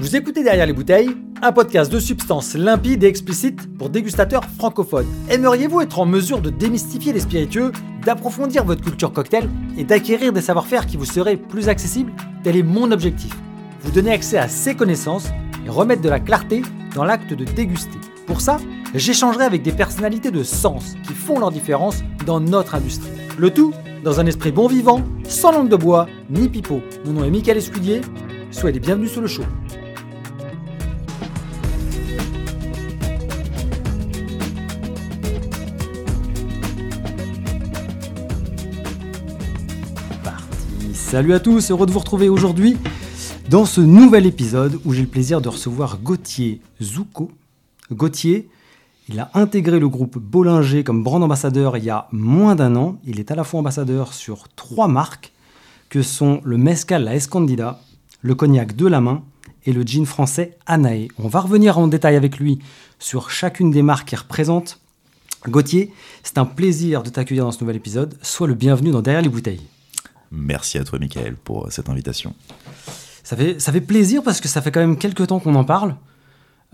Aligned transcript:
Vous 0.00 0.16
écoutez 0.16 0.42
Derrière 0.42 0.64
les 0.64 0.72
bouteilles, 0.72 1.14
un 1.42 1.52
podcast 1.52 1.92
de 1.92 2.00
substances 2.00 2.54
limpides 2.54 3.04
et 3.04 3.06
explicites 3.06 3.70
pour 3.76 3.90
dégustateurs 3.90 4.46
francophones. 4.56 5.06
Aimeriez-vous 5.28 5.82
être 5.82 5.98
en 5.98 6.06
mesure 6.06 6.40
de 6.40 6.48
démystifier 6.48 7.12
les 7.12 7.20
spiritueux, 7.20 7.70
d'approfondir 8.06 8.64
votre 8.64 8.80
culture 8.80 9.12
cocktail 9.12 9.50
et 9.76 9.84
d'acquérir 9.84 10.32
des 10.32 10.40
savoir-faire 10.40 10.86
qui 10.86 10.96
vous 10.96 11.04
seraient 11.04 11.36
plus 11.36 11.68
accessibles? 11.68 12.14
Tel 12.42 12.56
est 12.56 12.62
mon 12.62 12.92
objectif. 12.92 13.36
Vous 13.82 13.90
donner 13.90 14.10
accès 14.10 14.38
à 14.38 14.48
ces 14.48 14.74
connaissances 14.74 15.28
et 15.66 15.68
remettre 15.68 16.00
de 16.00 16.08
la 16.08 16.18
clarté 16.18 16.62
dans 16.94 17.04
l'acte 17.04 17.34
de 17.34 17.44
déguster. 17.44 17.98
Pour 18.26 18.40
ça, 18.40 18.56
j'échangerai 18.94 19.44
avec 19.44 19.60
des 19.60 19.72
personnalités 19.72 20.30
de 20.30 20.42
sens 20.42 20.94
qui 21.06 21.12
font 21.12 21.38
leur 21.38 21.50
différence 21.50 22.02
dans 22.24 22.40
notre 22.40 22.74
industrie. 22.74 23.10
Le 23.36 23.50
tout 23.50 23.74
dans 24.02 24.18
un 24.18 24.24
esprit 24.24 24.50
bon 24.50 24.66
vivant, 24.66 25.02
sans 25.28 25.52
langue 25.52 25.68
de 25.68 25.76
bois 25.76 26.06
ni 26.30 26.48
pipeau. 26.48 26.80
Mon 27.04 27.12
nom 27.12 27.24
est 27.24 27.30
Michael 27.30 27.58
Escudier, 27.58 28.00
soyez 28.50 28.72
les 28.72 28.80
bienvenus 28.80 29.12
sur 29.12 29.20
le 29.20 29.26
show. 29.26 29.42
Salut 41.10 41.34
à 41.34 41.40
tous, 41.40 41.72
heureux 41.72 41.86
de 41.86 41.90
vous 41.90 41.98
retrouver 41.98 42.28
aujourd'hui 42.28 42.76
dans 43.48 43.64
ce 43.64 43.80
nouvel 43.80 44.26
épisode 44.26 44.78
où 44.84 44.92
j'ai 44.92 45.00
le 45.00 45.08
plaisir 45.08 45.40
de 45.40 45.48
recevoir 45.48 45.98
Gauthier 45.98 46.60
Zouko. 46.80 47.32
Gauthier, 47.90 48.48
il 49.08 49.18
a 49.18 49.28
intégré 49.34 49.80
le 49.80 49.88
groupe 49.88 50.18
Bollinger 50.18 50.84
comme 50.84 51.02
brand 51.02 51.20
ambassadeur 51.20 51.76
il 51.76 51.82
y 51.82 51.90
a 51.90 52.06
moins 52.12 52.54
d'un 52.54 52.76
an. 52.76 53.00
Il 53.04 53.18
est 53.18 53.32
à 53.32 53.34
la 53.34 53.42
fois 53.42 53.58
ambassadeur 53.58 54.14
sur 54.14 54.46
trois 54.54 54.86
marques 54.86 55.32
que 55.88 56.00
sont 56.00 56.40
le 56.44 56.56
Mescal 56.58 57.02
La 57.02 57.16
Escondida, 57.16 57.80
le 58.22 58.36
cognac 58.36 58.76
de 58.76 58.86
la 58.86 59.00
main 59.00 59.24
et 59.66 59.72
le 59.72 59.82
gin 59.82 60.06
français 60.06 60.58
Anae. 60.66 61.08
On 61.18 61.26
va 61.26 61.40
revenir 61.40 61.76
en 61.76 61.88
détail 61.88 62.14
avec 62.14 62.38
lui 62.38 62.60
sur 63.00 63.32
chacune 63.32 63.72
des 63.72 63.82
marques 63.82 64.10
qu'il 64.10 64.18
représente. 64.18 64.78
Gauthier, 65.48 65.92
c'est 66.22 66.38
un 66.38 66.46
plaisir 66.46 67.02
de 67.02 67.10
t'accueillir 67.10 67.46
dans 67.46 67.50
ce 67.50 67.64
nouvel 67.64 67.74
épisode. 67.74 68.16
Sois 68.22 68.46
le 68.46 68.54
bienvenu 68.54 68.92
dans 68.92 69.02
Derrière 69.02 69.22
les 69.22 69.28
bouteilles. 69.28 69.66
Merci 70.30 70.78
à 70.78 70.84
toi, 70.84 70.98
Michael, 70.98 71.34
pour 71.36 71.70
cette 71.70 71.88
invitation. 71.88 72.34
Ça 73.24 73.36
fait, 73.36 73.60
ça 73.60 73.72
fait 73.72 73.80
plaisir 73.80 74.22
parce 74.22 74.40
que 74.40 74.48
ça 74.48 74.62
fait 74.62 74.72
quand 74.72 74.80
même 74.80 74.96
quelques 74.96 75.26
temps 75.26 75.40
qu'on 75.40 75.54
en 75.54 75.64
parle, 75.64 75.96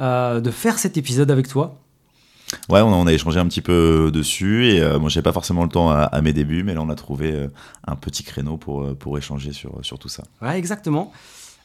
euh, 0.00 0.40
de 0.40 0.50
faire 0.50 0.78
cet 0.78 0.96
épisode 0.96 1.30
avec 1.30 1.48
toi. 1.48 1.80
Ouais, 2.68 2.80
on 2.80 3.06
a, 3.06 3.12
échangé 3.12 3.40
un 3.40 3.46
petit 3.46 3.60
peu 3.60 4.10
dessus 4.12 4.68
et 4.68 4.80
euh, 4.80 4.98
moi, 4.98 5.10
j'avais 5.10 5.24
pas 5.24 5.32
forcément 5.32 5.64
le 5.64 5.68
temps 5.68 5.90
à, 5.90 6.22
mes 6.22 6.32
débuts, 6.32 6.62
mais 6.62 6.74
là, 6.74 6.82
on 6.82 6.88
a 6.90 6.94
trouvé 6.94 7.32
euh, 7.32 7.48
un 7.86 7.96
petit 7.96 8.22
créneau 8.22 8.56
pour, 8.56 8.82
euh, 8.82 8.94
pour 8.94 9.18
échanger 9.18 9.52
sur, 9.52 9.84
sur 9.84 9.98
tout 9.98 10.08
ça. 10.08 10.22
Ouais, 10.41 10.56
exactement. 10.58 11.12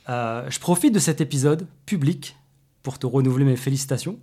je 0.07 0.59
profite 0.59 0.93
de 0.93 0.99
cet 0.99 1.21
épisode 1.21 1.67
public 1.85 2.35
pour 2.81 2.97
te 2.97 3.05
renouveler 3.05 3.45
mes 3.45 3.57
félicitations. 3.57 4.17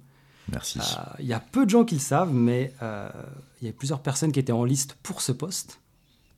Merci. 0.50 0.80
Il 1.20 1.26
y 1.26 1.32
a 1.32 1.40
peu 1.40 1.64
de 1.64 1.70
gens 1.70 1.84
qui 1.84 1.94
le 1.94 2.00
savent, 2.00 2.32
mais 2.32 2.72
il 3.60 3.66
y 3.66 3.70
a 3.70 3.72
plusieurs 3.72 4.00
personnes 4.00 4.32
qui 4.32 4.40
étaient 4.40 4.52
en 4.52 4.64
liste 4.64 4.96
pour 5.02 5.20
ce 5.22 5.32
poste. 5.32 5.80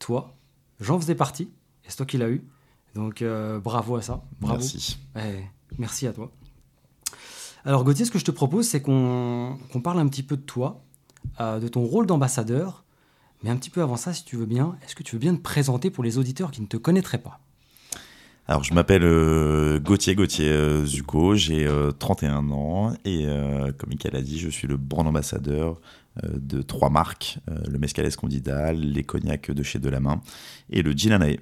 Toi, 0.01 0.35
J'en 0.81 0.99
faisais 0.99 1.15
partie, 1.15 1.45
et 1.85 1.89
c'est 1.89 1.97
toi 1.97 2.07
qui 2.07 2.19
l'as 2.19 2.31
eu. 2.31 2.43
Donc 2.95 3.23
euh, 3.23 3.61
bravo 3.61 3.97
à 3.97 4.03
ça. 4.03 4.23
Bravo. 4.41 4.59
Merci. 4.59 4.99
merci 5.79 6.07
à 6.07 6.13
toi. 6.13 6.31
Alors 7.65 7.85
Gauthier, 7.85 8.05
ce 8.05 8.11
que 8.11 8.19
je 8.19 8.25
te 8.25 8.31
propose, 8.31 8.67
c'est 8.67 8.81
qu'on 8.81 9.59
parle 9.85 9.99
un 9.99 10.09
petit 10.09 10.23
peu 10.23 10.37
de 10.37 10.43
toi, 10.43 10.83
euh, 11.41 11.61
de 11.61 11.69
ton 11.69 11.83
rôle 11.83 12.07
d'ambassadeur. 12.07 12.85
Mais 13.43 13.51
un 13.51 13.57
petit 13.57 13.71
peu 13.71 13.81
avant 13.81 13.97
ça, 13.97 14.13
si 14.13 14.25
tu 14.25 14.37
veux 14.37 14.47
bien, 14.47 14.77
est-ce 14.85 14.95
que 14.95 15.03
tu 15.03 15.15
veux 15.15 15.21
bien 15.21 15.35
te 15.35 15.41
présenter 15.41 15.91
pour 15.91 16.05
les 16.05 16.19
auditeurs 16.19 16.51
qui 16.51 16.61
ne 16.61 16.67
te 16.67 16.77
connaîtraient 16.77 17.19
pas? 17.19 17.41
Alors, 18.49 18.65
je 18.65 18.75
m'appelle 18.75 19.05
euh, 19.05 19.79
Gauthier 19.79 20.15
Gauthier 20.15 20.85
Zuko, 20.85 21.37
j'ai 21.37 21.69
31 21.99 22.51
ans 22.51 22.93
et 23.05 23.27
comme 23.79 23.91
Michael 23.91 24.17
a 24.17 24.23
dit, 24.23 24.39
je 24.39 24.49
suis 24.49 24.67
le 24.67 24.77
brand 24.77 25.07
ambassadeur 25.07 25.73
euh, 25.73 25.75
de 26.23 26.63
trois 26.63 26.91
marques, 26.91 27.39
euh, 27.49 27.57
le 27.69 27.79
Mescal 27.79 28.05
Escondida, 28.05 28.73
les 28.73 29.05
cognacs 29.05 29.51
de 29.51 29.63
chez 29.63 29.79
Delamain 29.79 30.21
et 30.69 30.83
le 30.83 30.93
Gin 30.93 31.23
Et 31.23 31.39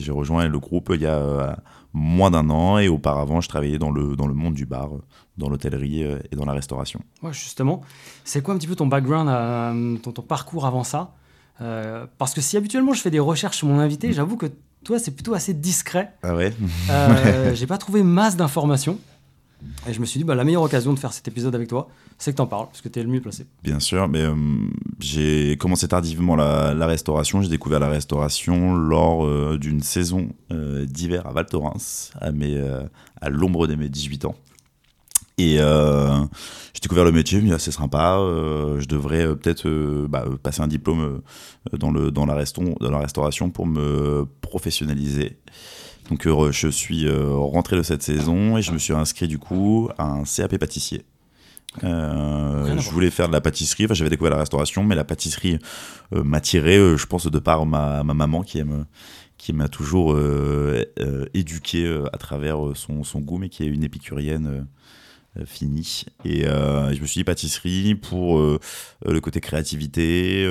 j'ai 0.00 0.12
rejoint 0.12 0.46
le 0.46 0.58
groupe 0.58 0.92
il 0.94 1.00
y 1.00 1.06
a 1.06 1.16
euh, 1.16 1.54
moins 1.92 2.30
d'un 2.30 2.50
an 2.50 2.78
et 2.78 2.88
auparavant 2.88 3.40
je 3.40 3.48
travaillais 3.48 3.78
dans 3.78 3.90
le, 3.90 4.14
dans 4.14 4.26
le 4.26 4.34
monde 4.34 4.54
du 4.54 4.66
bar, 4.66 4.90
dans 5.38 5.48
l'hôtellerie 5.48 6.02
et 6.02 6.36
dans 6.36 6.44
la 6.44 6.52
restauration. 6.52 7.00
Ouais, 7.22 7.32
justement, 7.32 7.80
c'est 8.24 8.42
quoi 8.42 8.54
un 8.54 8.58
petit 8.58 8.66
peu 8.66 8.76
ton 8.76 8.86
background, 8.86 10.00
ton, 10.02 10.12
ton, 10.12 10.22
parcours 10.22 10.66
avant 10.66 10.84
ça? 10.84 11.14
Parce 12.18 12.34
que 12.34 12.40
si 12.40 12.56
habituellement 12.56 12.92
je 12.92 13.00
fais 13.00 13.10
des 13.10 13.20
recherches 13.20 13.56
sur 13.58 13.68
mon 13.68 13.78
invité, 13.78 14.12
j'avoue 14.12 14.36
que 14.36 14.46
toi 14.84 14.98
c'est 14.98 15.12
plutôt 15.12 15.34
assez 15.34 15.54
discret. 15.54 16.14
Ah 16.22 16.34
ouais 16.34 16.52
J'ai 17.54 17.66
pas 17.66 17.78
trouvé 17.78 18.02
masse 18.02 18.36
d'informations. 18.36 18.98
Et 19.88 19.92
je 19.92 20.00
me 20.00 20.06
suis 20.06 20.18
dit, 20.18 20.24
bah, 20.24 20.34
la 20.34 20.44
meilleure 20.44 20.62
occasion 20.62 20.92
de 20.92 20.98
faire 20.98 21.12
cet 21.12 21.26
épisode 21.28 21.54
avec 21.54 21.68
toi, 21.68 21.88
c'est 22.18 22.30
que 22.30 22.36
tu 22.36 22.42
en 22.42 22.46
parles, 22.46 22.66
parce 22.66 22.80
que 22.80 22.88
tu 22.88 23.00
es 23.00 23.02
le 23.02 23.08
mieux 23.08 23.20
placé. 23.20 23.46
Bien 23.62 23.80
sûr, 23.80 24.08
mais 24.08 24.20
euh, 24.20 24.34
j'ai 25.00 25.56
commencé 25.56 25.88
tardivement 25.88 26.36
la, 26.36 26.86
restauration. 26.86 27.42
J'ai 27.42 27.48
découvert 27.48 27.80
la 27.80 27.88
restauration 27.88 28.74
lors 28.74 29.24
euh, 29.24 29.58
d'une 29.58 29.80
saison 29.80 30.28
euh, 30.52 30.84
d'hiver 30.84 31.26
à 31.26 31.32
Val 31.32 31.46
Thorens, 31.46 32.12
à, 32.20 33.30
l'ombre 33.30 33.66
de 33.66 33.74
mes 33.74 33.88
18 33.88 34.26
ans. 34.26 34.36
Et 35.38 35.56
j'ai 35.56 36.80
découvert 36.80 37.04
le 37.04 37.10
métier, 37.10 37.38
je 37.38 37.42
me 37.42 37.48
suis 37.48 37.50
dit, 37.50 37.54
ah, 37.54 37.58
c'est 37.58 37.72
sympa, 37.72 38.18
je 38.78 38.86
devrais 38.86 39.34
peut-être 39.34 40.06
bah, 40.06 40.24
passer 40.42 40.60
un 40.60 40.68
diplôme 40.68 41.22
dans, 41.72 41.90
la 41.90 42.10
dans 42.12 42.26
la 42.26 42.98
restauration 42.98 43.50
pour 43.50 43.66
me 43.66 44.26
professionnaliser. 44.40 45.38
Donc 46.12 46.26
euh, 46.26 46.52
je 46.52 46.68
suis 46.68 47.06
euh, 47.06 47.30
rentré 47.30 47.74
de 47.74 47.82
cette 47.82 48.02
saison 48.02 48.58
et 48.58 48.62
je 48.62 48.70
me 48.72 48.78
suis 48.78 48.92
inscrit 48.92 49.28
du 49.28 49.38
coup 49.38 49.88
à 49.96 50.04
un 50.04 50.24
CAP 50.24 50.58
pâtissier. 50.58 51.06
Euh, 51.84 52.76
je 52.76 52.90
voulais 52.90 53.08
faire 53.08 53.28
de 53.28 53.32
la 53.32 53.40
pâtisserie, 53.40 53.86
enfin, 53.86 53.94
j'avais 53.94 54.10
découvert 54.10 54.32
la 54.32 54.40
restauration, 54.40 54.84
mais 54.84 54.94
la 54.94 55.04
pâtisserie 55.04 55.58
m'a 56.10 56.42
tiré, 56.42 56.76
je 56.98 57.06
pense, 57.06 57.26
de 57.28 57.38
par 57.38 57.64
ma, 57.64 58.04
ma 58.04 58.12
maman 58.12 58.42
qui 58.42 58.58
aime 58.58 58.84
qui 59.38 59.54
m'a 59.54 59.68
toujours 59.68 60.16
éduqué 61.32 62.02
à 62.12 62.18
travers 62.18 62.58
son, 62.74 63.04
son, 63.04 63.20
goût, 63.20 63.38
mais 63.38 63.48
qui 63.48 63.62
est 63.62 63.66
une 63.66 63.82
épicurienne 63.82 64.66
finie. 65.46 66.04
Et 66.26 66.42
je 66.42 67.00
me 67.00 67.06
suis 67.06 67.20
dit 67.20 67.24
pâtisserie 67.24 67.94
pour 67.94 68.38
le 68.38 69.20
côté 69.20 69.40
créativité, 69.40 70.46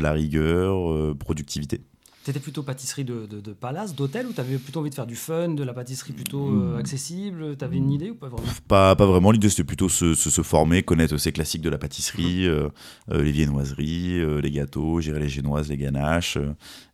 la 0.00 0.12
rigueur, 0.12 1.14
productivité. 1.18 1.82
T'étais 2.26 2.40
plutôt 2.40 2.64
pâtisserie 2.64 3.04
de, 3.04 3.24
de, 3.24 3.52
palace, 3.52 3.94
d'hôtel, 3.94 4.26
ou 4.26 4.32
t'avais 4.32 4.58
plutôt 4.58 4.80
envie 4.80 4.90
de 4.90 4.96
faire 4.96 5.06
du 5.06 5.14
fun, 5.14 5.50
de 5.50 5.62
la 5.62 5.72
pâtisserie 5.72 6.12
plutôt 6.12 6.48
euh, 6.48 6.74
hmm. 6.74 6.78
accessible? 6.80 7.56
T'avais 7.56 7.76
une 7.76 7.92
idée 7.92 8.10
ou 8.10 8.16
pas 8.16 8.26
vraiment? 8.26 8.48
Pas, 8.66 8.96
pas 8.96 9.06
vraiment. 9.06 9.30
L'idée 9.30 9.48
c'était 9.48 9.62
plutôt 9.62 9.88
se, 9.88 10.12
se, 10.14 10.42
former, 10.42 10.82
connaître 10.82 11.18
ces 11.18 11.30
classiques 11.30 11.62
de 11.62 11.70
la 11.70 11.78
pâtisserie, 11.78 12.48
hmm. 12.48 12.50
euh, 12.50 12.68
euh, 13.12 13.22
les 13.22 13.30
viennoiseries, 13.30 14.40
les 14.42 14.50
gâteaux, 14.50 15.00
gérer 15.00 15.20
les 15.20 15.28
génoises, 15.28 15.68
les 15.68 15.76
ganaches. 15.76 16.36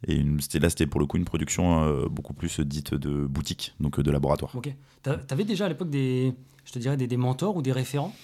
et 0.07 0.17
une, 0.17 0.39
là 0.61 0.69
c'était 0.69 0.87
pour 0.87 1.01
le 1.01 1.07
coup 1.07 1.17
une 1.17 1.25
production 1.25 2.07
beaucoup 2.11 2.35
plus 2.35 2.61
dite 2.61 2.93
de 2.93 3.25
boutique, 3.25 3.75
donc 3.81 4.01
de 4.01 4.11
laboratoire. 4.11 4.55
Ok. 4.55 4.71
T'avais 5.03 5.45
déjà 5.45 5.65
à 5.65 5.71
l'époque 5.71 5.89
des, 5.89 6.35
je 6.67 6.73
te 6.73 6.79
dirais, 6.79 6.99
des, 6.99 7.07
des 7.07 7.17
mentors 7.17 7.57
ou 7.57 7.63
des 7.63 7.73
référents? 7.73 8.15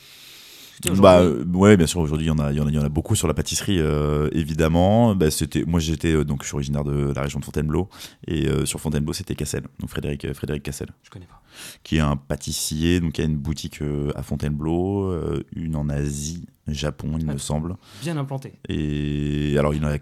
Bah 0.99 1.21
euh, 1.21 1.45
ouais, 1.45 1.77
bien 1.77 1.87
sûr. 1.87 2.01
Aujourd'hui, 2.01 2.27
il 2.27 2.29
y 2.29 2.33
en 2.33 2.39
a, 2.39 2.53
il 2.53 2.59
y 2.59 2.61
en 2.61 2.67
a, 2.67 2.71
y 2.71 2.79
en 2.79 2.85
a 2.85 2.89
beaucoup 2.89 3.15
sur 3.15 3.29
la 3.29 3.35
pâtisserie, 3.35 3.79
euh, 3.81 4.29
évidemment. 4.33 5.15
Bah, 5.15 5.31
c'était, 5.31 5.65
moi, 5.65 5.81
j'étais 5.81 6.13
euh, 6.13 6.25
donc, 6.25 6.43
je 6.43 6.49
suis 6.49 6.55
originaire 6.55 6.85
de 6.85 7.13
la 7.15 7.23
région 7.23 7.41
de 7.41 7.45
Fontainebleau 7.45 7.89
et 8.27 8.49
sur 8.65 8.81
Fontainebleau, 8.81 9.13
c'était 9.13 9.35
Cassel, 9.35 9.65
donc 9.81 9.91
Frédéric, 9.91 10.33
Frédéric 10.33 10.63
Cassel. 10.63 10.89
Je 11.03 11.11
connais 11.11 11.27
pas. 11.27 11.43
Qui 11.83 11.97
est 11.97 12.01
un 12.01 12.17
pâtissier, 12.17 13.01
donc 13.01 13.19
il 13.19 13.23
y 13.23 13.25
a 13.25 13.29
une 13.29 13.37
boutique 13.37 13.81
à 14.15 14.23
Fontainebleau, 14.23 15.13
une 15.55 15.77
en 15.77 15.89
Asie, 15.89 16.47
Japon, 16.67 17.17
il 17.19 17.27
me 17.27 17.39
semble. 17.39 17.77
Bien 18.03 18.17
implanté. 18.17 18.55
Et 18.69 19.57
alors, 19.59 19.75
il 19.75 19.85
en 19.85 19.89
a 19.89 19.99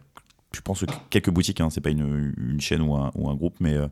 je 0.56 0.60
pense 0.62 0.84
quelques 1.10 1.30
boutiques, 1.30 1.60
hein, 1.60 1.68
c'est 1.70 1.80
pas 1.80 1.90
une, 1.90 2.34
une, 2.36 2.60
chaîne 2.60 2.80
ou 2.80 2.94
un, 2.94 3.10
ou 3.14 3.28
un 3.28 3.34
groupe, 3.34 3.56
mais 3.60 3.74
euh, 3.74 3.86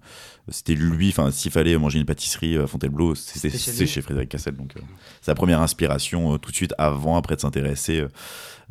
c'était 0.49 0.75
lui. 0.75 1.11
Enfin, 1.11 1.31
s'il 1.31 1.51
fallait 1.51 1.77
manger 1.77 1.99
une 1.99 2.07
pâtisserie 2.07 2.57
à 2.57 2.67
Fontainebleau, 2.67 3.15
c'est 3.15 3.51
chez, 3.87 4.03
Frédéric 4.03 4.31
Cassel. 4.31 4.57
Donc, 4.57 4.77
euh, 4.77 4.81
la 5.27 5.35
première 5.35 5.61
inspiration 5.61 6.35
euh, 6.35 6.39
tout 6.39 6.51
de 6.51 6.57
suite, 6.57 6.75
avant, 6.79 7.17
après 7.17 7.37
de 7.37 7.41
s'intéresser, 7.41 8.05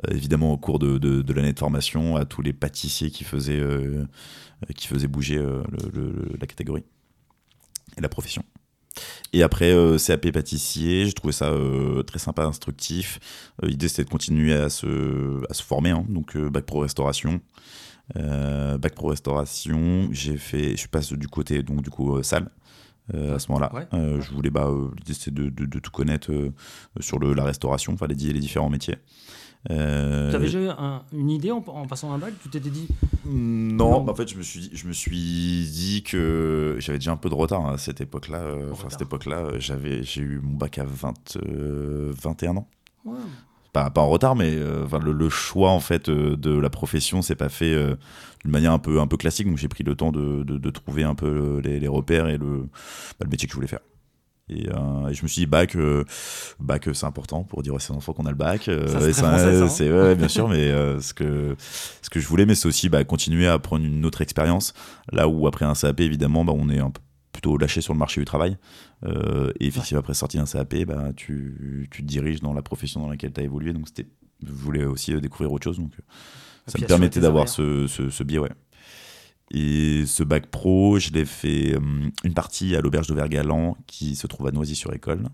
évidemment, 0.09 0.53
au 0.53 0.57
cours 0.57 0.79
de, 0.79 0.97
de, 0.97 1.33
l'année 1.33 1.53
de 1.53 1.59
formation, 1.59 2.15
à 2.15 2.25
tous 2.25 2.41
les 2.41 2.53
pâtissiers 2.53 3.11
qui 3.11 3.23
faisaient, 3.23 3.61
qui 4.75 4.87
faisaient 4.87 5.07
bouger 5.07 5.41
la 6.39 6.47
catégorie 6.47 6.83
et 7.97 8.01
la 8.01 8.09
profession. 8.09 8.43
Et 9.33 9.43
après, 9.43 9.73
CAP 10.05 10.31
pâtissier, 10.31 11.05
j'ai 11.05 11.13
trouvé 11.13 11.33
ça 11.33 11.51
très 12.05 12.19
sympa, 12.19 12.43
instructif. 12.43 13.19
L'idée, 13.61 13.87
c'était 13.87 14.03
de 14.03 14.09
continuer 14.09 14.53
à 14.53 14.69
se, 14.69 15.41
à 15.49 15.53
se 15.53 15.63
former, 15.63 15.91
hein, 15.91 16.05
donc 16.09 16.37
bac 16.37 16.65
pro 16.65 16.79
restauration. 16.79 17.41
Euh, 18.17 18.77
bac 18.77 18.93
pro 18.95 19.07
restauration, 19.07 20.09
j'ai 20.11 20.37
fait, 20.37 20.75
je 20.75 20.87
passé 20.87 21.15
du 21.15 21.27
côté 21.27 21.63
donc 21.63 21.81
du 21.81 21.89
coup 21.89 22.17
euh, 22.17 22.23
salle. 22.23 22.49
Euh, 23.13 23.35
à 23.35 23.39
ce 23.39 23.51
moment-là. 23.51 23.69
je 23.91 24.31
voulais, 24.31 24.49
bah, 24.49 24.69
l'idée 24.97 25.13
c'était 25.13 25.31
de, 25.31 25.49
de, 25.49 25.79
tout 25.79 25.91
connaître 25.91 26.31
sur 27.01 27.19
le, 27.19 27.33
la 27.33 27.43
restauration, 27.43 27.91
enfin 27.93 28.07
les, 28.07 28.15
les 28.15 28.39
différents 28.39 28.69
métiers. 28.69 28.95
Euh, 29.71 30.29
tu 30.29 30.35
avais 30.35 30.45
déjà 30.45 31.03
une 31.13 31.29
idée 31.29 31.51
en, 31.51 31.61
passant 31.61 32.11
un 32.11 32.17
bac? 32.17 32.33
Tu 32.41 32.49
t'étais 32.49 32.69
dit 32.69 32.87
Non, 33.25 34.01
bah, 34.01 34.11
en 34.11 34.15
fait, 34.15 34.29
je 34.29 34.37
me 34.37 34.43
suis 34.43 34.59
dit, 34.61 34.69
je 34.73 34.87
me 34.87 34.93
suis 34.93 35.69
dit 35.71 36.03
que 36.03 36.75
j'avais 36.79 36.97
déjà 36.97 37.11
un 37.11 37.17
peu 37.17 37.29
de 37.29 37.35
retard 37.35 37.65
hein, 37.65 37.73
à 37.73 37.77
cette 37.77 38.01
époque-là. 38.01 38.39
Euh, 38.39 38.71
enfin, 38.71 38.89
cette 38.89 39.01
époque-là, 39.01 39.59
j'avais, 39.59 40.03
j'ai 40.03 40.21
eu 40.21 40.41
mon 40.43 40.57
bac 40.57 40.77
à 40.77 40.85
20, 40.85 41.37
21 41.41 42.57
ans. 42.57 42.67
Pas, 43.71 43.89
pas, 43.89 44.01
en 44.01 44.09
retard, 44.09 44.35
mais 44.35 44.55
enfin, 44.83 44.99
le, 44.99 45.29
choix 45.29 45.71
en 45.71 45.79
fait 45.79 46.09
de 46.09 46.59
la 46.59 46.69
profession 46.69 47.21
s'est 47.21 47.35
pas 47.35 47.49
fait 47.49 47.75
d'une 48.43 48.51
manière 48.51 48.73
un 48.73 48.79
peu, 48.79 48.99
un 48.99 49.07
peu 49.07 49.17
classique. 49.17 49.47
Donc 49.47 49.57
j'ai 49.57 49.67
pris 49.69 49.83
le 49.83 49.95
temps 49.95 50.11
de, 50.11 50.43
de, 50.43 50.69
trouver 50.69 51.03
un 51.03 51.15
peu 51.15 51.59
les, 51.63 51.87
repères 51.87 52.27
et 52.27 52.37
le, 52.37 52.67
bah, 53.19 53.25
le 53.25 53.29
métier 53.29 53.47
que 53.47 53.51
je 53.51 53.55
voulais 53.55 53.67
faire. 53.67 53.79
Euh, 54.51 55.07
et, 55.07 55.13
je 55.13 55.23
me 55.23 55.27
suis 55.27 55.41
dit, 55.41 55.45
bac, 55.45 55.75
euh, 55.75 56.03
bac 56.59 56.89
c'est 56.93 57.05
important 57.05 57.43
pour 57.43 57.63
dire 57.63 57.75
à 57.75 57.79
ses 57.79 57.93
enfants 57.93 58.13
qu'on 58.13 58.25
a 58.25 58.29
le 58.29 58.35
bac. 58.35 58.67
Euh, 58.67 58.87
c'est 59.09 59.91
ouais, 59.91 60.15
bien 60.15 60.27
sûr, 60.27 60.49
mais 60.49 60.69
ce, 60.99 61.13
que, 61.13 61.55
ce 62.01 62.09
que 62.09 62.19
je 62.19 62.27
voulais, 62.27 62.45
mais 62.45 62.55
c'est 62.55 62.67
aussi 62.67 62.89
bah, 62.89 63.03
continuer 63.03 63.47
à 63.47 63.57
prendre 63.59 63.85
une 63.85 64.05
autre 64.05 64.21
expérience. 64.21 64.73
Là 65.11 65.27
où 65.27 65.47
après 65.47 65.65
un 65.65 65.73
CAP, 65.73 66.01
évidemment, 66.01 66.43
bah, 66.43 66.53
on 66.55 66.69
est 66.69 66.79
un 66.79 66.89
peu 66.89 67.01
plutôt 67.31 67.57
lâché 67.57 67.81
sur 67.81 67.93
le 67.93 67.99
marché 67.99 68.21
du 68.21 68.25
travail. 68.25 68.57
et 69.05 69.65
effectivement, 69.65 69.99
après 69.99 70.13
sortir 70.13 70.41
un 70.41 70.45
CAP, 70.45 70.85
bah, 70.85 71.11
tu, 71.15 71.87
tu, 71.89 72.03
te 72.03 72.07
diriges 72.07 72.41
dans 72.41 72.53
la 72.53 72.61
profession 72.61 73.01
dans 73.01 73.09
laquelle 73.09 73.33
tu 73.33 73.41
as 73.41 73.43
évolué. 73.43 73.73
Donc, 73.73 73.87
je 73.97 74.51
voulais 74.51 74.85
aussi 74.85 75.19
découvrir 75.19 75.51
autre 75.51 75.63
chose. 75.63 75.77
Donc, 75.77 75.93
ça 76.67 76.79
me 76.79 76.85
permettait 76.85 77.19
d'avoir 77.19 77.49
ce, 77.49 77.87
ce, 77.87 78.09
ce 78.09 78.23
biais, 78.23 78.39
ouais. 78.39 78.51
Et 79.51 80.05
ce 80.05 80.23
bac 80.23 80.47
pro, 80.47 80.99
je 80.99 81.11
l'ai 81.11 81.25
fait 81.25 81.75
euh, 81.75 81.79
une 82.23 82.33
partie 82.33 82.75
à 82.75 82.81
l'auberge 82.81 83.07
de 83.07 83.13
Vergalan 83.13 83.77
qui 83.87 84.15
se 84.15 84.27
trouve 84.27 84.47
à 84.47 84.51
Noisy-sur-École 84.51 85.29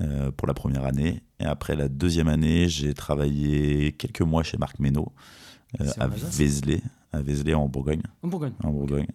euh, 0.00 0.30
pour 0.32 0.46
la 0.46 0.54
première 0.54 0.84
année. 0.84 1.22
Et 1.40 1.44
après 1.44 1.76
la 1.76 1.88
deuxième 1.88 2.28
année, 2.28 2.68
j'ai 2.68 2.92
travaillé 2.92 3.92
quelques 3.92 4.22
mois 4.22 4.42
chez 4.42 4.58
Marc 4.58 4.78
Ménaud 4.78 5.12
euh, 5.80 5.86
à 5.98 6.08
Vézelay, 6.08 6.82
à 7.12 7.22
Vézelay 7.22 7.54
en 7.54 7.66
Bourgogne. 7.68 8.02
En 8.22 8.28
Bourgogne. 8.28 8.52
En 8.62 8.70
Bourgogne. 8.70 9.08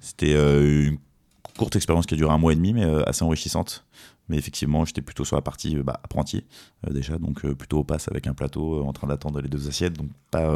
C'était 0.00 0.34
une 0.34 0.98
courte 1.56 1.76
expérience 1.76 2.06
qui 2.06 2.14
a 2.14 2.16
duré 2.16 2.32
un 2.32 2.38
mois 2.38 2.52
et 2.52 2.56
demi, 2.56 2.72
mais 2.72 2.84
assez 3.06 3.24
enrichissante. 3.24 3.84
Mais 4.28 4.36
effectivement, 4.36 4.84
j'étais 4.84 5.02
plutôt 5.02 5.24
sur 5.24 5.36
la 5.36 5.42
partie 5.42 5.76
bah, 5.76 6.00
apprenti 6.02 6.44
déjà, 6.90 7.18
donc 7.18 7.46
plutôt 7.54 7.78
au 7.78 7.84
passe 7.84 8.08
avec 8.08 8.26
un 8.26 8.34
plateau 8.34 8.84
en 8.84 8.92
train 8.92 9.06
d'attendre 9.06 9.40
les 9.40 9.48
deux 9.48 9.68
assiettes, 9.68 9.94
donc 9.94 10.10
pas 10.30 10.52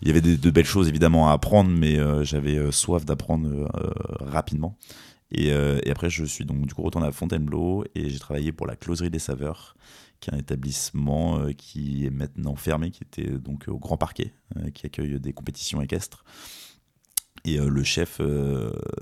il 0.00 0.08
y 0.08 0.10
avait 0.10 0.20
de, 0.20 0.50
belles 0.50 0.64
choses 0.64 0.88
évidemment 0.88 1.28
à 1.28 1.32
apprendre, 1.32 1.70
mais 1.70 1.98
euh, 1.98 2.22
j'avais 2.22 2.56
euh, 2.56 2.70
soif 2.70 3.04
d'apprendre 3.04 3.48
euh, 3.48 3.68
rapidement. 4.20 4.78
Et, 5.30 5.52
après, 5.90 6.08
je 6.08 6.24
suis 6.24 6.46
donc 6.46 6.66
du 6.66 6.72
coup 6.72 6.80
retourné 6.82 7.06
à 7.06 7.12
Fontainebleau 7.12 7.84
et 7.94 8.08
j'ai 8.08 8.18
travaillé 8.18 8.50
pour 8.50 8.66
la 8.66 8.76
Closerie 8.76 9.10
des 9.10 9.18
Saveurs, 9.18 9.76
qui 10.20 10.30
est 10.30 10.34
un 10.34 10.38
établissement 10.38 11.52
qui 11.52 12.06
est 12.06 12.10
maintenant 12.10 12.56
fermé, 12.56 12.90
qui 12.90 13.02
était 13.02 13.38
donc 13.38 13.66
au 13.68 13.78
Grand 13.78 13.98
Parquet, 13.98 14.32
qui 14.72 14.86
accueille 14.86 15.20
des 15.20 15.34
compétitions 15.34 15.82
équestres. 15.82 16.24
Et 17.44 17.58
le 17.58 17.84
chef 17.84 18.22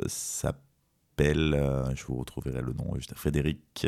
s'appelle, 0.06 1.62
je 1.94 2.04
vous 2.06 2.16
retrouverai 2.16 2.60
le 2.60 2.72
nom, 2.72 2.93
Frédéric. 3.14 3.87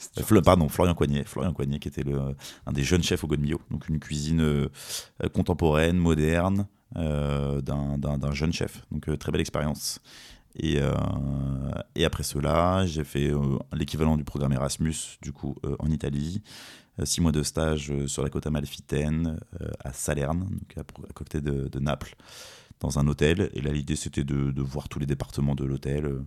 Euh, 0.32 0.40
pardon, 0.42 0.68
Florian 0.68 0.94
Coignet, 0.94 1.24
Florian 1.24 1.52
Coignet 1.52 1.78
qui 1.78 1.88
était 1.88 2.04
un 2.66 2.72
des 2.72 2.82
jeunes 2.82 3.02
chefs 3.02 3.22
au 3.24 3.26
Godmillot, 3.26 3.60
donc 3.70 3.88
une 3.88 3.98
cuisine 3.98 4.40
euh, 4.40 4.68
contemporaine, 5.32 5.96
moderne, 5.96 6.66
euh, 6.96 7.60
d'un 7.60 8.32
jeune 8.32 8.52
chef. 8.52 8.82
Donc 8.90 9.18
très 9.18 9.32
belle 9.32 9.40
expérience. 9.40 10.00
Et, 10.56 10.80
après 12.04 12.22
cela, 12.24 12.84
j'ai 12.86 13.04
fait 13.04 13.30
l'équivalent 13.72 14.16
du 14.16 14.24
programme 14.24 14.52
Erasmus, 14.52 15.18
du 15.22 15.32
coup, 15.32 15.54
en 15.78 15.88
Italie. 15.90 16.42
six 17.04 17.20
mois 17.20 17.30
de 17.30 17.44
stage 17.44 17.92
sur 18.06 18.24
la 18.24 18.30
côte 18.30 18.46
amalfitaine, 18.46 19.38
à 19.84 19.92
Salerne, 19.92 20.48
donc 20.50 20.76
à, 20.76 21.12
côté 21.12 21.40
de, 21.40 21.78
Naples, 21.78 22.16
dans 22.80 22.98
un 22.98 23.06
hôtel. 23.06 23.50
Et 23.54 23.60
là, 23.60 23.72
l'idée, 23.72 23.96
c'était 23.96 24.24
de, 24.24 24.62
voir 24.62 24.88
tous 24.88 24.98
les 24.98 25.06
départements 25.06 25.54
de 25.54 25.64
l'hôtel 25.64 26.06
euh, 26.06 26.26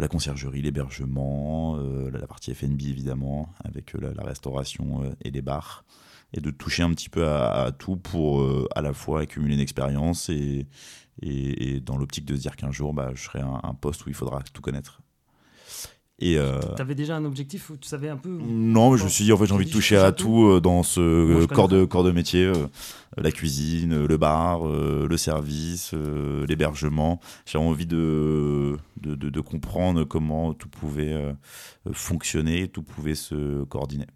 la 0.00 0.08
conciergerie, 0.08 0.62
l'hébergement, 0.62 1.76
euh, 1.78 2.10
la 2.10 2.26
partie 2.26 2.54
FNB 2.54 2.80
évidemment, 2.82 3.52
avec 3.64 3.94
euh, 3.94 4.12
la, 4.16 4.24
restauration 4.24 5.14
et 5.22 5.30
les 5.30 5.42
bars, 5.42 5.84
et 6.32 6.40
de 6.40 6.50
toucher 6.50 6.82
un 6.82 6.90
petit 6.90 7.08
peu 7.08 7.26
à, 7.26 7.72
tout 7.78 7.96
pour 7.96 8.46
à 8.74 8.82
la 8.82 8.92
fois 8.92 9.20
accumuler 9.20 9.54
une 9.54 9.60
expérience 9.60 10.28
et, 10.28 10.66
dans 11.82 11.96
l'optique 11.96 12.26
de 12.26 12.36
se 12.36 12.40
dire 12.40 12.56
qu'un 12.56 12.70
jour, 12.70 12.92
bah, 12.92 13.12
je 13.14 13.22
serai 13.22 13.40
un 13.40 13.74
poste 13.74 14.04
où 14.04 14.08
il 14.10 14.14
faudra 14.14 14.42
tout 14.52 14.60
connaître. 14.60 15.00
Et 16.20 16.36
euh, 16.36 16.58
tu 16.74 16.82
avais 16.82 16.96
déjà 16.96 17.14
un 17.16 17.24
objectif 17.24 17.70
où 17.70 17.76
tu 17.76 17.88
savais 17.88 18.08
un 18.08 18.16
peu 18.16 18.28
Non, 18.28 18.90
mais 18.90 18.98
je 18.98 19.04
me 19.04 19.08
suis 19.08 19.22
dit 19.24 19.32
en 19.32 19.36
fait 19.36 19.46
j'ai 19.46 19.54
envie 19.54 19.66
de 19.66 19.70
toucher 19.70 19.96
à 19.96 20.10
tout 20.10 20.46
euh, 20.46 20.60
dans 20.60 20.82
ce 20.82 21.46
corps 21.46 21.68
de 21.68 21.84
corps 21.84 22.02
de 22.02 22.10
métier, 22.10 22.44
euh, 22.44 22.66
la 23.16 23.30
cuisine, 23.30 24.04
le 24.04 24.16
bar, 24.16 24.66
le 24.66 25.16
service, 25.16 25.94
l'hébergement. 26.48 27.20
J'ai 27.46 27.58
envie 27.58 27.86
de 27.86 28.76
de, 29.00 29.14
de 29.14 29.40
comprendre 29.40 30.02
comment 30.04 30.54
tout 30.54 30.68
pouvait 30.68 31.16
fonctionner, 31.92 32.66
tout 32.66 32.82
pouvait 32.82 33.14
se 33.14 33.62
coordonner. 33.64 34.06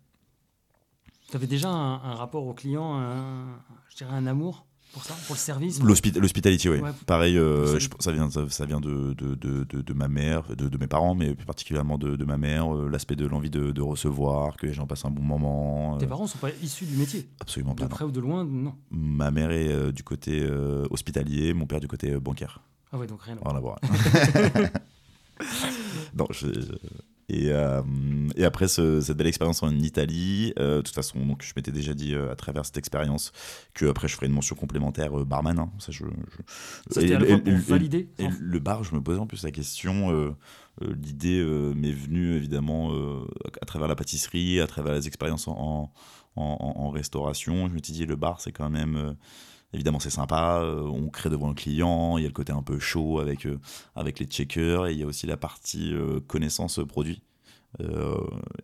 Tu 1.31 1.37
avais 1.37 1.47
déjà 1.47 1.69
un, 1.69 1.95
un, 1.95 2.15
rapport 2.15 2.47
au 2.47 2.53
client, 2.53 2.99
un, 2.99 3.47
je 3.89 3.97
dirais 3.97 4.13
un 4.15 4.27
amour 4.27 4.67
pour 4.93 5.05
ça, 5.05 5.15
pour 5.27 5.35
le 5.35 5.39
service 5.39 5.81
L'hospitality, 5.83 6.69
oui. 6.69 6.81
Pareil, 7.07 7.39
euh, 7.39 7.79
ça 7.99 8.13
vient, 8.13 8.29
ça, 8.31 8.67
vient 8.67 8.81
de, 8.81 9.15
de, 9.15 9.35
de, 9.35 9.65
de, 9.65 9.93
ma 9.95 10.09
mère, 10.09 10.55
de, 10.55 10.79
mes 10.79 10.87
parents, 10.87 11.15
mais 11.15 11.35
plus 11.35 11.47
particulièrement 11.47 11.99
de, 11.99 12.25
ma 12.25 12.37
mère. 12.37 12.75
Euh, 12.75 12.89
l'aspect 12.91 13.17
de 13.17 13.27
l'envie 13.27 13.51
de, 13.51 13.81
recevoir, 13.81 14.57
que 14.57 14.67
les 14.67 14.75
gens 14.75 14.87
passent 14.87 15.05
un 15.05 15.11
bon 15.11 15.23
moment. 15.23 15.97
Tes 15.99 16.05
euh. 16.05 16.09
parents 16.09 16.25
ne 16.25 16.29
sont 16.29 16.39
pas 16.39 16.51
issus 16.63 16.85
du 16.85 16.97
métier? 16.97 17.29
Absolument 17.41 17.75
pas. 17.75 17.85
De 17.85 17.89
près 17.89 18.05
ou 18.05 18.11
de 18.11 18.21
loin, 18.21 18.45
non. 18.45 18.75
Ma 18.91 19.31
mère 19.31 19.51
est 19.51 19.93
du 19.93 20.03
côté 20.03 20.47
hospitalier, 20.91 21.55
mon 21.55 21.67
père 21.67 21.81
du 21.81 21.89
côté 21.89 22.19
bancaire. 22.19 22.61
Ah 22.93 22.99
ouais, 22.99 23.07
donc 23.07 23.23
rien 23.23 23.39
à 23.43 23.61
voir. 23.61 23.79
non, 26.15 26.27
je, 26.31 26.47
et, 27.33 27.49
euh, 27.49 27.81
et 28.37 28.45
après 28.45 28.69
cette 28.69 29.17
belle 29.17 29.27
expérience 29.27 29.63
en 29.63 29.71
Italie, 29.71 30.53
euh, 30.59 30.77
de 30.77 30.81
toute 30.83 30.95
façon, 30.95 31.19
donc, 31.25 31.43
je 31.43 31.55
m'étais 31.57 31.73
déjà 31.73 31.95
dit 31.95 32.15
euh, 32.15 32.31
à 32.31 32.37
travers 32.37 32.67
cette 32.67 32.77
expérience 32.77 33.33
que 33.73 33.87
après 33.87 34.07
je 34.07 34.17
ferais 34.17 34.27
une 34.27 34.35
mention 34.35 34.55
complémentaire 34.55 35.13
barman. 35.25 35.59
Hein. 35.59 35.71
ça, 35.79 35.93
je, 35.93 36.05
C'était 36.91 37.17
pour 37.17 37.55
valider. 37.55 38.11
Et, 38.19 38.27
le 38.39 38.59
bar, 38.59 38.85
je 38.85 38.95
me 38.95 39.03
posais 39.03 39.19
en 39.19 39.27
plus 39.27 39.45
la 39.45 39.51
question. 39.51 40.37
L'idée 40.83 41.43
m'est 41.75 41.93
venue 41.93 42.35
évidemment 42.35 42.93
à 43.61 43.65
travers 43.65 43.89
la 43.89 43.97
pâtisserie, 43.97 44.61
à 44.61 44.67
travers 44.67 44.93
les 44.93 45.07
expériences 45.07 45.49
en, 45.49 45.91
en, 46.37 46.75
en, 46.77 46.91
restauration. 46.91 47.69
Je 47.69 47.73
me 47.73 47.79
suis 47.83 47.95
dit, 47.95 48.05
le 48.05 48.17
bar, 48.17 48.43
c'est 48.43 48.53
quand 48.53 48.69
même 48.69 49.17
évidemment 49.73 50.01
c'est 50.01 50.11
sympa, 50.11 50.63
on 50.65 51.09
crée 51.09 51.31
devant 51.31 51.49
le 51.49 51.55
client, 51.55 52.19
il 52.19 52.23
y 52.23 52.25
a 52.25 52.29
le 52.29 52.35
côté 52.35 52.53
un 52.53 52.63
peu 52.63 52.79
chaud 52.79 53.21
avec, 53.21 53.47
avec 53.95 54.19
les 54.19 54.27
checkers, 54.27 54.87
et 54.87 54.93
il 54.93 54.99
y 54.99 55.03
a 55.03 55.07
aussi 55.07 55.27
la 55.27 55.37
partie 55.37 55.95
connaissance 56.27 56.81
produit. 56.87 57.23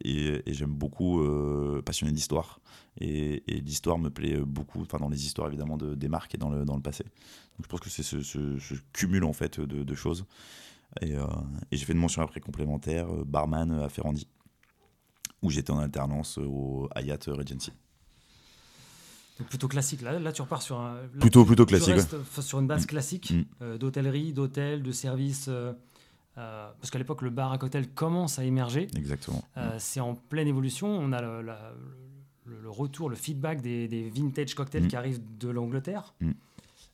et, 0.05 0.43
j'aime 0.47 0.73
beaucoup 0.73 1.23
passionner 1.85 2.13
d'histoire. 2.13 2.61
Et, 3.01 3.43
l'histoire 3.47 3.99
me 3.99 4.11
plaît 4.11 4.39
beaucoup, 4.39 4.83
enfin 4.83 4.99
dans 4.99 5.09
les 5.09 5.25
histoires 5.25 5.49
évidemment 5.49 5.77
de, 5.77 5.95
des 5.95 6.09
marques 6.09 6.35
et 6.35 6.39
dans 6.39 6.51
le, 6.51 6.65
passé. 6.83 7.05
Donc 7.05 7.65
je 7.65 7.69
pense 7.69 7.81
que 7.81 7.91
c'est 7.91 8.03
ce, 8.03 8.75
cumul 8.93 9.25
en 9.25 9.33
fait 9.33 9.61
de, 9.61 9.95
choses. 9.95 10.27
Et, 11.01 11.13
et 11.13 11.77
j'ai 11.77 11.85
fait 11.85 11.93
une 11.93 11.99
mention 11.99 12.23
après 12.23 12.41
complémentaire, 12.41 13.09
barman 13.25 13.73
à 13.81 13.89
Ferrandi, 13.89 14.29
où 15.43 15.51
j'étais 15.51 15.71
en 15.71 15.79
alternance 15.79 16.39
au 16.39 16.89
Hayat 16.95 17.19
Regency 17.29 17.73
plutôt 19.45 19.69
classique. 19.69 20.03
Là, 20.03 20.19
là, 20.19 20.33
tu 20.33 20.43
repars 20.43 20.63
sur 20.63 20.81
un. 20.81 20.97
plutôt, 21.21 21.45
plutôt 21.45 21.67
classique. 21.67 21.97
sur 22.41 22.59
une 22.59 22.67
base 22.67 22.85
mm. 22.85 22.87
classique 22.87 23.31
mm. 23.31 23.43
Euh, 23.63 23.79
d'hôtellerie, 23.79 24.33
d'hôtel, 24.33 24.83
de 24.83 24.93
service. 24.93 25.47
Euh, 25.49 25.73
euh, 26.37 26.71
parce 26.81 26.91
qu'à 26.91 26.99
l'époque, 26.99 27.23
le 27.23 27.31
bar 27.31 27.53
à 27.53 27.59
cocktail 27.59 27.89
commence 27.89 28.39
à 28.39 28.45
émerger. 28.45 28.89
Exactement. 28.97 29.43
Mm. 29.57 29.61
C'est 29.79 30.01
en 30.01 30.15
pleine 30.15 30.49
évolution. 30.49 30.89
On 30.89 31.13
a 31.13 31.21
le, 31.21 31.43
le, 31.43 32.71
retour, 32.71 33.11
le 33.11 33.17
feedback 33.17 33.61
des, 33.61 33.89
des 33.89 34.09
vintage 34.09 34.55
cocktails 34.55 34.89
qui 34.89 34.97
arrivent 34.97 35.21
de 35.39 35.49
l'Angleterre. 35.49 36.15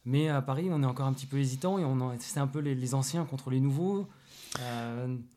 Mais 0.07 0.29
à 0.29 0.43
Paris, 0.43 0.69
on 0.71 0.83
est 0.83 0.87
encore 0.87 1.07
un 1.07 1.15
petit 1.15 1.27
peu 1.27 1.39
hésitant 1.39 1.79
et 1.79 1.85
on 1.85 2.15
c'est 2.19 2.41
un 2.41 2.47
peu 2.47 2.59
les, 2.59 2.95
anciens 2.95 3.25
contre 3.25 3.51
les 3.51 3.61
nouveaux. 3.61 4.07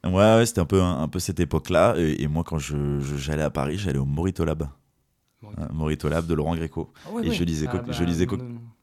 Ouais, 0.04 0.12
ouais 0.12 0.46
c'était 0.46 0.62
un 0.62 0.66
peu, 0.66 0.82
un, 0.82 1.08
peu 1.08 1.20
cette 1.20 1.40
époque-là. 1.40 1.96
Et, 1.98 2.28
moi, 2.28 2.44
quand 2.44 2.60
j'allais 2.60 3.00
je, 3.02 3.32
à 3.40 3.50
Paris, 3.50 3.78
j'allais 3.78 4.00
au 4.00 4.06
Morito 4.06 4.44
Lab. 4.44 4.68
Morito 5.72 6.10
Lab 6.10 6.26
de 6.26 6.34
Laurent 6.34 6.56
Greco. 6.56 6.92
Ah 7.06 7.10
et 7.24 7.32
je 7.32 7.44
lisais, 7.44 7.68
ah, 7.72 7.84
je 7.90 8.04
lisais 8.04 8.26
bah, 8.26 8.38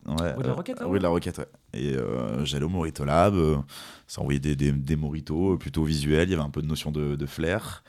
ouais, 0.06 0.42
de 0.42 0.46
la 0.46 0.52
Roquette, 0.52 0.82
oui, 0.86 0.98
de 0.98 1.02
la 1.02 1.08
Roquette, 1.08 1.38
ouais. 1.38 1.48
Et 1.72 1.94
euh, 1.96 2.44
j'allais 2.44 2.64
au 2.64 2.68
Morito 2.68 3.04
Lab, 3.04 3.34
euh, 3.34 3.56
ça 4.06 4.20
envoyait 4.20 4.38
des, 4.38 4.54
des, 4.54 4.70
des 4.70 4.96
moritos 4.96 5.56
plutôt 5.58 5.82
visuels, 5.82 6.28
il 6.28 6.32
y 6.32 6.34
avait 6.34 6.42
un 6.42 6.50
peu 6.50 6.62
de 6.62 6.66
notion 6.66 6.92
de, 6.92 7.16
de 7.16 7.26
flair. 7.26 7.82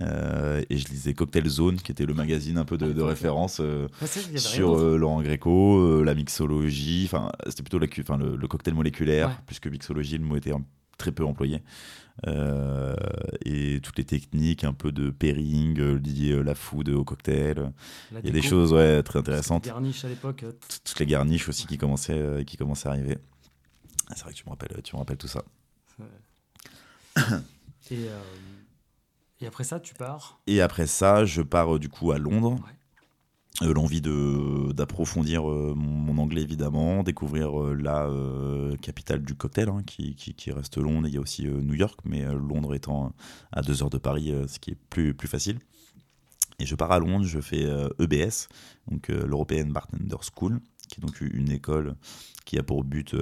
Euh, 0.00 0.62
et 0.68 0.76
je 0.76 0.88
lisais 0.88 1.14
Cocktail 1.14 1.48
Zone, 1.48 1.76
qui 1.76 1.92
était 1.92 2.06
le 2.06 2.14
magazine 2.14 2.58
un 2.58 2.64
peu 2.64 2.76
de, 2.76 2.92
de 2.92 3.02
référence 3.02 3.60
sur 4.36 4.76
Laurent 4.76 5.22
Greco, 5.22 6.02
la 6.02 6.14
mixologie, 6.14 7.04
enfin 7.06 7.30
c'était 7.46 7.62
plutôt 7.62 7.78
la, 7.78 8.16
le, 8.16 8.36
le, 8.36 8.48
cocktail 8.48 8.74
moléculaire, 8.74 9.40
puisque 9.46 9.66
mixologie, 9.68 10.18
le 10.18 10.24
mot 10.24 10.36
était 10.36 10.52
très 10.98 11.12
peu 11.12 11.24
employé. 11.24 11.62
Euh, 12.26 12.96
et 13.44 13.80
toutes 13.80 13.96
les 13.98 14.04
techniques 14.04 14.64
un 14.64 14.72
peu 14.72 14.90
de 14.90 15.10
pairing 15.10 15.78
euh, 15.78 15.98
liées 15.98 16.32
euh, 16.32 16.42
la 16.42 16.56
food 16.56 16.88
au 16.88 17.04
cocktail. 17.04 17.72
La 18.10 18.18
Il 18.20 18.26
y 18.26 18.28
a 18.28 18.32
des 18.32 18.42
choses 18.42 18.72
ouais, 18.72 19.02
très 19.04 19.20
intéressantes. 19.20 19.64
Garniche 19.66 20.04
à 20.04 20.08
l'époque. 20.08 20.42
euh, 20.42 20.52
Toutes 20.84 20.98
les 20.98 21.06
garniches 21.06 21.48
aussi 21.48 21.66
qui 21.68 21.78
commençaient, 21.78 22.18
euh, 22.18 22.42
qui 22.42 22.56
commençaient 22.56 22.88
à 22.88 22.92
arriver. 22.92 23.18
Ah, 24.08 24.14
C'est 24.16 24.24
vrai 24.24 24.32
que 24.32 24.38
tu 24.38 24.44
me 24.46 24.50
rappelles, 24.50 24.82
tu 24.82 24.96
me 24.96 24.98
rappelles 24.98 25.16
tout 25.16 25.28
ça. 25.28 25.44
Et, 27.90 28.06
et 29.40 29.46
après 29.46 29.64
ça, 29.64 29.80
tu 29.80 29.94
pars? 29.94 30.40
Et 30.46 30.60
après 30.60 30.86
ça, 30.86 31.24
je 31.24 31.42
pars 31.42 31.78
du 31.78 31.88
coup 31.88 32.12
à 32.12 32.18
Londres. 32.18 32.58
Euh, 33.62 33.74
L'envie 33.74 34.00
de- 34.00 34.72
d'approfondir 34.72 35.50
euh, 35.50 35.74
mon, 35.76 36.16
anglais 36.18 36.42
évidemment, 36.42 37.02
découvrir 37.02 37.60
euh, 37.60 37.74
la 37.74 38.08
capitale 38.80 39.22
du 39.22 39.34
cocktail 39.34 39.68
hein, 39.68 39.82
qui, 39.84 40.14
qui- 40.14 40.52
reste 40.52 40.78
Londres. 40.78 41.08
Il 41.08 41.14
y 41.14 41.16
a 41.16 41.20
aussi 41.20 41.44
New 41.44 41.74
York, 41.74 41.98
mais 42.04 42.24
Londres 42.24 42.74
étant 42.74 43.12
à 43.52 43.62
deux 43.62 43.82
heures 43.82 43.90
de 43.90 43.98
Paris, 43.98 44.32
ce 44.46 44.58
qui 44.58 44.70
est 44.72 44.78
plus, 44.90 45.12
plus 45.14 45.28
facile. 45.28 45.58
Et 46.60 46.66
je 46.66 46.74
pars 46.74 46.90
à 46.92 46.98
Londres, 46.98 47.24
je 47.24 47.40
fais 47.40 47.66
EBS, 48.00 48.48
donc 48.90 49.10
euh, 49.10 49.26
l'European 49.26 49.66
Bartender 49.66 50.16
School, 50.34 50.60
qui 50.88 51.00
est 51.00 51.04
donc 51.04 51.20
une 51.20 51.50
école 51.50 51.94
qui 52.44 52.58
a 52.58 52.62
pour 52.62 52.82
but 52.84 53.14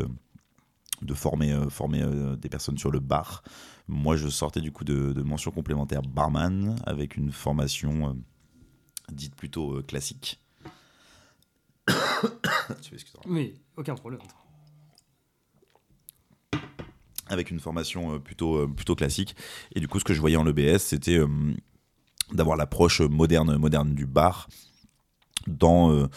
de 1.02 1.14
former, 1.14 1.54
former 1.70 2.04
des 2.38 2.48
personnes 2.48 2.78
sur 2.78 2.90
le 2.90 3.00
bar. 3.00 3.42
Moi, 3.88 4.16
je 4.16 4.28
sortais 4.28 4.60
du 4.60 4.72
coup 4.72 4.84
de, 4.84 5.22
mention 5.22 5.50
complémentaire 5.50 6.02
barman 6.02 6.76
avec 6.86 7.16
une 7.16 7.32
formation 7.32 8.16
dite 9.12 9.34
plutôt 9.34 9.76
euh, 9.76 9.82
classique. 9.82 10.40
Mais 13.26 13.54
aucun 13.76 13.94
problème. 13.94 14.20
avec 17.28 17.50
une 17.50 17.58
formation 17.58 18.14
euh, 18.14 18.18
plutôt, 18.20 18.56
euh, 18.56 18.66
plutôt 18.68 18.94
classique. 18.94 19.34
Et 19.74 19.80
du 19.80 19.88
coup, 19.88 19.98
ce 19.98 20.04
que 20.04 20.14
je 20.14 20.20
voyais 20.20 20.36
en 20.36 20.46
EBS, 20.46 20.78
c'était 20.78 21.20
d'avoir 22.32 22.56
l'approche 22.56 23.00
moderne, 23.00 23.56
moderne 23.56 23.94
du 23.94 24.06
bar 24.06 24.48
dans 25.46 25.92
euh, 25.92 26.08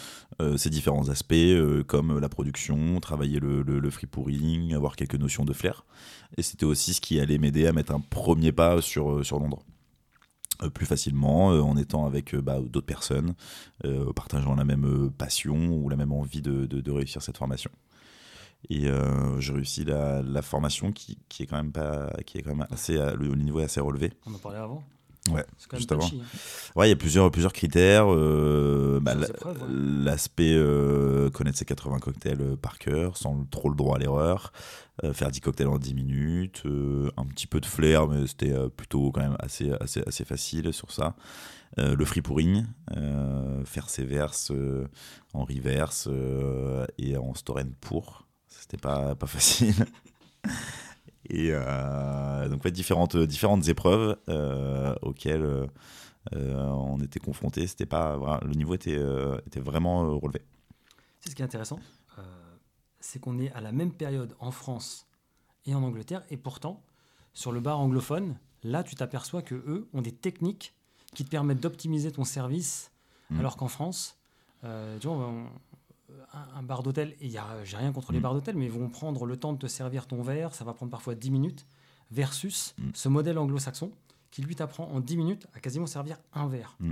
euh, 0.42 0.58
ses 0.58 0.70
différents 0.70 1.10
aspects, 1.10 1.34
euh, 1.34 1.84
comme 1.84 2.20
la 2.20 2.30
production, 2.30 3.00
travailler 3.00 3.40
le, 3.40 3.62
le, 3.62 3.80
le 3.80 3.90
free 3.90 4.08
pouring, 4.08 4.74
avoir 4.74 4.96
quelques 4.96 5.16
notions 5.16 5.46
de 5.46 5.54
flair. 5.54 5.86
Et 6.38 6.42
c'était 6.42 6.66
aussi 6.66 6.94
ce 6.94 7.02
qui 7.02 7.20
allait 7.20 7.38
m'aider 7.38 7.68
à 7.68 7.74
mettre 7.74 7.94
un 7.94 8.00
premier 8.00 8.52
pas 8.52 8.82
sur, 8.82 9.26
sur 9.26 9.40
Londres. 9.40 9.64
Euh, 10.62 10.70
plus 10.70 10.86
facilement, 10.86 11.52
euh, 11.52 11.62
en 11.62 11.78
étant 11.78 12.06
avec 12.06 12.36
euh, 12.36 12.42
bah, 12.42 12.60
d'autres 12.62 12.86
personnes, 12.86 13.34
partageant 14.16 14.56
la 14.56 14.66
même 14.66 15.10
passion 15.18 15.70
ou 15.72 15.88
la 15.90 15.96
même 15.96 16.12
envie 16.12 16.42
de, 16.42 16.92
réussir 16.92 17.22
cette 17.22 17.38
formation. 17.38 17.72
Et 18.70 18.88
euh, 18.88 19.40
j'ai 19.40 19.54
réussi 19.54 19.86
la, 19.86 20.42
formation 20.42 20.92
qui, 20.92 21.18
est 21.40 21.46
quand 21.46 21.56
même 21.56 21.72
pas, 21.72 22.12
qui 22.26 22.38
est 22.38 22.42
quand 22.42 22.56
même 22.56 22.68
assez, 22.72 22.96
le 22.96 23.36
niveau 23.36 23.62
est 23.62 23.66
assez 23.66 23.80
relevé. 23.80 24.12
On 24.26 24.34
en 24.34 24.38
parlait 24.38 24.58
avant. 24.58 24.84
Ouais, 25.32 25.46
juste 25.74 25.92
avant. 25.92 26.06
hein. 26.08 26.10
Ouais, 26.76 26.88
il 26.88 26.90
y 26.90 26.94
a 26.94 26.96
plusieurs, 26.96 27.30
plusieurs 27.30 27.54
critères. 27.54 28.06
euh, 28.12 29.00
bah. 29.02 29.14
L'aspect 29.70 30.54
euh, 30.56 31.30
connaître 31.30 31.58
ses 31.58 31.66
80 31.66 32.00
cocktails 32.00 32.42
euh, 32.42 32.56
par 32.56 32.80
cœur, 32.80 33.16
sans 33.18 33.46
trop 33.52 33.70
le 33.70 33.76
droit 33.76 33.98
à 33.98 34.00
l'erreur. 34.00 34.52
euh, 35.04 35.14
faire 35.14 35.30
10 35.30 35.42
cocktails 35.42 35.68
en 35.68 35.78
10 35.78 35.94
minutes. 35.94 36.64
un 36.66 37.26
petit 37.26 37.48
peu 37.48 37.60
de 37.60 37.66
flair, 37.66 38.08
mais 38.08 38.26
c'était 38.28 38.56
plutôt 38.76 39.12
quand 39.12 39.22
même 39.22 39.36
assez, 39.40 39.72
assez, 39.80 40.02
assez 40.08 40.26
facile 40.26 40.74
sur 40.74 40.92
ça. 40.92 41.16
Le 41.78 42.04
free 42.06 42.22
pouring, 42.22 42.66
faire 43.66 43.90
ses 43.90 44.04
verses 44.06 44.52
en 45.34 45.44
reverse 45.46 46.10
et 46.98 47.16
en 47.18 47.34
store 47.36 47.60
and 47.60 47.72
pour. 47.82 48.26
C'était 48.48 48.78
pas, 48.78 49.14
pas 49.16 49.28
facile. 49.28 49.76
Et 51.30 51.50
euh, 51.52 52.48
donc, 52.50 52.64
ouais, 52.66 52.72
différentes, 52.72 53.16
différentes 53.18 53.68
épreuves 53.68 54.18
euh, 54.30 54.96
auxquelles 55.02 55.44
euh, 55.44 55.68
on 56.34 57.00
était 57.02 57.20
confrontés. 57.20 57.68
C'était 57.68 57.86
pas, 57.86 58.18
voilà, 58.18 58.40
le 58.44 58.54
niveau 58.54 58.74
était, 58.74 59.00
était 59.48 59.60
vraiment 59.60 60.18
relevé. 60.20 60.42
C'est 61.20 61.30
ce 61.30 61.36
qui 61.36 61.42
est 61.42 61.46
intéressant, 61.46 61.80
c'est 63.00 63.20
qu'on 63.20 63.40
est 63.40 63.52
à 63.54 63.62
la 63.62 63.72
même 63.72 63.92
période 63.94 64.36
en 64.40 64.52
France 64.52 65.08
et 65.66 65.74
en 65.76 65.84
Angleterre, 65.84 66.24
et 66.30 66.38
pourtant, 66.38 66.84
sur 67.34 67.52
le 67.52 67.60
bar 67.60 67.80
anglophone, 67.80 68.38
là, 68.64 68.84
tu 68.84 68.96
t'aperçois 68.96 69.42
que 69.42 69.56
eux 69.56 69.88
ont 69.94 70.02
des 70.02 70.12
techniques 70.12 70.74
qui 71.14 71.24
te 71.26 71.30
permettent 71.30 71.62
d'optimiser 71.62 72.12
ton 72.12 72.24
service, 72.24 72.92
Mm. 73.30 73.40
alors 73.40 73.58
qu'en 73.58 73.68
France, 73.68 74.18
euh, 74.64 74.98
tu 75.00 75.08
vois, 75.08 75.18
on- 75.18 75.46
un, 76.34 76.60
un 76.60 76.64
bar 76.64 76.84
d'hôtel, 76.84 77.16
et 77.22 77.30
j'ai 77.64 77.78
rien 77.78 77.92
contre 77.92 78.12
les 78.12 78.20
Mm. 78.20 78.22
bars 78.22 78.34
d'hôtel, 78.34 78.56
mais 78.56 78.66
ils 78.66 78.72
vont 78.72 78.90
prendre 78.90 79.26
le 79.26 79.38
temps 79.38 79.54
de 79.54 79.58
te 79.60 79.68
servir 79.68 80.08
ton 80.08 80.22
verre, 80.22 80.54
ça 80.54 80.64
va 80.64 80.74
prendre 80.74 80.92
parfois 80.92 81.16
10 81.16 81.32
minutes, 81.32 81.66
versus 82.12 82.76
Mm. 82.80 82.90
ce 82.94 83.10
modèle 83.10 83.38
anglo-saxon 83.38 83.92
qui 84.32 84.42
lui 84.42 84.56
t'apprend 84.56 84.86
en 84.92 85.00
10 85.00 85.18
minutes 85.18 85.48
à 85.54 85.60
quasiment 85.60 85.88
servir 85.88 86.18
un 86.34 86.48
verre. 86.48 86.76
Mm. 86.80 86.92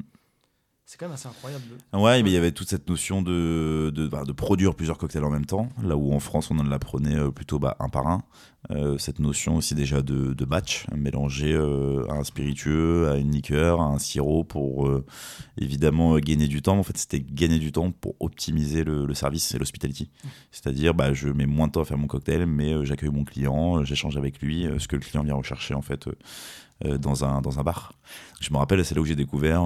C'est 0.89 0.97
quand 0.97 1.07
même 1.07 1.15
assez 1.15 1.27
incroyable. 1.27 1.65
Ouais, 1.91 2.23
mais 2.23 2.29
il 2.29 2.33
y 2.33 2.37
avait 2.37 2.53
toute 2.53 2.69
cette 2.69 2.87
notion 2.87 3.21
de, 3.21 3.91
de, 3.93 4.07
bah, 4.07 4.23
de 4.23 4.31
produire 4.31 4.73
plusieurs 4.73 4.97
cocktails 4.97 5.25
en 5.25 5.29
même 5.29 5.45
temps, 5.45 5.67
là 5.83 5.97
où 5.97 6.13
en 6.13 6.19
France 6.21 6.49
on 6.49 6.57
en 6.59 6.63
l'apprenait 6.63 7.17
euh, 7.17 7.29
plutôt 7.29 7.59
bah, 7.59 7.75
un 7.81 7.89
par 7.89 8.07
un. 8.07 8.23
Euh, 8.71 8.97
cette 8.97 9.19
notion 9.19 9.55
aussi 9.55 9.75
déjà 9.75 10.01
de, 10.01 10.33
de 10.33 10.45
batch, 10.45 10.85
mélanger 10.93 11.53
euh, 11.53 12.05
un 12.09 12.25
spiritueux 12.25 13.09
à 13.09 13.15
une 13.15 13.31
liqueur, 13.31 13.79
à 13.79 13.85
un 13.85 13.97
sirop 13.97 14.43
pour 14.43 14.87
euh, 14.87 15.05
évidemment 15.57 16.17
gagner 16.19 16.47
du 16.47 16.61
temps. 16.61 16.77
En 16.77 16.83
fait, 16.83 16.97
c'était 16.97 17.21
gagner 17.21 17.59
du 17.59 17.71
temps 17.71 17.91
pour 17.91 18.15
optimiser 18.19 18.83
le, 18.83 19.05
le 19.05 19.13
service 19.13 19.53
et 19.55 19.57
l'hospitality. 19.57 20.09
C'est-à-dire, 20.51 20.93
bah, 20.93 21.13
je 21.13 21.29
mets 21.29 21.45
moins 21.45 21.67
de 21.67 21.73
temps 21.73 21.81
à 21.81 21.85
faire 21.85 21.97
mon 21.97 22.07
cocktail, 22.07 22.45
mais 22.45 22.85
j'accueille 22.85 23.09
mon 23.09 23.23
client, 23.23 23.83
j'échange 23.85 24.17
avec 24.17 24.41
lui, 24.41 24.67
ce 24.77 24.87
que 24.87 24.97
le 24.97 25.01
client 25.01 25.23
vient 25.23 25.35
rechercher 25.35 25.73
en 25.73 25.81
fait. 25.81 26.09
dans, 26.85 27.23
un, 27.23 27.41
dans 27.41 27.59
un 27.59 27.63
bar. 27.63 27.93
Je 28.39 28.51
me 28.53 28.57
rappelle, 28.57 28.83
c'est 28.85 28.93
là 28.95 29.01
où 29.01 29.05
j'ai 29.05 29.15
découvert 29.15 29.63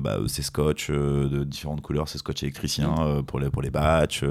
bah, 0.00 0.18
ces 0.28 0.42
scotch 0.42 0.90
de 0.90 1.44
différentes 1.44 1.82
couleurs, 1.82 2.08
ces 2.08 2.18
scotch 2.18 2.42
électriciens 2.42 2.94
euh, 3.00 3.22
pour, 3.22 3.38
les, 3.40 3.50
pour 3.50 3.62
les 3.62 3.70
batchs. 3.70 4.24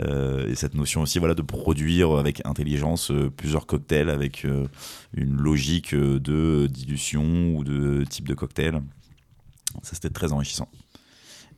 Euh, 0.00 0.48
et 0.48 0.54
cette 0.54 0.74
notion 0.74 1.02
aussi 1.02 1.18
voilà, 1.18 1.34
de 1.34 1.42
produire 1.42 2.12
avec 2.12 2.44
intelligence 2.44 3.10
euh, 3.10 3.30
plusieurs 3.30 3.66
cocktails 3.66 4.10
avec 4.10 4.44
euh, 4.44 4.66
une 5.12 5.36
logique 5.36 5.94
de 5.94 6.66
dilution 6.66 7.54
ou 7.54 7.64
de 7.64 8.04
type 8.04 8.28
de 8.28 8.34
cocktail. 8.34 8.82
Ça, 9.82 9.94
c'était 9.94 10.10
très 10.10 10.32
enrichissant. 10.32 10.68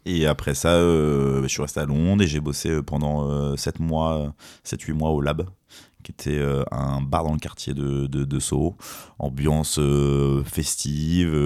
Et 0.05 0.27
après 0.27 0.55
ça, 0.55 0.79
je 0.79 1.47
suis 1.49 1.61
resté 1.61 1.81
à 1.81 1.85
Londres 1.85 2.23
et 2.23 2.29
j'ai 2.29 2.39
bossé 2.39 2.81
pendant 2.81 3.57
7 3.57 3.81
mois, 3.81 4.33
7-8 4.65 4.93
mois 4.93 5.11
au 5.11 5.21
Lab, 5.21 5.45
qui 6.05 6.13
était 6.13 6.41
un 6.71 7.01
bar 7.03 7.25
dans 7.25 7.33
le 7.33 7.41
quartier 7.41 7.75
de, 7.75 8.07
de, 8.07 8.25
de 8.25 8.39
Soho. 8.39 8.77
Ambiance 9.19 9.81
festive, 10.45 11.37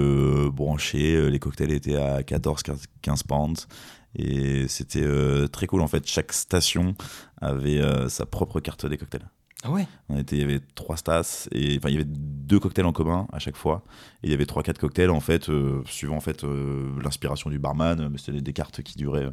branchée, 0.53 1.31
les 1.31 1.39
cocktails 1.39 1.71
étaient 1.71 1.95
à 1.95 2.21
14-15 2.21 3.25
pounds. 3.27 3.67
Et 4.15 4.67
c'était 4.67 5.03
euh, 5.03 5.47
très 5.47 5.67
cool 5.67 5.81
en 5.81 5.87
fait. 5.87 6.05
Chaque 6.07 6.33
station 6.33 6.95
avait 7.41 7.79
euh, 7.79 8.09
sa 8.09 8.25
propre 8.25 8.59
carte 8.59 8.85
des 8.85 8.97
cocktails. 8.97 9.29
Ah 9.63 9.71
ouais? 9.71 9.87
On 10.09 10.17
était, 10.17 10.37
il 10.37 10.41
y 10.41 10.43
avait 10.43 10.59
trois 10.73 10.97
stas 10.97 11.47
et 11.51 11.77
enfin 11.77 11.89
il 11.89 11.93
y 11.93 11.95
avait 11.97 12.07
deux 12.07 12.59
cocktails 12.59 12.85
en 12.85 12.93
commun 12.93 13.27
à 13.31 13.37
chaque 13.37 13.55
fois 13.55 13.83
et 14.23 14.27
il 14.27 14.31
y 14.31 14.33
avait 14.33 14.47
trois 14.47 14.63
quatre 14.63 14.79
cocktails 14.79 15.11
en 15.11 15.19
fait 15.19 15.49
euh, 15.49 15.83
suivant 15.85 16.15
en 16.15 16.21
fait 16.21 16.43
euh, 16.43 16.89
l'inspiration 17.03 17.49
du 17.51 17.59
barman 17.59 18.09
mais 18.09 18.17
c'était 18.17 18.31
des, 18.33 18.41
des 18.41 18.53
cartes 18.53 18.81
qui 18.81 18.97
duraient 18.97 19.29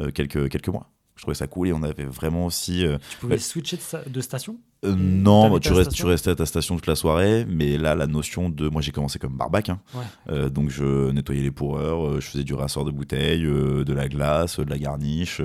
euh, 0.00 0.12
quelques 0.12 0.48
quelques 0.48 0.68
mois. 0.68 0.93
Je 1.16 1.22
trouvais 1.22 1.34
ça 1.36 1.46
cool 1.46 1.68
et 1.68 1.72
on 1.72 1.82
avait 1.84 2.04
vraiment 2.04 2.44
aussi 2.46 2.84
euh, 2.84 2.98
Tu 3.10 3.18
pouvais 3.18 3.34
Ouais. 3.34 3.38
switcher 3.40 3.76
de, 3.76 3.82
sta- 3.82 4.10
de 4.10 4.20
station? 4.20 4.56
Euh, 4.84 4.94
non, 4.94 5.48
bah, 5.50 5.60
tu, 5.60 5.72
restes, 5.72 5.92
tu 5.92 6.04
restais 6.04 6.30
à 6.30 6.34
ta 6.34 6.44
station 6.44 6.74
toute 6.76 6.86
la 6.88 6.96
soirée, 6.96 7.46
mais 7.48 7.78
là, 7.78 7.94
la 7.94 8.06
notion 8.06 8.50
de. 8.50 8.68
Moi, 8.68 8.82
j'ai 8.82 8.90
commencé 8.92 9.18
comme 9.18 9.34
barbac, 9.34 9.70
hein. 9.70 9.80
Ouais. 9.94 10.02
Euh, 10.28 10.50
donc 10.50 10.68
je 10.68 11.10
nettoyais 11.12 11.40
les 11.40 11.50
pourreurs, 11.52 12.20
je 12.20 12.26
faisais 12.26 12.44
du 12.44 12.52
rassort 12.52 12.84
de 12.84 12.90
bouteilles, 12.90 13.42
de 13.44 13.92
la 13.94 14.08
glace, 14.08 14.58
de 14.60 14.68
la 14.68 14.76
garniche 14.78 15.40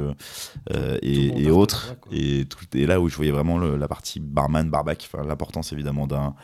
et, 1.01 1.51
autres. 1.51 1.95
Et, 2.11 2.45
tout, 2.45 2.65
et 2.73 2.85
là 2.85 2.99
où 2.99 3.07
je 3.09 3.15
voyais 3.15 3.31
vraiment 3.31 3.57
le- 3.57 3.77
la 3.77 3.87
partie 3.87 4.19
barman, 4.19 4.69
barbac, 4.69 5.09
l'importance 5.25 5.71
évidemment 5.73 6.07
d'un 6.07 6.35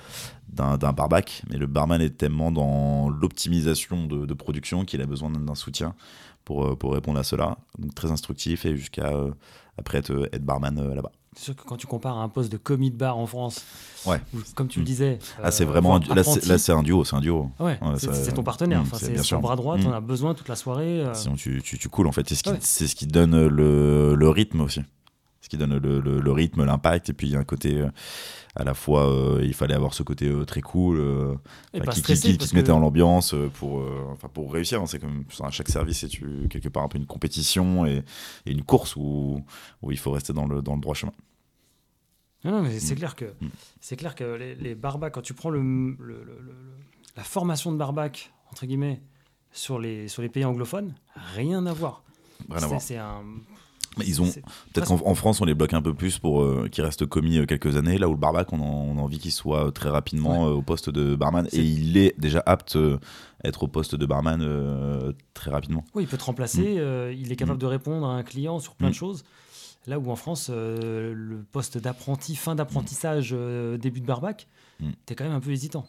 d'un 0.48 0.94
barbac, 0.94 1.42
mais 1.50 1.58
le 1.58 1.66
barman 1.66 2.00
est 2.02 2.12
tellement 2.18 2.50
dans 2.50 3.10
l'optimisation 3.10 4.06
de, 4.06 4.26
de 4.26 4.34
production 4.34 4.86
qu'il 4.86 5.02
a 5.02 5.06
besoin 5.06 5.30
d'un 5.30 5.56
soutien 5.56 5.96
pour, 6.46 6.66
euh, 6.66 6.76
pour 6.76 6.94
répondre 6.94 7.20
à 7.20 7.24
cela. 7.24 7.58
Donc 7.78 7.94
très 7.96 8.12
instructif 8.12 8.66
et 8.66 8.78
jusqu'à 8.78 9.08
euh, 9.08 9.32
après 9.78 9.98
être, 9.98 10.30
être 10.32 10.44
barman 10.46 10.78
euh, 10.80 10.96
là-bas. 10.96 11.12
C'est 11.36 11.44
sûr 11.46 11.56
que 11.58 11.64
quand 11.64 11.76
tu 11.76 11.86
compares 11.86 12.18
à 12.18 12.22
un 12.24 12.30
poste 12.30 12.50
de 12.50 12.56
commis 12.56 12.92
de 12.92 12.96
bar 12.96 13.18
en 13.18 13.26
France, 13.28 13.66
Ouais. 14.06 14.22
où, 14.34 14.38
comme 14.56 14.70
tu 14.70 14.80
le 14.80 14.84
Mm. 14.84 14.86
disais. 14.86 15.20
Ah, 15.44 15.52
c'est 15.52 15.66
euh, 15.66 15.68
vraiment 15.68 15.98
là, 15.98 16.06
c'est- 16.08 16.20
apprenti, 16.20 16.48
là, 16.48 16.58
c'est 16.58 16.72
un 16.72 16.82
duo, 16.82 17.04
c'est 17.04 17.16
un 17.18 17.20
duo. 17.20 17.50
ouais, 17.60 17.78
ouais, 17.82 17.96
c'est 18.00 18.32
ton 18.34 18.44
partenaire. 18.44 18.80
Mm, 18.80 18.84
Enfin, 18.84 18.98
c'est 19.02 19.22
sûr. 19.22 19.42
bras 19.42 19.58
droit, 19.58 19.78
Mm. 19.78 19.84
t'en 19.84 19.92
as 19.92 20.00
besoin 20.00 20.34
toute 20.34 20.48
la 20.48 20.56
soirée. 20.56 21.02
euh, 21.02 21.14
Sinon, 21.14 21.36
tu, 21.36 21.62
tu, 21.62 21.78
tu 21.78 21.90
coules 21.90 22.08
en 22.08 22.14
fait. 22.14 22.30
C'est 22.30 22.36
ce, 22.36 22.44
qui- 22.44 22.88
ce 22.88 22.96
qui 22.96 23.06
donne 23.08 23.48
le, 23.48 24.16
le 24.16 24.30
rythme 24.30 24.62
aussi. 24.62 24.80
Ce 25.42 25.50
qui 25.50 25.58
donne 25.58 25.78
le, 25.78 26.00
le- 26.00 26.22
le 26.22 26.32
rythme, 26.32 26.64
l'impact. 26.64 27.10
Et 27.10 27.14
puis, 27.14 27.28
il 27.28 27.34
y 27.34 27.36
a 27.36 27.40
un 27.40 27.44
côté 27.44 27.82
euh, 27.82 27.90
à 28.56 28.64
la 28.64 28.74
fois, 28.74 29.10
euh, 29.12 29.42
il 29.44 29.54
fallait 29.54 29.74
avoir 29.74 29.94
ce 29.94 30.02
côté 30.04 30.28
euh, 30.30 30.46
très 30.46 30.62
cool 30.62 30.98
euh, 31.00 31.36
qui, 31.74 31.82
qui- 31.82 32.00
stressé, 32.00 32.38
qui- 32.38 32.48
se 32.48 32.56
mettait 32.56 32.68
que- 32.68 32.72
en 32.74 32.80
l'ambiance 32.80 33.36
pour, 33.56 33.84
enfin, 34.12 34.30
pour 34.30 34.54
réussir. 34.54 34.82
hein. 34.82 34.86
C'est 34.86 35.00
comme 35.00 35.26
à 35.44 35.50
chaque 35.52 35.68
service, 35.70 36.00
c'est 36.00 36.48
quelque 36.50 36.70
part 36.70 36.84
un 36.84 36.88
peu 36.88 36.98
une 36.98 37.06
compétition 37.06 37.86
et, 37.86 38.04
et 38.46 38.52
une 38.52 38.64
course 38.64 38.96
où, 38.96 39.44
où 39.82 39.92
il 39.92 39.98
faut 39.98 40.12
rester 40.12 40.32
dans 40.34 40.46
le, 40.48 40.62
dans 40.62 40.76
le 40.76 40.82
droit 40.82 40.96
chemin. 40.96 41.14
Non, 42.44 42.52
non, 42.52 42.62
mais 42.62 42.80
c'est 42.80 42.94
Mm. 42.94 42.98
clair 42.98 43.16
que 43.16 43.26
Mm. 43.26 43.48
c'est 43.82 43.96
clair 43.96 44.16
que 44.16 44.24
les, 44.24 44.56
les 44.56 44.76
barbacs, 44.76 45.14
quand 45.14 45.22
tu 45.22 45.34
prends 45.34 45.50
le, 45.50 45.62
le- 45.62 46.24
le- 46.24 46.56
la 47.18 47.24
formation 47.24 47.72
de 47.72 47.78
barbac 47.78 48.32
entre 48.52 48.66
guillemets 48.68 49.02
sur 49.52 49.80
les 49.80 50.08
sur 50.08 50.22
les 50.22 50.30
pays 50.30 50.46
anglophones, 50.46 50.94
rien 51.36 51.66
à 51.66 51.74
voir. 51.74 52.04
Rien 52.50 52.58
à 52.58 52.60
C'est- 52.60 52.68
voir. 52.68 52.82
C'est 52.82 52.98
un. 52.98 53.24
Ils 54.06 54.22
ont 54.22 54.26
peut-être 54.74 54.88
qu'en 54.88 55.02
en 55.06 55.16
France 55.16 55.42
on 55.42 55.46
les 55.46 55.54
bloque 55.54 55.74
un 55.74 55.82
peu 55.82 55.94
plus 55.94 56.20
pour 56.20 56.42
euh, 56.42 56.68
qu'ils 56.72 56.84
restent 56.84 57.06
commis 57.06 57.38
euh, 57.38 57.46
quelques 57.46 57.76
années. 57.78 57.98
Là 57.98 58.08
où 58.10 58.12
le 58.12 58.18
barbac, 58.18 58.52
on, 58.54 58.60
en- 58.60 58.64
on 58.96 58.98
a 58.98 59.02
envie 59.02 59.20
qu'il 59.20 59.32
soit 59.32 59.68
euh, 59.68 59.72
très 59.72 59.90
rapidement 59.90 60.48
euh, 60.48 60.52
au 60.52 60.62
poste 60.62 60.90
de 60.90 61.16
barman 61.16 61.48
et 61.54 61.62
il 61.62 61.98
est 61.98 62.14
déjà 62.20 62.44
apte 62.46 62.76
à 62.76 63.48
être 63.48 63.64
au 63.64 63.68
poste 63.68 63.96
de 63.96 64.06
barman 64.06 64.42
très 65.34 65.52
rapidement. 65.52 65.84
Oui, 65.94 66.04
il 66.04 66.08
peut 66.10 66.18
te 66.18 66.24
remplacer. 66.24 66.76
euh, 66.80 67.14
il 67.18 67.32
est 67.32 67.36
capable 67.36 67.58
Mm. 67.58 67.62
de 67.62 67.66
répondre 67.68 68.08
à 68.08 68.14
un 68.16 68.24
client 68.24 68.60
sur 68.60 68.76
plein 68.76 68.88
de 68.90 68.94
Mm. 68.94 68.96
choses. 68.96 69.24
Là 69.88 70.00
où 70.00 70.10
en 70.10 70.16
France, 70.16 70.50
le 70.52 71.46
poste 71.52 71.78
d'apprenti, 71.78 72.36
fin 72.36 72.56
d'apprentissage, 72.56 73.36
début 73.80 74.02
de 74.02 74.06
barbac, 74.06 74.48
Mm. 74.80 74.90
t'es 75.06 75.16
quand 75.16 75.24
même 75.24 75.34
un 75.34 75.40
peu 75.40 75.52
hésitant. 75.52 75.86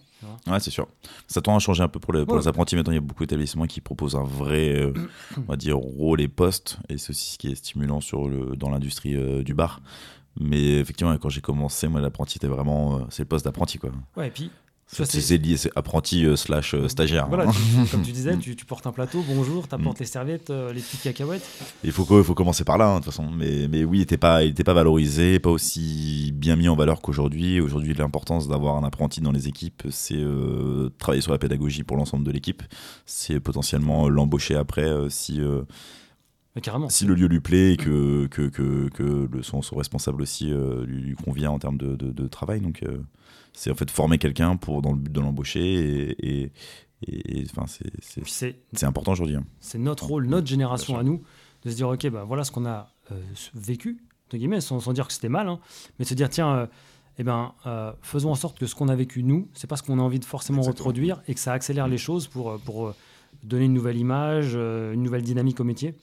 Ouais, 0.46 0.60
c'est 0.60 0.70
sûr. 0.70 0.88
Ça 1.28 1.40
tend 1.40 1.54
à 1.54 1.58
changer 1.58 1.82
un 1.82 1.88
peu 1.88 2.00
pour 2.00 2.12
les, 2.12 2.24
pour 2.24 2.34
Ouais. 2.34 2.40
les 2.40 2.48
apprentis. 2.48 2.74
Maintenant, 2.76 2.92
il 2.92 2.96
y 2.96 2.98
a 2.98 3.02
beaucoup 3.02 3.24
d'établissements 3.24 3.66
qui 3.66 3.80
proposent 3.80 4.16
un 4.16 4.24
vrai, 4.24 4.74
euh, 4.74 4.92
on 5.36 5.42
va 5.42 5.56
dire, 5.56 5.76
rôle 5.76 6.20
et 6.20 6.28
poste. 6.28 6.78
Et 6.88 6.98
c'est 6.98 7.10
aussi 7.10 7.32
ce 7.34 7.38
qui 7.38 7.48
est 7.48 7.54
stimulant 7.54 8.00
sur 8.00 8.28
le, 8.28 8.56
dans 8.56 8.70
l'industrie 8.70 9.14
euh, 9.14 9.42
du 9.42 9.54
bar. 9.54 9.80
Mais 10.40 10.78
effectivement, 10.78 11.16
quand 11.18 11.28
j'ai 11.28 11.40
commencé, 11.40 11.88
moi, 11.88 12.00
l'apprenti, 12.00 12.34
c'était 12.34 12.46
vraiment. 12.46 12.98
euh, 12.98 13.02
c'est 13.10 13.22
le 13.22 13.28
poste 13.28 13.44
d'apprenti, 13.44 13.78
quoi. 13.78 13.90
Ouais, 14.16 14.28
et 14.28 14.30
puis 14.30 14.50
C'est 14.88 15.36
lié, 15.38 15.56
apprenti 15.74 16.24
euh, 16.24 16.36
slash 16.36 16.74
euh, 16.74 16.86
stagiaire. 16.88 17.26
Voilà, 17.28 17.48
hein. 17.48 17.52
tu- 17.52 17.90
comme 17.90 18.02
tu 18.02 18.12
disais, 18.12 18.36
Mm. 18.36 18.38
tu, 18.40 18.54
tu 18.56 18.64
portes 18.64 18.86
un 18.86 18.92
plateau, 18.92 19.24
bonjour, 19.28 19.66
tu 19.68 19.74
apportes 19.74 19.98
les 19.98 20.06
serviettes, 20.06 20.50
euh, 20.50 20.72
les 20.72 20.80
petites 20.80 21.02
cacahuètes. 21.02 21.44
Il 21.82 21.90
faut, 21.90 22.04
faut 22.22 22.34
commencer 22.34 22.62
par 22.62 22.78
là, 22.78 22.86
hein, 22.88 23.00
de 23.00 23.04
toute 23.04 23.06
façon. 23.12 23.28
Mais, 23.30 23.66
mais 23.68 23.84
oui, 23.84 23.98
il 23.98 24.00
n'était 24.00 24.16
pas, 24.16 24.44
il 24.44 24.50
était 24.50 24.62
pas 24.64 24.74
valorisé, 24.74 25.40
pas 25.40 25.50
aussi 25.50 26.32
bien 26.34 26.54
mis 26.54 26.68
en 26.68 26.76
valeur 26.76 27.02
qu'aujourd'hui. 27.02 27.60
Aujourd'hui, 27.60 27.94
l'importance 27.94 28.46
d'avoir 28.46 28.76
un 28.76 28.84
apprenti 28.84 29.20
dans 29.20 29.32
les 29.32 29.48
équipes, 29.48 29.82
c'est 29.90 30.14
euh, 30.16 30.88
travailler 30.98 31.20
sur 31.22 31.32
la 31.32 31.38
pédagogie 31.38 31.82
pour 31.82 31.96
l'ensemble 31.96 32.24
de 32.24 32.30
l'équipe. 32.30 32.62
C'est 33.06 33.40
potentiellement 33.40 34.08
l'embaucher 34.08 34.54
après 34.54 34.84
euh, 34.86 35.08
si, 35.10 35.40
euh, 35.40 35.62
carrément. 36.62 36.88
si 36.88 37.04
le 37.06 37.14
lieu 37.14 37.26
lui 37.26 37.40
plaît 37.40 37.72
et 37.72 37.76
que, 37.76 38.28
que, 38.28 38.42
que, 38.48 38.88
que 38.94 39.28
le, 39.32 39.42
son, 39.42 39.62
son 39.62 39.74
responsable 39.76 40.22
aussi 40.22 40.52
euh, 40.52 40.84
lui, 40.86 41.02
lui 41.02 41.14
convient 41.16 41.50
en 41.50 41.58
termes 41.58 41.76
de, 41.76 41.96
de- 41.96 42.12
de 42.12 42.28
travail. 42.28 42.60
Donc, 42.60 42.84
euh, 42.84 42.98
c'est 43.56 43.70
en 43.70 43.74
fait 43.74 43.90
former 43.90 44.18
quelqu'un 44.18 44.56
pour 44.56 44.82
dans 44.82 44.92
le 44.92 44.98
but 44.98 45.12
de 45.12 45.20
l'embaucher. 45.20 45.60
Et, 45.60 46.28
et, 46.42 46.52
et- 47.06 47.40
et, 47.40 47.44
enfin, 47.50 47.66
c'est- 47.66 48.84
important 48.84 49.12
aujourd'hui. 49.12 49.36
hein. 49.36 49.44
c'est 49.60 49.78
notre 49.78 50.06
rôle, 50.06 50.26
notre 50.26 50.46
génération 50.46 50.96
à 50.98 51.02
nous, 51.02 51.22
de 51.64 51.70
se 51.70 51.76
dire, 51.76 51.88
ok, 51.88 52.06
ben 52.10 52.24
voilà 52.24 52.44
ce 52.44 52.52
qu'on 52.52 52.64
a 52.66 52.88
euh, 53.12 53.20
vécu, 53.54 53.98
entre 54.26 54.36
guillemets, 54.38 54.60
sans, 54.60 54.80
sans 54.80 54.92
dire 54.92 55.06
que 55.06 55.12
c'était 55.12 55.28
mal, 55.28 55.48
hein, 55.48 55.58
mais 55.98 56.04
de 56.04 56.08
se 56.08 56.14
dire, 56.14 56.28
tiens, 56.30 56.54
euh, 56.54 56.66
eh 57.18 57.24
ben, 57.24 57.52
euh, 57.66 57.92
faisons 58.02 58.30
en 58.30 58.34
sorte 58.34 58.58
que 58.58 58.66
ce 58.66 58.74
qu'on 58.74 58.88
a 58.88 58.94
vécu 58.96 59.22
nous, 59.22 59.48
c'est 59.54 59.66
pas 59.66 59.76
ce 59.76 59.82
qu'on 59.82 59.98
a 59.98 60.02
envie 60.02 60.18
de 60.20 60.24
forcément 60.24 60.58
Exactement. 60.58 60.84
reproduire 60.88 61.22
et 61.28 61.34
que 61.34 61.40
ça 61.40 61.52
accélère 61.52 61.88
les 61.88 61.98
choses 61.98 62.26
pour, 62.28 62.58
pour 62.60 62.94
donner 63.42 63.64
une 63.66 63.72
nouvelle 63.74 63.96
image, 63.98 64.54
une 64.54 65.02
nouvelle 65.02 65.22
dynamique 65.22 65.60
au 65.60 65.64
métier. 65.64 65.94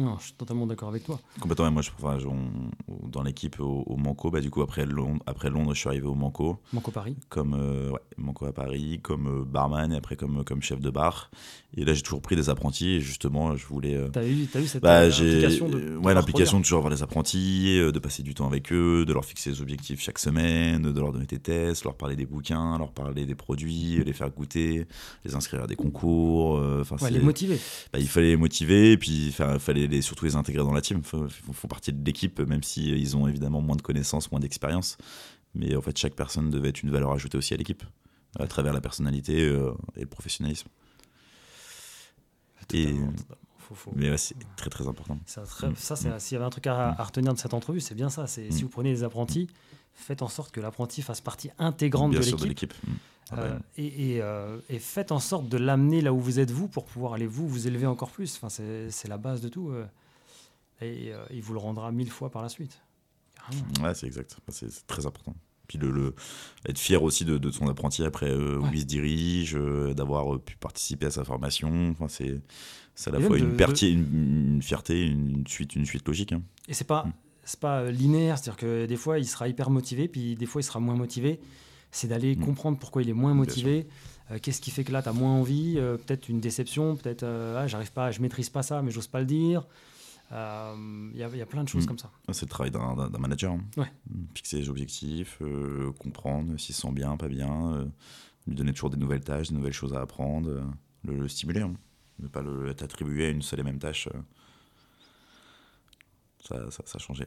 Non, 0.00 0.16
je 0.18 0.24
suis 0.24 0.32
totalement 0.32 0.66
d'accord 0.66 0.88
avec 0.88 1.04
toi. 1.04 1.20
Complètement, 1.40 1.70
moi, 1.70 1.82
je, 1.82 1.90
enfin, 2.02 2.18
on- 2.26 3.08
dans 3.08 3.22
l'équipe 3.22 3.60
au, 3.60 3.82
au 3.86 3.96
Manco, 3.96 4.30
bah, 4.30 4.40
du 4.40 4.50
coup, 4.50 4.62
après 4.62 4.86
Londres, 4.86 5.22
après 5.26 5.50
Londres, 5.50 5.74
je 5.74 5.80
suis 5.80 5.88
arrivé 5.88 6.06
au 6.06 6.14
Manco, 6.14 6.58
Manco 6.72 6.90
Paris. 6.90 7.16
comme 7.28 7.54
euh, 7.54 7.90
ouais, 7.90 8.00
Manco 8.16 8.46
à 8.46 8.52
Paris, 8.52 9.00
comme 9.02 9.26
euh, 9.26 9.44
barman, 9.44 9.92
et 9.92 9.96
après 9.96 10.16
comme, 10.16 10.44
comme 10.44 10.62
chef 10.62 10.80
de 10.80 10.90
bar. 10.90 11.30
Et 11.76 11.84
là, 11.84 11.94
j'ai 11.94 12.02
toujours 12.02 12.20
pris 12.22 12.36
des 12.36 12.50
apprentis, 12.50 12.90
et 12.90 13.00
justement, 13.00 13.56
je 13.56 13.66
voulais. 13.66 13.94
euh, 13.96 14.08
T'as 14.08 14.24
eu, 14.24 14.42
eu 14.44 14.66
cette 14.66 14.82
bah, 14.82 15.00
euh, 15.02 15.08
implication 15.10 15.68
de, 15.68 15.78
de 15.78 15.96
ouais, 15.96 16.14
l'implication 16.14 16.58
de 16.58 16.62
toujours 16.64 16.78
avoir 16.78 16.92
des 16.94 17.02
apprentis, 17.02 17.78
de 17.78 17.98
passer 17.98 18.22
du 18.22 18.34
temps 18.34 18.46
avec 18.46 18.72
eux, 18.72 19.04
de 19.06 19.12
leur 19.12 19.24
fixer 19.24 19.50
des 19.50 19.60
objectifs 19.62 20.00
chaque 20.00 20.18
semaine, 20.18 20.82
de 20.92 21.00
leur 21.00 21.12
donner 21.12 21.26
des 21.26 21.38
tests, 21.38 21.84
leur 21.84 21.94
parler 21.96 22.16
des 22.16 22.26
bouquins, 22.26 22.78
leur 22.78 22.92
parler 22.92 23.24
des 23.26 23.34
produits, 23.34 24.02
les 24.04 24.12
faire 24.12 24.30
goûter, 24.30 24.86
les 25.24 25.34
inscrire 25.34 25.62
à 25.64 25.66
des 25.66 25.76
concours. 25.76 26.60
Enfin, 26.80 26.96
Ouais, 27.00 27.10
les 27.10 27.20
motiver. 27.20 27.58
bah, 27.92 27.98
il 27.98 28.08
fallait 28.08 28.28
les 28.30 28.36
motiver 28.36 28.92
et 28.92 28.96
puis 28.98 29.26
il 29.28 29.32
fallait 29.32 29.81
les, 29.86 30.02
surtout 30.02 30.24
les 30.24 30.36
intégrer 30.36 30.62
dans 30.64 30.72
la 30.72 30.80
team. 30.80 30.98
Ils 30.98 31.54
font, 31.54 31.68
partie 31.68 31.92
de 31.92 32.04
l'équipe, 32.04 32.40
même 32.40 32.62
si 32.62 32.92
euh, 32.92 32.96
ils 32.96 33.16
ont 33.16 33.26
évidemment 33.28 33.60
moins 33.60 33.76
de 33.76 33.82
connaissances, 33.82 34.30
moins 34.30 34.40
d'expérience. 34.40 34.96
Mais 35.54 35.74
en 35.76 35.82
fait, 35.82 35.96
chaque 35.98 36.14
personne 36.14 36.50
devait 36.50 36.68
être 36.70 36.82
une 36.82 36.90
valeur 36.90 37.12
ajoutée 37.12 37.36
aussi 37.38 37.52
à 37.54 37.56
l'équipe, 37.56 37.82
à 38.38 38.46
travers 38.46 38.72
la 38.72 38.80
personnalité 38.80 39.42
euh, 39.42 39.72
et 39.96 40.00
le 40.00 40.06
professionnalisme. 40.06 40.68
Et- 42.74 42.84
Totalement, 42.86 43.12
totalement. 43.12 43.36
Faut- 43.58 43.74
faut- 43.74 43.92
Mais 43.94 44.10
ouais, 44.10 44.18
c'est 44.18 44.34
très 44.56 44.70
très 44.70 44.88
important. 44.88 45.14
Mm. 45.14 45.20
ça, 45.76 45.96
c'est 45.96 46.18
s'il 46.20 46.34
y 46.34 46.36
avait 46.36 46.44
un 46.46 46.50
truc 46.50 46.66
à, 46.66 46.88
à 46.98 47.04
retenir 47.04 47.32
de 47.34 47.38
cette 47.38 47.54
entrevue, 47.54 47.80
c'est 47.80 47.94
bien 47.94 48.08
ça. 48.10 48.26
C'est 48.26 48.50
si 48.50 48.60
Mm. 48.62 48.66
vous 48.66 48.68
prenez 48.70 48.92
des 48.92 49.04
apprentis, 49.04 49.46
faites 49.94 50.22
en 50.22 50.28
sorte 50.28 50.50
que 50.52 50.60
l'apprenti 50.60 51.00
fasse 51.02 51.20
partie 51.20 51.50
intégrante 51.58 52.12
de 52.12 52.18
l'équipe. 52.46 52.74
Ah 53.30 53.38
euh, 53.40 53.58
et, 53.76 54.14
et, 54.16 54.22
euh, 54.22 54.58
et 54.68 54.78
faites 54.78 55.12
en 55.12 55.18
sorte 55.20 55.48
de 55.48 55.56
l'amener 55.56 56.00
là 56.02 56.12
où 56.12 56.20
vous 56.20 56.38
êtes 56.40 56.50
vous 56.50 56.68
pour 56.68 56.84
pouvoir 56.84 57.14
aller 57.14 57.26
vous 57.26 57.48
vous 57.48 57.66
élever 57.66 57.86
encore 57.86 58.10
plus. 58.10 58.36
Enfin, 58.42 58.48
c'est 58.50 59.08
la 59.08 59.16
base 59.18 59.40
de 59.40 59.48
tout. 59.48 59.70
euh. 59.70 59.86
et 60.80 61.12
il 61.30 61.42
vous 61.42 61.52
le 61.52 61.58
rendra 61.60 61.90
mille 61.92 62.10
fois 62.10 62.30
par 62.30 62.42
la 62.42 62.48
suite. 62.48 62.80
Ouais, 63.82 63.94
c'est 63.94 64.06
exact. 64.06 64.36
C'est 64.48 64.86
très 64.86 65.06
important. 65.06 65.34
Puis 65.68 65.78
le, 65.78 65.90
le- 65.90 66.14
être 66.68 66.78
fier 66.78 67.02
aussi 67.02 67.24
de, 67.24 67.38
de 67.38 67.50
son 67.50 67.68
apprenti 67.68 68.04
après 68.04 68.34
où 68.34 68.62
Ouais. 68.64 68.70
il 68.74 68.80
se 68.80 68.84
dirige, 68.86 69.54
d'avoir 69.96 70.38
pu 70.40 70.56
participer 70.56 71.06
à 71.06 71.10
sa 71.10 71.24
formation. 71.24 71.90
Enfin, 71.90 72.08
c'est 72.08 72.40
à 73.08 73.12
la 73.12 73.20
Et 73.20 73.22
fois 73.22 73.38
une, 73.38 73.52
de- 73.52 73.56
perti- 73.56 73.92
une, 73.92 74.54
une 74.56 74.62
fierté, 74.62 75.06
une 75.06 75.46
suite, 75.46 75.74
une 75.76 75.86
suite 75.86 76.06
logique. 76.06 76.32
hein. 76.32 76.42
Et 76.68 76.74
c'est 76.74 76.84
pas 76.86 77.06
c'est 77.44 77.58
pas 77.58 77.90
linéaire, 77.90 78.38
c'est-à-dire 78.38 78.56
que 78.56 78.86
des 78.86 78.96
fois 78.96 79.18
il 79.18 79.26
sera 79.26 79.48
hyper 79.48 79.68
motivé, 79.70 80.06
puis 80.06 80.36
des 80.36 80.46
fois 80.46 80.60
il 80.60 80.64
sera 80.64 80.78
moins 80.78 80.94
motivé. 80.94 81.40
C'est 81.92 82.08
d'aller 82.08 82.34
Mm. 82.34 82.44
comprendre 82.44 82.78
pourquoi 82.78 83.02
il 83.02 83.08
est 83.08 83.12
moins 83.14 83.34
motivé. 83.34 83.86
euh, 84.30 84.38
Qu'est-ce 84.42 84.60
qui 84.60 84.70
fait 84.72 84.82
que 84.82 84.90
là 84.92 85.02
tu 85.02 85.08
as 85.10 85.12
moins 85.12 85.32
envie 85.34 85.74
euh, 85.76 85.96
Peut-être 85.98 86.28
une 86.28 86.40
déception, 86.40 86.96
peut-être 86.96 87.22
euh, 87.22 87.62
ah, 87.62 87.66
j'arrive 87.68 87.92
pas, 87.92 88.10
je 88.10 88.20
maîtrise 88.20 88.48
pas 88.50 88.62
ça, 88.62 88.82
mais 88.82 88.90
j'ose 88.90 89.06
pas 89.06 89.20
le 89.20 89.26
dire. 89.26 89.66
Il 90.30 91.12
y, 91.14 91.18
y 91.18 91.42
a 91.42 91.46
plein 91.46 91.62
de 91.62 91.68
choses 91.68 91.84
Mm. 91.84 91.88
comme 91.88 91.98
ça. 91.98 92.10
Ah, 92.26 92.32
C'est 92.32 92.46
le 92.46 92.50
travail 92.50 92.70
d'un 92.70 93.18
manager. 93.18 93.52
hein. 93.52 93.60
Ouais. 93.76 93.92
Fixer 94.34 94.56
les 94.58 94.68
objectifs, 94.70 95.38
comprendre 95.98 96.58
s'il 96.58 96.74
se 96.74 96.80
sent 96.80 96.92
bien, 96.92 97.16
pas 97.18 97.28
bien, 97.28 97.86
lui 98.46 98.54
donner 98.56 98.72
toujours 98.72 98.88
des 98.90 98.96
nouvelles 98.96 99.22
tâches, 99.22 99.48
des 99.50 99.54
nouvelles 99.54 99.74
choses 99.74 99.92
à 99.92 100.00
apprendre, 100.00 100.48
le, 101.04 101.16
le 101.18 101.28
stimuler. 101.28 101.60
hein. 101.60 101.74
Ne 102.18 102.28
pas 102.28 102.40
attribué 102.80 103.26
à 103.26 103.28
une 103.28 103.42
seule 103.42 103.60
et 103.60 103.62
même 103.64 103.78
tâche. 103.78 104.08
Ça, 106.48 106.70
ça, 106.70 106.82
ça 106.86 106.96
a 106.96 106.98
changé. 106.98 107.26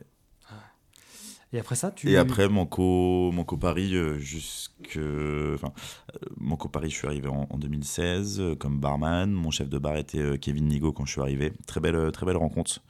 Et 1.56 1.60
après 1.60 1.76
ça, 1.76 1.90
tu 1.90 2.12
Et 2.12 2.18
après, 2.18 2.50
Manco, 2.50 3.32
Manco 3.32 3.56
Paris, 3.56 3.96
euh, 3.96 4.18
jusque. 4.18 4.98
Enfin, 4.98 5.72
euh, 6.14 6.28
Manco 6.36 6.68
Paris, 6.68 6.90
je 6.90 6.96
suis 6.96 7.08
arrivé 7.08 7.30
en, 7.30 7.48
en 7.50 7.58
2016 7.58 8.42
euh, 8.42 8.56
comme 8.56 8.82
barman. 8.82 9.32
Mon 9.32 9.52
chef 9.52 9.70
de 9.70 9.78
bar 9.78 9.96
était 9.96 10.38
Kevin 10.38 10.68
Nigo 10.68 10.92
quand 10.92 11.06
je 11.06 11.14
suis 11.14 11.22
arrivé. 11.22 11.54
Très 11.66 11.80
belle, 11.80 12.12
très 12.12 12.26
belle 12.26 12.36
rencontre. 12.36 12.82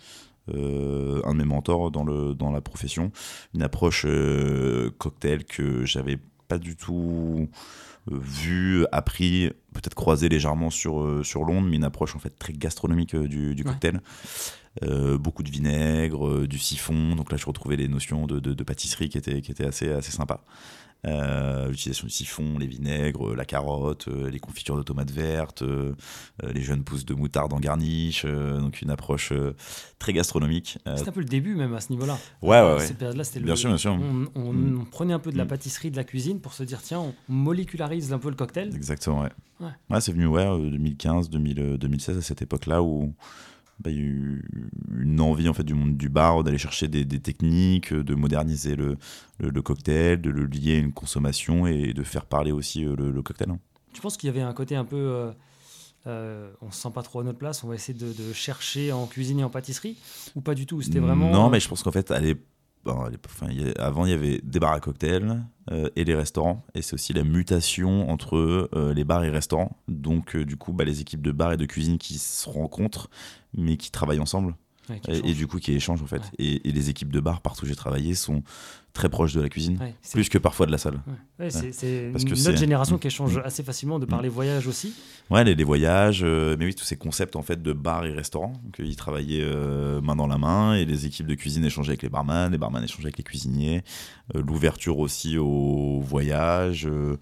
Euh, 0.51 1.21
un 1.25 1.33
de 1.33 1.37
mes 1.37 1.45
mentors 1.45 1.91
dans, 1.91 2.03
le, 2.03 2.33
dans 2.33 2.51
la 2.51 2.59
profession. 2.59 3.11
Une 3.53 3.61
approche 3.61 4.03
euh, 4.07 4.89
cocktail 4.97 5.45
que 5.45 5.85
j'avais 5.85 6.17
pas 6.47 6.57
du 6.57 6.75
tout 6.75 7.47
vu, 8.11 8.85
appris, 8.91 9.49
peut-être 9.73 9.95
croisé 9.95 10.27
légèrement 10.27 10.71
sur, 10.71 11.23
sur 11.23 11.43
Londres, 11.43 11.67
mais 11.67 11.77
une 11.77 11.83
approche 11.83 12.15
en 12.15 12.19
fait 12.19 12.37
très 12.37 12.53
gastronomique 12.53 13.15
du, 13.15 13.63
Ouais. 13.63 14.01
Euh, 14.83 15.17
beaucoup 15.17 15.41
de 15.43 15.49
vinaigre, 15.49 16.27
euh, 16.27 16.47
du 16.47 16.59
siphon. 16.59 17.15
Donc 17.15 17.31
là, 17.31 17.37
je 17.37 17.45
retrouvais 17.45 17.77
les 17.77 17.87
notions 17.87 18.27
de, 18.27 18.39
de- 18.39 18.53
de 18.53 18.63
pâtisserie 18.63 19.07
qui 19.07 19.17
étaient, 19.17 19.41
qui 19.41 19.51
étaient 19.51 19.65
assez, 19.65 19.89
assez 19.89 20.11
sympas. 20.11 20.43
Euh, 21.05 21.67
L'utilisation 21.69 22.07
du 22.07 22.11
siphon, 22.11 22.57
les 22.57 22.65
vinaigres, 22.67 23.35
la 23.35 23.45
carotte, 23.45 24.07
euh, 24.07 24.29
les 24.29 24.39
confitures 24.39 24.75
de 24.75 24.81
tomates 24.81 25.11
vertes, 25.11 25.61
euh, 25.61 25.93
les 26.51 26.61
jeunes 26.63 26.83
pousses 26.83 27.05
de 27.05 27.13
moutarde 27.13 27.53
en 27.53 27.59
garniche. 27.59 28.25
donc 28.25 28.81
une 28.81 28.89
approche 28.89 29.31
très 29.99 30.13
gastronomique. 30.13 30.77
C'est 30.97 31.07
un 31.07 31.11
peu 31.11 31.19
le 31.19 31.25
début 31.27 31.55
même 31.55 31.73
à 31.75 31.79
ce 31.79 31.91
niveau-là. 31.91 32.17
ouais, 32.41 32.61
ouais, 32.61 32.73
ouais. 32.73 32.79
Cette 32.87 32.97
période-là, 32.97 33.23
c'était 33.23 33.39
le- 33.39 33.45
Bien 33.45 33.55
sûr, 33.55 33.69
bien 33.69 33.77
sûr. 33.77 33.93
On, 33.93 34.25
on- 34.35 34.51
Mm. 34.53 34.79
on 34.81 34.85
prenait 34.85 35.13
un 35.13 35.19
peu 35.19 35.31
de 35.31 35.37
la 35.37 35.45
Mm. 35.45 35.49
pâtisserie, 35.49 35.91
de 35.91 35.95
la 35.97 36.03
cuisine 36.03 36.39
pour 36.41 36.53
se 36.53 36.63
dire 36.63 36.81
tiens, 36.81 36.99
on 36.99 37.13
molécularise 37.29 38.11
un 38.11 38.19
peu 38.19 38.29
le 38.29 38.35
cocktail. 38.35 38.75
Exactement, 38.75 39.21
ouais. 39.21 39.29
Ouais. 39.61 39.67
Ouais, 39.91 40.01
c'est 40.01 40.11
venu, 40.11 40.25
ouais, 40.25 40.45
euh, 40.45 40.69
2015, 40.69 41.29
2000, 41.29 41.59
euh, 41.59 41.77
2016, 41.77 42.17
à 42.17 42.21
cette 42.21 42.41
époque-là 42.41 42.81
où 42.81 43.13
bah, 43.79 43.89
il 43.91 43.95
y 43.97 43.99
a 43.99 44.03
eu 44.03 44.43
une 44.97 45.19
envie 45.21 45.49
en 45.49 45.53
fait 45.53 45.63
du 45.63 45.73
monde 45.73 45.97
du 45.97 46.09
bar 46.09 46.43
d'aller 46.43 46.57
chercher 46.57 46.87
des, 46.87 47.05
des 47.05 47.19
techniques, 47.19 47.93
de 47.93 48.15
moderniser 48.15 48.75
le, 48.75 48.97
le, 49.39 49.49
le 49.49 49.61
cocktail, 49.61 50.21
de 50.21 50.29
le 50.29 50.45
lier 50.45 50.75
à 50.75 50.79
une 50.79 50.93
consommation 50.93 51.67
et 51.67 51.93
de 51.93 52.03
faire 52.03 52.25
parler 52.25 52.51
aussi 52.51 52.85
euh, 52.85 52.95
le, 52.95 53.11
le 53.11 53.21
cocktail. 53.21 53.49
hein. 53.51 53.59
Tu 53.93 54.01
penses 54.01 54.17
qu'il 54.17 54.27
y 54.27 54.29
avait 54.29 54.41
un 54.41 54.53
côté 54.53 54.75
un 54.75 54.85
peu. 54.85 54.95
euh, 54.97 55.31
euh, 56.07 56.51
on 56.61 56.69
se 56.71 56.81
sent 56.81 56.89
pas 56.93 57.01
trop 57.01 57.21
à 57.21 57.23
notre 57.23 57.39
place, 57.39 57.63
on 57.63 57.67
va 57.67 57.75
essayer 57.75 57.97
de, 57.97 58.13
de 58.13 58.31
chercher 58.33 58.91
en 58.91 59.07
cuisine 59.07 59.39
et 59.39 59.43
en 59.43 59.49
pâtisserie 59.49 59.97
Ou 60.35 60.41
pas 60.41 60.53
du 60.53 60.65
tout 60.67 60.81
C'était 60.81 60.99
vraiment. 60.99 61.31
Non, 61.31 61.49
mais 61.49 61.59
je 61.59 61.67
pense 61.67 61.81
qu'en 61.81 61.91
fait, 61.91 62.11
à 62.11 62.19
l'époque, 63.09 63.31
enfin, 63.33 63.47
il 63.51 63.61
y 63.61 63.69
a- 63.69 63.73
avant, 63.85 64.05
il 64.05 64.11
y 64.11 64.13
avait 64.13 64.39
des 64.43 64.59
bars 64.59 64.73
à 64.73 64.79
cocktails 64.79 65.43
euh, 65.71 65.89
et 65.95 66.03
les 66.03 66.15
restaurants. 66.15 66.63
Et 66.75 66.81
c'est 66.81 66.93
aussi 66.93 67.13
la 67.13 67.23
mutation 67.23 68.09
entre 68.09 68.69
euh, 68.73 68.93
les 68.93 69.03
bars 69.03 69.23
et 69.23 69.29
restaurants. 69.29 69.77
Donc, 69.87 70.35
euh, 70.35 70.45
du 70.45 70.57
coup, 70.57 70.73
bah, 70.73 70.83
les 70.85 71.01
équipes 71.01 71.21
de 71.21 71.31
bar 71.31 71.53
et 71.53 71.57
de 71.57 71.65
cuisine 71.65 71.97
qui 71.97 72.17
se 72.17 72.49
rencontrent, 72.49 73.09
mais 73.55 73.77
qui 73.77 73.91
travaillent 73.91 74.19
ensemble. 74.19 74.55
Ouais, 74.89 74.99
qui 74.99 75.09
et, 75.11 75.33
du 75.33 75.47
coup 75.47 75.57
qui 75.57 75.73
échangent 75.73 76.03
en 76.03 76.05
fait. 76.05 76.17
Ouais. 76.17 76.29
Et, 76.37 76.69
et 76.69 76.71
les 76.71 76.91
équipes 76.91 77.11
de 77.11 77.19
bar 77.19 77.41
partout 77.41 77.65
où 77.65 77.67
j'ai 77.67 77.75
travaillé 77.75 78.13
sont 78.13 78.43
très 78.95 79.09
proches 79.09 79.33
de 79.33 79.41
la 79.41 79.49
cuisine, 79.49 79.77
Ouais, 79.79 79.93
plus 80.13 80.29
que 80.29 80.37
parfois 80.39 80.65
de 80.65 80.71
la 80.71 80.77
salle. 80.79 80.99
ouais, 81.39 81.49
c'est 81.51 81.71
c'est 81.73 82.11
notre 82.13 82.51
Mm. 82.53 82.57
génération 82.57 82.97
qui 82.97 83.07
échange 83.07 83.37
assez 83.43 83.61
facilement 83.61 83.99
de 83.99 84.05
par 84.05 84.21
les 84.23 84.29
voyages 84.29 84.65
aussi. 84.67 84.93
Ouais, 85.29 85.43
les, 85.43 85.53
les 85.53 85.63
voyages, 85.63 86.21
euh, 86.23 86.55
mais 86.57 86.65
oui, 86.65 86.73
tous 86.75 86.85
ces 86.85 86.95
concepts 86.95 87.35
en 87.35 87.41
fait 87.41 87.61
de 87.61 87.73
bar 87.73 88.05
et 88.05 88.11
restaurant, 88.13 88.53
qu'ils 88.73 88.95
travaillaient 88.95 89.43
euh, 89.43 89.99
main 90.01 90.15
dans 90.15 90.27
la 90.27 90.37
main, 90.37 90.75
et 90.75 90.85
les 90.85 91.05
équipes 91.05 91.27
de 91.27 91.35
cuisine 91.35 91.65
échangeaient 91.65 91.91
avec 91.91 92.03
les 92.03 92.09
barman, 92.09 92.51
les 92.51 92.57
barman 92.57 92.83
échangeaient 92.83 93.07
avec 93.07 93.17
les 93.17 93.23
cuisiniers, 93.23 93.83
euh, 94.35 94.41
l'ouverture 94.47 94.97
aussi 94.99 95.37
aux 95.37 95.99
voyages, 96.01 96.87
euh, 96.87 97.17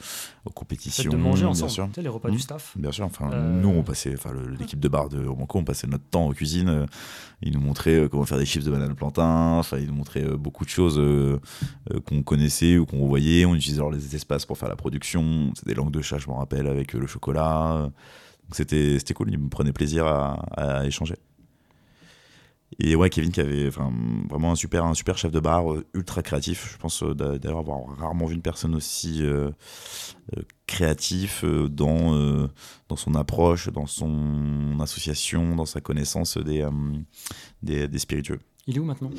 aux 0.46 0.50
compétitions, 0.52 1.12
de 1.12 1.18
manger 1.18 1.42
bien 1.44 1.50
ensemble, 1.52 1.72
sûr. 1.72 1.88
tu 1.88 1.94
sais, 1.96 2.02
les 2.04 2.10
repas 2.10 2.30
du 2.30 2.40
staff. 2.40 2.74
Bien 2.78 2.92
sûr, 2.92 3.06
enfin, 3.06 3.32
Euh, 3.34 3.62
nous, 3.62 3.70
on 3.70 3.82
passait, 3.84 4.14
enfin, 4.14 4.32
l'équipe 4.60 4.80
de 4.80 4.88
bar 4.90 5.10
de 5.10 5.26
Romanco, 5.26 5.58
on 5.58 5.64
passait 5.64 5.88
notre 5.88 6.04
temps 6.06 6.28
en 6.28 6.34
cuisine. 6.34 6.70
euh, 6.70 6.86
ils 7.46 7.52
nous 7.52 7.60
montraient 7.60 7.96
euh, 8.02 8.08
comment 8.08 8.26
faire 8.26 8.38
des 8.38 8.46
chips 8.46 8.64
de 8.64 8.72
banane 8.72 8.96
plantain, 8.96 9.58
enfin, 9.60 9.78
ils 9.78 9.88
nous 9.88 9.94
montraient 9.96 10.24
euh, 10.24 10.38
beaucoup 10.38 10.64
de 10.66 10.70
choses 10.70 11.02
euh, 11.92 12.00
qu'on 12.00 12.24
connaissait 12.24 12.78
ou 12.78 12.86
qu'on 12.86 13.06
voyait. 13.08 13.46
On 13.46 13.56
utilisait 13.56 13.80
alors 13.80 13.92
les 13.92 14.16
espaces 14.16 14.46
pour 14.46 14.58
faire 14.58 14.70
la 14.70 14.76
production. 14.76 15.52
C'est 15.56 15.68
des 15.68 15.74
langues 15.74 15.92
de 15.92 16.02
chat, 16.02 16.18
je 16.18 16.30
me 16.30 16.34
rappelle, 16.34 16.68
avec 16.68 16.96
euh, 16.96 17.00
le 17.00 17.08
chocolat. 17.08 17.92
C'était, 18.52 19.00
cool, 19.14 19.32
ils 19.32 19.38
me 19.40 19.50
prenaient 19.50 19.74
plaisir 19.74 20.06
à, 20.06 20.86
échanger. 20.86 21.16
Et 22.80 22.96
ouais, 22.96 23.10
Kevin 23.10 23.32
qui 23.32 23.40
avait 23.40 23.70
vraiment 23.70 24.52
un 24.52 24.56
super, 24.56 24.84
un 24.84 24.96
super 24.96 25.18
chef 25.18 25.32
de 25.32 25.40
bar, 25.40 25.72
euh, 25.72 25.86
ultra 25.94 26.24
créatif. 26.24 26.72
Je 26.74 26.78
pense 26.78 27.04
d'a- 27.04 27.38
d'ailleurs 27.38 27.60
avoir 27.60 27.86
rarement 27.98 28.26
vu 28.26 28.36
une 28.36 28.42
personne 28.42 28.74
aussi 28.76 29.20
euh, 29.22 29.52
créatif 30.66 31.46
dans, 31.46 32.48
dans 32.90 32.96
son 32.96 33.16
approche, 33.16 33.70
dans 33.70 33.86
son 33.86 34.80
association, 34.80 35.56
dans 35.56 35.66
sa 35.66 35.82
connaissance 35.82 36.38
des, 36.38 36.68
des 37.62 38.00
spiritueux. 38.00 38.40
Il 38.66 38.78
est 38.78 38.80
où 38.80 38.86
maintenant? 38.86 39.10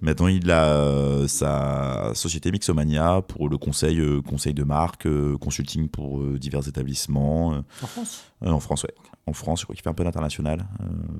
Maintenant, 0.00 0.28
il 0.28 0.50
a 0.50 0.72
euh, 0.72 1.28
sa 1.28 2.12
société 2.14 2.50
Mixomania 2.50 3.20
pour 3.20 3.48
le 3.50 3.58
conseil, 3.58 4.00
euh, 4.00 4.22
conseil 4.22 4.54
de 4.54 4.62
marque, 4.64 5.06
euh, 5.06 5.36
consulting 5.36 5.88
pour 5.90 6.22
divers 6.38 6.66
établissements. 6.66 7.62
En 7.82 7.86
France? 7.86 8.24
en 8.40 8.60
France, 8.60 8.84
ouais. 8.84 8.94
En 9.26 9.32
France, 9.34 9.60
je 9.60 9.64
crois 9.64 9.74
qu'il 9.74 9.82
fait 9.82 9.90
un 9.90 9.94
peu 9.94 10.04
d'international. 10.04 10.66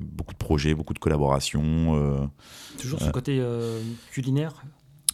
beaucoup 0.01 0.33
de 0.33 0.39
projets, 0.39 0.73
beaucoup 0.73 0.93
de 0.95 0.99
collaborations. 0.99 2.29
Toujours 2.79 2.99
son 2.99 3.11
côté 3.11 3.41
culinaire? 4.11 4.63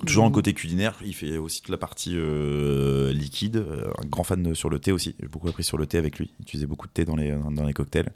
Toujours 0.06 0.26
Ou- 0.26 0.32
côté 0.32 0.54
culinaire, 0.54 0.96
il 1.06 1.14
fait 1.14 1.38
aussi 1.38 1.62
toute 1.62 1.70
la 1.72 1.78
partie 1.78 2.14
euh, 2.16 3.12
liquide. 3.14 3.66
un 4.02 4.08
grand 4.08 4.24
fan 4.24 4.42
de- 4.44 4.54
sur 4.54 4.70
le 4.70 4.80
thé 4.80 4.92
aussi. 4.92 5.16
J'ai 5.20 5.28
beaucoup 5.28 5.48
appris 5.50 5.64
sur 5.64 5.78
le 5.78 5.86
thé 5.88 5.98
avec 5.98 6.18
lui. 6.20 6.32
Il 6.40 6.44
utilisait 6.44 6.66
beaucoup 6.68 6.88
de 6.88 6.92
thé 6.94 7.04
dans 7.06 7.16
les, 7.16 7.32
dans 7.32 7.66
les 7.66 7.74
cocktails. 7.74 8.12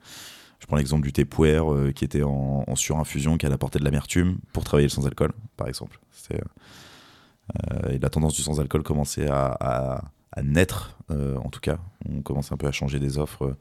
Je 0.60 0.66
prends 0.66 0.78
l'exemple 0.78 1.04
du 1.04 1.14
thé 1.14 1.26
puer 1.26 1.56
euh, 1.56 1.92
qui 1.92 2.04
était 2.04 2.24
en, 2.24 2.76
surinfusion, 2.76 3.38
qui 3.38 3.46
allait 3.46 3.56
apporter 3.56 3.80
de 3.80 3.84
l'amertume 3.84 4.40
pour 4.54 4.64
travailler 4.64 4.88
le 4.88 4.92
sans-alcool, 4.92 5.32
par 5.56 5.68
exemple. 5.68 6.00
Euh, 6.32 7.98
la 8.00 8.10
tendance 8.10 8.34
du 8.34 8.42
sans-alcool 8.42 8.84
commençait 8.84 9.28
à, 9.30 10.02
naître, 10.44 10.98
euh, 11.12 11.36
en 11.38 11.50
tout 11.50 11.60
cas. 11.60 11.80
On 12.10 12.22
commençait 12.22 12.54
un 12.54 12.58
peu 12.58 12.68
à 12.68 12.72
changer 12.72 13.00
des 13.00 13.18
offres 13.18 13.56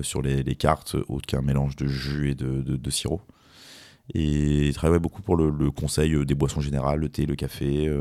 sur 0.00 0.22
les, 0.22 0.54
cartes, 0.54 0.96
autre 1.08 1.26
qu'un 1.26 1.42
mélange 1.42 1.76
de 1.76 1.86
jus 1.86 2.30
et 2.30 2.34
de, 2.34 2.90
sirop. 2.90 3.20
Et 4.14 4.68
il 4.68 4.74
travaillait 4.74 5.00
beaucoup 5.00 5.22
pour 5.22 5.36
le, 5.36 5.70
conseil 5.70 6.24
des 6.24 6.34
boissons 6.34 6.60
générales, 6.60 7.00
le 7.00 7.08
thé, 7.08 7.26
le 7.26 7.36
café. 7.36 7.92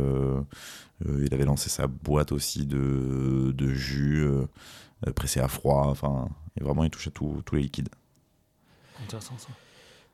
il 1.06 1.34
avait 1.34 1.45
lancé 1.45 1.69
sa 1.69 1.88
boîte 1.88 2.32
aussi 2.32 2.65
de, 2.65 3.54
jus 3.73 4.28
pressé 5.15 5.39
à 5.39 5.47
froid. 5.47 5.88
Enfin, 5.88 6.30
vraiment, 6.60 6.84
il 6.84 6.89
touchait 6.89 7.12
tous 7.12 7.43
les 7.54 7.62
liquides. 7.62 7.89
Intéressant 9.03 9.38
ça. 9.38 9.49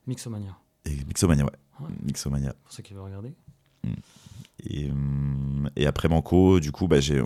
Mixomania, 0.08 0.58
Et 0.86 0.96
Mixomania, 1.06 1.46
ouais. 1.46 1.52
Ouais. 1.80 1.88
Mixomania. 2.04 2.54
pour 2.64 2.74
ceux 2.74 2.84
qui 2.84 2.94
veulent 2.94 3.04
regarder. 3.04 3.34
Et, 4.66 4.90
hum, 4.92 5.70
et 5.76 5.86
après 5.86 6.08
Manco, 6.08 6.60
du 6.60 6.72
coup, 6.72 6.88
bah, 6.88 7.00
j'ai 7.00 7.20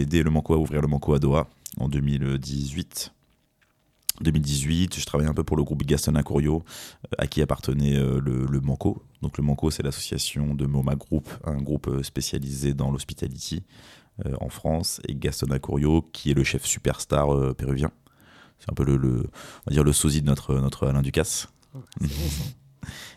aidé 0.00 0.22
le 0.22 0.30
Manco 0.30 0.54
à 0.54 0.58
ouvrir 0.58 0.80
le 0.80 0.88
Manco 0.88 1.14
à 1.14 1.18
Doha 1.18 1.48
en 1.78 1.88
2018. 1.88 3.12
2018, 4.20 4.96
je 5.00 5.06
travaillais 5.06 5.28
un 5.28 5.34
peu 5.34 5.42
pour 5.42 5.56
le 5.56 5.64
groupe 5.64 5.82
Gaston 5.82 6.14
Acourio, 6.14 6.62
euh, 7.04 7.08
à 7.18 7.26
qui 7.26 7.42
appartenait 7.42 7.96
euh, 7.96 8.20
le, 8.20 8.46
le 8.46 8.60
Manco. 8.60 9.02
Donc 9.22 9.38
le 9.38 9.42
Manco, 9.44 9.70
c'est 9.72 9.82
l'association 9.82 10.54
de 10.54 10.66
MoMA 10.66 10.94
Group, 10.94 11.28
un 11.44 11.56
groupe 11.60 11.88
euh, 11.88 12.02
spécialisé 12.04 12.74
dans 12.74 12.92
l'hospitality 12.92 13.64
euh, 14.24 14.36
en 14.40 14.50
France, 14.50 15.00
et 15.08 15.16
Gaston 15.16 15.50
Acourio, 15.50 16.02
qui 16.12 16.30
est 16.30 16.34
le 16.34 16.44
chef 16.44 16.64
superstar 16.64 17.34
euh, 17.34 17.54
péruvien. 17.54 17.90
C'est 18.64 18.70
un 18.70 18.74
peu 18.74 18.84
le, 18.84 18.96
le- 18.96 19.24
on 19.66 19.70
va 19.70 19.72
dire 19.72 19.84
le 19.84 19.92
sosie 19.92 20.22
de 20.22 20.26
notre, 20.26 20.54
notre 20.54 20.86
Alain 20.86 21.02
Ducasse. 21.02 21.48
Ouais. 21.74 22.08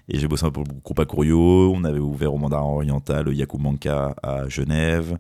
Et 0.10 0.18
j'ai 0.20 0.28
bossé 0.30 0.46
un 0.46 0.52
peu 0.52 0.64
pour 0.64 0.74
le 0.74 0.80
groupe 0.82 1.00
Acourio. 1.00 1.74
On 1.76 1.84
avait 1.84 2.00
ouvert 2.00 2.34
au 2.34 2.38
mandarin 2.38 2.64
oriental 2.64 3.34
Yacoub 3.34 3.60
Manca 3.60 4.16
à 4.24 4.48
Genève. 4.48 5.18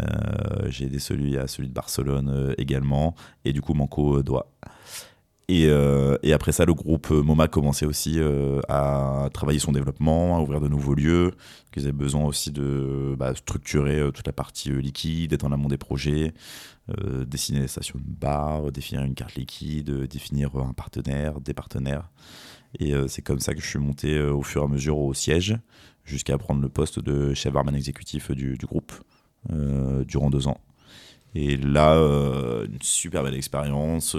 Euh, 0.00 0.68
j'ai 0.68 0.84
aidé 0.84 1.00
celui 1.00 1.36
à 1.36 1.48
celui 1.48 1.68
de 1.68 1.72
Barcelone 1.74 2.30
euh, 2.32 2.54
également. 2.58 3.16
Et 3.44 3.52
du 3.52 3.60
coup, 3.60 3.74
Manco 3.74 4.18
euh, 4.18 4.22
doit. 4.22 4.52
Et, 5.50 5.66
euh, 5.68 6.18
et 6.22 6.34
après 6.34 6.52
ça, 6.52 6.66
le 6.66 6.74
groupe 6.74 7.10
euh, 7.10 7.22
MoMA 7.22 7.48
commençait 7.48 7.86
aussi 7.86 8.16
euh, 8.18 8.60
à 8.68 9.30
travailler 9.32 9.58
son 9.58 9.72
développement, 9.72 10.36
à 10.36 10.40
ouvrir 10.40 10.60
de 10.60 10.68
nouveaux 10.68 10.94
lieux. 10.94 11.32
Ils 11.74 11.84
avaient 11.84 11.92
besoin 11.92 12.24
aussi 12.24 12.50
de 12.50 13.14
bah, 13.16 13.34
structurer 13.36 14.10
toute 14.12 14.26
la 14.26 14.32
partie 14.32 14.70
liquide, 14.70 15.32
être 15.32 15.44
en 15.44 15.52
amont 15.52 15.68
des 15.68 15.78
projets, 15.78 16.34
dessiner 17.24 17.60
les 17.60 17.68
stations 17.68 18.00
de 18.00 18.04
bar, 18.04 18.72
définir 18.72 19.04
une 19.04 19.14
carte 19.14 19.36
liquide, 19.36 20.08
définir 20.08 20.56
un 20.56 20.72
partenaire, 20.72 21.40
des 21.40 21.54
partenaires. 21.54 22.10
Et 22.80 22.94
c'est 23.06 23.22
comme 23.22 23.38
ça 23.38 23.54
que 23.54 23.60
je 23.60 23.66
suis 23.68 23.78
monté 23.78 24.20
au 24.20 24.42
fur 24.42 24.62
et 24.62 24.64
à 24.64 24.66
mesure 24.66 24.98
au 24.98 25.14
siège, 25.14 25.56
jusqu'à 26.04 26.36
prendre 26.36 26.60
le 26.60 26.68
poste 26.68 26.98
de 26.98 27.32
chef 27.32 27.52
barman 27.52 27.76
exécutif 27.76 28.32
du, 28.32 28.58
groupe 28.60 28.92
durant 29.48 30.30
deux 30.30 30.48
ans. 30.48 30.58
Et 31.36 31.56
là, 31.56 31.94
une 31.94 32.82
super 32.82 33.22
belle 33.22 33.36
expérience. 33.36 34.16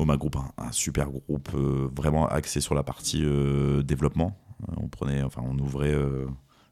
Euh, 0.00 0.04
Bon, 0.04 0.06
ma 0.06 0.16
groupe, 0.16 0.36
un, 0.56 0.72
super 0.72 1.10
groupe 1.10 1.50
euh, 1.54 1.90
vraiment 1.94 2.26
axé 2.26 2.60
sur 2.60 2.74
la 2.74 2.82
partie 2.82 3.22
euh, 3.22 3.82
développement. 3.82 4.38
Euh, 4.62 4.74
on 4.78 4.88
prenait, 4.88 5.22
enfin, 5.22 5.42
on 5.44 5.58
ouvrait, 5.58 5.94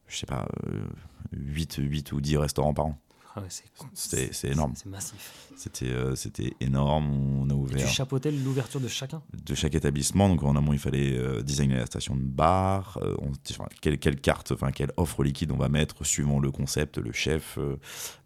je 0.07 0.17
sais 0.17 0.27
pas, 0.27 0.49
euh, 0.67 0.87
8, 1.33 1.77
8 1.79 2.13
ou 2.13 2.21
10 2.21 2.39
restaurants 2.39 2.75
par 2.75 2.87
an. 2.87 2.99
Ah 3.39 3.43
ouais, 3.43 4.51
énorme. 4.51 4.73
C'est 4.75 4.87
massif. 4.87 5.33
C'était 5.57 5.87
euh, 5.87 6.15
c'était 6.15 6.53
énorme. 6.61 7.11
On 7.43 7.51
a 7.51 7.53
Et 7.53 7.57
ouvert 7.57 7.87
tu 7.89 7.93
chapeautais 7.93 8.31
l'ouverture 8.31 8.81
de 8.81 8.87
chacun. 8.89 9.21
de 9.45 9.55
chaque 9.55 9.75
établissement. 9.75 10.29
Donc 10.29 10.43
en 10.45 10.55
amont, 10.55 10.73
il 10.73 10.79
fallait 10.79 11.17
euh, 11.19 11.43
designer 11.43 11.79
la 11.79 11.87
station 11.87 12.15
de 12.15 12.23
bar, 12.23 12.99
euh, 13.03 13.15
on- 13.19 13.33
enfin, 13.51 13.67
quelle, 13.81 13.99
quelle 13.99 14.21
carte, 14.21 14.53
enfin 14.53 14.71
quelle 14.71 14.93
offre 14.97 15.25
liquide 15.25 15.51
on 15.51 15.57
va 15.57 15.69
mettre 15.69 16.05
suivant 16.05 16.39
le 16.39 16.51
concept, 16.53 16.99
le 16.99 17.13
chef, 17.13 17.59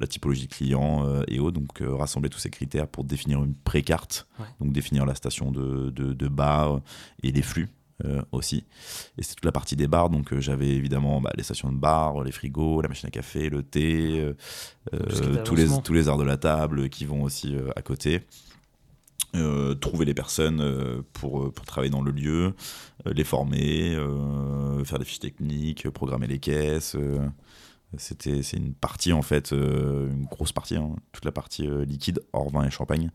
la 0.01 0.07
typologie 0.07 0.46
de 0.46 0.53
client 0.55 1.22
et 1.29 1.38
autres. 1.40 1.59
Donc 1.59 1.79
rassembler 1.81 2.29
tous 2.29 2.38
ces 2.40 2.51
critères 2.51 2.87
pour 2.88 3.05
définir 3.05 3.42
une 3.42 3.55
pré-carte, 3.55 4.27
Ouais. 4.38 4.46
donc 4.61 4.72
définir 4.72 5.07
la 5.07 5.14
station 5.14 5.53
de, 5.53 5.90
de, 5.90 6.12
de 6.12 6.29
bar 6.29 6.81
et 7.22 7.33
les 7.33 7.42
flux. 7.42 7.68
Euh, 8.05 8.23
aussi 8.33 8.65
et 9.19 9.23
c'est 9.23 9.35
toute 9.35 9.45
la 9.45 9.53
partie 9.53 9.77
des 9.77 9.88
bars 9.88 10.11
donc 10.11 10.33
euh, 10.33 10.41
j'avais 10.41 10.69
évidemment 10.69 11.21
bah, 11.21 11.31
les 11.37 11.43
stations 11.43 11.71
de 11.71 11.79
bar 11.79 12.23
les 12.23 12.33
frigos 12.33 12.83
la 12.83 12.88
machine 12.88 13.09
à 13.09 13.11
café 13.11 13.49
le 13.49 13.62
thé 13.62 14.35
euh, 14.93 15.43
tous 15.45 15.55
les 15.55 15.67
tous 15.83 15.93
les 15.93 16.09
arts 16.09 16.19
de 16.19 16.25
la 16.25 16.37
table 16.37 16.88
qui 16.88 17.05
vont 17.05 17.23
aussi 17.23 17.57
à 17.77 17.83
côté 17.83 18.23
euh, 19.35 19.75
trouver 19.75 20.05
les 20.05 20.12
personnes 20.12 20.61
euh, 20.61 21.01
pour, 21.15 21.51
pour 21.55 21.65
travailler 21.65 21.91
dans 21.91 22.03
le 22.03 22.11
lieu, 22.11 22.55
euh, 23.07 23.12
les 23.15 23.25
former, 23.25 23.97
faire 24.85 24.99
des 24.99 25.07
fiches 25.07 25.21
techniques, 25.21 25.88
programmer 25.88 26.27
les 26.27 26.38
caisses. 26.38 26.97
c'était 27.97 28.43
c'est 28.43 28.59
une 28.59 28.75
partie 28.75 29.12
en 29.12 29.23
fait, 29.23 29.53
une 29.53 30.27
grosse 30.31 30.53
partie, 30.53 30.77
hein, 30.77 30.97
toute 31.12 31.25
la 31.25 31.33
partie 31.33 31.67
liquide 31.87 32.21
hors 32.33 32.51
vin 32.51 32.65
et 32.65 32.71
champagne. 32.71 33.11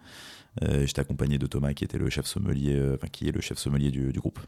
J'étais 0.61 1.01
accompagné 1.01 1.37
de 1.37 1.45
Thomas 1.45 1.73
qui 1.73 1.83
était 1.83 1.99
le 1.99 2.09
chef 2.09 2.25
sommelier, 2.25 2.81
enfin 2.95 3.07
qui 3.07 3.27
est 3.27 3.31
le 3.31 3.41
chef 3.41 3.59
sommelier 3.59 3.91
du, 3.91 4.11
du 4.11 4.19
groupe. 4.19 4.39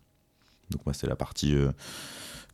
Donc 0.71 0.86
moi 0.86 0.93
c'était 0.93 1.08
la 1.08 1.15
partie 1.15 1.55
euh, 1.55 1.71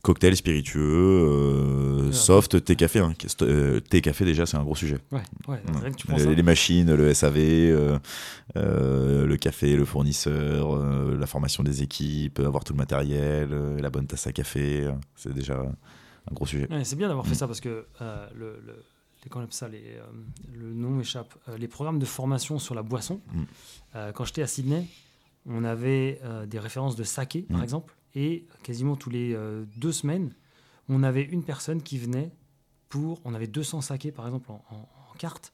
cocktail 0.02 0.36
spiritueux, 0.36 0.80
euh, 0.82 2.06
Ouais. 2.06 2.12
soft, 2.12 2.64
thé 2.64 2.76
café. 2.76 3.00
Hein, 3.00 3.12
euh, 3.42 3.80
thé 3.80 4.00
café 4.00 4.24
déjà 4.24 4.46
c'est 4.46 4.56
un 4.56 4.62
gros 4.62 4.76
sujet. 4.76 4.98
Ouais, 5.10 5.22
ouais, 5.48 5.60
que 5.90 5.96
tu 5.96 6.06
les, 6.12 6.18
ça. 6.20 6.30
les 6.32 6.42
machines, 6.42 6.94
le 6.94 7.12
SAV, 7.12 7.36
euh, 7.36 7.98
le 9.26 9.36
café, 9.36 9.76
le 9.76 9.84
fournisseur, 9.84 10.76
la 11.16 11.26
formation 11.26 11.62
des 11.62 11.82
équipes, 11.82 12.38
avoir 12.40 12.64
tout 12.64 12.72
le 12.72 12.78
matériel, 12.78 13.50
la 13.80 13.90
bonne 13.90 14.06
tasse 14.06 14.26
à 14.26 14.32
café, 14.32 14.88
c'est 15.16 15.32
déjà 15.34 15.60
un 15.60 16.34
gros 16.34 16.46
sujet. 16.46 16.68
C'est 16.84 16.96
bien 16.96 17.08
d'avoir 17.08 17.26
fait 17.26 17.32
Mm. 17.32 17.38
ça 17.38 17.46
parce 17.46 17.60
que 17.60 17.86
le, 18.34 18.60
on 19.34 19.38
appelle 19.40 19.46
ça, 19.52 19.68
les, 19.68 19.78
euh, 19.78 20.02
le 20.54 20.72
nom 20.72 20.90
m'échappe. 20.90 21.34
Euh, 21.48 21.58
les 21.58 21.66
programmes 21.68 21.98
de 21.98 22.04
formation 22.04 22.58
sur 22.60 22.74
la 22.76 22.82
boisson. 22.82 23.20
Mm. 23.32 23.42
Euh, 23.96 24.12
quand 24.12 24.24
j'étais 24.24 24.42
à 24.42 24.46
Sydney, 24.46 24.86
on 25.46 25.64
avait 25.64 26.20
des 26.48 26.58
références 26.58 26.94
de 26.96 27.02
saké, 27.04 27.42
par 27.42 27.58
Mm. 27.58 27.62
exemple, 27.64 27.95
et 28.16 28.46
quasiment 28.64 28.96
tous 28.96 29.10
les 29.10 29.32
euh, 29.34 29.64
deux 29.76 29.92
semaines, 29.92 30.34
on 30.88 31.04
avait 31.04 31.22
une 31.22 31.44
personne 31.44 31.80
qui 31.82 31.98
venait 31.98 32.32
pour. 32.88 33.20
On 33.24 33.34
avait 33.34 33.46
200 33.46 33.80
sakés, 33.82 34.10
par 34.10 34.26
exemple, 34.26 34.50
en, 34.50 34.64
en- 34.70 34.88
en 35.12 35.14
carte, 35.18 35.52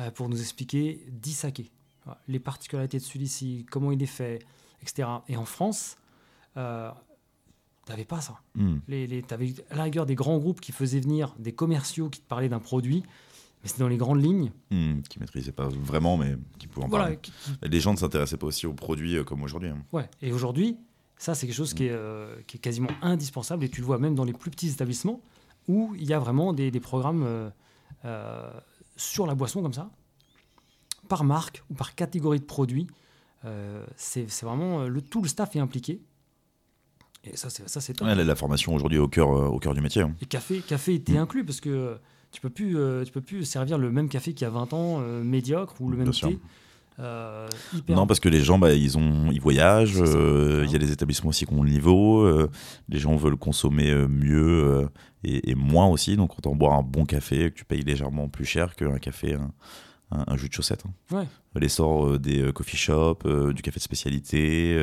euh, 0.00 0.10
pour 0.10 0.28
nous 0.28 0.40
expliquer 0.40 1.04
10 1.10 1.32
sakés. 1.32 1.70
Voilà, 2.04 2.20
les 2.26 2.40
particularités 2.40 2.98
de 2.98 3.02
celui-ci, 3.04 3.64
comment 3.70 3.92
il 3.92 4.02
est 4.02 4.06
fait, 4.06 4.40
etc. 4.82 5.06
Et 5.28 5.36
en 5.36 5.44
France, 5.44 5.96
euh, 6.56 6.90
t'avais 7.84 8.04
pas 8.04 8.20
ça. 8.20 8.40
Hmm. 8.54 8.78
Les, 8.88 9.06
les, 9.06 9.22
t'avais 9.22 9.54
à 9.70 9.76
la 9.76 9.84
rigueur 9.84 10.06
des 10.06 10.14
grands 10.14 10.38
groupes 10.38 10.60
qui 10.60 10.72
faisaient 10.72 11.00
venir 11.00 11.34
des 11.38 11.52
commerciaux 11.52 12.08
qui 12.10 12.20
te 12.20 12.26
parlaient 12.26 12.48
d'un 12.48 12.58
produit, 12.60 13.02
mais 13.62 13.68
c'était 13.68 13.80
dans 13.82 13.88
les 13.88 13.96
grandes 13.96 14.22
lignes. 14.22 14.50
Hmm, 14.70 15.02
qui 15.02 15.18
maîtrisaient 15.20 15.52
pas 15.52 15.68
vraiment, 15.68 16.16
mais 16.16 16.36
qui 16.58 16.66
pouvaient 16.66 16.86
en 16.86 16.88
Voilà, 16.88 17.04
parler. 17.04 17.18
qui- 17.20 17.32
Les 17.62 17.80
gens 17.80 17.92
ne 17.92 17.98
s'intéressaient 17.98 18.36
pas 18.36 18.46
aussi 18.46 18.66
aux 18.66 18.74
produits 18.74 19.16
euh, 19.16 19.24
comme 19.24 19.42
aujourd'hui. 19.42 19.68
hein. 19.68 19.78
ouais. 19.92 20.08
Et 20.22 20.32
aujourd'hui, 20.32 20.76
ça, 21.22 21.36
c'est 21.36 21.46
quelque 21.46 21.54
chose 21.54 21.72
qui 21.72 21.84
est, 21.86 21.92
euh, 21.92 22.34
qui 22.48 22.56
est 22.56 22.60
quasiment 22.60 22.88
indispensable, 23.00 23.62
et 23.62 23.68
tu 23.68 23.80
le 23.80 23.86
vois 23.86 23.98
même 23.98 24.16
dans 24.16 24.24
les 24.24 24.32
plus 24.32 24.50
petits 24.50 24.68
établissements, 24.68 25.20
où 25.68 25.94
il 25.96 26.04
y 26.04 26.12
a 26.12 26.18
vraiment 26.18 26.52
des, 26.52 26.72
des 26.72 26.80
programmes 26.80 27.22
euh, 27.24 27.48
euh, 28.04 28.50
sur 28.96 29.24
la 29.28 29.36
boisson 29.36 29.62
comme 29.62 29.72
ça, 29.72 29.88
par 31.08 31.22
marque 31.22 31.62
ou 31.70 31.74
par 31.74 31.94
catégorie 31.94 32.40
de 32.40 32.44
produits. 32.44 32.88
C'est 33.96 34.26
vraiment 34.42 34.84
le, 34.84 35.00
tout 35.00 35.22
le 35.22 35.28
staff 35.28 35.54
est 35.54 35.60
impliqué. 35.60 36.00
Et 37.22 37.36
ça, 37.36 37.50
c'est 37.50 37.68
ça, 37.68 37.80
c'est 37.80 37.92
top. 37.94 38.08
Ouais, 38.08 38.16
la, 38.16 38.24
la 38.24 38.34
formation 38.34 38.74
aujourd'hui 38.74 38.98
au 38.98 39.06
cœur, 39.06 39.28
au 39.28 39.58
cœur 39.60 39.74
du 39.74 39.80
métier. 39.80 40.02
hein. 40.02 40.14
Et 40.20 40.26
café, 40.26 40.58
café 40.60 40.94
était 40.94 41.18
inclus 41.18 41.44
parce 41.44 41.60
que 41.60 41.98
tu 42.32 42.40
peux 42.40 42.50
plus, 42.50 42.76
tu 43.04 43.12
peux 43.12 43.20
plus 43.20 43.44
servir 43.44 43.78
le 43.78 43.90
même 43.92 44.08
café 44.08 44.32
qu'il 44.34 44.44
y 44.44 44.48
a 44.48 44.50
20 44.50 44.72
ans, 44.72 44.98
médiocre 45.22 45.80
ou 45.80 45.88
le 45.88 45.96
même 45.96 46.06
Bien 46.06 46.12
sûr. 46.12 46.32
Euh, 46.98 47.48
hyper. 47.74 47.96
Non, 47.96 48.06
parce 48.06 48.20
que 48.20 48.28
les 48.28 48.40
gens, 48.42 48.58
bah, 48.58 48.72
ils, 48.72 48.96
ont, 48.98 49.30
ils 49.32 49.40
voyagent. 49.40 50.00
Euh, 50.00 50.62
Il 50.66 50.70
y 50.72 50.76
a 50.76 50.78
des 50.78 50.92
établissements 50.92 51.30
aussi 51.30 51.46
qui 51.46 51.52
ont 51.54 51.62
le 51.62 51.70
niveau. 51.70 52.20
euh, 52.22 52.50
les 52.88 52.98
gens 52.98 53.16
veulent 53.16 53.36
consommer 53.36 53.92
mieux 54.08 54.88
et, 55.24 55.50
et 55.50 55.54
moins 55.54 55.86
aussi. 55.88 56.16
Donc, 56.16 56.38
autant 56.38 56.54
boire 56.54 56.78
un 56.78 56.82
bon 56.82 57.04
café 57.04 57.50
que 57.50 57.56
tu 57.56 57.64
payes 57.64 57.82
légèrement 57.82 58.28
plus 58.28 58.44
cher 58.44 58.74
qu'un 58.76 58.98
café, 58.98 59.34
un, 59.34 59.50
un- 60.10 60.24
un 60.26 60.36
jus 60.36 60.48
de 60.48 60.54
chaussette. 60.54 60.84
hein. 60.86 61.16
Ouais. 61.16 61.26
L'essor 61.60 62.18
des 62.18 62.52
coffee 62.52 62.76
shops, 62.76 63.24
du 63.54 63.62
café 63.62 63.78
de 63.78 63.82
spécialité, 63.84 64.82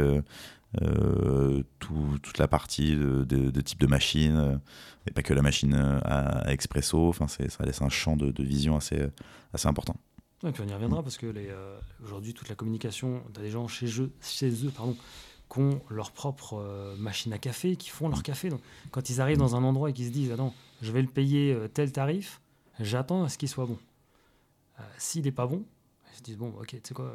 tout- 1.80 2.18
toute 2.22 2.38
la 2.38 2.48
partie 2.48 2.96
de, 2.96 3.24
de- 3.24 3.50
de 3.50 3.62
type 3.62 3.80
de 3.80 3.88
machine, 3.88 4.60
et 5.08 5.12
pas 5.12 5.22
que 5.24 5.34
la 5.34 5.42
machine 5.42 5.74
à, 5.74 6.40
à 6.48 6.52
expresso. 6.52 7.08
Enfin, 7.10 7.28
ça 7.28 7.44
laisse 7.66 7.82
un 7.82 7.90
champ 7.90 8.16
de, 8.18 8.32
de 8.32 8.44
vision 8.44 8.76
assez, 8.78 9.00
assez 9.54 9.68
important. 9.68 9.96
Ouais, 10.44 10.52
puis 10.54 10.64
on 10.66 10.68
y 10.70 10.74
reviendra 10.74 11.04
parce 11.04 11.18
que 11.18 11.26
euh, 11.36 11.80
aujourd'hui, 12.04 12.34
toute 12.34 12.48
la 12.50 12.56
communication, 12.56 13.22
tu 13.34 13.40
as 13.40 13.44
des 13.44 13.52
gens 13.52 13.68
chez 13.68 13.88
eux, 14.02 14.10
chez 14.22 14.50
eux 14.66 14.72
pardon, 14.76 14.96
qui 15.52 15.60
ont 15.60 15.82
leur 15.90 16.12
propre 16.12 16.54
euh, 16.62 16.96
machine 16.98 17.34
à 17.34 17.38
café, 17.38 17.76
qui 17.76 17.90
font 17.90 18.08
leur 18.08 18.24
café. 18.24 18.50
Donc, 18.50 18.62
quand 18.92 19.10
ils 19.10 19.20
arrivent 19.20 19.38
dans 19.38 19.56
un 19.58 19.64
endroit 19.64 19.90
et 19.90 19.94
qu'ils 19.94 20.06
se 20.08 20.12
disent 20.12 20.32
Attends, 20.32 20.54
je 20.82 20.92
vais 20.94 21.02
le 21.02 21.08
payer 21.10 21.54
euh, 21.54 21.68
tel 21.68 21.92
tarif, 21.92 22.40
j'attends 22.80 23.24
à 23.24 23.30
ce 23.30 23.38
qu'il 23.38 23.50
soit 23.50 23.66
bon. 23.66 23.78
S'il 24.98 25.24
n'est 25.26 25.32
pas 25.34 25.46
bon, 25.46 25.64
ils 26.14 26.18
se 26.18 26.24
disent 26.24 26.38
Bon, 26.38 26.54
ok, 26.58 26.68
tu 26.70 26.80
sais 26.84 26.94
quoi, 26.94 27.14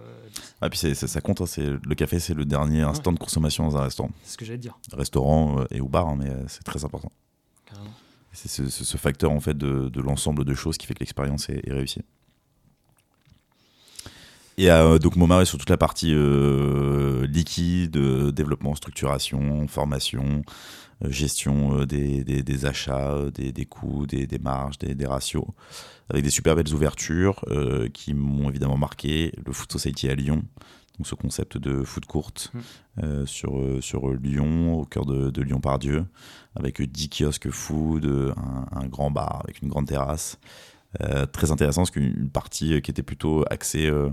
Ah, 0.61 0.69
puis 0.69 0.79
ça 0.79 1.21
compte, 1.23 1.41
hein, 1.41 1.47
c'est, 1.47 1.65
le 1.67 1.95
café, 1.95 2.21
c'est 2.21 2.35
le 2.35 2.45
dernier 2.45 2.83
instant 2.83 3.11
de 3.13 3.19
consommation 3.19 3.65
dans 3.67 3.79
un 3.79 3.83
restaurant. 3.85 4.11
c'est 4.23 4.33
ce 4.33 4.37
que 4.37 4.45
j'allais 4.45 4.59
dire. 4.59 4.79
Restaurant 4.93 5.65
et 5.71 5.81
au 5.81 5.89
bar, 5.89 6.09
hein, 6.09 6.17
mais 6.19 6.31
c'est 6.49 6.63
très 6.63 6.85
important. 6.85 7.11
Carrément. 7.65 7.91
C'est 8.33 8.49
ce, 8.49 8.69
ce- 8.69 8.85
ce 8.85 8.97
facteur 8.99 9.31
en 9.31 9.41
fait 9.41 9.57
de, 9.57 9.89
de 9.89 10.01
l'ensemble 10.03 10.45
de 10.45 10.55
choses 10.55 10.77
qui 10.77 10.87
fait 10.87 10.93
que 10.95 11.01
l'expérience 11.01 11.49
est, 11.49 11.67
est 11.67 11.73
réussie. 11.73 12.03
Et 14.57 14.71
euh, 14.71 14.99
donc 14.99 15.17
Momar 15.17 15.41
est 15.43 15.47
sur 15.47 15.59
toute 15.59 15.71
la 15.71 15.77
partie 15.77 16.13
euh, 16.15 17.27
liquide, 17.27 17.97
euh, 17.97 18.31
développement, 18.31 18.75
structuration, 18.77 19.67
formation, 19.67 20.43
euh, 21.05 21.11
gestion 21.11 21.81
euh, 21.81 21.87
des, 21.87 22.23
des- 22.23 22.45
des 22.45 22.67
achats, 22.67 23.19
des, 23.35 23.51
des 23.51 23.65
coûts, 23.67 24.07
des, 24.07 24.27
des 24.29 24.39
marges, 24.39 24.79
des, 24.79 24.95
des 24.95 25.07
ratios, 25.07 25.45
avec 26.09 26.23
des 26.23 26.31
super 26.31 26.55
belles 26.55 26.73
ouvertures 26.73 27.45
euh, 27.49 27.89
qui 27.89 28.15
m'ont 28.15 28.49
évidemment 28.49 28.77
marqué. 28.79 29.33
Le 29.45 29.53
Food 29.53 29.73
Society 29.73 30.09
à 30.09 30.15
Lyon, 30.15 30.45
donc 30.99 31.07
ce 31.09 31.17
concept 31.17 31.59
de 31.59 31.83
food 31.83 32.07
court 32.07 32.31
Mm. 32.53 32.59
euh, 33.03 33.27
sur, 33.27 33.61
sur 33.81 34.13
Lyon, 34.13 34.75
au 34.79 34.85
cœur 34.85 35.05
de, 35.05 35.31
de 35.31 35.43
Lyon-Pardieu, 35.43 36.05
avec 36.55 36.81
10 36.81 37.09
kiosques 37.09 37.51
food, 37.51 38.05
un, 38.37 38.67
un 38.71 38.87
grand 38.87 39.11
bar 39.11 39.41
avec 39.43 39.63
une 39.63 39.69
grande 39.69 39.89
terrasse. 39.89 40.39
Euh, 41.01 41.27
très 41.27 41.51
intéressant 41.51 41.83
parce 41.83 41.91
qu'une 41.91 42.31
partie 42.31 42.75
euh, 42.75 42.81
qui 42.81 42.91
était 42.91 43.03
plutôt 43.03 43.45
axée 43.51 43.87
euh, 43.87 44.11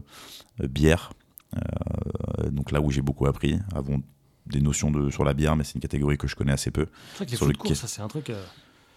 bière, 0.59 1.13
donc 2.49 2.71
là 2.71 2.79
où 2.81 2.91
j'ai 2.91 3.01
beaucoup 3.01 3.27
appris, 3.27 3.59
avant 3.75 3.97
des 4.47 4.61
notions 4.61 4.89
de, 4.89 5.09
sur 5.09 5.23
la 5.23 5.33
bière, 5.33 5.55
mais 5.55 5.63
c'est 5.63 5.75
une 5.75 5.81
catégorie 5.81 6.17
que 6.17 6.27
je 6.27 6.35
connais 6.35 6.53
assez 6.53 6.71
peu. 6.71 6.87
C'est 7.11 7.17
vrai 7.17 7.25
que 7.25 7.31
les 7.31 7.37
Sur 7.37 7.45
food 7.45 7.55
le 7.55 7.57
courts, 7.59 7.67
quai. 7.69 7.75
ça, 7.75 7.87
c'est 7.87 8.01
un 8.01 8.07
truc. 8.07 8.29
euh, 8.29 8.43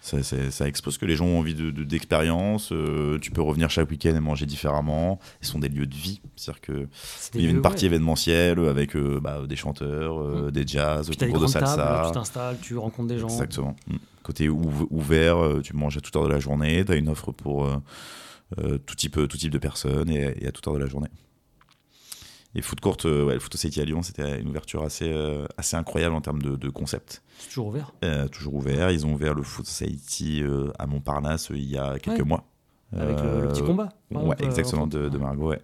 Ça, 0.05 0.67
expose 0.67 0.99
que 0.99 1.05
les 1.07 1.15
gens 1.15 1.25
ont 1.25 1.39
envie 1.39 1.55
de- 1.55 1.71
de- 1.71 1.83
d'expérience, 1.83 2.71
euh, 2.71 3.17
tu 3.19 3.31
peux 3.31 3.41
revenir 3.41 3.71
chaque 3.71 3.89
week-end 3.89 4.15
et 4.15 4.19
manger 4.19 4.45
différemment. 4.45 5.19
Ils 5.41 5.47
sont 5.47 5.57
des 5.57 5.67
lieux 5.67 5.87
de 5.87 5.95
vie, 5.95 6.21
c'est-à-dire 6.35 6.61
que 6.61 6.87
il 7.33 7.41
y 7.43 7.47
a 7.47 7.49
une 7.49 7.61
partie 7.63 7.85
ouais. 7.85 7.87
événementielle 7.87 8.59
avec 8.59 8.95
euh, 8.95 9.19
bah, 9.19 9.41
des 9.49 9.55
chanteurs, 9.55 10.19
euh, 10.21 10.51
des 10.51 10.65
jazz, 10.67 11.09
des 11.09 11.15
concours 11.27 11.47
de 11.47 11.51
tables, 11.51 11.65
salsa. 11.65 12.03
tu 12.07 12.11
t'installes, 12.13 12.57
tu 12.61 12.77
rencontres 12.77 13.07
des 13.07 13.17
gens. 13.17 13.27
Exactement. 13.29 13.75
Mm. 13.87 13.95
Côté 14.21 14.47
ouv- 14.47 14.87
ouvert, 14.91 15.37
euh, 15.43 15.61
tu 15.61 15.75
manges 15.75 15.97
à 15.97 16.01
toute 16.01 16.15
heure 16.15 16.23
de 16.25 16.29
la 16.33 16.39
journée, 16.39 16.85
tu 16.85 16.91
as 16.91 16.95
une 16.97 17.09
offre 17.09 17.31
pour 17.31 17.65
euh, 17.65 18.77
tout, 18.85 18.95
type, 18.95 19.15
tout 19.27 19.37
type 19.37 19.51
de 19.51 19.57
personnes 19.57 20.09
et, 20.11 20.35
et 20.39 20.47
à 20.47 20.51
toute 20.51 20.67
heure 20.67 20.75
de 20.75 20.79
la 20.79 20.85
journée. 20.87 21.09
Et 22.57 22.61
Food 22.61 22.79
Court, 22.79 22.97
euh, 23.05 23.25
ouais, 23.25 23.33
le 23.33 23.39
Food 23.39 23.51
Society 23.53 23.81
à 23.81 23.85
Lyon, 23.85 24.01
c'était 24.01 24.39
une 24.39 24.47
ouverture 24.47 24.83
assez, 24.83 25.11
euh, 25.11 25.45
assez 25.57 25.75
incroyable 25.75 26.15
en 26.15 26.21
termes 26.21 26.41
de, 26.41 26.55
de 26.55 26.69
concept. 26.69 27.21
C'est 27.37 27.49
toujours 27.49 27.67
ouvert? 27.67 27.91
Euh, 28.05 28.27
toujours 28.29 28.53
ouvert. 28.55 28.91
Ils 28.91 29.05
ont 29.05 29.13
ouvert 29.13 29.33
le 29.33 29.43
Food 29.43 29.65
Society 29.65 30.41
euh, 30.41 30.71
à 30.79 30.87
Montparnasse 30.87 31.49
il 31.53 31.65
y 31.65 31.77
a 31.77 31.99
quelques 31.99 32.19
Ouais. 32.19 32.25
mois. 32.25 32.45
Avec 32.95 33.19
le, 33.19 33.41
le 33.41 33.47
petit 33.49 33.61
combat. 33.63 33.89
Ouais, 34.11 34.35
exactement, 34.39 34.87
de, 34.87 35.09
de 35.09 35.17
Margot, 35.17 35.49
ouais. 35.49 35.61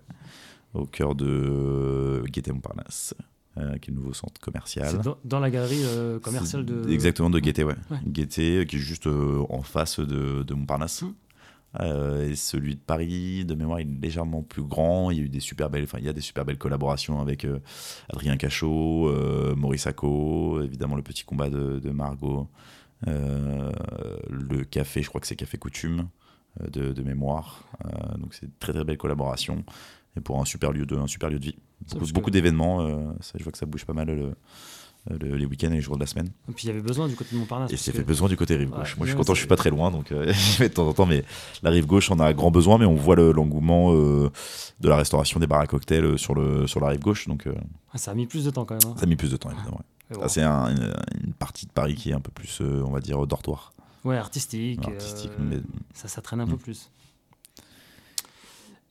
Au 0.74 0.86
cœur 0.86 1.16
de 1.16 2.24
Gaîté 2.28 2.52
Montparnasse, 2.52 3.14
euh, 3.58 3.78
qui 3.78 3.90
est 3.90 3.94
le 3.94 4.00
nouveau 4.00 4.14
centre 4.14 4.42
commercial. 4.42 4.88
C'est 4.90 5.02
dans, 5.02 5.18
dans 5.24 5.40
la 5.40 5.50
galerie 5.50 5.84
euh, 5.84 6.20
commerciale 6.20 6.66
de. 6.66 6.90
Exactement, 6.90 7.30
de 7.30 7.40
Gaîté, 7.40 7.64
ouais. 7.64 7.76
Ouais. 7.90 7.98
Qui 8.26 8.76
est 8.76 8.78
juste 8.78 9.08
euh, 9.08 9.44
en 9.50 9.62
face 9.62 10.00
de, 10.02 10.44
de 10.44 10.54
Montparnasse. 10.54 11.04
Mm. 11.04 11.14
Euh, 11.80 12.36
celui 12.36 12.76
de 12.76 12.82
Paris, 12.82 13.46
de 13.46 13.56
mémoire, 13.56 13.80
il 13.80 13.90
est 13.90 14.02
légèrement 14.02 14.44
plus 14.44 14.64
grand. 14.64 15.10
Il 15.12 15.18
y 15.18 15.22
a 15.22 15.24
eu 15.24 15.30
des 15.30 15.40
super 15.40 15.70
belles, 15.70 15.84
enfin, 15.84 16.00
il 16.00 16.06
y 16.06 16.10
a 16.10 16.14
des 16.14 16.22
super 16.22 16.44
belles 16.44 16.58
collaborations 16.58 17.22
avec 17.22 17.46
euh, 17.46 17.60
Adrien 18.10 18.36
Cachot, 18.38 19.08
euh, 19.08 19.56
Maurice 19.56 19.88
Acco, 19.88 20.62
évidemment 20.62 20.96
le 20.96 21.02
petit 21.02 21.24
combat 21.24 21.50
de, 21.50 21.80
de 21.80 21.90
Margot, 21.92 22.50
euh, 23.08 23.72
le 24.30 24.64
café, 24.66 25.02
je 25.02 25.08
crois 25.10 25.22
que 25.22 25.28
c'est 25.28 25.36
Café 25.38 25.58
Coutume 25.58 26.10
de, 26.60 26.92
de 26.92 27.04
mémoire. 27.04 27.64
Donc 28.20 28.34
c'est 28.34 28.46
une 28.46 28.52
très 28.60 28.74
très 28.74 28.84
belle 28.84 28.98
collaboration 28.98 29.64
et 30.18 30.20
pour 30.20 30.42
un 30.42 30.46
super 30.46 30.74
lieu 30.74 30.86
de, 30.86 30.98
un 30.98 31.08
super 31.08 31.30
lieu 31.30 31.40
de 31.40 31.46
vie. 31.46 31.56
Beaucoup, 32.14 32.32
d'événements. 32.32 32.86
je 33.38 33.44
vois 33.44 33.52
que 33.54 33.58
ça 33.58 33.66
bouge 33.66 33.86
pas 33.86 33.94
mal 33.94 34.08
le- 34.08 34.36
le- 35.10 35.36
les 35.36 35.46
week-ends 35.46 35.72
et 35.72 35.76
les 35.76 35.82
jours 35.82 35.96
de 35.96 36.02
la 36.02 36.06
semaine. 36.08 36.30
Et 36.50 36.52
puis 36.52 36.66
il 36.66 36.68
y 36.68 36.70
avait 36.70 36.82
besoin 36.82 37.08
du 37.08 37.16
côté 37.16 37.34
de 37.36 37.40
Montparnasse. 37.40 37.72
Et 37.74 37.78
c'est 37.78 37.92
que- 37.92 37.98
fait 37.98 38.04
besoin 38.04 38.28
du 38.30 38.38
côté 38.38 38.56
rive 38.56 38.72
Ouais, 38.72 38.78
gauche. 38.78 38.98
Moi, 38.98 39.06
je 39.08 39.12
suis 39.12 39.18
content, 39.18 39.34
je 39.34 39.40
suis 39.40 39.48
pas 39.48 39.56
très 39.56 39.70
loin, 39.72 39.90
donc 39.92 40.12
euh, 40.12 40.26
de 40.60 40.68
temps 40.68 40.88
en 40.88 40.94
temps. 40.94 41.06
Mais 41.06 41.24
la 41.64 41.70
rive 41.72 41.86
gauche, 41.88 42.12
on 42.12 42.20
a 42.20 42.32
grand 42.34 42.52
besoin, 42.52 42.78
mais 42.78 42.86
on 42.86 42.96
voit 42.96 43.16
le- 43.16 43.32
l'engouement 43.32 43.94
euh, 43.94 44.30
de 44.80 44.90
la 44.90 44.98
restauration 44.98 45.40
des 45.40 45.48
bars 45.48 45.62
à 45.62 45.68
cocktails 45.68 46.06
euh, 46.06 46.18
sur, 46.18 46.36
le, 46.36 46.68
sur 46.68 46.80
la 46.80 46.88
rive 46.90 47.00
gauche, 47.02 47.28
donc 47.28 47.48
euh, 47.48 47.54
Ah, 47.94 47.98
ça 47.98 48.12
a 48.12 48.14
mis 48.14 48.28
plus 48.28 48.46
de 48.46 48.50
temps 48.52 48.66
quand 48.66 48.76
même. 48.76 48.92
hein. 48.94 48.96
ça 48.98 49.04
a 49.04 49.08
mis 49.08 49.16
plus 49.16 49.32
de 49.32 49.38
temps, 49.38 49.50
évidemment. 49.50 49.78
ouais. 50.12 50.18
Bon. 50.18 50.28
c'est 50.28 50.42
un- 50.44 50.68
une, 50.76 50.94
une 51.26 51.34
partie 51.34 51.66
de 51.66 51.72
Paris 51.72 51.96
qui 51.96 52.10
est 52.10 52.14
un 52.14 52.20
peu 52.20 52.32
plus, 52.32 52.60
euh, 52.62 52.84
on 52.86 52.92
va 52.92 53.00
dire, 53.00 53.26
dortoir. 53.26 53.74
Ouais, 54.04 54.18
artistique. 54.18 54.86
artistique, 54.86 55.32
euh, 55.40 55.44
mais- 55.50 55.62
ça, 55.94 56.08
ça 56.10 56.22
traîne 56.22 56.42
un 56.42 56.48
peu 56.48 56.56
Mm. 56.56 56.58
plus. 56.60 56.90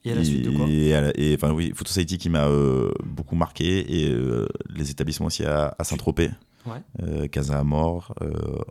Et 0.04 0.12
à 0.12 0.14
la 0.14 0.24
suite 0.24 0.44
de 0.44 0.50
quoi 0.50 0.66
et, 0.68 0.94
à 0.94 1.00
la- 1.02 1.12
et, 1.14 1.34
enfin 1.34 1.52
oui, 1.52 1.72
Society 1.86 2.16
qui 2.18 2.30
m'a 2.30 2.46
euh, 2.46 2.90
beaucoup 3.04 3.36
marqué 3.36 4.02
et 4.04 4.10
euh, 4.10 4.46
les 4.74 4.90
établissements 4.90 5.26
aussi 5.26 5.44
à, 5.44 5.74
à 5.78 5.84
Saint-Tropez, 5.84 6.30
Ouais. 6.66 6.82
euh, 7.02 7.26
Casa 7.28 7.58
Amor, 7.58 8.14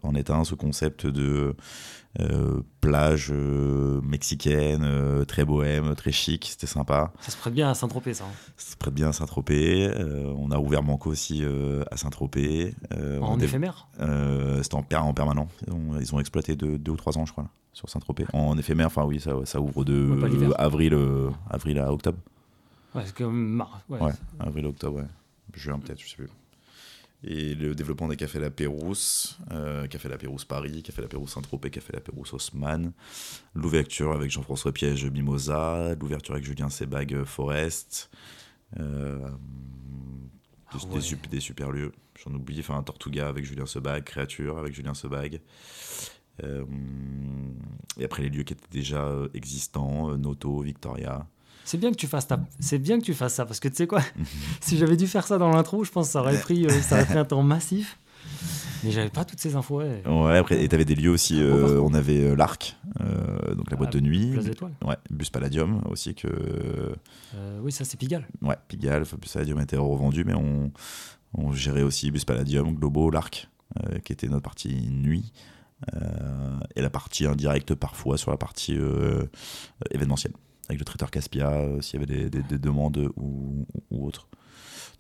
en 0.03 0.13
est 0.15 0.29
un, 0.29 0.43
ce 0.43 0.53
concept 0.55 1.05
de 1.07 1.55
euh, 2.19 2.61
plage 2.81 3.29
euh, 3.31 4.01
mexicaine, 4.01 4.81
euh, 4.83 5.25
très 5.25 5.45
bohème, 5.45 5.93
très 5.95 6.11
chic, 6.11 6.47
c'était 6.49 6.65
sympa. 6.67 7.11
Ça 7.21 7.31
se 7.31 7.37
prête 7.37 7.53
bien 7.53 7.69
à 7.69 7.75
Saint-Tropez, 7.75 8.15
ça. 8.15 8.23
hein. 8.25 8.33
Ça 8.57 8.71
se 8.71 8.77
prête 8.77 8.93
bien 8.93 9.09
à 9.09 9.13
Saint-Tropez. 9.13 9.91
on 10.37 10.49
a 10.51 10.57
ouvert 10.57 10.81
Manco 10.81 11.09
aussi 11.11 11.43
à 11.91 11.97
Saint-Tropez. 11.97 12.73
En 12.91 13.35
on 13.35 13.39
éphémère. 13.39 13.87
C'était 14.61 14.75
en, 14.75 14.83
per- 14.83 14.95
en 14.97 15.13
permanent. 15.13 15.47
Ils 15.67 15.73
ont, 15.73 15.99
ils 15.99 16.15
ont 16.15 16.19
exploité 16.19 16.55
de, 16.55 16.77
deux 16.77 16.91
ou 16.93 16.97
trois 16.97 17.17
ans, 17.17 17.25
je 17.25 17.31
crois, 17.31 17.43
là, 17.43 17.49
sur 17.73 17.89
Saint-Tropez. 17.89 18.25
En 18.33 18.57
éphémère, 18.57 18.87
enfin 18.87 19.03
oui, 19.05 19.19
ça, 19.19 19.33
ça 19.45 19.61
ouvre 19.61 19.83
de 19.85 20.05
Ouais, 20.07 20.53
avril, 20.57 20.97
avril 21.49 21.77
à 21.79 21.91
octobre. 21.93 22.17
Ouais, 22.95 23.03
c'est 23.05 23.15
comme 23.15 23.63
ouais. 23.87 23.99
Ouais, 24.01 24.11
avril, 24.39 24.65
octobre, 24.65 24.97
ouais. 24.97 25.07
Juin 25.53 25.77
peut-être, 25.79 26.01
je 26.01 26.09
sais 26.09 26.15
plus. 26.15 26.29
Et 27.23 27.53
le 27.53 27.75
développement 27.75 28.07
des 28.07 28.15
cafés 28.15 28.39
La 28.39 28.49
Pérouse, 28.49 29.37
euh, 29.51 29.87
Café 29.87 30.07
La 30.07 30.17
Pérouse 30.17 30.45
Paris, 30.45 30.83
Café 30.83 31.01
La 31.01 31.09
Pérouse 31.09 31.29
Saint-Tropez, 31.29 31.69
Café 31.69 31.91
La 31.93 31.99
Pérouse 31.99 32.33
Haussmann, 32.33 32.93
l'ouverture 33.53 34.13
avec 34.13 34.31
Jean-François 34.31 34.71
Piège 34.71 35.05
Mimosa, 35.05 35.95
l'ouverture 35.99 36.35
avec 36.35 36.45
Julien 36.45 36.69
Sebag 36.69 37.13
euh, 37.13 37.25
Forest, 37.25 38.09
euh, 38.79 39.27
Ah 40.71 40.77
des, 41.29 41.39
super 41.41 41.71
lieux, 41.71 41.91
j'en 42.23 42.33
oublie, 42.33 42.59
enfin 42.61 42.81
Tortuga 42.83 43.27
avec 43.27 43.43
Julien 43.43 43.65
Sebag, 43.65 44.05
Créature 44.05 44.57
avec 44.57 44.73
Julien 44.73 44.93
Sebag. 44.93 45.41
Euh, 46.41 46.63
et 47.97 48.05
après 48.05 48.23
les 48.23 48.29
lieux 48.29 48.43
qui 48.43 48.53
étaient 48.53 48.71
déjà 48.71 49.13
existants, 49.33 50.17
Noto, 50.17 50.61
Victoria. 50.61 51.27
C'est 51.69 51.77
bien 51.77 51.91
que 51.91 51.97
tu 51.97 52.07
fasses 52.07 52.25
ta... 52.27 52.39
c'est 52.59 52.79
bien 52.79 52.97
que 52.99 53.03
tu 53.05 53.13
fasses 53.13 53.35
ça 53.35 53.45
parce 53.45 53.59
que 53.59 53.67
tu 53.67 53.75
sais 53.75 53.85
quoi? 53.85 54.01
Si 54.59 54.75
j'avais 54.79 54.97
dû 54.97 55.05
faire 55.05 55.27
ça 55.27 55.37
dans 55.37 55.51
l'intro, 55.51 55.83
je 55.83 55.91
pense 55.91 56.07
que 56.07 56.13
ça 56.13 56.21
aurait 56.21 56.39
pris 56.39 56.65
euh, 56.65 56.69
ça 56.81 56.95
aurait 56.95 57.05
pris 57.05 57.17
un 57.19 57.25
temps 57.25 57.43
massif. 57.43 57.99
Mais 58.83 58.89
j'avais 58.89 59.09
pas 59.11 59.23
toutes 59.23 59.39
ces 59.39 59.55
infos. 59.55 59.77
Ouais, 59.79 60.01
Ouais, 60.07 60.37
après, 60.37 60.63
et 60.63 60.67
t'avais 60.67 60.85
des 60.85 60.95
lieux 60.95 61.11
aussi. 61.11 61.35
Beau 61.35 61.45
euh, 61.45 61.79
on 61.83 61.93
avait 61.93 62.21
euh, 62.23 62.35
l'Arc, 62.35 62.75
euh, 63.01 63.53
donc 63.53 63.69
la 63.69 63.77
boîte 63.77 63.91
Ah, 63.93 63.97
de 63.97 63.99
nuit. 63.99 64.31
Place 64.31 64.45
d'étoiles. 64.45 64.71
Ouais, 64.83 64.95
Bus 65.11 65.29
Palladium 65.29 65.81
aussi 65.89 66.15
que 66.15 66.27
Euh, 67.35 67.59
oui, 67.61 67.71
ça 67.71 67.85
c'est 67.85 67.97
Pigalle. 67.97 68.25
ouais, 68.41 68.55
Pigalle, 68.67 69.03
Bus 69.03 69.31
Palladium 69.33 69.59
a 69.59 69.63
été 69.63 69.77
revendu, 69.77 70.23
mais 70.23 70.33
on, 70.33 70.71
on 71.35 71.51
gérait 71.51 71.83
aussi 71.83 72.09
Bus 72.09 72.25
Palladium, 72.25 72.73
Globo, 72.73 73.11
l'Arc, 73.11 73.47
qui 74.05 74.11
était 74.13 74.27
notre 74.27 74.41
partie 74.43 74.73
nuit, 74.89 75.31
et 76.75 76.81
la 76.81 76.89
partie 76.89 77.27
indirecte 77.27 77.75
parfois 77.75 78.17
sur 78.17 78.31
la 78.31 78.37
partie 78.37 78.75
événementielle, 79.91 80.33
avec 80.69 80.79
le 80.79 80.85
traiteur 80.85 81.11
Caspia, 81.11 81.49
euh, 81.49 81.81
s'il 81.81 81.99
y 81.99 82.03
avait 82.03 82.13
des, 82.13 82.29
des- 82.29 82.43
des 82.43 82.57
demandes 82.59 83.09
ou, 83.17 83.65
ou 83.91 84.07
autres. 84.07 84.27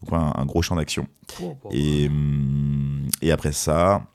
Donc 0.01 0.11
ouais, 0.11 0.17
un, 0.17 0.33
un 0.35 0.45
gros 0.45 0.61
champ 0.61 0.75
d'action. 0.75 1.07
Oh, 1.41 1.57
oh, 1.63 1.69
Et, 1.71 2.07
hum, 2.07 3.07
et 3.21 3.31
après 3.31 3.51
ça, 3.51 4.05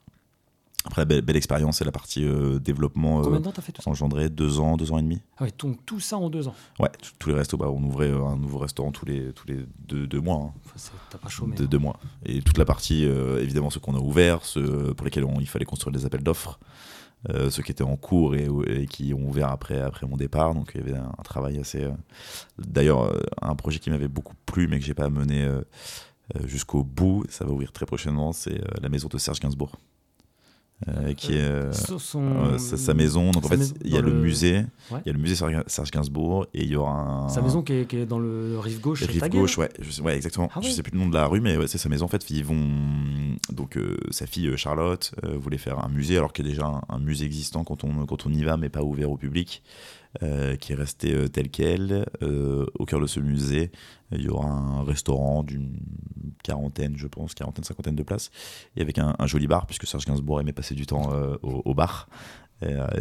après 0.87 1.01
la 1.03 1.05
belle, 1.07 1.21
belle 1.23 1.37
expérience, 1.37 1.79
c'est 1.79 1.85
la 1.85 1.93
partie 1.93 2.25
euh, 2.25 2.59
développement 2.59 3.21
euh, 3.25 3.39
de 3.39 3.61
fait 3.63 3.73
tout 3.73 3.81
ça 3.83 3.91
engendré? 3.91 4.29
Deux 4.29 4.61
ans, 4.61 4.77
deux 4.77 4.93
ans 4.93 4.99
et 4.99 5.03
demi. 5.03 5.21
Ah 5.39 5.45
ouais, 5.45 5.53
donc 5.59 5.79
tout 5.87 6.01
ça 6.01 6.17
en 6.19 6.29
deux 6.29 6.49
ans. 6.49 6.55
Ouais, 6.79 6.91
tous 7.19 7.29
les 7.31 7.35
restos, 7.35 7.57
bah, 7.57 7.71
on 7.71 7.83
ouvrait 7.85 8.11
euh, 8.11 8.25
un 8.25 8.37
nouveau 8.37 8.59
restaurant 8.59 8.93
tous 8.93 9.07
les, 9.07 9.33
tous 9.33 9.47
les 9.47 9.65
deux, 9.87 10.07
deux 10.07 10.21
mois. 10.21 10.37
hein. 10.37 10.53
Enfin, 10.75 10.91
t'as 11.11 11.19
pas 11.19 11.29
chômé. 11.29 11.55
deux, 11.57 11.65
hein. 11.65 11.69
deux 11.71 11.79
mois. 11.79 11.99
Et 12.27 12.43
toute 12.43 12.59
la 12.59 12.65
partie, 12.65 13.05
évidemment, 13.05 13.71
ceux 13.71 13.81
qu'on 13.81 13.95
a 13.95 14.01
ouverts, 14.01 14.45
ceux 14.45 14.93
pour 14.95 15.05
lesquels 15.05 15.25
on- 15.25 15.41
il 15.41 15.49
fallait 15.49 15.65
construire 15.65 15.93
des 15.97 16.05
appels 16.05 16.23
d'offres, 16.23 16.59
euh, 17.31 17.51
ceux 17.51 17.63
qui 17.63 17.73
étaient 17.73 17.85
en 17.85 17.97
cours 17.97 18.35
et, 18.35 18.87
qui 18.87 19.15
ont 19.15 19.29
ouvert 19.29 19.49
après, 19.49 19.81
après 19.81 20.07
mon 20.07 20.17
départ. 20.17 20.55
Donc 20.55 20.73
il 20.75 20.81
y 20.81 20.85
avait 20.85 20.99
un, 20.99 21.23
travail 21.25 21.59
assez. 21.59 21.85
euh, 21.85 21.93
D'ailleurs, 22.59 23.05
euh, 23.05 23.21
un 23.41 23.55
projet 23.55 23.79
qui 23.79 23.91
m'avait 23.91 24.09
beaucoup 24.09 24.35
plu, 24.47 24.69
mais 24.69 24.79
que 24.79 24.85
j'ai 24.85 24.95
pas 24.95 25.09
mené 25.09 25.49
jusqu'au 26.45 26.83
bout, 26.85 27.25
ça 27.29 27.45
va 27.45 27.53
ouvrir 27.53 27.71
très 27.71 27.85
prochainement, 27.85 28.33
c'est 28.33 28.61
la 28.81 28.89
maison 28.89 29.09
de 29.09 29.19
Serge 29.19 29.41
Gainsbourg. 29.41 29.77
Euh, 30.89 31.15
qui 31.15 31.33
est 31.35 31.41
euh, 31.41 31.73
Son- 31.73 32.21
euh, 32.21 32.59
sa, 32.59 32.77
sa 32.77 32.95
maison. 32.95 33.31
Donc 33.31 33.45
en 33.45 33.49
sa 33.49 33.55
fait, 33.55 33.57
maison 33.59 33.75
il 33.85 33.91
y 33.95 33.97
a 33.97 34.03
dans 34.03 34.09
le, 34.09 34.15
musée, 34.15 34.65
Ouais. 34.91 35.01
il 35.05 35.09
y 35.09 35.11
a 35.11 35.13
le 35.13 35.19
musée 35.19 35.35
Serge 35.67 35.91
Gainsbourg 35.91 36.47
et 36.53 36.63
il 36.63 36.69
y 36.71 36.77
aura 36.77 36.93
un. 37.01 37.29
Sa 37.29 37.41
maison 37.43 37.63
qui 37.63 37.73
est, 37.73 37.87
qui 37.87 37.97
est 37.99 38.07
dans 38.07 38.19
le 38.19 38.59
rive 38.59 38.81
gauche. 38.81 39.01
chez 39.01 39.07
Rive 39.07 39.29
gauche, 39.29 39.57
ouais, 39.59 39.71
je 39.81 39.91
sais, 39.91 40.03
ouais, 40.03 40.17
exactement. 40.17 40.51
Ah 40.55 40.61
Je 40.61 40.67
ouais. 40.69 40.73
sais 40.73 40.83
plus 40.83 40.93
le 40.93 40.99
nom 40.99 41.09
de 41.09 41.15
la 41.15 41.27
rue, 41.27 41.41
mais 41.41 41.57
ouais, 41.57 41.67
c'est 41.69 41.79
sa 41.79 41.89
maison. 41.89 42.05
En 42.05 42.09
fait, 42.09 42.29
ils 42.31 42.45
vont 42.45 43.37
donc 43.53 43.77
euh, 43.77 43.97
sa 44.11 44.27
fille 44.27 44.49
euh, 44.49 44.57
Charlotte 44.57 45.15
euh, 45.25 45.37
voulait 45.39 45.59
faire 45.59 45.79
un 45.85 45.89
musée, 45.89 46.17
alors 46.19 46.33
qu'il 46.33 46.45
y 46.45 46.49
a 46.49 46.51
déjà 46.53 46.67
un, 46.67 46.83
un 46.89 46.99
musée 46.99 47.25
existant 47.25 47.65
quand 47.65 47.85
on 47.85 48.05
quand 48.07 48.27
on 48.27 48.31
y 48.33 48.43
va, 48.43 48.57
mais 48.57 48.69
pas 48.69 48.83
ouvert 48.83 49.11
au 49.11 49.17
public, 49.17 49.63
euh, 50.23 50.55
qui 50.55 50.73
est 50.73 50.77
resté 50.77 51.13
euh, 51.13 51.29
tel 51.29 51.51
quel. 51.51 52.07
Euh, 52.23 52.67
au 52.79 52.85
cœur 52.85 53.01
de 53.01 53.07
ce 53.07 53.19
musée, 53.19 53.73
il 54.13 54.23
y 54.23 54.29
aura 54.29 54.47
un 54.47 54.85
restaurant 54.85 55.43
d'une 55.43 55.81
quarantaine, 56.45 56.97
je 56.97 57.09
pense, 57.09 57.35
quarantaine, 57.35 57.65
cinquantaine 57.65 57.97
de 57.97 58.03
places, 58.05 58.31
et 58.77 58.83
avec 58.83 58.99
un, 58.99 59.17
un 59.19 59.27
joli 59.27 59.49
bar, 59.49 59.67
puisque 59.67 59.87
Serge 59.87 60.05
Gainsbourg 60.05 60.41
aimait 60.41 60.53
passer 60.53 60.77
du 60.77 60.87
temps 60.87 61.11
au, 61.43 61.75
bar. 61.75 62.09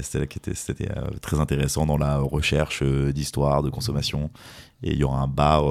C'était 0.02 0.90
très 1.22 1.40
intéressant 1.40 1.86
dans 1.86 1.98
la 1.98 2.18
recherche 2.18 2.84
d'histoire, 2.84 3.62
de 3.62 3.70
consommation. 3.70 4.32
Et 4.82 4.92
il 4.94 4.98
y 4.98 5.04
aura 5.04 5.20
un 5.22 5.28
bar, 5.28 5.66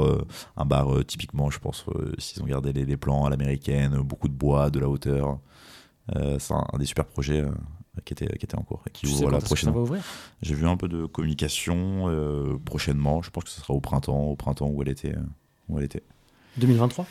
un 0.56 0.64
bar 0.64 1.04
typiquement, 1.06 1.50
je 1.50 1.58
pense, 1.58 1.84
s'ils 2.18 2.42
ont 2.42 2.46
gardé 2.46 2.72
les, 2.72 2.96
plans 2.96 3.24
à 3.24 3.30
l'américaine, 3.30 3.96
beaucoup 3.98 4.28
de 4.28 4.34
bois, 4.34 4.70
de 4.70 4.78
la 4.78 4.88
hauteur. 4.88 5.40
C'est 6.14 6.52
un, 6.52 6.64
un 6.72 6.78
des 6.78 6.86
super 6.86 7.04
projets 7.04 7.44
qui, 8.04 8.14
était, 8.14 8.26
qui 8.38 8.46
était 8.46 8.56
en 8.56 8.62
cours 8.62 8.82
et 8.86 8.90
qui 8.90 9.06
Tu 9.06 9.12
ouvre 9.12 9.18
va 9.72 9.80
ouvrir? 9.80 10.02
J'ai 10.40 10.54
vu 10.54 10.66
un 10.66 10.76
peu 10.76 10.88
de 10.88 11.04
communication 11.06 12.08
euh, 12.08 12.58
prochainement. 12.64 13.20
Je 13.22 13.30
pense 13.30 13.44
que 13.44 13.50
ce 13.50 13.60
sera 13.60 13.74
au 13.74 13.80
printemps, 13.80 14.20
au 14.24 14.36
printemps 14.36 14.68
où 14.68 14.80
elle 14.82 14.88
était, 14.88 15.14
euh, 15.14 15.20
où 15.68 15.78
elle 15.78 15.84
était 15.84 16.02
2023 16.56 17.06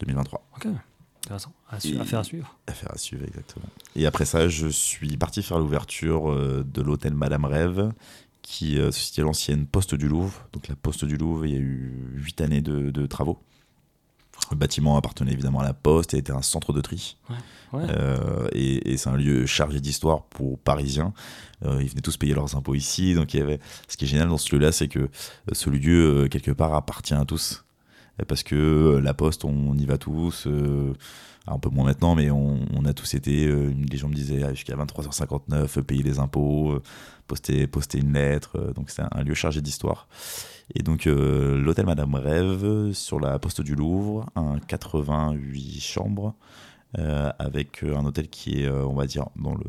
2023. 0.00 0.46
Ok, 0.56 0.66
intéressant. 1.24 1.52
À, 1.68 1.80
su- 1.80 1.94
Et- 1.94 2.00
à 2.00 2.04
faire 2.04 2.20
à 2.20 2.24
suivre. 2.24 2.56
Affaire 2.66 2.92
à 2.92 2.98
suivre, 2.98 3.24
exactement. 3.24 3.66
Et 3.96 4.06
après 4.06 4.24
ça, 4.24 4.48
je 4.48 4.68
suis 4.68 5.16
parti 5.16 5.42
faire 5.42 5.58
l'ouverture 5.58 6.30
euh, 6.30 6.64
de 6.66 6.82
l'hôtel 6.82 7.14
Madame 7.14 7.44
Rêve, 7.44 7.92
qui 8.42 8.78
euh, 8.78 8.90
à 8.90 9.22
l'ancienne 9.22 9.66
Poste 9.66 9.94
du 9.94 10.08
Louvre. 10.08 10.46
Donc 10.52 10.68
la 10.68 10.76
Poste 10.76 11.04
du 11.04 11.16
Louvre, 11.16 11.46
il 11.46 11.52
y 11.52 11.56
a 11.56 11.60
eu 11.60 11.92
huit 12.16 12.40
années 12.40 12.60
de, 12.62 12.90
de 12.90 13.06
travaux. 13.06 13.38
Le 14.50 14.56
bâtiment 14.56 14.96
appartenait 14.96 15.32
évidemment 15.32 15.60
à 15.60 15.64
la 15.64 15.72
Poste 15.72 16.12
et 16.14 16.18
était 16.18 16.32
un 16.32 16.42
centre 16.42 16.72
de 16.74 16.80
tri. 16.82 17.16
Ouais. 17.72 17.86
Euh, 17.88 18.48
et 18.52 18.92
et 18.92 18.96
c'est 18.98 19.08
un 19.08 19.16
lieu 19.16 19.46
chargé 19.46 19.80
d'histoire 19.80 20.24
pour 20.24 20.58
Parisiens. 20.58 21.14
Euh, 21.64 21.80
ils 21.80 21.88
venaient 21.88 22.02
tous 22.02 22.16
payer 22.18 22.34
leurs 22.34 22.54
impôts 22.54 22.74
ici. 22.74 23.14
Donc 23.14 23.32
il 23.32 23.38
y 23.38 23.42
avait... 23.42 23.60
ce 23.88 23.96
qui 23.96 24.04
est 24.04 24.08
génial 24.08 24.28
dans 24.28 24.36
ce 24.36 24.54
lieu-là, 24.54 24.72
c'est 24.72 24.88
que 24.88 24.98
euh, 24.98 25.08
ce 25.52 25.70
lieu, 25.70 26.28
quelque 26.30 26.50
part, 26.50 26.74
appartient 26.74 27.14
à 27.14 27.24
tous. 27.24 27.64
Parce 28.28 28.42
que 28.42 29.00
la 29.02 29.14
Poste, 29.14 29.44
on 29.46 29.74
y 29.78 29.86
va 29.86 29.96
tous. 29.96 30.46
euh, 30.46 30.92
un 31.46 31.58
peu 31.58 31.70
moins 31.70 31.86
maintenant, 31.86 32.14
mais 32.14 32.30
on, 32.30 32.60
on 32.74 32.84
a 32.84 32.92
tous 32.92 33.14
été. 33.14 33.46
les 33.48 33.96
gens 33.96 34.08
me 34.08 34.14
disaient 34.14 34.42
ah, 34.44 34.52
jusqu'à 34.52 34.76
23h59, 34.76 35.78
euh, 35.78 35.82
payer 35.82 36.02
les 36.02 36.18
impôts, 36.18 36.78
poster, 37.26 37.66
poster 37.66 37.98
une 37.98 38.12
lettre. 38.12 38.72
donc 38.76 38.90
c'est 38.90 39.02
un, 39.02 39.08
un 39.12 39.22
lieu 39.24 39.34
chargé 39.34 39.60
d'histoire. 39.62 40.06
Et 40.74 40.82
donc 40.82 41.06
euh, 41.06 41.58
l'hôtel 41.58 41.86
Madame 41.86 42.14
Rêve 42.14 42.92
sur 42.92 43.20
la 43.20 43.38
Poste 43.38 43.60
du 43.60 43.74
Louvre, 43.74 44.26
un 44.36 44.58
88 44.58 45.80
chambres. 45.80 46.34
euh, 46.98 47.32
avec 47.38 47.82
euh, 47.82 47.96
un 47.96 48.04
hôtel 48.04 48.28
qui 48.28 48.62
est, 48.62 48.68
on 48.68 48.92
va 48.92 49.06
dire, 49.06 49.26
dans 49.36 49.54
le 49.54 49.64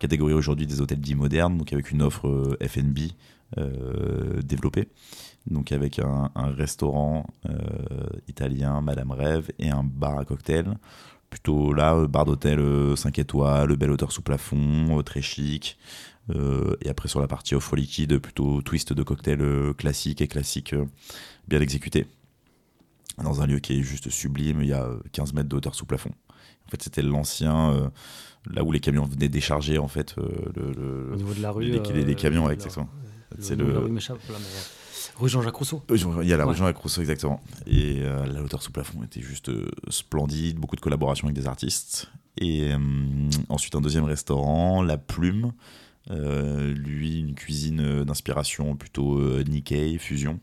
catégorie 0.00 0.32
aujourd'hui 0.32 0.66
des 0.66 0.80
hôtels 0.80 1.00
dits 1.00 1.14
modernes, 1.14 1.56
donc 1.56 1.72
avec 1.72 1.92
une 1.92 2.02
offre 2.02 2.26
euh, 2.26 2.56
développée, 4.42 4.88
donc 5.48 5.70
avec 5.70 6.00
un, 6.00 6.30
restaurant 6.34 7.26
italien, 8.26 8.80
Madame 8.80 9.12
Rêve, 9.12 9.50
et 9.58 9.70
un 9.70 9.84
bar 9.84 10.18
à 10.18 10.24
cocktail. 10.24 10.76
Plutôt 11.30 11.72
là, 11.72 12.06
bar 12.06 12.24
d'hôtel 12.24 12.60
5 12.96 13.18
étoiles, 13.18 13.76
belle 13.76 13.90
hauteur 13.90 14.12
sous 14.12 14.22
plafond, 14.22 15.02
très 15.04 15.22
chic. 15.22 15.78
Euh, 16.30 16.76
et 16.82 16.88
après 16.90 17.08
sur 17.08 17.20
la 17.20 17.26
partie 17.28 17.54
offre 17.54 17.74
liquide, 17.76 18.18
plutôt 18.18 18.60
twist 18.62 18.92
de 18.92 19.02
cocktail 19.02 19.40
euh, 19.40 19.72
classique 19.72 20.20
et 20.20 20.28
classique 20.28 20.74
euh, 20.74 20.84
bien 21.48 21.60
exécuté. 21.60 22.06
Dans 23.22 23.40
un 23.42 23.46
lieu 23.46 23.58
qui 23.58 23.78
est 23.78 23.82
juste 23.82 24.10
sublime, 24.10 24.60
il 24.62 24.68
y 24.68 24.72
a 24.72 24.84
euh, 24.84 24.98
15 25.12 25.32
mètres 25.32 25.48
de 25.48 25.56
hauteur 25.56 25.74
sous 25.74 25.86
plafond. 25.86 26.10
En 26.66 26.70
fait, 26.70 26.82
c'était 26.82 27.02
l'ancien, 27.02 27.70
euh, 27.72 27.88
là 28.52 28.62
où 28.62 28.70
les 28.70 28.80
camions 28.80 29.04
venaient 29.06 29.28
décharger 29.28 29.78
en 29.78 29.88
fait 29.88 30.14
euh, 30.18 30.28
le, 30.54 30.72
le- 30.72 31.12
Au 31.14 31.16
niveau 31.16 31.34
de 31.34 31.40
la 31.42 31.50
rue. 31.50 31.64
les, 31.64 31.80
les- 31.80 32.04
les 32.04 32.14
camions, 32.14 32.46
la- 32.46 32.52
exactement. 32.54 32.88
C'est 33.38 33.56
le- 33.56 33.78
rue 33.78 33.98
Rue 35.16 35.28
Jean-Jacques 35.28 35.56
Rousseau. 35.56 35.82
Il 35.90 36.28
y 36.28 36.32
a 36.32 36.36
la 36.36 36.44
Ouais. 36.44 36.50
région 36.52 36.66
avec 36.66 36.76
Rousseau, 36.76 37.00
exactement. 37.00 37.42
Et 37.66 38.02
euh, 38.02 38.24
la 38.26 38.40
hauteur 38.42 38.62
sous 38.62 38.70
plafond 38.70 39.02
était 39.02 39.20
juste 39.20 39.50
splendide, 39.90 40.58
beaucoup 40.58 40.76
de 40.76 40.80
collaborations 40.80 41.26
avec 41.26 41.36
des 41.36 41.48
artistes. 41.48 42.08
Et 42.40 42.70
ensuite, 43.48 43.74
un 43.74 43.80
deuxième 43.80 44.04
restaurant, 44.04 44.80
La 44.82 44.96
Plume. 44.96 45.52
Euh, 46.10 46.72
lui, 46.74 47.20
une 47.20 47.34
cuisine 47.34 47.80
euh, 47.80 48.04
d'inspiration 48.04 48.76
plutôt 48.76 49.18
euh, 49.18 49.44
Nikkei, 49.46 49.98
fusion. 49.98 50.40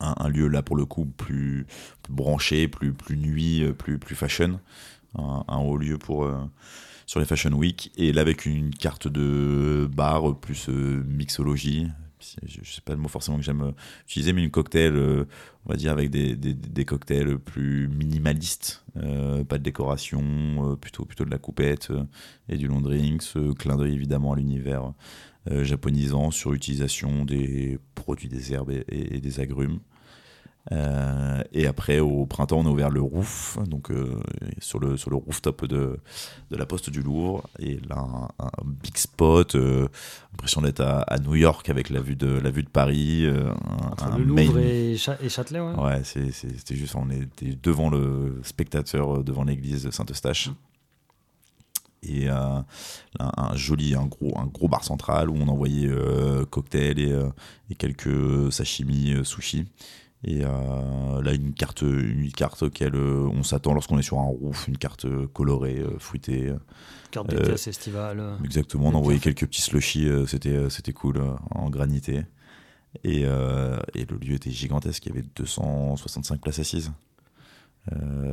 Un, 0.00 0.28
lieu 0.28 0.48
là 0.48 0.62
pour 0.62 0.76
le 0.76 0.84
coup 0.84 1.06
plus, 1.06 1.66
branché, 2.10 2.68
plus, 2.68 2.92
nuit, 3.10 3.64
plus, 3.78 4.14
fashion. 4.14 4.60
Un, 5.14 5.56
haut 5.56 5.78
lieu 5.78 5.96
pour, 5.96 6.28
sur 7.06 7.20
les 7.20 7.26
Fashion 7.26 7.52
Week. 7.52 7.90
Et 7.96 8.12
là, 8.12 8.20
avec 8.20 8.44
une 8.44 8.74
carte 8.74 9.08
de 9.08 9.88
bar 9.90 10.36
plus 10.36 10.68
mixologie. 10.68 11.88
Je 12.44 12.58
je 12.62 12.72
sais 12.72 12.80
pas 12.80 12.92
le 12.94 12.98
mot 12.98 13.08
forcément 13.08 13.36
que 13.38 13.42
j'aime 13.42 13.62
euh, 13.62 13.72
utiliser, 14.06 14.32
mais 14.32 14.42
une 14.42 14.50
cocktail, 14.50 14.94
euh, 14.96 15.24
on 15.66 15.70
va 15.70 15.76
dire, 15.76 15.92
avec 15.92 16.10
des, 16.10 16.36
des, 16.36 16.84
cocktails 16.84 17.38
plus 17.38 17.88
minimalistes. 17.88 18.84
Euh, 18.96 19.44
pas 19.44 19.58
de 19.58 19.62
décoration, 19.62 20.76
plutôt, 20.80 21.04
plutôt 21.04 21.24
de 21.24 21.30
la 21.30 21.38
coupette 21.38 21.90
et 22.48 22.56
du 22.56 22.68
long 22.68 22.80
drinks. 22.80 23.36
euh, 23.36 23.52
clin 23.54 23.76
d'œil 23.76 23.94
évidemment 23.94 24.32
à 24.32 24.36
l'univers 24.36 24.92
japonisant 25.50 26.30
sur 26.30 26.54
utilisation 26.54 27.26
des 27.26 27.78
produits 27.94 28.30
des 28.30 28.54
herbes 28.54 28.70
et 28.70 29.20
des 29.20 29.40
agrumes. 29.40 29.80
Euh, 30.72 31.42
et 31.52 31.66
après, 31.66 32.00
au 32.00 32.24
printemps, 32.24 32.60
on 32.60 32.66
a 32.66 32.70
ouvert 32.70 32.88
le 32.88 33.02
roof, 33.02 33.58
donc 33.66 33.90
euh, 33.90 34.18
sur, 34.60 34.78
le, 34.78 34.96
sur 34.96 35.10
le 35.10 35.16
rooftop 35.16 35.66
de, 35.66 35.98
de 36.50 36.56
la 36.56 36.64
Poste 36.64 36.88
du 36.88 37.02
Louvre. 37.02 37.42
Et 37.58 37.78
là, 37.88 37.98
un, 37.98 38.28
un 38.44 38.50
big 38.82 38.96
spot, 38.96 39.56
euh, 39.56 39.88
impression 40.32 40.62
d'être 40.62 40.80
à, 40.80 41.00
à 41.02 41.18
New 41.18 41.34
York 41.34 41.68
avec 41.68 41.90
la 41.90 42.00
vue 42.00 42.16
de, 42.16 42.28
la 42.28 42.50
vue 42.50 42.62
de 42.62 42.70
Paris. 42.70 43.26
euh, 43.26 43.50
un, 43.50 43.86
Entre 43.90 44.04
un 44.04 44.16
le 44.18 44.24
Louvre 44.24 44.58
et, 44.58 44.96
Cha- 44.96 45.18
et 45.22 45.28
Châtelet, 45.28 45.60
ouais. 45.60 45.74
Ouais, 45.74 46.02
c'était 46.02 46.74
juste, 46.74 46.94
on 46.96 47.10
était 47.10 47.58
devant 47.62 47.90
le 47.90 48.40
spectateur, 48.42 49.22
devant 49.22 49.44
l'église 49.44 49.84
de 49.84 49.90
Saint-Eustache. 49.90 50.50
Et 52.06 52.28
euh, 52.28 52.34
un, 53.18 53.32
un 53.36 53.56
joli, 53.56 53.94
un 53.94 54.04
gros, 54.06 54.38
un 54.38 54.46
gros 54.46 54.68
bar 54.68 54.84
central 54.84 55.30
où 55.30 55.36
on 55.36 55.48
envoyait 55.48 55.88
euh, 55.88 56.44
cocktails 56.46 56.98
et, 56.98 57.12
euh, 57.12 57.28
et 57.70 57.74
quelques 57.74 58.50
sashimi, 58.52 59.14
sushi. 59.24 59.64
Et 60.26 60.42
euh, 60.42 61.22
là, 61.22 61.34
une 61.34 61.52
carte, 61.52 61.82
une 61.82 62.32
carte 62.32 62.62
auquel 62.62 62.94
euh, 62.94 63.28
on 63.32 63.42
s'attend 63.42 63.74
lorsqu'on 63.74 63.98
est 63.98 64.02
sur 64.02 64.18
un 64.18 64.24
roof, 64.24 64.68
une 64.68 64.78
carte 64.78 65.04
euh, 65.04 65.26
colorée, 65.26 65.80
euh, 65.80 65.98
fruitée. 65.98 66.52
Carte 67.10 67.32
assez 67.34 67.70
estivale. 67.70 68.22
Exactement, 68.42 68.88
on 68.88 68.94
envoyait 68.94 69.20
quelques 69.20 69.46
petits 69.46 69.60
slushies, 69.60 70.08
c'était, 70.26 70.68
c'était 70.70 70.92
cool, 70.92 71.22
en 71.50 71.70
granité. 71.70 72.22
Et, 73.04 73.20
et 73.22 74.04
le 74.06 74.16
lieu 74.20 74.34
était 74.34 74.50
gigantesque, 74.50 75.06
il 75.06 75.10
y 75.10 75.12
avait 75.12 75.26
265 75.36 76.40
places 76.40 76.58
assises. 76.58 76.90
Euh, 77.92 78.32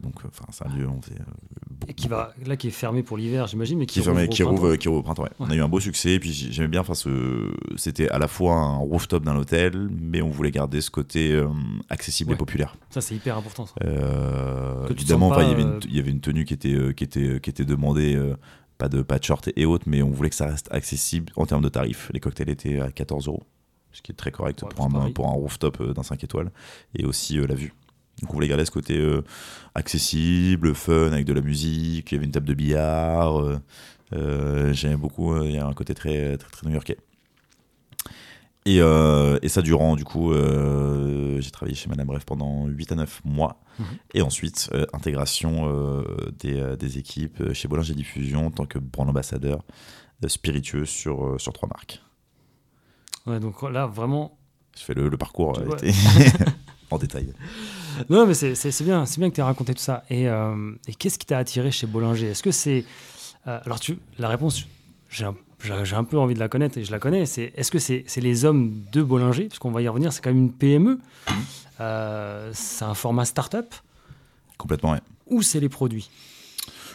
donc, 0.00 0.14
enfin, 0.26 0.44
c'est 0.50 0.64
un 0.64 0.74
lieu, 0.76 0.88
on 0.88 1.00
faisait, 1.02 1.16
euh, 1.20 1.92
qui 1.96 2.06
va 2.06 2.32
là 2.46 2.56
qui 2.56 2.68
est 2.68 2.70
fermé 2.70 3.02
pour 3.02 3.16
l'hiver, 3.16 3.48
j'imagine, 3.48 3.76
mais 3.78 3.86
qui, 3.86 3.98
qui 3.98 4.04
fermé, 4.04 4.20
rouvre 4.26 4.30
au 4.30 4.32
qui 4.36 4.42
rouvre, 4.44 4.60
printemps. 4.62 4.76
qui 4.78 4.88
rouvre 4.88 5.00
au 5.00 5.02
printemps. 5.02 5.22
ouais. 5.24 5.30
On 5.40 5.50
a 5.50 5.54
eu 5.56 5.60
un 5.60 5.68
beau 5.68 5.80
succès, 5.80 6.12
et 6.12 6.20
puis 6.20 6.32
j'ai- 6.32 6.52
j'aimais 6.52 6.68
bien. 6.68 6.82
Enfin, 6.82 6.94
ce... 6.94 7.52
c'était 7.76 8.08
à 8.10 8.18
la 8.18 8.28
fois 8.28 8.54
un 8.54 8.76
rooftop 8.76 9.24
d'un 9.24 9.34
hôtel, 9.36 9.88
mais 10.00 10.22
on 10.22 10.30
voulait 10.30 10.52
garder 10.52 10.80
ce 10.80 10.90
côté 10.90 11.32
euh, 11.32 11.48
accessible 11.88 12.30
Ouais. 12.30 12.34
et 12.36 12.38
populaire. 12.38 12.76
Ça, 12.90 13.00
c'est 13.00 13.16
hyper 13.16 13.36
important. 13.36 13.66
Ça. 13.66 13.74
Que 13.80 14.88
tu 14.88 14.94
te 14.94 15.00
évidemment, 15.00 15.36
il 15.40 15.48
y 15.48 15.50
avait 15.52 15.62
une, 15.62 15.80
il 15.88 15.96
y 15.96 15.98
avait 15.98 16.10
une 16.12 16.20
tenue 16.20 16.44
qui 16.44 16.54
était, 16.54 16.94
qui 16.94 17.02
était, 17.04 17.40
qui 17.40 17.50
était 17.50 17.64
demandée, 17.64 18.16
pas 18.78 18.88
de 18.88 19.02
pas 19.02 19.18
de 19.18 19.24
short 19.24 19.48
et 19.56 19.64
autres, 19.66 19.84
mais 19.88 20.02
on 20.02 20.10
voulait 20.10 20.30
que 20.30 20.36
ça 20.36 20.46
reste 20.46 20.68
accessible 20.72 21.32
en 21.36 21.46
termes 21.46 21.62
de 21.62 21.68
tarifs. 21.68 22.08
Les 22.14 22.20
cocktails 22.20 22.50
étaient 22.50 22.80
à 22.80 22.90
14 22.92 23.26
euros, 23.28 23.42
ce 23.92 24.00
qui 24.02 24.12
est 24.12 24.14
très 24.14 24.30
correct 24.30 24.62
Ouais, 24.62 24.68
pour, 24.74 24.84
un, 24.84 24.90
pareil. 24.90 25.12
pour 25.12 25.26
un 25.28 25.32
rooftop 25.32 25.82
d'un 25.92 26.02
5 26.04 26.22
étoiles, 26.22 26.52
et 26.96 27.04
aussi 27.04 27.38
euh, 27.38 27.46
la 27.48 27.54
vue. 27.56 27.74
Donc 28.20 28.30
on 28.30 28.34
voulait 28.34 28.48
garder 28.48 28.64
ce 28.64 28.70
côté 28.70 28.96
euh, 28.98 29.22
accessible, 29.74 30.74
fun, 30.74 31.12
avec 31.12 31.24
de 31.26 31.32
la 31.32 31.40
musique, 31.40 32.12
il 32.12 32.14
y 32.14 32.18
avait 32.18 32.26
une 32.26 32.30
table 32.32 32.46
de 32.46 32.54
billard. 32.54 33.40
euh, 33.40 33.58
euh, 34.12 34.72
J'aimais 34.72 34.96
beaucoup, 34.96 35.32
euh, 35.32 35.44
il 35.46 35.52
y 35.52 35.58
a 35.58 35.66
un 35.66 35.72
côté 35.72 35.94
très, 35.94 36.36
très, 36.36 36.50
très 36.50 36.66
new-yorkais. 36.66 36.98
Et, 38.64 38.76
et 38.76 39.48
ça 39.48 39.60
durant, 39.60 39.96
du 39.96 40.04
coup, 40.04 40.32
j'ai 40.32 41.50
travaillé 41.50 41.74
chez 41.74 41.88
Madame 41.88 42.06
Bref 42.06 42.24
pendant 42.24 42.66
8 42.68 42.92
à 42.92 42.94
9 42.94 43.20
mois. 43.24 43.60
Mhm. 43.80 43.86
Et 44.14 44.22
ensuite, 44.22 44.70
intégration 44.92 46.04
des, 46.38 46.76
des 46.78 46.98
équipes 46.98 47.52
chez 47.54 47.66
Bollinger 47.66 47.94
Diffusion 47.94 48.46
en 48.46 48.50
tant 48.52 48.64
que 48.66 48.78
brand 48.78 49.08
ambassadeur 49.08 49.64
spiritueux 50.28 50.84
sur, 50.84 51.40
sur 51.40 51.52
trois 51.52 51.68
marques. 51.68 52.00
Ouais, 53.26 53.40
donc 53.40 53.60
là, 53.62 53.86
vraiment. 53.86 54.38
Je 54.78 54.82
fais 54.84 54.94
le, 54.94 55.08
le 55.08 55.16
parcours 55.16 55.58
euh, 55.58 55.66
Ouais. 55.66 55.92
en 56.92 56.98
détail. 56.98 57.32
Non, 58.10 58.26
mais 58.26 58.34
c'est- 58.34 58.82
bien, 58.84 59.04
c'est 59.06 59.18
bien 59.18 59.30
que 59.30 59.34
tu 59.34 59.40
aies 59.40 59.44
raconté 59.44 59.74
tout 59.74 59.82
ça. 59.82 60.04
Et, 60.10 60.28
euh, 60.28 60.72
et 60.88 60.94
qu'est-ce 60.94 61.18
qui 61.18 61.26
t'a 61.26 61.38
attiré 61.38 61.70
chez 61.70 61.86
Bollinger 61.86 62.28
Est-ce 62.30 62.42
que 62.42 62.50
c'est. 62.50 62.84
euh, 63.46 63.58
alors, 63.64 63.80
tu, 63.80 63.98
la 64.18 64.28
réponse, 64.28 64.66
j'ai 65.10 65.24
un, 65.24 66.04
peu 66.04 66.18
envie 66.18 66.34
de 66.34 66.38
la 66.40 66.48
connaître 66.48 66.78
et 66.78 66.84
je 66.84 66.90
la 66.90 66.98
connais. 66.98 67.26
C'est 67.26 67.52
est-ce 67.56 67.70
que 67.70 67.78
c'est 67.78 68.04
les 68.20 68.44
hommes 68.44 68.72
de 68.92 69.02
Bollinger 69.02 69.44
Parce 69.44 69.58
qu'on 69.58 69.70
va 69.70 69.82
y 69.82 69.88
revenir, 69.88 70.12
c'est 70.12 70.22
quand 70.22 70.30
même 70.30 70.38
une 70.44 70.52
PME. 70.52 70.98
Euh, 71.80 72.50
c'est 72.54 72.84
un 72.84 72.94
format 72.94 73.24
start-up? 73.24 73.74
Complètement, 74.58 74.92
ouais. 74.92 75.00
Ou 75.28 75.42
c'est 75.42 75.60
les 75.60 75.68
produits? 75.68 76.10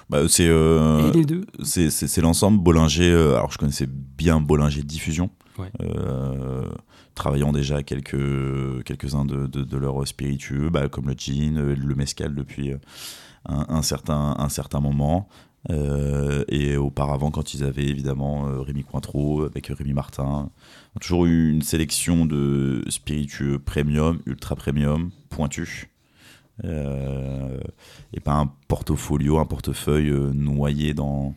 Bah, 0.09 0.19
c'est 0.29 0.47
euh, 0.47 1.09
Et 1.09 1.11
les 1.11 1.25
deux? 1.25 1.45
c'est 1.63 2.21
l'ensemble 2.21 2.59
Bollinger. 2.63 3.11
euh, 3.11 3.35
alors, 3.35 3.51
je 3.51 3.57
connaissais 3.57 3.87
bien 3.87 4.39
Bollinger 4.39 4.81
Diffusion. 4.83 5.29
Ouais. 5.57 5.69
Euh, 5.81 6.67
travaillant 7.17 7.51
déjà 7.51 7.83
quelques, 7.83 8.83
quelques-uns 8.85 9.25
de, 9.25 9.47
de, 9.47 9.77
leurs 9.77 10.07
spiritueux, 10.07 10.69
bah, 10.69 10.87
comme 10.87 11.07
le 11.07 11.15
gin, 11.17 11.73
le 11.73 11.95
mescal 11.95 12.33
depuis 12.35 12.73
un, 13.45 13.81
certain, 13.81 14.79
moment. 14.79 15.27
Euh, 15.69 16.45
et 16.47 16.77
auparavant, 16.77 17.31
quand 17.31 17.53
ils 17.53 17.63
avaient 17.63 17.87
évidemment 17.87 18.47
euh, 18.47 18.61
Rémi 18.61 18.83
Cointreau 18.83 19.43
avec 19.43 19.67
Rémi 19.67 19.93
Martin, 19.93 20.49
toujours 21.01 21.25
eu 21.25 21.49
une 21.49 21.61
sélection 21.61 22.25
de 22.25 22.83
spiritueux 22.87 23.59
premium, 23.59 24.19
ultra 24.25 24.55
premium, 24.55 25.11
pointus. 25.29 25.87
Euh, 26.63 27.59
et 28.13 28.19
pas 28.19 28.35
un 28.35 28.51
portfolio, 28.67 29.39
un 29.39 29.45
portefeuille 29.45 30.11
noyé 30.33 30.93
dans, 30.93 31.35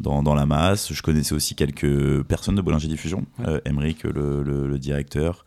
dans, 0.00 0.22
dans 0.22 0.34
la 0.34 0.46
masse. 0.46 0.92
Je 0.92 1.02
connaissais 1.02 1.34
aussi 1.34 1.54
quelques 1.54 2.22
personnes 2.24 2.54
de 2.54 2.60
Bollinger 2.62 2.88
Diffusion, 2.88 3.26
Ouais. 3.38 3.46
euh, 3.48 3.60
Emeric, 3.64 4.04
le, 4.04 4.42
le- 4.42 4.68
le 4.68 4.78
directeur 4.78 5.44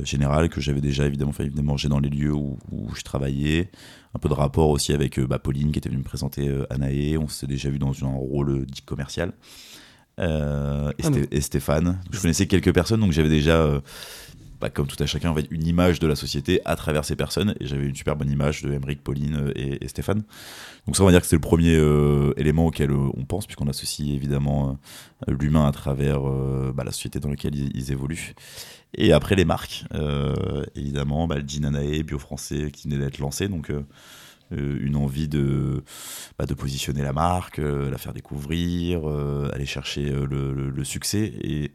euh, 0.00 0.04
général, 0.04 0.48
que 0.48 0.60
j'avais 0.60 0.80
déjà 0.80 1.06
évidemment 1.06 1.32
fait 1.32 1.48
venir 1.48 1.62
manger 1.62 1.88
dans 1.88 2.00
les 2.00 2.08
lieux 2.10 2.32
où, 2.34 2.58
où 2.72 2.94
je 2.94 3.02
travaillais. 3.02 3.70
Un 4.14 4.18
peu 4.18 4.28
de 4.28 4.34
rapport 4.34 4.68
aussi 4.70 4.92
avec 4.92 5.18
euh, 5.18 5.26
bah, 5.26 5.38
Pauline 5.38 5.72
qui 5.72 5.78
était 5.78 5.88
venue 5.88 5.98
me 6.00 6.04
présenter 6.04 6.48
euh, 6.48 6.66
Anaé. 6.70 7.18
On 7.18 7.28
s'était 7.28 7.52
déjà 7.52 7.68
vu 7.70 7.78
dans 7.78 7.92
un 8.04 8.12
rôle 8.14 8.64
dit 8.66 8.82
commercial. 8.82 9.32
Euh, 10.20 10.90
et, 10.98 11.02
Ah, 11.04 11.10
Sté- 11.10 11.28
et 11.32 11.40
Stéphane. 11.40 11.84
Donc, 11.84 12.12
je 12.12 12.20
connaissais 12.20 12.46
quelques 12.46 12.72
personnes, 12.72 13.00
donc 13.00 13.12
j'avais 13.12 13.28
déjà. 13.28 13.56
euh, 13.62 13.80
bah, 14.64 14.70
comme 14.70 14.86
tout 14.86 14.96
à 15.02 15.04
chacun, 15.04 15.28
en 15.28 15.34
fait, 15.34 15.46
une 15.50 15.66
image 15.66 15.98
de 16.00 16.06
la 16.06 16.16
société 16.16 16.62
à 16.64 16.74
travers 16.74 17.04
ces 17.04 17.16
personnes. 17.16 17.54
Et 17.60 17.66
j'avais 17.66 17.84
une 17.84 17.94
super 17.94 18.16
bonne 18.16 18.30
image 18.30 18.62
de 18.62 18.72
Emeric, 18.72 19.04
Pauline 19.04 19.52
euh, 19.54 19.76
et, 19.82 19.86
Stéphane. 19.88 20.22
Donc 20.86 20.96
ça, 20.96 21.02
on 21.02 21.04
va 21.04 21.12
dire 21.12 21.20
que 21.20 21.26
c'est 21.26 21.36
le 21.36 21.40
premier 21.40 21.76
euh, 21.76 22.32
élément 22.38 22.64
auquel 22.64 22.90
euh, 22.90 23.10
on 23.14 23.26
pense, 23.26 23.44
puisqu'on 23.44 23.68
associe 23.68 24.08
évidemment 24.14 24.78
l'humain 25.28 25.66
à 25.66 25.72
travers 25.72 26.22
bah, 26.72 26.82
la 26.82 26.92
société 26.92 27.20
dans 27.20 27.28
laquelle 27.28 27.54
ils, 27.54 27.92
évoluent. 27.92 28.34
Et 28.94 29.12
après, 29.12 29.34
les 29.34 29.44
marques, 29.44 29.84
évidemment, 30.74 31.26
bah, 31.26 31.36
le 31.36 31.46
Gin 31.46 31.66
Anae, 31.66 32.02
bio 32.02 32.18
français, 32.18 32.70
qui 32.70 32.88
venait 32.88 33.04
d'être 33.04 33.18
lancé. 33.18 33.48
Donc 33.48 33.70
une 34.50 34.96
envie 34.96 35.28
de, 35.28 35.82
positionner 36.56 37.02
la 37.02 37.12
marque, 37.12 37.58
la 37.58 37.98
faire 37.98 38.14
découvrir, 38.14 39.06
aller 39.52 39.66
chercher 39.66 40.08
le, 40.10 40.54
le- 40.54 40.84
succès. 40.84 41.34
Et 41.42 41.70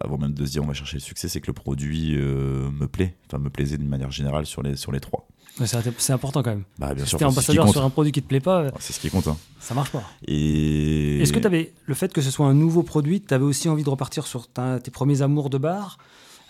avant 0.00 0.18
même 0.18 0.32
de 0.34 0.44
se 0.46 0.52
dire 0.52 0.62
on 0.62 0.66
va 0.66 0.74
chercher 0.74 0.96
le 0.96 1.00
succès, 1.02 1.28
c'est 1.28 1.40
que 1.40 1.46
le 1.48 1.52
produit 1.52 2.14
euh, 2.16 2.70
me 2.70 2.86
plaît, 2.86 3.14
enfin 3.26 3.38
me 3.38 3.50
plaisait 3.50 3.78
d'une 3.78 3.88
manière 3.88 4.10
générale 4.10 4.46
sur 4.46 4.62
les, 4.62 4.76
sur 4.76 4.92
les 4.92 5.00
trois. 5.00 5.26
Ouais, 5.60 5.66
C'est 5.98 6.12
important 6.14 6.42
quand 6.42 6.50
même. 6.50 6.64
Bah, 6.78 6.94
bien 6.94 7.04
Si 7.04 7.10
sûr, 7.10 7.18
t'es 7.18 7.24
ambassadeur 7.26 7.68
sur 7.68 7.84
un 7.84 7.90
produit 7.90 8.10
qui 8.10 8.22
te 8.22 8.26
plaît 8.28 8.40
pas, 8.40 8.62
euh, 8.62 8.70
C'est 8.80 8.94
ce 8.94 9.00
qui 9.00 9.10
compte. 9.10 9.28
hein. 9.28 9.36
ça 9.60 9.74
marche 9.74 9.90
pas. 9.90 10.02
Et... 10.26 11.18
Est-ce 11.20 11.32
que 11.32 11.38
tu 11.38 11.46
avais 11.46 11.72
le 11.84 11.94
fait 11.94 12.10
que 12.12 12.22
ce 12.22 12.30
soit 12.30 12.46
un 12.46 12.54
nouveau 12.54 12.82
produit, 12.82 13.20
tu 13.20 13.34
avais 13.34 13.44
aussi 13.44 13.68
envie 13.68 13.84
de 13.84 13.90
repartir 13.90 14.26
sur 14.26 14.48
ta- 14.48 14.80
tes 14.80 14.90
premiers 14.90 15.20
amours 15.20 15.50
de 15.50 15.58
bar 15.58 15.98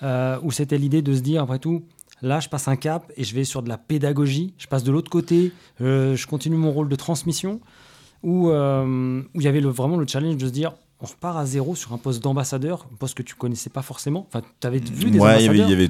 euh, 0.04 0.38
Ou 0.42 0.52
c'était 0.52 0.78
l'idée 0.78 1.02
de 1.02 1.12
se 1.14 1.20
dire, 1.20 1.42
après 1.42 1.58
tout, 1.58 1.82
là, 2.22 2.38
je 2.38 2.48
passe 2.48 2.68
un 2.68 2.76
cap 2.76 3.10
et 3.16 3.24
je 3.24 3.34
vais 3.34 3.42
sur 3.44 3.62
de 3.64 3.68
la 3.68 3.76
pédagogie, 3.76 4.54
je 4.56 4.68
passe 4.68 4.84
de 4.84 4.92
l'autre 4.92 5.10
côté, 5.10 5.52
euh, 5.80 6.14
je 6.14 6.26
continue 6.28 6.56
mon 6.56 6.70
rôle 6.70 6.88
de 6.88 6.94
transmission 6.96 7.60
Ou 8.22 8.50
où 8.50 8.52
il 9.40 9.42
y 9.42 9.48
avait 9.48 9.60
le- 9.60 9.68
vraiment 9.70 9.96
le 9.96 10.06
challenge 10.06 10.36
de 10.36 10.46
se 10.46 10.52
dire, 10.52 10.74
on 11.02 11.06
repart 11.06 11.36
à 11.36 11.44
zéro 11.44 11.74
sur 11.74 11.92
un 11.92 11.98
poste 11.98 12.22
d'ambassadeur, 12.22 12.86
un 12.92 12.96
poste 12.96 13.16
que 13.16 13.22
tu 13.24 13.34
connaissais 13.34 13.70
pas 13.70 13.82
forcément 13.82 14.24
Enfin, 14.28 14.40
tu 14.60 14.66
avais 14.66 14.78
vu 14.78 15.10
des 15.10 15.18
ouais, 15.18 15.38
il 15.40 15.46
y 15.46 15.48
avait, 15.48 15.60
ambassadeurs 15.62 15.66
il 15.66 15.70
y 15.70 15.74
avait 15.74 15.88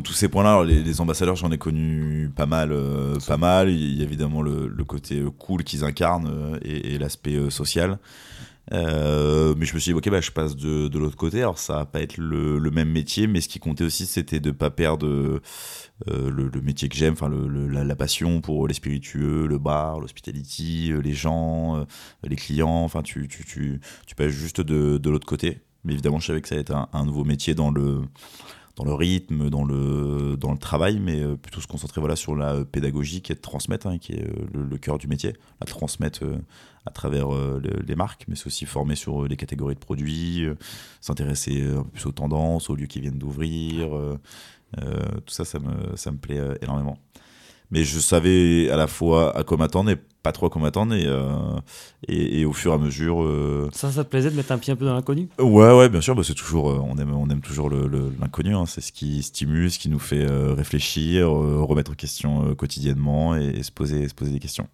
tous 0.00 0.12
ces 0.12 0.28
points-là. 0.28 0.64
Les, 0.64 0.82
les 0.82 1.00
ambassadeurs, 1.00 1.36
j'en 1.36 1.52
ai 1.52 1.58
connu 1.58 2.30
pas 2.34 2.46
mal. 2.46 2.72
euh, 2.72 3.16
pas 3.26 3.36
mal. 3.36 3.70
Il 3.70 3.96
y 3.96 4.00
a 4.00 4.04
évidemment 4.04 4.42
le, 4.42 4.66
le 4.66 4.84
côté 4.84 5.20
euh, 5.20 5.30
cool 5.30 5.62
qu'ils 5.62 5.84
incarnent 5.84 6.28
euh, 6.30 6.58
et, 6.62 6.94
et 6.94 6.98
l'aspect 6.98 7.36
euh, 7.36 7.48
social. 7.50 7.98
Euh, 8.72 9.54
mais 9.58 9.66
je 9.66 9.74
me 9.74 9.78
suis 9.78 9.92
dit, 9.92 9.96
ok, 9.96 10.08
bah, 10.10 10.20
je 10.20 10.30
passe 10.30 10.56
de, 10.56 10.88
de 10.88 10.98
l'autre 10.98 11.16
côté. 11.16 11.40
Alors, 11.40 11.58
ça 11.58 11.74
va 11.76 11.86
pas 11.86 12.00
être 12.00 12.16
le, 12.16 12.58
le 12.58 12.70
même 12.70 12.90
métier, 12.90 13.26
mais 13.26 13.40
ce 13.40 13.48
qui 13.48 13.58
comptait 13.58 13.84
aussi, 13.84 14.06
c'était 14.06 14.40
de 14.40 14.50
pas 14.50 14.70
perdre 14.70 15.06
euh, 15.06 15.40
le, 16.08 16.48
le 16.48 16.60
métier 16.60 16.88
que 16.88 16.96
j'aime, 16.96 17.12
enfin, 17.12 17.28
le- 17.28 17.68
la, 17.68 17.96
passion 17.96 18.40
pour 18.40 18.66
les 18.66 18.74
spiritueux, 18.74 19.46
le 19.46 19.58
bar, 19.58 20.00
l'hospitality, 20.00 20.92
euh, 20.92 21.00
les 21.00 21.12
gens, 21.14 21.86
les 22.22 22.36
clients. 22.36 22.84
Enfin, 22.84 23.02
tu, 23.02 23.28
tu, 23.28 23.44
tu, 23.44 23.80
tu 24.06 24.14
passes 24.14 24.30
juste 24.32 24.60
de, 24.60 24.98
de 24.98 25.10
l'autre 25.10 25.26
côté. 25.26 25.60
Mais 25.84 25.92
évidemment, 25.92 26.18
je 26.18 26.26
savais 26.26 26.40
que 26.40 26.48
ça 26.48 26.54
allait 26.54 26.62
être 26.62 26.88
un 26.92 27.04
nouveau 27.04 27.24
métier 27.24 27.54
dans 27.54 27.70
le, 27.70 28.00
dans 28.76 28.84
le 28.84 28.94
rythme, 28.94 29.50
dans 29.50 29.64
le, 29.64 30.36
dans 30.36 30.50
le 30.52 30.58
travail, 30.58 30.98
mais 31.00 31.20
euh, 31.22 31.36
plutôt 31.36 31.60
se 31.60 31.66
concentrer 31.66 32.00
voilà, 32.00 32.16
sur 32.16 32.34
la 32.34 32.64
pédagogie 32.64 33.22
qui 33.22 33.32
est 33.32 33.36
de 33.36 33.40
transmettre, 33.40 33.86
hein, 33.86 33.98
qui 33.98 34.14
est 34.14 34.24
euh, 34.24 34.46
le, 34.52 34.78
cœur 34.78 34.98
du 34.98 35.06
métier, 35.06 35.32
la 35.60 35.66
transmettre 35.66 36.24
euh, 36.24 36.36
à 36.86 36.90
travers 36.90 37.32
euh, 37.34 37.60
le- 37.62 37.82
les 37.86 37.94
marques, 37.94 38.24
mais 38.28 38.34
c'est 38.36 38.46
aussi 38.46 38.66
former 38.66 38.96
sur 38.96 39.24
euh, 39.24 39.28
les 39.28 39.36
catégories 39.36 39.74
de 39.76 39.80
produits, 39.80 40.44
euh, 40.44 40.54
s'intéresser 41.00 41.62
euh, 41.62 41.80
un 41.80 41.82
peu 41.84 41.90
plus 41.90 42.06
aux 42.06 42.12
tendances, 42.12 42.68
aux 42.68 42.74
lieux 42.76 42.86
qui 42.86 43.00
viennent 43.00 43.18
d'ouvrir. 43.18 43.96
euh, 43.96 44.18
euh, 44.82 45.00
tout 45.26 45.34
ça, 45.34 45.44
ça 45.44 45.58
me, 45.60 45.96
ça 45.96 46.10
me 46.12 46.16
plaît 46.18 46.38
euh, 46.38 46.54
énormément. 46.62 46.98
Mais 47.70 47.84
je 47.84 47.98
savais 48.00 48.70
à 48.70 48.76
la 48.76 48.86
fois 48.86 49.36
à 49.36 49.44
quoi 49.44 49.56
m'attendre 49.56 49.90
et 49.90 49.96
pas 50.24 50.32
trop 50.32 50.46
à 50.46 50.50
quoi 50.50 50.60
m'attendre, 50.60 50.94
et, 50.94 51.06
euh, 51.06 51.28
et, 52.08 52.40
et 52.40 52.44
au 52.44 52.52
fur 52.52 52.72
et 52.72 52.74
à 52.74 52.78
mesure. 52.78 53.22
euh, 53.22 53.68
Ça, 53.72 53.92
ça 53.92 54.02
te 54.02 54.08
plaisait 54.10 54.30
de 54.32 54.34
mettre 54.36 54.50
un 54.50 54.58
pied 54.58 54.72
un 54.72 54.76
peu 54.76 54.84
dans 54.84 54.94
l'inconnu? 54.94 55.28
Ouais, 55.38 55.72
ouais, 55.72 55.88
bien 55.88 56.00
sûr, 56.00 56.16
bah, 56.16 56.22
c'est 56.24 56.34
toujours, 56.34 56.70
euh, 56.70 56.80
on 56.82 56.96
aime, 56.98 57.14
on 57.14 57.28
aime 57.30 57.40
toujours 57.42 57.68
le- 57.70 57.86
le- 57.86 58.12
l'inconnu. 58.20 58.56
hein, 58.56 58.64
c'est 58.66 58.80
ce 58.80 58.90
qui 58.90 59.22
stimule, 59.22 59.70
ce 59.70 59.78
qui 59.78 59.88
nous 59.88 60.00
fait 60.00 60.26
réfléchir, 60.26 61.30
remettre 61.30 61.92
en 61.92 61.94
question 61.94 62.54
quotidiennement 62.56 63.36
et, 63.36 63.44
et 63.58 63.62
se 63.62 63.70
poser, 63.70 64.08
se 64.08 64.14
poser 64.14 64.32
des 64.32 64.40
questions. 64.40 64.66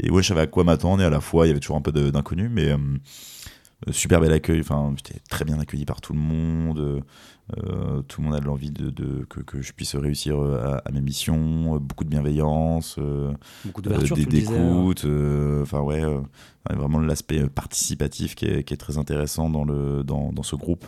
Et 0.00 0.10
ouais, 0.10 0.22
je 0.22 0.28
savais 0.28 0.42
à 0.42 0.46
quoi 0.46 0.64
m'attendre 0.64 1.02
et 1.02 1.06
à 1.06 1.10
la 1.10 1.20
fois, 1.20 1.46
il 1.46 1.48
y 1.48 1.50
avait 1.52 1.60
toujours 1.60 1.76
un 1.76 1.80
peu 1.80 1.92
d'inconnu, 1.92 2.48
mais 2.50 2.74
super 3.90 4.20
bel 4.20 4.32
accueil. 4.32 4.60
Enfin, 4.60 4.92
j'étais 4.96 5.20
très 5.28 5.44
bien 5.44 5.58
accueilli 5.60 5.84
par 5.84 6.00
tout 6.00 6.12
le 6.12 6.18
monde. 6.18 6.78
euh, 6.78 7.00
euh, 7.58 8.02
tout 8.02 8.20
le 8.22 8.26
monde 8.28 8.36
a 8.36 8.40
l'envie 8.40 8.70
de, 8.72 8.90
de- 8.90 9.24
que, 9.28 9.40
que 9.40 9.62
je 9.62 9.72
puisse 9.72 9.94
réussir 9.94 10.36
euh, 10.42 10.58
à, 10.84 10.88
à 10.88 10.90
mes 10.92 11.00
missions. 11.00 11.76
euh, 11.76 11.78
beaucoup 11.78 12.04
de 12.04 12.08
bienveillance. 12.10 12.96
euh, 12.98 13.32
Beaucoup 13.64 13.80
euh, 13.80 13.84
d'ouverture, 13.84 14.16
hein. 14.16 14.20
d'écoute, 14.26 15.04
euh, 15.04 15.62
enfin 15.62 15.80
ouais, 15.80 16.02
euh, 16.02 16.20
vraiment 16.70 16.98
l'aspect 16.98 17.40
euh, 17.42 17.48
participatif 17.48 18.34
qui 18.34 18.46
est, 18.46 18.64
qui 18.64 18.74
est 18.74 18.78
très 18.78 18.98
intéressant 18.98 19.48
dans, 19.50 19.64
le, 19.64 20.02
dans, 20.04 20.32
dans 20.32 20.42
ce 20.42 20.56
groupe. 20.56 20.84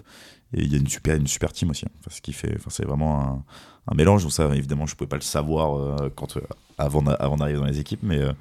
Et 0.55 0.62
il 0.62 0.72
y 0.72 0.76
a 0.76 0.78
une 0.78 0.89
super, 0.89 1.14
une 1.16 1.26
super 1.26 1.53
team 1.53 1.70
aussi. 1.70 1.84
hein. 1.86 1.91
Enfin, 2.01 2.11
ce 2.16 2.20
qui 2.22 2.32
fait, 2.32 2.55
enfin, 2.57 2.70
c'est 2.70 2.86
vraiment 2.86 3.20
un, 3.22 3.45
un 3.93 3.95
mélange. 3.95 4.22
Donc 4.22 4.32
ça, 4.32 4.53
évidemment, 4.55 4.86
je 4.86 4.97
pouvais 4.97 5.09
pas 5.09 5.16
le 5.16 5.22
savoir 5.22 5.76
euh, 5.78 6.11
quand, 6.16 6.36
euh, 6.39 6.41
avant, 6.78 7.03
d'a- 7.03 7.12
avant 7.12 7.36
d'arriver 7.36 7.59
dans 7.61 7.66
les 7.66 7.78
équipes, 7.80 8.01
mais 8.03 8.18
euh, 8.18 8.32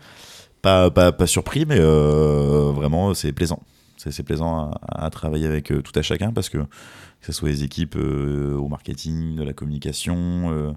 pas, 0.61 0.89
pas, 0.91 1.11
pas 1.11 1.27
surpris, 1.27 1.65
mais 1.65 1.77
euh, 1.79 2.71
vraiment, 2.73 3.13
c'est 3.13 3.33
plaisant. 3.33 3.61
C'est 3.97 4.23
plaisant 4.23 4.71
à, 4.81 5.09
travailler 5.09 5.47
avec 5.47 5.65
tout 5.67 5.91
à 5.95 6.01
chacun 6.01 6.31
parce 6.31 6.49
que 6.49 6.59
que 6.59 7.25
ce 7.25 7.31
soit 7.31 7.49
les 7.49 7.63
équipes 7.63 7.95
au 7.95 8.67
marketing, 8.67 9.35
de 9.35 9.43
la 9.43 9.53
communication 9.53 10.75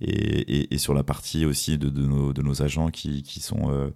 et, 0.00 0.78
sur 0.78 0.94
la 0.94 1.02
partie 1.02 1.44
aussi 1.44 1.78
de, 1.78 1.90
nos, 1.90 2.32
de 2.32 2.42
nos, 2.42 2.62
agents 2.62 2.90
qui, 2.90 3.22
qui 3.24 3.40
sont 3.40 3.92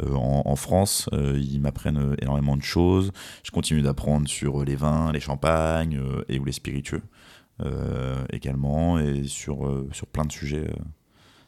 en, 0.00 0.56
France. 0.56 1.08
ils 1.12 1.60
m'apprennent 1.60 2.14
énormément 2.22 2.56
de 2.56 2.62
choses. 2.62 3.10
Je 3.42 3.50
continue 3.50 3.82
d'apprendre 3.82 4.28
sur 4.28 4.64
les 4.64 4.76
vins, 4.76 5.10
les 5.10 5.20
champagnes 5.20 6.00
et 6.28 6.38
ou 6.38 6.44
les 6.44 6.52
spiritueux 6.52 7.02
également 8.32 9.00
et 9.00 9.24
sur, 9.24 9.86
sur 9.92 10.06
plein 10.06 10.24
de 10.24 10.32
sujets. 10.32 10.70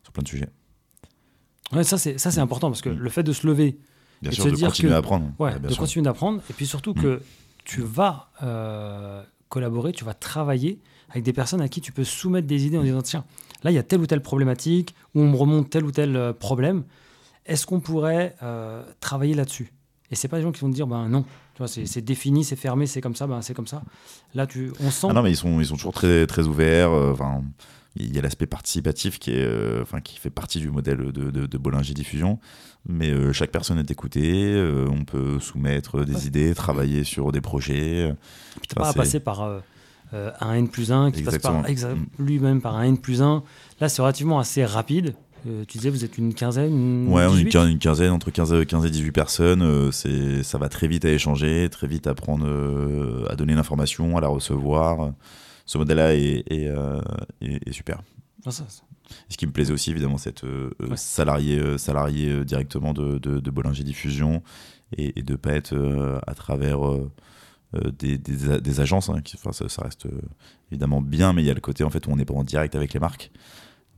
sur 0.02 0.12
plein 0.12 0.24
de 0.24 0.28
sujets. 0.28 0.50
Ouais, 1.72 1.84
ça 1.84 1.98
c'est 1.98 2.18
ça 2.18 2.30
c'est 2.30 2.40
important 2.40 2.68
parce 2.68 2.82
que 2.82 2.88
mm. 2.88 2.98
le 2.98 3.10
fait 3.10 3.22
de 3.22 3.32
se 3.32 3.46
lever 3.46 3.78
et 4.22 4.28
de, 4.28 4.34
se 4.34 4.48
dire 4.48 4.68
continuer 4.68 4.92
que, 4.92 4.96
apprendre. 4.96 5.30
Ouais, 5.38 5.58
de 5.58 5.74
continuer 5.74 6.04
d'apprendre 6.04 6.40
et 6.48 6.52
puis 6.52 6.66
surtout 6.66 6.92
mm. 6.92 7.02
que 7.02 7.22
tu 7.64 7.82
vas 7.82 8.30
euh, 8.42 9.22
collaborer, 9.48 9.92
tu 9.92 10.04
vas 10.04 10.14
travailler 10.14 10.78
avec 11.10 11.24
des 11.24 11.32
personnes 11.32 11.60
à 11.60 11.68
qui 11.68 11.80
tu 11.80 11.92
peux 11.92 12.04
soumettre 12.04 12.46
des 12.46 12.66
idées 12.66 12.78
en 12.78 12.82
disant 12.82 13.02
tiens 13.02 13.24
là 13.62 13.70
il 13.70 13.74
y 13.74 13.78
a 13.78 13.82
telle 13.82 14.00
ou 14.00 14.06
telle 14.06 14.22
problématique 14.22 14.94
ou 15.14 15.20
on 15.20 15.30
me 15.30 15.36
remonte 15.36 15.70
tel 15.70 15.84
ou 15.84 15.92
tel 15.92 16.16
euh, 16.16 16.32
problème. 16.32 16.84
Est-ce 17.44 17.64
qu'on 17.66 17.80
pourrait 17.80 18.34
euh, 18.42 18.82
travailler 19.00 19.34
là-dessus? 19.34 19.72
Et 20.10 20.16
c'est 20.16 20.28
pas 20.28 20.38
des 20.38 20.42
gens 20.42 20.52
qui 20.52 20.60
vont 20.60 20.70
te 20.70 20.74
dire 20.74 20.86
ben 20.86 21.08
non, 21.08 21.22
tu 21.54 21.58
vois, 21.58 21.68
c'est 21.68 22.00
défini, 22.00 22.44
c'est 22.44 22.56
fermé, 22.56 22.86
c'est 22.86 23.00
comme 23.00 23.14
ça, 23.14 23.26
ben 23.26 23.42
c'est 23.42 23.54
comme 23.54 23.66
ça. 23.66 23.82
Là, 24.34 24.46
tu, 24.46 24.72
on 24.80 24.90
sent. 24.90 25.08
Ah 25.10 25.12
non, 25.12 25.22
mais 25.22 25.30
ils 25.30 25.36
sont, 25.36 25.60
ils 25.60 25.66
sont 25.66 25.76
toujours 25.76 25.92
très, 25.92 26.26
très 26.26 26.42
ouverts. 26.42 26.90
Enfin, 26.90 27.42
il 27.98 28.14
y 28.14 28.18
a 28.18 28.22
l'aspect 28.22 28.46
participatif 28.46 29.18
qui, 29.18 29.32
est, 29.32 29.44
euh, 29.44 29.82
enfin, 29.82 30.00
qui 30.00 30.18
fait 30.18 30.30
partie 30.30 30.58
du 30.58 30.70
modèle 30.70 30.98
de, 31.12 31.30
de, 31.30 31.46
de 31.46 31.58
Bollinger 31.58 31.94
Diffusion, 31.94 32.38
mais 32.88 33.10
euh, 33.10 33.32
chaque 33.32 33.50
personne 33.50 33.78
est 33.78 33.90
écoutée, 33.90 34.52
euh, 34.54 34.86
on 34.90 35.04
peut 35.04 35.40
soumettre 35.40 36.04
des 36.04 36.26
idées, 36.26 36.54
travailler 36.54 37.04
sur 37.04 37.32
des 37.32 37.40
projets. 37.40 38.08
Et 38.08 38.14
puis 38.60 38.68
pas 38.74 38.88
à 38.88 38.92
passer 38.92 39.20
par 39.20 39.60
un 40.12 40.54
N 40.54 40.68
plus 40.68 40.92
1 40.92 41.10
qui 41.10 41.22
passe 41.22 41.38
par 41.38 41.54
mm. 41.54 42.06
lui-même 42.18 42.60
par 42.60 42.76
un 42.76 42.84
N 42.84 42.98
plus 42.98 43.22
1. 43.22 43.42
Là, 43.80 43.88
c'est 43.88 44.02
relativement 44.02 44.38
assez 44.38 44.64
rapide. 44.64 45.14
tu 45.44 45.78
disais, 45.78 45.90
vous 45.90 46.04
êtes 46.04 46.18
une 46.18 46.34
quinzaine 46.34 47.08
Ouais, 47.08 47.26
on 47.26 47.36
est 47.36 47.42
une 47.42 47.78
quinzaine, 47.78 48.12
entre 48.12 48.30
15, 48.30 48.66
15 48.66 48.84
et 48.84 48.90
18 48.90 49.12
personnes. 49.12 49.90
c'est 49.90 50.42
ça 50.42 50.58
va 50.58 50.68
très 50.68 50.86
vite 50.86 51.04
à 51.04 51.10
échanger, 51.10 51.68
très 51.70 51.86
vite 51.86 52.06
à 52.06 52.14
prendre, 52.14 52.46
à 53.28 53.36
donner 53.36 53.54
l'information, 53.54 54.16
à 54.16 54.20
la 54.20 54.28
recevoir 54.28 55.12
ce 55.66 55.78
modèle-là 55.78 56.14
est, 56.14 56.44
euh, 56.52 57.00
super. 57.72 58.02
Ah, 58.46 58.50
ce 58.50 59.36
qui 59.36 59.46
me 59.46 59.52
plaisait 59.52 59.72
aussi, 59.72 59.90
évidemment, 59.90 60.18
c'est 60.18 60.44
euh, 60.44 60.70
euh, 60.80 60.96
salarié, 60.96 61.78
salarié 61.78 62.44
directement 62.44 62.92
de, 62.92 63.18
de, 63.18 63.50
Bollinger 63.50 63.82
Diffusion 63.82 64.42
et, 64.96 65.22
de 65.22 65.32
ne 65.32 65.36
pas 65.36 65.52
être 65.52 66.20
à 66.26 66.34
travers 66.34 66.78
des, 67.98 68.18
des, 68.18 68.80
agences. 68.80 69.08
Hein, 69.10 69.20
qui, 69.22 69.36
ça, 69.36 69.68
ça, 69.68 69.82
reste 69.82 70.06
évidemment 70.70 71.00
bien, 71.00 71.32
mais 71.32 71.42
il 71.42 71.46
y 71.46 71.50
a 71.50 71.54
le 71.54 71.60
côté 71.60 71.82
en 71.82 71.90
fait 71.90 72.06
où 72.06 72.10
on 72.10 72.16
n'est 72.16 72.24
pas 72.24 72.34
en 72.34 72.44
direct 72.44 72.74
avec 72.76 72.94
les 72.94 73.00
marques. 73.00 73.32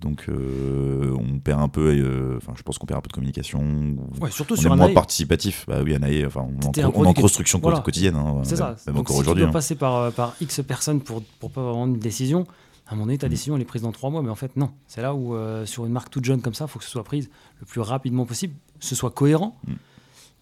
Donc 0.00 0.26
on 0.28 1.38
perd 1.40 1.60
un 1.60 1.68
peu, 1.68 2.36
enfin 2.36 2.52
je 2.56 2.62
pense 2.62 2.78
qu'on 2.78 2.86
perd 2.86 2.98
un 2.98 3.02
peu 3.02 3.08
de 3.08 3.12
communication. 3.12 3.96
Ouais, 4.20 4.30
surtout 4.30 4.54
on 4.54 4.56
sur 4.56 4.72
est 4.72 4.76
moins 4.76 4.92
participatif. 4.92 5.64
Bah 5.66 5.80
oui, 5.82 5.94
Anaï, 5.94 6.24
enfin 6.24 6.46
on, 6.46 6.72
est 6.72 6.84
en, 6.84 7.14
construction 7.14 7.58
quotidienne. 7.60 8.14
Hein, 8.14 8.42
c'est 8.44 8.56
ça. 8.56 8.76
Même 8.86 8.98
encore 8.98 9.16
aujourd'hui. 9.16 9.42
Tu 9.42 9.46
dois 9.46 9.50
hein. 9.50 9.52
passer 9.52 9.74
par, 9.74 10.12
par 10.12 10.36
X 10.40 10.60
personnes 10.62 11.00
pour 11.00 11.22
pour 11.40 11.50
pas 11.50 11.62
avoir 11.62 11.84
une 11.84 11.98
décision. 11.98 12.46
À 12.88 12.92
un 12.92 12.94
moment 12.94 13.06
donné, 13.06 13.18
ta 13.18 13.26
mm. 13.26 13.30
décision 13.30 13.56
elle 13.56 13.62
est 13.62 13.66
prise 13.66 13.82
dans 13.82 13.92
trois 13.92 14.08
mois, 14.08 14.22
mais 14.22 14.30
en 14.30 14.34
fait 14.34 14.56
non. 14.56 14.70
C'est 14.86 15.02
là 15.02 15.14
où 15.14 15.34
euh, 15.34 15.66
sur 15.66 15.84
une 15.84 15.92
marque 15.92 16.10
toute 16.10 16.24
jeune 16.24 16.40
comme 16.40 16.54
ça, 16.54 16.64
il 16.64 16.68
faut 16.68 16.78
que 16.78 16.84
ce 16.86 16.90
soit 16.90 17.04
prise 17.04 17.28
le 17.60 17.66
plus 17.66 17.82
rapidement 17.82 18.24
possible, 18.24 18.54
ce 18.80 18.94
soit 18.94 19.10
cohérent 19.10 19.58
mm. 19.66 19.72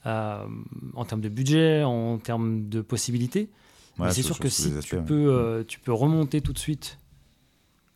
euh, 0.06 0.46
en 0.94 1.04
termes 1.04 1.20
de 1.20 1.28
budget, 1.28 1.82
en 1.82 2.18
termes 2.18 2.68
de 2.68 2.80
possibilités. 2.82 3.50
mais 3.98 4.12
c'est 4.12 4.22
sûr 4.22 4.38
que 4.38 4.48
si 4.48 4.72
tu 4.80 4.96
peux, 5.02 5.34
euh, 5.34 5.64
tu 5.66 5.80
peux 5.80 5.92
remonter 5.92 6.40
tout 6.40 6.52
de 6.52 6.58
suite 6.58 6.98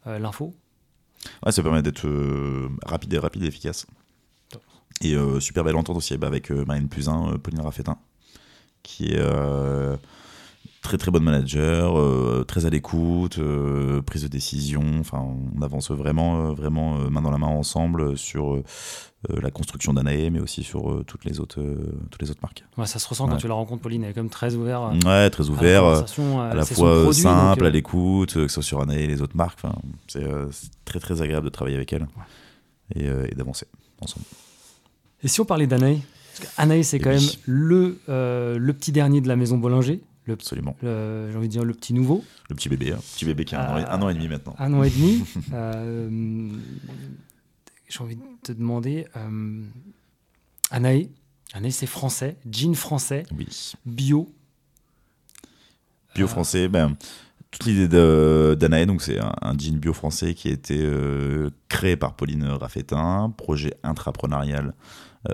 l'info, 0.05 0.53
Ouais, 1.45 1.53
ça 1.53 1.63
permet 1.63 1.83
d'être 1.83 2.07
euh, 2.07 2.69
rapide 2.85 3.13
et 3.15 3.19
rapide 3.19 3.45
et 3.45 3.47
efficace. 3.47 3.87
Et 5.03 5.15
euh, 5.15 5.41
super 5.41 5.65
belle 5.65 5.77
entente 5.77 5.97
aussi 5.97 6.17
bah, 6.19 6.27
avec 6.27 6.51
euh, 6.51 6.65
Marine 6.67 6.89
1, 7.07 7.39
Pauline 7.39 7.61
Raffetin, 7.61 7.99
qui 8.83 9.13
est 9.13 9.21
très 10.83 10.99
très 10.99 11.11
bonne 11.11 11.23
manager, 11.23 11.97
très 12.47 12.67
à 12.67 12.71
l'écoute, 12.71 13.39
prise 14.07 14.23
de 14.23 14.29
décision. 14.29 14.83
Enfin, 14.99 15.25
on 15.57 15.63
avance 15.63 15.91
vraiment, 15.91 16.53
vraiment 16.53 16.97
main 17.11 17.23
dans 17.23 17.31
la 17.31 17.39
main 17.39 17.49
ensemble 17.49 18.17
sur 18.17 18.63
la 19.29 19.51
construction 19.51 19.93
d'Anae, 19.93 20.31
mais 20.31 20.41
aussi 20.41 20.63
sur 20.63 21.05
toutes 21.07 21.25
les 21.25 21.41
autres, 21.41 21.63
toutes 22.11 22.23
les 22.23 22.31
autres 22.31 22.41
marques. 22.43 22.65
Ouais, 22.79 22.87
ça 22.87 22.99
se 22.99 23.07
ressent 23.09 23.29
quand 23.29 23.37
tu 23.37 23.49
la 23.49 23.55
rencontres, 23.55 23.83
Pauline. 23.83 24.05
Elle 24.05 24.11
est 24.11 24.15
comme 24.15 24.31
très 24.31 24.55
ouverte. 24.55 25.05
ouais, 25.05 25.31
très 25.31 25.49
ouvert, 25.51 25.85
à 25.85 26.55
la, 26.55 26.65
fois 26.65 27.13
simple, 27.13 27.67
à 27.67 27.71
l'écoute, 27.71 28.35
que 28.35 28.49
ce 28.49 28.55
soit 28.55 28.63
sur 28.63 28.81
Anae 28.81 29.01
et 29.01 29.07
les 29.07 29.21
autres 29.23 29.37
marques. 29.37 29.59
Enfin, 29.63 29.75
c'est 30.09 30.27
très 30.85 31.01
très 31.01 31.21
agréable 31.23 31.45
de 31.45 31.51
travailler 31.51 31.77
avec 31.77 31.93
elle 31.93 32.07
et, 32.95 33.35
d'avancer 33.35 33.67
ensemble. 34.01 34.25
Et 35.23 35.29
si 35.29 35.41
on 35.41 35.45
parlait 35.45 35.67
d'Anae 35.67 35.99
Anaï, 36.57 36.85
c'est 36.85 36.99
quand 36.99 37.11
même 37.11 37.21
le, 37.45 37.99
le 38.09 38.73
petit 38.73 38.93
dernier 38.93 39.21
de 39.21 39.29
la 39.29 39.37
maison 39.37 39.59
Bollinger. 39.59 40.01
Absolument. 40.33 40.77
J'ai 40.83 41.37
envie 41.37 41.49
de 41.49 41.53
dire 41.53 41.65
le 41.65 41.75
petit 41.75 41.95
nouveau. 41.95 42.25
Le 42.49 42.55
petit 42.55 42.69
bébé, 42.69 42.93
hein. 42.93 42.99
petit 43.15 43.25
bébé 43.25 43.45
qui 43.45 43.55
a 43.55 43.91
un, 43.91 44.03
an 44.03 44.09
et, 44.09 44.15
demi 44.15 44.29
maintenant. 44.29 44.55
Un 44.59 44.73
an 44.75 44.83
et 44.83 44.91
demi. 44.91 45.25
euh, 45.53 46.51
J'ai 47.89 48.01
envie 48.01 48.17
de 48.17 48.23
te 48.43 48.53
demander, 48.53 49.07
euh, 49.17 49.63
Anaé, 50.71 51.11
Anaé 51.53 51.71
c'est 51.71 51.87
français, 51.87 52.37
jean 52.51 52.75
français, 52.75 53.25
oui. 53.37 53.75
bio. 53.85 54.33
Bio 56.15 56.27
français, 56.27 56.69
ben, 56.69 56.97
toute 57.51 57.65
l'idée 57.65 57.89
d'Anaé, 58.57 58.87
donc 58.87 59.03
c'est 59.03 59.19
un, 59.19 59.55
jean 59.59 59.79
bio 59.79 59.93
français 59.93 60.35
qui 60.35 60.49
a 60.49 60.53
été 60.53 60.79
euh, 60.81 61.51
créé 61.69 61.97
par 61.97 62.15
Pauline 62.15 62.45
Raffetin, 62.45 63.33
projet 63.37 63.75
intrapreneurial 63.83 64.69
euh, 64.69 64.73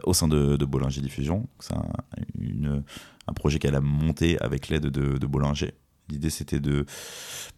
au 0.04 0.12
sein 0.12 0.28
de, 0.28 0.56
de 0.56 0.64
Bollinger 0.64 1.00
Diffusion. 1.00 1.48
C'est 1.60 1.74
un, 1.74 2.82
un, 3.28 3.32
projet 3.32 3.58
qu'elle 3.58 3.74
a 3.74 3.80
monté 3.80 4.38
avec 4.40 4.68
l'aide 4.68 4.86
de, 4.86 5.18
de 5.18 5.26
Bollinger. 5.26 5.74
L'idée, 6.08 6.30
c'était 6.30 6.60
de, 6.60 6.86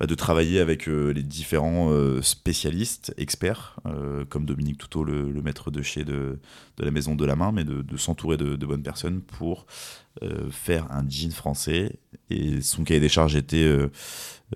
bah, 0.01 0.07
travailler 0.07 0.61
avec 0.61 0.89
euh, 0.89 1.11
les 1.13 1.23
différents 1.23 1.91
euh, 1.91 2.23
spécialistes, 2.23 3.15
experts, 3.17 3.79
comme 4.29 4.45
Dominique 4.45 4.79
Toutot, 4.79 5.05
le, 5.05 5.43
maître 5.43 5.71
de 5.71 5.83
chez 5.83 6.05
de, 6.05 6.39
la 6.79 6.91
Maison 6.91 7.15
de 7.15 7.25
la 7.25 7.37
Main, 7.37 7.53
mais 7.53 7.65
de, 7.65 7.97
s'entourer 7.97 8.37
de, 8.37 8.57
bonnes 8.67 8.83
personnes 8.83 9.21
pour 9.21 9.67
faire 10.51 10.91
un 10.91 11.09
jean 11.09 11.33
français. 11.33 11.99
Et 12.31 12.61
son 12.61 12.85
cahier 12.85 13.01
des 13.01 13.09
charges 13.09 13.37
était 13.37 13.89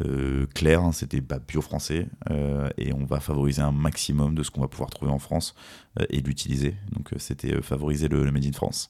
euh, 0.01 0.47
clair, 0.55 0.83
hein, 0.83 0.93
c'était 0.93 1.21
pas 1.21 1.39
bio 1.39 1.61
français, 1.61 2.07
euh, 2.31 2.71
et 2.79 2.95
on 2.95 3.05
va 3.05 3.21
favoriser 3.21 3.61
un 3.61 3.73
maximum 3.73 4.35
de 4.35 4.43
ce 4.43 4.51
qu'on 4.51 4.63
va 4.63 4.69
pouvoir 4.69 4.89
trouver 4.89 5.13
en 5.13 5.19
France 5.19 5.55
euh, 6.01 6.07
et 6.09 6.21
l'utiliser. 6.21 6.75
Donc 6.93 7.11
c'était 7.19 7.61
favoriser 7.61 8.09
le, 8.09 8.31
Made 8.31 8.47
in 8.47 8.53
France. 8.53 8.89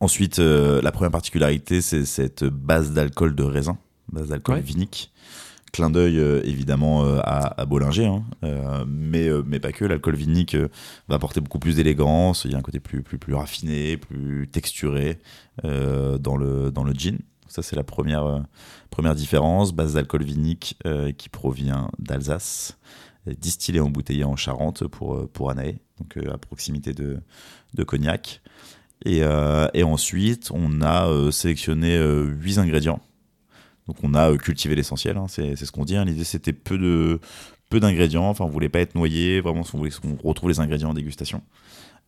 Ensuite, 0.00 0.38
la 0.38 0.92
première 0.92 1.10
particularité, 1.10 1.82
c'est 1.82 2.04
cette 2.06 2.44
base 2.44 2.92
d'alcool 2.92 3.34
de 3.34 3.42
raisin, 3.42 3.78
base 4.10 4.28
d'alcool 4.28 4.60
vinique. 4.60 5.12
Clin 5.72 5.90
d'œil 5.90 6.18
évidemment 6.42 7.04
à, 7.22 7.64
Bollinger, 7.66 8.06
hein, 8.06 8.24
mais, 8.88 9.28
mais 9.46 9.60
pas 9.60 9.72
que. 9.72 9.84
L'alcool 9.84 10.16
vinique 10.16 10.56
va 11.08 11.16
apporter 11.16 11.40
beaucoup 11.40 11.58
plus 11.58 11.76
d'élégance, 11.76 12.46
il 12.46 12.52
y 12.52 12.54
a 12.54 12.58
un 12.58 12.62
côté 12.62 12.80
plus, 12.80 13.02
plus, 13.02 13.18
plus 13.18 13.34
raffiné, 13.34 13.98
plus 13.98 14.48
texturé 14.48 15.18
dans, 15.62 16.36
le, 16.36 16.70
dans 16.70 16.82
le 16.82 16.92
gin. 16.92 17.18
Ça, 17.50 17.62
c'est 17.62 17.74
la 17.74 17.82
première, 17.82 18.24
euh, 18.24 18.40
première 18.90 19.16
différence. 19.16 19.72
Base 19.72 19.94
d'alcool 19.94 20.22
vinique 20.22 20.78
euh, 20.86 21.10
qui 21.10 21.28
provient 21.28 21.90
d'Alsace, 21.98 22.78
distillé 23.26 23.80
embouteillé 23.80 24.22
en 24.22 24.36
Charente 24.36 24.86
pour, 24.86 25.16
euh, 25.16 25.30
pour 25.30 25.50
Anaé, 25.50 25.80
donc 25.98 26.16
à 26.32 26.38
proximité 26.38 26.94
de, 26.94 27.18
de 27.74 27.82
Cognac. 27.82 28.40
Et, 29.06 29.22
et, 29.74 29.82
ensuite, 29.82 30.50
on 30.52 30.82
a 30.82 31.30
sélectionné 31.32 31.98
huit 31.98 32.58
ingrédients. 32.58 33.00
Donc, 33.86 33.96
on 34.02 34.14
a 34.14 34.36
cultivé 34.36 34.74
l'essentiel, 34.74 35.16
hein, 35.16 35.26
c'est 35.28 35.56
ce 35.56 35.72
qu'on 35.72 35.84
dit. 35.84 35.96
Hein. 35.96 36.04
L'idée, 36.04 36.24
c'était 36.24 36.52
peu 36.52 36.76
de 36.76 37.18
peu 37.70 37.80
d'ingrédients. 37.80 38.28
Enfin, 38.28 38.44
on 38.44 38.48
voulait 38.48 38.68
pas 38.68 38.80
être 38.80 38.94
noyé. 38.94 39.40
Vraiment, 39.40 39.62
on 39.72 39.78
voulait 39.78 39.90
qu'on 39.90 40.16
retrouve 40.28 40.50
les 40.50 40.60
ingrédients 40.60 40.90
en 40.90 40.94
dégustation. 40.94 41.42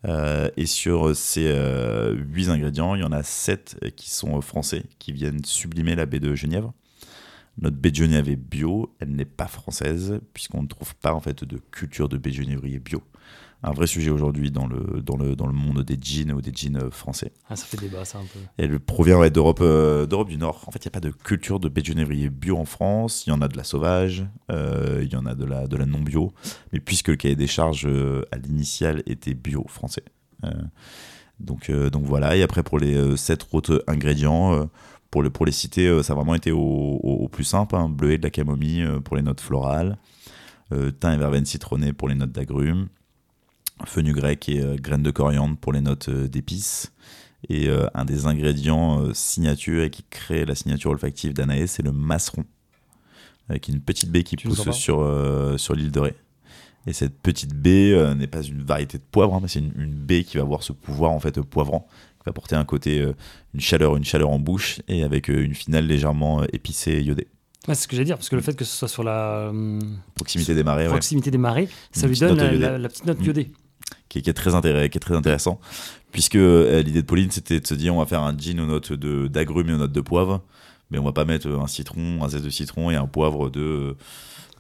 Euh, 0.04 0.50
et 0.56 0.66
sur 0.66 1.14
ces 1.14 1.46
euh, 1.46 2.14
8 2.14 2.50
ingrédients, 2.50 2.94
il 2.94 3.00
y 3.00 3.04
en 3.04 3.12
a 3.12 3.22
7 3.22 3.94
qui 3.96 4.10
sont 4.10 4.40
français, 4.40 4.82
qui 4.98 5.12
viennent 5.12 5.44
sublimer 5.44 5.94
la 5.94 6.06
baie 6.06 6.20
de 6.20 6.34
Genièvre. 6.34 6.74
Notre 7.60 7.76
baie 7.76 7.90
de 7.90 7.96
Genièvre 7.96 8.28
est 8.28 8.36
bio, 8.36 8.94
elle 8.98 9.12
n'est 9.12 9.24
pas 9.24 9.46
française, 9.46 10.20
puisqu'on 10.34 10.62
ne 10.62 10.68
trouve 10.68 10.94
pas 10.96 11.14
en 11.14 11.20
fait 11.20 11.44
de 11.44 11.58
culture 11.70 12.08
de 12.08 12.16
baie 12.16 12.30
de 12.30 12.36
genévrier 12.36 12.78
bio 12.78 13.02
un 13.62 13.72
vrai 13.72 13.86
sujet 13.86 14.10
aujourd'hui 14.10 14.50
dans 14.50 14.66
le, 14.66 15.00
dans, 15.02 15.16
le, 15.16 15.36
dans 15.36 15.46
le 15.46 15.52
monde 15.52 15.82
des 15.82 15.96
jeans 16.00 16.32
ou 16.32 16.40
des 16.40 16.52
jeans 16.54 16.76
euh, 16.76 16.90
français. 16.90 17.32
Ah, 17.48 17.56
ça 17.56 17.64
fait 17.64 17.76
débat, 17.76 18.04
ça, 18.04 18.18
un 18.18 18.22
peu. 18.22 18.40
Elle 18.56 18.80
provient 18.80 19.28
d'Europe 19.30 19.60
euh, 19.62 20.06
d'Europe 20.06 20.28
du 20.28 20.36
Nord. 20.36 20.64
En 20.66 20.72
fait, 20.72 20.84
il 20.84 20.88
n'y 20.88 20.92
a 20.92 20.98
pas 20.98 21.00
de 21.00 21.10
culture 21.10 21.60
de 21.60 21.68
baie 21.68 21.82
de 21.82 22.28
bio 22.28 22.58
en 22.58 22.64
France. 22.64 23.24
Il 23.26 23.30
y 23.30 23.32
en 23.32 23.40
a 23.40 23.48
de 23.48 23.56
la 23.56 23.64
sauvage, 23.64 24.26
euh, 24.50 25.00
il 25.04 25.12
y 25.12 25.16
en 25.16 25.26
a 25.26 25.34
de 25.34 25.44
la, 25.44 25.66
de 25.66 25.76
la 25.76 25.86
non-bio. 25.86 26.32
Mais 26.72 26.80
puisque 26.80 27.08
le 27.08 27.16
cahier 27.16 27.36
des 27.36 27.46
charges 27.46 27.88
à 28.32 28.36
l'initial 28.36 29.02
était 29.06 29.34
bio 29.34 29.64
français. 29.68 30.04
Donc, 31.38 31.70
donc 31.70 32.04
voilà, 32.04 32.36
et 32.36 32.42
après 32.42 32.62
pour 32.62 32.78
les 32.78 33.16
sept 33.16 33.46
autres 33.52 33.84
ingrédients, 33.86 34.68
pour, 35.10 35.22
le, 35.22 35.30
pour 35.30 35.46
les 35.46 35.52
citer, 35.52 36.02
ça 36.02 36.12
a 36.12 36.16
vraiment 36.16 36.34
été 36.34 36.50
au, 36.52 37.28
plus 37.30 37.44
simple, 37.44 37.76
hein. 37.76 37.88
bleuet 37.88 38.18
de 38.18 38.22
la 38.24 38.30
camomille 38.30 38.86
pour 39.04 39.16
les 39.16 39.22
notes 39.22 39.40
florales, 39.40 39.98
thym 40.70 41.12
et 41.12 41.16
verveine 41.16 41.44
citronnée 41.44 41.92
pour 41.92 42.08
les 42.08 42.14
notes 42.14 42.32
d'agrumes, 42.32 42.88
grec 44.12 44.48
et 44.48 44.62
graines 44.76 45.02
de 45.02 45.10
coriandre 45.10 45.56
pour 45.56 45.72
les 45.72 45.80
notes 45.80 46.10
d'épices, 46.10 46.92
et 47.48 47.68
euh, 47.68 47.86
un 47.94 48.04
des 48.04 48.26
ingrédients 48.26 49.00
euh, 49.00 49.14
signature 49.14 49.82
et 49.82 49.90
qui 49.90 50.04
crée 50.08 50.44
la 50.44 50.54
signature 50.54 50.90
olfactive 50.90 51.32
d'Anaïs, 51.32 51.72
c'est 51.72 51.82
le 51.82 51.92
masseron, 51.92 52.44
avec 53.48 53.68
une 53.68 53.80
petite 53.80 54.10
baie 54.10 54.22
qui 54.22 54.36
pousse 54.36 54.70
sur, 54.70 55.00
euh, 55.00 55.56
sur 55.58 55.74
l'île 55.74 55.90
de 55.90 56.00
Ré. 56.00 56.14
Et 56.86 56.92
cette 56.92 57.16
petite 57.16 57.54
baie 57.54 57.94
n'est 58.16 58.26
pas 58.26 58.42
une 58.42 58.64
variété 58.64 58.98
de 58.98 59.04
poivre, 59.08 59.34
hein, 59.34 59.38
mais 59.40 59.46
c'est 59.46 59.60
une, 59.60 59.94
baie 59.94 60.24
qui 60.24 60.36
va 60.36 60.42
avoir 60.42 60.64
ce 60.64 60.72
pouvoir 60.72 61.12
en 61.12 61.20
fait 61.20 61.40
poivrant, 61.40 61.86
qui 62.18 62.24
va 62.26 62.30
apporter 62.30 62.56
un 62.56 62.64
côté, 62.64 63.06
une 63.54 63.60
chaleur, 63.60 63.96
une 63.96 64.04
chaleur 64.04 64.30
en 64.30 64.40
bouche 64.40 64.80
et 64.88 65.04
avec 65.04 65.28
une 65.28 65.54
finale 65.54 65.86
légèrement 65.86 66.42
épicée 66.52 66.90
et 66.90 67.02
iodée. 67.02 67.28
c'est 67.68 67.74
ce 67.76 67.86
que 67.86 67.94
j'allais 67.94 68.06
dire, 68.06 68.16
parce 68.16 68.28
que 68.28 68.34
le 68.34 68.42
fait 68.42 68.56
que 68.56 68.64
ce 68.64 68.76
soit 68.76 68.88
sur 68.88 69.04
la 69.04 69.52
proximité 70.16 70.56
des 70.56 70.64
marées, 70.64 70.86
proximité 70.86 71.30
des 71.30 71.38
marées, 71.38 71.68
ça 71.92 72.08
lui 72.08 72.18
donne 72.18 72.36
la, 72.36 72.88
petite 72.88 73.06
note 73.06 73.24
iodée 73.24 73.52
qui 74.08 74.18
est, 74.18 74.32
très 74.32 74.54
intéressant, 74.54 74.88
qui 74.88 74.98
est 74.98 75.00
très 75.00 75.16
intéressant, 75.16 75.60
puisque 76.12 76.36
euh, 76.36 76.82
l'idée 76.82 77.02
de 77.02 77.06
Pauline 77.06 77.30
c'était 77.30 77.60
de 77.60 77.66
se 77.66 77.74
dire 77.74 77.94
on 77.94 77.98
va 77.98 78.06
faire 78.06 78.22
un 78.22 78.36
gin 78.36 78.60
aux 78.60 78.66
notes 78.66 78.92
d'agrumes 78.92 79.70
et 79.70 79.72
aux 79.72 79.78
notes 79.78 79.92
de 79.92 80.00
poivre, 80.00 80.42
mais 80.90 80.98
on 80.98 81.04
va 81.04 81.12
pas 81.12 81.24
mettre 81.24 81.48
un 81.48 81.66
citron, 81.66 82.22
un 82.22 82.28
zeste 82.28 82.44
de 82.44 82.50
citron 82.50 82.90
et 82.90 82.96
un 82.96 83.06
poivre 83.06 83.48
de 83.48 83.96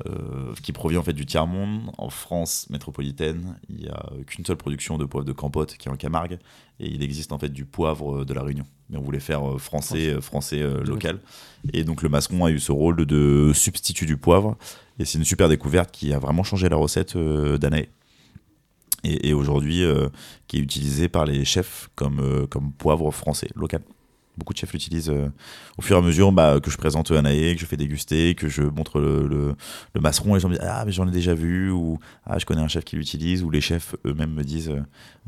euh, 0.06 0.54
qui 0.62 0.72
provient 0.72 1.00
en 1.00 1.02
fait 1.02 1.12
du 1.12 1.26
tiers 1.26 1.46
monde. 1.46 1.92
En 1.98 2.08
France 2.08 2.66
métropolitaine, 2.70 3.56
il 3.68 3.76
n'y 3.76 3.88
a 3.88 4.10
qu'une 4.26 4.44
seule 4.44 4.56
production 4.56 4.96
de 4.96 5.04
poivre 5.04 5.26
de 5.26 5.32
Campote 5.32 5.76
qui 5.76 5.88
est 5.88 5.90
en 5.90 5.96
Camargue, 5.96 6.38
et 6.80 6.88
il 6.88 7.02
existe 7.02 7.30
en 7.32 7.38
fait 7.38 7.50
du 7.50 7.66
poivre 7.66 8.24
de 8.24 8.32
la 8.32 8.42
Réunion. 8.42 8.64
Mais 8.88 8.96
on 8.96 9.02
voulait 9.02 9.20
faire 9.20 9.46
euh, 9.46 9.58
français, 9.58 10.18
français 10.22 10.62
local, 10.84 11.20
et 11.74 11.84
donc 11.84 12.02
le 12.02 12.08
masseron 12.08 12.46
a 12.46 12.50
eu 12.50 12.58
ce 12.58 12.72
rôle 12.72 13.04
de 13.04 13.52
substitut 13.54 14.06
du 14.06 14.16
poivre, 14.16 14.56
et 14.98 15.04
c'est 15.04 15.18
une 15.18 15.24
super 15.24 15.50
découverte 15.50 15.90
qui 15.92 16.14
a 16.14 16.18
vraiment 16.18 16.42
changé 16.42 16.70
la 16.70 16.76
recette 16.76 17.16
d'Anaé 17.16 17.90
et, 19.04 19.32
aujourd'hui 19.32 19.84
euh, 19.84 20.08
qui 20.46 20.58
est 20.58 20.60
utilisé 20.60 21.08
par 21.08 21.24
les 21.24 21.44
chefs 21.44 21.90
comme, 21.94 22.20
euh, 22.20 22.46
comme 22.46 22.72
poivre 22.72 23.10
français 23.10 23.48
local. 23.54 23.82
Beaucoup 24.38 24.54
de 24.54 24.58
chefs 24.58 24.72
l'utilisent 24.72 25.10
euh, 25.10 25.28
au 25.76 25.82
fur 25.82 25.96
et 25.96 25.98
à 25.98 26.02
mesure 26.02 26.32
bah, 26.32 26.58
que 26.62 26.70
je 26.70 26.78
présente 26.78 27.10
Anaé, 27.10 27.54
que 27.54 27.60
je 27.60 27.66
fais 27.66 27.76
déguster, 27.76 28.34
que 28.34 28.48
je 28.48 28.62
montre 28.62 28.98
le, 28.98 29.26
le, 29.26 30.00
masseron 30.00 30.30
et 30.30 30.34
les 30.34 30.40
gens 30.40 30.48
me 30.48 30.54
disent 30.54 30.64
Ah, 30.66 30.84
mais 30.86 30.92
j'en 30.92 31.06
ai 31.06 31.10
déjà 31.10 31.34
vu, 31.34 31.70
ou 31.70 31.98
Ah, 32.24 32.38
je 32.38 32.46
connais 32.46 32.62
un 32.62 32.68
chef 32.68 32.84
qui 32.84 32.96
l'utilise, 32.96 33.42
ou 33.42 33.50
les 33.50 33.60
chefs 33.60 33.94
eux-mêmes 34.06 34.32
me 34.32 34.42
disent 34.42 34.72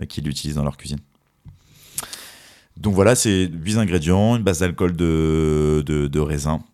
qu'ils 0.08 0.24
l'utilisent 0.24 0.56
dans 0.56 0.64
leur 0.64 0.78
cuisine. 0.78 1.00
Donc 2.78 2.94
voilà, 2.94 3.14
c'est 3.14 3.50
8 3.52 3.76
ingrédients, 3.76 4.36
une 4.36 4.42
base 4.42 4.60
d'alcool 4.60 4.96
de, 4.96 5.82
de, 5.86 6.06
de 6.06 6.20
raisin, 6.20 6.64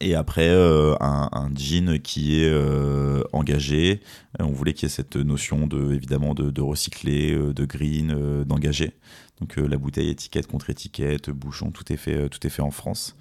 et 0.00 0.14
après, 0.14 0.48
euh, 0.48 0.94
un, 1.00 1.50
jean 1.54 2.00
qui 2.00 2.42
est 2.42 2.50
euh, 2.50 3.22
engagé. 3.32 4.00
On 4.38 4.52
voulait 4.52 4.74
qu'il 4.74 4.88
y 4.88 4.92
ait 4.92 4.94
cette 4.94 5.16
notion 5.16 5.66
de, 5.66 5.92
évidemment 5.92 6.34
de, 6.34 6.60
recycler, 6.60 7.32
euh, 7.32 7.54
de 7.54 7.64
green, 7.64 8.44
d'engager. 8.44 8.92
Donc 9.40 9.56
la 9.56 9.76
bouteille, 9.76 10.10
étiquette 10.10 10.46
contre 10.46 10.70
étiquette, 10.70 11.30
bouchon, 11.30 11.70
tout 11.70 11.92
est 11.92 11.96
fait, 11.96 12.28
tout 12.28 12.44
est 12.46 12.50
fait 12.50 12.62
en 12.62 12.70
France 12.70 13.16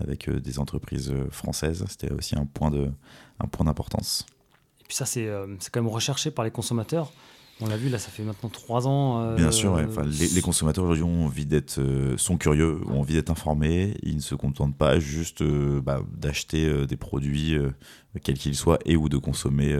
avec 0.00 0.28
des 0.28 0.58
entreprises 0.58 1.12
françaises. 1.30 1.84
C'était 1.88 2.12
aussi 2.12 2.36
un 2.36 2.46
point 2.46 2.70
de, 2.70 2.90
un 3.40 3.46
point 3.46 3.64
d'importance. 3.64 4.26
Et 4.80 4.84
puis 4.86 4.96
ça, 4.96 5.06
c'est 5.06 5.26
quand 5.72 5.82
même 5.82 5.88
recherché 5.88 6.30
par 6.30 6.44
les 6.44 6.50
consommateurs. 6.50 7.12
On 7.60 7.68
l'a 7.68 7.76
vu, 7.76 7.88
là, 7.88 7.98
ça 7.98 8.10
fait 8.10 8.24
maintenant 8.24 8.48
trois 8.48 8.88
ans. 8.88 9.22
Euh, 9.22 9.36
Bien 9.36 9.52
sûr, 9.52 9.76
les, 9.76 10.40
consommateurs 10.40 10.84
aujourd'hui 10.84 11.04
ont 11.04 11.26
envie 11.26 11.46
d'être, 11.46 11.78
euh, 11.78 12.16
sont 12.18 12.36
curieux, 12.36 12.80
ont 12.88 13.00
envie 13.00 13.14
d'être 13.14 13.30
informés. 13.30 13.96
Ils 14.02 14.16
ne 14.16 14.20
se 14.20 14.34
contentent 14.34 14.76
pas 14.76 14.98
juste 14.98 15.40
euh, 15.40 15.80
bah, 15.80 16.02
d'acheter 16.16 16.86
des 16.86 16.96
produits, 16.96 17.56
quels 18.24 18.38
qu'ils 18.38 18.56
soient, 18.56 18.80
et 18.84 18.96
ou 18.96 19.08
de 19.08 19.18
consommer 19.18 19.76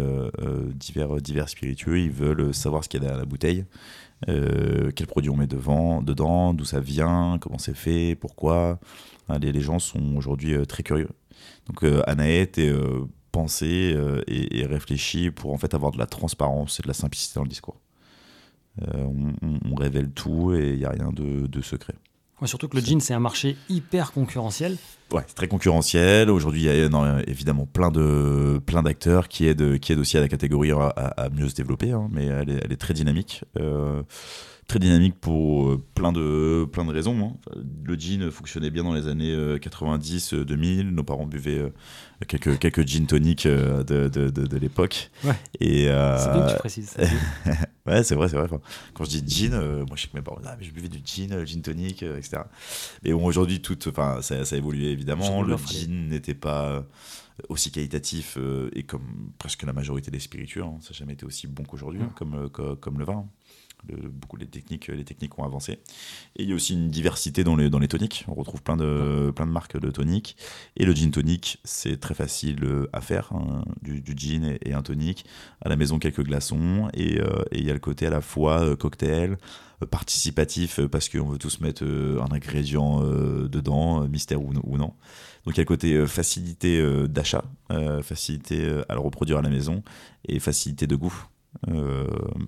divers, 0.74 1.16
divers 1.16 1.48
spiritueux. 1.48 1.98
Ils 1.98 2.12
veulent 2.12 2.54
savoir 2.54 2.84
ce 2.84 2.88
qu'il 2.88 3.00
y 3.00 3.02
a 3.02 3.06
derrière 3.06 3.18
la 3.18 3.26
bouteille, 3.26 3.64
quels 4.26 5.06
produits 5.08 5.30
on 5.30 5.36
met 5.36 5.48
devant, 5.48 6.00
dedans, 6.00 6.54
d'où 6.54 6.64
ça 6.64 6.80
vient, 6.80 7.38
comment 7.40 7.58
c'est 7.58 7.76
fait, 7.76 8.14
pourquoi. 8.14 8.78
Les, 9.40 9.52
les, 9.52 9.60
gens 9.60 9.78
sont 9.78 10.16
aujourd'hui 10.16 10.54
très 10.66 10.82
curieux. 10.82 11.08
Donc, 11.66 11.82
Anaët 12.06 12.58
est 12.58 12.72
pensé 13.34 13.92
euh, 13.96 14.22
et, 14.28 14.64
réfléchi 14.64 15.32
pour 15.32 15.52
en 15.52 15.58
fait 15.58 15.74
avoir 15.74 15.90
de 15.90 15.98
la 15.98 16.06
transparence 16.06 16.78
et 16.78 16.82
de 16.82 16.88
la 16.88 16.94
simplicité 16.94 17.34
dans 17.34 17.42
le 17.42 17.48
discours. 17.48 17.80
Euh, 18.82 19.06
on, 19.70 19.74
révèle 19.74 20.10
tout 20.10 20.54
et 20.54 20.70
il 20.70 20.78
n'y 20.78 20.84
a 20.84 20.90
rien 20.90 21.10
de, 21.12 21.60
secret. 21.60 21.94
surtout 22.44 22.68
que 22.68 22.76
le 22.76 22.82
jean, 22.82 23.00
c'est 23.00 23.12
un 23.12 23.20
marché 23.20 23.56
hyper 23.68 24.12
concurrentiel. 24.12 24.76
Ouais, 25.10 25.22
c'est 25.26 25.34
très 25.34 25.48
concurrentiel. 25.48 26.30
Aujourd'hui, 26.30 26.62
il 26.62 26.66
y 26.66 26.68
a 26.68 27.22
évidemment 27.26 27.66
plein 27.66 27.90
de 27.90 28.60
plein 28.64 28.82
d'acteurs 28.82 29.26
qui 29.26 29.48
aident, 29.48 29.78
qui 29.80 29.92
aident 29.92 29.98
aussi 29.98 30.16
à 30.16 30.20
la 30.20 30.28
catégorie 30.28 30.70
à, 30.70 31.28
mieux 31.32 31.48
se 31.48 31.54
développer, 31.54 31.90
hein, 31.90 32.08
mais 32.12 32.26
elle 32.26 32.50
est, 32.50 32.60
elle 32.64 32.72
est, 32.72 32.80
très 32.80 32.94
dynamique. 32.94 33.42
Euh, 33.58 34.02
très 34.66 34.78
dynamique 34.78 35.14
pour 35.20 35.68
euh, 35.68 35.84
plein 35.94 36.12
de, 36.12 36.64
plein 36.64 36.84
de 36.84 36.92
raisons. 36.92 37.36
Hein. 37.46 37.52
Le 37.84 37.98
jean 37.98 38.30
fonctionnait 38.30 38.70
bien 38.70 38.84
dans 38.84 38.94
les 38.94 39.08
années 39.08 39.34
90-2000. 39.58 40.80
Euh, 40.80 40.82
Nos 40.84 41.02
parents 41.02 41.26
buvaient 41.26 41.58
euh, 41.58 41.70
quelques, 42.26 42.58
quelques 42.58 42.86
gin 42.86 43.06
toniques 43.06 43.46
de, 43.46 43.82
de, 43.82 44.30
de, 44.30 44.56
l'époque. 44.56 45.10
Ouais. 45.24 45.34
Et, 45.60 45.84
c'est 45.86 46.32
bien 46.32 46.46
que 46.46 46.52
tu 46.52 46.58
précises. 46.58 46.96
ouais, 47.86 48.02
c'est 48.02 48.14
vrai, 48.14 48.28
c'est 48.28 48.36
vrai. 48.36 48.48
quand 48.94 49.04
je 49.04 49.18
dis 49.18 49.24
gin, 49.26 49.58
moi 49.86 49.96
je 49.96 50.02
sais 50.02 50.08
que 50.08 50.16
mes 50.16 50.22
parents, 50.22 50.38
ah, 50.44 50.56
mais 50.58 50.64
je 50.64 50.72
buvais 50.72 50.88
du 50.88 51.00
gin, 51.04 51.44
gin 51.44 51.62
tonique, 51.62 52.02
etc. 52.02 52.42
Mais 53.02 53.12
bon, 53.12 53.24
aujourd'hui, 53.24 53.60
tout, 53.60 53.78
ça, 53.94 54.22
ça 54.22 54.54
a 54.54 54.56
évolué 54.56 54.90
évidemment. 54.90 55.42
Le 55.42 55.56
gin 55.56 56.08
n'était 56.08 56.34
pas 56.34 56.84
aussi 57.48 57.72
qualitatif 57.72 58.38
et 58.74 58.84
comme 58.84 59.32
presque 59.38 59.64
la 59.64 59.72
majorité 59.72 60.10
des 60.10 60.20
spiritueux. 60.20 60.62
Hein. 60.62 60.78
Ça 60.80 60.90
n'a 60.90 60.98
jamais 60.98 61.12
été 61.14 61.26
aussi 61.26 61.46
bon 61.46 61.64
qu'aujourd'hui, 61.64 62.00
hein, 62.02 62.10
comme, 62.14 62.48
comme, 62.48 62.98
le 62.98 63.04
vin 63.04 63.26
beaucoup 64.10 64.36
les 64.36 64.46
techniques, 64.46 64.88
les 64.88 65.04
techniques 65.04 65.38
ont 65.38 65.44
avancé. 65.44 65.78
Et 66.36 66.42
il 66.42 66.48
y 66.48 66.52
a 66.52 66.54
aussi 66.54 66.74
une 66.74 66.88
diversité 66.88 67.44
dans 67.44 67.56
les, 67.56 67.70
dans 67.70 67.78
les 67.78 67.88
toniques. 67.88 68.24
On 68.28 68.34
retrouve 68.34 68.62
plein 68.62 68.76
de, 68.76 69.32
plein 69.34 69.46
de 69.46 69.52
marques 69.52 69.78
de 69.78 69.90
toniques. 69.90 70.36
Et 70.76 70.84
le 70.84 70.92
gin 70.92 71.10
tonic, 71.10 71.58
c'est 71.64 71.98
très 72.00 72.14
facile 72.14 72.64
euh, 72.64 72.88
à 72.92 73.00
faire, 73.00 73.32
hein, 73.32 73.64
du, 73.82 74.02
gin 74.16 74.56
et, 74.60 74.72
un 74.72 74.82
tonic. 74.82 75.24
À 75.60 75.68
la 75.68 75.76
maison, 75.76 75.98
quelques 75.98 76.24
glaçons. 76.24 76.88
Et, 76.94 77.20
euh, 77.20 77.42
il 77.52 77.64
y 77.64 77.70
a 77.70 77.74
le 77.74 77.80
côté 77.80 78.06
à 78.06 78.10
la 78.10 78.20
fois 78.20 78.60
euh, 78.60 78.76
cocktail, 78.76 79.38
participatif, 79.90 80.80
parce 80.86 81.08
qu'on 81.08 81.28
veut 81.28 81.38
tous 81.38 81.60
mettre 81.60 81.84
un 81.84 82.32
ingrédient 82.32 83.02
dedans, 83.02 84.08
mystère 84.08 84.40
ou, 84.40 84.52
non. 84.54 84.94
Donc 85.44 85.48
il 85.48 85.56
y 85.56 85.60
a 85.60 85.62
le 85.62 85.66
côté 85.66 86.06
facilité 86.06 86.82
d'achat, 87.06 87.44
facilité 88.02 88.82
à 88.88 88.94
le 88.94 89.00
reproduire 89.00 89.38
à 89.38 89.42
la 89.42 89.50
maison, 89.50 89.82
et 90.26 90.38
facilité 90.38 90.86
de 90.86 90.96
goût. 90.96 91.26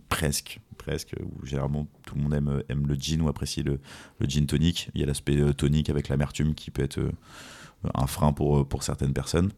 presque 0.08 0.60
presque, 0.86 1.14
où 1.20 1.44
généralement 1.44 1.86
tout 2.04 2.14
le 2.14 2.22
monde 2.22 2.34
aime, 2.34 2.62
aime 2.68 2.86
le 2.86 2.94
gin 2.94 3.20
ou 3.22 3.28
apprécie 3.28 3.62
le, 3.62 3.80
le 4.20 4.26
gin 4.26 4.46
tonic. 4.46 4.88
Il 4.94 5.00
y 5.00 5.04
a 5.04 5.06
l'aspect 5.06 5.36
euh, 5.36 5.52
tonique 5.52 5.90
avec 5.90 6.08
l'amertume 6.08 6.54
qui 6.54 6.70
peut 6.70 6.82
être 6.82 6.98
euh, 6.98 7.10
un 7.94 8.06
frein 8.06 8.32
pour, 8.32 8.58
euh, 8.58 8.64
pour 8.64 8.84
certaines 8.84 9.12
personnes. 9.12 9.50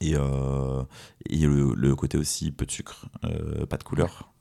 Et, 0.00 0.14
euh, 0.16 0.82
et 1.30 1.38
le, 1.46 1.74
le, 1.74 1.94
côté 1.94 2.18
aussi 2.18 2.50
peu 2.50 2.66
de 2.66 2.70
sucre, 2.70 3.06
pas 3.70 3.76
de 3.78 3.84
couleur, 3.84 4.32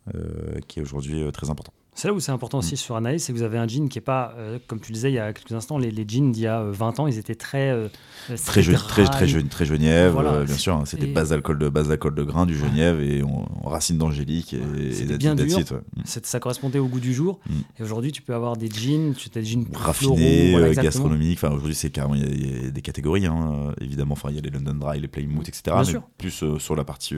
qui 0.68 0.80
est 0.80 0.82
aujourd'hui 0.82 1.32
très 1.32 1.50
important. 1.50 1.72
C'est 1.96 2.10
là 2.10 2.14
où 2.14 2.20
c'est 2.20 2.34
important 2.34 2.58
aussi 2.58 2.74
mm. 2.74 2.78
sur 2.78 2.96
Anaïs, 2.98 3.24
c'est 3.24 3.32
que 3.32 3.38
vous 3.38 3.44
avez 3.44 3.58
un 3.58 3.68
jean 3.68 3.88
qui 3.88 3.98
n'est 3.98 4.04
pas, 4.04 4.34
euh, 4.38 4.60
comme 4.68 4.82
tu 4.82 4.92
le 4.92 4.96
disais 4.96 5.12
il 5.12 5.16
y 5.16 5.20
a 5.20 5.32
quelques 5.32 5.54
instants, 5.54 5.78
les, 5.78 5.92
les 5.92 6.06
jeans 6.06 6.30
d'il 6.34 6.44
y 6.44 6.48
a 6.48 6.62
20 6.62 7.00
euh, 7.00 7.02
ans, 7.02 7.08
ils 7.08 7.18
étaient 7.18 7.36
très. 7.36 7.70
Euh, 7.70 7.88
très, 8.28 8.62
très, 8.62 9.06
très, 9.06 9.28
jeune, 9.28 9.48
très 9.48 9.66
Genièvre, 9.66 10.44
bien 10.46 10.58
sûr. 10.58 10.76
Hein, 10.76 10.84
c'était 10.86 11.08
base 11.08 11.30
d'alcool 11.30 11.58
de, 11.58 11.70
base 11.70 11.88
de 11.88 12.24
grain, 12.24 12.46
du 12.46 12.58
Genièvre 12.58 13.00
et 13.00 13.24
on, 13.24 13.46
racine 13.68 13.98
d'angélique. 13.98 14.54
Et, 14.54 15.18
bien 15.18 15.36
dur. 15.36 15.58
Mm. 15.58 16.02
Ça 16.04 16.40
correspondait 16.42 16.80
au 16.80 16.88
goût 16.88 17.00
du 17.00 17.14
jour. 17.14 17.40
Mm. 17.48 17.54
Et 17.80 17.84
aujourd'hui, 17.84 18.12
tu 18.12 18.22
peux 18.22 18.36
avoir 18.36 18.58
des 18.58 18.70
jeans, 18.70 19.14
tu 19.14 19.30
as 19.34 19.40
des 19.40 19.46
jeans 19.46 19.66
raffinés, 19.74 20.54
gastronomiques. 20.76 21.40
Enfin, 21.42 21.54
aujourd'hui, 21.54 21.76
c'est 21.76 21.92
carrément, 21.92 22.16
il 22.16 22.66
y, 22.66 22.68
a 22.68 22.72
des 22.72 22.82
catégories, 22.82 23.26
hein, 23.26 23.74
évidemment. 23.80 24.14
Enfin, 24.14 24.30
il 24.32 24.36
y 24.36 24.40
a 24.40 24.42
les 24.42 24.50
London 24.50 24.76
Dry, 24.76 25.00
les 25.00 25.08
Plymouth, 25.08 25.48
etc. 25.48 25.78
mais 25.94 26.00
plus 26.18 26.44
sur 26.60 26.76
la 26.76 26.84
partie 26.84 27.16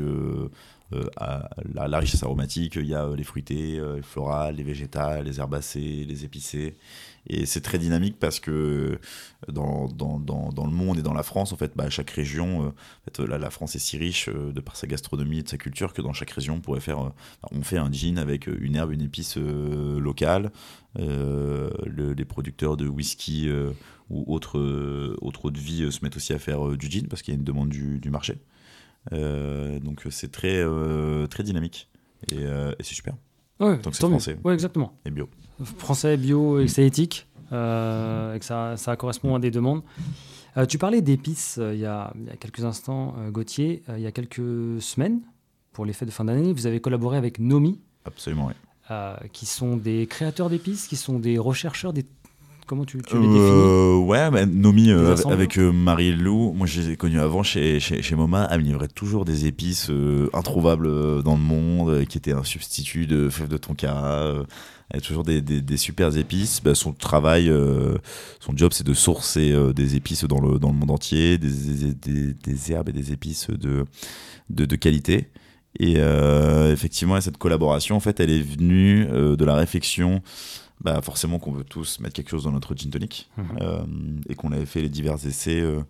à 1.18 1.50
la, 1.74 2.00
richesse 2.00 2.24
aromatique, 2.24 2.76
il 2.76 2.88
y 2.88 2.96
a 2.96 3.04
euh, 3.04 3.16
les 3.16 3.26
fruités, 3.26 3.78
euh, 3.78 3.98
les 3.98 4.02
florales, 4.02 4.56
les 4.56 4.64
végétales, 4.64 5.26
les 5.26 5.40
herbacées, 5.40 6.06
les 6.08 6.24
épicées. 6.24 6.78
Et 7.30 7.46
c'est 7.46 7.60
très 7.60 7.78
dynamique 7.78 8.18
parce 8.20 8.40
que 8.40 9.00
dans, 9.52 9.90
le 9.90 10.72
monde 10.72 11.00
et 11.00 11.02
dans 11.02 11.14
la 11.14 11.24
France, 11.24 11.52
en 11.52 11.58
fait, 11.58 11.74
bah, 11.76 11.90
chaque 11.90 12.10
région, 12.12 12.74
la 13.20 13.50
France 13.50 13.76
est 13.76 13.80
si 13.80 13.98
riche 13.98 14.30
de 14.30 14.62
par 14.62 14.78
sa 14.78 14.88
gastronomie 14.88 15.40
et 15.40 15.44
de 15.44 15.50
sa 15.50 15.58
culture 15.58 15.92
que 15.92 16.02
dans 16.02 16.14
chaque 16.14 16.32
région, 16.32 16.62
on 16.66 16.78
on 17.52 17.64
fait 17.64 17.78
un 17.78 17.92
gin 17.92 18.18
avec 18.18 18.48
une 18.48 18.78
herbe, 18.78 18.94
une 18.94 19.02
épice 19.02 19.36
locale. 19.36 20.54
les 20.96 22.26
producteurs 22.26 22.78
de 22.78 22.88
whisky 22.88 23.50
ou 24.10 24.34
autres 24.34 25.18
autre 25.22 25.52
de 25.52 25.60
vie 25.60 25.92
se 25.92 26.00
mettent 26.06 26.16
aussi 26.16 26.32
à 26.32 26.40
faire 26.40 26.78
du 26.78 26.90
gin 26.90 27.10
parce 27.10 27.24
qu'il 27.24 27.34
y 27.34 27.36
a 27.36 27.40
une 27.40 27.44
demande 27.44 27.68
du 27.68 28.10
marché. 28.10 28.38
Euh, 29.14 29.80
donc 29.80 30.02
c'est 30.10 30.32
très, 30.32 30.58
euh, 30.58 31.28
très 31.28 31.44
dynamique 31.44 31.90
et, 32.32 32.38
euh, 32.40 32.72
et 32.80 32.84
c'est 32.84 32.94
super. 32.96 33.16
Ouais, 33.60 33.78
Donc 33.78 33.96
c'est 33.96 34.02
tant 34.02 34.08
mieux. 34.10 34.16
français. 34.20 34.38
Ouais, 34.44 34.54
exactement. 34.54 34.94
et 35.06 35.12
bio. 35.12 35.30
Français, 35.78 36.18
bio, 36.18 36.60
et 36.60 36.66
que 36.66 36.72
c'est 36.72 36.86
éthique, 36.86 37.28
euh, 37.52 38.36
et 38.36 38.40
que 38.40 38.46
ça, 38.46 38.78
ça 38.78 38.96
correspond 38.96 39.34
à 39.36 39.40
des 39.40 39.50
demandes. 39.52 39.82
Euh, 40.58 40.66
tu 40.66 40.78
parlais 40.78 41.02
d'épices 41.02 41.58
euh, 41.60 41.74
il, 41.74 41.80
y 41.80 41.86
a, 41.86 42.14
il 42.16 42.26
y 42.26 42.30
a 42.30 42.36
quelques 42.36 42.64
instants, 42.66 43.16
euh, 43.20 43.32
Gauthier. 43.32 43.84
Euh, 43.90 43.98
il 43.98 44.04
y 44.04 44.08
a 44.08 44.12
quelques 44.12 44.82
semaines, 44.82 45.22
pour 45.72 45.86
les 45.86 45.94
fêtes 45.94 46.08
de 46.10 46.14
fin 46.14 46.26
d'année, 46.26 46.54
vous 46.54 46.68
avez 46.68 46.80
collaboré 46.80 47.18
avec 47.18 47.40
Nomi, 47.40 47.80
Absolument, 48.06 48.48
oui. 48.48 48.54
euh, 48.92 49.16
qui 49.34 49.46
sont 49.46 49.78
des 49.78 50.06
créateurs 50.08 50.50
d'épices, 50.50 50.88
qui 50.88 50.96
sont 50.96 51.20
des 51.20 51.38
rechercheurs, 51.38 51.94
des... 51.94 52.06
comment 52.68 52.86
tu, 52.86 53.02
tu 53.02 53.16
les 53.16 53.22
définis 53.22 53.40
Euh, 53.40 53.96
ouais, 53.98 54.30
bah, 54.30 54.46
Nomi 54.46 54.92
euh, 54.92 55.16
avec- 55.30 55.58
euh, 55.58 55.72
Marie-Lou, 55.72 56.52
moi 56.54 56.68
je 56.68 56.82
les 56.82 56.90
ai 56.92 56.98
connus 56.98 57.20
avant 57.20 57.42
chez, 57.42 57.80
chez, 57.80 58.02
chez 58.04 58.16
Moma, 58.16 58.48
elle 58.52 58.60
me 58.62 58.66
livrait 58.66 58.88
toujours 58.90 59.26
des 59.26 59.48
épices 59.48 59.90
introuvables 60.34 61.24
dans 61.24 61.36
le 61.36 61.42
monde, 61.42 62.06
qui 62.06 62.18
étaient 62.18 62.34
un 62.34 62.44
substitut 62.44 63.08
de 63.08 63.30
fèves 63.30 63.48
de 63.48 63.58
tonka. 63.58 64.44
elle 64.92 64.98
a 65.00 65.02
toujours 65.02 65.24
des, 65.24 65.42
des, 65.42 65.62
des 65.62 65.78
super 65.78 66.16
épices. 66.18 66.62
Bah, 66.64 66.76
son 66.76 66.94
travail, 66.94 67.52
son 68.40 68.56
job, 68.56 68.72
c'est 68.74 68.86
de 68.86 68.94
sourcer 68.94 69.56
des 69.74 69.96
épices 69.96 70.26
dans 70.26 70.40
le, 70.40 70.60
dans 70.60 70.70
le 70.70 70.76
monde 70.76 70.92
entier, 70.92 71.38
des, 71.38 71.50
des, 71.94 72.72
herbes 72.72 72.90
et 72.90 72.94
des 72.94 73.12
épices 73.12 73.50
de, 73.50 73.86
de, 74.50 74.66
de 74.66 74.76
qualité. 74.76 75.30
Et 75.80 75.98
effectivement, 76.72 77.20
cette 77.22 77.38
collaboration, 77.38 77.96
en 77.96 78.00
fait, 78.00 78.20
elle 78.20 78.32
est 78.32 78.42
venue 78.42 79.06
de 79.06 79.46
la 79.46 79.56
réflexion, 79.56 80.22
bah, 80.82 81.02
forcément 81.02 81.40
qu'on 81.40 81.52
veut 81.52 81.64
tous 81.64 82.00
mettre 82.00 82.14
quelque 82.14 82.30
chose 82.30 82.44
dans 82.44 82.52
notre 82.52 82.76
gin 82.76 82.90
tonic, 82.92 83.30
Mhm. 83.38 83.46
euh, 83.62 83.86
et 84.30 84.36
qu'on 84.36 84.52
avait 84.52 84.66
fait 84.66 84.82
les 84.82 84.90
divers 84.90 85.16
essais 85.26 85.60
euh, 85.62 85.82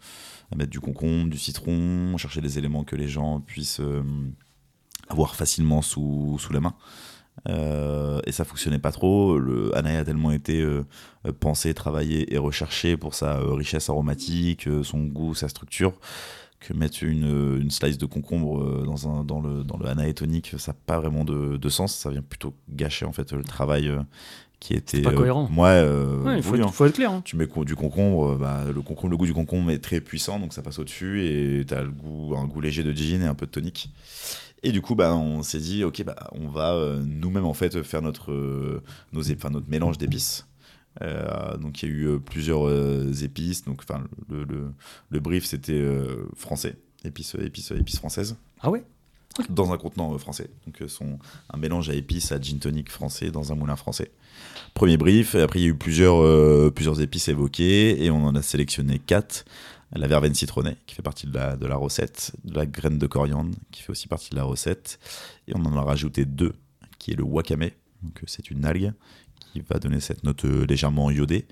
à 0.51 0.55
mettre 0.55 0.69
du 0.71 0.79
concombre, 0.79 1.29
du 1.29 1.37
citron, 1.37 2.15
chercher 2.17 2.41
des 2.41 2.57
éléments 2.57 2.83
que 2.85 2.95
les 2.95 3.07
gens 3.09 3.41
puissent 3.41 3.81
euh, 3.81 4.01
avoir 5.09 5.35
facilement 5.35 5.81
sous, 5.81 6.37
sous 6.39 6.53
la 6.53 6.59
main. 6.61 6.73
Euh, 7.47 8.19
et 8.25 8.31
ça 8.31 8.45
fonctionnait 8.45 8.79
pas 8.79 8.91
trop. 8.91 9.37
Le 9.37 9.75
Anaï 9.77 9.97
a 9.97 10.03
tellement 10.03 10.31
été 10.31 10.65
pensé, 11.39 11.73
travaillé 11.73 12.33
et 12.33 12.37
recherché 12.37 12.97
pour 12.97 13.13
sa 13.13 13.39
richesse 13.39 13.89
aromatique, 13.89 14.67
son 14.83 15.03
goût, 15.05 15.35
sa 15.35 15.47
structure, 15.47 15.93
que 16.59 16.73
mettre 16.73 17.03
une, 17.03 17.59
une 17.61 17.69
slice 17.69 17.99
de 17.99 18.07
concombre 18.07 18.83
dans, 18.83 19.07
un, 19.07 19.23
dans 19.23 19.39
le, 19.39 19.63
dans 19.63 19.77
le 19.77 19.85
ça 20.57 20.71
n'a 20.71 20.77
pas 20.87 20.99
vraiment 20.99 21.23
de, 21.25 21.57
de 21.57 21.69
sens. 21.69 21.93
Ça 21.95 22.09
vient 22.09 22.23
plutôt 22.23 22.55
gâcher 22.69 23.05
en 23.05 23.13
fait 23.13 23.31
le 23.33 23.43
travail 23.43 23.91
qui 24.59 24.73
était. 24.73 25.01
pas 25.01 25.11
euh, 25.11 25.15
cohérent. 25.15 25.49
Ouais, 25.55 25.67
euh, 25.67 26.23
Ouais, 26.23 26.37
il 26.37 26.43
faut, 26.43 26.55
hein. 26.55 26.67
faut 26.71 26.85
être 26.85 26.95
clair. 26.95 27.11
hein. 27.11 27.21
Tu 27.25 27.35
mets 27.35 27.47
du 27.65 27.75
concombre, 27.75 28.31
euh, 28.33 28.37
bah, 28.37 28.63
le 28.73 28.81
concombre, 28.81 29.11
le 29.11 29.17
goût 29.17 29.25
du 29.25 29.33
concombre 29.33 29.71
est 29.71 29.79
très 29.79 30.01
puissant, 30.01 30.39
donc 30.39 30.53
ça 30.53 30.61
passe 30.61 30.79
au-dessus 30.79 31.23
et 31.25 31.65
tu 31.65 31.73
as 31.73 31.83
le 31.83 31.91
goût, 31.91 32.35
un 32.35 32.45
goût 32.45 32.61
léger 32.61 32.83
de 32.83 32.91
gin 32.91 33.21
et 33.21 33.25
un 33.27 33.35
peu 33.35 33.45
de 33.45 33.51
tonique. 33.51 33.91
Et 34.63 34.71
du 34.71 34.81
coup, 34.81 34.95
bah, 34.95 35.15
on 35.15 35.43
s'est 35.43 35.59
dit, 35.59 35.83
ok, 35.83 36.03
bah, 36.03 36.15
on 36.31 36.47
va 36.47 36.73
euh, 36.73 37.01
nous-mêmes 37.05 37.45
en 37.45 37.53
fait 37.53 37.83
faire 37.83 38.01
notre, 38.01 38.31
euh, 38.31 38.81
nos, 39.13 39.21
notre 39.51 39.69
mélange 39.69 39.97
d'épices. 39.97 40.47
Euh, 41.03 41.57
donc 41.57 41.83
il 41.83 41.89
y 41.89 41.91
a 41.91 41.95
eu 41.95 42.07
euh, 42.07 42.19
plusieurs 42.19 42.67
euh, 42.67 43.11
épices. 43.21 43.63
Donc, 43.65 43.83
enfin, 43.87 44.03
le, 44.29 44.43
le, 44.43 44.71
le 45.09 45.19
brief 45.19 45.45
c'était 45.45 45.73
euh, 45.73 46.25
français, 46.35 46.75
épices, 47.05 47.35
épices, 47.35 47.69
épices 47.71 47.99
françaises 47.99 48.35
Ah 48.61 48.71
ouais? 48.71 48.83
Dans 49.49 49.71
un 49.71 49.77
contenant 49.77 50.11
euh, 50.15 50.17
français. 50.17 50.49
Donc 50.65 50.81
euh, 50.81 50.87
son, 50.87 51.19
un 51.53 51.57
mélange 51.57 51.89
à 51.91 51.93
épices, 51.93 52.31
à 52.31 52.41
gin 52.41 52.57
tonic 52.57 52.89
français 52.89 53.29
dans 53.29 53.51
un 53.51 53.55
moulin 53.55 53.75
français. 53.75 54.09
Premier 54.77 54.97
brief, 54.97 55.33
et 55.33 55.41
après 55.41 55.59
il 55.59 55.63
y 55.63 55.65
a 55.65 55.69
eu 55.69 55.75
plusieurs, 55.75 56.21
euh, 56.23 56.69
plusieurs 56.69 57.01
épices 57.01 57.29
évoquées 57.29 58.03
et 58.05 58.11
on 58.11 58.23
en 58.23 58.35
a 58.35 58.43
sélectionné 58.43 58.99
quatre. 58.99 59.43
La 59.95 60.05
verveine 60.05 60.35
citronnée 60.35 60.75
qui 60.85 60.93
fait 60.93 61.01
partie 61.01 61.25
de 61.25 61.33
la, 61.33 61.55
de 61.55 61.65
la 61.65 61.77
recette, 61.77 62.33
de 62.43 62.53
la 62.53 62.67
graine 62.67 62.99
de 62.99 63.07
coriandre 63.07 63.55
qui 63.71 63.81
fait 63.81 63.89
aussi 63.89 64.07
partie 64.07 64.29
de 64.29 64.35
la 64.35 64.43
recette 64.43 64.99
et 65.47 65.53
on 65.55 65.65
en 65.65 65.75
a 65.77 65.81
rajouté 65.81 66.25
deux 66.25 66.53
qui 66.99 67.09
est 67.11 67.15
le 67.15 67.23
wakame, 67.23 67.69
donc 68.03 68.17
euh, 68.21 68.25
c'est 68.27 68.51
une 68.51 68.65
algue 68.65 68.93
qui 69.51 69.61
va 69.61 69.79
donner 69.79 69.99
cette 69.99 70.23
note 70.23 70.45
euh, 70.45 70.65
légèrement 70.67 71.09
iodée. 71.09 71.47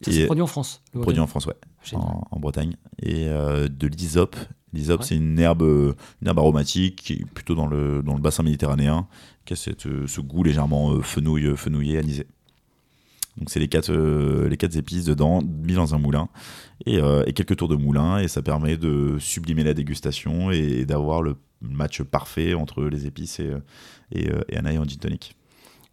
C'est 0.00 0.24
produit 0.24 0.42
en 0.42 0.46
France. 0.46 0.80
le 0.94 1.00
Produit 1.02 1.20
en 1.20 1.26
France, 1.26 1.44
ouais 1.44 1.56
en, 1.92 2.26
en 2.30 2.40
Bretagne 2.40 2.76
et 3.02 3.26
euh, 3.28 3.68
de 3.68 3.86
l'hysope. 3.86 4.36
L'hysope, 4.72 5.00
Ouais. 5.00 5.06
c'est 5.08 5.16
une 5.16 5.38
herbe, 5.38 5.62
une 6.22 6.26
herbe 6.28 6.38
aromatique 6.38 7.12
plutôt 7.34 7.54
dans 7.54 7.66
le, 7.66 8.02
dans 8.02 8.14
le 8.14 8.20
bassin 8.22 8.42
méditerranéen, 8.42 9.06
qui 9.44 9.52
a 9.52 9.56
cette, 9.56 9.82
ce 9.82 10.20
goût 10.22 10.42
légèrement 10.42 10.98
fenouil, 11.02 11.54
fenouillé, 11.56 11.98
anisé. 11.98 12.26
Donc 13.38 13.48
c'est 13.50 13.60
les 13.60 13.68
quatre, 13.68 13.90
euh, 13.92 14.48
les 14.48 14.56
quatre 14.56 14.76
épices 14.76 15.04
dedans, 15.06 15.40
mis 15.42 15.72
dans 15.74 15.94
un 15.94 15.98
moulin, 15.98 16.28
et, 16.86 16.98
euh, 16.98 17.22
et 17.26 17.32
quelques 17.32 17.56
tours 17.56 17.68
de 17.68 17.76
moulin, 17.76 18.18
et 18.18 18.28
ça 18.28 18.42
permet 18.42 18.76
de 18.76 19.16
sublimer 19.18 19.64
la 19.64 19.72
dégustation 19.74 20.50
et, 20.52 20.58
et 20.80 20.84
d'avoir 20.84 21.22
le 21.22 21.36
match 21.62 22.02
parfait 22.02 22.54
entre 22.54 22.82
les 22.84 23.06
épices 23.06 23.40
et, 23.40 23.50
euh, 24.14 24.42
et, 24.48 24.56
Anaï 24.56 24.76
en 24.78 24.84
gin 24.84 24.98
tonic. 24.98 25.34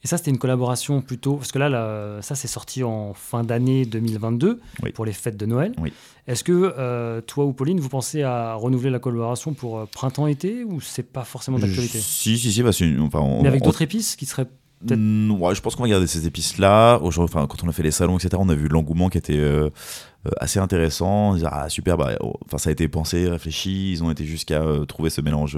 Et 0.04 0.08
ça, 0.08 0.16
c'était 0.18 0.32
une 0.32 0.38
collaboration 0.38 1.02
plutôt. 1.02 1.36
Parce 1.36 1.52
que 1.52 1.60
là, 1.60 1.68
là, 1.68 2.22
ça, 2.22 2.34
c'est 2.34 2.48
sorti 2.48 2.84
en 2.86 3.14
fin 3.14 3.44
d'année 3.44 3.86
2022 3.86 4.62
Oui. 4.82 4.92
pour 4.94 5.04
les 5.04 5.12
fêtes 5.12 5.36
de 5.36 5.46
Noël. 5.46 5.74
Oui. 5.78 5.92
Est-ce 6.26 6.46
que 6.46 6.54
euh, 6.78 7.20
toi 7.20 7.44
ou 7.44 7.52
Pauline, 7.52 7.82
vous 7.82 7.90
pensez 7.90 8.24
à 8.24 8.54
renouveler 8.54 8.92
la 8.92 9.00
collaboration 9.00 9.54
pour 9.54 9.78
euh, 9.78 9.86
printemps-été 9.92 10.64
ou 10.64 10.80
c'est 10.80 11.04
pas 11.04 11.26
forcément 11.26 11.60
d'actualité? 11.60 12.00
Si, 12.00 12.38
si, 12.38 12.54
si, 12.54 12.64
parce 12.64 12.80
que, 12.80 13.00
enfin, 13.02 13.20
on- 13.20 13.42
Mais 13.42 13.50
avec 13.50 13.62
on- 13.62 13.66
d'autres 13.66 13.82
épices 13.82 14.16
qui 14.16 14.26
seraient. 14.26 14.48
Mm, 14.82 15.54
je 15.54 15.62
pense 15.62 15.76
qu'on 15.76 15.84
va 15.84 15.90
garder 15.90 16.08
ces 16.08 16.26
épices-là. 16.26 17.00
Quand 17.00 17.64
on 17.64 17.70
a 17.70 17.72
fait 17.72 17.84
les 17.84 17.92
salons, 17.92 18.18
etc., 18.18 18.36
on 18.40 18.50
a 18.50 18.56
vu 18.56 18.68
l'engouement 18.68 19.10
qui 19.10 19.18
était 19.18 19.38
euh, 19.38 19.70
euh, 20.26 20.32
assez 20.38 20.60
intéressant. 20.60 21.32
On 21.32 21.34
disait, 21.36 21.48
ah, 21.52 21.68
super, 21.70 21.98
bah, 21.98 22.12
oh, 22.22 22.36
ça 22.58 22.70
a 22.70 22.72
été 22.72 22.88
pensé, 22.88 23.30
réfléchi. 23.30 23.92
Ils 23.92 24.04
ont 24.04 24.12
été 24.12 24.26
jusqu'à 24.26 24.62
euh, 24.62 24.86
trouver 24.86 25.10
ce 25.10 25.22
mélange, 25.22 25.58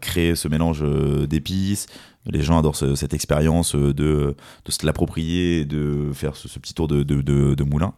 créer 0.00 0.34
ce 0.34 0.48
mélange 0.48 0.84
d'épices. 1.28 1.86
Les 2.26 2.42
gens 2.42 2.58
adorent 2.58 2.76
ce- 2.76 2.94
cette 2.94 3.12
expérience 3.14 3.74
de, 3.74 3.92
de 3.92 4.72
se 4.72 4.86
l'approprier 4.86 5.64
de 5.64 6.10
faire 6.12 6.36
ce, 6.36 6.58
petit 6.58 6.74
tour 6.74 6.88
de, 6.88 7.64
moulin. 7.64 7.92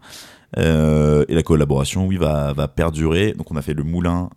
Et 0.57 1.35
la 1.35 1.43
collaboration, 1.43 2.07
oui, 2.07 2.17
va, 2.17 2.69
perdurer. 2.69 3.33
Donc, 3.33 3.51
on 3.51 3.57
a 3.57 3.63
fait 3.63 3.75
le 3.75 3.85
moulin 3.85 4.29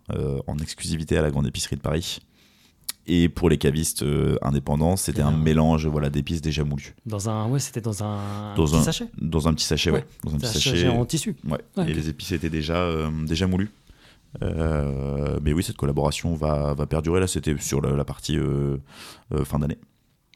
en 0.46 0.58
exclusivité 0.58 1.18
à 1.18 1.22
la 1.22 1.30
Grande 1.30 1.46
Épicerie 1.46 1.76
de 1.76 1.82
Paris. 1.82 2.20
Et 3.12 3.28
pour 3.28 3.50
les 3.50 3.58
cavistes 3.58 4.04
euh, 4.04 4.36
indépendants, 4.40 4.94
c'était 4.96 5.20
un 5.22 5.32
mélange 5.36 5.86
voilà, 5.88 6.10
d'épices 6.10 6.40
déjà 6.40 6.62
moulues. 6.62 6.94
Dans 7.06 7.28
un. 7.28 7.48
Ouais, 7.48 7.58
c'était 7.58 7.80
dans 7.80 8.04
un. 8.04 8.54
Dans 8.54 8.64
petit 8.66 8.76
un- 8.76 8.82
sachet. 8.82 9.06
Dans 9.20 9.48
un 9.48 9.54
petit 9.54 9.64
sachet, 9.64 9.90
ouais. 9.90 9.98
Ouais. 9.98 10.06
Dans 10.22 10.34
un 10.34 10.38
petit 10.38 10.46
Sachet 10.46 10.86
en 10.88 11.04
tissu. 11.04 11.34
Ouais. 11.44 11.58
Ouais, 11.76 11.90
Et 11.90 11.92
les 11.94 12.08
épices 12.08 12.30
étaient 12.30 12.50
déjà, 12.50 12.76
euh, 12.76 13.10
déjà 13.26 13.48
moulus. 13.48 13.70
Euh, 14.44 15.38
mais 15.42 15.52
oui, 15.52 15.64
cette 15.64 15.76
collaboration 15.76 16.34
va, 16.34 16.72
va 16.74 16.86
perdurer. 16.86 17.18
Là, 17.18 17.26
c'était 17.26 17.56
sur 17.58 17.80
la, 17.80 17.90
la 17.96 18.04
partie 18.04 18.38
fin 19.44 19.58
d'année. 19.58 19.78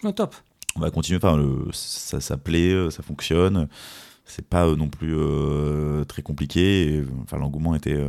Oh, 0.02 0.10
top. 0.10 0.34
On 0.74 0.80
va 0.80 0.90
continuer. 0.90 1.18
Enfin, 1.22 1.36
le- 1.36 1.68
ça, 1.72 2.20
ça 2.20 2.36
plaît, 2.36 2.90
ça 2.90 3.04
fonctionne. 3.04 3.68
C'est 4.24 4.46
pas 4.48 4.66
non 4.74 4.88
plus 4.88 5.14
très 6.08 6.22
compliqué. 6.22 6.94
Et, 6.96 7.04
enfin, 7.22 7.36
l'engouement 7.38 7.76
était, 7.76 8.04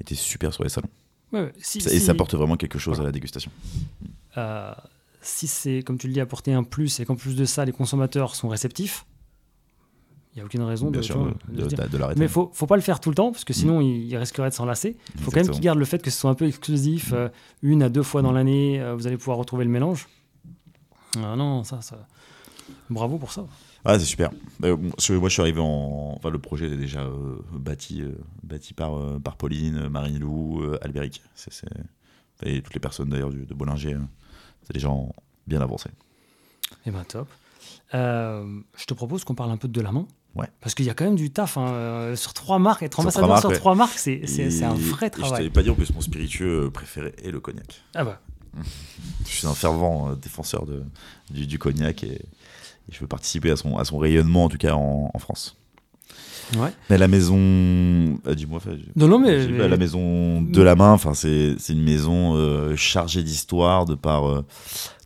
était 0.00 0.14
super 0.14 0.52
sur 0.54 0.62
les 0.62 0.68
salons. 0.70 0.90
Ouais. 1.32 1.52
Si, 1.60 1.78
Et 1.78 1.80
si- 1.82 2.00
ça 2.00 2.12
apporte 2.12 2.34
vraiment 2.34 2.56
quelque 2.56 2.78
chose 2.78 3.00
à 3.00 3.04
la 3.04 3.12
dégustation. 3.12 3.50
euh, 4.36 4.72
si 5.20 5.46
c'est, 5.46 5.82
comme 5.82 5.98
tu 5.98 6.06
le 6.06 6.12
dis, 6.14 6.20
apporter 6.20 6.52
un 6.54 6.62
plus 6.62 7.00
et 7.00 7.04
qu'en 7.04 7.16
plus 7.16 7.36
de 7.36 7.44
ça, 7.44 7.64
les 7.64 7.72
consommateurs 7.72 8.34
sont 8.34 8.48
réceptifs, 8.48 9.04
il 10.32 10.36
n'y 10.36 10.42
a 10.42 10.44
aucune 10.44 10.62
raison 10.62 10.90
Bien 10.90 11.00
de, 11.00 11.04
sûr, 11.04 11.34
de, 11.48 11.98
l'arrêter. 11.98 12.18
Mais 12.20 12.26
il 12.26 12.30
faut, 12.30 12.50
faut 12.54 12.66
pas 12.66 12.76
le 12.76 12.82
faire 12.82 13.00
tout 13.00 13.08
le 13.10 13.14
temps, 13.16 13.32
parce 13.32 13.44
que 13.44 13.52
sinon, 13.52 13.80
il, 13.80 14.06
il 14.06 14.16
risquerait 14.16 14.48
de 14.50 14.54
s'enlacer. 14.54 14.96
Il 15.16 15.20
faut 15.22 15.30
quand 15.32 15.40
même 15.42 15.50
qu'ils 15.50 15.60
gardent 15.60 15.80
le 15.80 15.84
fait 15.84 16.00
que 16.00 16.10
ce 16.10 16.18
soit 16.18 16.30
un 16.30 16.34
peu 16.34 16.46
exclusif, 16.46 17.12
euh, 17.12 17.28
une 17.62 17.82
à 17.82 17.88
deux 17.88 18.04
fois 18.04 18.22
dans 18.22 18.32
l'année, 18.32 18.80
euh, 18.80 18.94
vous 18.94 19.06
allez 19.06 19.16
pouvoir 19.18 19.36
retrouver 19.38 19.64
le 19.64 19.70
mélange. 19.70 20.06
Ah 21.18 21.34
non, 21.36 21.64
ça, 21.64 21.80
ça... 21.82 22.06
Bravo 22.88 23.18
pour 23.18 23.32
ça. 23.32 23.46
Ah, 23.84 23.98
c'est 23.98 24.04
super. 24.04 24.30
Euh, 24.64 24.76
moi, 24.76 24.92
je 24.98 25.28
suis 25.28 25.40
arrivé 25.40 25.60
en. 25.60 26.14
Enfin, 26.16 26.30
le 26.30 26.38
projet 26.38 26.66
est 26.66 26.76
déjà 26.76 27.02
euh, 27.02 27.36
bâti, 27.52 28.02
euh, 28.02 28.10
bâti 28.42 28.74
par, 28.74 29.20
par 29.20 29.36
Pauline, 29.36 29.88
Marine-Lou, 29.88 30.62
euh, 30.62 30.78
Albéric. 30.82 31.22
Et 32.42 32.60
toutes 32.62 32.74
les 32.74 32.80
personnes 32.80 33.08
d'ailleurs 33.08 33.30
de 33.30 33.54
Bollinger. 33.54 33.98
c'est 34.64 34.72
des 34.72 34.80
gens 34.80 35.14
bien 35.46 35.60
avancés. 35.60 35.90
Eh 36.86 36.90
ben 36.90 37.04
top. 37.04 37.28
Je 37.92 38.84
te 38.86 38.94
propose 38.94 39.24
qu'on 39.24 39.34
parle 39.34 39.50
un 39.50 39.56
peu 39.56 39.68
de 39.68 39.80
la 39.80 39.92
main. 39.92 40.06
Ouais. 40.34 40.46
Parce 40.60 40.74
qu'il 40.74 40.84
y 40.84 40.90
a 40.90 40.94
quand 40.94 41.06
même 41.06 41.16
du 41.16 41.30
taf. 41.30 41.56
hein, 41.56 42.14
Sur 42.14 42.34
trois 42.34 42.58
marques, 42.58 42.82
être 42.82 43.00
ambassadeur 43.00 43.40
sur 43.40 43.52
trois 43.52 43.74
marques, 43.74 43.98
c'est, 43.98 44.22
un 44.64 44.74
vrai 44.74 45.06
et 45.06 45.10
Je 45.14 45.20
travail. 45.20 45.30
t'avais 45.30 45.50
pas 45.50 45.62
dit 45.62 45.70
en 45.70 45.74
plus, 45.74 45.92
mon 45.94 46.00
spiritueux 46.00 46.70
préféré 46.70 47.14
est 47.24 47.30
le 47.30 47.40
cognac. 47.40 47.82
Ah 47.94 48.04
bah, 48.04 48.20
Je 49.24 49.30
suis 49.30 49.46
un 49.46 49.54
fervent 49.54 50.14
défenseur 50.14 50.66
de, 50.66 50.84
du, 51.30 51.46
du 51.46 51.58
cognac 51.58 52.04
et, 52.04 52.20
et 52.88 52.94
je 52.94 53.00
veux 53.00 53.06
participer 53.06 53.50
à 53.50 53.56
son, 53.56 53.76
à 53.76 53.84
son 53.84 53.98
rayonnement, 53.98 54.44
en 54.44 54.48
tout 54.48 54.58
cas 54.58 54.74
en, 54.74 55.10
en 55.12 55.18
France. 55.18 55.56
ouais. 56.58 56.70
Mais 56.90 56.98
la 56.98 57.08
maison. 57.08 58.18
ah, 58.26 58.34
dis-moi, 58.34 58.60
Non, 58.96 59.08
non, 59.08 59.18
mais. 59.18 59.46
La 59.46 59.76
maison 59.76 60.40
de 60.42 60.62
la 60.62 60.74
main, 60.74 60.92
enfin, 60.92 61.14
c'est 61.14 61.56
une 61.68 61.82
maison 61.82 62.34
euh, 62.36 62.74
chargée 62.76 63.22
d'histoire 63.22 63.84
de 63.84 63.94
par, 63.94 64.28
euh, 64.28 64.44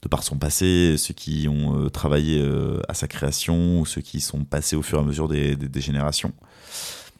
de 0.03 0.09
par 0.09 0.23
son 0.23 0.37
passé, 0.37 0.95
ceux 0.99 1.15
qui 1.15 1.49
ont 1.49 1.77
euh, 1.85 1.89
travaillé 1.89 2.41
euh, 2.41 2.81
à 2.89 2.95
sa 2.95 3.09
création 3.09 3.81
ou 3.81 3.87
ceux 3.87 4.01
qui 4.03 4.21
sont 4.21 4.45
passés 4.45 4.77
au 4.77 4.83
fur 4.83 4.99
et 4.99 5.03
à 5.03 5.05
mesure 5.05 5.29
des, 5.29 5.57
des- 5.57 5.69
des 5.69 5.81
générations. 5.81 6.33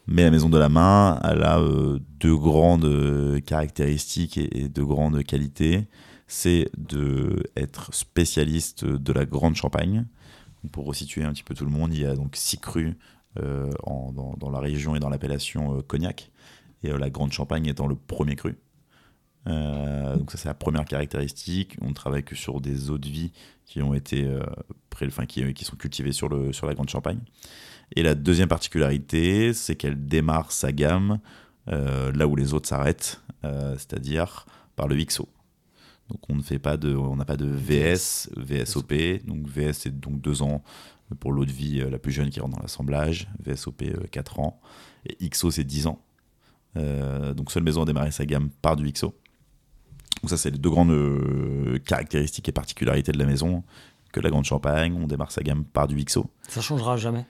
Mais 0.05 0.23
la 0.23 0.31
maison 0.31 0.49
de 0.49 0.57
la 0.57 0.67
main, 0.69 1.19
elle 1.23 1.43
a 1.43 1.59
euh, 1.59 1.97
deux 2.19 2.35
grandes 2.35 2.83
euh, 2.85 3.39
caractéristiques 3.39 4.37
et, 4.37 4.63
et 4.63 4.67
deux 4.69 4.85
grandes 4.85 5.23
qualités. 5.23 5.87
c'est 6.27 6.69
d'être 6.77 7.93
spécialiste 7.93 8.85
de 8.85 9.13
la 9.13 9.25
grande 9.25 9.55
champagne. 9.55 10.05
Pour 10.71 10.85
resituer 10.85 11.23
un 11.23 11.33
petit 11.33 11.43
peu 11.43 11.53
tout 11.53 11.65
le 11.65 11.71
monde, 11.71 11.93
il 11.93 12.01
y 12.01 12.05
a 12.05 12.15
donc 12.15 12.35
six 12.35 12.57
crus 12.57 12.95
dans, 13.35 14.35
dans, 14.37 14.49
la 14.51 14.59
région 14.59 14.95
et 14.95 14.99
dans 14.99 15.09
l'appellation 15.09 15.81
cognac, 15.81 16.31
et 16.83 16.89
la 16.89 17.09
grande 17.09 17.31
champagne 17.31 17.65
étant 17.65 17.87
le 17.87 17.95
premier 17.95 18.35
cru. 18.35 18.55
Euh, 19.47 20.15
donc 20.15 20.31
ça 20.31 20.37
c'est 20.37 20.47
la 20.47 20.53
première 20.53 20.85
caractéristique. 20.85 21.77
On 21.81 21.89
ne 21.89 21.93
travaille 21.93 22.23
que 22.23 22.35
sur 22.35 22.61
des 22.61 22.89
eaux 22.89 22.97
de 22.97 23.07
vie 23.07 23.31
qui 23.65 23.81
ont 23.81 23.93
été 23.93 24.23
euh, 24.25 24.43
enfin, 25.01 25.25
qui, 25.25 25.53
qui, 25.53 25.65
sont 25.65 25.75
cultivées 25.75 26.11
sur, 26.11 26.29
sur 26.53 26.67
la 26.67 26.73
Grande 26.73 26.89
Champagne. 26.89 27.19
Et 27.95 28.03
la 28.03 28.15
deuxième 28.15 28.47
particularité, 28.47 29.53
c'est 29.53 29.75
qu'elle 29.75 30.07
démarre 30.07 30.51
sa 30.51 30.71
gamme 30.71 31.19
euh, 31.67 32.11
là 32.13 32.27
où 32.27 32.35
les 32.35 32.53
autres 32.53 32.67
s'arrêtent, 32.67 33.21
c'est-à-dire 33.43 34.45
par 34.75 34.87
le 34.87 34.95
XO. 34.95 35.27
Donc 36.13 36.21
on 36.29 36.35
ne 36.35 36.41
fait 36.41 36.59
pas 36.59 36.77
de, 36.77 36.95
on 36.95 37.17
n'a 37.17 37.25
pas 37.25 37.35
de 37.35 37.45
VS, 37.45 38.29
VSOP. 38.37 38.93
Donc 39.25 39.47
VS 39.47 39.73
c'est 39.73 39.99
donc 39.99 40.21
deux 40.21 40.41
ans 40.41 40.63
pour 41.19 41.33
l'eau 41.33 41.45
de 41.45 41.51
vie 41.51 41.83
la 41.89 41.99
plus 41.99 42.13
jeune 42.13 42.29
qui 42.29 42.39
rentre 42.39 42.55
dans 42.55 42.61
l'assemblage, 42.61 43.27
VSOP 43.45 43.83
4 44.09 44.39
ans, 44.39 44.61
et 45.05 45.29
XO 45.29 45.51
c'est 45.51 45.63
10 45.63 45.87
ans. 45.87 46.01
donc 46.75 47.51
seule 47.51 47.63
maison 47.63 47.83
a 47.83 47.85
démarré 47.85 48.11
sa 48.11 48.25
gamme 48.25 48.49
par 48.61 48.75
du 48.75 48.89
XO. 48.89 49.13
Donc 50.23 50.29
ça, 50.29 50.37
c'est 50.37 50.51
les 50.51 50.57
deux 50.57 50.69
grandes 50.69 50.91
euh, 50.91 51.79
caractéristiques 51.85 52.47
et 52.47 52.53
particularités 52.53 53.11
de 53.11 53.19
la 53.19 53.25
maison. 53.25 53.63
Que 54.13 54.21
la 54.21 54.29
Grande 54.29 54.45
Champagne, 54.45 54.95
on 54.97 55.07
démarre 55.07 55.31
sa 55.31 55.41
gamme 55.41 55.65
par 55.65 55.87
du 55.87 56.01
XO. 56.01 56.29
Ça 56.47 56.61
changera 56.61 56.95
jamais. 56.97 57.25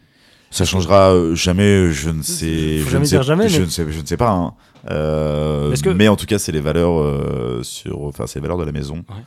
Ça 0.54 0.66
changera 0.66 1.14
euh, 1.14 1.36
jamais, 1.36 1.92
je 1.92 2.10
ne 2.10 2.22
sais, 2.22 2.78
je 2.80 2.98
ne 2.98 3.04
sais, 3.06 3.24
jamais, 3.24 3.50
je, 3.50 3.64
ne 3.64 3.68
sais, 3.68 3.86
je 3.90 4.00
ne 4.00 4.06
sais 4.06 4.18
pas. 4.18 4.32
Hein. 4.32 4.54
Euh, 4.92 5.76
mais 5.96 6.08
en 6.08 6.16
tout 6.16 6.28
cas, 6.28 6.38
c'est 6.38 6.52
les 6.52 6.62
valeurs 6.62 7.66
sur, 7.66 8.04
enfin, 8.04 8.28
c'est 8.28 8.40
les 8.40 8.44
valeurs 8.44 8.60
de 8.60 8.64
la 8.64 8.72
maison. 8.72 8.98
Ouais. 9.10 9.24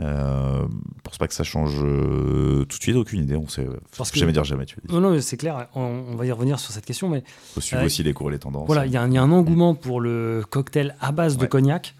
Euh, 0.00 0.64
pense 1.02 1.18
pas 1.18 1.26
que 1.26 1.34
ça 1.34 1.42
change 1.42 1.78
tout 1.78 2.78
de 2.78 2.82
suite, 2.82 2.96
aucune 2.96 3.22
idée. 3.22 3.34
On 3.34 3.48
sait 3.48 3.66
Parce 3.96 4.14
jamais 4.14 4.32
dire 4.32 4.44
jamais. 4.44 4.66
Tu 4.66 4.76
non, 4.88 5.00
non, 5.00 5.18
c'est 5.20 5.36
clair. 5.38 5.68
On, 5.74 6.14
va 6.14 6.26
y 6.26 6.32
revenir 6.32 6.60
sur 6.60 6.70
cette 6.70 6.84
question, 6.84 7.08
mais 7.08 7.24
faut 7.54 7.60
suivre 7.60 7.84
aussi 7.84 8.02
les 8.02 8.12
cours 8.12 8.28
et 8.28 8.32
les 8.32 8.38
tendances. 8.38 8.66
Voilà, 8.66 8.86
il 8.86 8.92
y, 8.92 8.96
a 8.96 9.02
un 9.02 9.32
engouement 9.32 9.74
pour 9.74 10.00
le 10.00 10.44
cocktail 10.48 10.94
à 11.00 11.12
base 11.12 11.36
de 11.38 11.46
cognac. 11.46 11.94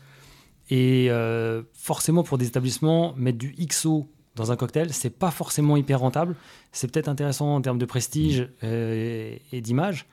Et 0.70 1.06
euh, 1.10 1.62
forcément, 1.72 2.22
pour 2.22 2.38
des 2.38 2.46
établissements, 2.46 3.14
mettre 3.16 3.38
du 3.38 3.54
XO 3.54 4.06
dans 4.38 4.52
un 4.52 4.56
cocktail, 4.56 4.92
c'est 4.92 5.10
pas 5.10 5.30
forcément 5.30 5.76
hyper 5.76 6.00
rentable. 6.00 6.34
C'est 6.72 6.90
peut-être 6.90 7.08
intéressant 7.08 7.54
en 7.54 7.60
termes 7.60 7.78
de 7.78 7.84
prestige 7.84 8.48
euh, 8.64 9.36
et, 9.52 9.60
d'image. 9.60 10.06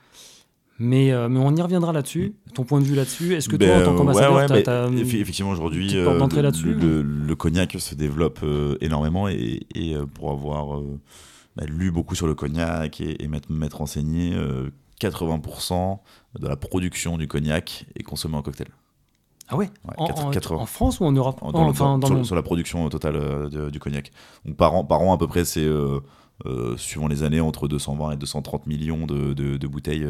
Mais, 0.78 1.10
euh, 1.10 1.28
mais, 1.30 1.40
on 1.40 1.54
y 1.56 1.62
reviendra 1.62 1.92
là-dessus. 1.92 2.34
Ton 2.52 2.64
point 2.64 2.80
de 2.80 2.84
vue 2.84 2.94
là-dessus 2.94 3.34
Est-ce 3.34 3.48
que 3.48 3.56
toi, 3.56 3.76
en 3.76 3.84
tant 3.84 3.92
ben, 3.92 3.98
qu'ambassadeur, 3.98 4.62
tu 4.62 4.70
as, 4.70 4.88
Effectivement, 5.18 5.50
aujourd'hui, 5.50 5.90
le, 5.90 7.02
le, 7.02 7.34
cognac 7.34 7.72
se 7.78 7.94
développe 7.94 8.44
énormément. 8.82 9.28
Et, 9.28 9.66
et 9.74 9.94
pour 10.12 10.32
avoir 10.32 10.82
bah, 11.56 11.64
lu 11.66 11.90
beaucoup 11.90 12.14
sur 12.14 12.26
le 12.26 12.34
cognac 12.34 13.00
et, 13.00 13.22
et 13.24 13.28
m'être 13.28 13.78
renseigné, 13.78 14.36
80% 15.00 15.98
de 16.38 16.48
la 16.48 16.56
production 16.56 17.16
du 17.16 17.28
cognac 17.28 17.86
est 17.94 18.02
consommée 18.02 18.36
en 18.36 18.42
cocktail. 18.42 18.68
Ah 19.48 19.56
ouais, 19.56 19.70
en, 19.96 20.66
France 20.66 20.98
ou 20.98 21.04
en 21.04 21.12
Europe 21.12 21.40
sur, 22.24 22.34
la 22.34 22.42
production 22.42 22.88
totale 22.88 23.16
euh, 23.16 23.70
du 23.70 23.78
cognac. 23.78 24.10
Donc 24.44 24.56
par 24.56 24.74
an, 24.74 24.84
par 24.84 25.00
an 25.02 25.14
à 25.14 25.18
peu 25.18 25.28
près, 25.28 25.44
c'est 25.44 25.64
euh, 25.64 26.00
euh, 26.46 26.76
suivant 26.76 27.06
les 27.06 27.22
années 27.22 27.40
entre 27.40 27.68
220 27.68 28.12
et 28.12 28.16
230 28.16 28.66
millions 28.66 29.06
de, 29.06 29.34
de, 29.34 29.66
bouteilles 29.68 30.06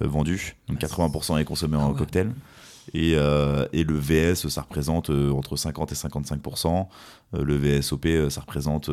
vendues. 0.00 0.56
Donc 0.68 0.78
80% 0.78 1.38
est 1.38 1.44
consommé 1.44 1.76
en 1.76 1.92
ah 1.92 1.98
cocktail. 1.98 2.32
Et, 2.94 3.12
et, 3.12 3.84
le 3.84 3.94
VS, 3.98 4.48
ça 4.48 4.62
représente 4.62 5.10
entre 5.10 5.56
50 5.56 5.92
et 5.92 5.94
55%. 5.94 6.86
le 7.34 7.56
VSOP, 7.56 8.30
ça 8.30 8.40
représente 8.40 8.88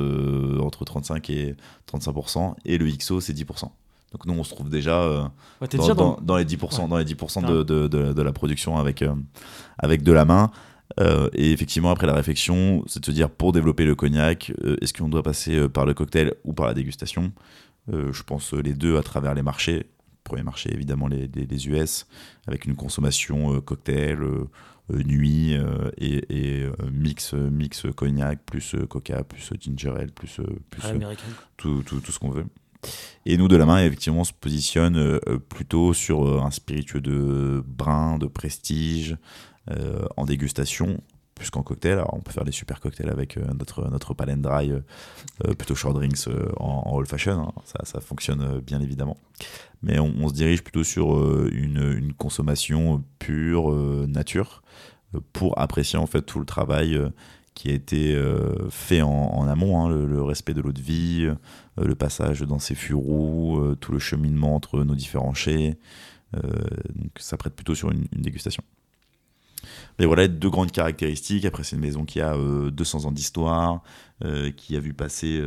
entre 0.59 0.83
35 0.83 1.29
et 1.29 1.55
35%. 1.91 2.55
Et 2.65 2.77
le 2.77 2.91
XO, 2.91 3.21
c'est 3.21 3.33
10%. 3.33 3.69
Donc 4.17 4.25
nous, 4.25 4.39
on 4.39 4.43
se 4.43 4.49
trouve 4.49 4.69
déjà, 4.69 4.99
euh, 5.03 5.23
dans, 5.61 6.37
les 6.37 6.45
10%, 6.45 6.89
dans 6.89 6.97
les 6.97 7.05
10% 7.05 7.45
de, 7.45 7.61
de, 7.61 7.87
de, 7.87 8.21
la 8.21 8.31
production 8.31 8.77
avec, 8.77 9.03
euh, 9.03 9.13
avec 9.77 10.01
de 10.01 10.11
la 10.11 10.25
main. 10.25 10.49
Euh, 10.99 11.29
et 11.33 11.51
effectivement, 11.51 11.91
après 11.91 12.07
la 12.07 12.15
réflexion, 12.15 12.83
c'est 12.87 12.99
de 12.99 13.05
se 13.05 13.11
dire, 13.11 13.29
pour 13.29 13.51
développer 13.51 13.85
le 13.85 13.93
cognac, 13.93 14.51
est-ce 14.81 14.91
qu'on 14.91 15.09
doit 15.09 15.21
passer 15.21 15.69
par 15.69 15.85
le 15.85 15.93
cocktail 15.93 16.33
ou 16.45 16.53
par 16.53 16.65
la 16.65 16.73
dégustation? 16.73 17.31
Je 17.91 18.23
pense 18.23 18.53
les 18.53 18.73
deux 18.73 18.97
à 18.97 19.03
travers 19.03 19.35
les 19.35 19.43
marchés. 19.43 19.85
Premier 20.23 20.43
marché, 20.43 20.73
évidemment, 20.73 21.07
les, 21.07 21.27
les, 21.27 21.67
US, 21.67 22.07
avec 22.47 22.65
une 22.65 22.75
consommation 22.75 23.61
cocktail, 23.61 24.17
nuit 24.89 25.55
et, 25.97 26.23
et 26.29 26.69
mix, 26.91 27.33
mix 27.33 27.85
cognac, 27.95 28.39
plus 28.45 28.75
coca, 28.89 29.23
plus 29.23 29.51
ginger 29.59 29.93
ale, 29.95 30.11
plus, 30.11 30.41
plus 30.71 30.81
tout, 31.55 31.83
tout, 31.85 31.99
tout 31.99 32.11
ce 32.11 32.17
qu'on 32.17 32.31
veut. 32.31 32.45
Et 33.25 33.37
nous, 33.37 33.49
de 33.49 33.57
la 33.57 33.65
main, 33.65 33.83
effectivement, 33.83 34.21
on 34.21 34.23
se 34.23 34.31
positionne 34.31 34.97
euh, 34.97 35.19
plutôt 35.49 35.93
sur 35.93 36.25
euh, 36.25 36.41
un 36.41 36.51
spiritueux 36.51 37.01
de 37.01 37.61
brin, 37.67 38.17
de 38.17 38.25
prestige, 38.25 39.17
euh, 39.69 40.05
en 40.15 40.25
dégustation, 40.25 41.01
plus 41.35 41.49
qu'en 41.49 41.61
cocktail. 41.61 41.93
Alors, 41.93 42.13
on 42.13 42.21
peut 42.21 42.31
faire 42.31 42.45
des 42.45 42.53
super 42.53 42.79
cocktails 42.79 43.09
avec 43.09 43.37
notre, 43.37 43.89
notre 43.89 44.13
palette 44.13 44.41
dry, 44.41 44.71
plutôt 45.57 45.75
short 45.75 45.93
drinks 45.93 46.27
en, 46.57 46.95
old 46.95 47.07
fashion. 47.07 47.53
Hein. 47.55 47.61
Ça, 47.83 47.99
fonctionne 47.99 48.59
bien 48.61 48.81
évidemment. 48.81 49.17
Mais 49.83 49.99
on, 49.99 50.29
se 50.29 50.33
dirige 50.33 50.63
plutôt 50.63 50.83
sur 50.83 51.15
une, 51.49 52.13
consommation 52.17 53.03
pure, 53.19 53.71
nature, 54.07 54.63
pour 55.33 55.59
apprécier 55.59 55.99
en 55.99 56.07
fait 56.07 56.21
tout 56.21 56.39
le 56.39 56.45
travail 56.45 56.99
qui 57.57 57.71
a 57.71 57.73
été 57.73 58.13
euh, 58.13 58.69
fait 58.69 59.01
en, 59.01 59.47
amont, 59.47 59.81
hein, 59.81 59.89
le, 59.89 60.21
respect 60.21 60.53
de 60.53 60.61
l'eau 60.61 60.71
de 60.71 60.79
vie, 60.79 61.25
euh, 61.25 61.33
le 61.85 61.95
passage 61.95 62.41
dans 62.41 62.59
ces 62.59 62.75
furous, 62.75 63.59
euh, 63.59 63.75
tout 63.75 63.91
le 63.91 63.99
cheminement 63.99 64.55
entre 64.55 64.83
nos 64.83 64.95
différents 64.95 65.33
chais. 65.33 65.77
donc 66.33 67.11
ça 67.17 67.37
prête 67.37 67.55
plutôt 67.55 67.75
sur 67.75 67.91
une, 67.91 68.05
dégustation. 68.11 68.63
Mais 69.99 70.05
voilà, 70.05 70.27
deux 70.27 70.49
grandes 70.49 70.71
caractéristiques. 70.71 71.45
Après, 71.45 71.63
c'est 71.63 71.75
une 71.75 71.81
maison 71.81 72.05
qui 72.05 72.21
a 72.21 72.35
200 72.37 73.05
ans 73.05 73.11
d'histoire, 73.11 73.81
qui 74.55 74.75
a 74.75 74.79
vu 74.79 74.93
passer 74.93 75.41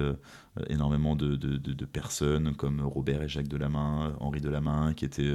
énormément 0.68 1.14
de, 1.14 1.36
de, 1.36 1.84
personnes 1.84 2.54
comme 2.56 2.80
Robert 2.80 3.22
et 3.22 3.28
Jacques 3.28 3.48
Delamain, 3.48 4.16
Henri 4.18 4.40
Delamain, 4.40 4.94
qui 4.94 5.04
était 5.04 5.32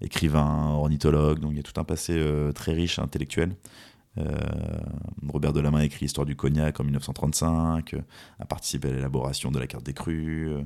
écrivain, 0.00 0.70
ornithologue. 0.70 1.38
Donc 1.38 1.52
il 1.52 1.56
y 1.58 1.60
a 1.60 1.62
tout 1.62 1.78
un 1.78 1.84
passé 1.84 2.18
très 2.54 2.72
riche 2.72 2.98
intellectuel. 2.98 3.56
Euh, 4.18 4.32
Robert 5.28 5.52
Delamain 5.52 5.80
a 5.80 5.84
écrit 5.84 6.06
Histoire 6.06 6.26
du 6.26 6.36
cognac 6.36 6.78
en 6.78 6.84
1935, 6.84 7.94
euh, 7.94 8.00
a 8.38 8.46
participé 8.46 8.88
à 8.88 8.92
l'élaboration 8.92 9.50
de 9.50 9.58
la 9.58 9.66
carte 9.66 9.84
des 9.84 9.94
crus. 9.94 10.48
Euh, 10.48 10.62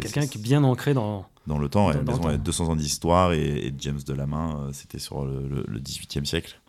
Quelqu'un 0.00 0.26
qui 0.26 0.38
est 0.38 0.40
bien 0.40 0.62
ancré 0.62 0.94
dans, 0.94 1.26
dans 1.48 1.58
le 1.58 1.68
temps. 1.68 1.92
Dans, 1.92 2.20
ouais, 2.20 2.38
200 2.38 2.68
ans 2.68 2.76
d'histoire 2.76 3.32
et, 3.32 3.66
et, 3.66 3.74
James 3.78 3.98
Delamain, 4.06 4.70
c'était 4.72 5.00
sur 5.00 5.24
le, 5.24 5.64
le, 5.66 5.80
18e 5.80 6.24
siècle. 6.24 6.60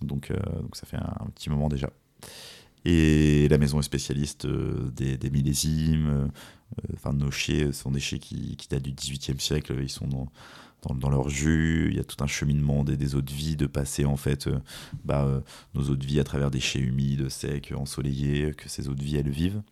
Donc, 0.00 0.32
donc 0.32 0.74
ça 0.74 0.86
fait 0.86 0.96
un, 0.96 1.26
petit 1.36 1.50
moment 1.50 1.68
déjà. 1.68 1.90
Et 2.84 3.46
la 3.48 3.58
maison 3.58 3.78
est 3.78 3.84
spécialiste 3.84 4.46
des, 4.46 5.16
des, 5.16 5.30
millésimes. 5.30 6.32
Enfin, 6.94 7.12
nos 7.12 7.30
chais 7.30 7.72
sont 7.72 7.90
des 7.90 8.00
chais 8.00 8.18
qui, 8.18 8.56
qui 8.56 8.68
datent 8.68 8.82
du 8.82 8.92
18e 8.92 9.38
siècle. 9.38 9.76
Ils 9.80 9.88
sont 9.88 10.06
dans, 10.06 10.28
dans, 10.94 11.10
leur 11.10 11.28
jus. 11.28 11.88
Il 11.90 11.96
y 11.96 12.00
a 12.00 12.04
tout 12.04 12.22
un 12.22 12.26
cheminement 12.26 12.84
des, 12.84 12.96
des 12.96 13.14
eaux 13.14 13.22
de 13.22 13.32
vie, 13.32 13.56
de 13.56 13.66
passer 13.66 14.04
en 14.04 14.16
fait 14.16 14.46
euh, 14.46 14.58
bah, 15.04 15.24
euh, 15.24 15.40
nos 15.74 15.90
eaux 15.90 15.96
de 15.96 16.04
vie 16.04 16.20
à 16.20 16.24
travers 16.24 16.50
des 16.50 16.60
chais 16.60 16.80
humides, 16.80 17.28
secs, 17.28 17.72
ensoleillés, 17.76 18.52
que 18.52 18.68
ces 18.68 18.88
eaux 18.88 18.94
de 18.94 19.02
vie 19.02 19.16
elles 19.16 19.30
vivent. 19.30 19.62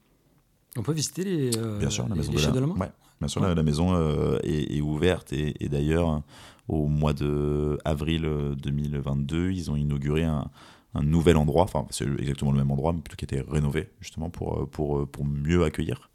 On 0.77 0.83
peut 0.83 0.93
visiter 0.93 1.25
les, 1.25 1.57
euh, 1.59 1.79
bien 1.79 1.91
sûr, 1.91 2.09
la 2.09 2.15
maison 2.15 2.33
de, 2.33 2.41
la... 2.41 2.51
de 2.51 2.61
Ouais, 2.61 2.91
bien 3.21 3.29
sûr, 3.29 3.43
la, 3.43 3.63
maison 3.63 4.39
est, 4.43 4.81
ouverte 4.81 5.33
et, 5.33 5.69
d'ailleurs 5.69 6.23
au 6.69 6.87
mois 6.87 7.13
de 7.13 7.79
avril 7.85 8.23
2022, 8.57 9.51
ils 9.51 9.71
ont 9.71 9.77
inauguré 9.77 10.25
un, 10.25 10.51
un 10.95 11.03
nouvel 11.03 11.37
endroit, 11.37 11.65
enfin 11.65 11.87
c'est 11.91 12.07
exactement 12.19 12.53
le 12.53 12.59
même 12.59 12.71
endroit, 12.71 12.93
mais 12.93 13.01
plutôt 13.01 13.17
qui 13.17 13.35
a 13.35 13.39
été 13.41 13.51
rénové 13.51 13.91
justement 14.01 14.31
pour, 14.31 14.69
pour, 14.71 15.09
pour 15.09 15.25
mieux 15.25 15.65
accueillir 15.65 16.11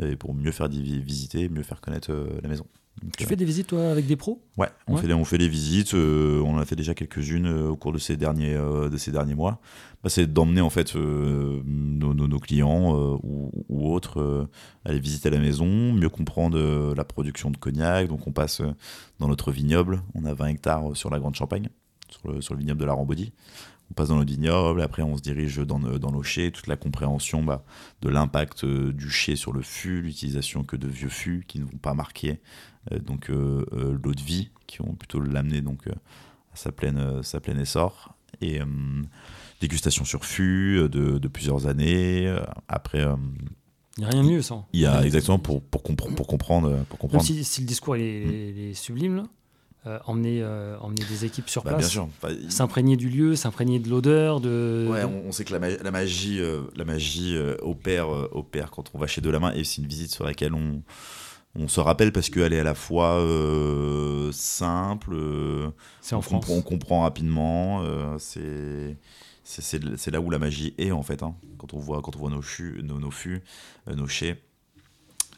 et 0.00 0.16
pour 0.16 0.34
mieux 0.34 0.52
faire 0.52 0.68
visiter, 0.68 1.48
mieux 1.48 1.62
faire 1.62 1.80
connaître 1.80 2.12
la 2.42 2.48
maison 2.48 2.66
tu 3.16 3.26
fais 3.26 3.36
des 3.36 3.44
visites 3.44 3.68
toi 3.68 3.90
avec 3.90 4.06
des 4.06 4.16
pros? 4.16 4.40
Ouais, 4.56 4.68
on, 4.86 4.96
Fait 4.96 5.08
des, 5.08 5.14
on 5.14 5.24
fait 5.24 5.38
des 5.38 5.48
visites. 5.48 5.94
Euh, 5.94 6.40
on 6.42 6.54
en 6.54 6.58
a 6.58 6.64
fait 6.64 6.76
déjà 6.76 6.94
quelques-unes 6.94 7.46
euh, 7.46 7.68
au 7.70 7.76
cours 7.76 7.92
de 7.92 7.98
ces 7.98 8.16
derniers, 8.16 8.54
euh, 8.54 8.88
de 8.88 8.96
ces 8.96 9.10
derniers 9.10 9.34
mois. 9.34 9.60
Bah, 10.02 10.10
c'est 10.10 10.32
d'emmener 10.32 10.60
en 10.60 10.70
fait 10.70 10.94
nos, 10.94 12.14
nos, 12.14 12.38
clients 12.38 12.92
ou, 13.22 13.50
ou, 13.68 13.92
autres 13.92 14.48
aller 14.84 14.98
visiter 14.98 15.30
la 15.30 15.38
maison, 15.38 15.92
mieux 15.92 16.08
comprendre 16.08 16.92
la 16.94 17.04
production 17.04 17.50
de 17.50 17.56
cognac. 17.56 18.08
Donc 18.08 18.26
on 18.26 18.32
passe 18.32 18.62
dans 19.20 19.28
notre 19.28 19.52
vignoble. 19.52 20.02
On 20.14 20.24
a 20.24 20.34
20 20.34 20.46
hectares 20.46 20.96
sur 20.96 21.08
la 21.08 21.20
Grande 21.20 21.36
Champagne, 21.36 21.68
sur 22.08 22.32
le, 22.32 22.40
sur 22.40 22.54
le 22.54 22.60
vignoble 22.60 22.80
de 22.80 22.86
la 22.86 22.94
Rambaudy 22.94 23.32
on 23.92 23.94
passe 23.94 24.08
dans 24.08 24.16
notre 24.16 24.32
vignoble, 24.32 24.80
après 24.80 25.02
on 25.02 25.18
se 25.18 25.22
dirige 25.22 25.58
dans, 25.58 25.78
dans 25.78 26.10
nos 26.10 26.22
chais, 26.22 26.50
toute 26.50 26.66
la 26.66 26.76
compréhension 26.76 27.44
bah, 27.44 27.62
de 28.00 28.08
l'impact 28.08 28.64
du 28.64 29.10
chai 29.10 29.36
sur 29.36 29.52
le 29.52 29.60
fût, 29.60 30.00
l'utilisation 30.00 30.64
que 30.64 30.76
de 30.76 30.88
vieux 30.88 31.10
fûts 31.10 31.44
qui 31.46 31.60
ne 31.60 31.64
vont 31.64 31.76
pas 31.76 31.92
marquer 31.92 32.40
euh, 32.90 32.98
donc 32.98 33.30
euh, 33.30 33.64
euh, 33.72 33.98
l'eau 34.02 34.14
de 34.14 34.20
vie, 34.20 34.50
qui 34.66 34.78
vont 34.78 34.94
plutôt 34.94 35.20
l'amener 35.20 35.60
donc 35.60 35.86
à 35.88 36.56
sa 36.56 36.72
pleine, 36.72 37.22
sa 37.22 37.40
pleine 37.40 37.60
essor. 37.60 38.16
Et 38.40 38.60
dégustation 39.60 40.04
sur 40.04 40.24
fût 40.24 40.88
de, 40.88 41.18
de 41.18 41.28
plusieurs 41.28 41.66
années. 41.66 42.34
Après, 42.66 43.06
il 43.98 44.00
n'y 44.00 44.04
a 44.06 44.08
rien 44.08 44.22
de 44.22 44.28
mieux, 44.28 44.42
ça. 44.42 44.64
Il 44.72 44.80
y 44.80 44.86
a 44.86 45.04
exactement 45.04 45.38
pour, 45.38 45.62
pour, 45.62 45.82
compre 45.82 46.12
pour 46.14 46.26
comprendre. 46.26 46.84
Pour 46.88 46.98
comprendre. 46.98 47.22
Si, 47.22 47.44
si 47.44 47.60
le 47.60 47.66
discours 47.66 47.96
il 47.96 48.02
est, 48.02 48.50
il 48.50 48.58
est 48.70 48.74
sublime, 48.74 49.16
là, 49.16 49.24
euh, 49.86 49.98
emmener, 50.06 50.40
euh, 50.42 50.78
emmener 50.78 51.04
des 51.08 51.24
équipes 51.24 51.48
sur 51.50 51.64
Bah, 51.64 51.74
place. 51.74 51.96
Enfin, 51.96 52.28
il- 52.30 52.52
s'imprégner 52.52 52.96
du 52.96 53.08
lieu, 53.08 53.34
s'imprégner 53.36 53.78
de 53.80 53.88
l'odeur, 53.88 54.40
de. 54.40 54.86
Ouais, 54.88 55.00
de- 55.02 55.06
on, 55.06 55.24
on 55.28 55.32
sait 55.32 55.44
que 55.44 55.52
la, 55.52 55.58
ma- 55.58 55.68
la 55.76 55.90
magie, 55.90 56.40
euh, 56.40 56.62
la 56.76 56.84
magie 56.84 57.36
euh, 57.36 57.56
opère, 57.62 58.08
opère 58.08 58.70
quand 58.70 58.90
on 58.94 58.98
va 58.98 59.06
chez 59.06 59.20
Delamain 59.20 59.52
et 59.54 59.64
c'est 59.64 59.82
une 59.82 59.88
visite 59.88 60.12
sur 60.12 60.24
laquelle 60.24 60.54
on, 60.54 60.82
on 61.56 61.66
se 61.68 61.80
rappelle 61.80 62.12
parce 62.12 62.30
qu'elle 62.30 62.52
est 62.52 62.60
à 62.60 62.64
la 62.64 62.74
fois 62.74 63.18
simple, 64.32 65.16
c'est 66.00 66.14
en 66.14 66.18
on, 66.18 66.22
France. 66.22 66.40
comprend, 66.46 66.54
on 66.54 66.62
comprend 66.62 67.00
rapidement, 67.02 67.82
c'est 68.18 68.96
c'est- 69.44 70.10
là 70.10 70.20
où 70.20 70.30
la 70.30 70.38
magie 70.38 70.72
est 70.78 70.92
en 70.92 71.02
fait, 71.02 71.22
hein, 71.22 71.34
quand 71.58 71.74
on 71.74 71.78
voit, 71.78 72.00
quand 72.00 72.14
on 72.16 72.20
voit 72.20 72.30
nos, 72.30 72.42
fûts, 72.42 72.80
nos, 72.84 72.98
nos 72.98 73.10
fûts, 73.10 73.42
nos 73.94 74.06
chais. 74.06 74.40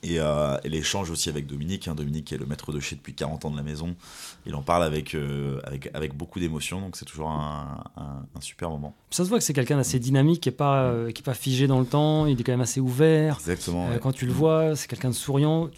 Et, 0.07 0.21
euh, 0.21 0.59
et 0.65 0.69
l'échange 0.69 1.11
aussi 1.11 1.31
avec 1.31 1.47
Dominique, 1.47 1.89
hein, 1.89 1.95
Dominique 1.95 2.27
qui 2.27 2.35
est 2.35 2.39
le 2.39 2.45
maître 2.45 2.73
de 2.73 2.79
chais 2.79 2.95
depuis 2.95 3.15
40 3.15 3.47
ans 3.47 3.51
de 3.51 3.57
la 3.57 3.63
maison, 3.63 3.97
il 4.45 4.55
en 4.55 4.61
parle 4.61 4.83
avec, 4.83 5.15
euh, 5.15 5.61
avec, 5.65 5.89
avec 5.95 6.15
beaucoup 6.15 6.39
d'émotion, 6.39 6.81
donc 6.83 6.97
c'est 6.97 7.07
toujours 7.07 7.31
un, 7.31 7.83
un- 7.97 8.27
un 8.37 8.41
super 8.43 8.69
moment. 8.69 8.95
Ça 9.11 9.25
se 9.25 9.29
voit 9.31 9.39
que 9.39 9.45
c'est 9.45 9.55
quelqu'un 9.55 9.77
d'assez 9.79 9.99
dynamique, 9.99 10.43
qui 10.43 10.49
n'est 10.51 10.55
pas, 10.55 10.83
euh, 10.83 11.11
qui 11.11 11.23
est 11.23 11.25
pas 11.25 11.33
figé 11.33 11.67
dans 11.67 11.81
le 11.81 11.87
temps, 11.87 12.27
il 12.27 12.39
est 12.39 12.45
quand 12.45 12.53
même 12.53 12.61
assez 12.61 12.81
ouvert. 12.81 13.37
Exactement. 13.39 13.87
Euh, 13.87 13.93
ouais. 13.95 13.99
quand 13.99 14.13
tu 14.13 14.27
le 14.27 14.33
vois, 14.33 14.77
c'est 14.77 14.89
quelqu'un 14.89 15.09
de 15.09 15.15
souriant. 15.15 15.71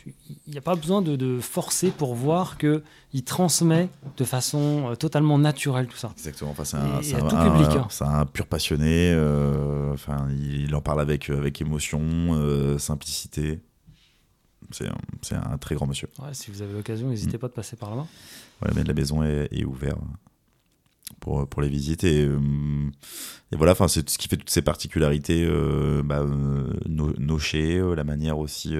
Il 0.49 0.51
n'y 0.53 0.59
a 0.59 0.63
pas 0.63 0.75
besoin 0.75 1.03
de, 1.03 1.15
de 1.15 1.39
forcer 1.39 1.91
pour 1.93 2.15
voir 2.17 2.59
que 2.59 2.83
il 3.13 3.23
transmet 3.23 3.89
de 4.17 4.25
façon 4.25 4.95
totalement 4.99 5.39
naturelle 5.39 5.87
tout 5.87 5.97
ça. 5.97 6.11
Exactement. 6.17 6.51
Enfin, 6.51 6.65
c'est 6.65 6.77
un, 6.77 7.01
Et- 7.01 7.11
et 7.11 7.13
tout 7.13 7.37
public, 7.37 7.77
hein. 7.79 7.87
c'est 7.91 8.05
un 8.05 8.27
pur 8.27 8.47
passionné. 8.47 9.15
Enfin, 9.93 10.27
il, 10.31 10.63
il 10.65 10.75
en 10.75 10.81
parle 10.81 11.01
avec 11.01 11.31
avec 11.31 11.61
émotion, 11.61 12.77
simplicité. 12.79 13.61
C'est 14.71 15.35
un, 15.35 15.59
très 15.59 15.75
grand 15.75 15.87
monsieur. 15.87 16.09
Ouais, 16.19 16.33
si 16.33 16.51
vous 16.51 16.63
avez 16.63 16.73
l'occasion, 16.75 17.09
n'hésitez 17.09 17.39
pas 17.39 17.49
de 17.49 17.53
passer 17.53 17.77
par 17.77 17.91
là-bas. 17.91 18.07
Mais 18.75 18.85
la 18.85 18.95
maison 18.95 19.23
est, 19.23 19.49
est 19.53 19.65
ouverte 19.65 19.99
pour, 21.21 21.49
pour 21.49 21.63
les 21.63 21.69
visites 21.69 22.05
et, 22.05 22.25
euh, 22.27 22.39
et 23.53 23.57
voilà. 23.57 23.75
C'est 23.89 24.09
ce 24.09 24.19
qui 24.19 24.29
fait 24.29 24.37
toutes 24.37 24.51
ces 24.51 24.63
particularités. 24.63 25.45
euh, 25.45 26.03
bah, 26.05 26.21
euh, 26.21 26.73
euh, 26.89 27.95
la 27.95 28.05
manière 28.05 28.39
aussi. 28.39 28.75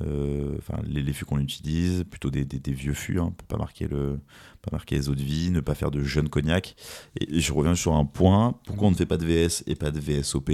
les, 0.00 1.02
les 1.02 1.12
fûts 1.12 1.24
qu'on 1.26 1.38
utilise, 1.40 2.04
plutôt 2.10 2.30
des, 2.30 2.44
des- 2.44 2.58
des 2.58 2.72
vieux 2.72 2.94
fûts, 2.94 3.18
hein, 3.20 3.32
pour 3.36 3.46
pas 3.46 3.58
marquer 3.58 3.86
le, 3.88 4.18
pas 4.62 4.70
marquer 4.72 4.96
les 4.96 5.08
eaux 5.10 5.14
de 5.14 5.22
vie, 5.22 5.50
ne 5.50 5.60
pas 5.60 5.74
faire 5.74 5.90
de 5.90 6.02
jeunes 6.02 6.28
cognac. 6.30 6.74
Et, 7.20 7.36
et 7.36 7.40
je 7.40 7.52
reviens 7.52 7.74
sur 7.74 7.92
un 7.94 8.04
point 8.06 8.54
pourquoi 8.66 8.88
on 8.88 8.90
ne 8.92 8.96
fait 8.96 9.06
pas 9.06 9.18
de 9.18 9.26
VS 9.26 9.62
et 9.66 9.74
pas 9.74 9.90
de 9.90 10.00
VSOP 10.00 10.50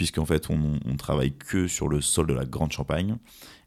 Puisqu'en 0.00 0.24
fait, 0.24 0.48
on, 0.48 0.96
travaille 0.96 1.36
que 1.36 1.68
sur 1.68 1.86
le 1.86 2.00
sol 2.00 2.26
de 2.26 2.32
la 2.32 2.46
Grande 2.46 2.72
Champagne. 2.72 3.18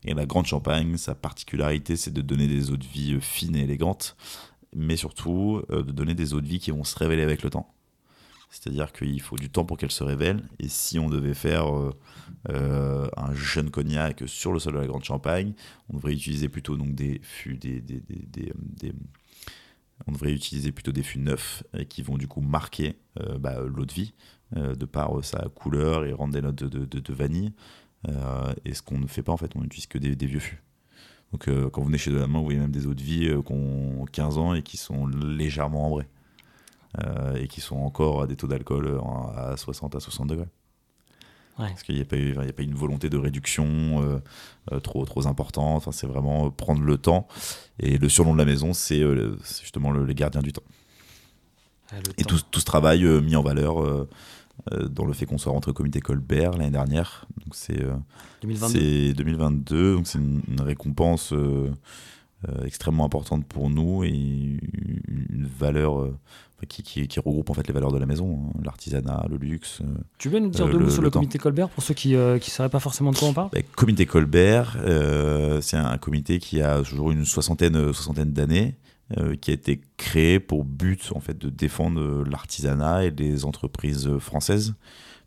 Et 0.04 0.16
la 0.16 0.26
Grande 0.26 0.48
Champagne, 0.48 0.98
sa 0.98 1.14
particularité, 1.14 1.96
c'est 1.96 2.10
de 2.10 2.22
donner 2.22 2.48
des 2.48 2.72
eaux 2.72 2.76
de 2.76 2.88
vie 2.88 3.14
euh, 3.14 3.20
fines 3.20 3.56
et 3.56 3.62
élégantes, 3.62 4.18
mais 4.76 4.96
surtout 4.98 5.62
euh, 5.70 5.84
de 5.84 5.92
donner 5.92 6.16
des 6.16 6.34
eaux 6.34 6.42
de 6.42 6.48
vie 6.48 6.58
qui 6.58 6.72
vont 6.72 6.84
se 6.84 6.98
révéler 6.98 7.22
avec 7.22 7.44
le 7.44 7.52
temps. 7.52 7.72
C'est-à-dire 8.50 8.92
qu'il 8.94 9.22
faut 9.22 9.36
du 9.36 9.52
temps 9.52 9.64
pour 9.64 9.78
qu'elles 9.78 9.92
se 9.92 10.04
révèlent. 10.04 10.42
Et 10.58 10.70
si 10.70 10.98
on 10.98 11.08
devait 11.08 11.36
faire 11.36 11.68
euh, 12.50 13.08
un 13.16 13.36
jeune 13.36 13.70
cognac 13.70 14.24
sur 14.26 14.54
le 14.54 14.58
sol 14.58 14.74
de 14.74 14.80
la 14.80 14.88
Grande 14.88 15.04
Champagne, 15.04 15.54
on 15.90 15.98
devrait 15.98 16.14
utiliser 16.14 16.50
plutôt 16.50 16.78
donc 16.78 16.96
des 16.96 17.22
fûts, 17.22 17.60
on 20.08 20.12
devrait 20.12 20.34
utiliser 20.34 20.72
plutôt 20.72 20.92
des 20.92 21.04
fûts 21.04 21.20
neufs 21.20 21.64
qui 21.90 22.02
vont 22.02 22.18
du 22.18 22.28
coup 22.28 22.42
marquer 22.42 22.96
bah, 23.40 23.60
l'eau 23.60 23.86
de 23.86 23.94
vie 23.94 24.16
de 24.56 24.86
par 24.86 25.18
euh, 25.18 25.22
sa 25.22 25.48
couleur 25.56 26.06
et 26.06 26.14
rendre 26.14 26.34
des 26.34 26.42
notes 26.42 26.56
de, 26.56 26.68
de- 26.68 26.86
de- 26.86 27.00
de 27.00 27.14
vanille. 27.14 27.54
Euh, 28.10 28.54
et 28.66 28.74
ce 28.74 28.82
qu'on 28.82 28.98
ne 29.00 29.08
fait 29.08 29.24
pas 29.24 29.32
en 29.32 29.38
fait, 29.38 29.52
on 29.56 29.62
n'utilise 29.62 29.88
que 29.88 29.98
des, 29.98 30.16
des 30.16 30.26
vieux 30.26 30.40
fûts. 30.40 30.62
Donc 31.32 31.48
euh, 31.48 31.70
quand 31.70 31.82
vous 31.82 31.88
venez 31.88 31.98
chez 31.98 32.12
De 32.12 32.18
la 32.18 32.28
Main, 32.28 32.40
vous 32.40 32.46
voyez 32.46 32.60
même 32.60 32.72
des 32.72 32.86
eaux 32.86 32.94
de 32.94 33.02
vie 33.02 33.28
euh, 33.30 33.42
qui 33.42 33.52
ont 33.54 34.06
15 34.12 34.38
ans 34.38 34.54
et 34.54 34.62
qui 34.62 34.78
sont 34.78 35.08
légèrement 35.08 35.88
ambrées. 35.88 36.08
Euh, 37.04 37.36
et 37.38 37.48
qui 37.48 37.60
sont 37.60 37.78
encore 37.78 38.22
à 38.22 38.28
des 38.28 38.36
taux 38.36 38.46
d'alcool 38.46 38.86
euh, 38.86 39.00
à 39.36 39.58
60 39.58 39.96
à 39.96 40.00
60 40.00 40.28
degrés. 40.28 40.48
Ouais. 41.58 41.68
Parce 41.70 41.82
qu'il 41.82 41.96
n'y 41.96 42.02
a, 42.02 42.06
pas 42.06 42.18
eu- 42.18 42.36
il 42.40 42.46
y 42.46 42.50
a 42.50 42.54
pas 42.54 42.62
une 42.62 42.76
volonté 42.76 43.10
de 43.10 43.18
réduction 43.18 43.66
euh, 44.04 44.20
euh, 44.72 44.80
trop, 44.80 45.04
trop 45.06 45.26
importante. 45.28 45.78
Enfin, 45.78 45.92
c'est 45.92 46.06
vraiment 46.08 46.48
euh, 46.48 46.50
prendre 46.52 46.82
le 46.84 46.98
temps. 47.00 47.28
Et 47.80 47.98
le 47.98 48.10
surnom 48.10 48.34
de 48.34 48.38
la 48.40 48.46
maison, 48.46 48.74
c'est 48.74 49.00
euh, 49.02 49.36
justement 49.62 49.90
le, 49.92 50.06
les 50.06 50.14
gardiens 50.16 50.42
du 50.44 50.52
temps. 50.54 50.62
Le 51.92 51.98
Et 52.18 52.24
temps. 52.24 52.36
tout, 52.36 52.42
tout 52.52 52.60
ce 52.60 52.66
travail 52.66 53.04
euh, 53.06 53.22
mis 53.22 53.36
en 53.36 53.42
valeur 53.44 53.82
euh, 53.84 53.88
euh, 54.02 54.08
dans 54.90 55.06
le 55.06 55.14
fait 55.14 55.26
qu'on 55.26 55.38
soit 55.38 55.52
rentré 55.52 55.72
au 55.72 55.74
comité 55.74 56.00
Colbert 56.00 56.52
l'année 56.52 56.72
dernière. 56.72 57.26
Donc 57.44 57.54
c'est 57.56 57.82
euh, 57.82 57.94
2022. 58.44 58.80
c'est 58.80 59.14
2022, 59.14 59.96
donc 59.96 60.08
c'est 60.08 60.20
une, 60.20 60.42
une 60.48 60.62
récompense 60.62 61.34
euh, 61.34 61.70
euh, 62.48 62.66
extrêmement 62.66 63.06
importante 63.06 63.46
pour 63.46 63.70
nous 63.70 64.04
et 64.04 64.10
une 64.10 65.48
valeur 65.60 66.00
euh, 66.02 66.16
qui, 66.70 66.82
qui- 66.84 67.08
qui 67.10 67.20
regroupe 67.20 67.50
en 67.50 67.54
fait 67.54 67.68
les 67.68 67.74
valeurs 67.74 67.92
de 67.92 67.98
la 67.98 68.06
maison, 68.06 68.40
hein, 68.56 68.60
l'artisanat, 68.64 69.26
le 69.30 69.36
luxe. 69.38 69.82
euh. 69.82 69.86
Tu 70.18 70.30
veux 70.30 70.40
nous 70.40 70.50
dire 70.50 70.66
euh, 70.66 70.72
deux 70.72 70.80
mots 70.80 70.90
sur 70.90 71.02
le 71.02 71.08
le 71.08 71.12
temps. 71.12 71.20
comité 71.20 71.38
Colbert 71.40 71.68
pour 71.70 71.84
ceux 71.84 71.94
qui 71.94 72.14
ne 72.14 72.40
sauraient 72.40 72.70
pas 72.70 72.80
forcément 72.80 73.12
de 73.12 73.18
quoi 73.18 73.28
on 73.30 73.34
parle? 73.34 73.50
Bah, 73.52 73.60
comité 73.76 74.06
Colbert, 74.06 74.78
euh, 74.82 75.60
c'est 75.62 75.78
un 75.78 75.98
comité 75.98 76.40
qui 76.40 76.62
a 76.62 76.82
toujours 76.84 77.12
une 77.12 77.26
soixantaine, 77.26 77.76
euh, 77.76 77.92
soixantaine 77.94 78.32
d'années, 78.32 78.76
euh, 79.18 79.36
qui 79.36 79.52
a 79.52 79.54
été 79.54 79.82
créé 79.98 80.40
pour 80.40 80.64
but 80.66 81.12
en 81.16 81.20
fait 81.20 81.38
de 81.38 81.50
défendre 81.50 82.00
euh, 82.02 82.24
l'artisanat 82.30 83.06
et 83.06 83.12
les 83.12 83.46
entreprises 83.46 84.08
euh, 84.08 84.20
françaises. 84.20 84.76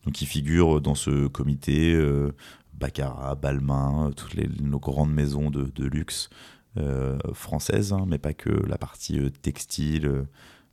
Donc, 0.04 0.22
il 0.22 0.26
figure 0.26 0.80
dans 0.80 0.94
ce 0.94 1.26
comité 1.26 1.92
euh, 1.94 2.32
Baccarat, 2.74 3.34
Balmain, 3.34 4.10
toutes 4.16 4.34
les, 4.34 4.48
nos 4.62 4.78
grandes 4.78 5.12
maisons 5.12 5.50
de, 5.50 5.64
de 5.74 5.84
luxe 5.86 6.30
euh, 6.78 7.18
françaises, 7.32 7.92
hein, 7.92 8.04
mais 8.06 8.18
pas 8.18 8.32
que 8.34 8.50
la 8.50 8.78
partie 8.78 9.18
textile. 9.42 10.26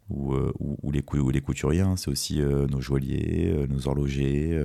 ou, 0.10 0.36
ou- 0.60 0.78
ou 0.84 0.92
les, 0.92 1.04
ou 1.20 1.30
les 1.30 1.42
couturiers, 1.42 1.82
hein. 1.82 1.96
c'est 1.96 2.12
aussi 2.12 2.40
nos 2.42 2.82
joailliers, 2.82 3.66
nos 3.70 3.88
horlogers. 3.88 4.64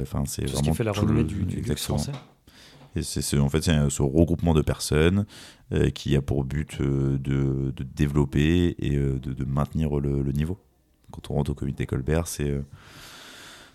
Enfin, 0.00 0.22
c'est 0.24 0.42
Tout 0.46 0.56
ce 0.56 0.62
qui 0.62 0.72
fait 0.72 0.84
la 0.84 0.92
tout 0.92 1.00
renommée 1.02 1.20
le- 1.22 1.26
du, 1.26 1.42
du 1.44 1.56
luxe 1.56 1.84
français. 1.84 2.12
Et 2.96 3.02
c'est 3.02 3.22
c'est- 3.22 3.38
en 3.38 3.48
fait 3.48 3.62
c'est 3.62 3.90
ce 3.90 4.02
regroupement 4.02 4.54
de 4.54 4.62
personnes 4.62 5.26
euh, 5.72 5.90
qui 5.90 6.14
a 6.16 6.22
pour 6.22 6.44
but 6.44 6.80
euh, 6.80 7.18
de, 7.18 7.72
développer 7.94 8.76
et 8.78 8.96
euh, 8.96 9.18
de, 9.18 9.44
maintenir 9.44 9.98
le, 9.98 10.22
niveau. 10.32 10.58
Quand 11.10 11.30
on 11.30 11.34
rentre 11.34 11.50
au 11.52 11.54
comité 11.54 11.86
Colbert, 11.86 12.26
c'est 12.26 12.60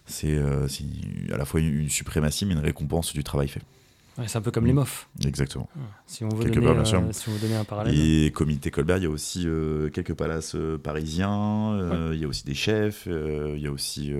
c'est 0.05 0.37
à 0.37 1.37
la 1.37 1.45
fois 1.45 1.59
une 1.59 1.89
suprématie 1.89 2.45
mais 2.45 2.53
une 2.53 2.59
récompense 2.59 3.13
du 3.13 3.23
travail 3.23 3.47
fait. 3.47 3.61
Ouais, 4.17 4.27
c'est 4.27 4.37
un 4.39 4.41
peu 4.41 4.49
comme 4.49 4.65
les 4.65 4.73
mofs. 4.73 5.07
Exactement. 5.25 5.69
Si 6.07 6.23
on 6.23 6.29
veut 6.29 6.45
Quelque 6.45 6.55
donner, 6.55 6.65
part, 6.73 6.83
bien 6.83 7.03
euh, 7.03 7.11
si 7.11 7.29
on 7.29 7.33
veut 7.33 7.39
donner 7.39 7.55
un 7.55 7.63
parallèle. 7.63 7.93
Et 7.95 8.31
comité 8.31 8.71
Colbert, 8.71 8.97
il 8.97 9.03
y 9.03 9.05
a 9.05 9.09
aussi 9.11 9.43
euh, 9.45 9.89
quelques 9.91 10.15
palaces 10.15 10.55
euh, 10.55 10.79
parisiens, 10.79 11.77
il 12.13 12.19
y 12.19 12.25
a 12.25 12.27
aussi 12.27 12.43
des 12.43 12.55
chefs, 12.55 13.05
il 13.07 13.59
y 13.61 13.67
a 13.67 13.71
aussi 13.71 14.11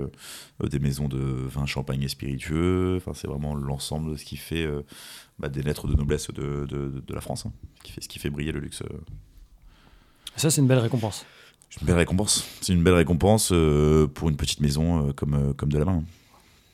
des 0.62 0.80
maisons 0.80 1.08
de 1.08 1.18
vin, 1.18 1.66
champagne 1.66 2.04
et 2.04 2.08
spiritueux. 2.10 2.95
Enfin, 2.98 3.14
c'est 3.16 3.28
vraiment 3.28 3.56
l'ensemble 3.56 4.12
de 4.12 4.18
ce 4.18 4.24
qui 4.26 4.38
fait 4.38 4.68
bah, 5.39 5.50
des 5.50 5.64
lettres 5.64 5.88
de 5.88 5.95
noblesse 5.95 6.28
de, 6.32 6.66
de- 6.66 7.02
de 7.06 7.14
la 7.16 7.22
France, 7.22 7.45
hein, 7.48 7.52
qui 7.84 7.91
fait, 7.91 8.02
ce 8.02 8.08
qui 8.08 8.20
fait 8.20 8.30
briller 8.30 8.52
le 8.52 8.60
luxe. 8.60 8.84
Ça, 10.36 10.52
c'est 10.52 10.62
une 10.62 10.68
belle 10.68 10.78
récompense. 10.80 11.26
C'est 11.72 11.82
une 11.82 11.88
belle 11.88 11.98
récompense. 11.98 12.48
C'est 12.62 12.74
une 12.74 12.84
belle 12.84 12.93
récompense 12.93 13.48
pour 14.14 14.30
une 14.30 14.38
petite 14.38 14.60
maison 14.62 15.12
comme, 15.14 15.56
comme 15.56 15.72
de 15.72 15.80
la 15.80 15.86
main. 15.86 16.04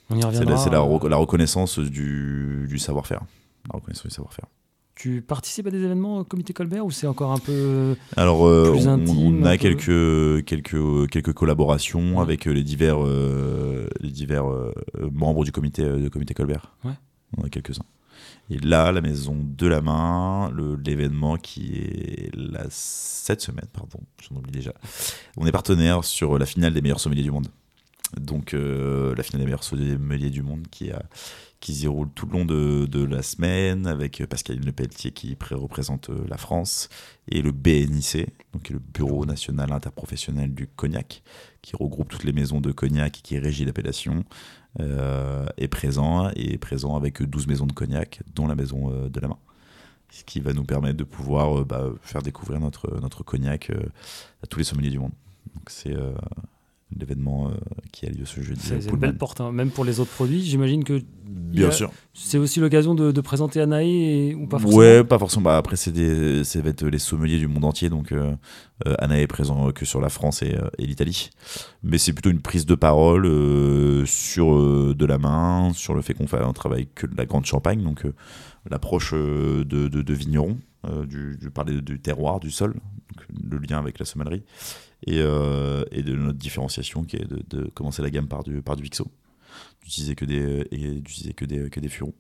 On 0.10 0.16
y 0.18 0.22
C'est 0.22 0.26
reviendra. 0.28 0.52
la, 0.56 0.58
c'est 0.58 0.70
la 0.70 0.80
euh, 0.82 0.98
re- 0.98 1.08
la 1.10 1.16
reconnaissance 1.18 1.80
du, 1.80 2.66
du 2.70 2.78
savoir-faire. 2.78 3.22
La 3.72 3.78
reconnaissance 3.80 4.08
du 4.08 4.14
savoir-faire. 4.14 4.46
Tu 4.96 5.22
participes 5.24 5.66
à 5.66 5.72
des 5.72 5.82
événements 5.84 6.20
au 6.20 6.24
comité 6.24 6.54
Colbert 6.54 6.86
ou 6.86 6.92
c'est 6.92 7.08
encore 7.08 7.32
un 7.32 7.40
peu. 7.40 7.96
Alors, 8.16 8.46
euh, 8.48 8.72
Plus 8.74 8.88
on, 8.88 8.92
intime, 8.92 9.42
on 9.42 9.44
a 9.46 9.58
quelques, 9.58 10.46
quelques, 10.46 11.10
quelques 11.10 11.34
collaborations 11.34 12.18
Ouais. 12.18 12.22
avec 12.22 12.48
euh, 12.48 12.52
les 12.52 12.64
divers, 12.64 13.04
euh, 13.04 13.88
les 14.02 14.12
divers 14.12 14.48
euh, 14.48 14.72
membres 15.12 15.46
du 15.46 15.52
comité, 15.52 15.84
Colbert. 16.36 16.76
Ouais. 16.84 16.92
On 17.38 17.44
a 17.44 17.50
quelques-uns. 17.50 17.86
Et 18.52 18.60
là, 18.60 18.92
la 18.92 19.02
maison 19.02 19.36
de 19.42 19.68
la 19.68 19.82
main, 19.82 20.52
l'événement 20.86 21.38
qui 21.38 21.74
est 21.76 22.30
là 22.36 22.66
cette 22.70 23.42
semaine, 23.42 23.66
pardon, 23.74 24.00
j'en 24.22 24.36
oublie 24.38 24.52
déjà. 24.52 24.74
On 25.38 25.48
est 25.48 25.52
partenaire 25.52 26.04
sur 26.04 26.38
la 26.38 26.46
finale 26.46 26.74
des 26.74 26.82
meilleurs 26.82 27.00
sommeliers 27.00 27.24
du 27.24 27.32
monde. 27.32 27.48
Donc, 28.20 28.54
euh, 28.54 29.16
la 29.16 29.24
finale 29.24 29.42
des 29.42 29.46
meilleurs 29.46 29.64
sommeliers 29.64 30.30
du 30.30 30.42
monde 30.44 30.68
qui, 30.70 30.92
a, 30.92 31.04
qui 31.60 31.74
se 31.74 31.82
déroule 31.82 32.10
tout 32.14 32.26
le 32.26 32.34
long 32.34 32.46
de, 32.46 32.86
de 32.86 33.04
la 33.04 33.22
semaine 33.24 33.88
avec 33.88 34.24
Pascaline 34.28 34.66
Lepelletier 34.66 35.12
qui 35.12 35.36
pré- 35.36 35.56
représente 35.56 36.10
euh, 36.10 36.24
la 36.28 36.38
France 36.38 36.90
et 37.30 37.42
le 37.42 37.52
BNIC, 37.52 38.28
donc 38.54 38.70
le 38.70 38.80
Bureau 38.80 39.26
National 39.26 39.72
Interprofessionnel 39.72 40.54
du 40.54 40.68
Cognac, 40.68 41.24
qui 41.62 41.76
regroupe 41.76 42.10
toutes 42.10 42.24
les 42.26 42.34
maisons 42.34 42.62
de 42.62 42.72
cognac 42.72 43.18
et 43.20 43.22
qui 43.22 43.40
régit 43.40 43.66
l'appellation, 43.66 44.24
euh, 44.80 45.46
est 45.58 45.68
présent 45.68 46.30
et 46.36 46.58
présent 46.58 46.96
avec 46.96 47.22
12 47.22 47.48
maisons 47.48 47.66
de 47.68 47.74
cognac, 47.74 48.22
dont 48.36 48.48
la 48.48 48.56
maison 48.56 48.92
euh, 48.92 49.10
de 49.10 49.20
la 49.20 49.28
main. 49.30 49.38
Ce 50.10 50.24
qui 50.24 50.40
va 50.40 50.54
nous 50.54 50.64
permettre 50.64 50.98
de 50.98 51.04
pouvoir 51.04 51.60
euh, 51.60 51.64
bah, 51.66 51.90
faire 52.02 52.22
découvrir 52.22 52.60
notre, 52.60 53.00
notre 53.02 53.24
cognac 53.24 53.70
euh, 53.72 53.82
à 54.44 54.48
tous 54.48 54.60
les 54.60 54.66
sommeliers 54.66 54.92
du 54.92 55.00
monde. 55.00 55.14
Donc 55.56 55.70
c'est 55.70 55.96
euh, 55.96 56.14
l'événement 57.00 57.52
qui 57.92 58.06
a 58.06 58.10
lieu 58.10 58.26
ce 58.26 58.42
jeudi. 58.42 58.62
C'est 58.64 58.90
une 58.90 58.98
belle 58.98 59.18
porte, 59.18 59.42
hein. 59.42 59.52
même 59.52 59.70
pour 59.70 59.86
les 59.86 60.00
autres 60.00 60.12
produits. 60.12 60.44
J'imagine 60.44 60.84
que 60.84 61.02
Bien 61.54 61.72
sûr. 61.72 61.92
C'est 62.14 62.38
aussi 62.38 62.60
l'occasion 62.60 62.96
de, 62.96 63.22
présenter 63.22 63.62
Anae 63.62 64.34
ou 64.36 64.48
pas 64.48 64.60
forcément 64.60 64.80
Ouais, 64.80 65.04
pas 65.04 65.20
forcément. 65.20 65.44
Bah, 65.44 65.58
après, 65.58 65.76
c'est 65.76 65.92
des, 65.92 66.44
ça 66.44 66.62
va 66.62 66.70
être 66.70 66.86
les 66.86 67.00
sommeliers 67.00 67.38
du 67.38 67.48
monde 67.48 67.66
entier, 67.66 67.90
donc 67.90 68.12
euh, 68.12 68.36
euh 68.88 68.96
Anae 69.00 69.22
est 69.22 69.28
présent 69.28 69.72
que 69.72 69.86
sur 69.86 70.02
la 70.02 70.10
France 70.10 70.42
et, 70.42 70.56
euh, 70.56 70.70
et 70.78 70.86
l'Italie. 70.86 71.30
Mais 71.84 71.98
c'est 71.98 72.14
plutôt 72.14 72.32
une 72.32 72.42
prise 72.42 72.66
de 72.66 72.76
parole 72.76 73.26
euh, 73.26 74.06
sur 74.06 74.54
de 74.96 75.06
la 75.06 75.18
main, 75.18 75.72
sur 75.74 75.94
le 75.94 76.02
fait 76.02 76.14
qu'on 76.14 76.28
fait 76.28 76.40
un 76.40 76.54
travail 76.54 76.88
que 76.94 77.08
de 77.08 77.16
la 77.16 77.26
grande 77.26 77.46
champagne, 77.46 77.84
donc 77.84 78.04
l'approche 78.70 79.14
de, 79.14 79.64
de, 79.64 79.88
de, 79.88 80.14
vignerons, 80.14 80.58
du, 81.08 81.38
du, 81.40 81.50
parler 81.50 81.82
du 81.82 82.00
terroir, 82.00 82.40
du 82.40 82.52
sol, 82.52 82.76
le 83.50 83.58
lien 83.58 83.78
avec 83.78 84.00
la 84.00 84.06
sommellerie, 84.06 84.44
et, 85.08 85.18
et 85.18 86.04
de 86.04 86.16
notre 86.16 86.38
différenciation 86.38 87.04
qui 87.04 87.18
est 87.18 87.26
de, 87.26 87.44
de 87.50 87.70
commencer 87.70 88.02
la 88.02 88.10
gamme 88.10 88.28
par 88.28 88.44
du, 88.44 88.62
par 88.62 88.76
du 88.76 88.90
XO 88.90 89.12
d'utiliser 89.84 90.16
que 90.16 90.26
des 90.26 90.68
et 90.72 90.78
d'utiliser 91.02 91.34
que 91.34 91.46
des 91.46 91.70
que 91.70 91.80
des 91.80 91.90
furons 91.90 92.14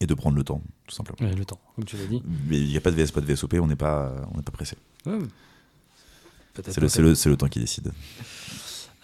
et 0.00 0.06
de 0.06 0.14
prendre 0.14 0.36
le 0.36 0.44
temps 0.44 0.62
tout 0.86 0.94
simplement. 0.94 1.16
le 1.34 1.44
temps, 1.44 1.60
comme 1.74 1.84
tu 1.84 1.96
l'as 1.96 2.06
dit. 2.06 2.22
Mais 2.48 2.58
il 2.58 2.68
n'y 2.68 2.76
a 2.76 2.80
pas 2.80 2.90
de 2.90 2.96
VS, 3.02 3.12
pas 3.12 3.20
de 3.20 3.26
VSOP, 3.32 3.54
on 3.54 3.66
n'est 3.66 3.76
pas 3.76 4.12
on 4.32 4.36
n'est 4.36 4.42
pas 4.42 4.52
pressé. 4.52 4.76
c'est 5.04 6.78
le, 6.78 6.88
le, 7.02 7.30
le, 7.30 7.36
temps 7.36 7.48
qui 7.48 7.60
décide. 7.60 7.92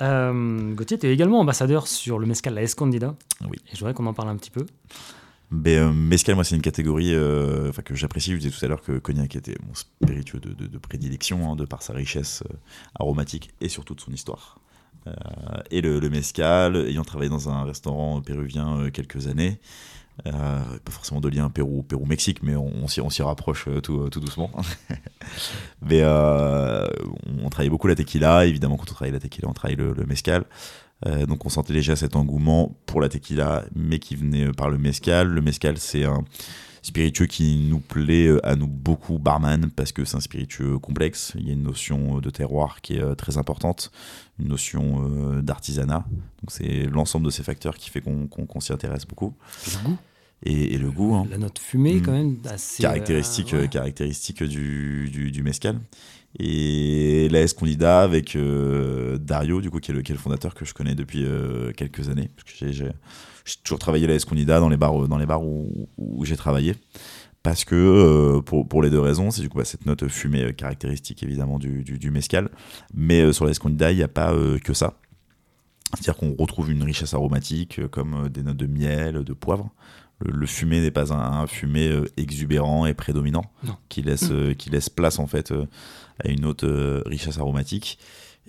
Euh, 0.03 0.75
Gauthier, 0.75 0.99
tu 0.99 1.07
es 1.07 1.13
également 1.13 1.41
ambassadeur 1.41 1.87
sur 1.87 2.19
le 2.19 2.27
mescal 2.27 2.55
La 2.55 2.63
Escondida. 2.63 3.15
Oui. 3.43 3.59
Et 3.67 3.75
je 3.75 3.79
voudrais 3.79 3.95
qu'on 3.95 4.07
en 4.07 4.15
parle 4.15 4.29
un 4.31 4.37
petit 4.37 4.51
peu. 4.51 4.67
Mais, 5.51 5.77
euh, 5.77 5.93
mescal, 5.93 6.37
moi, 6.37 6.45
c'est 6.45 6.55
une 6.55 6.63
catégorie 6.63 7.13
euh, 7.15 7.73
que 7.85 7.95
j'apprécie. 7.95 8.33
Je 8.33 8.37
disais 8.37 8.51
tout 8.57 8.65
à 8.65 8.69
l'heure 8.69 8.83
que 8.83 8.99
Cognac 8.99 9.35
était 9.35 9.57
mon 9.67 9.75
spiritueux 9.75 10.39
de, 10.39 10.79
prédilection, 10.79 11.51
hein, 11.51 11.57
de 11.57 11.65
par 11.65 11.83
sa 11.83 11.93
richesse 11.93 12.45
euh, 12.49 12.55
aromatique 12.95 13.51
et 13.61 13.69
surtout 13.69 13.95
de 13.95 14.01
son 14.01 14.13
histoire. 14.13 14.61
Euh, 15.07 15.13
et 15.71 15.81
le, 15.81 15.99
le, 15.99 16.09
mescal, 16.09 16.77
ayant 16.77 17.03
travaillé 17.03 17.31
dans 17.31 17.49
un 17.49 17.65
restaurant 17.65 18.21
péruvien 18.21 18.91
quelques 18.91 19.27
années. 19.27 19.59
Pas 20.23 20.91
forcément 20.91 21.23
de 21.23 21.31
lien 21.31 21.49
Pérou, 21.49 21.83
Pérou 21.83 22.05
Mexique, 22.05 22.43
mais 22.43 22.55
on, 22.55 22.71
on 22.85 23.11
s'y 23.11 23.23
rapproche 23.23 23.69
tout, 23.83 24.11
doucement. 24.11 24.51
mais 25.83 26.05
on 26.05 27.49
travaille 27.49 27.71
beaucoup 27.71 27.87
la 27.87 27.95
tequila, 27.95 28.45
évidemment 28.45 28.77
quand 28.77 28.91
on 28.91 28.95
travaille 28.95 29.13
la 29.13 29.19
tequila, 29.21 29.49
on 29.49 29.55
travaille 29.55 29.77
le, 29.77 29.95
le 29.95 30.05
mescal. 31.05 31.27
donc 31.27 31.47
on 31.47 31.49
sentait 31.49 31.73
déjà 31.73 31.97
cet 31.97 32.17
engouement 32.17 32.77
pour 32.87 33.01
la 33.01 33.09
tequila, 33.09 33.65
mais 33.75 33.99
qui 33.99 34.17
venait 34.17 34.53
par 34.53 34.71
le 34.71 34.79
mescal. 34.79 35.29
Le 35.29 35.41
mescal, 35.41 35.79
c'est 35.79 36.05
un 36.05 36.25
spiritueux 36.83 37.27
qui 37.27 37.57
nous 37.57 37.81
plaît 37.81 38.27
euh, 38.27 38.47
à 38.47 38.57
nous 38.57 38.67
beaucoup, 38.67 39.19
barman, 39.19 39.71
parce 39.71 39.93
que 39.93 40.05
c'est 40.05 40.17
un 40.17 40.21
spiritueux 40.21 40.79
complexe. 40.79 41.33
Il 41.37 41.47
y 41.47 41.51
a 41.51 41.53
une 41.53 41.63
notion 41.63 42.19
euh, 42.19 42.21
de 42.21 42.31
terroir 42.31 42.81
qui 42.81 42.97
est 42.97 43.03
euh, 43.03 43.15
très 43.15 43.39
importante, 43.39 43.91
une 44.39 44.49
notion 44.49 45.41
d'artisanat. 45.43 46.05
Donc 46.43 46.51
c'est 46.51 46.87
l'ensemble 46.87 47.27
de 47.27 47.31
ces 47.31 47.43
facteurs 47.43 47.77
qui 47.77 47.91
fait 47.91 48.01
qu'on 48.01 48.61
s'y 48.61 48.73
intéresse 48.73 49.07
beaucoup. 49.07 49.35
Et, 50.45 50.79
le 50.79 50.91
goût. 50.91 51.15
Hein. 51.15 51.27
La 51.31 51.39
note 51.39 51.59
fumée, 51.59 51.97
mm. 51.97 52.03
quand 52.03 52.13
même, 52.13 52.37
assez. 52.49 52.83
Caractéristique, 52.83 53.55
caractéristique 53.71 54.43
du, 54.43 55.11
du, 55.11 55.31
du, 55.31 55.43
mescal. 55.43 55.81
Et 56.39 57.29
la 57.31 57.41
Escondida 57.41 58.01
avec 58.03 58.39
Dario, 59.21 59.61
du 59.61 59.71
coup, 59.71 59.81
qui 59.81 59.91
est, 59.91 59.95
le, 59.95 60.03
qui 60.03 60.13
est, 60.13 60.15
le, 60.15 60.21
fondateur 60.21 60.55
que 60.55 60.65
je 60.65 60.73
connais 60.73 60.95
depuis 60.95 61.27
quelques 61.77 62.09
années. 62.09 62.31
Parce 62.37 62.59
que 62.59 62.73
j'ai 62.73 62.93
toujours 63.65 63.79
travaillé 63.79 64.07
la 64.07 64.15
Escondida 64.15 64.61
dans 64.61 64.69
les 64.69 64.77
bars, 64.77 65.09
dans 65.09 65.19
les 65.19 65.27
bars 65.27 65.43
où, 65.43 65.89
j'ai 66.25 66.37
travaillé. 66.37 66.75
Parce 67.43 67.65
que, 67.65 67.75
euh, 67.75 68.43
pour, 68.43 68.69
pour, 68.69 68.83
les 68.83 68.91
deux 68.91 69.01
raisons, 69.01 69.31
c'est 69.31 69.41
du 69.41 69.49
coup 69.49 69.57
bah, 69.57 69.65
cette 69.65 69.87
note 69.87 70.07
fumée 70.09 70.45
euh, 70.45 70.53
caractéristique 70.53 71.23
évidemment 71.23 71.59
du, 71.59 71.83
du, 71.83 72.11
mescal. 72.11 72.51
Mais 72.93 73.23
euh, 73.23 73.33
sur 73.33 73.47
la 73.47 73.53
Escondida, 73.53 73.91
il 73.93 73.97
n'y 73.97 74.03
a 74.03 74.09
pas 74.09 74.35
que 74.63 74.75
ça. 74.75 74.99
C'est-à-dire 75.95 76.17
qu'on 76.17 76.35
retrouve 76.39 76.71
une 76.71 76.83
richesse 76.83 77.15
aromatique 77.15 77.85
comme 77.89 78.29
des 78.29 78.43
notes 78.43 78.59
de 78.59 78.67
miel, 78.67 79.25
de 79.25 79.33
poivre. 79.33 79.71
Le, 80.21 80.47
fumé 80.47 80.81
n'est 80.81 80.91
pas 80.91 81.13
un, 81.13 81.47
fumé 81.47 81.91
exubérant 82.17 82.87
et 82.87 82.95
prédominant, 82.95 83.45
qui 83.89 84.03
laisse, 84.03 84.31
qui 84.59 84.69
laisse 84.69 84.91
place 84.91 85.19
en 85.19 85.27
fait 85.27 85.53
à 86.23 86.29
une 86.29 86.45
autre 86.45 87.03
richesse 87.07 87.39
aromatique 87.39 87.99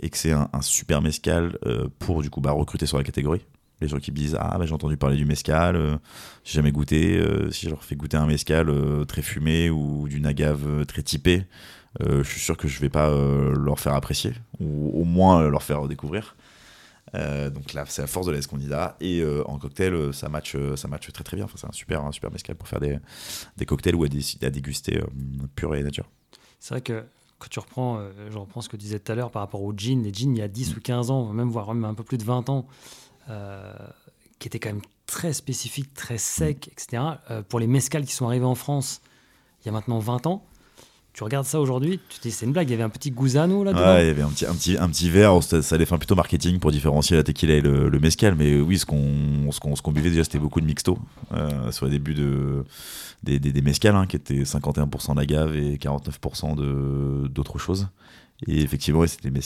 et 0.01 0.09
que 0.09 0.17
c'est 0.17 0.33
un, 0.33 0.49
un, 0.51 0.61
super 0.61 1.01
mescal 1.01 1.57
pour 1.99 2.21
du 2.21 2.29
coup 2.29 2.41
bah, 2.41 2.51
recruter 2.51 2.85
sur 2.85 2.97
la 2.97 3.03
catégorie 3.03 3.45
les 3.81 3.87
gens 3.87 3.99
qui 3.99 4.11
me 4.11 4.15
disent 4.15 4.37
Ah, 4.39 4.57
bah, 4.57 4.65
j'ai 4.65 4.73
entendu 4.73 4.95
parler 4.95 5.17
du 5.17 5.25
mescal, 5.25 5.75
euh, 5.75 5.97
j'ai 6.43 6.53
jamais 6.53 6.71
goûté. 6.71 7.17
Euh, 7.17 7.51
si 7.51 7.65
je 7.65 7.71
leur 7.71 7.83
fais 7.83 7.95
goûter 7.95 8.17
un 8.17 8.27
mescal 8.27 8.69
euh, 8.69 9.03
très 9.05 9.21
fumé 9.21 9.69
ou 9.69 10.07
d'une 10.07 10.25
agave 10.25 10.85
très 10.85 11.01
typée, 11.01 11.43
je 11.99 12.23
suis 12.23 12.39
sûr 12.39 12.55
que 12.55 12.69
je 12.69 12.79
vais 12.79 12.89
pas 12.89 13.09
leur 13.09 13.77
faire 13.77 13.93
apprécier, 13.93 14.31
ou 14.61 15.01
au 15.01 15.03
moins 15.03 15.49
leur 15.49 15.61
faire 15.61 15.89
découvrir. 15.89 16.37
Donc 17.13 17.73
là, 17.73 17.85
c'est 17.87 18.01
la 18.01 18.07
force 18.07 18.27
de 18.27 18.31
l'escondida. 18.31 18.95
Et 19.01 19.23
en 19.45 19.57
cocktail, 19.57 20.13
ça 20.13 20.29
match, 20.29 20.55
ça 20.75 20.87
match 20.87 21.11
très 21.11 21.23
très 21.23 21.37
bien. 21.37 21.45
Enfin, 21.45 21.57
c'est 21.57 21.67
un 21.67 21.71
super, 21.71 22.05
un 22.05 22.11
super 22.11 22.31
mescal 22.31 22.55
pour 22.55 22.67
faire 22.67 22.79
des, 22.79 22.99
des 23.57 23.65
cocktails 23.65 23.95
ou 23.95 24.03
à, 24.03 24.07
à 24.07 24.49
déguster 24.49 25.01
pur 25.55 25.75
et 25.75 25.83
nature. 25.83 26.09
C'est 26.59 26.73
vrai 26.73 26.81
que 26.81 27.03
quand 27.39 27.47
tu 27.49 27.59
reprends, 27.59 28.01
je 28.29 28.37
reprends 28.37 28.61
ce 28.61 28.69
que 28.69 28.77
tu 28.77 28.83
disais 28.83 28.99
tout 28.99 29.11
à 29.11 29.15
l'heure 29.15 29.31
par 29.31 29.41
rapport 29.41 29.63
aux 29.63 29.73
jeans, 29.75 30.03
les 30.03 30.13
jeans 30.13 30.35
il 30.35 30.39
y 30.39 30.43
a 30.43 30.47
10 30.47 30.73
mm. 30.73 30.77
ou 30.77 30.81
15 30.81 31.11
ans, 31.11 31.33
même 31.33 31.49
voire 31.49 31.73
même 31.73 31.85
un 31.85 31.95
peu 31.95 32.03
plus 32.03 32.17
de 32.17 32.23
20 32.23 32.49
ans, 32.49 32.67
euh, 33.29 33.73
qui 34.39 34.47
était 34.47 34.59
quand 34.59 34.69
même 34.69 34.81
très 35.05 35.33
spécifique, 35.33 35.93
très 35.93 36.17
sec, 36.17 36.69
etc. 36.71 37.03
Euh, 37.29 37.41
pour 37.43 37.59
les 37.59 37.67
mescales 37.67 38.05
qui 38.05 38.13
sont 38.13 38.25
arrivés 38.25 38.45
en 38.45 38.55
France 38.55 39.01
il 39.61 39.67
y 39.67 39.69
a 39.69 39.71
maintenant 39.71 39.99
20 39.99 40.25
ans, 40.25 40.43
tu 41.13 41.23
regardes 41.23 41.45
ça 41.45 41.59
aujourd'hui, 41.59 41.99
tu 42.09 42.19
te 42.19 42.23
dis 42.23 42.31
c'est 42.31 42.45
une 42.45 42.53
blague, 42.53 42.69
il 42.69 42.71
y 42.71 42.73
avait 42.75 42.83
un 42.83 42.89
petit 42.89 43.11
gusano 43.11 43.63
là-dedans. 43.63 43.95
Ouais, 43.95 44.05
il 44.05 44.07
y 44.07 44.09
avait 44.11 44.21
un 44.21 44.29
petit, 44.29 44.45
un 44.45 44.53
petit, 44.53 44.77
un 44.77 44.87
petit 44.87 45.09
verre, 45.09 45.43
ça, 45.43 45.57
allait 45.75 45.85
faire 45.85 45.97
plutôt 45.97 46.15
marketing 46.15 46.59
pour 46.59 46.71
différencier 46.71 47.17
la 47.17 47.23
tequila 47.23 47.55
et 47.55 47.61
le, 47.61 47.89
le 47.89 47.99
mescal, 47.99 48.35
mais 48.37 48.59
oui, 48.59 48.77
ce 48.77 48.85
qu'on 48.85 49.51
ce 49.51 49.81
qu'on 49.81 49.91
buvait 49.91 50.09
déjà, 50.09 50.23
c'était 50.23 50.39
beaucoup 50.39 50.61
de 50.61 50.65
mixto 50.65 50.97
euh, 51.33 51.71
sur 51.71 51.85
les 51.85 51.91
débuts 51.91 52.13
de, 52.13 52.63
des, 53.23 53.39
des, 53.39 53.51
des 53.51 53.61
mescals, 53.61 53.95
hein, 53.95 54.07
qui 54.07 54.15
étaient 54.15 54.43
51% 54.43 55.15
d'agave 55.15 55.55
et 55.55 55.75
49% 55.75 57.27
d'autres 57.27 57.59
choses. 57.59 57.89
Et 58.47 58.61
effectivement, 58.61 59.05
c'était 59.05 59.29
des 59.29 59.41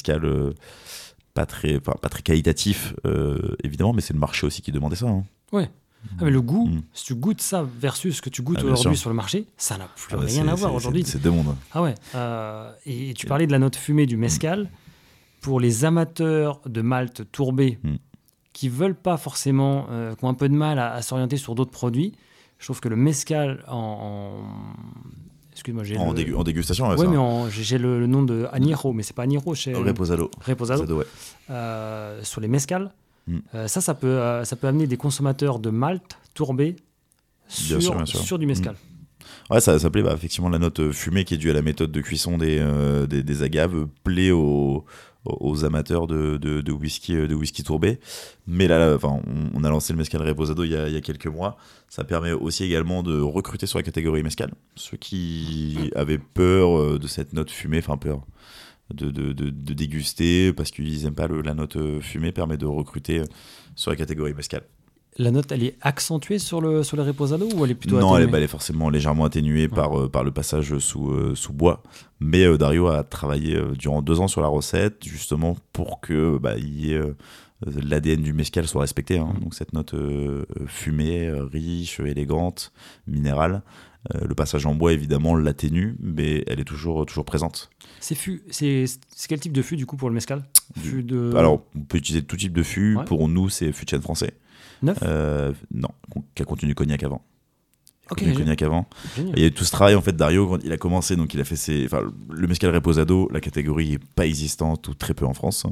pas 1.34 1.46
très, 1.46 1.80
pas 1.82 2.10
très 2.10 2.22
qualitatif, 2.22 2.96
euh, 3.06 3.56
évidemment, 3.64 3.92
mais 3.92 4.02
c'est 4.02 4.14
le 4.14 4.20
marché 4.20 4.48
aussi 4.48 4.62
qui 4.62 4.72
demandait 4.72 4.96
ça. 4.96 5.08
Hein. 5.08 5.26
Ouais. 5.52 5.70
Ah, 6.20 6.26
mais 6.26 6.32
le 6.32 6.42
goût, 6.42 6.68
mm. 6.68 6.82
si 6.94 7.06
tu 7.06 7.16
goûtes 7.16 7.42
ça 7.42 7.68
versus 7.80 8.18
ce 8.18 8.22
que 8.22 8.30
tu 8.30 8.42
goûtes 8.42 8.60
ah, 8.62 8.66
aujourd'hui 8.66 8.98
sur 8.98 9.10
le 9.10 9.16
marché, 9.16 9.46
ça 9.58 9.78
n'a 9.78 9.86
plus 9.86 10.08
ah, 10.12 10.18
bah, 10.18 10.24
rien 10.26 10.48
à 10.48 10.56
voir 10.56 10.74
aujourd'hui. 10.74 11.04
C'est 11.06 11.22
deux 11.22 11.32
mondes. 11.32 11.56
Ah 11.72 11.82
ouais. 11.82 11.96
Euh, 12.16 12.72
et, 12.86 13.14
tu 13.14 13.28
parlais 13.28 13.48
de 13.48 13.52
la 13.52 13.60
note 13.60 13.76
fumée 13.76 14.06
du 14.06 14.18
mescal. 14.18 14.70
Pour 15.42 15.60
les 15.60 15.86
amateurs 15.86 16.60
de 16.66 16.82
malt 16.82 17.32
tourbé 17.32 17.78
mm. 17.84 17.96
qui 18.54 18.70
veulent 18.70 18.96
pas 18.96 19.18
forcément, 19.18 19.86
euh, 19.92 20.16
qui 20.16 20.26
ont 20.26 20.30
un 20.30 20.34
peu 20.34 20.50
de 20.50 20.56
mal 20.56 20.80
à, 20.80 21.02
s'orienter 21.02 21.38
sur 21.38 21.54
d'autres 21.54 21.72
produits, 21.72 22.14
je 22.58 22.66
trouve 22.66 22.80
que 22.80 22.90
le 22.90 22.96
mescal 22.96 23.64
en 23.68 24.44
Excuse-moi, 25.56 25.86
j'ai 25.86 25.98
en, 25.98 26.10
en, 26.10 26.44
dégustation. 26.44 26.90
Ouais, 26.90 27.08
mais 27.08 27.50
j'ai 27.50 27.78
le, 27.78 28.06
nom 28.08 28.24
de 28.24 28.46
Añejo, 28.52 28.92
mais 28.92 29.04
c'est 29.04 29.16
pas 29.16 29.24
Añejo, 29.24 29.56
chez 29.56 29.74
Reposado. 29.74 30.30
Reposado. 30.46 30.98
ouais. 30.98 31.06
euh, 31.50 32.22
sur 32.24 32.42
les 32.42 32.50
mescales. 32.50 32.92
Hmm. 33.28 33.40
Euh, 33.54 33.68
ça, 33.68 33.82
ça 33.82 33.94
peut, 33.94 34.08
euh, 34.08 34.44
ça 34.44 34.56
peut 34.56 34.68
amener 34.68 34.88
des 34.88 34.98
consommateurs 34.98 35.60
de 35.60 35.70
malt 35.70 36.18
tourbé 36.34 36.76
sur, 37.48 37.82
sûr, 38.08 38.40
du 38.40 38.46
mescal. 38.46 38.76
Hmm. 38.76 39.54
Ouais, 39.54 39.62
ça, 39.62 39.78
ça 39.80 39.90
plaît. 39.90 40.04
Bah, 40.04 40.14
effectivement, 40.14 40.50
la 40.50 40.60
note 40.60 40.92
fumée 40.92 41.24
qui 41.26 41.36
est 41.36 41.38
due 41.38 41.50
à 41.50 41.54
la 41.54 41.62
méthode 41.62 41.92
de 41.92 42.02
cuisson 42.02 42.38
des, 42.38 42.60
euh, 42.60 43.08
des, 43.08 43.24
des, 43.24 43.44
agaves 43.44 43.88
plaît 44.04 44.32
au, 44.32 44.86
aux 45.26 45.66
amateurs 45.66 46.08
de, 46.08 46.38
de, 46.38 46.72
whisky, 46.72 47.16
euh, 47.16 47.28
de 47.28 47.36
whisky 47.36 47.64
tourbé. 47.64 48.00
Mais 48.48 48.68
là, 48.68 48.96
enfin, 48.96 49.20
on, 49.54 49.64
a 49.64 49.70
lancé 49.70 49.94
le 49.94 49.98
Mescal 49.98 50.22
Reposado 50.22 50.64
il 50.64 50.72
y, 50.72 50.76
a, 50.76 50.88
il 50.88 50.94
y, 50.94 50.98
a, 50.98 51.02
quelques 51.02 51.28
mois. 51.28 51.58
Ça 51.90 52.04
permet 52.04 52.32
aussi 52.32 52.64
également 52.64 53.04
de 53.04 53.20
recruter 53.20 53.66
sur 53.66 53.80
la 53.80 53.84
catégorie 53.84 54.24
Mescal. 54.24 54.54
Ceux 54.76 54.98
qui 54.98 55.92
avaient 55.96 56.20
peur 56.20 56.78
euh, 56.78 57.00
de 57.00 57.08
cette 57.08 57.34
note 57.34 57.50
fumée, 57.50 57.80
enfin 57.80 57.98
peur 57.98 58.26
de, 58.94 59.10
de, 59.10 59.34
de, 59.34 59.74
déguster 59.74 60.54
parce 60.54 60.72
qu'ils 60.72 61.04
n'aiment 61.04 61.16
pas 61.16 61.28
le, 61.28 61.42
la 61.42 61.54
note 61.54 61.78
fumée, 62.02 62.32
permet 62.32 62.58
de 62.58 62.66
recruter 62.66 63.24
sur 63.76 63.92
la 63.92 63.98
catégorie 63.98 64.34
Mescal. 64.34 64.64
La 65.18 65.32
note, 65.32 65.50
elle 65.54 65.64
est 65.64 65.78
accentuée 65.80 66.40
sur 66.40 66.60
le, 66.60 66.84
sur 66.84 66.98
le 66.98 67.04
reposado 67.04 67.48
ou 67.56 67.64
elle 67.64 67.72
est 67.72 67.76
plutôt 67.76 68.00
Non, 68.00 68.18
elle, 68.18 68.30
elle, 68.34 68.44
est 68.44 68.48
forcément 68.48 68.90
légèrement 68.90 69.24
atténuée 69.24 69.70
par, 69.70 69.98
euh, 69.98 70.10
par 70.10 70.26
le 70.26 70.32
passage 70.32 70.78
sous, 70.80 71.10
euh, 71.10 71.36
sous 71.36 71.54
bois. 71.54 71.84
Mais 72.20 72.44
euh, 72.44 72.58
Dario 72.58 72.88
a 72.88 73.04
travaillé 73.04 73.58
durant 73.78 74.02
deux 74.02 74.20
ans 74.20 74.28
sur 74.28 74.42
la 74.42 74.50
recette, 74.50 75.06
justement 75.06 75.56
pour 75.72 76.02
que 76.02 76.38
bah, 76.38 76.56
l'ADN 77.66 78.22
du 78.24 78.34
mescal 78.34 78.68
soit 78.68 78.82
respecté. 78.82 79.18
Hein. 79.18 79.34
Mm. 79.38 79.40
Donc 79.40 79.54
cette 79.54 79.72
note 79.72 79.96
fumée, 80.68 81.32
riche, 81.32 82.02
élégante, 82.02 82.74
minérale. 83.08 83.62
Le 84.14 84.36
passage 84.36 84.66
en 84.66 84.76
bois, 84.76 84.94
évidemment, 84.94 85.36
l'atténue, 85.36 85.96
mais 86.00 86.44
elle 86.48 86.60
est 86.60 86.66
toujours, 86.66 87.06
toujours 87.06 87.26
présente. 87.26 87.70
C'est 88.00 88.16
quel 89.28 89.40
type 89.40 89.54
de 89.54 89.62
fût, 89.62 89.78
du 89.78 89.86
coup, 89.86 89.98
pour 89.98 90.10
le 90.10 90.16
mescal? 90.16 90.44
De... 90.78 91.34
Alors, 91.36 91.66
on 91.76 91.82
peut 91.82 91.98
utiliser 91.98 92.24
tout 92.24 92.38
type 92.38 92.54
de 92.54 92.64
fût. 92.64 92.98
Pour 93.06 93.28
nous, 93.28 93.50
c'est 93.50 93.72
fût 93.72 93.86
de 93.86 93.90
chêne 93.90 94.02
français. 94.02 94.34
Neuf? 94.82 94.98
Euh, 95.04 95.54
Non, 95.74 95.90
qui 96.36 96.42
a 96.44 96.46
contenu 96.46 96.76
cognac 96.76 97.04
avant. 97.04 97.24
Ok, 98.12 98.24
du 98.24 98.34
cognac 98.34 98.62
avant. 98.62 98.88
Génial. 99.16 99.34
Il 99.36 99.42
y 99.42 99.46
a 99.46 99.48
eu 99.48 99.52
tout 99.52 99.64
ce 99.66 99.72
travail 99.72 99.96
en 99.96 100.02
fait 100.02 100.16
Dario 100.16 100.48
quand 100.48 100.60
il 100.64 100.72
a 100.72 100.78
commencé 100.78 101.16
donc 101.16 101.34
il 101.34 101.42
a 101.42 101.44
fait 101.44 101.56
ses 101.56 101.86
enfin 101.86 102.02
le 102.30 102.48
mezcal 102.48 102.72
reposado 102.74 103.28
la 103.34 103.42
catégorie 103.42 103.94
est 103.94 104.04
pas 104.16 104.28
existante 104.28 104.88
ou 104.88 104.94
très 104.94 105.14
peu 105.16 105.26
en 105.26 105.34
France. 105.34 105.66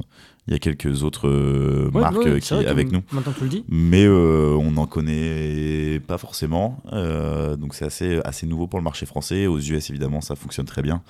Il 0.48 0.52
y 0.52 0.56
a 0.56 0.58
quelques 0.58 1.04
autres 1.04 1.28
euh, 1.28 1.90
Ouais, 1.94 2.00
marques 2.02 2.16
ouais, 2.18 2.26
euh, 2.28 2.38
qui 2.40 2.48
que 2.50 2.66
avec 2.66 2.90
nous 2.92 3.02
Maintenant 3.12 3.32
tu 3.38 3.44
le 3.44 3.48
dis. 3.50 3.64
mais 3.68 4.04
euh, 4.04 4.54
on 4.60 4.72
n'en 4.72 4.86
connaît 4.86 6.00
pas 6.06 6.18
forcément 6.18 6.82
Euh, 6.92 7.56
donc 7.56 7.74
c'est 7.74 7.84
assez 7.86 8.18
assez 8.24 8.46
nouveau 8.46 8.66
pour 8.66 8.78
le 8.80 8.84
marché 8.84 9.06
français 9.06 9.46
aux 9.46 9.58
US 9.60 9.88
évidemment 9.90 10.20
ça 10.20 10.34
fonctionne 10.34 10.66
très 10.66 10.82
bien. 10.82 11.02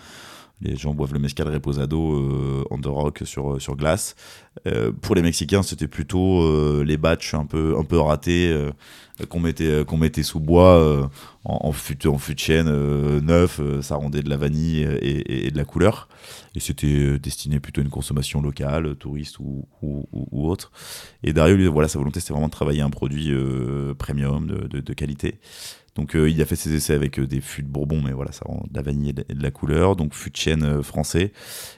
Les 0.61 0.77
gens 0.77 0.95
boivent 0.95 1.13
le 1.15 1.19
mezcal 1.19 1.49
reposado 1.49 2.65
the 2.81 2.87
rock 2.87 3.23
sur, 3.25 3.61
sur 3.61 3.75
glace. 3.77 4.15
Pour 5.03 5.15
les 5.17 5.21
Mexicains, 5.23 5.63
c'était 5.65 5.89
plutôt 5.89 6.83
les 6.85 6.97
batchs 6.97 7.35
un 7.35 7.45
peu, 7.45 7.75
un 7.77 7.83
peu 7.83 7.99
ratés 7.99 8.55
qu'on 9.29 9.41
mettait, 9.41 9.85
qu'on 9.85 9.97
mettait 9.97 10.23
sous 10.23 10.41
bois 10.41 10.79
euh, 10.79 11.07
en, 11.45 11.69
en, 11.69 11.73
fût, 11.73 12.07
en 12.07 12.19
fût 12.19 12.35
de 12.35 12.39
chêne 12.41 12.69
euh, 12.69 13.21
neuf. 13.21 13.61
euh, 13.61 13.83
ça 13.83 13.97
rendait 13.97 14.23
de 14.23 14.29
la 14.31 14.37
vanille 14.37 14.81
et, 14.83 15.07
et- 15.09 15.47
et 15.47 15.51
de 15.51 15.57
la 15.57 15.65
couleur. 15.65 16.09
Et 16.55 16.61
c'était 16.61 16.87
euh, 16.87 17.19
destiné 17.19 17.61
plutôt 17.61 17.81
à 17.81 17.85
une 17.85 17.91
consommation 17.91 18.41
locale, 18.41 18.97
touriste 18.97 19.39
ou, 19.39 19.67
ou, 19.83 20.09
ou- 20.13 20.29
ou 20.31 20.49
autre. 20.49 20.73
Et 21.23 21.33
Dario, 21.33 21.57
lui, 21.57 21.67
voilà, 21.67 21.89
sa 21.89 21.99
volonté, 21.99 22.21
c'était 22.21 22.33
vraiment 22.33 22.47
de 22.49 22.53
travailler 22.53 22.81
un 22.81 22.91
produit 22.91 23.31
euh, 23.33 23.95
premium, 23.95 24.47
de, 24.47 24.67
de- 24.69 24.81
de 24.81 24.93
qualité. 24.95 25.39
Donc 25.97 26.17
euh, 26.17 26.29
il 26.29 26.43
a 26.43 26.45
fait 26.45 26.57
ses 26.57 26.75
essais 26.75 26.93
avec 26.95 27.21
euh, 27.21 27.27
des 27.29 27.41
fûts 27.41 27.63
de 27.63 27.69
Bourbon, 27.69 28.03
mais 28.03 28.11
voilà, 28.11 28.33
ça 28.33 28.45
rend 28.47 28.65
de 28.69 28.75
la 28.75 28.83
vanille 28.83 29.11
et 29.11 29.13
de, 29.13 29.25
et 29.29 29.35
de 29.35 29.43
la 29.43 29.53
couleur. 29.53 29.95
Donc 29.95 30.13
fût 30.13 30.31
de 30.31 30.37
chêne 30.37 30.83
français. 30.83 31.33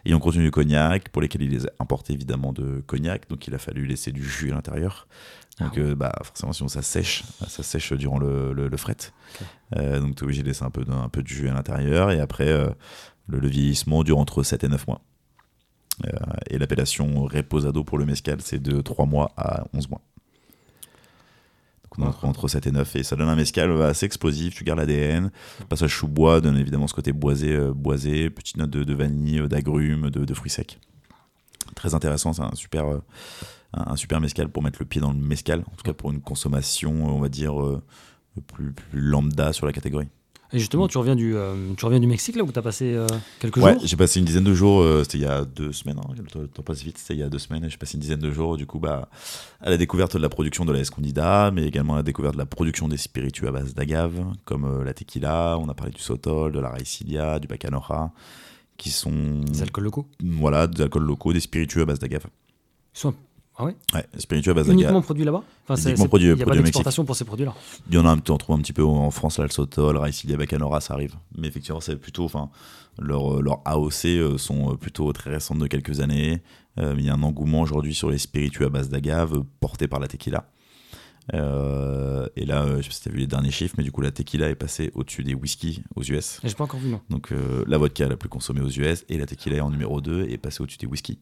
Et 0.07 0.15
on 0.15 0.21
continue 0.21 0.45
du 0.45 0.51
cognac, 0.51 1.11
pour 1.11 1.21
lesquels 1.21 1.43
il 1.43 1.51
les 1.51 1.67
a 1.67 1.71
importés 1.81 2.15
évidemment 2.15 2.53
de 2.55 2.83
cognac. 2.87 3.29
Donc 3.29 3.47
il 3.47 3.55
a 3.55 3.59
fallu 3.59 3.85
laisser 3.87 4.13
du 4.13 4.23
jus 4.27 4.53
à 4.53 4.55
l'intérieur. 4.55 5.07
Donc 5.61 5.73
Ah 5.75 5.81
ouais. 5.81 5.87
euh, 5.91 5.95
bah, 5.95 6.13
forcément, 6.23 6.53
sinon 6.55 6.69
ça 6.69 6.81
sèche. 6.81 7.25
Ça 7.47 7.63
sèche 7.63 7.93
durant 7.93 8.19
le, 8.19 8.55
le, 8.55 8.69
le 8.69 8.77
fret. 8.79 8.97
Euh, 9.77 10.01
donc 10.01 10.15
tu 10.17 10.21
es 10.21 10.25
obligé 10.25 10.43
de 10.43 10.49
laisser 10.49 10.65
un 10.65 10.71
peu 10.71 10.85
de, 10.85 10.93
un 10.93 11.09
peu 11.09 11.23
de 11.23 11.29
jus 11.29 11.49
à 11.49 11.55
l'intérieur. 11.55 12.11
Et 12.11 12.21
après, 12.21 12.49
euh, 12.49 12.69
le, 13.27 13.39
le 13.39 13.49
vieillissement 13.49 14.03
dure 14.05 14.19
entre 14.19 14.43
7 14.43 14.65
et 14.65 14.69
9 14.69 14.87
mois. 14.87 15.03
Euh, 16.05 16.11
et 16.51 16.59
l'appellation 16.59 17.25
reposado 17.25 17.85
pour 17.85 17.99
le 17.99 18.05
mezcal, 18.05 18.39
c'est 18.41 18.61
de 18.61 18.81
3 18.81 19.07
mois 19.07 19.33
à 19.37 19.65
11 19.73 19.89
mois. 19.91 20.03
Donc 21.85 21.99
on 21.99 22.03
entre, 22.03 22.25
entre 22.27 22.49
7 22.49 22.67
et 22.67 22.71
9 22.71 22.97
et 22.97 23.03
ça 23.03 23.17
donne 23.17 23.29
un 23.29 23.37
mezcal 23.37 23.81
assez 23.83 24.05
explosif, 24.05 24.55
tu 24.55 24.65
gardes 24.65 24.81
l'ADN. 24.81 25.31
Passage 25.69 25.91
chou 25.91 26.09
bois 26.09 26.41
donne 26.41 26.59
évidemment 26.59 26.87
ce 26.87 26.95
côté 26.95 27.13
boisé, 27.13 27.57
boisé 27.75 28.29
petite 28.29 28.59
note 28.59 28.71
de, 28.71 28.95
vanille, 28.95 29.49
d'agrumes, 29.49 30.11
de, 30.11 30.35
fruits 30.35 30.51
secs. 30.51 30.79
Très 31.75 31.95
intéressant, 31.95 32.33
c'est 32.33 32.43
un 32.43 32.55
super, 32.55 32.87
euh, 32.87 33.97
super 33.97 34.21
mezcal 34.21 34.49
pour 34.49 34.63
mettre 34.63 34.79
le 34.81 34.87
pied 34.87 35.01
dans 35.01 35.13
le 35.13 35.19
mezcal, 35.19 35.61
en 35.61 35.77
tout 35.77 35.83
cas 35.83 35.95
pour 35.95 36.11
une 36.11 36.21
consommation, 36.21 37.07
on 37.07 37.21
va 37.21 37.29
dire, 37.29 37.55
plus, 38.41 38.73
plus 38.73 39.01
lambda 39.01 39.53
sur 39.53 39.67
la 39.67 39.73
catégorie. 39.73 40.09
Et 40.53 40.61
justement, 40.61 40.87
tu 40.87 40.97
reviens 40.97 41.17
du, 41.17 41.35
euh, 41.35 41.73
tu 41.77 41.85
reviens 41.85 41.99
du 41.99 42.07
Mexique 42.07 42.37
là 42.37 42.45
où 42.45 42.53
tu 42.53 42.59
as 42.59 42.63
passé 42.63 42.95
euh, 42.95 43.09
quelques 43.41 43.57
Ouais, 43.57 43.73
jours. 43.73 43.83
j'ai 43.85 43.97
passé 43.97 44.21
une 44.21 44.27
dizaine 44.27 44.45
de 44.45 44.55
jours, 44.55 44.81
euh, 44.81 45.03
c'était 45.03 45.19
il 45.19 45.23
y 45.23 45.27
a 45.27 45.45
deux 45.45 45.73
semaines, 45.73 45.99
hein, 45.99 46.15
le 46.17 46.47
temps- 46.47 46.63
passe 46.63 46.85
vite, 46.85 46.99
c'était 46.99 47.15
il 47.15 47.19
y 47.21 47.23
a 47.25 47.29
deux 47.29 47.41
semaines, 47.41 47.65
et 47.65 47.69
j'ai 47.69 47.77
passé 47.79 47.95
une 47.95 48.01
dizaine 48.01 48.21
de 48.21 48.31
jours 48.31 48.57
du 48.57 48.65
coup 48.65 48.79
bah, 48.79 49.09
à 49.61 49.71
la 49.71 49.77
découverte 49.77 50.15
de 50.17 50.23
la 50.23 50.29
production 50.29 50.65
de 50.65 50.73
la 50.73 50.79
Escondida, 50.79 51.51
mais 51.53 51.67
également 51.67 51.95
à 51.95 51.97
la 51.97 52.03
découverte 52.05 52.35
de 52.35 52.39
la 52.39 52.47
production 52.47 52.87
des 52.87 52.97
spiritueux 52.97 53.49
à 53.49 53.51
base 53.51 53.75
d'agave, 53.75 54.25
comme 54.45 54.85
la 54.85 54.95
tequila, 54.95 55.59
on 55.59 55.69
a 55.69 55.75
parlé 55.75 55.93
du 55.93 56.01
sotol, 56.01 56.53
de 56.53 56.61
la 56.61 56.69
raicilia, 56.71 57.41
du 57.41 57.49
bacanora, 57.49 58.13
qui 58.77 58.91
sont 58.91 59.41
Des 59.51 59.63
alcools 59.63 59.83
locaux. 59.85 60.07
voilà, 60.23 60.69
des 60.69 60.81
alcools 60.83 61.03
locaux, 61.07 61.33
des 61.33 61.41
spiritueux 61.41 61.83
à 61.83 61.87
base 61.87 61.99
d'agave. 61.99 62.27
Ils 62.95 62.99
sont 63.01 63.15
ah 63.59 63.65
ouais 63.65 63.75
Ouais, 63.95 64.05
spiritueux 64.19 64.51
à 64.51 64.55
base 64.55 64.67
d'agave. 64.67 64.81
uniquement 64.81 65.03
produits 65.03 65.25
là-bas. 65.25 65.43
Enfin, 65.69 65.91
Uniquement 65.91 66.19
Il 66.19 66.35
n'y 66.35 66.43
a 66.43 66.47
pas 66.47 66.55
d'exportation 66.57 67.05
pour 67.05 67.17
ces 67.17 67.25
produits-là. 67.25 67.55
Il 67.89 67.95
y 67.95 67.99
en 67.99 68.05
a 68.07 68.11
un 68.11 68.19
petit, 68.19 68.31
on 68.31 68.39
trouve 68.39 68.57
un 68.57 68.61
petit 68.61 68.73
peu 68.73 68.85
en 68.85 69.11
France, 69.11 69.39
là, 69.39 69.45
le 69.45 69.51
Sotol, 69.51 69.97
Raicilia, 69.97 70.37
Bacanora, 70.37 70.81
ça 70.81 70.95
arrive. 70.95 71.15
Mais 71.37 71.49
effectivement, 71.49 71.81
c'est 71.81 71.97
plutôt, 71.97 72.25
enfin, 72.25 72.51
leurs 72.99 73.43
leur 73.43 73.61
AOC 73.65 74.05
euh, 74.07 74.39
sont 74.39 74.73
euh, 74.73 74.77
plutôt 74.77 75.13
très 75.13 75.31
récentes 75.31 75.59
de 75.59 75.67
quelques 75.67 76.01
années. 76.01 76.43
Euh, 76.79 76.95
il 76.99 77.05
y 77.05 77.09
a 77.09 77.15
un 77.15 77.23
engouement 77.23 77.63
aujourd'hui 77.63 77.95
sur 77.95 78.11
les 78.11 78.19
spiritueux 78.19 78.67
à 78.67 78.69
base 78.69 78.91
d'agave 78.91 79.35
euh, 79.35 79.43
portés 79.61 79.89
par 79.89 80.01
la 80.01 80.09
tequila. 80.09 80.47
Euh, 81.35 82.29
et 82.37 82.45
là, 82.47 82.63
euh, 82.63 82.77
je 82.77 82.83
sais 82.83 82.89
pas 82.89 82.95
si 82.95 83.03
tu 83.03 83.09
as 83.09 83.13
vu 83.13 83.19
les 83.19 83.27
derniers 83.27 83.51
chiffres, 83.51 83.75
mais 83.79 83.85
du 83.85 83.91
coup, 83.93 84.01
la 84.01 84.11
tequila 84.13 84.49
est 84.49 84.55
passée 84.55 84.91
au-dessus 84.95 85.25
des 85.25 85.35
whisky 85.35 85.83
aux 85.97 86.03
US. 86.03 86.41
J'ai 86.45 86.55
pas 86.55 86.65
encore 86.65 86.79
vu 86.81 86.89
non. 86.89 87.01
Donc, 87.11 87.33
euh, 87.33 87.65
la 87.67 87.79
vodka 87.79 88.07
la 88.07 88.17
plus 88.17 88.29
consommée 88.29 88.61
aux 88.61 88.69
US 88.71 89.05
et 89.09 89.19
la 89.19 89.27
tequila 89.27 89.57
est 89.57 89.61
en 89.61 89.71
numéro 89.71 90.01
2 90.01 90.27
et 90.29 90.35
est 90.35 90.39
passée 90.39 90.63
au-dessus 90.63 90.79
des 90.79 90.87
whisky. 90.87 91.19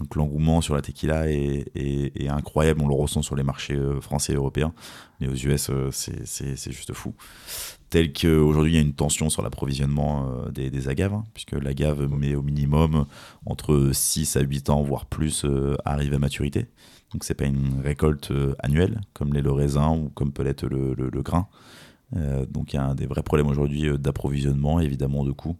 Donc, 0.00 0.16
l'engouement 0.16 0.60
sur 0.60 0.74
la 0.74 0.82
tequila 0.82 1.30
est, 1.30 2.28
incroyable. 2.28 2.82
On 2.82 2.88
le 2.88 2.94
ressent 2.94 3.22
sur 3.22 3.36
les 3.36 3.44
marchés 3.44 3.76
euh, 3.76 4.00
français 4.00 4.32
et 4.32 4.36
européens. 4.36 4.72
Mais 5.20 5.28
aux 5.28 5.34
US, 5.34 5.70
euh, 5.70 5.90
c'est- 5.92 6.72
juste 6.72 6.92
fou. 6.92 7.14
Tel 7.90 8.12
qu'aujourd'hui, 8.12 8.72
il 8.72 8.74
y 8.74 8.78
a 8.78 8.82
une 8.82 8.94
tension 8.94 9.30
sur 9.30 9.42
l'approvisionnement 9.42 10.28
euh, 10.28 10.50
des, 10.50 10.88
agaves, 10.88 11.14
hein, 11.14 11.24
puisque 11.32 11.52
l'agave 11.52 12.08
met 12.08 12.34
au 12.34 12.42
minimum 12.42 13.06
entre 13.46 13.90
6 13.92 14.36
à 14.36 14.40
8 14.40 14.68
ans, 14.68 14.82
voire 14.82 15.06
plus, 15.06 15.44
euh, 15.44 15.76
arrive 15.84 16.12
à 16.14 16.18
maturité. 16.18 16.66
Donc, 17.12 17.22
c'est 17.22 17.34
pas 17.34 17.44
une 17.46 17.80
récolte 17.80 18.32
annuelle, 18.58 19.00
comme 19.12 19.32
l'est 19.32 19.42
le 19.42 19.52
raisin 19.52 19.90
ou 19.96 20.10
comme 20.14 20.32
peut 20.32 20.42
l'être 20.42 20.66
le, 20.66 21.22
grain. 21.22 21.46
Donc, 22.48 22.72
il 22.72 22.76
y 22.76 22.78
a 22.80 22.84
un 22.86 22.96
des 22.96 23.06
vrais 23.06 23.22
problèmes 23.22 23.46
aujourd'hui 23.46 23.96
d'approvisionnement, 23.96 24.80
évidemment, 24.80 25.24
de 25.24 25.30
coûts 25.30 25.56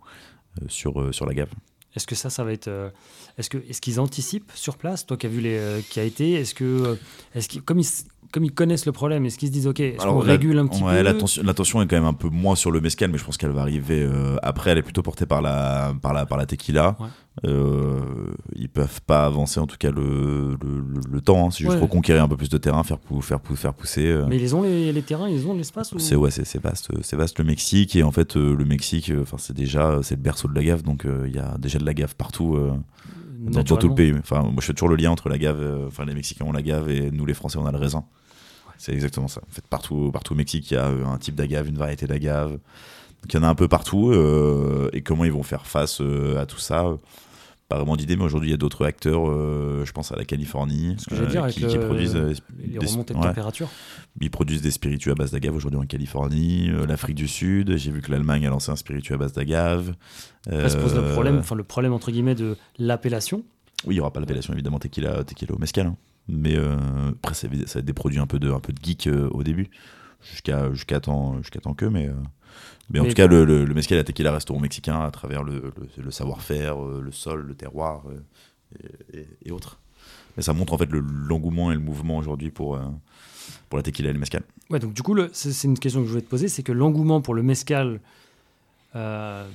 sur, 0.67 1.15
sur 1.15 1.27
l'agave. 1.27 1.51
Est-ce 1.97 2.07
que 2.07 2.15
ça, 2.15 2.31
ça 2.31 2.45
va 2.45 2.53
être. 2.53 2.69
euh, 2.69 2.91
est-ce 3.39 3.51
que 3.51 3.59
est-ce 3.69 3.81
qu'ils 3.81 4.01
anticipent 4.01 4.51
sur 4.55 4.77
place, 4.77 5.07
toi 5.07 5.17
qui 5.17 5.27
as 5.27 5.29
vu 5.29 5.41
les, 5.41 5.57
euh, 5.59 5.81
qui 5.89 6.01
a 6.01 6.05
été, 6.05 6.33
est-ce 6.33 6.55
que, 6.55 6.65
euh, 6.65 6.95
est-ce 7.35 7.49
qu'ils, 7.49 7.63
comme 7.63 7.79
ils, 7.79 7.87
comme 8.35 8.45
ils 8.45 8.53
connaissent 8.53 8.85
le 8.85 8.91
problème, 8.91 9.25
est-ce 9.27 9.39
qu'ils 9.39 9.47
se 9.49 9.53
disent 9.53 9.69
ok, 9.69 9.79
est-ce 9.79 10.05
qu'on 10.05 10.19
la- 10.23 10.33
régule 10.33 10.59
un 10.59 10.67
petit 10.67 10.83
ouais, 10.83 10.97
peu 10.99 11.03
l'attention, 11.03 11.43
l'attention 11.45 11.81
est 11.83 11.87
quand 11.87 11.95
même 11.95 12.05
un 12.05 12.13
peu 12.15 12.29
moins 12.29 12.57
sur 12.57 12.73
le 12.73 12.81
mezcal, 12.81 13.09
mais 13.13 13.17
je 13.19 13.25
pense 13.25 13.37
qu'elle 13.37 13.53
va 13.53 13.61
arriver 13.61 14.03
euh, 14.03 14.37
après. 14.43 14.71
Elle 14.73 14.79
est 14.79 14.83
plutôt 14.83 15.03
portée 15.03 15.25
par 15.25 15.41
la, 15.41 15.95
par 16.03 16.13
la, 16.13 16.27
par 16.27 16.37
la 16.37 16.45
tequila. 16.47 16.97
Ouais. 16.99 17.07
Euh, 17.47 18.01
ils 18.57 18.69
peuvent 18.69 19.01
pas 19.03 19.25
avancer 19.25 19.61
en 19.61 19.67
tout 19.67 19.77
cas 19.79 19.91
le, 19.93 20.57
le, 20.63 20.85
le- 21.11 21.21
temps. 21.21 21.47
hein. 21.47 21.51
C'est 21.53 21.65
juste 21.65 21.77
Ouais. 21.77 21.81
reconquérir 21.81 22.23
un 22.25 22.29
peu 22.29 22.37
plus 22.37 22.49
de 22.49 22.59
terrain, 22.59 22.83
faire, 22.83 22.99
pou- 22.99 23.21
faire, 23.23 23.39
pou- 23.41 23.55
faire 23.57 23.73
pousser. 23.75 24.07
euh. 24.07 24.27
Mais 24.29 24.37
ils 24.41 24.55
ont 24.57 24.63
les, 24.63 24.93
les 24.93 25.03
terrains, 25.03 25.29
ils 25.29 25.47
ont 25.47 25.55
l'espace 25.55 25.93
ou... 25.93 25.99
C'est 26.01 26.17
ouais, 26.17 26.31
c'est 26.31 26.61
vaste, 26.63 26.89
c'est 27.03 27.17
vaste 27.17 27.39
le 27.39 27.45
Mexique 27.45 27.95
et 27.97 28.03
en 28.03 28.11
fait 28.13 28.37
euh, 28.37 28.55
le 28.57 28.65
Mexique, 28.65 29.13
enfin 29.23 29.37
c'est 29.39 29.55
déjà 29.57 30.01
c'est 30.03 30.17
le 30.17 30.21
berceau 30.23 30.49
de 30.49 30.55
l'agave, 30.55 30.83
donc 30.83 31.05
euh, 31.07 31.25
il 31.29 31.35
y 31.35 31.39
a 31.39 31.57
déjà 31.59 31.79
de 31.79 31.85
l'agave 31.85 32.15
partout 32.17 32.57
euh, 32.57 32.73
dans, 33.41 33.63
tout 33.65 33.89
le 33.89 33.95
pays. 33.95 34.15
Enfin 34.19 34.43
moi 34.43 34.55
je 34.61 34.67
fais 34.67 34.73
toujours 34.73 34.89
le 34.89 34.97
lien 34.97 35.11
entre 35.11 35.29
l'agave, 35.29 35.61
euh, 35.61 35.87
enfin 35.89 36.05
les 36.05 36.15
Mexicains 36.15 36.45
ont 36.45 36.53
l'agave 36.53 36.89
et 36.91 37.11
nous 37.11 37.27
les 37.27 37.35
Français 37.35 37.59
on 37.59 37.67
a 37.67 37.73
le 37.73 37.79
raisin. 37.79 38.05
C'est 38.79 38.93
exactement 38.93 39.29
ça. 39.29 39.41
En 39.49 39.51
fait 39.53 39.67
partout 39.67 40.11
partout 40.13 40.33
au 40.35 40.37
Mexique 40.37 40.71
il 40.71 40.75
y 40.75 40.77
a 40.77 40.87
euh, 40.87 41.05
un 41.07 41.19
type 41.19 41.35
d'agave, 41.35 41.69
une 41.69 41.77
variété 41.79 42.07
d'agave. 42.07 42.51
Donc 42.51 43.33
il 43.33 43.35
y 43.35 43.39
en 43.39 43.43
a 43.43 43.49
un 43.49 43.55
peu 43.55 43.69
partout 43.69 44.11
euh, 44.11 44.91
et 44.93 45.03
comment 45.03 45.25
ils 45.25 45.33
vont 45.33 45.43
faire 45.43 45.67
face 45.67 46.01
euh, 46.01 46.39
à 46.41 46.47
tout 46.47 46.59
ça? 46.59 46.85
Pas 47.67 47.77
vraiment 47.77 47.97
d'idée, 47.97 48.15
mais 48.17 48.25
aujourd'hui 48.25 48.51
il 48.51 48.53
y 48.53 48.55
a 48.55 48.59
d'autres 48.59 48.85
acteurs. 48.85 49.23
euh, 49.31 49.87
je 49.87 49.93
pense 49.93 50.13
à 50.13 50.17
la 50.17 50.27
Californie, 50.27 50.97
Ce 50.99 51.07
que 51.09 51.15
j'allais 51.15 51.29
euh, 51.29 51.31
dire 51.31 51.43
avec 51.45 51.55
qui, 51.55 51.79
produisent 51.79 52.15
les 52.15 52.79
des- 52.79 52.87
remontées 52.87 53.15
de 53.15 53.19
ouais. 53.19 53.25
température. 53.25 53.71
ils 54.21 54.31
produisent 54.31 54.61
des 54.61 54.71
spiritueux 54.71 55.13
à 55.13 55.15
base 55.15 55.31
d'agave 55.31 55.57
aujourd'hui 55.57 55.81
en 55.81 55.87
Californie, 55.87 56.71
l'Afrique 56.87 57.17
du 57.17 57.27
Sud. 57.27 57.75
J'ai 57.79 57.91
vu 57.91 58.03
que 58.03 58.11
l'Allemagne 58.11 58.47
a 58.47 58.51
lancé 58.51 58.71
un 58.71 58.77
spiritueux 58.77 59.15
à 59.15 59.19
base 59.19 59.33
d'agave. 59.33 59.95
Après 60.47 60.69
se 60.69 60.77
pose 60.77 60.95
le 60.95 61.13
problème, 61.13 61.39
enfin 61.39 61.55
le 61.55 61.65
problème 61.65 61.95
entre 61.95 62.11
guillemets 62.11 62.35
de 62.35 62.59
l'appellation. 62.79 63.39
Oui, 63.87 63.95
il 63.95 63.97
n'y 63.97 64.01
aura 64.01 64.13
pas 64.13 64.21
l'appellation 64.21 64.53
évidemment 64.53 64.79
tequila, 64.79 65.25
tequila 65.25 65.55
au 65.55 65.59
mezcal. 65.59 65.87
hein. 65.87 65.97
Mais 66.29 66.57
euh, 66.57 66.77
après, 67.23 67.35
ça 67.35 67.49
ça 67.67 67.75
va 67.75 67.81
être 67.81 67.85
des 67.85 67.93
produits 67.93 68.19
un 68.19 68.27
peu 68.27 68.39
de, 68.39 68.51
un 68.51 68.61
peu 68.61 68.73
de 68.73 68.83
geek 68.83 69.07
euh, 69.09 69.29
au 69.33 69.43
début, 69.43 69.69
jusqu'à 70.23 70.73
jusqu'à 70.73 71.01
temps, 71.01 71.37
jusqu'à 71.39 71.61
temps 71.61 71.75
que. 71.75 71.85
Mais, 71.85 72.09
euh, 72.09 72.13
mais 72.91 73.01
en 73.01 73.03
Mais- 73.03 73.09
tout 73.11 73.15
cas, 73.15 73.27
le, 73.27 73.45
le, 73.45 73.65
le 73.65 73.75
mezcal 73.75 73.97
et 73.97 74.01
la 74.01 74.05
tequila 74.05 74.33
resteront 74.33 74.61
mexicains 74.61 75.01
à 75.01 75.11
travers 75.11 75.43
le, 75.43 75.73
le- 75.99 76.11
savoir-faire, 76.11 76.79
le 76.81 77.13
sol, 77.13 77.43
le 77.47 77.55
terroir 77.55 78.05
et, 79.13 79.19
et- 79.19 79.27
et 79.47 79.51
autres. 79.53 79.79
Mais 80.37 80.43
ça 80.43 80.53
montre 80.55 80.73
en 80.73 80.79
fait 80.79 80.91
le- 80.91 81.01
l'engouement 81.01 81.71
et 81.71 81.75
le 81.75 81.81
mouvement 81.81 82.17
aujourd'hui 82.17 82.51
pour, 82.51 82.79
pour 83.69 83.77
la 83.77 83.83
tequila 83.83 84.11
et 84.11 84.13
le 84.13 84.19
mezcal. 84.19 84.43
Ouais, 84.71 84.79
donc 84.79 84.95
du 84.95 85.03
coup, 85.03 85.17
c'est 85.33 85.67
une 85.69 85.79
question 85.79 86.01
que 86.01 86.07
je 86.07 86.11
voulais 86.13 86.23
te 86.25 86.31
poser, 86.31 86.49
c'est 86.49 86.63
que 86.63 86.73
l'engouement 86.73 87.21
pour 87.21 87.35
le 87.35 87.43
mezcal, 87.43 88.01
euh, 88.97 89.47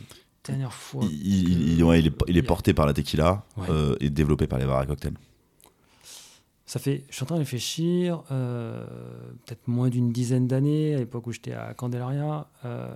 dernière 0.46 0.74
fois, 0.74 1.04
Il, 1.06 1.12
il- 1.50 1.74
il- 1.80 1.84
ouais, 1.84 2.00
il 2.00 2.38
est, 2.38 2.40
a- 2.44 2.48
porté 2.48 2.74
par 2.74 2.86
la 2.86 2.94
tequila 2.94 3.44
Ouais. 3.58 3.66
euh, 3.70 3.96
et 4.00 4.10
développé 4.10 4.48
par 4.48 4.60
les 4.60 4.66
bars 4.66 4.78
à 4.80 4.86
cocktails. 4.86 5.14
Ça 6.72 6.80
fait, 6.80 7.04
je 7.10 7.16
suis 7.16 7.24
en 7.24 7.26
train 7.26 7.36
de 7.36 7.40
réfléchir, 7.42 8.22
euh, 8.32 8.86
peut-être 9.48 9.68
moins 9.68 9.90
d'une 9.90 10.12
dizaine 10.12 10.48
d'années, 10.48 10.94
à 10.94 11.00
l'époque 11.00 11.26
où 11.26 11.32
j'étais 11.32 11.54
à 11.54 11.74
Candelaria, 11.74 12.46
euh, 12.64 12.88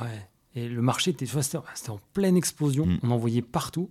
ouais, 0.00 0.28
et 0.54 0.68
le 0.68 0.80
marché 0.82 1.10
était, 1.10 1.26
c'était 1.26 1.58
en 1.90 2.00
pleine 2.12 2.36
explosion, 2.36 2.86
Mm. 2.86 2.98
on 3.02 3.10
en 3.10 3.16
voyait 3.16 3.42
partout. 3.42 3.88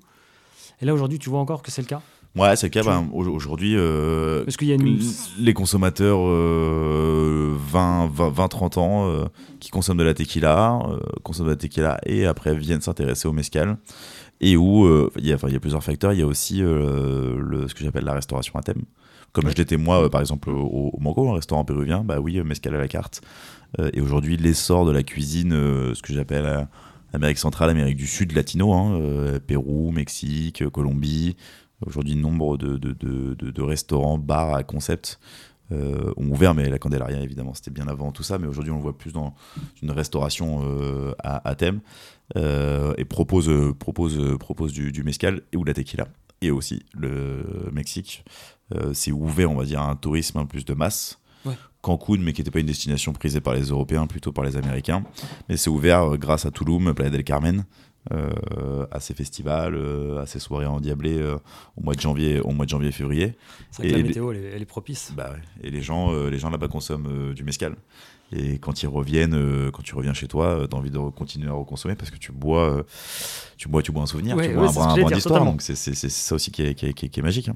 Et 0.81 0.85
là 0.85 0.93
aujourd'hui, 0.93 1.19
tu 1.19 1.29
vois 1.29 1.39
encore 1.39 1.61
que 1.61 1.71
c'est 1.71 1.81
le 1.81 1.87
cas, 1.87 2.01
Ouais, 2.35 2.55
c'est 2.55 2.67
le 2.67 2.71
cas. 2.71 2.83
Ben, 2.83 3.09
au- 3.13 3.25
aujourd'hui, 3.29 3.73
euh, 3.75 4.43
parce 4.45 4.57
qu'il 4.57 4.67
y 4.67 4.71
a 4.71 4.75
une, 4.75 4.99
les 5.39 5.53
consommateurs 5.55 6.19
euh, 6.21 7.55
20, 7.57 8.07
20, 8.13 8.29
20, 8.29 8.47
30 8.47 8.77
ans 8.77 9.09
euh, 9.09 9.25
qui 9.59 9.71
consomment 9.71 9.97
de 9.97 10.03
la 10.03 10.13
tequila, 10.13 10.79
consomment 11.23 11.47
de 11.47 11.53
la 11.53 11.57
tequila 11.57 11.99
et 12.05 12.27
après 12.27 12.53
viennent 12.55 12.81
s'intéresser 12.81 13.27
au 13.27 13.31
mezcal. 13.33 13.77
Et 14.39 14.55
où 14.55 14.85
euh, 14.85 15.09
il 15.17 15.25
y, 15.25 15.31
a- 15.31 15.35
enfin, 15.35 15.47
il 15.47 15.53
y 15.53 15.57
a 15.57 15.59
plusieurs 15.59 15.83
facteurs. 15.83 16.13
Il 16.13 16.19
y 16.19 16.21
a 16.21 16.27
aussi 16.27 16.61
euh, 16.61 17.37
le, 17.39 17.67
ce 17.67 17.73
que 17.75 17.83
j'appelle 17.83 18.05
la 18.05 18.13
restauration 18.13 18.57
à 18.57 18.61
thème. 18.61 18.83
Comme 19.33 19.49
je 19.49 19.55
l'étais 19.55 19.77
moi, 19.77 20.09
par 20.09 20.21
exemple, 20.21 20.49
au, 20.49 20.91
au 20.93 20.99
Mango, 20.99 21.29
un 21.29 21.35
restaurant 21.35 21.65
péruvien, 21.65 22.03
bah 22.03 22.19
oui, 22.19 22.41
mescal 22.41 22.73
à 22.75 22.79
la 22.79 22.87
carte. 22.87 23.21
et 23.93 24.01
aujourd'hui, 24.01 24.37
l'essor 24.37 24.85
de 24.85 24.91
la 24.91 25.03
cuisine, 25.03 25.51
ce 25.51 26.01
que 26.01 26.13
j'appelle 26.13 26.67
Amérique 27.13 27.37
centrale, 27.37 27.69
Amérique 27.69 27.97
du 27.97 28.07
Sud, 28.07 28.31
latino, 28.31 28.73
hein, 28.73 28.99
Pérou, 29.45 29.91
Mexique, 29.91 30.67
Colombie. 30.69 31.35
Aujourd'hui, 31.85 32.15
nombre 32.15 32.57
de, 32.57 32.77
de, 32.77 32.93
de, 32.93 33.51
de, 33.51 33.61
restaurants, 33.61 34.17
bars 34.17 34.55
à 34.55 34.63
concept 34.63 35.19
euh, 35.71 36.11
ont 36.17 36.29
ouvert, 36.29 36.55
mais 36.55 36.69
la 36.69 36.79
Candelaria, 36.79 37.21
évidemment, 37.21 37.53
c'était 37.53 37.69
bien 37.71 37.87
avant 37.87 38.11
tout 38.11 38.23
ça. 38.23 38.39
Mais 38.39 38.47
aujourd'hui, 38.47 38.71
on 38.71 38.77
le 38.77 38.81
voit 38.81 38.97
plus 38.97 39.13
dans 39.13 39.35
une 39.83 39.91
restauration 39.91 40.61
euh, 40.63 41.13
à, 41.19 41.53
thème 41.55 41.75
euh, 41.77 42.16
et 42.35 43.05
propose, 43.05 43.51
propose, 43.79 44.37
propose 44.39 44.73
du, 44.73 44.91
du 44.91 45.03
mezcal 45.03 45.41
et 45.51 45.57
ou 45.57 45.63
de 45.63 45.69
la 45.69 45.73
tequila. 45.73 46.07
Et 46.41 46.51
aussi, 46.51 46.83
le 46.93 47.69
Mexique, 47.71 48.23
c'est 48.93 49.11
ouvert, 49.11 49.51
on 49.51 49.55
va 49.55 49.65
dire, 49.65 49.81
à 49.81 49.89
un 49.89 49.95
tourisme 49.95 50.45
plus 50.45 50.65
de 50.65 50.73
masse. 50.73 51.19
Cancun, 51.81 52.17
mais 52.19 52.33
qui 52.33 52.41
n'était 52.41 52.51
pas 52.51 52.59
une 52.59 52.65
destination 52.65 53.13
prisée 53.13 53.39
par 53.39 53.53
les 53.53 53.63
Européens, 53.69 54.07
plutôt 54.07 54.33
par 54.33 54.43
les 54.43 54.57
Américains. 54.57 55.03
Mais 55.47 55.57
c'est 55.57 55.69
ouvert 55.69 56.17
grâce 56.17 56.45
à 56.45 56.51
Tulum, 56.51 56.93
Playa 56.93 57.09
del 57.09 57.23
Carmen, 57.23 57.63
euh, 58.13 58.85
à 58.91 59.01
ces 59.01 59.13
festivals, 59.13 59.75
euh, 59.75 60.21
à 60.21 60.25
ces 60.25 60.39
soirées 60.39 60.65
endiablées 60.65 61.19
euh, 61.19 61.35
au 61.75 61.83
mois 61.83 61.93
de 61.93 61.99
janvier, 61.99 62.39
au 62.39 62.51
mois 62.51 62.63
de 62.63 62.69
janvier 62.69 62.91
février. 62.93 63.33
C'est 63.69 63.81
vrai 63.81 63.91
que 63.91 63.97
la 63.97 64.03
météo, 64.03 64.31
elle, 64.31 64.61
est 64.61 64.65
propice. 64.65 65.11
Bah 65.15 65.33
Et 65.61 65.69
les 65.69 65.81
gens, 65.81 66.13
les 66.27 66.39
gens 66.39 66.49
là-bas 66.49 66.69
consomment 66.69 67.33
du 67.33 67.43
mescal. 67.43 67.75
Et 68.31 68.59
quand 68.59 68.83
ils 68.83 68.87
reviennent, 68.87 69.71
quand 69.71 69.83
tu 69.83 69.95
reviens 69.95 70.13
chez 70.13 70.27
toi, 70.27 70.67
tu 70.69 70.75
as 70.75 70.79
envie 70.79 70.91
de 70.91 70.97
continuer 70.97 71.47
à 71.47 71.53
reconsommer 71.53 71.95
parce 71.95 72.11
que 72.11 72.17
tu 72.17 72.31
bois, 72.31 72.83
tu 73.57 73.69
bois, 73.69 73.81
tu 73.81 73.91
bois 73.91 74.03
un 74.03 74.07
souvenir, 74.07 74.35
tu 74.35 74.53
bois 74.53 74.69
un, 74.69 74.73
brin, 74.73 75.11
d'histoire. 75.11 75.45
Donc 75.45 75.61
c'est 75.61 75.75
ça 75.75 76.35
aussi 76.35 76.51
qui 76.51 76.61
est, 76.61 76.73
qui 76.75 77.05
est, 77.05 77.21
magique. 77.21 77.47
Hein. 77.49 77.55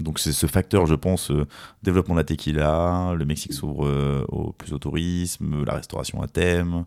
Donc 0.00 0.18
c'est 0.18 0.32
ce 0.32 0.46
facteur, 0.46 0.86
je 0.86 0.94
pense, 0.94 1.30
euh, 1.30 1.46
développement 1.82 2.14
de 2.14 2.20
la 2.20 2.24
tequila, 2.24 3.14
le 3.16 3.24
Mexique 3.24 3.54
s'ouvre 3.54 3.86
euh, 3.86 4.24
au 4.28 4.52
plus 4.52 4.72
au 4.72 4.78
tourisme, 4.78 5.64
la 5.64 5.74
restauration 5.74 6.20
à 6.20 6.28
thème, 6.28 6.84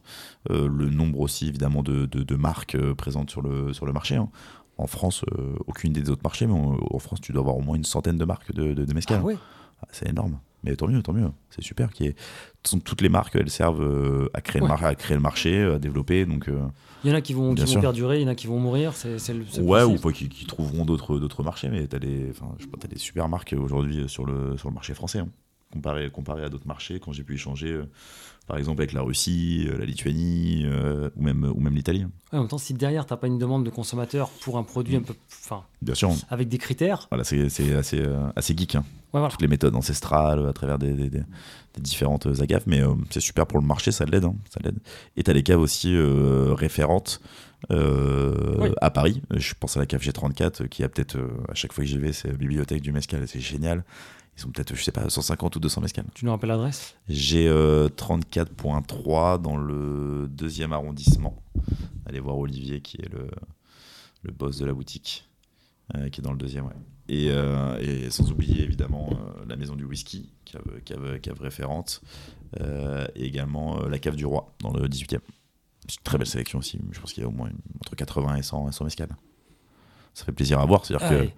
euh, 0.51 0.67
le 0.67 0.89
nombre 0.89 1.19
aussi 1.19 1.47
évidemment 1.47 1.81
de, 1.81 2.05
de, 2.05 2.35
marques 2.35 2.77
présentes 2.93 3.31
sur 3.31 3.41
le, 3.41 3.73
sur 3.73 3.85
le 3.85 3.93
marché. 3.93 4.15
Hein. 4.15 4.29
En 4.77 4.87
France, 4.87 5.25
aucune 5.67 5.91
des 5.91 6.09
autres 6.09 6.21
marchés, 6.23 6.47
mais 6.47 6.53
en, 6.53 6.99
France, 6.99 7.19
tu 7.19 7.33
dois 7.33 7.41
avoir 7.41 7.57
au 7.57 7.61
moins 7.61 7.75
une 7.75 7.83
centaine 7.83 8.17
de 8.17 8.23
marques 8.23 8.53
de, 8.53 8.73
de, 8.73 8.85
Ah 9.09 9.21
ah, 9.81 9.87
c'est 9.91 10.07
énorme. 10.07 10.39
Mais 10.63 10.73
tant 10.77 10.87
mieux, 10.87 11.03
tant 11.03 11.11
mieux. 11.11 11.29
C'est 11.49 11.61
super. 11.61 11.91
Qui 11.91 12.15
est... 12.65 12.83
Toutes 12.83 13.01
les 13.01 13.09
marques, 13.09 13.35
elles 13.35 13.49
servent 13.49 14.29
à 14.33 14.41
créer, 14.41 14.61
le, 14.61 14.69
à 14.69 14.95
créer 14.95 15.15
le 15.15 15.21
marché, 15.21 15.63
à 15.63 15.79
développer. 15.79 16.25
Donc, 16.25 16.49
il 17.03 17.09
y 17.09 17.13
en 17.13 17.15
a 17.15 17.21
qui 17.21 17.33
vont, 17.33 17.55
qui 17.55 17.63
vont 17.63 17.81
perdurer, 17.81 18.19
il 18.19 18.23
y 18.23 18.25
en 18.25 18.29
a 18.29 18.35
qui 18.35 18.47
vont 18.47 18.59
mourir. 18.59 18.93
C'est, 18.93 19.33
le, 19.33 19.43
ouais, 19.61 19.83
ou 19.83 19.95
pas, 19.95 20.11
qui, 20.11 20.27
trouveront 20.45 20.85
d'autres, 20.85 21.43
marchés. 21.43 21.69
Mais 21.69 21.87
tu 21.87 21.95
as 21.95 21.99
des, 21.99 22.31
as 22.83 22.87
des 22.87 22.97
super 22.97 23.29
marques 23.29 23.55
aujourd'hui 23.57 24.07
sur 24.07 24.25
le, 24.25 24.57
sur 24.57 24.69
le 24.69 24.73
marché 24.73 24.93
français. 24.93 25.19
Hein. 25.19 25.29
Comparé, 25.71 26.09
comparé 26.09 26.43
à 26.43 26.49
d'autres 26.49 26.67
marchés, 26.67 26.99
quand 26.99 27.11
j'ai 27.11 27.23
pu 27.23 27.35
échanger, 27.35 27.71
euh, 27.71 27.85
par 28.49 28.57
exemple 28.57 28.81
avec 28.81 28.93
la 28.93 29.03
Russie, 29.03 29.67
euh, 29.69 29.77
la 29.77 29.85
Lituanie 29.85 30.63
euh, 30.65 31.11
ou 31.15 31.21
même, 31.21 31.43
ou 31.55 31.59
même 31.61 31.75
l'Italie. 31.75 32.01
Hein. 32.01 32.11
en 32.33 32.39
même 32.39 32.47
temps, 32.47 32.57
si 32.57 32.73
derrière, 32.73 33.05
tu 33.05 33.13
n'as 33.13 33.17
pas 33.17 33.27
une 33.27 33.37
demande 33.37 33.63
de 33.63 33.69
consommateur 33.69 34.31
pour 34.41 34.57
un 34.57 34.63
produit 34.63 34.95
un 34.95 35.01
peu. 35.01 35.13
Enfin, 35.43 35.63
Bien 35.83 35.93
sûr. 35.93 36.11
Avec 36.31 36.49
des 36.49 36.57
critères. 36.57 37.05
Voilà, 37.11 37.23
c'est, 37.23 37.43
assez, 37.75 38.03
assez 38.35 38.57
geek. 38.57 38.75
Hein. 38.75 38.83
Toutes 39.13 39.41
les 39.41 39.47
méthodes 39.47 39.75
ancestrales 39.75 40.47
à 40.47 40.53
travers 40.53 40.79
des, 40.79 40.93
des, 40.93 41.21
différentes 41.77 42.27
agaves, 42.41 42.63
mais 42.65 42.81
c'est 43.11 43.19
super 43.19 43.45
pour 43.45 43.59
le 43.59 43.65
marché, 43.65 43.91
ça 43.91 44.05
l'aide. 44.05 44.25
ça 44.49 44.59
l'aide. 44.63 44.79
Et 45.15 45.23
tu 45.23 45.29
as 45.29 45.33
les 45.33 45.43
caves 45.43 45.61
aussi 45.61 45.95
référentes. 45.95 47.21
à 47.69 48.89
Paris. 48.89 49.21
Je 49.31 49.53
pense 49.59 49.77
à 49.77 49.79
la 49.79 49.85
cave 49.85 50.01
G34 50.01 50.67
qui 50.69 50.83
a 50.83 50.89
peut-être, 50.89 51.17
à 51.47 51.53
chaque 51.53 51.73
fois 51.73 51.83
que 51.83 51.89
j'y 51.89 51.99
vais, 51.99 52.13
c'est 52.13 52.29
la 52.29 52.33
bibliothèque 52.33 52.81
du 52.81 52.91
Mescal, 52.91 53.27
c'est 53.27 53.39
génial. 53.39 53.83
Ils 54.39 54.47
ont 54.47 54.51
peut-être, 54.51 54.73
je 54.73 54.81
sais 54.81 54.93
pas, 54.93 55.09
150 55.09 55.57
ou 55.57 55.59
200 55.59 55.81
mescales. 55.81 56.05
Tu 56.15 56.23
nous 56.23 56.31
rappelles 56.31 56.49
l'adresse? 56.49 56.95
J'ai 57.09 57.49
34.3 57.49 59.41
dans 59.41 59.57
le 59.57 60.27
deuxième 60.29 60.71
arrondissement. 60.71 61.43
Allez 62.05 62.21
voir 62.21 62.37
Olivier 62.37 62.79
qui 62.81 62.97
est 62.97 63.09
le, 63.11 63.29
le 64.23 64.31
boss 64.31 64.57
de 64.57 64.65
la 64.65 64.73
boutique, 64.73 65.29
euh, 65.95 66.09
qui 66.09 66.21
est 66.21 66.23
dans 66.23 66.31
le 66.31 66.37
deuxième. 66.37 66.65
Ouais. 66.65 66.73
Et, 67.09 67.27
euh, 67.31 67.77
et, 67.81 68.09
sans 68.11 68.31
oublier 68.31 68.63
évidemment 68.63 69.09
euh, 69.11 69.45
la 69.47 69.55
maison 69.57 69.75
du 69.75 69.83
whisky, 69.83 70.31
cave, 70.45 70.81
cave, 70.85 71.19
cave 71.19 71.41
référente, 71.41 72.01
et 73.15 73.25
également 73.25 73.85
la 73.87 73.99
cave 73.99 74.15
du 74.15 74.25
roi 74.25 74.55
dans 74.61 74.71
le 74.71 74.87
18e. 74.87 75.19
C'est 75.87 75.97
une 75.97 76.03
très 76.03 76.17
belle 76.17 76.27
sélection 76.27 76.59
aussi. 76.59 76.79
Je 76.91 76.99
pense 76.99 77.13
qu'il 77.13 77.21
y 77.21 77.25
a 77.25 77.29
au 77.29 77.31
moins 77.31 77.51
entre 77.75 77.95
80 77.95 78.35
et 78.37 78.43
100, 78.43 78.71
100 78.71 78.83
mescales. 78.85 79.15
Ça 80.15 80.25
fait 80.25 80.31
plaisir 80.31 80.59
à 80.59 80.65
voir. 80.65 80.83
C'est-à-dire 80.85 81.07
ah 81.07 81.25
que. 81.25 81.29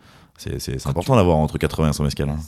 C'est 0.57 0.87
important 0.87 1.15
d'avoir 1.15 1.37
entre 1.37 1.57
80 1.57 1.89
et 1.89 1.93
100 1.93 2.03
mescal. 2.03 2.29
Hein. 2.29 2.39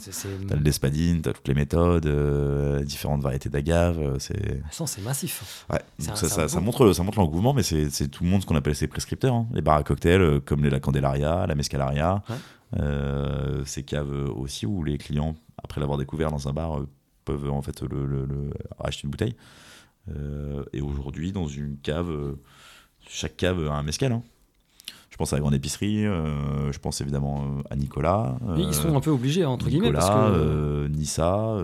T'as 0.48 0.56
le 0.56 0.62
despadine, 0.62 1.22
t'as 1.22 1.32
toutes 1.32 1.46
les 1.46 1.54
méthodes, 1.54 2.06
euh, 2.06 2.82
différentes 2.82 3.22
variétés 3.22 3.48
d'agave. 3.48 3.98
Euh, 3.98 4.18
c'est 4.18 4.62
c'est 4.70 5.02
massif. 5.02 5.64
Ouais. 5.70 5.80
ça, 5.98 6.48
ça, 6.48 6.60
montre, 6.60 6.92
ça 6.92 7.02
montre 7.02 7.18
l'engouement, 7.18 7.54
mais 7.54 7.62
c'est 7.62 8.08
tout 8.08 8.24
le 8.24 8.30
monde 8.30 8.42
ce 8.42 8.46
qu'on 8.46 8.56
appelle 8.56 8.74
ses 8.74 8.88
prescripteurs. 8.88 9.34
Hein. 9.34 9.46
Les 9.52 9.62
bars 9.62 9.76
à 9.76 9.82
cocktails, 9.84 10.20
euh, 10.20 10.40
comme 10.40 10.64
les, 10.64 10.70
la 10.70 10.80
Candelaria, 10.80 11.46
la 11.46 11.54
Mescalaria. 11.54 12.22
ces 13.64 13.82
caves 13.84 14.30
aussi 14.36 14.66
où 14.66 14.82
les 14.82 14.98
clients, 14.98 15.36
après 15.62 15.80
l'avoir 15.80 15.98
découvert 15.98 16.30
dans 16.30 16.48
un 16.48 16.52
bar, 16.52 16.80
peuvent 17.24 17.50
en 17.50 17.62
fait 17.62 17.82
le, 17.82 18.50
acheter 18.82 19.04
une 19.04 19.10
bouteille. 19.10 19.36
et 20.72 20.80
aujourd'hui, 20.80 21.30
dans 21.30 21.46
une 21.46 21.78
cave, 21.78 22.36
chaque 23.08 23.36
cave 23.36 23.68
a 23.68 23.74
un 23.74 23.82
mescal. 23.84 24.12
Hein. 24.12 24.22
Je 25.14 25.16
pense 25.16 25.32
à 25.32 25.36
la 25.36 25.42
grande 25.42 25.54
épicerie, 25.54 26.04
euh, 26.04 26.72
je 26.72 26.78
pense 26.80 27.00
évidemment 27.00 27.44
euh, 27.44 27.62
à 27.70 27.76
Nicolas. 27.76 28.36
ils 28.58 28.74
sont 28.74 28.96
un 28.96 29.00
peu 29.00 29.12
obligés, 29.12 29.44
entre 29.44 29.68
guillemets. 29.68 29.92
Parce 29.92 30.10
que... 30.10 30.14
Euh, 30.16 30.88
Nissa, 30.88 31.62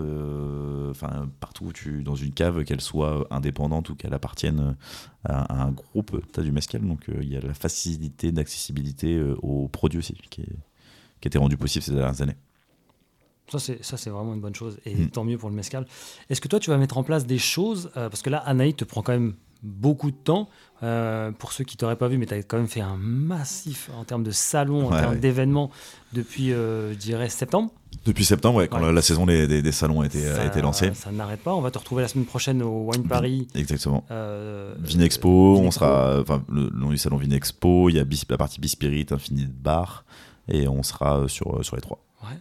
enfin 0.89 1.27
partout 1.41 1.73
tu, 1.73 2.01
dans 2.01 2.15
une 2.15 2.31
cave, 2.31 2.63
qu'elle 2.63 2.79
soit 2.79 3.27
indépendante 3.29 3.89
ou 3.89 3.95
qu'elle 3.95 4.13
appartienne 4.13 4.77
à, 5.25 5.63
un 5.65 5.71
groupe, 5.71 6.21
tu 6.31 6.39
as 6.39 6.43
du 6.43 6.53
mescal. 6.53 6.79
Donc 6.79 7.09
il 7.09 7.27
y 7.27 7.35
a 7.35 7.41
la 7.41 7.53
facilité 7.53 8.31
d'accessibilité 8.31 9.21
aux 9.41 9.67
produits 9.67 9.99
aussi 9.99 10.13
qui, 10.29 10.43
est, 10.43 10.45
qui 10.45 11.25
a 11.25 11.27
été 11.27 11.37
rendue 11.37 11.57
possible 11.57 11.83
ces 11.83 11.91
dernières 11.91 12.21
années. 12.21 12.37
Ça, 13.49 13.59
c'est, 13.59 14.09
vraiment 14.09 14.33
une 14.33 14.39
bonne 14.39 14.55
chose. 14.55 14.79
Et 14.85 14.95
mm. 14.95 15.09
tant 15.09 15.25
mieux 15.25 15.37
pour 15.37 15.49
le 15.49 15.55
mescal. 15.55 15.85
Est-ce 16.29 16.39
que 16.39 16.47
toi, 16.47 16.61
tu 16.61 16.69
vas 16.69 16.77
mettre 16.77 16.97
en 16.97 17.03
place 17.03 17.25
des 17.25 17.37
choses 17.37 17.91
Parce 17.95 18.21
que 18.21 18.29
là, 18.29 18.37
Anaï 18.37 18.73
te 18.73 18.85
prend 18.85 19.01
quand 19.01 19.11
même 19.11 19.33
beaucoup 19.63 20.11
de 20.11 20.15
temps. 20.15 20.49
Euh, 20.83 21.31
pour 21.31 21.51
ceux 21.51 21.63
qui 21.63 21.77
t'auraient 21.77 21.95
pas 21.95 22.07
vu, 22.07 22.17
mais 22.17 22.25
tu 22.25 22.33
as 22.33 22.41
quand 22.41 22.57
même 22.57 22.67
fait 22.67 22.81
un 22.81 22.97
massif 22.97 23.91
en 23.95 24.03
termes 24.03 24.23
de 24.23 24.31
salons, 24.31 24.87
en 24.87 24.97
termes 24.97 25.19
d'événements 25.19 25.69
depuis, 26.11 26.51
euh, 26.51 26.93
je 26.93 26.97
dirais, 26.97 27.29
septembre. 27.29 27.71
Depuis 28.05 28.25
septembre, 28.25 28.57
ouais, 28.57 28.67
quand 28.67 28.79
La, 28.79 29.01
saison 29.03 29.27
des, 29.27 29.71
salons 29.71 30.01
a 30.01 30.07
été, 30.07 30.27
a 30.27 30.45
été 30.45 30.59
lancée. 30.61 30.91
Ça 30.95 31.11
n'arrête 31.11 31.41
pas. 31.41 31.53
On 31.53 31.61
va 31.61 31.69
te 31.69 31.77
retrouver 31.77 32.01
la 32.01 32.07
semaine 32.07 32.25
prochaine 32.25 32.63
au 32.63 32.89
Wine 32.89 33.07
Paris. 33.07 33.47
Exactement. 33.53 34.05
Euh, 34.09 34.73
Vinexpo, 34.79 35.59
on 35.59 35.69
sera. 35.69 36.19
Enfin, 36.19 36.43
le, 36.49 36.69
nom 36.71 36.89
du 36.89 36.97
salon 36.97 37.17
Vinexpo, 37.17 37.89
il 37.89 37.97
y 37.97 37.99
a 37.99 38.05
la 38.29 38.37
partie 38.37 38.59
Bispirit, 38.59 39.05
Infinite 39.11 39.53
Bar, 39.53 40.03
et 40.47 40.67
on 40.67 40.81
sera 40.81 41.27
sur, 41.27 41.63
sur 41.63 41.75
les 41.75 41.81
trois. 41.81 41.99
Ouais. 42.23 42.37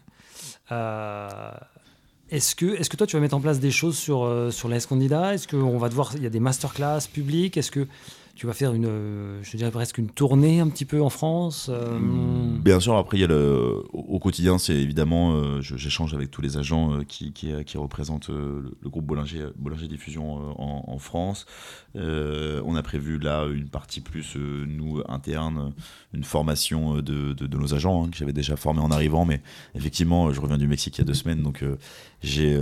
Est-ce 2.31 2.55
que, 2.55 2.81
est 2.81 2.89
que 2.89 2.97
toi, 2.97 3.07
tu 3.07 3.17
vas 3.17 3.21
mettre 3.21 3.37
en 3.37 3.41
place 3.41 3.59
des 3.59 3.73
choses 3.73 3.99
sur, 3.99 4.23
euh, 4.23 4.51
sur 4.51 4.69
l'ES-Candida 4.69 5.35
Est-ce 5.35 5.49
qu'on 5.49 5.79
va 5.79 5.89
devoir. 5.89 6.13
Il 6.17 6.23
y 6.23 6.27
a 6.27 6.31
des 6.31 6.39
masterclass 6.39 7.01
publiques 7.13 7.57
Est-ce 7.57 7.73
que 7.73 7.89
tu 8.37 8.47
vas 8.47 8.53
faire 8.53 8.73
une, 8.73 8.87
euh, 8.87 9.41
je 9.43 9.57
dirais 9.57 9.73
presque 9.73 9.99
une 9.99 10.09
tournée 10.09 10.61
un 10.61 10.69
petit 10.69 10.85
peu 10.85 11.03
en 11.03 11.11
France 11.11 11.69
euh, 11.69 11.99
Bien 12.01 12.79
sûr, 12.79 12.97
après, 12.97 13.19
il 13.19 13.21
y 13.21 13.25
a 13.25 13.27
le, 13.27 13.83
au, 13.93 14.19
quotidien, 14.21 14.59
c'est 14.59 14.77
évidemment, 14.77 15.61
j'échange 15.61 16.15
avec 16.15 16.31
tous 16.31 16.41
les 16.41 16.57
agents 16.57 17.01
qui, 17.07 17.33
qui, 17.33 17.53
qui, 17.67 17.77
représentent 17.77 18.29
le, 18.29 18.73
groupe 18.85 19.05
Bollinger, 19.05 19.49
Bollinger 19.57 19.89
Diffusion 19.89 20.55
en, 20.59 20.99
France. 20.99 21.45
on 21.97 22.77
a 22.77 22.83
prévu 22.83 23.19
là 23.19 23.47
une 23.47 23.69
partie 23.69 24.01
plus, 24.01 24.37
nous, 24.37 25.03
interne, 25.09 25.75
une 26.15 26.25
formation 26.25 26.97
de, 26.97 27.33
de, 27.35 27.57
nos 27.59 27.75
agents, 27.75 28.05
hein, 28.05 28.09
que 28.11 28.17
j'avais 28.17 28.33
déjà 28.33 28.57
formé 28.57 28.81
en 28.81 28.91
arrivant, 28.91 29.27
mais 29.27 29.43
effectivement, 29.75 30.33
je 30.33 30.41
reviens 30.41 30.59
du 30.59 30.69
Mexique 30.69 30.97
il 30.97 31.01
y 31.01 31.05
a 31.05 31.07
deux 31.07 31.15
semaines, 31.15 31.43
donc 31.43 31.63
j'ai 32.23 32.55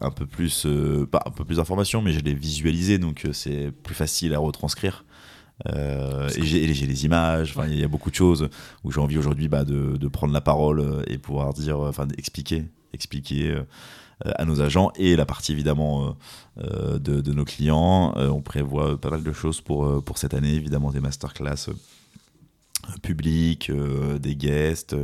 un 0.00 0.10
peu 0.10 0.26
plus, 0.26 0.66
pas 1.10 1.22
un 1.26 1.30
peu 1.30 1.44
plus 1.44 1.56
d'informations, 1.56 2.02
mais 2.02 2.12
je 2.12 2.20
l'ai 2.20 2.34
visualisé, 2.34 2.98
donc 2.98 3.26
c'est 3.32 3.70
plus 3.82 3.94
facile 3.94 4.34
à 4.34 4.38
retranscrire. 4.38 5.04
Euh, 5.68 6.28
et 6.36 6.44
j'ai 6.44 6.86
les 6.86 7.04
images, 7.04 7.54
il 7.68 7.78
y 7.78 7.84
a 7.84 7.88
beaucoup 7.88 8.10
de 8.10 8.14
choses 8.14 8.48
où 8.82 8.90
j'ai 8.90 9.00
envie 9.00 9.18
aujourd'hui 9.18 9.48
bah, 9.48 9.64
de, 9.64 9.96
de, 9.96 10.08
prendre 10.08 10.32
la 10.32 10.40
parole 10.40 10.80
euh, 10.80 11.02
et 11.06 11.16
pouvoir 11.16 11.54
dire, 11.54 11.78
euh, 11.78 11.88
enfin 11.88 12.08
expliquer, 12.18 12.64
expliquer 12.92 13.56
à 14.24 14.44
nos 14.44 14.60
agents 14.60 14.90
et 14.96 15.16
la 15.16 15.26
partie 15.26 15.52
évidemment 15.52 16.16
de, 16.56 17.20
de, 17.20 17.32
nos 17.32 17.44
clients. 17.44 18.14
on 18.16 18.40
prévoit 18.42 18.98
pas 18.98 19.10
mal 19.10 19.24
de 19.24 19.32
choses 19.32 19.60
pour, 19.60 20.02
pour 20.04 20.18
cette 20.18 20.34
année, 20.34 20.54
évidemment 20.54 20.92
des 20.92 21.00
masterclass 21.00 21.72
publics, 23.02 23.72
des 24.20 24.36
guests, 24.36 24.94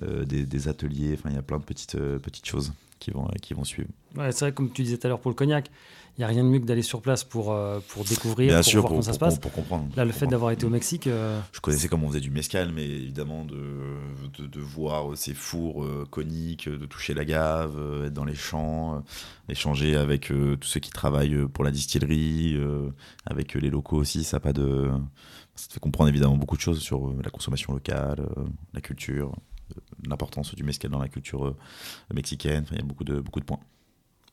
des, 0.00 0.46
des, 0.46 0.68
ateliers, 0.68 1.14
enfin 1.18 1.30
il 1.30 1.36
y 1.36 1.38
a 1.38 1.42
plein 1.42 1.58
de 1.58 1.64
petites, 1.64 1.96
petites 1.96 2.46
choses 2.46 2.72
qui 2.98 3.10
vont, 3.10 3.26
qui 3.42 3.54
vont 3.54 3.64
suivre. 3.64 3.88
Ouais, 4.16 4.30
c'est 4.32 4.44
vrai, 4.46 4.52
comme 4.52 4.70
tu 4.70 4.82
disais 4.82 4.98
tout 4.98 5.06
à 5.06 5.08
l'heure 5.10 5.20
pour 5.20 5.30
le 5.30 5.34
cognac, 5.34 5.70
il 6.16 6.20
n'y 6.20 6.24
a 6.24 6.28
rien 6.28 6.44
de 6.44 6.48
mieux 6.48 6.58
que 6.58 6.66
d'aller 6.66 6.82
sur 6.82 7.00
place 7.00 7.24
pour, 7.24 7.52
euh, 7.52 7.80
pour 7.88 8.04
découvrir, 8.04 8.48
Bien 8.48 8.56
pour 8.58 8.64
sûr, 8.66 8.80
voir 8.82 8.88
pour, 8.90 8.96
comment 8.96 9.02
ça 9.02 9.12
se 9.14 9.18
passe. 9.18 9.38
pour 9.38 9.52
comprendre. 9.52 9.88
Là, 9.96 10.04
le 10.04 10.12
fait 10.12 10.26
d'avoir 10.26 10.50
été 10.50 10.66
au 10.66 10.68
Mexique, 10.68 11.06
euh, 11.06 11.40
Je 11.52 11.60
connaissais 11.60 11.88
comment 11.88 12.06
on 12.06 12.08
faisait 12.10 12.20
du 12.20 12.30
mescal, 12.30 12.72
mais 12.74 12.84
évidemment 12.84 13.44
de, 13.44 13.56
de, 14.38 14.46
de 14.46 14.60
voir 14.60 15.16
ces 15.16 15.32
fours 15.32 15.82
euh, 15.82 16.06
coniques, 16.10 16.68
de 16.68 16.84
toucher 16.84 17.14
la 17.14 17.24
gave, 17.24 17.74
euh, 17.78 18.06
être 18.08 18.12
dans 18.12 18.26
les 18.26 18.34
champs, 18.34 18.96
euh, 18.96 19.00
échanger 19.48 19.96
avec 19.96 20.30
euh, 20.30 20.56
tous 20.56 20.68
ceux 20.68 20.80
qui 20.80 20.90
travaillent 20.90 21.34
euh, 21.34 21.48
pour 21.48 21.64
la 21.64 21.70
distillerie, 21.70 22.54
euh, 22.56 22.90
avec 23.24 23.56
euh, 23.56 23.60
les 23.60 23.70
locaux 23.70 23.96
aussi, 23.96 24.22
ça 24.24 24.40
pas 24.40 24.52
de, 24.52 24.90
ça 25.54 25.68
te 25.68 25.72
fait 25.74 25.80
comprendre 25.80 26.10
évidemment 26.10 26.36
beaucoup 26.36 26.56
de 26.56 26.62
choses 26.62 26.80
sur 26.80 27.08
euh, 27.08 27.16
la 27.24 27.30
consommation 27.30 27.72
locale, 27.72 28.20
euh, 28.36 28.42
la 28.74 28.80
culture, 28.82 29.28
euh, 29.28 29.40
l'importance 30.06 30.54
du 30.54 30.62
mescal 30.64 30.90
dans 30.90 30.98
la 30.98 31.08
culture 31.08 31.46
euh, 31.46 31.56
mexicaine. 32.14 32.62
Enfin, 32.64 32.74
il 32.76 32.80
y 32.80 32.84
a 32.84 32.86
beaucoup 32.86 33.04
de 33.04 33.20
beaucoup 33.20 33.40
de 33.40 33.44
points. 33.44 33.60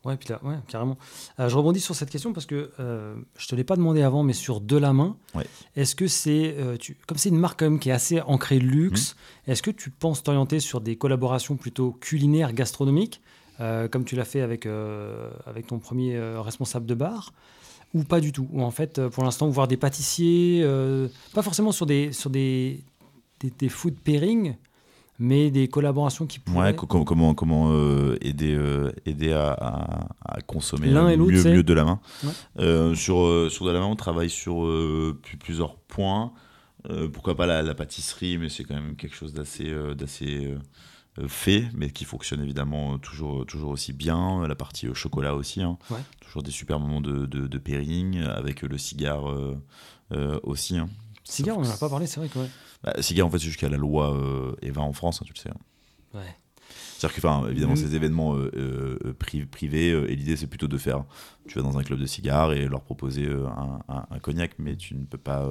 ouais, 0.04 0.16
puis 0.16 0.28
là, 0.30 0.40
ouais, 0.44 0.56
carrément. 0.68 0.96
Euh, 1.40 1.48
je 1.48 1.56
rebondis 1.56 1.80
sur 1.80 1.94
cette 1.94 2.08
question 2.10 2.32
parce 2.32 2.46
que 2.46 2.70
euh, 2.80 3.16
je 3.36 3.46
te 3.48 3.54
l'ai 3.54 3.64
pas 3.64 3.76
demandé 3.76 4.02
avant, 4.02 4.22
mais 4.22 4.32
sur 4.32 4.60
de 4.60 4.76
la 4.76 4.92
main, 4.92 5.16
Ouais. 5.34 5.46
est-ce 5.76 5.94
que 5.94 6.06
c'est, 6.06 6.54
euh, 6.58 6.76
tu- 6.76 6.96
comme 7.06 7.18
c'est 7.18 7.28
une 7.30 7.38
marque 7.38 7.58
quand 7.60 7.66
même 7.66 7.78
qui 7.78 7.88
est 7.90 7.92
assez 7.92 8.20
ancrée 8.22 8.58
luxe, 8.58 9.14
Mmh. 9.46 9.50
est-ce 9.50 9.62
que 9.62 9.70
tu 9.70 9.90
penses 9.90 10.22
t'orienter 10.22 10.60
sur 10.60 10.80
des 10.80 10.96
collaborations 10.96 11.56
plutôt 11.56 11.92
culinaires, 11.92 12.52
gastronomiques, 12.52 13.20
comme 13.90 14.04
tu 14.04 14.14
l'as 14.14 14.24
fait 14.24 14.40
avec, 14.40 14.66
avec 15.46 15.66
ton 15.66 15.80
premier 15.80 16.16
responsable 16.38 16.86
de 16.86 16.94
bar 16.94 17.32
ou 17.92 18.04
pas 18.04 18.20
du 18.20 18.30
tout 18.30 18.46
Ou 18.52 18.62
en 18.62 18.70
fait, 18.70 19.04
pour 19.08 19.24
l'instant, 19.24 19.48
voir 19.48 19.66
des 19.66 19.76
pâtissiers, 19.76 20.64
pas 21.34 21.42
forcément 21.42 21.72
sur 21.72 21.84
des, 21.84 22.12
sur 22.12 22.30
des, 22.30 22.84
des, 23.40 23.50
des 23.50 23.68
food 23.68 23.98
pairing, 23.98 24.54
mais 25.18 25.50
des 25.50 25.68
collaborations 25.68 26.26
qui 26.26 26.38
pourraient... 26.38 26.68
Ouais, 26.70 26.74
co- 26.76 26.86
co- 26.86 27.04
comment, 27.04 27.34
comment 27.34 27.70
euh, 27.72 28.16
aider, 28.20 28.54
euh, 28.54 28.92
aider 29.06 29.32
à, 29.32 29.50
à- 29.52 30.08
à 30.24 30.40
consommer 30.42 30.88
L'un 30.90 31.08
et 31.08 31.16
l'autre, 31.16 31.32
mieux, 31.32 31.42
mieux 31.56 31.62
de 31.62 31.74
la 31.74 31.84
main. 31.84 32.00
Ouais. 32.24 32.30
Euh, 32.60 32.94
sur, 32.94 33.50
sur 33.50 33.64
de 33.66 33.70
la 33.72 33.80
main, 33.80 33.86
on 33.86 33.96
travaille 33.96 34.30
sur 34.30 34.64
plus- 35.22 35.36
plusieurs 35.38 35.76
points. 35.76 36.32
Pourquoi 37.12 37.36
pas 37.36 37.46
la, 37.46 37.62
la 37.62 37.74
pâtisserie, 37.74 38.38
mais 38.38 38.48
c'est 38.48 38.64
quand 38.64 38.74
même 38.74 38.94
quelque 38.96 39.14
chose 39.16 39.34
d'assez 39.34 39.74
d'assez 39.96 40.54
fait, 41.26 41.64
mais 41.74 41.90
qui 41.90 42.04
fonctionne 42.04 42.40
évidemment 42.42 42.96
toujours, 42.98 43.44
toujours 43.44 43.70
aussi 43.70 43.92
bien. 43.92 44.46
La 44.46 44.54
partie 44.54 44.86
chocolat 44.94 45.34
aussi. 45.34 45.60
hein. 45.62 45.76
Ouais. 45.90 45.98
Toujours 46.20 46.42
des 46.44 46.52
super 46.52 46.78
moments 46.78 47.00
de, 47.00 47.26
de, 47.26 47.46
de 47.48 47.58
pairing, 47.58 48.22
avec 48.22 48.62
le 48.62 48.78
cigare 48.78 49.28
euh, 49.28 49.56
euh, 50.12 50.38
aussi. 50.44 50.78
hein. 50.78 50.88
Cigare, 51.24 51.58
on 51.58 51.62
n'en 51.62 51.70
a 51.70 51.76
pas 51.76 51.88
parlé, 51.90 52.06
c'est 52.06 52.20
vrai 52.20 52.28
que 52.28 52.38
ouais. 52.38 52.48
Bah, 52.84 52.94
cigare, 53.00 53.26
en 53.26 53.30
fait, 53.30 53.38
c'est 53.38 53.46
jusqu'à 53.46 53.68
la 53.68 53.76
loi 53.76 54.14
euh, 54.16 54.52
EVA 54.62 54.80
en 54.82 54.92
France, 54.92 55.20
hein, 55.20 55.24
tu 55.26 55.32
le 55.34 55.38
sais. 55.38 55.50
hein. 55.50 56.18
Ouais. 56.18 56.36
C'est-à-dire 56.98 57.14
que, 57.20 57.26
enfin, 57.26 57.48
évidemment, 57.48 57.74
Mm. 57.74 57.76
ces 57.76 57.94
événements 57.94 58.34
euh, 58.36 58.50
euh, 58.56 59.12
pri- 59.18 59.46
privés, 59.46 59.90
euh, 59.92 60.10
et 60.10 60.16
l'idée, 60.16 60.36
c'est 60.36 60.48
plutôt 60.48 60.66
de 60.68 60.76
faire. 60.78 61.04
Tu 61.46 61.56
vas 61.58 61.62
dans 61.62 61.78
un 61.78 61.82
club 61.84 61.98
de 62.00 62.06
cigares 62.06 62.52
et 62.52 62.66
leur 62.66 62.82
proposer 62.82 63.26
un, 63.26 63.78
un- 63.88 64.04
un 64.10 64.18
cognac, 64.18 64.52
mais 64.58 64.76
tu 64.76 64.94
ne 64.96 65.04
peux 65.04 65.16
pas, 65.18 65.48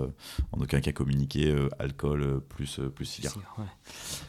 en 0.52 0.60
aucun 0.62 0.80
cas, 0.82 0.92
communiquer 0.92 1.56
alcool 1.80 2.42
plus, 2.50 2.80
plus 2.94 3.06
cigare. 3.06 3.32
Cigare, 3.32 3.56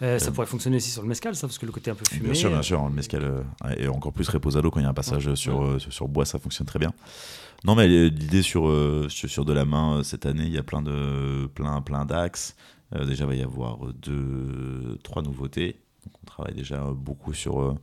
ouais. 0.00 0.18
Ça 0.18 0.30
pourrait 0.32 0.46
fonctionner 0.46 0.76
aussi 0.76 0.90
sur 0.90 1.02
le 1.02 1.08
mescal, 1.08 1.34
ça, 1.34 1.46
parce 1.46 1.58
que 1.58 1.66
le 1.66 1.72
côté 1.72 1.90
un 1.90 1.94
peu 1.94 2.04
fumé. 2.08 2.24
Bien 2.24 2.34
sûr, 2.34 2.50
bien 2.50 2.62
sûr, 2.62 2.82
le 2.84 2.94
mescal 2.94 3.44
et 3.76 3.88
encore 3.88 4.12
plus 4.12 4.28
reposado 4.28 4.70
quand 4.70 4.80
il 4.80 4.84
y 4.84 4.86
a 4.86 4.90
un 4.90 4.94
passage 4.94 5.26
Ouais. 5.26 5.36
sur, 5.36 5.80
sur, 5.80 5.92
sur 5.92 6.08
bois, 6.08 6.24
ça 6.24 6.38
fonctionne 6.38 6.66
très 6.66 6.78
bien. 6.78 6.92
Non, 7.64 7.74
mais 7.74 7.88
l'idée 7.88 8.42
sur, 8.42 8.72
sur, 9.10 9.44
de 9.44 9.52
la 9.52 9.64
main 9.64 10.02
cette 10.04 10.24
année, 10.24 10.44
il 10.46 10.52
y 10.52 10.58
a 10.58 10.62
plein 10.62 10.80
de 10.82 11.48
plein, 11.54 11.82
plein 11.82 12.04
d'axes. 12.06 12.54
Euh, 12.94 13.04
déjà, 13.04 13.24
il 13.24 13.28
va 13.28 13.34
y 13.34 13.42
avoir 13.42 13.78
deux, 13.94 14.98
trois 15.02 15.22
nouveautés. 15.22 15.80
On 16.22 16.26
travaille 16.26 16.54
déjà 16.54 16.84
beaucoup 16.94 17.34
sur, 17.34 17.60
euh, 17.60 17.74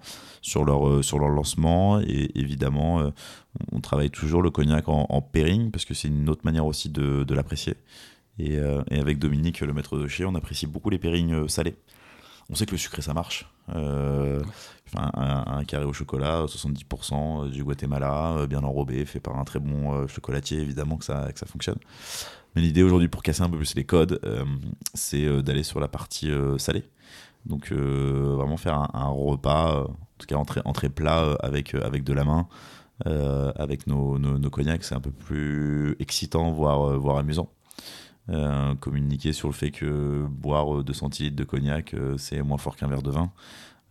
leur, 0.65 0.87
euh, 0.87 1.01
sur 1.01 1.19
leur 1.19 1.29
lancement. 1.29 1.99
Et 2.01 2.31
évidemment, 2.35 3.01
euh, 3.01 3.11
on 3.71 3.81
travaille 3.81 4.09
toujours 4.09 4.41
le 4.41 4.49
cognac 4.49 4.87
en, 4.89 5.05
en 5.09 5.21
pairing 5.21 5.71
parce 5.71 5.85
que 5.85 5.93
c'est 5.93 6.07
une 6.07 6.29
autre 6.29 6.41
manière 6.43 6.65
aussi 6.65 6.89
de, 6.89 7.33
l'apprécier. 7.33 7.75
Et, 8.39 8.57
euh, 8.57 8.81
avec 8.91 9.19
Dominique, 9.19 9.61
le 9.61 9.73
maître 9.73 9.97
de 9.97 10.07
chez, 10.07 10.25
on 10.25 10.35
apprécie 10.35 10.67
beaucoup 10.67 10.89
les 10.89 10.97
pairings 10.97 11.33
euh, 11.33 11.47
salés. 11.47 11.75
On 12.49 12.55
sait 12.55 12.65
que 12.65 12.71
le 12.71 12.77
sucré, 12.77 13.01
ça 13.01 13.13
marche. 13.13 13.49
Euh, 13.73 14.43
un, 14.95 15.43
un 15.47 15.63
carré 15.63 15.85
au 15.85 15.93
chocolat, 15.93 16.45
70% 16.45 17.49
du 17.49 17.63
Guatemala, 17.63 18.35
euh, 18.37 18.47
bien 18.47 18.63
enrobé, 18.63 19.03
fait 19.05 19.19
par 19.19 19.37
un 19.37 19.43
très 19.43 19.59
bon 19.59 19.93
euh, 19.93 20.07
chocolatier, 20.07 20.59
évidemment 20.59 20.97
que 20.97 21.05
ça, 21.05 21.31
que 21.33 21.39
ça 21.39 21.47
fonctionne. 21.47 21.79
Mais 22.55 22.61
l'idée 22.61 22.83
aujourd'hui, 22.83 23.09
pour 23.09 23.21
casser 23.21 23.41
un 23.41 23.49
peu 23.49 23.57
plus 23.57 23.75
les 23.75 23.83
codes, 23.83 24.19
euh, 24.25 24.45
c'est 24.93 25.25
euh, 25.25 25.41
d'aller 25.41 25.63
sur 25.63 25.79
la 25.79 25.87
partie 25.87 26.31
euh, 26.31 26.57
salée. 26.57 26.85
Donc 27.45 27.71
vraiment 27.71 28.57
faire 28.57 28.89
un, 28.95 29.07
repas, 29.09 29.83
en 29.83 29.95
tout 30.17 30.25
cas 30.25 30.35
entrée, 30.35 30.61
entrée 30.65 30.89
plat 30.89 31.37
avec, 31.43 31.75
avec 31.75 32.03
de 32.03 32.11
la 32.11 32.23
main, 32.23 32.47
avec 33.05 33.85
nos, 33.85 34.17
nos, 34.17 34.49
cognacs, 34.49 34.83
c'est 34.83 34.95
un 34.95 34.99
peu 34.99 35.11
plus 35.11 35.95
excitant, 35.99 36.49
voire, 36.51 36.97
voire 36.97 37.17
amusant. 37.19 37.51
Communiquer 38.79 39.31
sur 39.31 39.47
le 39.47 39.53
fait 39.53 39.69
que 39.69 40.25
boire 40.27 40.79
euh, 40.79 40.83
2 40.83 40.91
centilitres 40.91 41.35
de 41.35 41.43
cognac, 41.43 41.95
c'est 42.17 42.41
moins 42.41 42.57
fort 42.57 42.75
qu'un 42.75 42.87
verre 42.87 43.03
de 43.03 43.11
vin. 43.11 43.31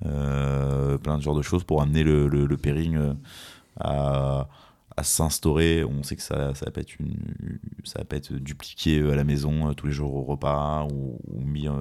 Plein 0.01 1.17
de 1.17 1.23
genres 1.23 1.37
de 1.37 1.43
choses 1.43 1.63
pour 1.63 1.81
amener 1.81 2.03
le, 2.03 2.27
le, 2.27 2.47
le 2.47 2.57
pairing 2.57 3.15
à, 3.79 4.49
à 4.97 5.03
s'instaurer. 5.03 5.83
On 5.85 6.03
sait 6.03 6.17
que 6.17 6.23
ça, 6.23 6.55
ça, 6.55 6.67
va 6.67 6.71
pas 6.71 6.81
être 6.81 6.99
une, 7.01 7.17
ça 7.85 7.99
va 7.99 8.05
pas 8.05 8.17
être 8.17 8.33
dupliqué 8.35 8.99
euh, 9.01 9.13
à 9.13 9.17
la 9.17 9.25
maison 9.25 9.69
euh, 9.71 9.73
tous 9.75 9.87
les 9.87 9.93
jours 9.93 10.15
au 10.15 10.23
repas 10.23 10.87
ou, 10.93 11.19
ou 11.29 11.41
mis 11.41 11.67
euh, 11.69 11.73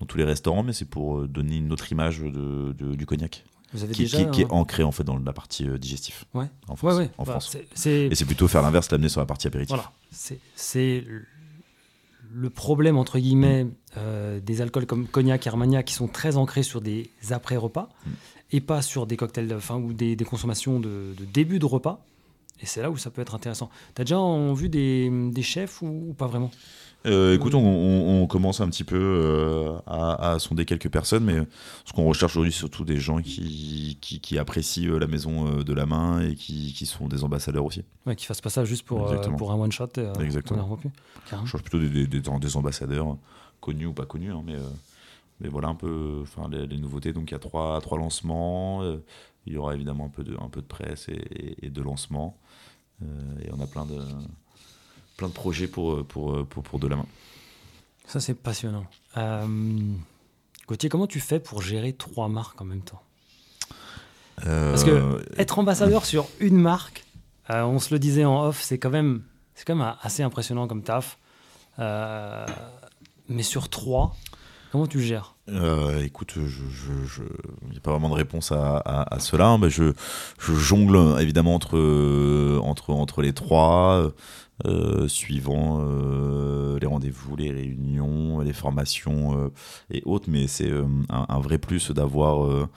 dans 0.00 0.06
tous 0.06 0.16
les 0.18 0.24
restaurants, 0.24 0.62
mais 0.62 0.72
c'est 0.72 0.88
pour 0.88 1.26
donner 1.28 1.56
une 1.56 1.72
autre 1.72 1.90
image 1.92 2.20
de, 2.20 2.72
de- 2.72 2.94
du 2.94 3.04
cognac 3.06 3.44
Vous 3.72 3.82
avez 3.84 3.92
qui, 3.92 4.02
déjà. 4.02 4.24
qui- 4.26 4.42
est 4.42 4.50
ancrée 4.50 4.82
en 4.84 4.92
fait 4.92 5.04
dans 5.04 5.18
la 5.18 5.32
partie 5.32 5.66
digestif 5.78 6.24
Ouais. 6.34 6.46
en 6.68 6.72
Ouais, 6.72 6.76
France. 6.76 6.94
ouais. 6.96 7.10
en 7.18 7.24
Bah, 7.24 7.32
France. 7.40 7.56
Et 7.86 8.14
c'est 8.14 8.24
plutôt 8.24 8.48
faire 8.48 8.62
l'inverse, 8.62 8.90
l'amener 8.90 9.08
sur 9.10 9.20
la 9.20 9.26
partie 9.26 9.46
apéritif. 9.46 9.76
Voilà. 9.76 9.92
C'est- 10.10 11.04
le- 12.32 12.50
problème, 12.50 12.96
entre 12.98 13.18
guillemets, 13.18 13.66
euh, 13.96 14.40
des 14.40 14.60
alcools 14.60 14.86
comme 14.86 15.06
cognac 15.06 15.46
et 15.46 15.50
armagnac 15.50 15.86
qui 15.86 15.94
sont 15.94 16.08
très 16.08 16.36
ancrés 16.36 16.62
sur 16.62 16.80
des 16.80 17.10
après-repas 17.30 17.88
Mm. 18.04 18.10
et 18.52 18.60
pas 18.60 18.82
sur 18.82 19.06
des 19.06 19.16
cocktails 19.16 19.48
de 19.48 19.58
fin 19.58 19.76
ou 19.76 19.92
des, 19.94 20.16
des 20.16 20.24
consommations 20.24 20.78
de, 20.80 21.14
de 21.18 21.24
début 21.24 21.58
de 21.58 21.64
repas. 21.66 22.04
Et 22.60 22.66
c'est 22.66 22.82
là 22.82 22.90
où 22.90 22.96
ça 22.96 23.10
peut 23.10 23.20
être 23.22 23.34
intéressant. 23.34 23.70
T'as 23.94 24.04
déjà 24.04 24.18
en 24.18 24.52
vu 24.54 24.68
des, 24.68 25.10
des 25.30 25.42
chefs 25.42 25.82
ou, 25.82 26.06
ou 26.10 26.14
pas 26.14 26.26
vraiment? 26.26 26.50
Euh, 27.04 27.34
écoute, 27.36 27.54
on, 27.54 27.60
on- 27.64 28.22
on 28.22 28.26
commence 28.26 28.60
un 28.60 28.68
petit 28.68 28.82
peu 28.82 28.96
euh, 28.98 29.78
à, 29.86 30.32
à 30.32 30.38
sonder 30.40 30.64
quelques 30.64 30.88
personnes, 30.90 31.24
mais 31.24 31.38
ce 31.84 31.92
qu'on 31.92 32.04
recherche 32.04 32.32
aujourd'hui, 32.32 32.50
c'est 32.52 32.58
surtout 32.58 32.84
des 32.84 32.96
gens 32.98 33.20
qui, 33.22 33.98
qui, 34.00 34.18
qui 34.20 34.38
apprécient 34.38 34.90
euh, 34.90 34.98
la 34.98 35.06
maison 35.06 35.60
de 35.62 35.72
la 35.72 35.86
main 35.86 36.20
et 36.20 36.34
qui, 36.34 36.72
qui 36.72 36.84
sont 36.86 37.06
des 37.06 37.22
ambassadeurs 37.22 37.64
aussi. 37.64 37.84
ouais, 38.06 38.16
Qui 38.16 38.24
fassent 38.26 38.40
pas 38.40 38.50
ça 38.50 38.64
juste 38.64 38.84
pour, 38.84 39.06
euh, 39.06 39.16
un 39.52 39.54
one-shot. 39.60 39.88
Exactement. 40.20 40.68
on 41.42 41.46
cherche 41.46 41.62
plutôt 41.62 41.78
des, 41.78 41.88
des, 41.90 42.06
des- 42.06 42.20
des 42.20 42.56
ambassadeurs, 42.56 43.16
connus 43.60 43.86
ou 43.86 43.92
pas 43.92 44.06
connus, 44.06 44.32
hein, 44.32 44.42
mais, 44.44 44.56
mais 45.40 45.48
voilà 45.48 45.68
un 45.68 45.74
peu 45.76 46.20
enfin, 46.22 46.48
les, 46.50 46.66
les 46.66 46.78
nouveautés. 46.78 47.12
Donc 47.12 47.30
il 47.30 47.34
y 47.34 47.36
a 47.36 47.40
trois, 47.40 47.80
trois 47.82 47.98
lancements, 47.98 48.82
il 49.46 49.52
y 49.52 49.56
aura 49.56 49.74
évidemment 49.76 50.06
un 50.06 50.08
peu 50.08 50.24
de, 50.24 50.34
un 50.42 50.48
peu 50.48 50.60
de 50.60 50.66
presse 50.66 51.08
et, 51.08 51.12
et- 51.14 51.66
et 51.66 51.70
de 51.70 51.82
lancement. 51.82 52.36
Euh, 53.02 53.06
et 53.44 53.50
on 53.52 53.60
a 53.62 53.66
plein 53.66 53.84
de, 53.84 54.02
plein 55.16 55.28
de 55.28 55.32
projets 55.32 55.66
pour, 55.68 56.04
pour, 56.06 56.46
pour, 56.46 56.62
pour 56.62 56.78
de 56.78 56.86
la 56.86 56.96
main. 56.96 57.06
Ça, 58.06 58.20
c'est 58.20 58.34
passionnant. 58.34 58.86
Euh, 59.16 59.46
Gauthier, 60.68 60.88
comment 60.88 61.06
tu 61.06 61.20
fais 61.20 61.40
pour 61.40 61.62
gérer 61.62 61.92
trois 61.92 62.28
marques 62.28 62.60
en 62.60 62.64
même 62.64 62.82
temps? 62.82 63.02
Parce 64.36 64.84
que 64.84 64.90
Euh, 64.90 65.22
être 65.38 65.58
ambassadeur 65.58 66.04
sur 66.04 66.28
une 66.40 66.58
marque, 66.58 67.04
euh, 67.50 67.62
on 67.62 67.78
se 67.78 67.94
le 67.94 67.98
disait 67.98 68.24
en 68.24 68.44
off, 68.44 68.60
c'est 68.62 68.78
quand 68.78 68.90
même, 68.90 69.22
c'est 69.54 69.64
quand 69.64 69.76
même 69.76 69.94
assez 70.02 70.22
impressionnant 70.22 70.66
comme 70.68 70.82
taf. 70.82 71.18
Euh, 71.78 72.46
mais 73.28 73.42
sur 73.42 73.68
trois, 73.70 74.14
comment 74.72 74.86
tu 74.86 75.00
gères? 75.00 75.35
Euh, 75.48 76.02
écoute, 76.02 76.34
il 76.36 77.70
n'y 77.70 77.76
a 77.76 77.80
pas 77.80 77.92
vraiment 77.92 78.08
de 78.08 78.14
réponse 78.14 78.50
à, 78.50 78.78
à, 78.78 79.14
à 79.14 79.20
cela. 79.20 79.46
hein. 79.46 79.58
Ben, 79.60 79.68
je, 79.68 79.92
je 80.40 80.54
jongle 80.54 81.20
évidemment 81.20 81.54
entre, 81.54 81.78
entre, 82.62 82.90
entre 82.90 83.22
les 83.22 83.32
trois, 83.32 84.10
euh, 84.66 85.06
suivant 85.06 85.78
euh, 85.82 86.78
les 86.80 86.86
rendez-vous, 86.86 87.36
les 87.36 87.52
réunions, 87.52 88.40
les 88.40 88.52
formations 88.52 89.38
euh, 89.38 89.52
et 89.90 90.02
autres. 90.04 90.28
Mais 90.28 90.48
c'est 90.48 90.70
euh, 90.70 90.84
un, 91.10 91.26
un 91.28 91.38
vrai 91.38 91.58
plus 91.58 91.92
d'avoir 91.92 92.44
euh, 92.44 92.68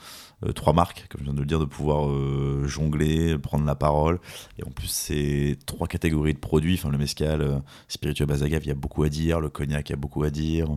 trois 0.54 0.74
marques, 0.74 1.08
comme 1.10 1.22
je 1.22 1.26
viens 1.26 1.34
de 1.34 1.40
le 1.40 1.48
dire, 1.48 1.60
de 1.60 1.66
pouvoir 1.66 2.08
euh, 2.08 2.66
jongler, 2.68 3.36
prendre 3.40 3.66
la 3.66 3.76
parole. 3.76 4.20
Et 4.60 4.64
en 4.64 4.70
plus, 4.70 4.90
c'est 4.90 5.58
trois 5.66 5.88
catégories 5.88 6.36
de 6.36 6.40
produits. 6.40 6.76
Enfin, 6.76 6.92
le 6.92 7.00
mescal, 7.00 7.42
euh, 7.42 7.58
spiritueux 7.88 8.28
base 8.28 8.44
agave, 8.44 8.62
il 8.64 8.68
y 8.68 8.72
a 8.72 8.76
beaucoup 8.76 9.02
à 9.02 9.10
dire. 9.10 9.40
Le 9.40 9.50
cognac, 9.50 9.90
il 9.90 9.94
y 9.94 9.96
a 9.96 9.98
beaucoup 9.98 10.22
à 10.22 10.30
dire 10.30 10.68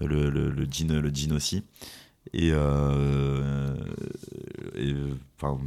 le, 0.00 0.30
le, 0.30 0.50
le 0.50 0.64
gin, 0.70 0.98
le 0.98 1.08
gin 1.10 1.32
aussi. 1.32 1.62
Et, 2.34 2.50
euh, 2.52 3.74
et, 4.76 4.94
enfin, 5.40 5.58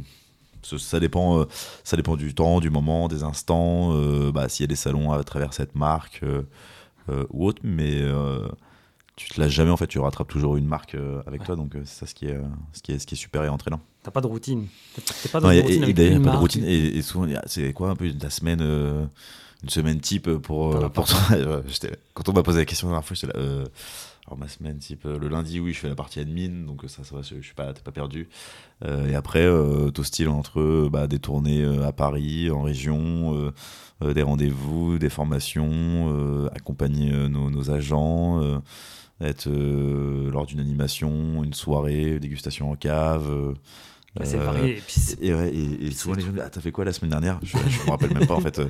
ça, 0.78 1.00
dépend, 1.00 1.40
euh, 1.40 1.44
ça 1.84 1.96
dépend 1.96 2.16
du 2.16 2.34
temps, 2.34 2.60
du 2.60 2.70
moment, 2.70 3.08
des 3.08 3.22
instants. 3.24 3.94
euh, 3.96 4.30
bah, 4.32 4.48
S'il 4.48 4.64
y 4.64 4.66
a 4.66 4.68
des 4.68 4.76
salons 4.76 5.10
à 5.12 5.22
travers 5.24 5.52
cette 5.54 5.74
marque 5.74 6.22
euh, 6.22 7.24
ou 7.30 7.46
autre, 7.46 7.60
mais 7.64 8.00
tu 9.16 9.28
te 9.28 9.40
lâches 9.40 9.52
jamais 9.52 9.70
en 9.70 9.76
fait, 9.76 9.86
tu 9.88 9.98
rattrapes 9.98 10.28
toujours 10.28 10.56
une 10.56 10.66
marque 10.66 10.96
avec 11.26 11.40
Ouais. 11.42 11.46
toi, 11.46 11.56
donc 11.56 11.72
c'est 11.84 12.00
ça 12.00 12.06
ce 12.06 12.14
qui 12.14 12.26
est, 12.26 12.38
ce 12.72 12.80
qui 12.82 12.92
est, 12.92 12.98
ce 12.98 13.06
qui 13.06 13.14
est 13.14 13.18
super 13.18 13.42
et 13.44 13.48
entraînant. 13.48 13.80
T'as 14.02 14.10
pas 14.10 14.20
de 14.20 14.26
routine. 14.26 14.66
T'es 15.22 15.28
pas 15.28 15.40
Non, 15.40 15.48
dans 15.48 15.52
et, 15.52 15.58
une 15.58 15.64
routine 15.64 15.84
et- 15.88 15.92
d'ailleurs, 15.92 16.22
pas 16.22 16.30
de 16.32 16.36
routine. 16.36 16.64
Et, 16.64 16.96
et 16.96 17.02
souvent, 17.02 17.26
c'est 17.46 17.72
quoi 17.72 17.90
un 17.90 17.96
peu 17.96 18.10
la 18.20 18.30
semaine, 18.30 18.60
une 18.62 19.68
semaine 19.68 20.00
type 20.00 20.30
pour, 20.36 20.90
pour 20.92 21.06
j'étais- 21.68 21.96
Quand 22.14 22.28
on 22.28 22.32
m'a 22.32 22.42
posé 22.42 22.60
la 22.60 22.64
question 22.64 22.88
la 22.88 22.92
dernière 22.94 23.06
fois, 23.06 23.16
j'étais 23.20 23.36
là. 23.36 23.64
Alors, 24.32 24.38
ma 24.38 24.48
semaine 24.48 24.78
type, 24.78 25.04
euh, 25.04 25.18
le 25.18 25.28
lundi, 25.28 25.60
oui, 25.60 25.72
je 25.74 25.78
fais 25.80 25.88
la 25.88 25.94
partie 25.94 26.18
admin, 26.20 26.64
donc 26.66 26.84
euh, 26.84 26.88
ça, 26.88 27.04
ça 27.04 27.14
va, 27.14 27.20
je, 27.22 27.34
je 27.36 27.44
suis 27.44 27.54
pas, 27.54 27.72
t'es 27.74 27.82
pas 27.82 27.92
perdu. 27.92 28.28
Euh, 28.84 29.08
et 29.08 29.14
après, 29.14 29.44
euh, 29.44 29.90
style 30.02 30.28
entre 30.30 30.88
bah, 30.90 31.06
des 31.06 31.18
tournées 31.18 31.64
à 31.84 31.92
Paris, 31.92 32.50
en 32.50 32.62
région, 32.62 33.52
euh, 34.02 34.14
des 34.14 34.22
rendez-vous, 34.22 34.98
des 34.98 35.10
formations, 35.10 36.48
accompagner 36.54 37.12
nos, 37.28 37.50
nos 37.50 37.70
agents. 37.70 38.40
être 39.20 39.48
lors 39.50 40.46
d'une 40.46 40.58
animation, 40.60 41.44
une 41.44 41.52
soirée, 41.54 42.18
dégustation 42.18 42.70
en 42.72 42.74
cave. 42.76 43.54
Bah, 44.16 44.24
c'est 44.26 44.36
varié. 44.36 44.78
Et 44.78 44.82
puis 44.84 45.00
et, 45.22 45.32
ouais, 45.34 45.54
et- 45.54 45.86
et 45.86 45.90
C'est 45.92 45.98
souvent 46.02 46.16
les 46.16 46.22
gens 46.22 46.28
me 46.28 46.32
disent 46.34 46.42
Ah, 46.44 46.50
t'as 46.50 46.60
fait 46.60 46.72
quoi 46.72 46.84
la 46.84 46.92
semaine 46.92 47.10
dernière? 47.12 47.38
Je 47.42 47.56
je 47.56 47.86
me 47.86 47.90
rappelle 47.90 48.12
même 48.12 48.26
pas 48.26 48.34
en 48.34 48.40
fait. 48.40 48.60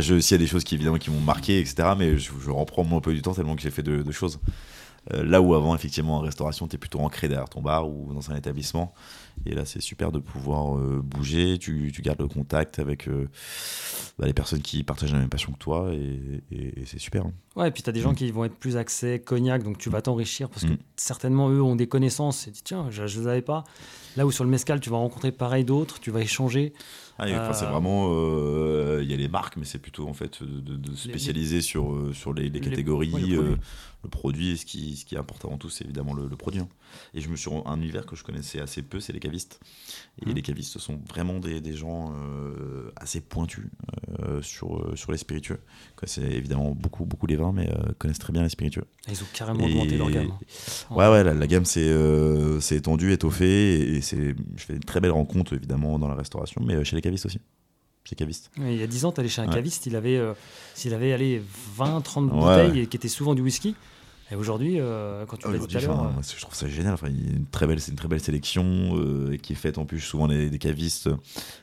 S'il 0.00 0.20
y 0.30 0.34
a 0.34 0.38
des 0.38 0.46
choses 0.46 0.64
qui 0.64 0.76
évidemment 0.76 0.96
qui 0.98 1.10
m'ont 1.10 1.20
marqué, 1.20 1.58
etc., 1.58 1.88
mais 1.98 2.16
je, 2.16 2.30
je 2.42 2.50
reprends 2.50 2.84
mon 2.84 3.00
peu 3.00 3.12
du 3.12 3.20
temps 3.22 3.34
tellement 3.34 3.56
que 3.56 3.62
j'ai 3.62 3.70
fait 3.70 3.82
de, 3.82 4.02
de 4.02 4.12
choses. 4.12 4.38
Euh, 5.12 5.22
là 5.24 5.40
où 5.40 5.54
avant, 5.54 5.74
effectivement, 5.74 6.16
en 6.16 6.20
restauration, 6.20 6.66
t'es 6.66 6.78
plutôt 6.78 6.98
ancré 7.00 7.28
derrière 7.28 7.48
ton 7.48 7.62
bar 7.62 7.88
ou 7.88 8.12
dans 8.12 8.30
un 8.30 8.36
établissement. 8.36 8.92
Et 9.44 9.54
là, 9.54 9.64
c'est 9.64 9.80
super 9.80 10.10
de 10.10 10.18
pouvoir 10.18 10.76
euh, 10.76 11.00
bouger. 11.04 11.58
Tu, 11.58 11.92
tu 11.94 12.02
gardes 12.02 12.20
le 12.20 12.26
contact 12.28 12.78
avec 12.78 13.06
euh, 13.06 13.28
bah, 14.18 14.26
les 14.26 14.32
personnes 14.32 14.62
qui 14.62 14.82
partagent 14.82 15.12
la 15.12 15.18
même 15.20 15.28
passion 15.28 15.52
que 15.52 15.58
toi 15.58 15.90
et, 15.92 16.42
et- 16.50 16.80
et 16.80 16.86
c'est 16.86 16.98
super. 16.98 17.26
hein. 17.26 17.32
Ouais, 17.54 17.68
et 17.68 17.70
puis 17.70 17.82
tu 17.82 17.88
as 17.90 17.92
des 17.92 18.00
gens 18.00 18.12
Mm. 18.12 18.16
qui 18.16 18.30
vont 18.32 18.44
être 18.44 18.56
plus 18.56 18.76
axés 18.76 19.18
cognac, 19.20 19.62
donc 19.62 19.78
tu 19.78 19.88
vas 19.90 20.02
t'enrichir 20.02 20.48
parce 20.50 20.64
que 20.64 20.72
Mm. 20.72 20.78
certainement 20.96 21.48
eux 21.50 21.62
ont 21.62 21.76
des 21.76 21.86
connaissances. 21.86 22.42
Et 22.48 22.50
tu 22.50 22.56
dis, 22.56 22.62
tiens, 22.64 22.86
je 22.90 23.02
ne 23.02 23.06
les 23.06 23.26
avais 23.28 23.42
pas. 23.42 23.64
Là 24.16 24.26
où 24.26 24.32
sur 24.32 24.44
le 24.44 24.50
mescal, 24.50 24.80
tu 24.80 24.90
vas 24.90 24.96
rencontrer 24.96 25.30
pareil 25.32 25.64
d'autres, 25.64 26.00
tu 26.00 26.10
vas 26.10 26.20
échanger. 26.20 26.72
Ah, 27.18 27.52
c'est 27.54 27.64
vraiment 27.64 28.08
euh, 28.10 29.00
il 29.02 29.10
y 29.10 29.14
a 29.14 29.16
les 29.16 29.28
marques 29.28 29.56
mais 29.56 29.64
c'est 29.64 29.78
plutôt 29.78 30.06
en 30.06 30.12
fait 30.12 30.42
de, 30.42 30.94
spécialiser 30.94 31.62
sur 31.62 32.10
sur 32.12 32.34
les, 32.34 32.42
les 32.44 32.50
les- 32.50 32.60
catégories 32.60 33.10
ouais, 33.38 33.56
le 34.06 34.10
produit. 34.10 34.50
et 34.52 34.56
ce 34.56 34.64
qui 34.64 34.96
ce 34.96 35.04
qui 35.04 35.14
est 35.14 35.18
important 35.18 35.48
avant 35.48 35.58
tout 35.58 35.68
c'est 35.70 35.84
évidemment 35.84 36.14
le, 36.14 36.28
le 36.28 36.36
produit 36.36 36.60
hein. 36.60 36.68
et 37.14 37.20
je 37.20 37.28
me 37.28 37.36
suis 37.36 37.50
un 37.64 37.76
univers 37.76 38.06
que 38.06 38.16
je 38.16 38.24
connaissais 38.24 38.60
assez 38.60 38.82
peu 38.82 38.98
c'est 39.00 39.12
les 39.12 39.20
cavistes 39.20 39.60
et 40.22 40.26
Mhm. 40.26 40.34
les 40.34 40.42
cavistes 40.42 40.78
sont 40.78 40.98
vraiment 41.08 41.38
des, 41.40 41.60
des 41.60 41.74
gens 41.74 42.12
euh, 42.14 42.90
assez 42.96 43.20
pointus 43.20 43.66
euh, 44.20 44.40
sur 44.42 44.68
euh, 44.78 44.96
sur 44.96 45.12
les 45.12 45.18
spiritueux 45.18 45.60
c'est 46.04 46.22
évidemment 46.22 46.70
beaucoup 46.72 47.04
beaucoup 47.04 47.26
les 47.26 47.36
vins 47.36 47.52
mais 47.52 47.68
euh, 47.68 47.92
connaissent 47.98 48.18
très 48.26 48.32
bien 48.32 48.42
les 48.42 48.48
spiritueux 48.48 48.86
Ils 49.08 49.22
ont 49.22 49.26
carrément 49.32 49.64
augmenté 49.64 49.96
leur 49.98 50.10
gamme. 50.10 50.30
hein. 50.32 50.94
Ouais, 50.96 51.08
ouais, 51.10 51.22
la, 51.24 51.34
la 51.34 51.46
gamme 51.46 51.64
s'est 51.64 52.76
étendue, 52.76 53.12
étoffée, 53.12 53.80
et, 53.80 53.96
et 53.96 54.00
c'est, 54.00 54.34
je 54.56 54.64
fais 54.64 54.74
une 54.74 54.80
très 54.92 55.00
belle 55.00 55.10
rencontre 55.12 55.52
évidemment 55.54 55.98
dans 55.98 56.08
la 56.08 56.14
restauration, 56.14 56.62
mais 56.64 56.84
chez 56.84 56.96
les 56.96 57.02
cavistes 57.02 57.26
aussi. 57.26 57.40
Chez. 58.04 58.14
Ouais, 58.24 58.74
Il 58.74 58.78
y 58.80 58.82
a 58.84 58.86
10 58.86 59.04
ans, 59.04 59.10
tu 59.12 59.18
allais 59.20 59.28
chez 59.28 59.42
un 59.42 59.48
Ouais. 59.48 59.54
caviste, 59.54 59.86
il 59.86 59.96
avait, 59.96 60.16
euh, 60.16 60.32
s'il 60.74 60.94
avait 60.94 61.12
allé 61.12 61.42
20, 61.76 62.00
30 62.02 62.30
Ouais, 62.30 62.38
bouteilles 62.38 62.80
et 62.82 62.86
qui 62.86 62.96
étaient 62.96 63.08
souvent 63.08 63.34
du 63.34 63.42
whisky. 63.42 63.74
Et 64.30 64.34
aujourd'hui, 64.34 64.80
euh, 64.80 65.24
quand 65.26 65.36
tu 65.36 65.46
l'as 65.46 65.52
dit 65.52 65.58
tout 65.58 65.64
Aujourd'hui, 65.66 65.88
à 65.88 65.92
enfin, 65.92 66.18
euh, 66.18 66.22
je 66.36 66.40
trouve 66.40 66.54
ça 66.54 66.68
génial. 66.68 66.94
Enfin, 66.94 67.06
il 67.08 67.26
y 67.26 67.28
a 67.32 67.36
une 67.36 67.46
très 67.46 67.66
belle, 67.68 67.80
c'est 67.80 67.92
une 67.92 67.96
très 67.96 68.08
belle 68.08 68.20
sélection 68.20 68.64
euh, 68.96 69.36
qui 69.36 69.52
est 69.52 69.56
faite 69.56 69.78
en 69.78 69.84
plus 69.84 70.00
souvent 70.00 70.26
des, 70.26 70.50
des 70.50 70.58
cavistes. 70.58 71.08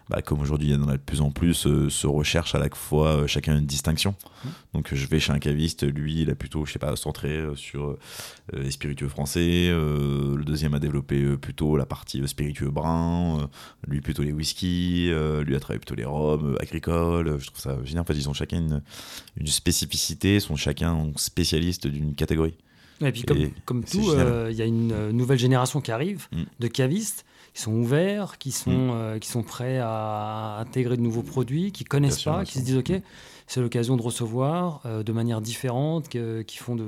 bah, 0.09 0.21
comme 0.21 0.39
aujourd'hui, 0.39 0.69
il 0.69 0.73
y 0.73 0.75
en 0.75 0.87
a 0.87 0.93
de 0.93 1.01
plus 1.01 1.19
en 1.19 1.31
plus, 1.31 1.67
euh, 1.67 1.89
se 1.89 2.07
recherchent 2.07 2.55
à 2.55 2.59
la 2.59 2.69
fois 2.73 3.27
chacun 3.27 3.57
une 3.57 3.65
distinction. 3.65 4.15
Mhm. 4.45 4.51
Donc, 4.75 4.93
je 4.93 5.07
vais 5.07 5.19
chez 5.19 5.33
un 5.33 5.39
caviste, 5.39 5.83
lui, 5.83 6.21
il 6.21 6.29
a 6.29 6.35
plutôt, 6.35 6.65
je 6.65 6.71
sais 6.71 6.79
pas, 6.79 6.95
centré 6.95 7.43
sur 7.55 7.97
les 8.53 8.71
spiritueux 8.71 9.07
français. 9.09 9.69
le 9.69 10.43
deuxième 10.43 10.73
a 10.73 10.79
développé 10.79 11.37
plutôt 11.37 11.77
la 11.77 11.85
partie 11.85 12.25
spiritueux 12.27 12.69
brun. 12.71 13.49
lui, 13.87 14.01
plutôt 14.01 14.23
les 14.23 14.31
whisky. 14.31 15.09
euh, 15.11 15.43
lui 15.43 15.55
a 15.55 15.59
travaillé 15.59 15.79
plutôt 15.79 15.95
les 15.95 16.05
rhums 16.05 16.57
agricoles. 16.59 17.39
Je 17.39 17.47
trouve 17.47 17.59
ça 17.59 17.77
génial. 17.83 18.01
En 18.01 18.05
fait, 18.05 18.13
ils 18.15 18.29
ont 18.29 18.33
chacun 18.33 18.57
une, 18.57 18.81
une 19.37 19.47
spécificité, 19.47 20.39
sont 20.39 20.55
chacun 20.55 21.11
spécialistes 21.15 21.87
d'une 21.87 22.15
catégorie. 22.15 22.55
Et 23.01 23.11
puis 23.11 23.23
comme, 23.23 23.37
Et 23.37 23.53
comme 23.65 23.83
c'est 23.85 23.97
tout, 23.97 24.09
euh, 24.11 24.47
il 24.51 24.57
y 24.57 24.61
a 24.61 24.65
une 24.65 24.91
euh, 24.91 25.11
nouvelle 25.11 25.39
génération 25.39 25.81
qui 25.81 25.91
arrive 25.91 26.27
Mm. 26.31 26.43
de 26.59 26.67
cavistes 26.67 27.25
qui 27.53 27.61
sont 27.61 27.73
ouverts, 27.73 28.37
qui 28.39 28.51
sont, 28.51 28.71
Mm. 28.71 28.91
euh, 28.93 29.19
qui 29.19 29.29
sont 29.29 29.43
prêts 29.43 29.77
à 29.79 30.57
intégrer 30.59 30.97
de 30.97 31.01
nouveaux 31.01 31.21
produits, 31.23 31.71
qui 31.71 31.83
connaissent 31.83 32.23
Bien 32.23 32.33
pas, 32.33 32.45
qui 32.45 32.59
se 32.59 32.63
disent 32.63 32.77
ok, 32.77 32.93
c'est 33.47 33.61
l'occasion 33.61 33.95
de 33.97 34.01
recevoir 34.01 34.81
euh, 34.85 35.03
de 35.03 35.11
manière 35.11 35.41
différente, 35.41 36.07
que- 36.09 36.41
qui 36.43 36.57
font 36.57 36.75
de, 36.75 36.85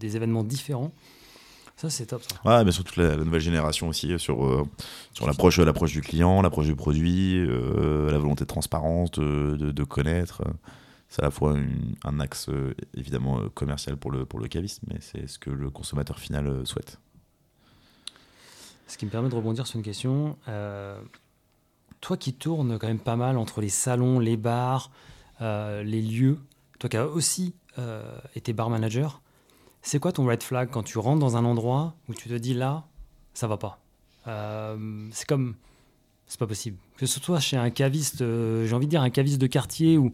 des 0.00 0.16
événements 0.16 0.44
différents. 0.44 0.92
Ça 1.76 1.90
c'est 1.90 2.06
top. 2.06 2.22
Ça. 2.22 2.40
Ouais, 2.58 2.64
mais 2.64 2.72
surtout 2.72 2.98
la, 3.00 3.16
la 3.16 3.24
nouvelle 3.24 3.40
génération 3.42 3.88
aussi 3.88 4.18
sur, 4.18 4.46
euh, 4.46 4.64
sur 5.12 5.26
l'approche, 5.26 5.58
l'approche 5.58 5.92
du 5.92 6.00
client, 6.00 6.40
l'approche 6.40 6.64
du 6.66 6.74
produit, 6.74 7.36
euh, 7.36 8.10
la 8.10 8.18
volonté 8.18 8.44
de 8.44 8.48
transparence, 8.48 9.10
de, 9.12 9.56
de, 9.56 9.70
de 9.72 9.84
connaître. 9.84 10.42
C'est 11.08 11.22
à 11.22 11.26
la 11.26 11.30
fois 11.30 11.56
un 12.04 12.20
axe 12.20 12.48
euh, 12.48 12.74
évidemment 12.94 13.40
euh, 13.40 13.48
commercial 13.48 13.96
pour 13.96 14.10
le, 14.10 14.24
pour 14.24 14.40
le 14.40 14.48
caviste, 14.48 14.80
mais 14.88 14.96
c'est 15.00 15.26
ce 15.26 15.38
que 15.38 15.50
le 15.50 15.70
consommateur 15.70 16.18
final 16.18 16.46
euh, 16.46 16.64
souhaite. 16.64 16.98
Ce 18.88 18.98
qui 18.98 19.06
me 19.06 19.10
permet 19.10 19.28
de 19.28 19.34
rebondir 19.34 19.66
sur 19.66 19.76
une 19.76 19.84
question. 19.84 20.36
toi 22.00 22.16
qui 22.16 22.34
tournes 22.34 22.78
quand 22.78 22.86
même 22.86 23.00
pas 23.00 23.16
mal 23.16 23.36
entre 23.36 23.60
les 23.60 23.68
salons, 23.68 24.20
les 24.20 24.36
bars, 24.36 24.92
les 25.40 26.02
lieux, 26.02 26.38
toi 26.78 26.88
qui 26.88 26.96
as 26.96 27.06
aussi 27.08 27.56
été 28.36 28.52
bar 28.52 28.70
manager, 28.70 29.22
c'est 29.82 29.98
quoi 29.98 30.12
ton 30.12 30.24
red 30.24 30.40
flag 30.40 30.70
quand 30.70 30.84
tu 30.84 30.98
rentres 30.98 31.18
dans 31.18 31.36
un 31.36 31.44
endroit 31.44 31.96
où 32.08 32.14
tu 32.14 32.28
te 32.28 32.34
dis 32.34 32.54
là, 32.54 32.86
ça 33.34 33.48
va 33.48 33.56
pas? 33.56 33.80
C'est 35.10 35.26
comme. 35.26 35.56
C'est 36.28 36.38
pas 36.38 36.46
possible. 36.46 36.78
Que 36.96 37.06
ce 37.06 37.18
soit 37.18 37.40
chez 37.40 37.56
un 37.56 37.70
caviste, 37.70 38.18
j'ai 38.18 38.72
envie 38.72 38.86
de 38.86 38.90
dire 38.90 39.02
un 39.02 39.10
caviste 39.10 39.40
de 39.40 39.48
quartier 39.48 39.98
ou, 39.98 40.12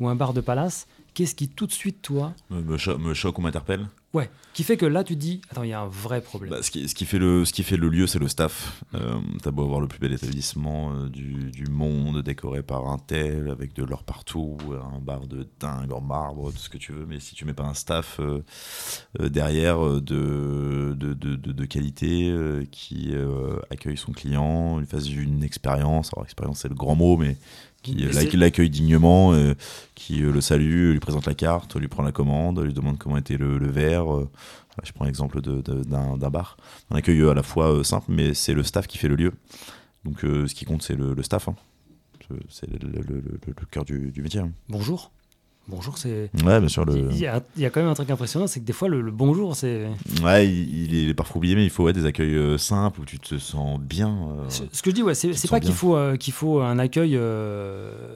ou 0.00 0.08
un 0.08 0.14
bar 0.14 0.32
de 0.32 0.40
palace, 0.40 0.86
qu'est-ce 1.14 1.34
qui 1.34 1.48
tout 1.48 1.66
de 1.66 1.72
suite, 1.72 2.02
toi, 2.02 2.34
Me, 2.50 2.60
me 2.62 2.76
cho- 2.78 2.98
me 2.98 3.14
choque 3.14 3.38
ou 3.38 3.42
m'interpelle 3.42 3.86
ouais, 4.14 4.30
qui 4.52 4.62
fait 4.62 4.76
que 4.76 4.84
là 4.84 5.04
tu 5.04 5.14
te 5.14 5.18
dis, 5.20 5.40
attends, 5.50 5.62
il 5.62 5.70
y 5.70 5.72
a 5.72 5.80
un 5.80 5.86
vrai 5.88 6.20
problème. 6.20 6.50
Bah, 6.50 6.62
ce, 6.62 6.70
qui, 6.70 6.86
ce, 6.88 6.94
qui 6.94 7.06
fait 7.06 7.18
le, 7.18 7.44
ce 7.46 7.52
qui 7.54 7.62
fait 7.62 7.76
le 7.78 7.88
lieu, 7.88 8.06
c'est 8.06 8.18
le 8.18 8.28
staff. 8.28 8.82
Euh, 8.94 9.18
T'as 9.42 9.50
beau 9.50 9.64
avoir 9.64 9.80
le 9.80 9.88
plus 9.88 9.98
bel 10.00 10.12
établissement 10.12 10.92
euh, 10.92 11.08
du, 11.08 11.50
du 11.50 11.64
monde, 11.70 12.22
décoré 12.22 12.62
par 12.62 12.86
un 12.88 12.98
tel, 12.98 13.48
avec 13.48 13.72
de 13.74 13.84
l'or 13.84 14.04
partout, 14.04 14.58
un 14.94 14.98
bar 15.00 15.26
de 15.26 15.48
dingue 15.60 15.92
en 15.92 16.00
marbre, 16.02 16.50
tout 16.52 16.58
ce 16.58 16.68
que 16.68 16.76
tu 16.78 16.92
veux, 16.92 17.06
mais 17.06 17.20
si 17.20 17.34
tu 17.34 17.44
mets 17.46 17.54
pas 17.54 17.64
un 17.64 17.74
staff 17.74 18.18
euh, 18.20 18.42
euh, 19.20 19.28
derrière 19.30 19.78
de, 19.80 20.94
de, 20.98 21.14
de, 21.14 21.64
qualité 21.64 22.34
qui 22.70 23.14
accueille 23.70 23.96
son 23.96 24.12
client, 24.12 24.78
lui 24.78 24.86
fasse 24.86 25.08
une 25.10 25.42
expérience, 25.42 26.10
alors 26.14 26.24
expérience 26.24 26.58
c'est 26.60 26.68
le 26.68 26.74
grand 26.74 26.96
mot, 26.96 27.16
mais 27.16 27.36
qui 27.82 28.04
euh, 28.04 28.36
l'accueille 28.36 28.70
dignement, 28.70 29.32
euh, 29.34 29.54
qui 29.94 30.22
euh, 30.22 30.30
le 30.32 30.40
salue, 30.40 30.92
lui 30.92 31.00
présente 31.00 31.26
la 31.26 31.34
carte, 31.34 31.76
lui 31.76 31.88
prend 31.88 32.02
la 32.02 32.12
commande, 32.12 32.60
lui 32.60 32.72
demande 32.72 32.98
comment 32.98 33.16
était 33.16 33.36
le, 33.36 33.58
le 33.58 33.70
verre. 33.70 34.06
je 34.82 34.92
prends 34.92 35.04
l'exemple 35.04 35.40
d'un 35.42 36.16
bar. 36.30 36.56
Un 36.90 36.96
accueil 36.96 37.22
à 37.28 37.34
la 37.34 37.42
fois 37.42 37.82
simple, 37.84 38.06
mais 38.08 38.34
c'est 38.34 38.54
le 38.54 38.62
staff 38.62 38.86
qui 38.86 38.98
fait 38.98 39.08
le 39.08 39.16
lieu. 39.16 39.32
Donc 40.04 40.20
ce 40.22 40.54
qui 40.54 40.64
compte, 40.64 40.82
c'est 40.82 40.96
le, 40.96 41.14
le 41.14 41.22
staff. 41.22 41.48
hein. 41.48 41.56
C'est 42.48 42.70
le, 42.70 43.02
cœur 43.70 43.84
du, 43.84 44.10
du 44.10 44.22
métier. 44.22 44.40
hein. 44.40 44.52
Bonjour. 44.68 45.10
Bonjour, 45.68 45.96
c'est. 45.96 46.28
Ouais, 46.44 46.58
bien 46.58 46.68
sûr. 46.68 46.84
Le... 46.84 47.08
Il 47.12 47.18
y, 47.18 47.26
a, 47.26 47.40
il 47.56 47.62
y 47.62 47.66
a 47.66 47.70
quand 47.70 47.80
même 47.80 47.88
un 47.88 47.94
truc 47.94 48.10
impressionnant, 48.10 48.48
c'est 48.48 48.58
que 48.58 48.64
des 48.64 48.72
fois, 48.72 48.88
le, 48.88 49.00
le 49.00 49.12
bonjour, 49.12 49.54
c'est. 49.54 49.86
Ouais, 50.22 50.46
il, 50.48 50.92
il 50.92 51.08
est 51.10 51.14
parfois 51.14 51.36
oublié, 51.38 51.54
mais 51.54 51.62
il 51.64 51.70
faut 51.70 51.84
ouais, 51.84 51.92
des 51.92 52.04
accueils 52.04 52.34
euh, 52.34 52.58
simples 52.58 53.00
où 53.00 53.04
tu 53.04 53.20
te 53.20 53.38
sens 53.38 53.78
bien. 53.80 54.08
euh, 54.08 54.44
Ce 54.48 54.64
ce 54.72 54.82
que 54.82 54.90
je 54.90 54.96
dis, 54.96 55.02
ouais, 55.04 55.14
c'est 55.14 55.48
pas 55.48 55.60
qu'il 55.60 55.72
faut, 55.72 55.94
euh, 55.96 56.16
qu'il 56.16 56.32
faut 56.32 56.60
un 56.60 56.78
accueil. 56.80 57.16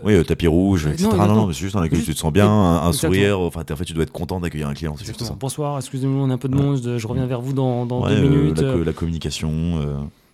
Oui, 0.03 0.25
tapis 0.25 0.49
rouge, 0.49 0.87
etc. 0.87 1.09
non, 1.09 1.17
Non, 1.17 1.35
non, 1.35 1.47
c'est 1.53 1.59
juste 1.61 1.77
un 1.77 1.83
accueil 1.83 2.01
où 2.01 2.05
tu 2.05 2.15
te 2.15 2.19
sens 2.19 2.33
bien, 2.33 2.51
un, 2.51 2.93
sourire. 2.93 3.39
Enfin, 3.41 3.63
en 3.71 3.77
fait, 3.77 3.85
tu 3.85 3.93
dois 3.95 4.03
être 4.03 4.13
content 4.13 4.41
d'accueillir 4.41 4.69
un 4.69 4.75
client. 4.75 4.95
Exactement. 4.99 5.31
ça. 5.31 5.37
Bonsoir, 5.39 5.79
excusez-moi, 5.79 6.25
on 6.25 6.31
a 6.31 6.35
un 6.35 6.39
peu 6.39 6.49
de 6.49 6.57
monde, 6.57 6.81
je 6.83 6.99
je 6.99 7.07
reviens 7.07 7.27
vers 7.27 7.41
vous 7.41 7.53
dans, 7.53 7.87
dans 7.87 8.07
deux 8.09 8.29
minutes. 8.29 8.61
la, 8.61 8.77
la 8.77 8.93
communication, 8.93 9.81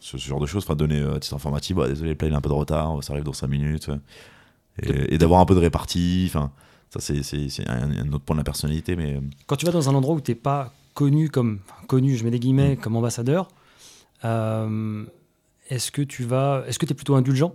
ce, 0.00 0.16
ce 0.16 0.26
genre 0.28 0.40
de 0.40 0.46
choses. 0.46 0.64
Enfin, 0.64 0.76
donner 0.76 1.02
à 1.14 1.20
titre 1.20 1.34
informatif, 1.36 1.76
bah, 1.76 1.88
désolé, 1.88 2.10
le 2.10 2.16
plat 2.16 2.28
il 2.28 2.34
a 2.34 2.38
un 2.38 2.40
peu 2.40 2.48
de 2.48 2.54
retard, 2.54 3.04
ça 3.04 3.12
arrive 3.12 3.24
dans 3.24 3.34
5 3.34 3.48
minutes. 3.48 3.90
Et, 4.82 5.14
et 5.14 5.18
d'avoir 5.18 5.40
un 5.40 5.44
peu 5.44 5.54
de 5.54 5.60
répartie. 5.60 6.24
Enfin, 6.28 6.50
ça, 7.00 7.00
c'est 7.22 7.68
un, 7.68 7.90
un 7.90 8.12
autre 8.12 8.24
point 8.24 8.36
de 8.36 8.40
la 8.40 8.44
personnalité. 8.44 8.96
Mais 8.96 9.16
euh, 9.16 9.20
Quand 9.46 9.56
tu 9.56 9.66
vas 9.66 9.72
dans 9.72 9.88
un 9.88 9.94
endroit 9.94 10.14
où 10.14 10.20
tu 10.20 10.30
n'es 10.30 10.34
pas 10.34 10.72
connu 10.94 11.28
comme. 11.30 11.60
enfin, 11.66 11.86
connu, 11.86 12.16
je 12.16 12.24
mets 12.24 12.30
des 12.30 12.38
guillemets, 12.40 12.74
Mm. 12.74 12.78
comme 12.78 12.96
ambassadeur, 12.96 13.48
euh, 14.24 15.04
est-ce 15.70 15.90
que 15.90 16.02
tu 16.02 16.24
vas. 16.24 16.64
Est-ce 16.66 16.78
que 16.78 16.86
tu 16.86 16.92
es 16.92 16.96
plutôt 16.96 17.14
indulgent? 17.14 17.54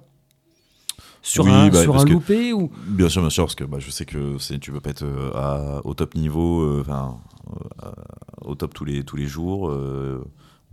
Sur 1.22 1.46
Oui, 1.46 1.52
un, 1.52 1.70
bah, 1.70 1.82
sur 1.82 1.96
un 1.98 2.06
que- 2.06 2.12
loupé 2.14 2.54
ou? 2.54 2.72
Bien 2.88 3.10
sûr, 3.10 3.22
bien 3.22 3.30
sûr, 3.30 3.44
parce 3.46 3.56
que 3.56 3.64
bah, 3.66 3.80
je 3.80 3.92
sais 3.92 4.06
que 4.06 4.38
tu 4.58 4.72
peux 4.72 4.80
pas 4.80 4.92
être 4.92 5.04
euh, 5.04 5.32
à- 5.36 5.82
au 5.86 5.94
top 5.94 6.16
niveau, 6.16 6.80
enfin, 6.80 7.18
euh, 7.84 7.92
au 8.42 8.56
top 8.56 8.74
tous 8.74 8.86
les, 8.86 9.04
tous 9.04 9.18
les 9.18 9.28
jours. 9.28 9.70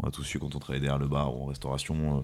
Euh, 0.01 0.03
on 0.03 0.09
a 0.09 0.11
tous 0.11 0.35
eu 0.35 0.39
quand 0.39 0.55
on 0.55 0.59
travaillait 0.59 0.81
derrière 0.83 0.99
le 0.99 1.09
bar 1.09 1.35
ou 1.37 1.43
en 1.45 1.47
restauration 1.47 2.19
euh, 2.19 2.21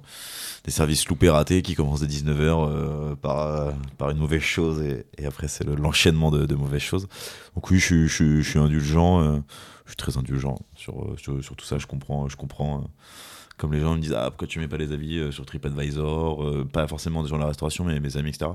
des 0.65 0.71
services 0.71 1.07
loupés 1.09 1.31
ratés 1.31 1.63
qui 1.63 1.75
commencent 1.75 2.01
dès 2.01 2.07
19h 2.07 3.17
par, 3.17 3.39
euh, 3.39 3.71
par 3.99 4.11
une 4.11 4.19
mauvaise 4.19 4.43
chose 4.43 4.81
et, 4.83 5.07
et 5.19 5.27
après 5.27 5.49
c'est 5.49 5.65
le- 5.65 5.75
l'enchaînement 5.77 6.31
de, 6.31 6.47
de 6.47 6.55
mauvaises 6.55 6.83
choses. 6.83 7.09
Donc 7.55 7.71
oui, 7.71 7.79
je, 7.79 7.85
suis- 7.85 8.09
je, 8.09 8.41
je 8.43 8.49
suis 8.51 8.59
indulgent, 8.59 9.21
euh, 9.23 9.39
je 9.85 9.91
suis 9.91 9.97
très 9.97 10.17
indulgent 10.19 10.59
sur, 10.77 11.03
euh, 11.03 11.17
sur, 11.17 11.43
sur 11.43 11.57
tout 11.57 11.65
ça. 11.67 11.79
Je 11.79 11.87
comprends, 11.87 12.29
je 12.29 12.37
comprends 12.37 12.79
euh, 12.79 12.87
comme 13.61 13.75
les 13.75 13.81
gens 13.81 13.95
me 13.95 14.01
disent 14.01 14.15
ah 14.17 14.31
pourquoi 14.31 14.49
tu 14.49 14.59
mets 14.59 14.69
pas 14.69 14.79
les 14.79 14.91
avis 14.91 15.19
euh, 15.19 15.31
sur 15.31 15.45
TripAdvisor 15.45 16.43
euh, 16.43 16.65
pas 16.65 16.89
forcément 16.89 17.23
des 17.23 17.29
gens 17.29 17.37
de 17.37 17.43
la 17.43 17.49
restauration 17.49 17.85
mais 17.85 18.01
mes 18.01 18.17
amis 18.17 18.31
etc 18.31 18.53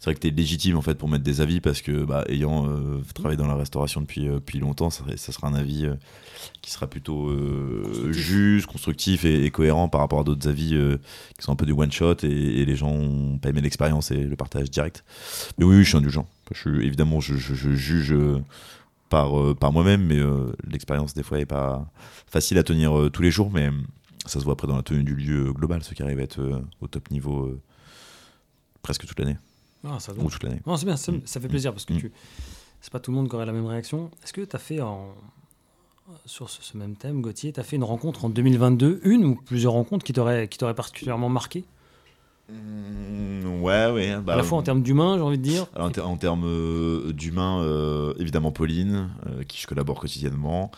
c'est 0.00 0.06
vrai 0.06 0.14
que 0.16 0.20
tu 0.20 0.26
es 0.26 0.30
légitime 0.30 0.76
en 0.76 0.82
fait 0.82 0.96
pour 0.96 1.08
mettre 1.08 1.22
des 1.22 1.40
avis 1.40 1.60
parce 1.60 1.80
que 1.80 2.04
bah, 2.04 2.24
ayant 2.28 2.68
euh, 2.68 3.00
travaillé 3.14 3.36
dans 3.36 3.46
la 3.46 3.54
restauration 3.54 4.00
depuis, 4.00 4.24
depuis 4.26 4.58
longtemps 4.58 4.90
ça, 4.90 5.04
ça, 5.16 5.32
sera 5.32 5.46
un 5.46 5.54
avis 5.54 5.86
qui 6.60 6.72
sera 6.72 6.88
plutôt 6.88 7.32
juste 8.10 8.66
constructif 8.66 9.24
et, 9.24 9.50
cohérent 9.50 9.88
par 9.88 10.00
rapport 10.00 10.20
à 10.20 10.24
d'autres 10.24 10.48
avis 10.48 10.76
qui 11.36 11.44
sont 11.44 11.52
un 11.52 11.56
peu 11.56 11.66
du 11.66 11.72
one 11.72 11.90
shot 11.90 12.16
et, 12.22 12.64
les 12.64 12.76
gens 12.76 12.90
ont 12.90 13.38
pas 13.38 13.48
aimé 13.48 13.60
l'expérience 13.60 14.12
et 14.12 14.22
le 14.22 14.36
partage 14.36 14.70
direct. 14.70 15.04
Mais 15.58 15.64
oui, 15.64 15.82
je 15.82 15.88
suis 15.88 15.96
indulgent. 15.96 16.28
Je, 16.52 16.68
évidemment 16.80 17.18
je, 17.18 17.34
je, 17.34 17.54
je 17.54 17.70
juge 17.72 18.14
par, 19.08 19.32
par 19.56 19.72
moi-même 19.72 20.04
mais 20.06 20.20
l'expérience 20.70 21.12
des 21.14 21.24
fois 21.24 21.40
est 21.40 21.46
pas 21.46 21.90
facile 22.28 22.58
à 22.58 22.62
tenir 22.62 23.10
tous 23.12 23.22
les 23.22 23.32
jours 23.32 23.50
mais 23.52 23.70
ça 24.28 24.40
se 24.40 24.44
voit 24.44 24.52
après 24.52 24.66
dans 24.66 24.76
la 24.76 24.82
tenue 24.82 25.02
du 25.02 25.14
lieu 25.14 25.52
global, 25.52 25.82
ceux 25.82 25.94
qui 25.94 26.02
arrivent 26.02 26.20
à 26.20 26.22
être 26.22 26.40
euh, 26.40 26.60
au 26.80 26.86
top 26.86 27.10
niveau 27.10 27.46
euh, 27.46 27.60
presque 28.82 29.06
toute 29.06 29.18
l'année. 29.18 29.36
Ah, 29.84 29.98
ça 30.00 30.12
Ou 30.12 30.30
toute 30.30 30.42
l'année. 30.42 30.60
c'est 30.76 30.84
bien, 30.84 30.96
ça, 30.96 31.40
fait 31.40 31.48
plaisir 31.48 31.72
parce 31.72 31.84
que 31.84 31.94
mm. 31.94 31.98
tu... 31.98 32.12
c'est 32.80 32.92
pas 32.92 33.00
tout 33.00 33.10
le 33.10 33.16
monde 33.16 33.28
qui 33.28 33.34
aurait 33.34 33.46
la 33.46 33.52
même 33.52 33.66
réaction. 33.66 34.10
Est-ce 34.22 34.32
que 34.32 34.42
tu 34.42 34.54
as 34.54 34.58
fait 34.58 34.80
en... 34.80 35.14
sur 36.26 36.50
ce, 36.50 36.76
même 36.76 36.96
thème, 36.96 37.22
Gauthier, 37.22 37.52
tu 37.52 37.60
as 37.60 37.62
fait 37.62 37.76
une 37.76 37.84
rencontre 37.84 38.24
en 38.24 38.28
2022, 38.28 39.00
une 39.04 39.24
ou 39.24 39.34
plusieurs 39.36 39.72
rencontres 39.72 40.04
qui 40.04 40.12
t'auraient 40.12 40.48
particulièrement 40.74 41.28
marqué? 41.28 41.64
Mmh, 42.50 43.62
ouais, 43.62 43.90
ouais. 43.90 44.16
Bah, 44.22 44.32
à 44.32 44.36
la 44.36 44.42
fois 44.42 44.58
en 44.58 44.62
termes 44.62 44.82
d'humain, 44.82 45.16
j'ai 45.16 45.22
envie 45.22 45.38
de 45.38 45.42
dire. 45.42 45.66
en, 45.76 46.16
termes 46.16 46.44
euh, 46.46 47.12
d'humain, 47.12 47.62
euh, 47.62 48.14
évidemment 48.18 48.52
Pauline, 48.52 49.10
euh, 49.26 49.44
qui 49.44 49.60
je 49.60 49.66
collabore 49.66 50.00
quotidiennement, 50.00 50.70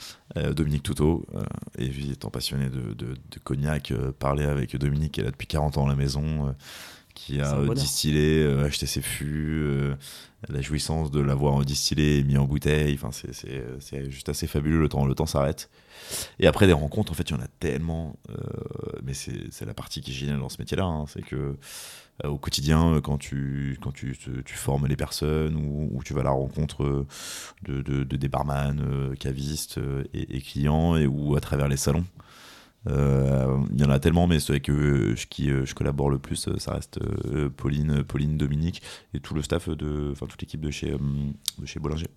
Dominique 0.54 0.84
Toutot, 0.84 1.26
et 1.78 1.86
étant 1.86 2.30
passionné 2.30 2.68
de, 2.68 2.94
de, 2.94 3.14
de 3.14 3.38
cognac, 3.42 3.92
parler 4.18 4.44
avec 4.44 4.76
Dominique, 4.76 5.12
qui 5.12 5.20
est 5.20 5.24
là 5.24 5.30
depuis 5.32 5.48
40 5.48 5.78
ans 5.78 5.86
à 5.86 5.88
la 5.88 5.96
maison, 5.96 6.54
qui 7.26 7.40
a 7.40 7.62
distillé, 7.74 8.46
acheté 8.64 8.86
ses 8.86 9.02
fûts, 9.02 9.92
la 10.48 10.60
jouissance 10.60 11.10
de 11.10 11.20
l'avoir 11.20 11.64
distillé 11.64 12.18
et 12.18 12.22
mis 12.22 12.38
en 12.38 12.44
bouteille. 12.44 12.94
Enfin, 12.94 13.10
c'est 13.12 14.10
juste 14.10 14.28
assez 14.28 14.46
fabuleux, 14.46 14.80
le 14.80 14.88
temps, 14.88 15.04
le 15.06 15.14
temps 15.14 15.26
s'arrête. 15.26 15.70
Et 16.38 16.46
après, 16.46 16.66
des 16.66 16.72
rencontres, 16.72 17.12
en 17.12 17.14
fait, 17.14 17.30
il 17.30 17.36
y 17.36 17.38
en 17.38 17.42
a 17.42 17.48
tellement. 17.58 18.16
Euh, 18.30 18.34
mais 19.02 19.14
c'est 19.14 19.64
la 19.64 19.74
partie 19.74 20.00
qui 20.00 20.10
est 20.10 20.14
géniale 20.14 20.40
dans 20.40 20.48
ce 20.48 20.56
métier-là. 20.58 20.84
Hein. 20.84 21.04
c'est 21.06 21.22
que 21.22 21.56
euh, 22.24 22.28
au 22.28 22.38
quotidien, 22.38 22.94
euh, 22.94 23.00
quand 23.00 23.18
tu, 23.18 23.78
quand 23.82 23.92
tu, 23.92 24.16
tu 24.16 24.54
formes 24.54 24.86
les 24.86 24.96
personnes 24.96 25.56
ou, 25.56 26.00
tu 26.04 26.14
vas 26.14 26.20
à 26.20 26.24
la 26.24 26.30
rencontre 26.30 27.06
de, 27.62 27.82
de, 27.82 28.16
des 28.16 28.28
barman, 28.28 29.14
cavistes 29.18 29.80
et, 30.14 30.40
clients, 30.40 30.96
et 30.96 31.06
ou 31.06 31.36
à 31.36 31.40
travers 31.40 31.68
les 31.68 31.76
salons. 31.76 32.06
Il 32.86 33.80
y 33.80 33.84
en 33.84 33.90
a 33.90 33.98
tellement, 33.98 34.26
mais 34.26 34.40
ceux 34.40 34.54
avec 34.54 34.62
qui 34.62 35.48
je 35.48 35.74
collabore 35.74 36.10
le 36.10 36.18
plus, 36.18 36.48
ça 36.58 36.72
reste 36.72 36.98
Pauline, 37.56 38.02
Pauline, 38.04 38.36
Dominique 38.36 38.82
et 39.12 39.20
tout 39.20 39.34
le 39.34 39.42
staff 39.42 39.68
de, 39.68 40.10
enfin 40.12 40.26
toute 40.26 40.40
l'équipe 40.40 40.60
de 40.60 40.70
chez, 40.70 40.96
de 41.58 41.66
chez 41.66 41.78
Bollinger. 41.78 42.08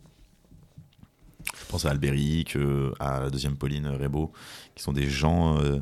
Je 1.58 1.66
pense 1.68 1.86
à 1.86 1.92
Albéric, 1.92 2.56
euh, 2.56 2.94
à 3.00 3.20
la 3.20 3.30
deuxième 3.30 3.58
Pauline 3.58 3.88
Rebaud, 3.88 4.32
qui 4.76 4.84
sont 4.84 4.94
des 4.94 5.10
gens 5.10 5.58
euh, 5.58 5.80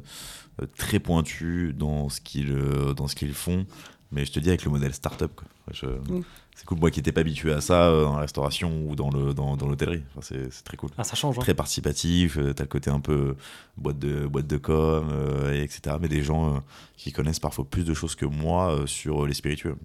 euh, 0.61 0.65
très 0.77 0.99
pointus 0.99 1.75
dans 1.75 2.09
ce 2.09 2.19
qu'ils 2.21 2.55
dans 2.95 3.07
ce 3.07 3.15
qu'ils 3.15 3.33
font. 3.33 3.65
Mais 4.11 4.25
je 4.25 4.31
te 4.31 4.39
dis 4.39 4.49
avec 4.49 4.65
le 4.65 4.71
modèle 4.71 4.93
startup. 4.93 5.41
C'est 6.55 6.65
cool, 6.65 6.79
moi 6.79 6.91
qui 6.91 6.99
n'étais 6.99 7.11
pas 7.11 7.21
habitué 7.21 7.53
à 7.53 7.61
ça 7.61 7.91
dans 7.91 8.15
la 8.15 8.21
restauration 8.21 8.85
ou 8.87 8.95
dans 8.95 9.09
le 9.09 9.33
dans, 9.33 9.57
dans 9.57 9.67
l'hôtellerie. 9.67 10.03
Enfin, 10.15 10.35
c'est 10.49 10.63
très 10.63 10.77
cool. 10.77 10.89
Ah, 10.97 11.03
ça 11.03 11.15
change. 11.15 11.37
Hein. 11.37 11.41
Très 11.41 11.53
participatif. 11.53 12.37
T'as 12.55 12.63
le 12.63 12.69
côté 12.69 12.89
un 12.89 12.99
peu 12.99 13.35
boîte 13.77 13.99
de 13.99 14.27
boîte 14.27 14.47
de 14.47 14.57
com, 14.57 15.09
etc. 15.53 15.95
Mais 15.99 16.07
des 16.07 16.23
gens 16.23 16.61
qui 16.97 17.11
connaissent 17.11 17.39
parfois 17.39 17.65
plus 17.65 17.83
de 17.83 17.93
choses 17.93 18.15
que 18.15 18.25
moi 18.25 18.83
sur 18.85 19.25
les 19.25 19.33
spiritueux. 19.33 19.75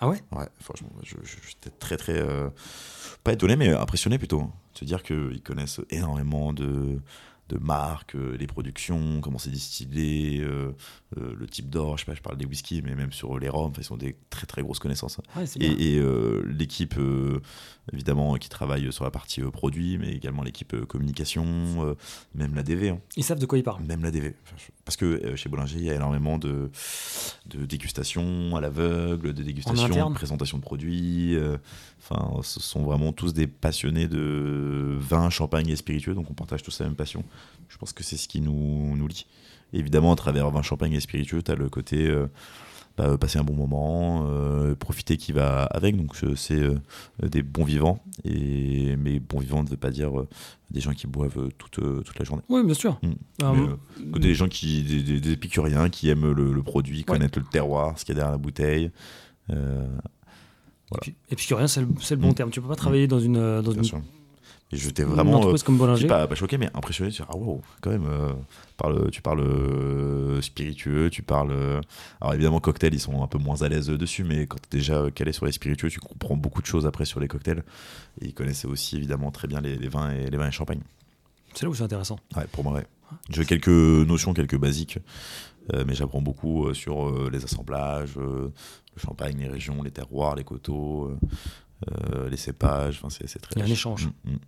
Ah 0.00 0.08
ouais? 0.08 0.22
Ouais, 0.32 0.48
franchement, 0.60 0.90
j'étais 1.02 1.70
très 1.78 1.96
très 1.96 2.22
pas 3.26 3.32
étonné, 3.32 3.56
mais 3.56 3.70
impressionné 3.70 4.18
plutôt. 4.18 4.40
Hein. 4.40 4.52
Se 4.74 4.84
dire 4.84 5.02
qu'ils 5.02 5.42
connaissent 5.42 5.80
énormément 5.90 6.52
de, 6.52 7.00
de 7.48 7.58
marques, 7.58 8.14
euh, 8.14 8.36
les 8.36 8.46
productions, 8.46 9.20
comment 9.20 9.38
c'est 9.38 9.50
distillé, 9.50 10.40
euh, 10.42 10.72
euh, 11.16 11.34
le 11.38 11.46
type 11.46 11.70
d'or, 11.70 11.96
je 11.96 12.04
sais 12.04 12.10
pas, 12.10 12.14
je 12.14 12.20
parle 12.20 12.36
des 12.36 12.46
whisky, 12.46 12.82
mais 12.82 12.94
même 12.94 13.12
sur 13.12 13.38
les 13.38 13.48
rhums, 13.48 13.72
ils 13.78 13.92
ont 13.92 13.96
des 13.96 14.16
très 14.30 14.46
très 14.46 14.62
grosses 14.62 14.78
connaissances. 14.78 15.18
et, 15.60 16.00
l'équipe, 16.44 16.96
évidemment, 17.92 18.34
qui 18.36 18.48
travaille 18.48 18.92
sur 18.92 19.04
la 19.04 19.10
partie 19.10 19.40
produit, 19.42 19.98
mais 19.98 20.12
également 20.12 20.42
l'équipe 20.42 20.74
communication, 20.86 21.96
même 22.34 22.54
la 22.54 22.62
DV. 22.62 22.90
Hein. 22.90 22.98
Ils 23.16 23.24
savent 23.24 23.38
de 23.38 23.46
quoi 23.46 23.58
ils 23.58 23.64
parlent. 23.64 23.84
Même 23.84 24.02
la 24.02 24.10
DV. 24.10 24.34
Parce 24.84 24.96
que 24.96 25.34
chez 25.36 25.48
Bollinger, 25.48 25.78
il 25.78 25.84
y 25.84 25.90
a 25.90 25.94
énormément 25.94 26.38
de, 26.38 26.70
de 27.46 27.64
dégustation 27.66 28.56
à 28.56 28.60
l'aveugle, 28.60 29.32
de 29.32 29.42
dégustation, 29.42 30.10
de 30.10 30.14
présentation 30.14 30.58
de 30.58 30.62
produits. 30.62 31.36
Enfin, 31.98 32.40
ce 32.42 32.60
sont 32.60 32.82
vraiment 32.82 33.12
tous 33.12 33.32
des 33.32 33.46
passionnés 33.46 34.08
de 34.08 34.96
vin, 34.98 35.30
champagne 35.30 35.68
et 35.68 35.76
spiritueux, 35.76 36.14
donc 36.14 36.30
on 36.30 36.34
partage 36.34 36.62
tous 36.62 36.80
la 36.80 36.86
même 36.86 36.96
passion. 36.96 37.24
Je 37.68 37.78
pense 37.78 37.92
que 37.92 38.04
c'est 38.04 38.16
ce 38.16 38.28
qui 38.28 38.40
nous, 38.40 38.96
nous 38.96 39.08
lie. 39.08 39.26
Évidemment, 39.78 40.12
à 40.12 40.16
travers 40.16 40.50
vin, 40.50 40.62
champagne 40.62 40.92
et 40.92 41.00
spiritueux, 41.00 41.42
tu 41.42 41.50
as 41.50 41.54
le 41.54 41.68
côté 41.68 42.06
euh, 42.08 42.26
bah, 42.96 43.16
passer 43.18 43.38
un 43.38 43.44
bon 43.44 43.54
moment, 43.54 44.26
euh, 44.28 44.74
profiter 44.74 45.16
qui 45.16 45.32
va 45.32 45.64
avec. 45.64 45.96
Donc, 45.96 46.16
c'est 46.36 46.60
euh, 46.60 46.78
des 47.22 47.42
bons 47.42 47.64
vivants. 47.64 48.02
Et, 48.24 48.96
mais 48.96 49.20
bons 49.20 49.40
vivants 49.40 49.62
ne 49.62 49.68
veut 49.68 49.76
pas 49.76 49.90
dire 49.90 50.12
des 50.70 50.80
gens 50.80 50.92
qui 50.92 51.06
boivent 51.06 51.50
toute, 51.58 51.80
toute 52.04 52.18
la 52.18 52.24
journée. 52.24 52.42
Oui, 52.48 52.64
bien 52.64 52.74
sûr. 52.74 52.98
Mmh. 53.02 53.12
Ah, 53.42 53.52
des 54.18 54.34
gens 54.34 54.48
qui, 54.48 54.82
des, 54.82 55.32
épicuriens 55.32 55.88
qui 55.88 56.08
aiment 56.08 56.32
le, 56.32 56.62
produit, 56.62 57.04
connaître 57.04 57.38
le 57.38 57.44
terroir, 57.44 57.98
ce 57.98 58.04
qu'il 58.04 58.14
y 58.14 58.18
a 58.18 58.20
derrière 58.20 58.32
la 58.32 58.38
bouteille. 58.38 58.90
Voilà. 59.48 61.06
Et, 61.30 61.36
puis, 61.36 61.52
rien, 61.54 61.66
c'est 61.66 61.80
le, 61.80 61.88
le, 61.88 62.16
bon 62.16 62.30
mmh. 62.30 62.34
terme. 62.34 62.50
Tu 62.50 62.60
peux 62.60 62.68
pas 62.68 62.76
travailler 62.76 63.06
dans 63.06 63.20
une, 63.20 63.60
dans 63.60 63.72
une 63.72 63.84
et 64.72 64.76
j'étais 64.76 65.04
vraiment. 65.04 65.52
Une 65.52 65.58
comme 65.60 65.80
euh, 65.80 66.08
pas, 66.08 66.26
pas, 66.26 66.34
choqué, 66.34 66.58
mais 66.58 66.68
impressionné. 66.74 67.12
Tu 67.12 67.22
ah 67.28 67.36
wow, 67.36 67.62
quand 67.80 67.90
même. 67.90 68.06
Euh, 68.06 68.32
parle, 68.76 69.10
tu 69.12 69.22
parles 69.22 69.40
euh, 69.40 70.42
spiritueux, 70.42 71.08
tu 71.08 71.22
parles. 71.22 71.52
alors 72.20 72.34
évidemment, 72.34 72.58
cocktails, 72.58 72.92
ils 72.92 73.00
sont 73.00 73.22
un 73.22 73.28
peu 73.28 73.38
moins 73.38 73.62
à 73.62 73.68
l'aise 73.68 73.86
dessus, 73.86 74.24
mais 74.24 74.46
quand 74.46 74.56
tu 74.56 74.76
es 74.76 74.80
déjà 74.80 75.08
calé 75.12 75.32
sur 75.32 75.46
les 75.46 75.52
spiritueux, 75.52 75.88
tu 75.88 76.00
comprends 76.00 76.36
beaucoup 76.36 76.62
de 76.62 76.66
choses 76.66 76.84
après 76.84 77.04
sur 77.04 77.20
les 77.20 77.28
cocktails. 77.28 77.62
Et 78.20 78.26
ils 78.26 78.34
connaissaient 78.34 78.66
aussi 78.66 78.96
évidemment 78.96 79.30
très 79.30 79.46
bien 79.46 79.60
les, 79.60 79.76
vins 79.88 80.10
et 80.10 80.28
les 80.28 80.36
vins 80.36 80.48
et 80.48 80.52
champagne. 80.52 80.80
C'est 81.54 81.62
là 81.62 81.70
où 81.70 81.74
c'est 81.74 81.84
intéressant. 81.84 82.18
Ouais, 82.36 82.46
pour 82.50 82.64
moi, 82.64 82.72
ouais. 82.72 82.86
J'ai 83.30 83.44
quelques 83.44 83.68
notions, 83.68 84.34
quelques 84.34 84.58
basiques, 84.58 84.98
mais 85.72 85.94
j'apprends 85.94 86.20
beaucoup 86.20 86.74
sur 86.74 87.30
les 87.30 87.44
assemblages, 87.44 88.16
le 88.16 88.50
champagne, 88.96 89.36
les 89.38 89.48
régions, 89.48 89.80
les 89.84 89.92
terroirs, 89.92 90.34
les 90.34 90.42
coteaux. 90.42 91.16
les 92.28 92.36
cépages, 92.36 93.00
enfin, 93.00 93.08
c'est 93.10 93.38
très. 93.38 93.52
Il 93.54 93.60
y 93.60 93.62
a 93.62 93.64
un 93.64 93.70
échange. 93.70 94.08
Mm, 94.24 94.32
mm. 94.32 94.38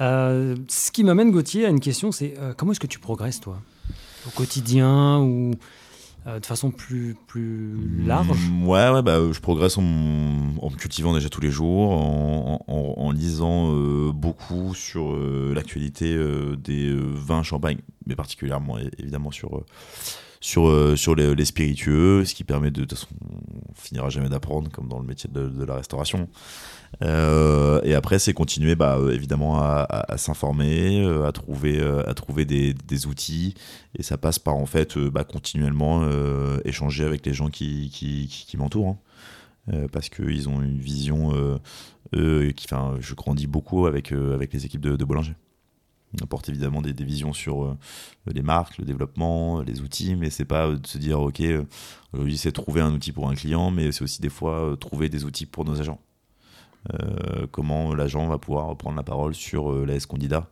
Euh, 0.00 0.56
ce 0.68 0.90
qui 0.90 1.04
m'amène, 1.04 1.30
Gauthier, 1.30 1.66
à 1.66 1.68
une 1.68 1.80
question, 1.80 2.12
c'est 2.12 2.34
euh, 2.38 2.54
comment 2.56 2.72
est-ce 2.72 2.80
que 2.80 2.86
tu 2.86 2.98
progresses, 2.98 3.40
toi? 3.40 3.60
Au 4.26 4.30
quotidien 4.30 5.20
ou 5.20 5.52
euh, 6.26 6.40
de 6.40 6.46
façon 6.46 6.70
plus, 6.70 7.16
plus 7.26 8.04
large? 8.06 8.28
Mm, 8.50 8.66
Ouais, 8.66 8.90
ouais 8.90 9.02
bah, 9.02 9.18
je 9.30 9.40
progresse 9.40 9.76
en, 9.78 9.82
me 9.82 10.76
cultivant 10.76 11.12
déjà 11.12 11.28
tous 11.28 11.40
les 11.40 11.50
jours, 11.50 11.92
en, 11.92 13.10
lisant 13.12 13.72
beaucoup 14.12 14.74
sur 14.74 15.16
l'actualité 15.52 16.16
des 16.56 16.94
vins 16.94 17.42
champagne, 17.42 17.78
mais 18.06 18.14
particulièrement 18.14 18.78
évidemment 18.98 19.30
sur 19.32 19.64
sur, 20.42 20.96
sur 20.96 21.14
les, 21.14 21.44
spiritueux, 21.44 22.24
ce 22.24 22.34
qui 22.34 22.44
permet 22.44 22.70
de, 22.70 22.80
de 22.80 22.86
toute 22.86 22.98
façon, 22.98 23.08
on 23.68 23.74
finira 23.74 24.08
jamais 24.08 24.30
d'apprendre, 24.30 24.70
comme 24.70 24.88
dans 24.88 24.98
le 24.98 25.06
métier 25.06 25.28
de, 25.30 25.48
de 25.48 25.64
la 25.64 25.74
restauration. 25.74 26.28
Euh, 27.02 27.80
et 27.82 27.94
après, 27.94 28.18
c'est 28.18 28.34
continuer 28.34 28.74
bah, 28.74 28.96
euh, 28.98 29.12
évidemment 29.12 29.60
à, 29.60 30.16
s'informer, 30.16 31.02
euh, 31.04 31.26
à 31.26 31.32
trouver, 31.32 31.80
à 31.80 32.14
trouver 32.14 32.44
des, 32.44 33.06
outils. 33.06 33.54
Et 33.96 34.02
ça 34.02 34.18
passe 34.18 34.38
par 34.38 34.56
en 34.56 34.66
fait 34.66 34.98
bah, 34.98 35.24
continuellement 35.24 36.06
échanger 36.64 37.04
avec 37.04 37.24
les 37.26 37.32
gens 37.32 37.48
qui, 37.48 38.46
m'entourent. 38.56 38.96
Hein. 39.68 39.86
parce 39.92 40.08
qu'ils 40.08 40.48
ont 40.48 40.60
une 40.62 40.78
vision. 40.78 41.58
qui, 42.12 42.66
je 43.00 43.14
grandis 43.14 43.46
beaucoup 43.46 43.86
avec, 43.86 44.10
les 44.10 44.66
équipes 44.66 44.82
de, 44.82 44.96
de 44.96 45.04
Bollinger. 45.04 45.34
Apporte 46.20 46.48
évidemment 46.48 46.82
des, 46.82 46.92
des 46.92 47.04
visions 47.04 47.32
sur 47.32 47.76
les 48.26 48.42
marques, 48.42 48.78
le 48.78 48.84
développement, 48.84 49.62
les 49.62 49.80
outils, 49.80 50.16
mais 50.16 50.28
c'est 50.28 50.44
pas 50.44 50.72
de 50.72 50.84
se 50.84 50.98
dire 50.98 51.20
ok, 51.20 51.40
aujourd'hui 52.12 52.36
c'est 52.36 52.50
trouver 52.50 52.80
un 52.80 52.92
outil 52.92 53.12
pour 53.12 53.30
un 53.30 53.36
client, 53.36 53.70
mais 53.70 53.92
c'est 53.92 54.02
aussi 54.02 54.20
des 54.20 54.28
fois 54.28 54.76
trouver 54.80 55.08
des 55.08 55.24
outils 55.24 55.46
pour 55.46 55.64
nos 55.64 55.80
agents. 55.80 56.00
Euh, 56.94 57.46
comment 57.50 57.94
l'agent 57.94 58.26
va 58.28 58.38
pouvoir 58.38 58.76
prendre 58.76 58.96
la 58.96 59.02
parole 59.02 59.34
sur 59.34 59.72
euh, 59.72 59.84
l'AS 59.86 60.06
candidat. 60.06 60.48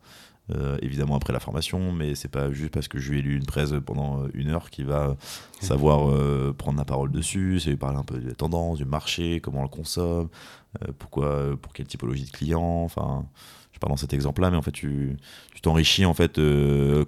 Euh, 0.50 0.78
évidemment 0.80 1.14
après 1.14 1.34
la 1.34 1.40
formation, 1.40 1.92
mais 1.92 2.14
c'est 2.14 2.30
pas 2.30 2.50
juste 2.50 2.72
parce 2.72 2.88
que 2.88 2.98
je 2.98 3.10
lui 3.10 3.18
ai 3.18 3.22
lu 3.22 3.36
une 3.36 3.44
presse 3.44 3.74
pendant 3.84 4.26
une 4.32 4.48
heure 4.48 4.70
qu'il 4.70 4.86
va 4.86 5.14
savoir 5.60 6.10
prendre 6.54 6.78
la 6.78 6.86
parole 6.86 7.10
dessus, 7.10 7.60
c'est 7.60 7.68
lui 7.68 7.76
parler 7.76 7.98
un 7.98 8.02
peu 8.02 8.18
des 8.18 8.32
tendances, 8.32 8.78
du 8.78 8.86
marché, 8.86 9.40
comment 9.40 9.60
on 9.60 9.64
le 9.64 9.68
consomme, 9.68 10.30
pourquoi, 10.98 11.54
pour 11.60 11.74
quelle 11.74 11.86
typologie 11.86 12.24
de 12.24 12.30
client, 12.30 12.82
enfin, 12.82 13.26
je 13.72 13.78
pars 13.78 13.90
dans 13.90 13.98
cet 13.98 14.14
exemple-là, 14.14 14.50
mais 14.50 14.56
en 14.56 14.62
fait, 14.62 14.72
tu 14.72 15.18
tu 15.54 15.60
t'enrichis 15.60 16.06
en 16.06 16.14
fait 16.14 16.40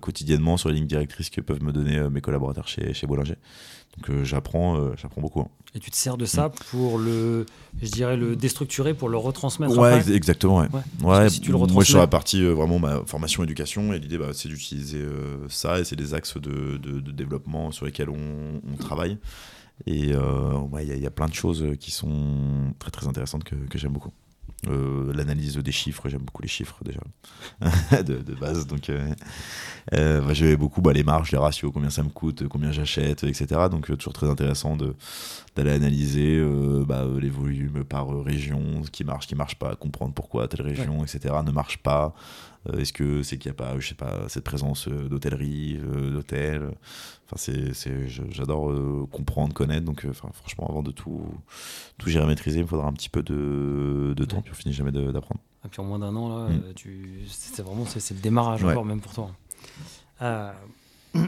quotidiennement 0.02 0.58
sur 0.58 0.68
les 0.68 0.74
lignes 0.74 0.86
directrices 0.86 1.30
que 1.30 1.40
peuvent 1.40 1.62
me 1.62 1.72
donner 1.72 2.10
mes 2.10 2.20
collaborateurs 2.20 2.68
chez, 2.68 2.92
chez 2.92 3.06
Bollinger. 3.06 3.36
Donc 3.98 4.22
j'apprends, 4.22 4.96
j'apprends 4.96 5.20
beaucoup. 5.20 5.40
Hein. 5.40 5.48
Et 5.74 5.78
tu 5.78 5.90
te 5.90 5.96
sers 5.96 6.16
de 6.16 6.24
ça 6.24 6.48
pour 6.70 6.98
le, 6.98 7.46
je 7.80 7.90
dirais, 7.90 8.16
le 8.16 8.34
déstructurer, 8.34 8.94
pour 8.94 9.08
le 9.08 9.16
retransmettre 9.16 9.76
Ouais, 9.76 10.10
exactement. 10.10 10.58
Ouais. 10.58 10.68
ouais. 11.02 11.28
Si 11.28 11.40
tu 11.40 11.52
le 11.52 11.58
moi, 11.58 11.66
je 11.66 11.84
suis 11.84 11.92
sur 11.92 11.98
la 11.98 12.06
partie 12.06 12.44
vraiment 12.44 12.78
ma 12.78 13.04
formation 13.04 13.44
éducation, 13.44 13.92
et 13.92 13.98
l'idée, 13.98 14.18
bah, 14.18 14.30
c'est 14.32 14.48
d'utiliser 14.48 15.04
ça, 15.48 15.78
et 15.78 15.84
c'est 15.84 15.96
des 15.96 16.14
axes 16.14 16.38
de, 16.38 16.76
de, 16.78 17.00
de, 17.00 17.12
développement 17.12 17.70
sur 17.72 17.86
lesquels 17.86 18.10
on, 18.10 18.60
on 18.72 18.76
travaille. 18.76 19.18
Et 19.86 20.12
euh, 20.12 20.58
il 20.80 20.98
y, 20.98 21.06
a 21.06 21.10
plein 21.10 21.26
de 21.26 21.34
choses 21.34 21.64
qui 21.78 21.90
sont 21.90 22.74
très 22.78 22.90
très 22.90 23.06
intéressantes 23.06 23.44
que, 23.44 23.54
que 23.54 23.78
j'aime 23.78 23.92
beaucoup. 23.92 24.12
Euh, 24.68 25.12
l'analyse 25.14 25.56
des 25.56 25.72
chiffres, 25.72 26.08
j'aime 26.08 26.20
beaucoup 26.20 26.42
les 26.42 26.48
chiffres 26.48 26.78
déjà 26.84 27.00
de, 28.02 28.18
de, 28.18 28.34
base. 28.34 28.66
Donc, 28.66 28.90
euh, 28.90 29.14
euh 29.94 30.20
bah, 30.20 30.56
beaucoup 30.56 30.82
bah, 30.82 30.92
les 30.92 31.02
marges, 31.02 31.32
les 31.32 31.38
ratios, 31.38 31.70
combien 31.72 31.88
ça 31.88 32.02
me 32.02 32.10
coûte, 32.10 32.46
combien 32.48 32.70
j'achète, 32.70 33.24
etc. 33.24 33.46
Donc, 33.70 33.86
toujours 33.86 34.12
très 34.12 34.28
intéressant 34.28 34.76
d'aller 35.56 35.70
analyser 35.70 36.44
bah, 36.86 37.06
les 37.20 37.30
volumes 37.30 37.84
par 37.84 38.08
région, 38.22 38.84
ce 38.84 38.90
qui 38.90 39.04
marche, 39.04 39.24
ce 39.24 39.28
qui 39.28 39.34
marche 39.34 39.54
pas, 39.56 39.74
comprendre 39.76 40.12
pourquoi 40.12 40.46
telle 40.46 40.62
région, 40.62 41.04
etc. 41.04 41.34
ne 41.44 41.52
marche 41.52 41.78
pas. 41.78 42.14
Est-ce 42.76 42.92
que 42.92 43.22
c'est 43.22 43.38
qu'il 43.38 43.50
n'y 43.50 43.54
a 43.54 43.58
pas, 43.58 43.78
je 43.78 43.88
sais 43.88 43.94
pas, 43.94 44.28
cette 44.28 44.44
présence 44.44 44.88
d'hôtellerie, 44.88 45.78
d'hôtel 46.12 46.70
Enfin, 47.32 47.52
c'est, 47.72 48.08
j'adore 48.08 48.72
comprendre, 49.10 49.54
connaître. 49.54 49.86
Donc, 49.86 50.04
franchement, 50.12 50.66
avant 50.68 50.82
de 50.82 50.90
tout, 50.90 51.22
tout 51.96 52.10
gérer 52.10 52.26
maîtriser, 52.26 52.58
il 52.58 52.62
me 52.62 52.68
faudra 52.68 52.86
un 52.88 52.92
petit 52.92 53.08
peu 53.08 53.22
de, 53.22 54.14
de 54.16 54.24
temps, 54.24 54.42
puis 54.42 54.52
on 54.52 54.54
finit 54.54 54.74
jamais 54.74 54.90
d'apprendre. 54.90 55.40
Et 55.64 55.68
puis 55.68 55.80
en 55.80 55.84
moins 55.84 55.98
d'un 55.98 56.14
an, 56.16 56.28
là, 56.28 56.48
mm. 56.48 56.74
tu, 56.74 57.20
c'est 57.28 57.62
vraiment 57.62 57.84
c'est, 57.86 58.14
le 58.14 58.20
démarrage 58.20 58.64
encore, 58.64 58.84
même 58.84 59.00
pour 59.00 59.12
toi. 59.12 59.30
Euh, 60.22 60.52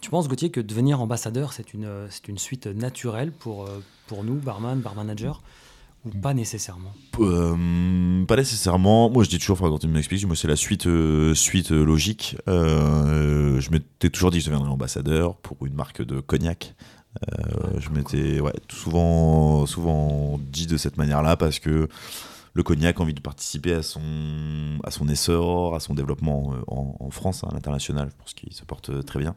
tu 0.00 0.10
penses, 0.10 0.28
Gauthier, 0.28 0.50
que 0.50 0.60
devenir 0.60 1.00
ambassadeur, 1.00 1.52
c'est 1.52 1.72
une, 1.74 2.06
c'est 2.10 2.28
une 2.28 2.38
suite 2.38 2.66
naturelle 2.66 3.32
pour, 3.32 3.68
pour 4.06 4.24
nous, 4.24 4.34
barman, 4.34 4.80
bar 4.80 4.94
manager? 4.94 5.42
Ou 6.04 6.10
pas 6.10 6.34
nécessairement 6.34 6.94
euh, 7.18 8.24
Pas 8.24 8.36
nécessairement. 8.36 9.10
Moi, 9.10 9.24
je 9.24 9.28
dis 9.28 9.38
toujours, 9.38 9.58
quand 9.58 9.78
tu 9.78 9.88
m'expliques, 9.88 10.26
moi, 10.26 10.36
c'est 10.36 10.48
la 10.48 10.56
suite, 10.56 10.86
euh, 10.86 11.34
suite 11.34 11.72
euh, 11.72 11.84
logique. 11.84 12.36
je 12.46 13.70
m'étais 13.70 14.10
toujours 14.10 14.30
dit 14.30 14.38
que 14.38 14.44
je 14.44 14.50
deviendrais 14.50 14.70
ambassadeur 14.70 15.36
pour 15.36 15.66
une 15.66 15.74
marque 15.74 16.02
de 16.02 16.20
cognac. 16.20 16.74
je 17.78 17.90
m'étais 17.90 18.40
ouais, 18.40 18.54
souvent, 18.70 19.66
souvent 19.66 20.40
dit 20.50 20.66
de 20.66 20.76
cette 20.76 20.96
manière-là 20.96 21.36
parce 21.36 21.58
que 21.58 21.88
le 22.52 22.62
cognac 22.62 22.98
a 22.98 23.02
envie 23.02 23.14
de 23.14 23.20
participer 23.20 23.72
à 23.72 23.82
son, 23.82 24.00
à 24.84 24.90
son 24.90 25.08
essor, 25.08 25.74
à 25.74 25.80
son 25.80 25.94
développement 25.94 26.54
en, 26.66 27.10
France, 27.10 27.44
à 27.44 27.52
l'international, 27.52 28.10
pour 28.18 28.28
ce 28.28 28.34
qui 28.34 28.52
se 28.52 28.64
porte 28.64 29.04
très 29.04 29.18
bien. 29.18 29.34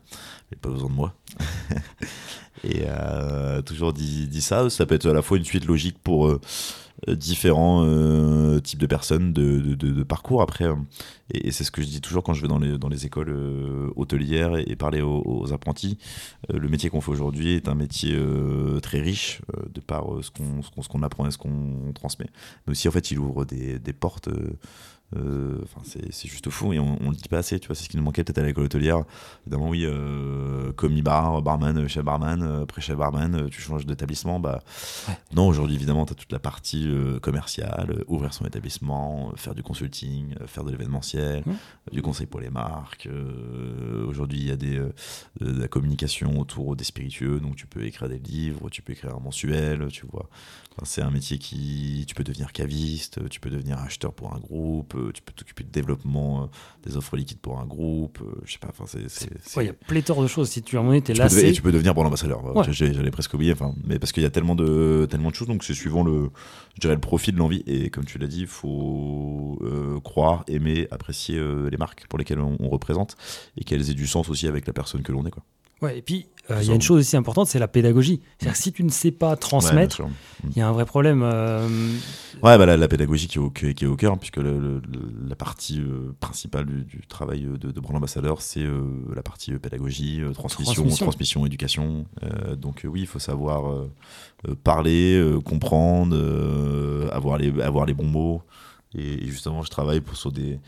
Il 0.52 0.58
pas 0.58 0.70
besoin 0.70 0.90
de 0.90 0.96
moi. 0.96 1.14
Et 2.64 2.84
euh, 2.88 3.62
toujours 3.62 3.94
dit, 3.94 4.28
dit, 4.28 4.42
ça, 4.42 4.70
ça 4.70 4.86
peut 4.86 4.96
être 4.96 5.10
à 5.10 5.14
la 5.14 5.22
fois 5.22 5.38
une 5.38 5.44
suite 5.44 5.66
logique 5.66 5.98
pour 6.04 6.28
euh, 6.28 6.40
différents 7.08 7.84
euh, 7.86 8.60
types 8.60 8.80
de 8.80 8.86
personnes 8.86 9.34
de, 9.34 9.60
de, 9.76 10.04
parcours 10.04 10.42
après. 10.42 10.66
Et, 11.34 11.52
c'est 11.52 11.64
ce 11.64 11.72
que 11.72 11.82
je 11.82 11.88
dis 11.88 12.02
toujours 12.02 12.24
quand 12.24 12.34
je 12.34 12.42
vais 12.42 12.48
dans 12.48 12.60
les, 12.60 12.78
dans 12.78 12.90
les 12.90 13.06
écoles 13.06 13.34
hôtelières 13.96 14.58
et, 14.58 14.76
parler 14.76 15.02
aux, 15.02 15.52
apprentis. 15.54 15.98
le 16.50 16.68
métier 16.70 16.90
qu'on 16.90 17.02
fait 17.02 17.12
aujourd'hui 17.12 17.54
est 17.54 17.68
un 17.68 17.76
métier 17.76 18.18
très 18.82 19.00
riche 19.00 19.42
de 19.74 19.80
par 19.80 20.06
ce 20.22 20.30
qu'on 20.32 20.62
ce 20.62 20.88
qu'on 20.88 21.04
apprend 21.04 21.28
et 21.28 21.32
ce 21.32 21.38
qu'on 21.38 21.92
transmet. 21.94 22.30
Mais 22.66 22.72
aussi, 22.72 22.88
en 22.88 22.92
fait, 22.92 23.12
il 23.12 23.20
ouvre 23.20 23.46
des, 23.46 23.80
des 23.80 23.94
portes 23.94 24.28
euh, 24.28 24.58
enfin, 25.64 25.82
c'est 25.84 26.28
juste 26.28 26.50
fou 26.50 26.74
et 26.74 26.80
on, 26.80 26.98
on, 27.02 27.10
le 27.10 27.16
dit 27.16 27.30
pas 27.30 27.40
assez, 27.40 27.60
tu 27.60 27.68
vois. 27.68 27.76
C'est 27.76 27.84
ce 27.84 27.90
qui 27.90 27.98
nous 27.98 28.04
manquait 28.04 28.24
peut-être 28.24 28.40
à 28.40 28.44
l'école 28.44 28.66
hôtelière. 28.66 29.04
Évidemment, 29.46 29.70
oui, 29.70 29.86
euh, 29.86 30.72
commis 30.74 31.02
bar, 31.02 31.42
barman, 31.42 31.88
chef 31.88 32.04
barman, 32.04 32.42
euh, 32.44 32.64
après-chef 32.64 32.98
barman, 32.98 33.50
tu 33.50 33.62
changes 33.62 33.86
d'établissement. 33.86 34.40
Bah, 34.40 34.64
Non, 35.34 35.48
aujourd'hui, 35.48 35.76
évidemment, 35.76 36.06
tu 36.06 36.14
as 36.14 36.16
toute 36.16 36.32
la 36.32 36.40
partie 36.40 36.90
commerciale, 37.22 38.04
ouvrir 38.08 38.34
son 38.34 38.46
établissement, 38.46 39.32
faire 39.36 39.56
du 39.56 39.64
consulting, 39.64 40.36
faire 40.48 40.64
de 40.64 40.72
l'événementiel, 40.72 41.44
du 41.92 42.02
conseil 42.02 42.28
pour 42.28 42.40
les 42.40 42.50
marques. 42.50 43.08
aujourd'hui, 44.08 44.40
il 44.40 44.48
y 44.48 44.52
a 44.52 44.56
des, 44.56 44.80
de 45.40 45.62
la 45.62 45.68
communication 45.68 46.40
autour 46.40 46.76
des 46.76 46.84
spiritueux, 46.84 47.40
donc 47.40 47.56
tu 47.56 47.68
peux 47.68 47.84
écrire 47.86 48.10
des 48.10 48.20
livres, 48.20 48.70
tu 48.70 48.82
peux 48.82 48.94
écrire 48.94 49.16
un 49.16 49.20
mensuel, 49.20 49.88
tu 49.92 50.06
vois. 50.06 50.30
C'est 50.84 51.02
un 51.02 51.12
métier 51.12 51.38
qui. 51.38 52.06
Tu 52.08 52.16
peux 52.16 52.24
devenir 52.24 52.52
caviste, 52.52 53.30
tu 53.30 53.40
peux 53.40 53.50
devenir 53.50 53.80
acheteur 53.80 54.14
pour 54.14 54.34
un 54.34 54.40
groupe 54.40 54.96
tu 55.14 55.22
peux 55.22 55.34
t'occuper 55.34 55.64
de 55.64 55.70
développement 55.70 56.44
euh, 56.44 56.46
des 56.86 56.98
offres 56.98 57.16
liquides 57.16 57.40
pour 57.40 57.60
un 57.60 57.66
groupe, 57.66 58.20
euh, 58.22 58.42
je 58.46 58.54
sais 58.54 58.60
pas, 58.60 58.70
enfin 58.70 58.86
c'est... 58.88 59.30
Il 59.62 59.66
y 59.66 59.70
a 59.70 59.74
pléthore 59.74 60.22
de 60.22 60.28
choses, 60.28 60.50
si 60.50 60.62
tu 60.62 60.78
as 60.78 60.80
un 60.80 60.84
moment 60.84 61.00
tu 61.00 61.12
es 61.12 61.16
lassé... 61.16 61.52
tu 61.52 61.62
peux 61.62 61.72
devenir 61.72 61.94
bon 61.94 62.06
ambassadeur, 62.06 62.42
j'allais 62.72 63.12
presque 63.12 63.34
oublier, 63.34 63.54
enfin, 63.54 63.74
mais 63.86 64.00
parce 64.00 64.12
qu'il 64.12 64.24
y 64.24 64.26
a 64.26 64.30
tellement 64.30 64.56
de, 64.56 65.08
tellement 65.10 65.30
de 65.30 65.36
choses, 65.36 65.48
donc 65.48 65.64
c'est 65.64 65.74
suivant 65.74 66.04
le, 66.04 66.30
je 66.76 66.82
dirais, 66.82 66.96
le 66.96 67.02
profil 67.02 67.34
de 67.34 67.40
l'envie, 67.40 67.64
et 67.68 67.90
comme 67.90 68.06
tu 68.06 68.18
l'as 68.18 68.28
dit, 68.28 68.42
il 68.42 68.48
faut 68.48 69.60
euh, 69.62 70.00
croire, 70.02 70.44
aimer, 70.48 70.88
apprécier 70.92 71.42
les 71.70 71.78
marques 71.78 72.08
pour 72.08 72.20
lesquelles 72.20 72.40
on, 72.40 72.58
on 72.60 72.70
représente, 72.70 73.16
et 73.58 73.64
qu'elles 73.64 73.90
aient 73.90 73.96
du 73.96 74.08
sens 74.08 74.30
aussi 74.30 74.48
avec 74.48 74.68
la 74.68 74.74
personne 74.74 75.02
que 75.02 75.12
l'on 75.12 75.26
est, 75.26 75.32
quoi. 75.32 75.44
Ouais, 75.82 75.98
et 75.98 76.02
puis, 76.02 76.28
euh, 76.52 76.60
il 76.62 76.68
y 76.68 76.72
a 76.72 76.76
une 76.76 76.82
chose 76.82 77.00
aussi 77.00 77.16
importante, 77.16 77.48
c'est 77.48 77.60
la 77.60 77.70
pédagogie. 77.70 78.22
C'est-à-dire, 78.38 78.58
si 78.58 78.74
tu 78.74 78.84
ne 78.84 78.90
sais 78.90 79.12
pas 79.12 79.38
transmettre, 79.38 80.02
il 80.50 80.58
y 80.58 80.62
a 80.62 80.68
un 80.68 80.74
vrai 80.74 80.86
problème. 80.86 81.22
Euh, 81.24 81.68
ouais, 82.42 82.58
bah, 82.58 82.66
la, 82.66 82.88
pédagogie 82.88 83.28
qui 83.28 83.38
est, 83.38 83.42
au, 83.42 83.50
qui 83.50 83.66
est 83.66 83.86
au 83.86 83.96
cœur, 83.96 84.18
puisque 84.18 84.38
la 84.38 85.36
partie 85.38 85.80
euh, 85.80 86.14
principale 86.20 86.66
du, 86.66 87.02
travail 87.08 87.48
de, 87.60 87.72
de 87.72 87.80
brand 87.80 87.96
ambassadeur, 87.96 88.42
c'est 88.42 88.66
la 89.16 89.24
partie 89.24 89.54
pédagogie, 89.54 90.22
transmission, 90.34 90.86
transmission, 90.88 91.46
éducation. 91.46 92.06
donc, 92.58 92.82
oui, 92.84 93.02
il 93.02 93.08
faut 93.08 93.20
savoir 93.20 93.86
parler, 94.64 95.24
comprendre, 95.46 96.18
avoir, 97.14 97.38
les, 97.38 97.62
avoir 97.62 97.86
les 97.86 97.94
bons 97.94 98.08
mots. 98.08 98.42
Et, 98.96 99.26
justement, 99.28 99.64
je 99.64 99.70
travaille 99.70 100.02
pour, 100.02 100.18
sur 100.18 100.32
des, 100.32 100.60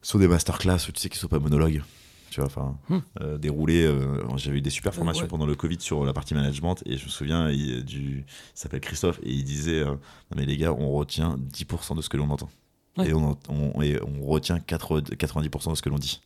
sur 0.00 0.18
des 0.18 0.26
masterclass, 0.26 0.78
tu 0.78 0.92
sais, 0.96 1.08
qui 1.10 1.16
ne 1.16 1.20
sont 1.20 1.28
pas 1.28 1.38
monologues 1.38 1.82
tu 2.30 2.40
vois, 2.40 2.46
enfin, 2.46 2.76
hmm. 2.88 2.98
euh, 3.20 3.38
dérouler. 3.38 3.84
Euh, 3.84 4.22
j'avais 4.36 4.58
eu 4.58 4.60
des 4.60 4.70
super 4.70 4.94
formations 4.94 5.26
pendant 5.26 5.46
le 5.46 5.54
Covid 5.54 5.78
sur 5.80 6.04
la 6.04 6.12
partie 6.12 6.34
management 6.34 6.76
et 6.86 6.96
je 6.96 7.04
me 7.04 7.10
souviens, 7.10 7.50
il, 7.50 7.84
du, 7.84 8.24
s'appelle 8.54 8.80
Christophe 8.80 9.18
et 9.22 9.30
il 9.30 9.44
disait 9.44 9.80
euh, 9.80 9.92
Non, 9.92 10.36
mais 10.36 10.46
les 10.46 10.56
gars, 10.56 10.72
on 10.72 10.92
retient 10.92 11.38
10% 11.52 11.96
de 11.96 12.02
ce 12.02 12.08
que 12.08 12.16
l'on 12.16 12.30
entend. 12.30 12.50
Et, 13.04 13.12
on, 13.12 13.36
on, 13.50 13.82
et 13.82 14.00
on 14.02 14.24
retient 14.24 14.56
90% 14.56 15.70
de 15.70 15.74
ce 15.74 15.82
que 15.82 15.90
l'on 15.90 15.98
dit. 15.98 16.22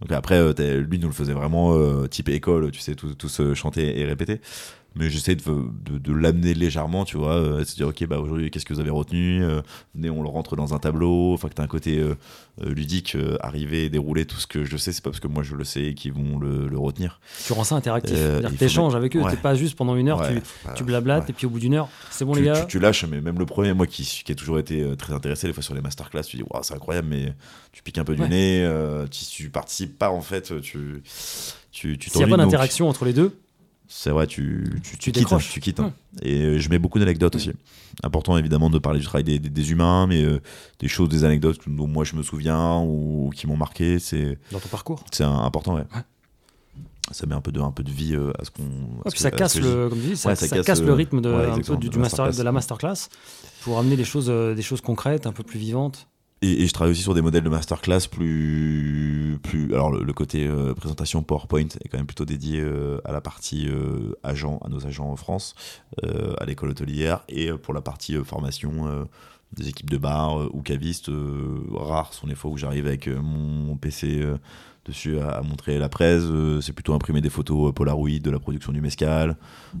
Donc 0.00 0.12
après, 0.12 0.40
lui 0.78 0.98
nous 0.98 1.08
le 1.08 1.12
faisait 1.12 1.32
vraiment 1.32 2.06
type 2.06 2.28
école, 2.28 2.70
tu 2.70 2.80
sais, 2.80 2.94
tous 2.94 3.14
tout 3.14 3.54
chanter 3.54 3.98
et 3.98 4.04
répéter 4.06 4.40
mais 4.96 5.08
j'essaie 5.08 5.36
de, 5.36 5.42
de, 5.98 6.12
l'amener 6.12 6.52
légèrement, 6.52 7.04
tu 7.04 7.16
vois, 7.16 7.34
euh, 7.34 7.64
se 7.64 7.76
dire, 7.76 7.88
ok, 7.88 8.06
bah 8.06 8.18
aujourd'hui, 8.18 8.50
qu'est-ce 8.50 8.64
que 8.64 8.74
vous 8.74 8.80
avez 8.80 8.90
retenu 8.90 9.44
euh, 9.44 9.62
Venez, 9.94 10.10
on 10.10 10.22
le 10.22 10.28
rentre 10.28 10.56
dans 10.56 10.74
un 10.74 10.78
tableau, 10.78 11.32
enfin, 11.32 11.48
que 11.48 11.54
tu 11.54 11.60
as 11.60 11.64
un 11.64 11.68
côté 11.68 11.98
euh, 11.98 12.14
ludique, 12.58 13.16
arriver, 13.40 13.88
dérouler 13.88 14.24
tout 14.24 14.38
ce 14.38 14.46
que 14.46 14.64
je 14.64 14.76
sais, 14.76 14.92
c'est 14.92 15.02
pas 15.02 15.10
parce 15.10 15.20
que 15.20 15.28
moi 15.28 15.42
je 15.42 15.54
le 15.54 15.64
sais 15.64 15.94
qu'ils 15.94 16.12
vont 16.12 16.38
le, 16.38 16.66
le, 16.66 16.78
retenir. 16.78 17.20
Tu 17.46 17.52
rends 17.52 17.64
ça 17.64 17.76
interactif, 17.76 18.16
tu 18.58 18.64
échanges 18.64 18.96
avec 18.96 19.16
eux, 19.16 19.22
t'es 19.30 19.36
pas 19.36 19.54
juste 19.54 19.76
pendant 19.76 19.94
une 19.94 20.08
heure, 20.08 20.26
tu, 20.28 20.42
tu, 20.74 20.84
blablates, 20.84 21.30
et 21.30 21.32
puis 21.32 21.46
au 21.46 21.50
bout 21.50 21.60
d'une 21.60 21.74
heure, 21.74 21.88
c'est 22.10 22.24
bon 22.24 22.34
les 22.34 22.42
gars. 22.42 22.64
Tu, 22.66 22.80
lâches, 22.80 23.04
mais 23.04 23.20
même 23.20 23.38
le 23.38 23.46
premier, 23.46 23.72
moi 23.72 23.86
qui, 23.86 24.02
qui 24.24 24.32
a 24.32 24.34
toujours 24.34 24.58
été 24.58 24.96
très 24.96 25.12
intéressé, 25.12 25.46
des 25.46 25.52
fois 25.52 25.62
sur 25.62 25.74
les 25.74 25.80
masterclass, 25.80 26.22
tu 26.22 26.36
dis, 26.36 26.42
waouh, 26.42 26.62
c'est 26.62 26.74
incroyable, 26.74 27.08
mais 27.08 27.34
tu 27.72 27.82
piques 27.82 27.98
un 27.98 28.04
peu 28.04 28.16
du 28.16 28.28
nez, 28.28 28.68
tu, 29.10 29.24
tu 29.24 29.50
participes 29.50 29.96
pas 29.96 30.10
en 30.10 30.20
fait, 30.20 30.60
tu. 30.60 31.02
Tu, 31.72 31.98
tu 31.98 32.10
S'il 32.10 32.18
n'y 32.18 32.24
a 32.24 32.36
pas 32.36 32.42
d'interaction 32.42 32.88
entre 32.88 33.04
les 33.04 33.12
deux, 33.12 33.38
c'est 33.92 34.10
vrai, 34.10 34.28
tu, 34.28 34.80
tu, 34.84 34.96
tu, 34.96 35.10
quittes. 35.10 35.32
Hein, 35.32 35.38
tu 35.38 35.58
quittes 35.58 35.80
hein. 35.80 35.92
Et 36.22 36.42
euh, 36.42 36.58
je 36.60 36.70
mets 36.70 36.78
beaucoup 36.78 37.00
d'anecdotes 37.00 37.34
aussi. 37.34 37.50
Important 38.04 38.38
évidemment 38.38 38.70
de 38.70 38.78
parler 38.78 39.00
du 39.00 39.04
travail 39.04 39.24
des, 39.24 39.40
des, 39.40 39.72
humains, 39.72 40.06
mais 40.06 40.22
euh, 40.22 40.40
des 40.78 40.86
choses, 40.86 41.08
des 41.08 41.24
anecdotes 41.24 41.58
dont 41.66 41.88
moi 41.88 42.04
je 42.04 42.14
me 42.14 42.22
souviens 42.22 42.78
ou, 42.82 43.32
qui 43.34 43.48
m'ont 43.48 43.56
marqué. 43.56 43.98
C'est 43.98 44.38
dans 44.52 44.60
ton 44.60 44.68
parcours. 44.68 45.04
C'est 45.10 45.24
important, 45.24 45.74
ouais. 45.74 45.82
Ça 47.10 47.26
met 47.26 47.34
un 47.34 47.40
peu 47.40 47.50
de, 47.50 47.60
un 47.60 47.72
peu 47.72 47.82
de 47.82 47.90
vie 47.90 48.14
euh, 48.14 48.30
à 48.38 48.44
ce 48.44 48.52
qu'on. 48.52 48.62
Ouais, 48.62 49.10
ça, 49.12 49.32
casse 49.32 49.58
le, 49.58 49.88
comme 49.88 49.98
dis, 49.98 50.16
ça, 50.16 50.36
ça, 50.36 50.62
casse, 50.62 50.82
le 50.82 50.92
rythme 50.92 51.20
de, 51.20 51.28
un 51.28 51.58
peu 51.58 51.76
du, 51.76 51.98
master, 51.98 52.32
de 52.32 52.42
la 52.44 52.52
masterclass 52.52 53.08
pour 53.62 53.80
amener 53.80 53.96
des 53.96 54.04
choses, 54.04 54.28
des 54.28 54.62
choses 54.62 54.82
concrètes, 54.82 55.26
un 55.26 55.32
peu 55.32 55.42
plus 55.42 55.58
vivantes. 55.58 56.06
Et, 56.42 56.66
je 56.66 56.72
travaille 56.72 56.92
aussi 56.92 57.02
sur 57.02 57.14
des 57.14 57.20
modèles 57.20 57.44
de 57.44 57.50
masterclass 57.50 58.08
plus, 58.10 59.38
plus. 59.42 59.74
Alors 59.74 59.90
le, 59.90 60.12
côté 60.14 60.46
euh, 60.46 60.72
présentation 60.72 61.22
PowerPoint 61.22 61.68
est 61.84 61.88
quand 61.88 61.98
même 61.98 62.06
plutôt 62.06 62.24
dédié 62.24 62.60
euh, 62.60 62.98
à 63.04 63.12
la 63.12 63.20
partie 63.20 63.68
euh, 63.68 64.16
agent, 64.22 64.58
à 64.64 64.70
nos 64.70 64.86
agents 64.86 65.10
en 65.10 65.16
France, 65.16 65.54
à 66.02 66.44
l'école 66.46 66.70
hôtelière, 66.70 67.24
et 67.28 67.52
pour 67.52 67.74
la 67.74 67.82
partie 67.82 68.14
formation 68.24 69.06
des 69.52 69.68
équipes 69.68 69.90
de 69.90 69.98
bar 69.98 70.54
ou 70.54 70.62
cavistes. 70.62 71.10
rares 71.74 72.14
sont 72.14 72.26
les 72.26 72.34
fois 72.34 72.50
où 72.50 72.56
j'arrive 72.56 72.86
avec 72.86 73.08
mon, 73.08 73.76
PC 73.76 74.24
dessus 74.86 75.18
à, 75.20 75.42
montrer 75.42 75.78
la 75.78 75.90
presse. 75.90 76.22
c'est 76.62 76.72
plutôt 76.72 76.94
imprimer 76.94 77.20
des 77.20 77.28
photos 77.28 77.74
Polaroid 77.74 78.18
de 78.22 78.30
la 78.30 78.38
production 78.38 78.72
du 78.72 78.80
mescal, 78.80 79.36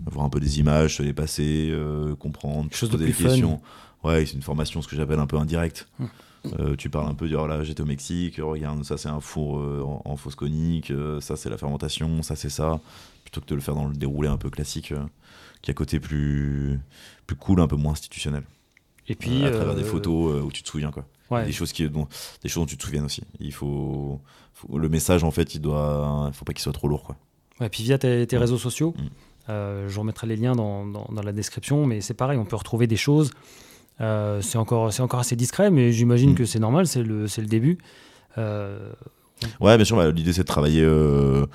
voir 0.06 0.26
un 0.26 0.30
peu 0.30 0.40
des 0.40 0.58
images, 0.58 0.96
se 0.96 1.02
les 1.02 1.14
passer, 1.14 1.74
comprendre, 2.18 2.68
chose 2.72 2.90
poser 2.90 3.06
des 3.06 3.12
questions. 3.12 3.62
Ouais, 4.04 4.26
c'est 4.26 4.34
une 4.34 4.42
formation, 4.42 4.82
ce 4.82 4.88
que 4.88 4.96
j'appelle 4.96 5.20
un 5.20 5.26
peu 5.26 5.38
indirect. 5.38 5.88
Hum. 6.00 6.08
Euh, 6.58 6.74
tu 6.76 6.88
parles 6.88 7.08
un 7.08 7.14
peu, 7.14 7.28
dire 7.28 7.40
oh 7.42 7.46
là 7.46 7.62
j'étais 7.64 7.82
au 7.82 7.86
Mexique, 7.86 8.36
regarde 8.38 8.82
ça 8.84 8.96
c'est 8.96 9.08
un 9.08 9.20
four 9.20 9.58
euh, 9.58 9.82
en, 9.82 10.02
en, 10.04 10.16
fausse 10.16 10.34
conique, 10.34 10.90
euh, 10.90 11.20
ça 11.20 11.36
c'est 11.36 11.50
la 11.50 11.58
fermentation, 11.58 12.22
ça 12.22 12.34
c'est 12.34 12.48
ça, 12.48 12.80
plutôt 13.24 13.42
que 13.42 13.46
de 13.46 13.54
le 13.54 13.60
faire 13.60 13.74
dans 13.74 13.86
le 13.86 13.94
déroulé 13.94 14.28
un 14.28 14.38
peu 14.38 14.48
classique, 14.48 14.94
qui 15.60 15.70
a 15.70 15.74
côté 15.74 16.00
plus, 16.00 16.80
plus 17.26 17.36
cool, 17.36 17.60
un 17.60 17.66
peu 17.66 17.76
moins 17.76 17.92
institutionnel. 17.92 18.44
Et 19.08 19.14
puis 19.14 19.44
à 19.44 19.50
travers 19.50 19.74
des 19.74 19.84
photos 19.84 20.42
où 20.42 20.50
tu 20.50 20.62
te 20.62 20.68
souviens 20.68 20.90
quoi. 20.90 21.04
Des 21.44 21.52
choses 21.52 21.72
qui, 21.72 21.88
dont, 21.88 22.08
des 22.42 22.48
choses 22.48 22.62
dont 22.62 22.66
tu 22.66 22.76
te 22.76 22.82
souviens 22.82 23.04
aussi. 23.04 23.22
Il 23.38 23.52
faut, 23.52 24.20
le 24.72 24.88
message 24.88 25.22
en 25.22 25.30
fait, 25.30 25.54
il 25.54 25.60
doit, 25.60 26.30
faut 26.32 26.44
pas 26.44 26.52
qu'il 26.52 26.62
soit 26.62 26.72
trop 26.72 26.88
lourd 26.88 27.02
quoi. 27.02 27.16
Ouais, 27.60 27.68
puis 27.68 27.82
via 27.82 27.98
tes, 27.98 28.26
réseaux 28.32 28.56
sociaux, 28.56 28.94
mm. 28.96 29.88
je 29.88 29.98
remettrai 29.98 30.26
les 30.26 30.36
liens 30.36 30.54
dans, 30.54 30.86
dans, 30.86 31.06
dans 31.12 31.22
la 31.22 31.32
description, 31.32 31.84
mais 31.84 32.00
c'est 32.00 32.14
pareil, 32.14 32.38
on 32.38 32.46
peut 32.46 32.56
retrouver 32.56 32.86
des 32.86 32.96
choses. 32.96 33.30
Euh, 34.00 34.40
c'est 34.40 34.58
encore, 34.58 34.90
encore 35.00 35.20
assez 35.20 35.36
discret, 35.36 35.70
mais 35.70 35.92
j'imagine 35.92 36.32
mm. 36.32 36.34
que 36.34 36.44
c'est 36.44 36.58
normal, 36.58 36.86
c'est 36.86 37.02
le, 37.02 37.24
le 37.24 37.46
début. 37.46 37.78
Euh, 38.38 38.92
ouais, 39.60 39.76
bien 39.76 39.84
sûr, 39.84 39.96
bah, 39.96 40.10
l'idée 40.10 40.32
c'est 40.32 40.42
de 40.42 40.46
travailler, 40.46 40.82
euh, 40.82 41.46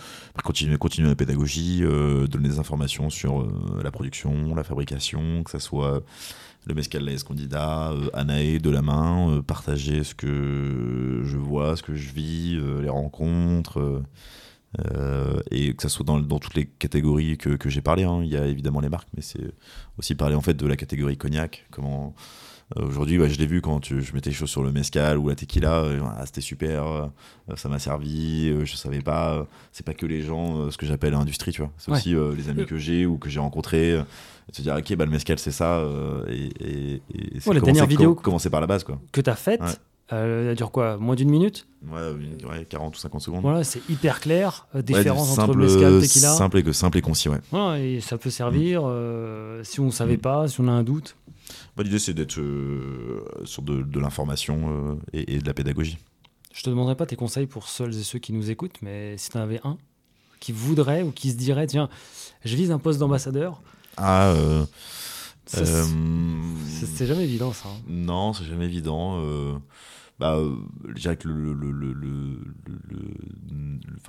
continuer, 0.43 0.77
continuer 0.77 1.09
la 1.09 1.15
pédagogie, 1.15 1.81
euh, 1.83 2.27
donner 2.27 2.49
des 2.49 2.59
informations 2.59 3.09
sur 3.09 3.47
la 3.81 3.91
production, 3.91 4.53
la 4.55 4.63
fabrication, 4.63 5.43
que 5.43 5.51
ce 5.51 5.59
soit 5.59 6.03
le 6.67 6.73
mescal 6.73 7.03
l'AS 7.03 7.23
candidat, 7.23 7.93
Anae 8.13 8.59
de 8.59 8.69
la 8.69 8.81
main, 8.81 9.41
partager 9.45 10.03
ce 10.03 10.15
que 10.15 11.21
je 11.23 11.37
vois, 11.37 11.75
ce 11.75 11.83
que 11.83 11.95
je 11.95 12.11
vis, 12.11 12.59
les 12.81 12.89
rencontres. 12.89 14.01
Euh, 14.79 15.39
et 15.51 15.73
que 15.73 15.83
ça 15.83 15.89
soit 15.89 16.05
dans, 16.05 16.19
dans, 16.19 16.39
toutes 16.39 16.55
les 16.55 16.65
catégories 16.65 17.37
que, 17.37 17.49
que 17.49 17.69
j'ai 17.69 17.81
parlé. 17.81 18.03
Hein. 18.03 18.21
Il 18.23 18.29
y 18.29 18.37
a 18.37 18.45
évidemment 18.45 18.81
les 18.81 18.89
marques, 18.89 19.07
mais 19.15 19.21
c'est 19.21 19.51
aussi 19.97 20.15
parler 20.15 20.35
en 20.35 20.41
fait 20.41 20.55
de 20.55 20.67
la 20.67 20.75
catégorie 20.75 21.17
cognac. 21.17 21.65
Comment 21.71 22.13
euh, 22.77 22.87
aujourd'hui, 22.87 23.19
bah, 23.19 23.27
je 23.29 23.37
l'ai 23.37 23.45
vu 23.45 23.61
quand 23.61 23.79
tu, 23.79 24.01
je 24.01 24.13
mettais 24.13 24.31
les 24.31 24.35
choses 24.35 24.49
sur 24.49 24.63
le 24.63 24.71
mezcal 24.71 25.19
ou 25.19 25.29
la 25.29 25.35
tequila, 25.35 25.83
euh, 25.83 26.01
ah, 26.17 26.25
c'était 26.25 26.41
super, 26.41 27.09
ça 27.55 27.69
m'a 27.69 27.77
servi. 27.77 28.51
je 28.65 28.75
savais 28.75 29.01
pas. 29.01 29.47
c'est 29.71 29.85
pas 29.85 29.93
que 29.93 30.05
les 30.05 30.23
gens, 30.23 30.71
ce 30.71 30.77
que 30.77 30.85
j'appelle 30.85 31.13
l'industrie, 31.13 31.51
tu 31.51 31.61
vois. 31.61 31.71
C'est 31.77 31.91
aussi 31.91 32.15
les 32.35 32.49
amis 32.49 32.65
que 32.65 32.77
j'ai 32.77 33.05
ou 33.05 33.17
que 33.17 33.29
j'ai 33.29 33.39
rencontrés. 33.39 34.01
se 34.51 34.61
dire 34.61 34.75
ok, 34.75 34.95
bah, 34.95 35.05
le 35.05 35.11
mezcal 35.11 35.37
c'est 35.39 35.51
ça. 35.51 35.81
et, 36.27 36.49
et, 36.59 37.01
et 37.13 37.39
c'est 37.39 37.53
la 37.53 37.61
dernière 37.61 37.85
vidéo 37.85 38.15
commencer 38.15 38.49
par 38.49 38.61
la 38.61 38.67
base 38.67 38.83
quoi. 38.83 38.99
Que 39.11 39.21
t'as 39.21 39.35
faite. 39.35 39.79
Euh, 40.13 40.51
elle 40.51 40.55
dure 40.55 40.71
quoi 40.71 40.97
Moins 40.97 41.15
d'une 41.15 41.29
minute 41.31 41.67
ouais, 41.91 42.65
40 42.69 42.95
ou 42.95 42.99
50 42.99 43.21
secondes. 43.21 43.41
Voilà, 43.41 43.63
c'est 43.63 43.81
hyper 43.89 44.19
clair. 44.19 44.67
Euh, 44.75 44.81
différence 44.83 45.37
entre 45.37 45.55
le 45.55 45.65
mezcal 45.65 45.95
et 45.95 46.01
tequila. 46.01 46.33
Simple 46.33 46.59
et, 46.59 46.73
simple 46.73 46.97
et 46.99 47.01
concis, 47.01 47.29
ouais. 47.29 47.39
Voilà, 47.49 47.79
et 47.79 48.01
ça 48.01 48.17
peut 48.17 48.29
servir 48.29 48.83
mm. 48.83 48.85
euh, 48.85 49.63
si 49.63 49.79
on 49.79 49.85
ne 49.85 49.91
savait 49.91 50.17
mm. 50.17 50.21
pas, 50.21 50.47
si 50.47 50.61
on 50.61 50.67
a 50.67 50.71
un 50.71 50.83
doute. 50.83 51.15
Bah, 51.75 51.83
L'idée, 51.83 51.99
c'est 51.99 52.13
d'être 52.13 52.39
sur 53.45 53.63
de, 53.63 53.81
de 53.81 53.99
l'information 53.99 54.99
et, 55.11 55.39
de 55.39 55.45
la 55.45 55.53
pédagogie. 55.53 55.97
Je 56.53 56.63
te 56.63 56.69
demanderai 56.69 56.95
pas 56.95 57.05
tes 57.05 57.15
conseils 57.15 57.47
pour 57.47 57.67
ceux 57.67 57.89
et 57.89 58.03
ceux 58.03 58.19
qui 58.19 58.31
nous 58.31 58.49
écoutent, 58.51 58.81
mais 58.81 59.17
si 59.17 59.31
tu 59.31 59.37
en 59.37 59.41
avais 59.41 59.59
un 59.63 59.77
qui 60.39 60.51
voudrait 60.51 61.01
ou 61.01 61.11
qui 61.11 61.31
se 61.31 61.35
dirait 61.35 61.67
tiens, 61.67 61.89
je 62.43 62.55
vise 62.55 62.71
un 62.71 62.79
poste 62.79 62.99
d'ambassadeur. 62.99 63.61
Ah. 63.97 64.33
c'est 65.47 67.05
jamais 67.07 67.23
évident, 67.23 67.53
ça. 67.53 67.69
Hein. 67.69 67.81
Non, 67.87 68.33
c'est 68.33 68.45
jamais 68.45 68.65
évident 68.65 69.19
bah, 70.19 70.35
euh, 70.35 70.55
je 70.95 71.01
dirais 71.01 71.17
que 71.17 71.27
le, 71.27 71.53
le, 71.53 71.71
le, 71.71 71.93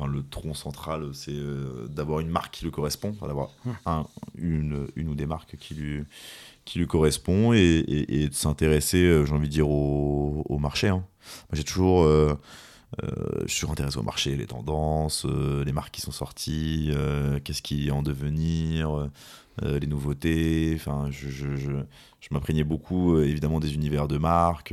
le, 0.07 0.23
tronc 0.31 0.55
central, 0.55 1.11
c'est 1.13 1.33
euh, 1.35 1.89
d'avoir 1.89 2.21
une 2.21 2.29
marque 2.29 2.55
qui 2.55 2.65
lui 2.65 2.71
correspond, 2.71 3.17
d'avoir 3.23 3.51
un, 3.87 4.07
une, 4.37 4.87
une 4.95 5.09
ou 5.09 5.15
des 5.17 5.27
marques 5.27 5.57
qui 5.57 5.75
lui, 5.75 6.05
qui 6.65 6.79
lui 6.79 6.87
correspond 6.87 7.53
et, 7.53 7.85
et, 7.89 8.29
de 8.29 8.35
s'intéresser, 8.35 9.03
euh, 9.03 9.27
j'ai 9.27 9.33
envie 9.33 9.49
de 9.49 9.53
dire, 9.53 9.69
au, 9.69 10.45
au 10.49 10.59
marché. 10.59 10.89
Hein. 10.89 11.05
J'ai 11.53 11.65
toujours. 11.65 12.05
Euh, 12.05 12.39
je 13.47 13.53
suis 13.53 13.69
intéressé 13.69 13.99
au 13.99 14.03
marché, 14.03 14.37
les 14.37 14.47
tendances, 14.47 15.27
les 15.27 15.73
marques 15.73 15.93
qui 15.93 16.01
sont 16.01 16.13
sorties, 16.13 16.93
qu'est-ce 17.45 17.61
qui 17.61 17.89
est 17.89 17.91
en 17.91 18.03
devenir, 18.03 19.11
les 19.61 19.87
nouveautés. 19.87 20.73
Enfin, 20.77 21.09
je, 21.11 21.29
je, 21.29 21.57
je, 21.57 21.73
je 22.21 22.29
m'imprégnais 22.31 22.65
beaucoup, 22.65 23.19
évidemment, 23.19 23.61
des 23.61 23.75
univers 23.75 24.09
de 24.09 24.17
marques 24.17 24.73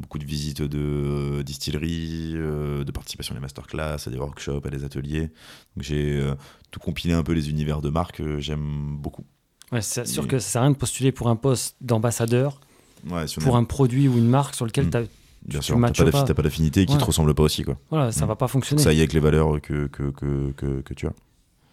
beaucoup 0.00 0.18
de 0.18 0.24
visites 0.24 0.62
de 0.62 0.78
euh, 0.78 1.42
distilleries, 1.42 2.32
euh, 2.34 2.84
de 2.84 2.92
participation 2.92 3.34
à 3.34 3.38
des 3.38 3.40
masterclass, 3.40 3.96
à 4.06 4.10
des 4.10 4.18
workshops, 4.18 4.64
à 4.64 4.70
des 4.70 4.84
ateliers. 4.84 5.30
J'ai 5.78 6.18
euh, 6.18 6.34
tout 6.70 6.80
compilé 6.80 7.14
un 7.14 7.22
peu 7.22 7.32
les 7.32 7.50
univers 7.50 7.80
de 7.80 7.90
marque 7.90 8.16
que 8.16 8.40
j'aime 8.40 8.96
beaucoup. 8.98 9.24
Ouais, 9.72 9.82
c'est 9.82 10.06
sûr 10.06 10.26
que 10.26 10.38
ça 10.38 10.48
sert 10.48 10.62
à 10.62 10.64
rien 10.64 10.72
de 10.72 10.76
postuler 10.76 11.12
pour 11.12 11.28
un 11.28 11.36
poste 11.36 11.76
d'ambassadeur 11.80 12.60
ouais, 13.08 13.26
pour 13.40 13.56
un 13.56 13.64
produit 13.64 14.08
ou 14.08 14.18
une 14.18 14.28
marque 14.28 14.56
sur 14.56 14.66
lequel 14.66 14.86
mm. 14.86 14.90
tu 14.90 14.96
as 14.96 15.02
Bien 15.42 15.62
sûr, 15.62 15.80
t'as 15.80 16.10
pas, 16.10 16.34
pas 16.34 16.42
d'affinité 16.42 16.84
qui 16.84 16.98
te 16.98 17.04
ressemble 17.04 17.34
pas 17.34 17.42
aussi. 17.42 17.62
Quoi. 17.62 17.78
Voilà, 17.88 18.12
ça 18.12 18.26
mm. 18.26 18.28
va 18.28 18.36
pas 18.36 18.48
fonctionner. 18.48 18.82
Ça 18.82 18.92
y 18.92 18.96
est 18.96 19.00
avec 19.00 19.14
les 19.14 19.20
valeurs 19.20 19.58
que, 19.62 19.86
que, 19.86 20.10
que, 20.10 20.52
que, 20.52 20.80
que 20.82 20.94
tu 20.94 21.06
as. 21.06 21.12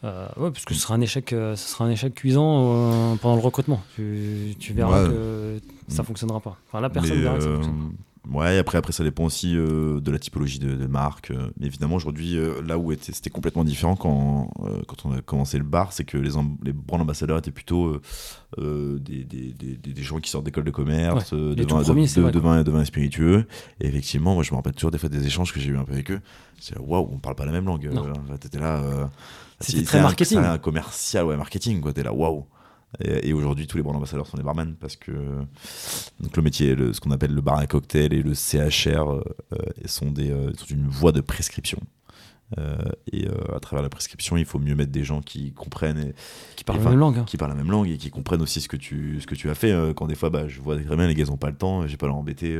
Euh, 0.04 0.28
ouais, 0.38 0.52
parce 0.52 0.64
que 0.64 0.74
ce 0.74 0.80
sera 0.80 0.94
un 0.94 1.02
échec, 1.02 1.30
ce 1.32 1.56
sera 1.56 1.84
un 1.84 1.90
échec 1.90 2.14
cuisant 2.14 3.18
pendant 3.18 3.36
le 3.36 3.42
recrutement. 3.42 3.82
Tu, 3.96 4.56
tu 4.58 4.72
verras 4.72 5.06
que 5.08 5.60
ça 5.90 6.02
mm. 6.02 6.06
fonctionnera 6.06 6.40
pas. 6.40 6.58
Enfin, 6.68 6.80
la 6.80 6.90
personne 6.90 7.20
verra 7.20 7.36
que 7.36 7.44
ça 7.44 7.50
fonctionne. 7.50 7.92
Ouais, 8.34 8.58
après, 8.58 8.78
après, 8.78 8.92
ça 8.92 9.04
dépend 9.04 9.26
aussi 9.26 9.56
euh, 9.56 10.02
de 10.02 10.12
la 10.12 10.20
typologie 10.20 10.60
de, 10.60 10.88
marque. 10.88 11.32
Euh. 11.32 11.50
mais 11.60 11.68
évidemment, 11.68 11.96
aujourd'hui, 11.96 12.38
euh, 12.38 12.62
là 12.62 12.78
où 12.78 12.92
c'était 13.00 13.30
complètement 13.30 13.64
différent 13.64 13.96
quand, 13.96 14.52
quand 14.88 15.06
on 15.06 15.14
a 15.14 15.22
commencé 15.22 15.58
le 15.58 15.64
bar, 15.64 15.94
c'est 15.94 16.04
que 16.04 16.18
les, 16.18 16.32
les 16.64 16.74
brand 16.74 17.02
ambassadeurs 17.02 17.38
étaient 17.38 17.52
plutôt 17.52 18.00
des, 18.58 19.24
des, 19.24 19.54
des, 19.54 19.76
des, 19.78 20.04
gens 20.04 20.20
qui 20.20 20.30
sortent 20.30 20.46
d'école 20.46 20.66
de 20.66 20.72
commerce, 20.72 21.34
de, 21.34 22.40
vin, 22.40 22.64
de, 22.64 22.72
vin, 22.72 22.86
spiritueux. 22.86 23.46
Et 23.80 23.88
effectivement, 23.88 24.34
moi, 24.34 24.44
je 24.44 24.52
me 24.52 24.58
rappelle 24.58 24.74
toujours 24.74 24.92
des 24.92 24.98
fois 24.98 25.10
des 25.10 25.26
échanges 25.26 25.54
que 25.54 25.60
j'ai 25.60 25.70
eu 25.70 25.78
un 25.78 25.84
peu 25.84 25.94
avec 25.94 26.12
eux. 26.12 26.22
C'est 26.60 26.78
waouh, 26.78 27.10
on 27.12 27.20
parle 27.20 27.36
pas 27.36 27.46
la 27.46 27.52
même 27.52 27.66
langue. 27.66 27.90
T'étais 28.40 28.60
là. 28.60 29.10
C'était 29.60 29.84
très 29.84 30.02
marketing. 30.02 30.40
un 30.40 30.58
commercial, 30.58 31.26
ouais, 31.26 31.38
marketing, 31.38 31.82
quoi. 31.82 31.94
T'es 31.94 32.04
là, 32.04 32.14
waouh. 32.14 32.46
Et, 33.00 33.34
aujourd'hui, 33.34 33.68
tous 33.68 33.78
les 33.78 33.84
brand 33.84 33.96
ambassadeurs 33.96 34.28
sont 34.28 34.38
des 34.38 34.44
barmen 34.44 34.76
parce 34.76 34.96
que 34.96 35.12
donc 36.20 36.36
le 36.36 36.42
métier, 36.42 36.76
ce 36.94 37.00
qu'on 37.00 37.12
appelle 37.12 37.34
le 37.34 37.42
bar 37.42 37.58
à 37.58 37.68
cocktail 37.68 38.14
et 38.14 38.24
le 38.24 38.34
CHR 38.34 39.10
euh, 39.10 39.22
sont, 39.86 40.12
des, 40.12 40.32
euh, 40.32 40.52
sont 40.56 40.66
une 40.66 40.88
voie 40.88 41.12
de 41.12 41.22
prescription. 41.22 41.80
Euh, 42.58 42.78
et 43.12 43.28
euh, 43.28 43.56
à 43.56 43.60
travers 43.60 43.84
la 43.84 43.90
prescription, 43.90 44.38
il 44.38 44.46
faut 44.46 44.60
mieux 44.60 44.76
mettre 44.76 44.92
des 44.92 45.04
gens 45.04 45.22
qui 45.22 45.52
comprennent 45.52 46.00
et 46.00 46.14
qui 46.56 46.64
parlent 46.64 46.80
la 46.80 46.90
même 46.92 47.00
langue, 47.00 47.18
hein. 47.20 47.24
qui 47.28 47.36
parlent 47.36 47.52
la 47.52 47.58
même 47.58 47.70
langue 47.70 47.90
et 47.90 47.98
qui 47.98 48.10
comprennent 48.10 48.42
aussi 48.42 48.62
ce 48.62 48.70
que 48.70 48.78
tu 48.78 49.20
ce 49.20 49.28
que 49.28 49.36
tu 49.36 49.50
as 49.50 49.56
fait. 49.56 49.72
Euh, 49.72 49.94
quand 49.94 50.08
des 50.08 50.16
fois, 50.16 50.30
bah, 50.30 50.48
je 50.48 50.62
vois 50.62 50.78
très 50.78 50.96
bien 50.96 51.08
les 51.08 51.16
gars 51.16 51.26
n'ont 51.26 51.38
pas 51.38 51.50
le 51.50 51.58
temps, 51.58 51.86
j'ai 51.88 51.98
pas 51.98 52.08
leur 52.08 52.16
embêter 52.16 52.58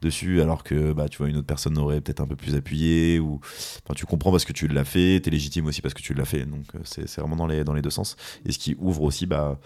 dessus, 0.00 0.40
alors 0.40 0.64
que 0.64 0.92
bah 0.92 1.08
tu 1.08 1.18
vois 1.18 1.28
une 1.28 1.36
autre 1.36 1.46
personne 1.46 1.76
aurait 1.78 2.00
peut-être 2.00 2.20
un 2.20 2.26
peu 2.26 2.36
plus 2.36 2.54
appuyé 2.54 3.18
ou 3.20 3.40
enfin, 3.84 3.94
tu 3.94 4.06
comprends 4.06 4.30
parce 4.30 4.44
que 4.44 4.52
tu 4.52 4.68
l'as 4.68 4.84
fait, 4.84 5.20
t'es 5.20 5.30
légitime 5.30 5.66
aussi 5.66 5.82
parce 5.82 5.94
que 5.94 6.02
tu 6.02 6.14
l'as 6.14 6.24
fait. 6.24 6.46
Donc 6.46 6.64
c'est 6.84 7.18
vraiment 7.18 7.36
dans 7.36 7.46
les 7.46 7.64
dans 7.64 7.74
les 7.74 7.82
deux 7.82 7.90
sens. 7.90 8.16
Et 8.46 8.52
ce 8.52 8.58
qui 8.58 8.76
ouvre 8.78 9.02
aussi 9.02 9.26
bah 9.26 9.58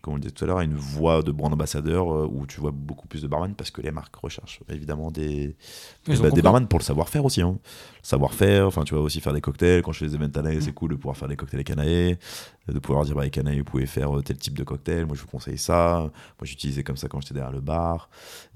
comme 0.00 0.14
on 0.14 0.16
le 0.16 0.22
disait 0.22 0.32
tout 0.32 0.44
à 0.44 0.46
l'heure, 0.46 0.60
une 0.60 0.74
voie 0.74 1.22
de 1.22 1.30
brand 1.30 1.52
ambassadeur 1.52 2.12
euh, 2.12 2.28
où 2.30 2.46
tu 2.46 2.60
vois 2.60 2.72
beaucoup 2.72 3.06
plus 3.06 3.22
de 3.22 3.28
barman 3.28 3.54
parce 3.54 3.70
que 3.70 3.82
les 3.82 3.90
marques 3.90 4.16
recherchent 4.16 4.60
évidemment 4.68 5.10
des, 5.10 5.54
des, 6.06 6.42
barman 6.42 6.66
pour 6.66 6.78
le 6.78 6.84
savoir-faire 6.84 7.24
aussi. 7.24 7.42
Hein. 7.42 7.58
Savoir-faire, 8.02 8.66
enfin 8.66 8.84
tu 8.84 8.94
vois 8.94 9.02
aussi 9.02 9.20
faire 9.20 9.34
des 9.34 9.40
cocktails. 9.40 9.82
Quand 9.82 9.92
je 9.92 9.98
fais 9.98 10.06
des 10.06 10.14
événements 10.14 10.32
Canae, 10.32 10.60
c'est 10.60 10.72
cool 10.72 10.90
de 10.92 10.96
pouvoir 10.96 11.16
faire 11.16 11.28
des 11.28 11.36
cocktails 11.36 11.62
Canae, 11.62 12.16
de 12.68 12.78
pouvoir 12.80 13.04
dire 13.04 13.14
bah, 13.14 13.20
avec 13.20 13.34
Canae, 13.34 13.58
vous 13.58 13.64
pouvez 13.64 13.86
faire 13.86 14.16
euh, 14.16 14.22
tel 14.22 14.38
type 14.38 14.56
de 14.56 14.64
cocktail. 14.64 15.06
Moi 15.06 15.14
je 15.14 15.20
vous 15.20 15.28
conseille 15.28 15.58
ça. 15.58 15.98
Moi 16.00 16.44
j'utilisais 16.44 16.82
comme 16.82 16.96
ça 16.96 17.08
quand 17.08 17.20
j'étais 17.20 17.34
derrière 17.34 17.52
le 17.52 17.60
bar. 17.60 18.08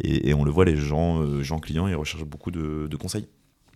Et, 0.02 0.34
on 0.34 0.42
le 0.42 0.50
voit, 0.50 0.64
les 0.64 0.76
gens, 0.76 1.20
euh, 1.20 1.42
gens 1.42 1.58
clients, 1.58 1.86
ils 1.86 1.94
recherchent 1.94 2.24
beaucoup 2.24 2.50
de, 2.50 2.88
conseils. 2.96 3.28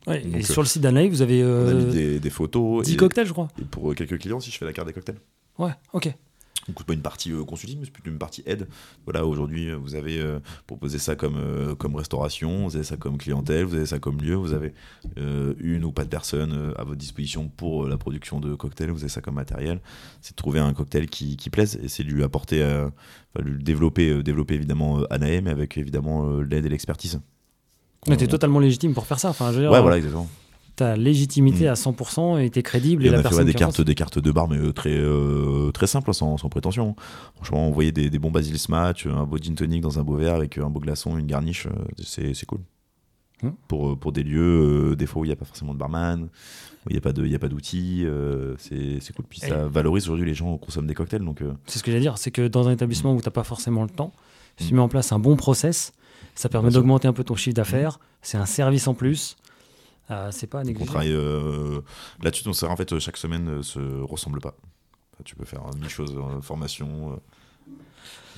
et 0.09 0.43
sur 0.43 0.63
le 0.63 0.67
site 0.67 0.83
d'Anae, 0.83 1.09
vous 1.09 1.23
avez 1.23 2.19
des, 2.19 2.31
photos. 2.31 2.85
10 2.85 2.97
cocktails, 2.97 3.27
je 3.27 3.33
crois. 3.33 3.49
Et 3.61 3.65
pour 3.65 3.95
quelques 3.95 4.19
clients, 4.19 4.41
si 4.41 4.51
je 4.51 4.59
fais 4.59 4.65
la 4.65 4.73
carte 4.73 4.89
des 4.89 4.95
cocktails. 4.95 5.19
Ouais, 5.59 5.73
ok 5.93 6.13
ne 6.69 6.75
coûte 6.75 6.87
pas 6.87 6.95
une 6.95 7.03
partie 7.03 7.33
euh, 7.33 7.45
consulting, 7.45 7.79
mais 7.79 7.85
c'est 7.85 7.91
plutôt 7.91 8.11
une 8.11 8.19
partie 8.19 8.43
aide. 8.47 8.69
Voilà, 9.05 9.27
aujourd'hui, 9.27 9.71
euh, 9.71 9.77
vous 9.77 9.95
avez 9.95 10.19
euh, 10.19 10.41
proposé 10.67 10.99
ça 10.99 11.17
comme, 11.17 11.75
comme 11.79 11.97
restauration, 11.97 12.67
vous 12.69 12.77
avez 12.77 12.85
ça 12.85 12.97
comme 12.97 13.19
clientèle, 13.19 13.65
vous 13.65 13.75
avez 13.75 13.87
ça 13.87 13.99
comme 13.99 14.21
lieu, 14.21 14.35
vous 14.35 14.53
avez 14.53 14.73
une 15.17 15.85
ou 15.85 15.93
pas 15.93 16.05
de 16.05 16.09
personnes 16.09 16.75
à 16.77 16.85
votre 16.85 16.99
disposition 16.99 17.49
pour 17.49 17.87
la 17.87 17.97
production 17.97 18.41
de 18.41 18.55
cocktails, 18.55 18.91
vous 18.91 19.01
avez 19.01 19.09
ça 19.09 19.21
comme 19.21 19.35
matériel. 19.35 19.81
C'est 20.21 20.33
de 20.33 20.37
trouver 20.37 20.61
un 20.61 20.73
cocktail 20.73 21.09
qui, 21.09 21.37
qui 21.37 21.51
plaise 21.51 21.79
et 21.83 21.89
c'est 21.89 22.05
de 22.05 22.09
lui 22.09 22.23
apporter, 22.23 22.63
enfin, 22.65 23.45
lui 23.45 23.63
développer, 23.63 24.23
développer 24.23 24.55
évidemment 24.55 25.03
Anae, 25.11 25.41
mais 25.41 25.51
avec 25.51 25.77
évidemment 25.77 26.41
l'aide 26.41 26.67
et 26.67 26.69
l'expertise. 26.69 27.21
Mais 28.09 28.17
t'es 28.17 28.27
totalement 28.27 28.61
légitime 28.61 28.95
pour 28.95 29.07
faire 29.07 29.19
ça. 29.19 29.31
Enfin, 29.31 29.51
je 29.51 29.57
veux 29.57 29.63
dire, 29.63 29.73
ouais, 29.73 29.81
voilà, 29.81 29.97
exactement 29.97 30.29
ta 30.81 30.97
légitimité 30.97 31.69
à 31.69 31.75
100% 31.75 32.41
et 32.43 32.51
t'es 32.51 32.63
crédible. 32.63 33.05
Et, 33.05 33.07
et 33.07 33.11
on 33.11 33.13
la 33.15 33.19
a 33.21 33.23
fait 33.23 33.35
ouais, 33.37 33.45
des 33.45 33.55
cartes, 33.55 33.81
des 33.81 33.95
cartes 33.95 34.19
de 34.19 34.31
bar, 34.33 34.49
mais 34.49 34.59
euh, 34.59 34.73
très, 34.73 34.95
euh, 34.97 35.71
très 35.73 35.87
simples, 35.87 36.13
sans, 36.13 36.37
sans 36.37 36.49
prétention. 36.49 36.97
Franchement, 37.37 37.69
on 37.69 37.71
voyait 37.71 37.93
des, 37.93 38.11
des 38.11 38.19
bons 38.19 38.31
basil 38.31 38.59
smash, 38.59 39.07
un 39.07 39.25
beau 39.25 39.39
gin 39.39 39.55
tonic 39.55 39.81
dans 39.81 39.99
un 39.99 40.03
beau 40.03 40.17
verre 40.17 40.35
avec 40.35 40.59
euh, 40.59 40.65
un 40.65 40.71
beau 40.71 40.81
glaçon, 40.81 41.17
une 41.19 41.27
garniche, 41.27 41.67
c'est 42.03 42.35
c'est 42.35 42.47
cool. 42.47 42.61
Hmm. 43.43 43.51
Pour, 43.69 43.99
pour 43.99 44.13
des 44.13 44.23
lieux, 44.23 44.95
des 44.97 45.07
fois 45.07 45.23
où 45.23 45.25
il 45.25 45.29
n'y 45.29 45.33
a 45.33 45.37
pas 45.37 45.47
forcément 45.47 45.73
de 45.73 45.79
barman, 45.79 46.25
où 46.25 46.91
il 46.91 46.93
n'y 46.93 46.99
a 46.99 47.01
pas 47.01 47.13
de- 47.15 47.25
il 47.25 47.33
y 47.33 47.35
a 47.35 47.39
pas 47.39 47.49
d'outils, 47.49 48.03
euh, 48.05 48.55
c'est 48.59 48.99
c'est 49.01 49.15
cool. 49.15 49.25
Puis 49.29 49.41
ça 49.41 49.67
valorise 49.67 50.05
aujourd'hui 50.05 50.27
les 50.27 50.35
gens 50.35 50.59
consomment 50.59 50.87
des 50.87 50.95
cocktails, 50.95 51.25
donc 51.25 51.41
euh, 51.41 51.53
C'est 51.67 51.79
ce 51.79 51.83
que 51.83 51.91
j'allais 51.91 52.03
dire, 52.03 52.19
c'est 52.19 52.31
que 52.31 52.49
dans 52.49 52.69
un 52.69 52.73
établissement 52.73 53.15
où 53.15 53.21
t'as 53.23 53.31
pas 53.31 53.45
forcément 53.45 53.83
le 53.83 53.89
temps, 53.91 54.13
si 54.59 54.69
tu 54.69 54.75
Mm. 54.75 54.77
mets 54.77 54.83
en 54.83 54.89
place 54.89 55.13
un 55.13 55.19
bon 55.19 55.37
process, 55.37 55.93
ça 56.35 56.49
permet 56.51 56.71
d'augmenter 56.71 57.09
un 57.09 57.13
peu 57.15 57.25
ton 57.25 57.35
chiffre 57.35 57.57
d'affaires. 57.57 57.99
C'est 58.23 58.37
un 58.39 58.47
service 58.47 58.87
en 58.89 58.95
plus. 58.95 59.37
Euh, 60.11 60.31
c'est 60.33 60.47
pas 60.47 60.63
on 60.65 60.85
travaille 60.85 61.13
euh, 61.13 61.81
là-dessus. 62.23 62.45
Donc, 62.45 62.57
en 62.63 62.77
fait, 62.77 62.99
chaque 62.99 63.17
semaine 63.17 63.45
ne 63.45 63.63
se 63.63 63.79
ressemble 63.79 64.41
pas. 64.41 64.57
Enfin, 65.13 65.23
tu 65.25 65.37
peux 65.37 65.45
faire 65.45 65.63
mille 65.77 65.89
choses, 65.89 66.17
euh, 66.17 66.41
formation, 66.41 67.13
euh, 67.13 67.73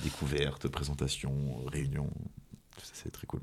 découverte, 0.03 0.67
présentation, 0.67 1.33
réunion. 1.71 2.09
C'est 2.81 3.11
très 3.11 3.25
cool. 3.25 3.41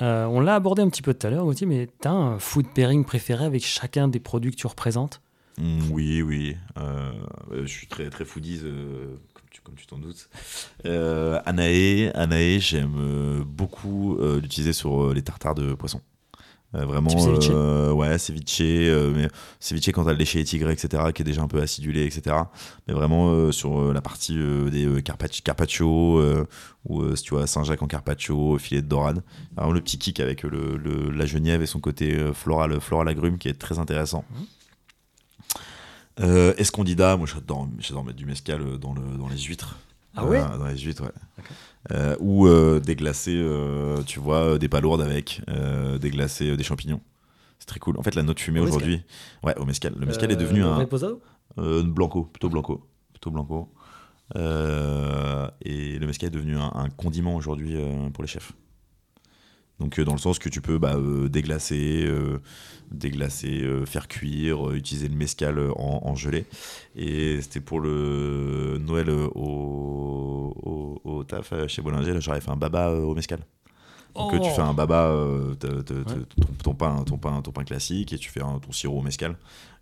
Euh, 0.00 0.26
on 0.26 0.40
l'a 0.40 0.54
abordé 0.54 0.82
un 0.82 0.88
petit 0.88 1.02
peu 1.02 1.12
tout 1.12 1.26
à 1.26 1.30
l'heure, 1.30 1.44
Gauthier, 1.44 1.66
mais 1.66 1.88
t'as 2.00 2.10
un 2.10 2.38
food 2.38 2.66
pairing 2.72 3.04
préféré 3.04 3.44
avec 3.44 3.64
chacun 3.64 4.08
des 4.08 4.20
produits 4.20 4.52
que 4.52 4.56
tu 4.56 4.66
représentes? 4.66 5.20
Mm, 5.58 5.90
oui, 5.90 6.22
oui. 6.22 6.56
euh, 6.78 7.12
euh, 7.50 7.62
je 7.62 7.66
suis 7.66 7.88
très, 7.88 8.08
très 8.10 8.24
foodies, 8.24 8.60
euh, 8.62 9.16
comme 9.34 9.44
tu 9.50 9.60
tu 9.76 9.86
t'en 9.86 9.98
doutes. 9.98 10.28
Euh, 10.86 11.40
Anae, 11.44 12.10
Anae 12.14 12.58
j'aime 12.58 12.96
euh, 12.98 13.44
beaucoup 13.44 14.16
euh, 14.18 14.40
l'utiliser 14.40 14.72
sur 14.72 15.04
euh, 15.04 15.14
les 15.14 15.22
tartares 15.22 15.54
de 15.54 15.74
poisson. 15.74 16.00
Euh, 16.74 16.84
vraiment, 16.84 17.08
euh, 17.50 17.92
ouais, 17.92 18.18
ceviche, 18.18 18.58
euh, 18.60 19.10
mais 19.16 19.28
ceviche 19.58 19.88
quand 19.88 20.04
t'as 20.04 20.12
le 20.12 20.18
léché 20.18 20.44
tigré, 20.44 20.70
etc., 20.72 21.02
qui 21.14 21.22
est 21.22 21.24
déjà 21.24 21.40
un 21.40 21.48
peu 21.48 21.62
acidulé, 21.62 22.04
etc. 22.04 22.36
Mais 22.86 22.92
vraiment 22.92 23.30
euh, 23.30 23.52
sur 23.52 23.80
euh, 23.80 23.92
la 23.94 24.02
partie 24.02 24.34
des 24.70 25.02
carpaccio, 25.02 25.42
carpaccio 25.42 26.44
ou 26.84 27.16
si 27.16 27.22
tu 27.22 27.34
vois 27.34 27.46
Saint-Jacques 27.46 27.80
en 27.82 27.86
carpaccio, 27.86 28.58
filet 28.58 28.82
de 28.82 28.86
dorade. 28.86 29.22
Vraiment 29.56 29.72
le 29.72 29.80
petit 29.80 29.98
kick 29.98 30.20
avec 30.20 30.42
le, 30.42 30.76
le- 30.76 31.10
la 31.10 31.24
genièvre 31.24 31.62
et 31.62 31.66
son 31.66 31.80
côté 31.80 32.16
floral, 32.34 32.78
floral 32.80 33.08
agrume 33.08 33.38
qui 33.38 33.48
est 33.48 33.58
très 33.58 33.78
intéressant. 33.78 34.24
Euh, 36.20 36.52
Escondida, 36.58 37.16
moi 37.16 37.26
j'adore, 37.32 37.68
mettre 38.04 38.16
du 38.18 38.26
mescal 38.26 38.78
dans, 38.78 38.92
le, 38.92 39.16
dans 39.18 39.28
les 39.28 39.38
huîtres. 39.38 39.76
Ah 40.16 40.24
ouais? 40.26 40.40
Dans 40.58 40.66
les 40.66 40.76
huîtres, 40.78 41.02
ouais. 41.04 41.12
D'accord. 41.36 41.56
Euh, 41.92 42.16
ou 42.20 42.46
euh, 42.46 42.80
déglacer, 42.80 43.34
euh, 43.34 44.02
tu 44.02 44.20
vois, 44.20 44.42
euh, 44.42 44.58
des 44.58 44.68
palourdes 44.68 45.00
avec, 45.00 45.40
déglacer 46.00 46.50
euh, 46.50 46.56
des 46.56 46.64
champignons. 46.64 47.00
C'est 47.58 47.66
très 47.66 47.80
cool. 47.80 47.96
En 47.98 48.02
fait, 48.02 48.14
la 48.14 48.22
note 48.22 48.40
fumée 48.40 48.60
aujourd'hui. 48.60 49.02
Ouais, 49.42 49.56
au 49.58 49.64
mescal. 49.64 49.94
Le 49.98 50.06
mescal 50.06 50.30
est 50.30 50.36
devenu 50.36 50.62
un. 50.62 50.76
Reposado 50.76 51.20
blanco, 51.56 52.24
plutôt 52.24 52.48
blanco. 52.48 52.86
Plutôt 53.12 53.30
blanco. 53.30 53.72
Et 54.34 55.98
le 55.98 56.06
mescal 56.06 56.28
est 56.28 56.32
devenu 56.32 56.56
un, 56.56 56.70
un 56.74 56.88
condiment 56.90 57.34
aujourd'hui 57.36 57.76
pour 58.12 58.22
les 58.22 58.28
chefs. 58.28 58.52
Donc 59.80 59.98
euh, 59.98 60.04
dans 60.04 60.12
le 60.12 60.18
sens 60.18 60.38
que 60.38 60.48
tu 60.48 60.60
peux 60.60 60.78
bah, 60.78 60.96
euh, 60.96 61.28
déglacer, 61.28 62.02
euh, 62.04 62.40
déglacer, 62.90 63.60
euh, 63.62 63.86
faire 63.86 64.08
cuire, 64.08 64.70
euh, 64.70 64.74
utiliser 64.74 65.08
le 65.08 65.14
mescal 65.14 65.58
en, 65.76 66.00
en 66.04 66.14
gelée. 66.16 66.46
Et 66.96 67.40
c'était 67.40 67.60
pour 67.60 67.78
le 67.80 68.78
Noël 68.80 69.08
au, 69.10 70.52
au, 70.62 71.00
au 71.04 71.24
taf 71.24 71.52
chez 71.68 71.82
Bollinger, 71.82 72.12
là, 72.14 72.20
j'aurais 72.20 72.40
fait 72.40 72.50
un 72.50 72.56
baba 72.56 72.88
euh, 72.90 73.02
au 73.02 73.14
mescal. 73.14 73.40
Donc 74.14 74.32
tu 74.32 74.38
Oh. 74.42 74.54
fais 74.56 74.62
un 74.62 74.74
baba, 74.74 75.14
te- 75.60 75.66
te- 75.66 75.82
te- 75.82 75.92
Ouais. 75.92 76.04
ton, 76.40 76.52
ton 76.64 76.74
pain, 76.74 77.04
ton, 77.04 77.18
pain, 77.18 77.40
ton 77.40 77.52
pain 77.52 77.62
classique, 77.62 78.12
et 78.12 78.18
tu 78.18 78.30
fais 78.30 78.42
un- 78.42 78.58
ton 78.58 78.72
sirop 78.72 78.98
au 78.98 79.02
mescal, 79.02 79.36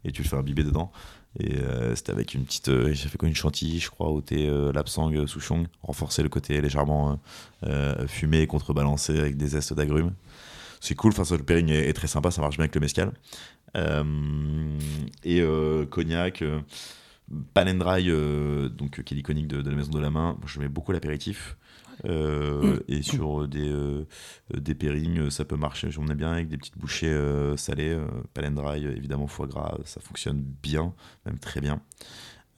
et 0.05 0.13
tu 0.13 0.23
le 0.23 0.29
fais 0.29 0.37
imbiber 0.37 0.63
dedans. 0.63 0.93
Et 1.39 1.57
euh, 1.57 1.95
c'était 1.95 2.13
avec 2.13 2.35
une 2.35 2.45
petite. 2.45 2.69
euh, 2.69 2.93
J'ai 2.93 3.09
fait 3.09 3.19
quoi 3.19 3.29
Une 3.29 3.35
chantilly, 3.35 3.81
je 3.81 3.91
crois, 3.91 4.11
au 4.11 4.21
thé 4.21 4.49
euh, 4.49 4.73
lapsang 4.73 5.13
euh, 5.15 5.27
souchong, 5.27 5.67
renforcer 5.83 6.23
le 6.23 6.29
côté 6.29 6.61
légèrement 6.61 7.21
euh, 7.65 8.07
fumé 8.07 8.41
et 8.41 8.47
contrebalancé 8.47 9.19
avec 9.19 9.37
des 9.37 9.49
zestes 9.49 9.75
d'agrumes. 9.75 10.13
C'est 10.81 10.95
cool, 10.95 11.13
enfin, 11.17 11.37
le 11.37 11.43
pairing 11.43 11.71
est, 11.71 11.93
très 11.93 12.07
sympa, 12.07 12.31
ça 12.31 12.41
marche 12.41 12.57
bien 12.57 12.65
avec 12.65 12.75
le 12.75 12.81
mescal. 12.81 13.13
Et 15.25 15.43
cognac, 15.91 16.43
Palendry, 17.55 18.09
euh, 18.09 18.69
donc, 18.69 19.03
qui 19.03 19.15
est 19.15 19.17
l'iconique 19.17 19.49
de, 19.49 19.69
la 19.69 19.77
maison 19.77 19.91
de 19.91 20.01
la 20.01 20.11
main, 20.11 20.37
je 20.47 20.61
mets 20.61 20.69
beaucoup 20.69 20.93
l'apéritif. 20.93 21.57
Euh, 22.05 22.79
et 22.89 23.03
sur 23.03 23.49
des, 23.49 23.69
euh, 23.69 24.07
des 24.55 24.75
pairings, 24.75 25.31
ça 25.31 25.45
peut 25.45 25.57
marcher, 25.57 25.91
j'en 25.91 26.07
ai 26.09 26.15
bien 26.15 26.33
avec 26.33 26.49
des 26.49 26.57
petites 26.57 26.79
bouchées 26.79 27.09
euh, 27.09 27.57
salées. 27.57 27.95
Euh, 27.95 28.07
Palendry, 28.35 28.85
évidemment, 28.85 29.27
foie 29.27 29.47
gras, 29.47 29.77
ça 29.85 30.01
fonctionne 30.01 30.41
bien, 30.41 30.93
même 31.25 31.39
très 31.39 31.61
bien. 31.61 31.81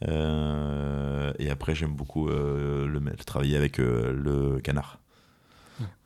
Euh, 0.06 1.32
et 1.38 1.50
après, 1.50 1.74
j'aime 1.74 1.94
beaucoup 1.94 2.28
le, 2.28 2.86
le 2.86 3.16
travailler 3.24 3.56
avec 3.56 3.78
le 3.78 4.60
canard. 4.62 5.00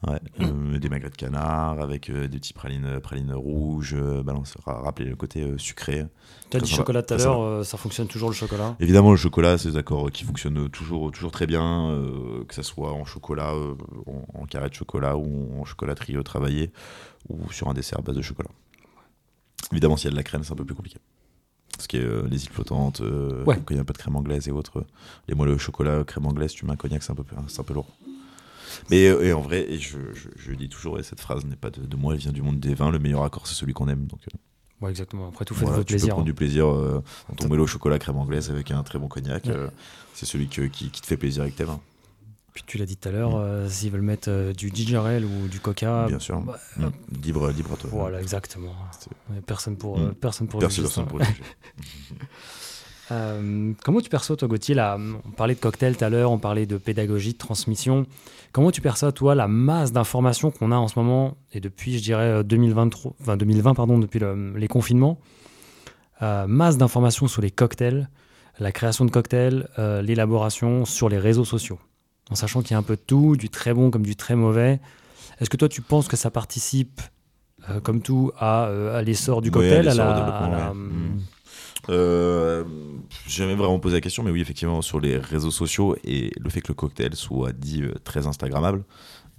Ouais, 0.07 0.21
euh, 0.41 0.79
des 0.79 0.89
magrets 0.89 1.11
de 1.11 1.15
canard 1.17 1.81
avec 1.81 2.11
euh, 2.11 2.29
des 2.29 2.39
petits 2.39 2.53
pralines, 2.53 3.01
pralines 3.01 3.33
rouges, 3.33 3.95
euh, 3.95 4.23
balance, 4.23 4.55
ra- 4.65 4.81
rappeler 4.83 5.07
le 5.07 5.17
côté 5.17 5.43
euh, 5.43 5.57
sucré. 5.59 6.05
Tu 6.51 6.57
as 6.57 6.61
dit 6.61 6.71
chocolat 6.71 7.03
tout 7.03 7.15
à 7.15 7.17
l'heure, 7.17 7.41
euh, 7.41 7.63
ça 7.63 7.79
fonctionne 7.79 8.09
toujours 8.09 8.29
le 8.29 8.35
chocolat? 8.35 8.77
Évidemment, 8.81 9.11
le 9.13 9.17
chocolat, 9.17 9.57
c'est 9.59 9.71
des 9.71 9.77
accords 9.79 10.11
qui 10.11 10.25
fonctionnent 10.25 10.69
toujours, 10.69 11.11
toujours 11.13 11.31
très 11.31 11.47
bien, 11.47 11.89
euh, 11.91 12.45
que 12.45 12.55
ça 12.55 12.63
soit 12.63 12.93
en 12.93 13.05
chocolat, 13.05 13.53
euh, 13.55 13.75
en, 14.07 14.43
en 14.43 14.45
carré 14.47 14.69
de 14.69 14.75
chocolat 14.75 15.17
ou 15.17 15.61
en 15.61 15.65
chocolaterie 15.65 16.17
euh, 16.17 16.23
travaillée, 16.23 16.73
ou 17.29 17.51
sur 17.53 17.69
un 17.69 17.75
dessert 17.75 18.01
à 18.01 18.03
base 18.03 18.17
de 18.17 18.23
chocolat. 18.23 18.51
Évidemment, 19.71 19.97
s'il 19.97 20.07
y 20.07 20.09
a 20.09 20.11
de 20.11 20.17
la 20.17 20.23
crème, 20.25 20.43
c'est 20.45 20.53
un 20.53 20.57
peu 20.57 20.65
plus 20.65 20.75
compliqué. 20.75 20.99
Parce 21.75 21.87
que 21.87 21.97
euh, 21.97 22.29
les 22.29 22.45
îles 22.45 22.51
flottantes, 22.51 23.01
euh, 23.01 23.45
Ouais. 23.45 23.57
quand 23.57 23.71
il 23.71 23.77
n'y 23.77 23.81
a 23.81 23.85
pas 23.85 23.95
de 23.95 23.99
crème 23.99 24.17
anglaise 24.17 24.47
et 24.47 24.51
autres, 24.53 24.81
euh, 24.81 24.87
les 25.29 25.35
moelleux 25.35 25.55
au 25.55 25.59
chocolat, 25.59 26.05
crème 26.05 26.27
anglaise, 26.27 26.53
tu 26.53 26.67
mets 26.67 26.73
un 26.73 26.77
cognac, 26.77 27.03
c'est 27.03 27.13
un 27.13 27.15
peu, 27.15 27.25
un 27.35 27.63
peu 27.63 27.75
lourd. 27.75 27.87
Mais 28.91 29.07
euh, 29.09 29.23
et 29.25 29.33
en 29.33 29.41
vrai, 29.41 29.67
et 29.71 29.79
je, 29.79 29.99
je, 30.15 30.29
je 30.37 30.53
dis 30.53 30.69
toujours, 30.69 30.99
et 30.99 31.03
cette 31.03 31.21
phrase 31.21 31.45
n'est 31.45 31.57
pas 31.57 31.71
de, 31.71 31.81
de 31.85 31.97
moi, 31.97 32.15
elle 32.15 32.21
vient 32.21 32.33
du 32.33 32.43
monde 32.43 32.61
des 32.61 32.75
vins, 32.75 32.91
le 32.91 32.99
meilleur 32.99 33.25
accord, 33.25 33.47
c'est 33.47 33.55
celui 33.55 33.73
qu'on 33.73 33.89
aime. 33.89 34.07
Donc, 34.07 34.21
euh, 34.33 34.37
Ouais, 34.85 34.91
exactement. 34.91 35.29
Après 35.29 35.45
tout, 35.45 35.55
faites 35.55 35.63
voilà, 35.63 35.77
votre 35.77 35.87
tu 35.89 35.93
peux 35.95 35.99
plaisir. 35.99 36.09
prendre 36.15 36.23
hein. 36.23 36.25
du 36.25 36.35
plaisir 36.35 36.67
euh, 36.69 37.03
dans 37.29 37.35
ton 37.49 37.59
au 37.59 37.67
chocolat 37.69 38.01
crème 38.01 38.17
anglaise 38.17 38.51
avec 38.51 38.71
un 38.73 38.83
très 38.83 38.99
bon 38.99 39.07
cognac. 39.07 39.45
Ouais. 39.45 39.53
euh, 39.53 39.69
c'est 40.13 40.27
celui 40.27 40.49
que- 40.49 40.63
qui, 40.63 40.91
qui 40.91 41.01
te 41.01 41.07
fait 41.07 41.17
plaisir 41.17 41.43
avec 41.43 41.55
tes 41.55 41.63
vins. 41.65 41.81
Puis 42.53 42.65
tu 42.67 42.77
l'as 42.79 42.85
dit 42.85 42.97
tout 42.97 43.09
à 43.09 43.13
l'heure, 43.13 43.37
euh, 43.37 43.69
s'ils 43.69 43.91
veulent 43.93 44.03
mettre 44.03 44.29
euh, 44.29 44.53
du 44.53 44.71
ginger 44.75 44.97
ale 45.07 45.25
ou 45.25 45.47
du 45.49 45.59
coca, 45.61 46.07
Bien 46.09 46.19
sûr. 46.19 46.41
bah, 46.41 46.59
Mm. 46.77 46.89
Libre, 47.23 47.51
libre 47.51 47.73
à 47.75 47.77
toi. 47.77 47.91
voilà, 47.93 48.21
exactement. 48.21 48.75
Personne 49.47 49.77
pour, 49.77 49.99
Mm. 49.99 50.03
euh, 50.03 50.13
personne 50.21 50.49
pour 50.49 50.59
Personne, 50.61 51.07
pour. 51.07 51.21
Euh, 53.11 53.73
comment 53.85 54.01
tu 54.01 54.09
perçois, 54.09 54.37
toi, 54.37 54.49
Gauthier, 54.49 54.75
la, 54.75 54.97
on 55.27 55.31
parlait 55.31 55.55
de 55.55 55.61
cocktail 55.61 55.97
tout 55.97 56.05
à 56.05 56.09
l'heure, 56.09 56.31
on 56.31 56.39
parlait 56.39 56.67
de 56.67 56.77
pédagogie, 56.79 57.33
de 57.33 57.39
transmission. 57.39 58.07
Comment 58.53 58.71
tu 58.71 58.81
perçois, 58.81 59.13
toi, 59.13 59.35
la 59.35 59.49
masse 59.49 59.93
d'informations 59.93 60.51
qu'on 60.51 60.71
a 60.73 60.77
en 60.77 60.89
ce 60.89 60.99
moment, 60.99 61.37
et 61.53 61.61
depuis, 61.61 61.99
je 61.99 62.03
dirais, 62.03 62.25
euh, 62.27 62.43
2023, 62.43 63.15
enfin, 63.21 63.37
2020, 63.37 63.75
pardon, 63.75 63.99
depuis 63.99 64.21
le- 64.21 64.55
les 64.57 64.69
confinements, 64.69 65.19
euh, 66.23 66.47
masse 66.47 66.79
d'informations 66.79 67.27
sur 67.27 67.43
les 67.43 67.51
cocktails, 67.51 68.09
la 68.61 68.71
création 68.73 69.05
de 69.05 69.11
cocktails, 69.11 69.69
euh, 69.79 70.01
l'élaboration 70.03 70.85
sur 70.85 71.09
les 71.09 71.19
réseaux 71.19 71.45
sociaux, 71.45 71.79
en 72.31 72.35
sachant 72.35 72.63
qu'il 72.63 72.73
y 72.73 72.75
a 72.75 72.79
un 72.79 72.83
peu 72.83 72.97
de 72.97 73.01
tout, 73.05 73.37
du 73.37 73.49
très 73.51 73.75
bon 73.75 73.91
comme 73.91 74.03
du 74.05 74.15
très 74.17 74.37
mauvais. 74.37 74.81
Est-ce 75.41 75.51
que 75.51 75.57
toi, 75.57 75.69
tu 75.69 75.81
penses 75.83 76.07
que 76.09 76.17
ça 76.17 76.31
participe, 76.31 77.01
euh, 77.71 77.81
comme 77.81 78.01
tout, 78.03 78.31
à, 78.39 78.67
euh, 78.67 78.97
à 78.99 79.03
l'essor 79.03 79.43
du 79.43 79.51
cocktail, 79.51 79.89
à 79.89 79.91
à 79.91 79.95
l'essor, 79.95 80.51
la- 80.51 80.69
à. 80.69 80.73
Euh, 81.89 82.65
j'ai 83.27 83.43
jamais 83.45 83.55
vraiment 83.55 83.79
posé 83.79 83.97
la 83.97 84.01
question, 84.01 84.23
mais 84.23 84.31
oui, 84.31 84.41
effectivement, 84.41 84.83
sur 84.83 85.01
les 85.01 85.17
réseaux 85.17 85.51
sociaux 85.51 85.97
et 86.05 86.33
le 86.39 86.51
fait 86.51 86.61
que 86.61 86.69
le 86.69 86.75
cocktail 86.75 87.15
soit 87.15 87.53
dit 87.53 87.83
euh, 87.83 87.95
très 88.05 88.27
Instagrammable, 88.27 88.85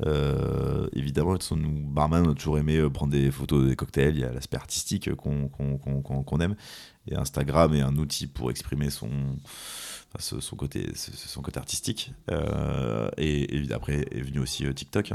euh, 0.06 0.88
évidemment, 0.94 1.38
nous, 1.52 1.72
barman, 1.72 2.28
on 2.28 2.32
a 2.32 2.34
toujours 2.34 2.58
aimé 2.58 2.82
prendre 2.90 3.12
des 3.12 3.32
photos 3.32 3.68
des 3.68 3.76
cocktails. 3.76 4.16
Il 4.16 4.22
y 4.22 4.26
a 4.26 4.34
l'aspect 4.34 4.58
artistique 4.58 5.14
qu'on 5.16 6.40
aime. 6.40 6.56
Et 7.08 7.16
Instagram 7.16 7.74
est 7.74 7.82
un 7.82 7.96
outil 7.98 8.28
pour 8.28 8.50
exprimer 8.50 8.90
son, 8.90 9.10
côté, 10.58 10.92
artistique. 11.56 12.14
Et, 13.18 13.68
après 13.74 14.06
est 14.12 14.22
venu 14.22 14.40
aussi 14.40 14.66
TikTok. 14.74 15.14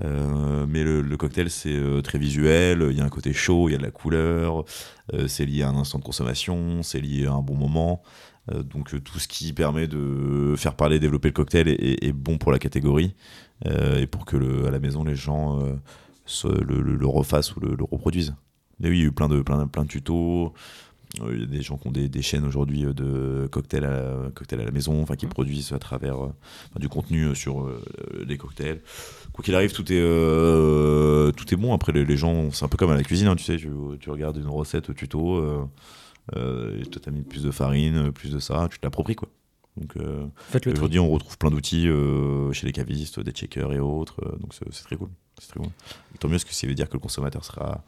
Euh, 0.00 0.66
mais 0.68 0.84
le, 0.84 1.16
cocktail, 1.16 1.50
c'est 1.50 1.74
euh, 1.74 2.00
très 2.00 2.18
visuel. 2.18 2.86
Il 2.90 2.96
y 2.96 3.00
a 3.00 3.04
un 3.04 3.10
côté 3.10 3.32
chaud, 3.32 3.68
il 3.68 3.72
y 3.72 3.74
a 3.74 3.78
de 3.78 3.82
la 3.82 3.90
couleur. 3.90 4.64
euh, 5.12 5.28
c'est 5.28 5.44
lié 5.44 5.62
à 5.62 5.68
un 5.68 5.76
instant 5.76 5.98
de 5.98 6.04
consommation, 6.04 6.82
c'est 6.82 7.00
lié 7.00 7.26
à 7.26 7.32
un 7.32 7.42
bon 7.42 7.54
moment. 7.54 8.02
Donc 8.52 9.00
tout 9.04 9.20
ce 9.20 9.28
qui 9.28 9.52
permet 9.52 9.86
de 9.86 10.54
faire 10.56 10.74
parler, 10.74 10.98
développer 10.98 11.28
le 11.28 11.32
cocktail 11.32 11.68
est, 11.68 12.12
bon 12.12 12.38
pour 12.38 12.50
la 12.50 12.58
catégorie 12.58 13.14
et 13.64 14.08
pour 14.08 14.24
que 14.24 14.66
à 14.66 14.72
la 14.72 14.80
maison 14.80 15.04
les 15.04 15.14
gens 15.14 15.60
le, 16.42 17.06
refassent 17.06 17.54
ou 17.54 17.60
le, 17.60 17.76
reproduisent. 17.84 18.34
Mais 18.80 18.88
oui, 18.88 18.98
il 18.98 19.00
y 19.02 19.04
a 19.04 19.06
eu 19.06 19.12
plein 19.12 19.28
de, 19.28 19.42
plein, 19.42 19.68
plein 19.68 19.84
de 19.84 19.88
tutos. 19.88 20.52
Il 21.30 21.40
y 21.40 21.42
a 21.42 21.46
des 21.46 21.60
gens 21.60 21.76
qui 21.76 21.88
ont 21.88 21.92
des, 21.92 22.08
des 22.08 22.22
chaînes 22.22 22.46
aujourd'hui 22.46 22.84
de 22.84 23.46
cocktails 23.50 23.84
à, 23.84 24.30
cocktails 24.34 24.60
à 24.60 24.64
la 24.64 24.70
maison, 24.70 25.02
enfin 25.02 25.14
qui 25.14 25.26
produisent 25.26 25.72
à 25.72 25.78
travers 25.78 26.18
enfin, 26.18 26.80
du 26.80 26.88
contenu 26.88 27.34
sur 27.34 27.68
les 28.26 28.38
cocktails. 28.38 28.80
Quoi 29.32 29.44
qu'il 29.44 29.54
arrive, 29.54 29.72
tout 29.72 29.92
est, 29.92 31.32
tout 31.36 31.54
est 31.54 31.56
bon. 31.56 31.74
Après, 31.74 31.92
les, 31.92 32.06
les 32.06 32.16
gens, 32.16 32.50
c'est 32.50 32.64
un 32.64 32.68
peu 32.68 32.78
comme 32.78 32.90
à 32.90 32.96
la 32.96 33.02
cuisine, 33.02 33.28
hein, 33.28 33.36
tu 33.36 33.44
sais, 33.44 33.56
tu, 33.56 33.68
tu, 34.00 34.10
regardes 34.10 34.38
une 34.38 34.48
recette 34.48 34.88
au 34.88 34.94
tuto, 34.94 35.36
euh, 36.36 36.82
toi, 36.90 37.02
t'as 37.04 37.10
mis 37.10 37.22
plus 37.22 37.42
de 37.42 37.50
farine, 37.50 38.10
plus 38.12 38.30
de 38.30 38.38
ça, 38.38 38.68
tu 38.70 38.78
te 38.78 38.86
l'appropries, 38.86 39.16
quoi. 39.16 39.28
Donc 39.76 39.96
euh, 39.96 40.26
aujourd'hui, 40.66 40.98
on 40.98 41.08
retrouve 41.08 41.38
plein 41.38 41.50
d'outils 41.50 41.88
euh, 41.88 42.52
chez 42.52 42.66
les 42.66 42.72
cavistes, 42.72 43.20
des 43.20 43.30
checkers 43.30 43.72
et 43.72 43.80
autres. 43.80 44.16
Euh, 44.24 44.36
donc 44.36 44.52
c'est 44.52 44.68
très 44.84 44.96
cool. 44.96 45.08
C'est 45.40 45.48
très 45.48 45.60
cool. 45.60 45.70
tant 46.18 46.28
mieux, 46.28 46.34
parce 46.34 46.44
que 46.44 46.52
ça 46.52 46.66
veut 46.66 46.74
dire 46.74 46.88
que 46.88 46.94
le 46.94 46.98
consommateur 46.98 47.44
sera 47.44 47.82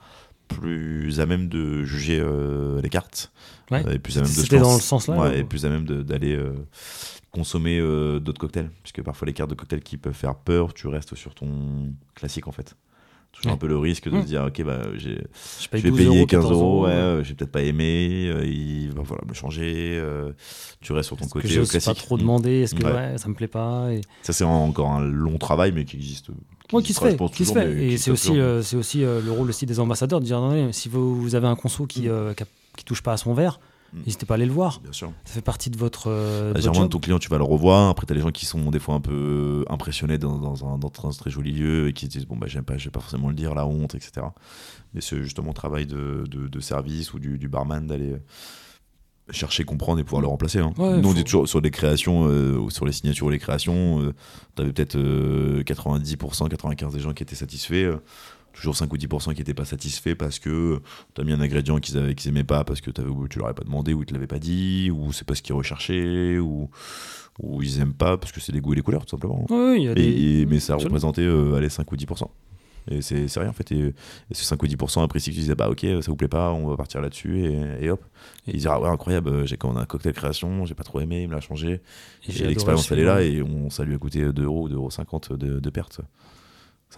plus 0.48 1.20
à 1.20 1.26
même 1.26 1.48
de 1.48 1.84
juger 1.84 2.24
les 2.82 2.88
cartes. 2.88 3.32
Ouais. 3.70 3.82
et 3.94 3.98
plus 3.98 4.18
à 4.18 4.22
même 4.22 4.30
de 4.30 4.34
C'était 4.34 4.58
dans 4.58 4.74
le 4.74 4.80
sens 4.80 5.08
là. 5.08 5.16
Ouais, 5.16 5.40
et 5.40 5.44
plus 5.44 5.64
à 5.64 5.70
même 5.70 5.84
d'aller 5.84 6.38
consommer 7.30 7.80
d'autres 8.20 8.40
cocktails. 8.40 8.70
Puisque 8.82 9.02
parfois, 9.02 9.26
les 9.26 9.32
cartes 9.32 9.50
de 9.50 9.54
cocktails 9.54 9.82
qui 9.82 9.96
peuvent 9.96 10.12
faire 10.12 10.36
peur, 10.36 10.74
tu 10.74 10.86
restes 10.88 11.14
sur 11.14 11.34
ton 11.34 11.92
classique 12.14 12.46
en 12.46 12.52
fait 12.52 12.76
toujours 13.34 13.52
un 13.52 13.56
peu 13.56 13.66
le 13.66 13.78
risque 13.78 14.08
de 14.08 14.20
se 14.20 14.26
dire 14.26 14.44
ok 14.44 14.62
bah 14.64 14.82
j'ai 14.96 15.18
je 15.70 15.80
vais 15.80 15.90
payer 15.90 16.26
15 16.26 16.50
euros, 16.50 16.84
ouais, 16.84 16.90
euh, 16.90 17.24
j'ai 17.24 17.34
peut-être 17.34 17.52
pas 17.52 17.62
aimé 17.62 18.28
euh, 18.28 18.44
il 18.46 18.90
va 18.90 19.02
falloir 19.04 19.26
me 19.26 19.34
changer 19.34 19.98
euh, 19.98 20.32
tu 20.80 20.92
restes 20.92 21.08
sur 21.08 21.16
ton 21.16 21.26
côté 21.26 21.48
que 21.48 21.68
classique 21.68 21.84
pas 21.84 21.94
trop 21.94 22.16
demander 22.16 22.62
est-ce 22.62 22.74
que 22.74 22.84
ouais. 22.84 23.18
ça 23.18 23.28
me 23.28 23.34
plaît 23.34 23.48
pas 23.48 23.92
et... 23.92 24.00
ça 24.22 24.32
c'est 24.32 24.44
encore 24.44 24.90
un 24.90 25.04
long 25.04 25.38
travail 25.38 25.72
mais 25.72 25.84
qui 25.84 25.96
existe 25.96 26.28
qui, 26.68 26.82
qui 26.82 26.92
se 26.94 27.00
fait, 27.00 27.16
qui 27.32 27.44
se 27.44 27.52
fait. 27.52 27.84
et 27.84 27.98
c'est 27.98 28.10
aussi 28.10 28.32
c'est 28.62 28.76
aussi 28.76 29.00
le 29.00 29.30
rôle 29.30 29.48
aussi 29.48 29.66
des 29.66 29.80
ambassadeurs 29.80 30.20
de 30.20 30.24
dire 30.24 30.40
non, 30.40 30.72
si 30.72 30.88
vous, 30.88 31.20
vous, 31.20 31.34
avez 31.34 31.46
un 31.46 31.56
conso 31.56 31.86
qui, 31.86 32.08
mm. 32.08 32.34
qui, 32.34 32.44
qui, 32.78 32.84
touche 32.84 33.02
pas 33.02 33.12
à 33.12 33.16
son 33.16 33.34
verre 33.34 33.60
Mm. 33.94 33.98
N'hésitez 34.00 34.26
pas 34.26 34.34
à 34.34 34.36
aller 34.36 34.46
le 34.46 34.52
voir. 34.52 34.80
Bien 34.80 34.92
sûr. 34.92 35.12
Ça 35.24 35.34
fait 35.34 35.40
partie 35.40 35.70
de 35.70 35.78
votre. 35.78 36.08
Euh, 36.08 36.52
de 36.52 36.86
ton 36.86 36.98
client, 36.98 37.18
tu 37.18 37.28
vas 37.28 37.38
le 37.38 37.44
revoir. 37.44 37.88
Après, 37.90 38.06
tu 38.06 38.12
as 38.12 38.16
les 38.16 38.22
gens 38.22 38.30
qui 38.30 38.44
sont 38.44 38.70
des 38.70 38.80
fois 38.80 38.96
un 38.96 39.00
peu 39.00 39.64
impressionnés 39.68 40.18
dans, 40.18 40.38
dans, 40.38 40.66
un, 40.66 40.78
dans 40.78 40.88
un, 40.88 41.10
très 41.10 41.30
joli 41.30 41.52
lieu 41.52 41.88
et 41.88 41.92
qui 41.92 42.06
se 42.06 42.10
disent 42.10 42.26
Bon, 42.26 42.36
bah, 42.36 42.46
j'aime 42.48 42.64
pas, 42.64 42.76
je 42.76 42.86
vais 42.86 42.90
pas 42.90 43.00
forcément 43.00 43.28
le 43.28 43.34
dire, 43.34 43.54
la 43.54 43.66
honte, 43.66 43.94
etc. 43.94 44.26
Mais 44.92 45.00
c'est 45.00 45.22
justement 45.22 45.48
le 45.48 45.54
travail 45.54 45.86
de, 45.86 46.24
de, 46.26 46.60
service 46.60 47.14
ou 47.14 47.18
du, 47.18 47.38
du 47.38 47.48
barman 47.48 47.86
d'aller 47.86 48.16
chercher, 49.30 49.64
comprendre 49.64 50.00
et 50.00 50.04
pouvoir 50.04 50.22
le 50.22 50.28
remplacer. 50.28 50.58
Hein. 50.58 50.72
Nous, 50.76 51.10
on 51.10 51.22
toujours 51.22 51.48
sur 51.48 51.60
les 51.60 51.70
créations, 51.70 52.26
euh, 52.28 52.68
sur 52.68 52.84
les 52.84 52.92
signatures 52.92 53.26
ou 53.26 53.30
les 53.30 53.38
créations, 53.38 54.00
euh, 54.00 54.12
tu 54.54 54.62
avais 54.62 54.72
peut-être 54.72 54.96
90%, 54.96 56.48
95% 56.48 56.92
des 56.92 57.00
gens 57.00 57.12
qui 57.12 57.22
étaient 57.22 57.34
satisfaits 57.34 57.98
toujours 58.54 58.76
5 58.76 58.92
ou 58.92 58.96
10% 58.96 59.34
qui 59.34 59.40
n'étaient 59.40 59.54
pas 59.54 59.64
satisfaits 59.64 60.14
parce 60.14 60.38
que 60.38 60.80
tu 61.14 61.20
as 61.20 61.24
mis 61.24 61.32
un 61.32 61.40
ingrédient 61.40 61.78
qu'ils 61.78 61.96
n'aimaient 62.26 62.44
pas 62.44 62.64
parce 62.64 62.80
que 62.80 62.90
avais, 62.98 63.10
tu 63.28 63.38
leur 63.38 63.48
avais 63.48 63.54
pas 63.54 63.64
demandé 63.64 63.92
ou 63.92 64.02
ils 64.02 64.06
te 64.06 64.14
l'avaient 64.14 64.26
pas 64.26 64.38
dit 64.38 64.90
ou 64.90 65.12
c'est 65.12 65.26
pas 65.26 65.34
ce 65.34 65.42
qu'ils 65.42 65.54
recherchaient 65.54 66.38
ou, 66.38 66.70
ou 67.42 67.62
ils 67.62 67.80
aiment 67.80 67.94
pas 67.94 68.16
parce 68.16 68.32
que 68.32 68.40
c'est 68.40 68.52
les 68.52 68.60
goûts 68.60 68.72
et 68.72 68.76
les 68.76 68.82
couleurs 68.82 69.04
tout 69.04 69.10
simplement. 69.10 69.44
mais 70.46 70.60
ça 70.60 70.76
représentait 70.76 71.22
euh, 71.22 71.54
allez, 71.56 71.68
5 71.68 71.90
ou 71.90 71.96
10%. 71.96 72.28
Et 72.90 73.00
c'est 73.00 73.26
rien 73.38 73.48
en 73.48 73.54
fait. 73.54 73.72
Et, 73.72 73.94
ce 74.32 74.44
5 74.44 74.62
ou 74.62 74.66
10% 74.66 75.02
après, 75.02 75.18
si 75.18 75.30
tu 75.30 75.36
disais 75.36 75.54
bah 75.54 75.70
ok, 75.70 75.80
ça 75.80 76.10
vous 76.10 76.16
plaît 76.16 76.28
pas, 76.28 76.52
on 76.52 76.68
va 76.68 76.76
partir 76.76 77.00
là-dessus 77.00 77.46
et, 77.80 77.90
hop. 77.90 78.04
Et 78.46 78.50
ils 78.50 78.56
disaient 78.56 78.68
ah 78.70 78.80
ouais, 78.80 78.88
incroyable, 78.88 79.30
euh, 79.30 79.46
j'ai 79.46 79.56
commandé 79.56 79.80
un 79.80 79.86
cocktail 79.86 80.12
création, 80.12 80.66
j'ai 80.66 80.74
pas 80.74 80.84
trop 80.84 81.00
aimé, 81.00 81.22
il 81.22 81.28
me 81.28 81.34
l'a 81.34 81.40
changé. 81.40 81.80
Et, 82.28 82.32
l'expérience 82.44 82.90
elle 82.92 82.98
est 83.00 83.04
là 83.04 83.22
et 83.22 83.42
on, 83.42 83.70
ça 83.70 83.84
lui 83.84 83.94
a 83.94 83.98
coûté 83.98 84.32
2 84.32 84.44
euros, 84.44 84.68
2 84.68 84.74
euros 84.76 84.90
50 84.90 85.32
de, 85.32 85.60
de 85.60 85.70
perte. 85.70 86.02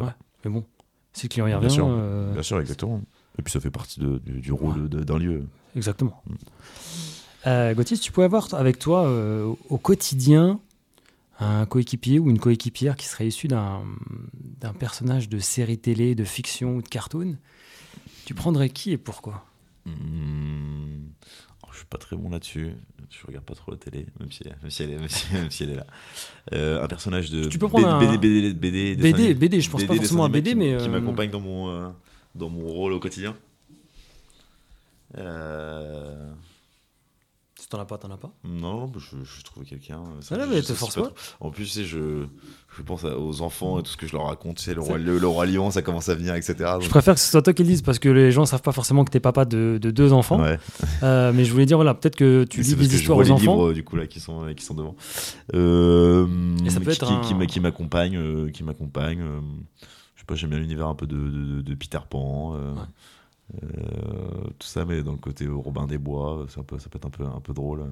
ouais, 0.00 0.06
mais 0.44 0.50
bon, 0.50 0.64
si 1.16 1.26
le 1.26 1.28
client 1.30 1.46
y 1.46 1.54
revient. 1.54 1.66
Bien 1.66 1.74
sûr, 1.74 1.86
euh, 1.88 2.32
bien 2.34 2.42
sûr 2.42 2.60
exactement. 2.60 3.00
Et 3.38 3.42
puis 3.42 3.50
ça 3.50 3.60
fait 3.60 3.70
partie 3.70 4.00
de, 4.00 4.18
du, 4.18 4.52
rôle 4.52 4.88
d'un 4.88 5.18
lieu. 5.18 5.44
Exactement. 5.74 6.22
Mm. 6.26 6.34
Euh, 7.46 7.74
Gauthier, 7.74 7.96
tu 7.96 8.12
pouvais 8.12 8.26
avoir 8.26 8.52
avec 8.54 8.78
toi 8.78 9.06
euh, 9.06 9.52
au 9.70 9.78
quotidien 9.78 10.60
un 11.38 11.66
coéquipier 11.66 12.18
ou 12.18 12.30
une 12.30 12.38
coéquipière 12.38 12.96
qui 12.96 13.06
serait 13.06 13.26
issu 13.26 13.46
d'un 13.48 13.82
personnage 14.78 15.28
de 15.28 15.38
série 15.38 15.78
télé, 15.78 16.14
de 16.14 16.24
fiction 16.24 16.76
ou 16.76 16.82
de 16.82 16.88
cartoon, 16.88 17.36
tu 18.24 18.34
prendrais 18.34 18.70
qui 18.70 18.92
et 18.92 18.98
pourquoi? 18.98 19.44
Mmh. 19.84 19.92
Je 21.76 21.80
suis 21.80 21.88
pas 21.88 21.98
très 21.98 22.16
bon 22.16 22.30
là-dessus. 22.30 22.72
Je 23.10 23.26
regarde 23.26 23.44
pas 23.44 23.54
trop 23.54 23.70
la 23.70 23.76
télé, 23.76 24.06
même 24.18 24.32
si, 24.32 24.44
même 24.44 24.70
si, 24.70 24.82
elle, 24.82 24.92
est, 24.92 24.98
même 24.98 25.50
si, 25.50 25.62
elle 25.62 25.70
est 25.70 25.76
là. 25.76 25.86
Euh, 26.54 26.82
un 26.82 26.86
personnage 26.88 27.30
de 27.30 27.44
tu 27.48 27.58
peux 27.58 27.68
prendre 27.68 27.86
un... 27.86 28.00
BD, 28.00 28.16
BD, 28.16 28.54
BD, 28.54 28.96
BD, 28.96 29.34
BD, 29.34 29.60
je 29.60 29.70
pense 29.70 29.84
pas 29.84 29.94
forcément 29.94 30.24
à 30.24 30.30
BD, 30.30 30.54
mais. 30.54 30.74
Qui, 30.78 30.84
euh... 30.84 30.88
m'accompagne 30.88 31.28
dans, 31.28 31.40
mon, 31.40 31.68
euh, 31.68 31.88
dans 32.34 32.48
mon 32.48 32.66
rôle 32.66 32.94
au 32.94 32.98
quotidien. 32.98 33.36
Euh... 35.18 36.32
Si 37.66 37.70
t'en 37.70 37.80
as 37.80 37.84
pas, 37.84 37.98
t'en 37.98 38.12
as 38.12 38.16
pas 38.16 38.30
Non, 38.44 38.92
je, 38.96 39.16
je 39.24 39.42
trouve 39.42 39.64
quelqu'un. 39.64 40.04
Ça, 40.20 40.36
ah 40.40 40.46
mais 40.48 40.62
te 40.62 40.72
force 40.72 40.94
pas. 40.94 41.10
En 41.40 41.50
plus, 41.50 41.82
je, 41.82 42.24
je 42.76 42.82
pense 42.84 43.02
aux 43.02 43.40
enfants 43.42 43.80
et 43.80 43.82
tout 43.82 43.90
ce 43.90 43.96
que 43.96 44.06
je 44.06 44.12
leur 44.12 44.26
raconte. 44.26 44.60
Sais, 44.60 44.72
le 44.72 44.82
roi, 44.82 44.98
le, 44.98 45.26
roi 45.26 45.46
lion, 45.46 45.72
ça 45.72 45.82
commence 45.82 46.08
à 46.08 46.14
venir, 46.14 46.36
etc. 46.36 46.54
Je 46.80 46.88
préfère 46.88 47.14
que 47.14 47.20
ce 47.20 47.28
soit 47.28 47.42
toi 47.42 47.52
qui 47.52 47.64
le 47.64 47.68
dise 47.70 47.82
parce 47.82 47.98
que 47.98 48.08
les 48.08 48.30
gens 48.30 48.46
savent 48.46 48.62
pas 48.62 48.70
forcément 48.70 49.04
que 49.04 49.10
t'es 49.10 49.18
papa 49.18 49.44
de, 49.44 49.80
de, 49.82 49.90
deux 49.90 50.12
enfants. 50.12 50.40
Ouais. 50.40 50.60
Euh, 51.02 51.32
mais 51.34 51.44
je 51.44 51.50
voulais 51.50 51.66
dire, 51.66 51.76
voilà, 51.76 51.94
peut-être 51.94 52.14
que 52.14 52.44
tu 52.44 52.60
lis 52.60 52.76
des 52.76 52.94
histoires 52.94 53.18
aux 53.18 53.30
enfants. 53.32 53.56
Livres, 53.56 53.72
du 53.72 53.82
coup, 53.82 53.96
là, 53.96 54.06
qui 54.06 54.20
sont, 54.20 54.46
qui 54.56 54.64
sont 54.64 54.74
devant. 54.74 54.94
Euh, 55.54 56.28
et 56.64 56.70
ça 56.70 56.78
peut 56.78 56.92
qui, 56.92 57.02
être 57.02 57.10
un... 57.10 57.20
qui, 57.22 57.46
qui 57.48 57.58
m'accompagne. 57.58 58.16
Euh, 58.16 58.48
qui 58.48 58.62
m'accompagne. 58.62 59.22
Euh, 59.22 59.40
je 60.14 60.20
sais 60.20 60.26
pas, 60.26 60.36
j'aime 60.36 60.50
bien 60.50 60.60
l'univers 60.60 60.86
un 60.86 60.94
peu 60.94 61.08
de, 61.08 61.16
de, 61.16 61.62
de 61.62 61.74
Peter 61.74 61.98
Pan. 62.08 62.54
Euh, 62.54 62.74
ouais. 62.74 62.80
Euh, 63.54 64.50
tout 64.58 64.66
ça, 64.66 64.84
mais 64.84 65.02
dans 65.02 65.12
le 65.12 65.18
côté 65.18 65.46
Robin 65.46 65.86
des 65.86 65.98
Bois, 65.98 66.46
ça 66.48 66.62
peut, 66.62 66.78
ça 66.78 66.88
peut 66.88 66.98
être 66.98 67.06
un 67.06 67.10
peu, 67.10 67.24
un 67.24 67.40
peu 67.40 67.52
drôle 67.52 67.86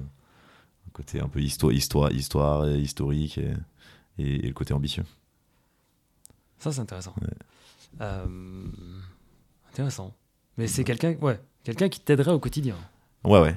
côté 0.95 1.19
un 1.19 1.27
peu 1.27 1.41
histoire, 1.41 1.73
histoire, 1.73 2.11
histoire 2.11 2.69
historique 2.69 3.37
et, 3.37 3.53
et, 4.17 4.47
le 4.47 4.53
côté 4.53 4.73
ambitieux. 4.73 5.03
Ça, 6.57 6.71
c'est 6.71 6.79
intéressant. 6.79 7.13
Euh, 7.99 8.25
intéressant. 9.71 10.15
Mais 10.57 10.67
c'est 10.67 10.85
quelqu'un 10.85 11.15
ouais, 11.15 11.39
quelqu'un 11.63 11.89
qui 11.89 11.99
t'aiderait 11.99 12.31
au 12.31 12.39
quotidien. 12.39 12.77
Ouais, 13.25 13.41
ouais. 13.41 13.55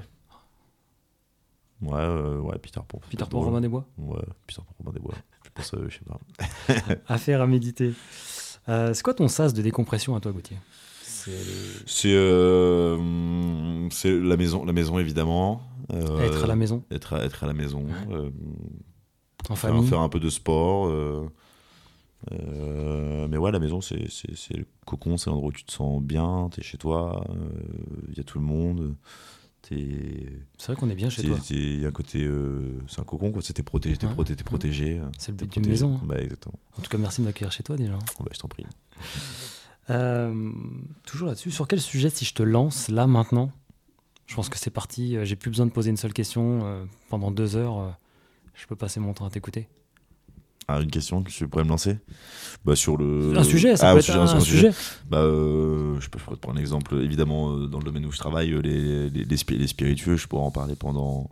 Ouais, 1.81 2.01
euh, 2.01 2.41
ouais, 2.41 2.59
Peter 2.59 2.81
Pan. 2.87 3.01
Peter 3.09 3.25
Pan, 3.31 3.41
Robin 3.41 3.61
des 3.61 3.69
Bois 3.69 3.87
Ouais, 3.97 4.19
Peter 4.49 4.63
Pan, 4.67 4.75
Robin 4.81 4.93
des 4.93 5.01
Bois. 5.01 5.15
Je 5.45 5.51
pense, 5.55 5.75
euh, 5.75 5.89
je 5.89 5.99
sais 5.99 6.05
pas. 6.05 6.95
Affaire 7.15 7.41
à 7.41 7.47
méditer. 7.47 7.95
c'est 8.67 9.03
quoi 9.03 9.15
ton 9.15 9.29
sas 9.29 9.55
de 9.55 9.63
décompression 9.63 10.17
à 10.17 10.21
toi, 10.21 10.33
Gauthier? 10.33 10.59
C'est 11.87 12.11
la 14.11 14.37
maison, 14.37 14.65
la 14.65 14.73
maison 14.73 14.99
évidemment. 14.99 15.63
Euh, 15.93 16.21
être 16.21 16.45
à 16.45 16.47
la 16.47 16.57
maison. 16.57 16.85
Être 16.91 17.15
à, 17.15 17.25
être 17.25 17.45
à 17.45 17.47
la 17.47 17.53
maison. 17.53 17.87
Euh, 18.11 18.31
en 19.49 19.57
faire, 19.57 19.71
famille. 19.71 19.89
Faire 19.89 20.01
un 20.01 20.09
peu 20.09 20.21
de 20.21 20.31
sport. 20.31 20.89
Euh, 20.89 21.29
mais 23.29 23.37
ouais, 23.37 23.53
la 23.53 23.59
maison, 23.59 23.81
c'est 23.81 23.97
le 23.97 24.67
cocon, 24.85 25.17
c'est 25.17 25.31
l'endroit 25.31 25.49
où 25.49 25.53
tu 25.53 25.65
te 25.65 25.73
sens 25.73 26.03
bien, 26.03 26.49
tu 26.53 26.61
es 26.61 26.63
chez 26.63 26.79
toi, 26.79 27.25
il 28.09 28.17
y 28.17 28.21
a 28.21 28.25
tout 28.25 28.39
le 28.39 28.45
monde. 28.45 28.95
C'est 29.71 30.67
vrai 30.67 30.77
qu'on 30.77 30.89
est 30.89 30.95
bien 30.95 31.11
chez 31.11 31.23
toi. 31.23 31.39
Il 31.51 31.81
y 31.81 31.85
a 31.85 31.89
un 31.89 31.93
côté. 31.93 32.29
c'est 32.87 33.01
un 33.01 33.05
cocon, 33.05 33.33
quoi. 33.33 33.43
C'était 33.43 33.63
protégé, 33.63 33.97
t'es 33.97 34.07
protégé. 34.07 34.43
protégé 34.45 35.01
c'est 35.19 35.33
le 35.33 35.37
but 35.37 35.53
d'une 35.53 35.69
maison. 35.69 35.97
Hein. 35.97 36.07
Bah, 36.07 36.21
exactement. 36.21 36.59
En 36.79 36.83
tout 36.83 36.91
cas, 36.91 36.99
merci 36.99 37.21
de 37.21 37.27
m'accueillir 37.27 37.53
chez 37.53 37.63
toi 37.63 37.77
déjà. 37.77 37.99
Bah, 38.21 38.31
je 38.33 38.39
t'en 38.39 38.49
prie. 38.49 38.65
Toujours 39.89 41.29
là-dessus, 41.29 41.51
sur 41.51 41.67
quel 41.67 41.81
sujet, 41.81 42.11
si 42.11 42.25
je 42.25 42.35
te 42.35 42.43
lance 42.43 42.89
là 42.89 43.07
maintenant, 43.07 43.53
je 44.29 44.35
pense 44.35 44.49
que 44.49 44.59
c'est 44.59 44.71
parti. 44.71 45.17
Euh, 45.17 45.25
j'ai 45.25 45.35
plus 45.35 45.51
besoin 45.51 45.67
de 45.67 45.73
poser 45.73 45.91
une 45.91 45.97
seule 45.97 46.13
question. 46.13 46.61
Euh, 46.63 46.85
pendant 47.09 47.31
deux 47.31 47.57
heures, 47.57 47.79
euh, 47.79 47.89
je 48.55 48.67
peux 48.67 48.77
passer 48.77 49.01
mon 49.01 49.15
temps 49.15 49.27
à 49.27 49.31
t'écouter. 49.31 49.67
Ah, 50.69 50.83
une 50.83 50.91
question 50.91 51.23
que 51.23 51.31
tu 51.31 51.49
pourrais 51.49 51.65
me 51.65 51.71
lancer? 51.71 51.97
Bah, 52.63 52.77
sur 52.77 52.99
le... 52.99 53.37
Un 53.39 53.43
sujet, 53.43 53.75
ça 53.75 53.89
ah, 53.89 53.95
peut 53.95 54.01
être 54.01 54.11
un, 54.11 54.41
sujet. 54.41 54.71
Bah, 55.09 55.23
je 55.23 56.09
peux 56.11 56.19
prendre 56.19 56.51
un 56.51 56.61
exemple. 56.61 56.95
Évidemment, 57.03 57.57
dans 57.57 57.79
le 57.79 57.85
domaine 57.85 58.05
où 58.05 58.13
je 58.13 58.19
travaille, 58.19 58.51
les, 58.63 59.09
les, 59.09 59.25
les, 59.25 59.67
spiritueux, 59.67 60.19
je 60.19 60.27
pourrais 60.27 60.43
en 60.43 60.51
parler 60.51 60.75
pendant, 60.75 61.31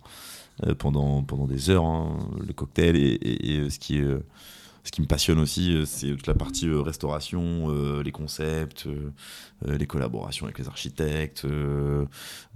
pendant, 0.79 1.23
pendant 1.23 1.47
des 1.47 1.69
heures. 1.69 1.85
Hein. 1.85 2.17
le 2.47 2.55
cocktail 2.55 2.97
et, 2.97 3.19
et, 3.21 3.69
ce 3.69 3.79
qui 3.79 3.99
est 3.99 4.07
ce 4.87 4.93
qui 4.93 5.03
me 5.03 5.07
passionne 5.07 5.41
aussi, 5.41 5.75
euh, 5.75 5.85
c'est 5.85 6.11
toute 6.11 6.29
la 6.29 6.35
partie 6.35 6.69
euh, 6.69 6.81
restauration, 6.81 7.71
euh, 7.71 8.05
les 8.05 8.13
concepts, 8.13 8.89
les 9.67 9.87
collaborations 9.87 10.47
avec 10.47 10.59
les 10.59 10.69
architectes, 10.69 11.47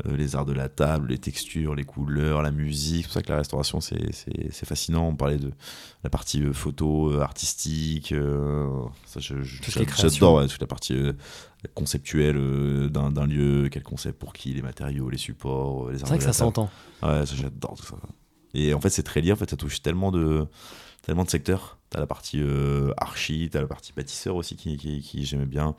les 0.04 0.36
arts 0.36 0.44
de 0.44 0.52
la 0.52 0.68
table, 0.68 1.08
les 1.08 1.18
textures, 1.18 1.74
les 1.74 1.84
couleurs, 1.84 2.42
la 2.42 2.50
musique. 2.50 3.04
C'est 3.04 3.08
pour 3.08 3.12
ça 3.14 3.22
que 3.22 3.30
la 3.30 3.38
restauration, 3.38 3.80
c'est 3.80 4.66
fascinant. 4.66 5.08
On 5.08 5.16
parlait 5.16 5.38
de 5.38 5.50
la 6.04 6.10
partie 6.10 6.42
photo, 6.52 7.18
artistique. 7.20 8.14
J'adore 9.16 10.46
toute 10.46 10.60
la 10.60 10.66
partie 10.66 10.94
conceptuelle 11.74 12.90
d'un 12.90 13.26
lieu, 13.26 13.70
quel 13.70 13.82
concept 13.82 14.18
pour 14.18 14.34
qui, 14.34 14.52
les 14.52 14.62
matériaux, 14.62 15.08
les 15.08 15.16
supports, 15.18 15.90
les 15.90 15.98
C'est 15.98 16.06
vrai 16.06 16.18
que 16.18 16.24
ça 16.24 16.34
s'entend. 16.34 16.68
Ouais, 17.02 17.24
j'adore 17.24 17.76
tout 17.78 17.86
ça. 17.86 17.96
Et 18.52 18.74
en 18.74 18.80
fait, 18.80 18.90
c'est 18.90 19.04
très 19.04 19.22
lié, 19.22 19.32
en 19.32 19.36
fait, 19.36 19.48
ça 19.48 19.56
touche 19.56 19.80
tellement 19.80 20.12
de, 20.12 20.46
tellement 21.02 21.24
de 21.24 21.30
secteurs. 21.30 21.79
T'as 21.90 21.98
la 22.00 22.06
partie 22.06 22.40
euh, 22.40 22.92
archi, 22.96 23.48
t'as 23.50 23.60
la 23.60 23.66
partie 23.66 23.92
bâtisseur 23.92 24.36
aussi 24.36 24.56
qui, 24.56 24.76
qui, 24.76 25.24
j'aimais 25.24 25.46
bien. 25.46 25.74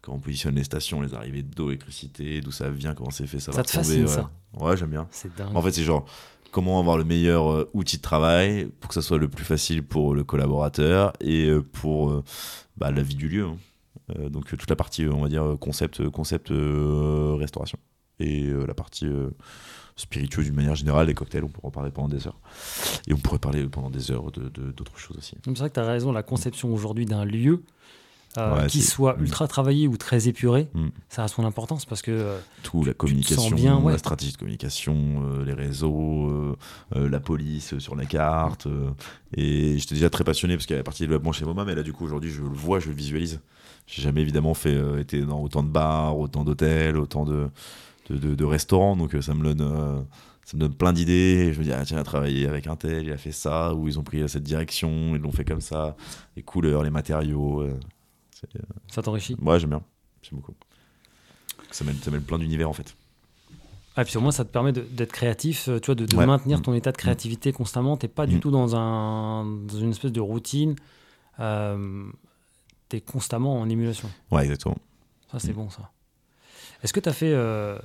Quand 0.00 0.12
on 0.12 0.20
positionne 0.20 0.54
les 0.54 0.62
stations, 0.64 1.00
les 1.00 1.14
arrivées 1.14 1.42
d'eau, 1.42 1.70
électricité, 1.70 2.40
d'où 2.40 2.52
ça 2.52 2.70
vient, 2.70 2.94
comment 2.94 3.10
c'est 3.10 3.26
fait, 3.26 3.40
ça, 3.40 3.50
Ça 3.50 3.58
va 3.58 3.64
te 3.64 3.72
tomber, 3.72 3.84
fascine, 3.84 4.02
ouais. 4.02 4.08
ça 4.08 4.30
Ouais, 4.64 4.76
j'aime 4.76 4.90
bien. 4.90 5.08
C'est 5.10 5.34
dingue. 5.36 5.54
En 5.56 5.60
fait, 5.62 5.72
c'est 5.72 5.82
genre 5.82 6.06
comment 6.52 6.78
avoir 6.78 6.96
le 6.96 7.04
meilleur 7.04 7.50
euh, 7.50 7.68
outil 7.74 7.96
de 7.96 8.02
travail 8.02 8.66
pour 8.80 8.88
que 8.88 8.94
ça 8.94 9.02
soit 9.02 9.18
le 9.18 9.28
plus 9.28 9.44
facile 9.44 9.82
pour 9.82 10.14
le 10.14 10.22
collaborateur 10.22 11.12
et 11.20 11.46
euh, 11.48 11.60
pour 11.62 12.10
euh, 12.10 12.22
bah, 12.76 12.92
la 12.92 13.02
vie 13.02 13.16
du 13.16 13.28
lieu. 13.28 13.46
hein. 13.46 13.56
Euh, 14.16 14.28
donc 14.28 14.46
toute 14.46 14.70
la 14.70 14.76
partie, 14.76 15.06
on 15.08 15.20
va 15.20 15.28
dire, 15.28 15.56
concept, 15.60 16.08
concept 16.10 16.52
euh, 16.52 17.34
restauration. 17.36 17.78
Et 18.20 18.44
la 18.66 18.72
partie 18.72 19.06
spiritueuse 19.96 20.44
d'une 20.44 20.54
manière 20.54 20.74
générale, 20.74 21.06
les 21.06 21.14
cocktails, 21.14 21.42
on 21.44 21.48
pourrait 21.48 21.68
en 21.68 21.70
parler 21.70 21.90
pendant 21.90 22.08
des 22.08 22.26
heures. 22.26 22.38
Et 23.08 23.14
on 23.14 23.18
pourrait 23.18 23.38
parler 23.38 23.64
pendant 23.64 23.90
des 23.90 24.10
heures 24.10 24.30
de- 24.30 24.48
de- 24.50 24.70
d'autres 24.72 24.98
choses 24.98 25.16
aussi. 25.16 25.36
C'est 25.44 25.58
vrai 25.58 25.68
que 25.70 25.74
tu 25.74 25.80
as 25.80 25.84
raison, 25.86 26.12
la 26.12 26.22
conception 26.22 26.72
aujourd'hui 26.72 27.06
d'un 27.06 27.24
lieu, 27.24 27.62
euh, 28.36 28.54
Ouais, 28.64 28.66
qui 28.66 28.82
soit 28.82 29.16
Mm. 29.16 29.22
ultra 29.22 29.48
travaillé 29.48 29.88
ou 29.88 29.96
très 29.96 30.28
épuré, 30.28 30.68
Mm. 30.74 30.88
ça 31.08 31.24
a 31.24 31.28
son 31.28 31.46
importance 31.46 31.86
parce 31.86 32.02
que 32.02 32.10
euh, 32.10 32.38
Tout, 32.62 32.84
la 32.84 32.92
communication, 32.92 33.50
bien, 33.56 33.78
ouais. 33.78 33.92
la 33.92 33.98
stratégie 33.98 34.32
de 34.32 34.36
communication, 34.36 34.94
euh, 35.24 35.44
les 35.46 35.54
réseaux, 35.54 36.54
la 36.94 37.20
police 37.20 37.78
sur 37.78 37.96
la 37.96 38.04
carte. 38.04 38.68
et 39.34 39.78
j'étais 39.78 39.94
déjà 39.94 40.10
très 40.10 40.24
passionné 40.24 40.54
parce 40.56 40.66
qu'il 40.66 40.74
y 40.74 40.76
avait 40.76 40.80
la 40.80 40.84
partie 40.84 41.02
développement 41.04 41.32
chez 41.32 41.46
MoMA, 41.46 41.64
mais 41.64 41.74
là, 41.74 41.82
du 41.82 41.94
coup, 41.94 42.04
aujourd'hui, 42.04 42.30
je 42.30 42.42
le 42.42 42.48
vois, 42.48 42.78
je 42.80 42.88
le 42.90 42.94
visualise. 42.94 43.40
J'ai 43.86 44.02
jamais 44.02 44.20
évidemment 44.20 44.52
fait, 44.54 44.76
été 45.00 45.20
dans 45.22 45.40
autant 45.40 45.62
de 45.62 45.68
bars, 45.68 46.18
autant 46.18 46.44
d'hôtels, 46.44 46.96
autant 46.98 47.24
de, 47.24 47.48
de, 48.10 48.16
de- 48.16 48.34
de 48.34 48.44
restaurants, 48.44 48.96
donc 48.96 49.14
euh, 49.14 49.22
ça 49.22 49.34
me 49.34 49.42
donne. 49.42 49.60
euh, 49.60 50.00
ça 50.44 50.56
me 50.56 50.60
donne 50.60 50.74
plein 50.74 50.92
d'idées. 50.92 51.52
Je 51.52 51.58
me 51.58 51.64
dis, 51.64 51.72
ah, 51.72 51.84
tiens, 51.84 51.96
il 51.96 52.00
a 52.00 52.04
travaillé 52.04 52.46
avec 52.46 52.68
un 52.68 52.76
tel, 52.76 53.04
il 53.04 53.12
a 53.12 53.16
fait 53.16 53.32
ça, 53.32 53.74
ou 53.74 53.88
ils 53.88 53.98
ont 53.98 54.04
pris 54.04 54.28
cette 54.28 54.44
direction, 54.44 55.16
ils 55.16 55.20
l'ont 55.20 55.32
fait 55.32 55.44
comme 55.44 55.60
ça. 55.60 55.96
Les 56.36 56.42
couleurs, 56.44 56.84
les 56.84 56.90
matériaux. 56.90 57.62
euh, 57.62 57.76
ça 58.88 59.02
t'enrichit? 59.02 59.34
Ouais, 59.42 59.58
j'aime 59.58 59.70
bien. 59.70 59.82
J'aime 60.22 60.38
beaucoup. 60.38 60.54
Ça 61.72 61.84
mêle, 61.84 61.96
ça 61.96 62.10
mêle 62.12 62.20
plein 62.22 62.38
d'univers 62.38 62.70
en 62.70 62.72
fait. 62.72 62.94
Ah, 63.96 64.02
et 64.02 64.04
puis 64.04 64.16
au 64.18 64.20
moins, 64.20 64.30
ça 64.30 64.44
te 64.44 64.50
permet 64.52 64.72
d'être 64.72 65.10
créatif, 65.10 65.68
euh, 65.68 65.80
tu 65.80 65.86
vois, 65.86 65.94
de, 65.96 66.04
de 66.06 66.14
Ouais. 66.16 66.26
maintenir 66.26 66.58
Mm. 66.58 66.62
ton 66.62 66.74
état 66.74 66.92
de 66.92 66.96
créativité 66.96 67.50
constamment. 67.52 67.96
T'es 67.96 68.08
pas 68.08 68.26
du 68.26 68.36
Mm. 68.36 68.40
tout 68.40 68.50
dans, 68.52 68.76
un, 68.76 69.44
dans 69.46 69.78
une 69.78 69.90
espèce 69.90 70.12
de 70.12 70.20
routine. 70.20 70.76
Euh, 71.40 72.04
T'es 72.88 73.00
constamment 73.00 73.58
en 73.60 73.68
émulation. 73.68 74.08
Ouais, 74.30 74.42
exactement. 74.44 74.76
Ça, 75.32 75.40
c'est 75.40 75.50
Mm. 75.52 75.56
bon, 75.56 75.70
ça. 75.70 75.90
Est-ce 76.84 76.92
que 76.92 77.00
tu 77.00 77.08
as 77.08 77.12
fait, 77.12 77.32
euh, 77.32 77.78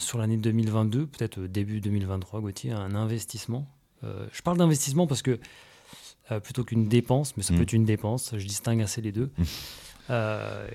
sur 0.00 0.18
l'année 0.18 0.36
2022, 0.36 1.06
peut-être 1.06 1.38
euh, 1.40 1.48
début 1.48 1.80
2023, 1.80 2.40
Gauthier, 2.40 2.72
un 2.72 2.94
investissement 2.94 3.66
Euh, 4.02 4.26
Je 4.32 4.40
parle 4.40 4.56
d'investissement 4.56 5.06
parce 5.06 5.20
que, 5.20 5.38
euh, 6.32 6.40
plutôt 6.40 6.64
qu'une 6.64 6.88
dépense, 6.88 7.36
mais 7.36 7.42
ça 7.42 7.52
peut 7.52 7.58
Mm. 7.60 7.62
être 7.64 7.72
une 7.74 7.84
dépense, 7.84 8.34
je 8.36 8.46
distingue 8.46 8.80
assez 8.80 9.02
les 9.02 9.12
deux, 9.12 9.30
Mm. 9.36 9.42
euh, 10.08 10.66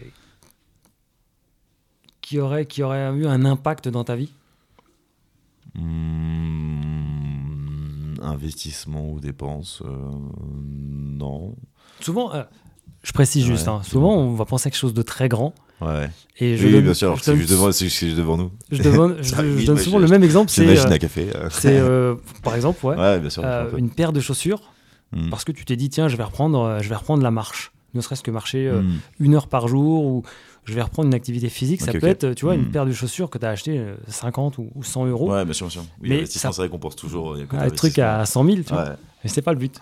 qui, 2.22 2.40
aurait, 2.40 2.68
qui 2.68 2.84
aurait 2.84 3.12
eu 3.16 3.26
un 3.26 3.44
impact 3.46 3.88
dans 3.88 4.04
ta 4.04 4.16
vie? 4.16 4.32
Hmm, 6.46 8.16
investissement 8.22 9.10
ou 9.12 9.20
dépenses 9.20 9.82
euh, 9.86 9.96
Non. 11.18 11.56
Souvent, 12.02 12.32
je 13.04 13.12
précise 13.14 13.44
juste, 13.46 13.68
hein, 13.68 13.82
souvent 13.84 14.16
on 14.16 14.34
va 14.36 14.46
penser 14.46 14.68
à 14.68 14.72
quelque 14.72 14.80
chose 14.80 14.94
de 14.94 15.02
très 15.02 15.30
grand. 15.30 15.54
Ouais. 15.82 16.10
Et 16.40 16.58
je 16.58 16.66
oui, 16.66 16.72
donne- 16.74 16.84
bien 16.84 16.94
sûr. 16.94 17.18
C'est 17.22 17.36
juste 17.36 17.50
devant, 17.52 17.72
c'est 17.72 17.88
juste 17.90 18.16
devant 18.18 18.38
nous. 18.38 18.52
je 18.72 18.82
donne, 18.82 19.18
je- 19.22 19.24
Ça 19.24 19.36
je 19.38 19.42
arrive, 19.42 19.66
donne 19.66 19.76
ouais, 19.78 19.82
souvent 19.84 20.00
le 20.00 20.08
même 20.08 20.24
exemple, 20.24 20.50
C'est 20.50 20.66
euh, 20.66 20.90
à 20.92 20.98
café. 21.00 21.28
euh. 21.36 21.50
c'est, 21.52 21.78
euh, 21.78 22.16
par 22.44 22.56
exemple, 22.56 22.86
ouais, 22.86 22.96
Ouais, 22.96 23.20
bien 23.20 23.30
sûr. 23.30 23.44
euh, 23.46 23.70
une 23.78 23.90
paire 23.90 24.14
de 24.14 24.20
chaussures 24.22 24.62
Hmm. 25.12 25.30
parce 25.30 25.44
que 25.44 25.52
tu 25.52 25.66
t'es 25.66 25.76
dit 25.76 25.88
tiens 25.90 26.08
je 26.08 26.18
vais 26.18 26.24
reprendre 26.24 26.60
euh, 26.60 26.80
je 26.82 26.90
vais 26.90 26.96
reprendre 26.96 27.22
la 27.22 27.30
marche 27.30 27.72
ne 27.94 28.02
serait-ce 28.02 28.24
que 28.24 28.32
marcher 28.32 28.70
Hmm. 28.72 28.94
une 29.20 29.36
heure 29.36 29.48
par 29.48 29.68
jour 29.68 30.04
ou 30.04 30.24
je 30.66 30.74
vais 30.74 30.82
reprendre 30.82 31.08
une 31.08 31.14
activité 31.14 31.48
physique 31.48 31.82
ça 31.82 31.94
peut 31.94 32.08
être 32.08 32.34
tu 32.34 32.44
vois 32.46 32.56
une 32.56 32.64
Mm. 32.64 32.72
paire 32.72 32.86
de 32.88 32.92
chaussures 32.92 33.30
que 33.30 33.38
tu 33.38 33.46
as 33.46 33.50
acheté 33.52 33.78
euh, 33.78 33.96
50 34.08 34.58
ou, 34.58 34.72
ou 34.74 34.84
100 34.84 35.06
euros 35.06 35.32
Ouais, 35.32 35.46
bien 35.46 35.54
sûr, 35.54 35.68
bien 35.68 35.72
sûr. 35.74 35.84
Oui, 36.02 36.10
Mais 36.10 36.26
ça- 36.26 36.52
c'est 36.52 36.58
vrai 36.62 36.70
qu'on 36.70 36.80
pense 36.80 36.96
toujours. 36.96 37.38
il 37.38 37.42
y 37.46 37.56
a 37.58 37.62
un 37.62 37.70
truc 37.70 38.00
à 38.00 38.26
100 38.26 38.44
000 38.46 38.58
tu 38.66 38.74
vois. 38.74 38.96
Mais 39.26 39.30
c'est 39.30 39.42
pas 39.42 39.52
le 39.52 39.60
but 39.60 39.78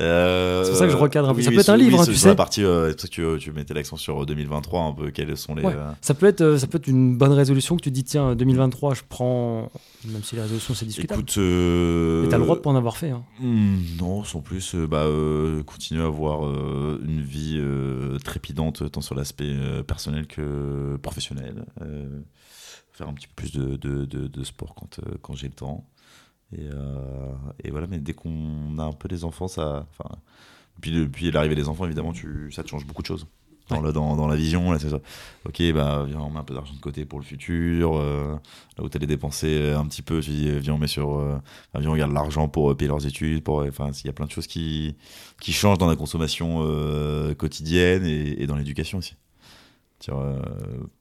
Euh, 0.00 0.62
C'est 0.64 0.70
pour 0.70 0.78
ça 0.78 0.86
que 0.86 0.92
je 0.92 0.96
recadre 0.96 1.28
un 1.30 1.32
peu. 1.32 1.38
oui, 1.38 1.44
Ça 1.44 1.50
oui, 1.50 1.56
peut 1.56 1.60
être 1.62 1.68
un 1.70 1.76
livre, 1.76 2.00
hein, 2.00 2.04
tu 2.04 2.10
la 2.12 2.16
sais. 2.18 2.34
partie, 2.36 2.62
euh, 2.64 2.88
c'est 2.88 2.92
pour 2.94 3.00
ça 3.02 3.08
que 3.08 3.36
tu, 3.38 3.44
tu 3.44 3.52
mettais 3.52 3.72
l'accent 3.74 3.96
sur 3.96 4.26
2023, 4.26 4.82
un 4.82 4.92
peu 4.92 5.10
quels 5.10 5.36
sont 5.36 5.54
les. 5.54 5.62
Ouais. 5.64 5.72
euh, 5.74 5.90
ça 6.02 6.14
peut 6.14 6.26
être 6.26 6.42
euh, 6.42 6.58
ça 6.58 6.66
peut 6.66 6.76
être 6.78 6.86
une 6.86 7.16
bonne 7.16 7.32
résolution 7.32 7.76
que 7.76 7.82
tu 7.82 7.90
dis 7.90 8.04
tiens 8.04 8.34
2023 8.36 8.94
je 8.94 9.02
prends 9.08 9.70
même 10.06 10.22
si 10.22 10.36
la 10.36 10.42
résolution 10.42 10.74
c'est 10.74 10.84
discutable 10.86 11.20
Écoute. 11.20 11.34
euh, 11.38 12.22
mais 12.22 12.28
t'as 12.28 12.36
le 12.38 12.44
droit 12.44 12.56
de 12.56 12.60
pas 12.60 12.70
en 12.70 12.76
avoir 12.76 12.96
fait 12.96 13.10
hein. 13.10 13.22
Hmm, 13.40 13.76
non, 13.98 14.22
sans 14.24 14.40
plus, 14.40 14.74
euh, 14.74 14.86
bah, 14.86 15.04
euh, 15.04 15.62
continuer 15.62 16.02
à 16.02 16.06
avoir 16.06 16.44
euh, 16.46 17.00
une 17.04 17.20
vie 17.22 17.56
euh, 17.58 18.18
trépidante 18.18 18.90
tant 18.92 19.00
sur 19.00 19.14
l'aspect 19.14 19.44
euh, 19.48 19.82
personnel 19.82 20.26
que 20.26 20.96
professionnel. 21.02 21.64
euh, 21.82 22.20
faire 22.92 23.08
un 23.08 23.14
petit 23.14 23.28
peu 23.28 23.34
plus 23.36 23.52
de, 23.52 23.76
de, 23.76 24.04
de- 24.04 24.26
de 24.26 24.44
sport 24.44 24.74
quand, 24.74 24.98
euh, 24.98 25.12
quand 25.22 25.34
j'ai 25.34 25.46
le 25.46 25.54
temps. 25.54 25.86
Et, 26.56 26.68
euh, 26.72 27.32
et 27.62 27.70
voilà, 27.70 27.86
mais 27.86 27.98
dès 27.98 28.12
qu'on 28.12 28.78
a 28.78 28.84
un 28.84 28.92
peu 28.92 29.08
des 29.08 29.24
enfants, 29.24 29.48
ça. 29.48 29.86
Enfin, 29.90 30.16
puis 30.80 30.90
depuis 30.90 31.30
l'arrivée 31.30 31.54
des 31.54 31.68
enfants, 31.68 31.84
évidemment, 31.86 32.12
tu, 32.12 32.50
ça 32.52 32.62
te 32.62 32.68
change 32.68 32.86
beaucoup 32.86 33.02
de 33.02 33.06
choses. 33.06 33.26
Dans, 33.68 33.76
Ouais. 33.76 33.82
la, 33.86 33.92
dans, 33.92 34.16
dans 34.16 34.26
la 34.26 34.34
vision, 34.34 34.72
là, 34.72 34.80
c'est 34.80 34.90
ça. 34.90 34.98
Ok, 35.46 35.62
bah, 35.72 36.04
viens, 36.04 36.18
on 36.20 36.30
met 36.30 36.40
un 36.40 36.42
peu 36.44 36.54
d'argent 36.54 36.74
de 36.74 36.80
côté 36.80 37.04
pour 37.04 37.20
le 37.20 37.24
futur. 37.24 37.96
euh, 37.96 38.34
là 38.76 38.82
où 38.84 38.88
tu 38.88 38.96
allais 38.96 39.06
dépenser 39.06 39.70
un 39.72 39.86
petit 39.86 40.02
peu, 40.02 40.20
tu 40.20 40.30
dis, 40.30 40.50
viens, 40.58 40.74
on 40.74 40.78
met 40.78 40.88
sur. 40.88 41.18
euh, 41.18 41.38
viens, 41.78 41.90
on 41.90 41.96
garde 41.96 42.12
l'argent 42.12 42.48
pour 42.48 42.70
euh, 42.72 42.74
payer 42.74 42.88
leurs 42.88 43.06
études. 43.06 43.44
Pour, 43.44 43.62
enfin, 43.62 43.90
il 43.92 44.06
y 44.06 44.10
a 44.10 44.12
plein 44.12 44.26
de 44.26 44.32
choses 44.32 44.48
qui, 44.48 44.96
qui 45.40 45.52
changent 45.52 45.78
dans 45.78 45.86
la 45.86 45.94
consommation 45.94 46.62
euh, 46.64 47.32
quotidienne 47.34 48.04
et, 48.04 48.42
et 48.42 48.46
dans 48.48 48.56
l'éducation 48.56 48.98
aussi. 48.98 49.14
Euh, 50.08 50.40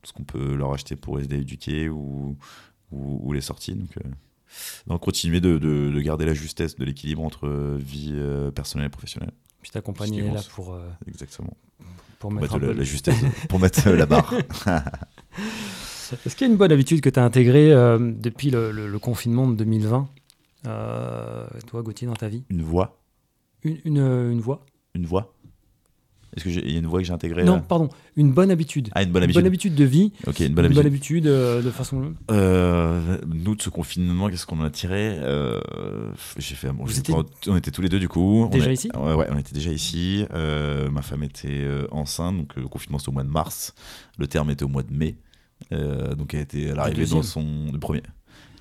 ce 0.04 0.14
qu'on 0.14 0.24
peut 0.26 0.54
leur 0.56 0.74
acheter 0.74 0.96
pour 0.96 1.18
les 1.18 1.24
éduquer 1.24 1.90
ou, 1.90 2.38
ou, 2.92 3.20
ou 3.24 3.34
les 3.34 3.42
sorties. 3.42 3.74
Donc, 3.74 3.98
euh, 3.98 4.10
donc 4.88 5.02
continuer 5.02 5.40
de, 5.42 5.58
de, 5.58 5.92
de 5.92 6.02
garder 6.02 6.26
la 6.26 6.34
justesse 6.34 6.76
de 6.76 6.86
l'équilibre 6.86 7.24
entre 7.24 7.48
euh, 7.48 7.78
vie 7.80 8.12
euh, 8.16 8.52
personnelle 8.52 8.88
et 8.88 8.92
professionnelle. 8.92 9.32
puis 9.62 9.72
ta 9.72 9.82
compagnie 9.82 10.18
Ce 10.18 10.24
qui 10.24 10.28
est 10.30 10.34
là 10.34 10.42
pour 10.56 10.74
euh, 10.74 10.90
Exactement. 11.08 11.56
pour 12.20 12.30
Pour 12.30 12.32
mettre 12.32 12.60
la, 12.60 12.74
la 12.74 12.84
justesse, 12.84 13.16
pour 13.50 13.60
mettre 13.60 13.90
la 13.90 14.06
barre. 14.06 14.34
Est-ce 16.26 16.36
qu'il 16.36 16.48
y 16.48 16.50
a 16.50 16.52
une 16.52 16.58
bonne 16.58 16.72
habitude 16.72 17.02
que 17.02 17.10
tu 17.10 17.20
as 17.20 17.24
intégrée 17.24 17.72
euh, 17.72 17.98
depuis 18.00 18.50
le, 18.50 18.72
le- 18.72 18.88
le 18.88 19.00
confinement 19.00 19.48
de 19.48 19.56
2020 19.56 20.10
euh, 20.68 21.48
Toi, 21.68 21.84
Gauthier, 21.84 22.08
dans 22.08 22.16
ta 22.16 22.28
vie? 22.28 22.44
Une 22.50 22.64
voix. 22.64 23.00
Une, 23.64 23.78
une, 23.86 23.98
une 23.98 24.42
voix? 24.42 24.66
Une 24.96 25.06
voix. 25.06 25.34
Est-ce 26.36 26.44
qu'il 26.44 26.72
y 26.72 26.76
a 26.76 26.80
une 26.80 26.86
voix 26.86 27.00
que 27.00 27.06
j'ai 27.06 27.14
intégrée 27.14 27.44
Non, 27.44 27.56
là 27.56 27.60
pardon, 27.68 27.90
une 28.16 28.32
bonne 28.32 28.52
habitude. 28.52 28.90
Ah, 28.94 29.02
une 29.04 29.10
bonne 29.12 29.22
Une 29.22 29.26
habitude. 29.26 29.42
bonne 29.42 29.48
habitude 29.48 29.76
de 29.76 29.84
vie, 29.84 30.12
Ok, 30.28 30.40
une 30.42 30.48
une 30.48 30.54
bonne 30.54 30.66
habitude. 30.66 30.84
bonne 30.84 30.92
habitude 30.94 31.28
euh, 31.28 31.62
de 31.64 31.72
façon. 31.72 32.14
Euh, 32.32 33.18
nous, 33.28 33.56
de 33.56 33.62
ce 33.62 33.70
confinement, 33.70 34.30
qu'est-ce 34.30 34.46
qu'on 34.46 34.60
en 34.60 34.64
a 34.66 34.70
tiré 34.70 35.18
Euh, 35.20 35.60
J'ai 36.38 36.56
fait. 36.56 36.72
Bon, 36.72 36.86
étiez- 36.86 37.14
pas- 37.16 37.24
On 37.48 37.56
était 37.56 37.72
tous 37.72 37.82
les 37.82 37.90
deux, 37.90 38.00
du 38.00 38.08
coup. 38.08 38.44
On 38.44 38.50
Déjà 38.50 38.72
ici? 38.72 38.90
Ouais, 38.96 39.14
ouais, 39.16 39.28
on 39.32 39.38
était 39.38 39.54
déjà 39.54 39.72
ici. 39.72 40.26
Ma 40.32 41.02
femme 41.02 41.24
était 41.24 41.68
enceinte, 41.92 42.38
donc 42.38 42.56
le 42.56 42.68
confinement, 42.68 43.00
c'était 43.00 43.10
au 43.10 43.14
mois 43.14 43.24
de 43.24 43.30
mars. 43.30 43.74
Le 44.18 44.28
terme 44.28 44.50
était 44.52 44.64
au 44.64 44.70
mois 44.70 44.84
de 44.84 44.94
mai. 44.94 45.16
Donc, 45.72 46.34
elle 46.34 46.42
était 46.42 46.72
à 46.72 46.76
l'arrivée 46.76 47.06
dans 47.08 47.24
son. 47.24 47.72
Du 47.72 47.80
premier. 47.80 48.04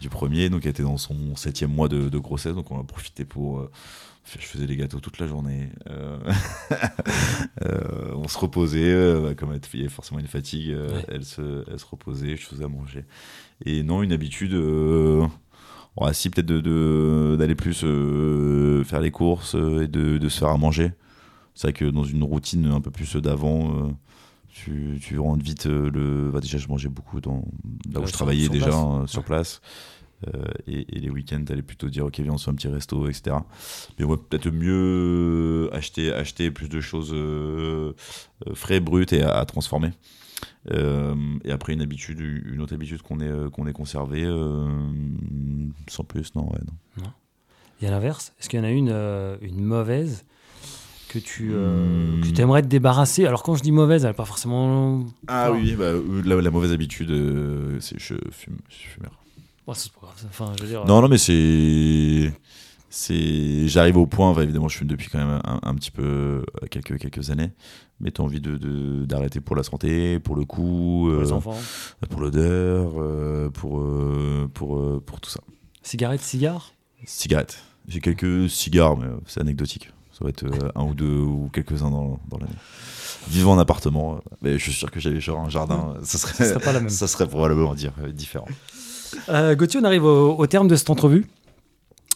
Du 0.01 0.09
premier, 0.09 0.49
donc 0.49 0.61
elle 0.65 0.71
était 0.71 0.85
dans 0.85 0.97
son 0.97 1.35
septième 1.35 1.73
mois 1.73 1.89
de, 1.89 2.09
de 2.09 2.19
grossesse, 2.19 2.55
donc 2.55 2.71
on 2.71 2.79
a 2.81 2.85
profité 2.85 3.25
pour. 3.25 3.69
Je 4.39 4.45
faisais 4.47 4.67
les 4.67 4.77
gâteaux 4.77 5.01
toute 5.01 5.19
la 5.19 5.27
journée. 5.27 5.71
Euh, 5.91 6.19
euh, 7.65 8.13
on 8.15 8.29
se 8.29 8.39
reposait, 8.39 8.93
euh, 8.93 9.21
bah, 9.23 9.35
comme 9.35 9.57
il 9.75 9.81
y 9.81 9.83
avait 9.83 9.89
forcément 9.93 10.21
une 10.21 10.27
fatigue, 10.27 10.71
Ouais. 10.77 11.05
elle, 11.09 11.25
se, 11.25 11.65
elle 11.71 11.79
se 11.79 11.87
reposait, 11.87 12.37
je 12.37 12.47
faisais 12.47 12.65
à 12.65 12.69
manger. 12.69 13.05
Et 13.65 13.83
non, 13.83 14.03
une 14.03 14.13
habitude, 14.13 14.55
ouais, 14.55 16.15
si 16.15 16.31
peut-être 16.31 16.47
de- 16.47 16.61
de- 16.61 17.37
d'aller 17.39 17.55
plus 17.55 17.85
faire 18.85 19.01
les 19.01 19.11
courses 19.11 19.55
et 19.55 19.89
de, 19.89 20.19
de 20.19 20.29
se 20.29 20.39
faire 20.39 20.49
à 20.51 20.57
manger. 20.59 20.93
C'est 21.55 21.69
vrai 21.69 21.73
que 21.73 21.85
dans 21.87 22.05
une 22.05 22.23
routine 22.23 22.67
un 22.67 22.81
peu 22.81 22.91
plus 22.93 23.17
d'avant, 23.17 23.91
tu, 24.49 24.99
tu 25.03 25.19
rentres 25.19 25.43
vite 25.45 25.67
le. 25.67 26.31
bah, 26.33 26.41
déjà, 26.41 26.59
je 26.59 26.69
mangeais 26.69 26.89
beaucoup 26.89 27.21
dans, 27.21 27.45
là 27.93 27.99
où 27.99 28.03
Ouais, 28.03 28.07
je 28.07 28.13
travaillais 28.13 28.45
sur 28.45 28.53
déjà 28.53 28.67
place. 28.67 28.77
euh, 28.77 29.07
sur 29.07 29.19
Ouais. 29.21 29.25
place. 29.27 29.61
Euh, 30.27 30.45
et, 30.67 30.97
et 30.97 30.99
les 31.01 31.11
week-ends, 31.11 31.43
t'allais 31.45 31.63
plutôt 31.63 31.89
dire, 31.89 32.05
ok, 32.07 32.19
viens, 32.19 32.33
on 32.33 32.39
se 32.39 32.45
fait 32.47 32.51
un 32.51 32.55
petit 32.55 32.67
resto, 32.69 33.09
etc. 33.09 33.37
Mais 33.99 34.05
ouais, 34.05 34.17
peut-être 34.17 34.51
mieux 34.51 35.69
acheter, 35.73 36.13
acheter 36.13 36.51
plus 36.51 36.69
de 36.69 36.81
choses 36.81 37.13
euh, 37.15 37.93
euh, 38.49 38.55
frais, 38.55 38.81
brutes 38.81 39.13
et 39.13 39.23
à, 39.23 39.39
à 39.39 39.45
transformer. 39.45 39.91
Euh, 40.73 41.15
et 41.45 41.53
après, 41.53 41.73
une 41.73 41.83
habitude, 41.83 42.21
une 42.21 42.61
autre 42.61 42.75
habitude 42.75 43.01
qu'on 43.03 43.21
ait, 43.21 43.29
euh, 43.29 43.49
qu'on 43.49 43.67
ait 43.69 43.73
conservée, 43.73 44.25
euh, 44.25 44.67
sans 45.89 46.05
plus, 46.05 46.35
non, 46.35 46.51
ouais, 46.51 46.59
non. 46.67 47.05
Et 47.81 47.87
à 47.87 47.91
l'inverse, 47.93 48.33
est-ce 48.41 48.49
qu'il 48.49 48.59
y 48.59 48.63
en 48.63 48.65
a 48.65 48.71
une, 48.73 48.91
une 49.41 49.63
mauvaise 49.65 50.25
que 51.09 51.21
tu 51.21 51.51
euh, 51.53 52.17
Hmm. 52.17 52.21
que 52.35 52.41
aimerais 52.43 52.63
te 52.63 52.67
débarrasser? 52.67 53.25
Alors, 53.25 53.45
quand 53.45 53.55
je 53.55 53.63
dis 53.63 53.71
mauvaise, 53.71 54.05
elle 54.05 54.11
n'est 54.11 54.15
pas 54.17 54.25
forcément. 54.25 55.05
Ah 55.29 55.51
Non. 55.51 55.57
oui, 55.61 55.77
bah, 55.77 55.93
la, 56.25 56.41
la 56.43 56.51
mauvaise 56.51 56.73
habitude, 56.73 57.11
euh, 57.13 57.79
c'est 57.81 57.99
je 58.01 58.15
fume, 58.33 58.59
je 58.69 58.75
suis 58.75 58.89
fumeur. 58.89 59.13
Bon, 59.69 59.75
c'est 59.75 59.93
pas 59.93 60.01
grave. 60.03 60.15
Enfin, 60.31 60.53
je 60.57 60.63
veux 60.63 60.69
dire. 60.69 60.85
Non, 60.87 61.03
non, 61.03 61.09
mais 61.09 61.19
c'est. 61.19 62.33
c'est 62.89 63.69
j'arrive 63.69 63.99
au 63.99 64.07
point 64.07 64.31
enfin, 64.31 64.41
évidemment 64.43 64.69
je 64.69 64.79
fume 64.79 64.87
depuis 64.89 65.09
quand 65.11 65.19
même 65.19 65.41
un, 65.45 65.61
un 65.63 65.75
petit 65.75 65.91
peu 65.91 66.03
euh, 66.03 66.67
quelques 66.71 66.99
quelques 66.99 67.29
années 67.31 67.51
mais 68.01 68.11
t'as 68.11 68.23
envie 68.23 68.41
de 68.41 68.57
de- 68.57 69.05
d'arrêter 69.05 69.41
pour 69.43 69.57
la 69.57 69.63
santé 69.63 70.19
pour 70.21 70.35
le 70.37 70.47
coup 70.47 71.09
Pour 71.13 71.21
les 71.23 71.31
euh, 71.33 71.35
enfants. 71.35 71.59
pour 72.09 72.21
l'odeur 72.23 72.93
euh, 72.97 73.51
pour 73.51 73.81
euh, 73.81 74.49
pour 74.55 74.79
euh, 74.79 75.03
pour 75.05 75.21
tout 75.21 75.29
ça 75.29 75.41
Cigarette, 75.83 76.23
cigare? 76.23 76.73
Cigarettes 77.05 77.63
j'ai 77.89 78.01
quelques 78.01 78.49
cigares 78.49 78.97
mais 78.97 79.05
euh, 79.07 79.19
c'est 79.27 79.41
anecdotique 79.41 79.91
ça 80.13 80.25
va 80.25 80.31
être 80.31 80.45
euh, 80.45 80.71
un 80.75 80.85
ou 80.85 80.95
deux 80.95 81.19
ou 81.19 81.51
quelques 81.53 81.83
uns 81.83 81.91
dans, 81.91 82.19
dans 82.29 82.39
l'année 82.39 82.53
vivant 83.29 83.53
en 83.53 83.59
appartement 83.59 84.15
euh, 84.15 84.19
mais 84.41 84.53
je 84.55 84.63
suis 84.63 84.73
sûr 84.73 84.91
que 84.91 84.99
j'avais 84.99 85.21
genre 85.21 85.41
un 85.41 85.51
jardin 85.51 85.95
euh, 85.97 86.01
ça 86.05 86.17
Ce 86.17 86.19
serait 86.19 86.45
serait 86.49 86.61
pas 86.65 86.73
la 86.73 86.81
même. 86.81 86.89
ça 86.89 87.07
serait 87.07 87.29
probablement 87.29 87.75
dire 87.75 87.93
euh, 88.03 88.11
différent 88.13 88.49
Euh, 89.29 89.55
Gauthier, 89.55 89.81
on 89.81 89.85
arrive 89.85 90.05
au, 90.05 90.37
au 90.37 90.47
terme 90.47 90.69
de 90.69 90.77
cette 90.77 90.91
entrevue. 90.91 91.27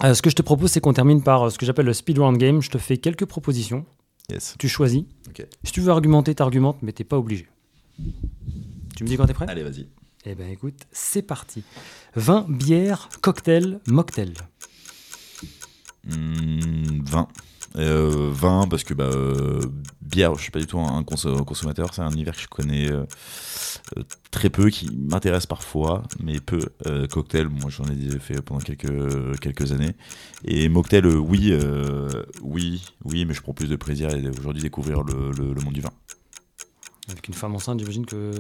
Euh, 0.05 0.15
ce 0.15 0.23
que 0.23 0.31
je 0.31 0.35
te 0.35 0.43
propose, 0.43 0.71
c'est 0.71 0.81
qu'on 0.81 0.93
termine 0.93 1.23
par 1.23 1.45
euh, 1.45 1.51
ce 1.51 1.59
que 1.59 1.67
j'appelle 1.67 1.87
le 1.87 1.93
speed 1.93 2.19
round 2.19 2.37
game. 2.39 2.61
Je 2.63 2.71
te 2.71 2.79
fais 2.79 2.97
quelques 2.99 3.27
propositions. 3.27 3.85
yes 4.31 4.55
Tu 4.59 4.69
choisis. 4.69 5.05
Ok. 5.29 5.47
Si 5.65 5.73
tu 5.73 5.81
veux 5.81 5.91
argumenter, 5.93 6.35
t'argumentes, 6.35 6.79
mais 6.83 6.93
t'es 6.93 7.05
pas 7.05 7.19
obligé. 7.19 7.47
Tu 8.97 9.05
me 9.05 9.09
dis 9.09 9.17
quand 9.17 9.27
t'es 9.27 9.35
prêt? 9.35 9.47
Allez 9.49 9.63
vas-y 9.63 9.87
Eh 10.25 10.35
ben 10.35 10.51
écoute, 10.51 10.75
c'est 10.93 11.23
parti. 11.23 11.63
Vin, 12.17 12.47
bière, 12.49 13.09
cocktail, 13.21 13.81
mocktail. 13.87 14.33
Hmm, 16.05 17.01
20. 17.05 17.29
Euh, 17.77 18.29
20 18.33 18.69
parce 18.69 18.85
que 18.85 18.93
bah, 18.93 19.05
euh, 19.05 19.61
bière, 20.03 20.35
je 20.35 20.43
suis 20.43 20.51
pas 20.51 20.59
du 20.61 20.67
tout 20.67 20.79
un 20.79 20.99
un 20.99 21.03
conso- 21.03 21.43
consommateur, 21.45 21.95
c'est 21.95 22.03
un 22.03 22.11
univers 22.11 22.35
que 22.37 22.43
je 22.43 22.49
connais 22.49 22.91
euh, 22.91 23.05
très 24.31 24.51
peu, 24.51 24.69
qui 24.69 24.91
m'intéresse 24.95 25.47
parfois, 25.47 26.03
mais 26.23 26.39
peu. 26.41 26.61
Cocktail, 27.11 27.49
moi 27.49 27.71
j'en 27.71 27.85
ai 27.85 28.19
fait 28.19 28.43
pendant 28.43 28.61
quelques, 28.61 29.73
années. 29.73 29.95
Et 30.45 30.69
mocktail, 30.69 31.07
oui, 31.07 31.55
oui, 32.43 32.83
oui, 33.05 33.25
mais 33.25 33.33
je 33.35 33.41
prends 33.43 33.55
plus 33.55 33.69
de 33.71 33.77
plaisir 33.77 34.11
aujourd'hui 34.39 34.63
découvrir 34.63 35.03
le, 35.03 35.31
le- 35.33 35.55
le 35.55 35.61
monde 35.63 35.75
du 35.75 35.81
vin. 35.81 35.93
Avec 37.09 37.27
une 37.29 37.35
femme 37.35 37.55
enceinte, 37.55 37.79
j'imagine 37.81 38.07
que 38.07 38.33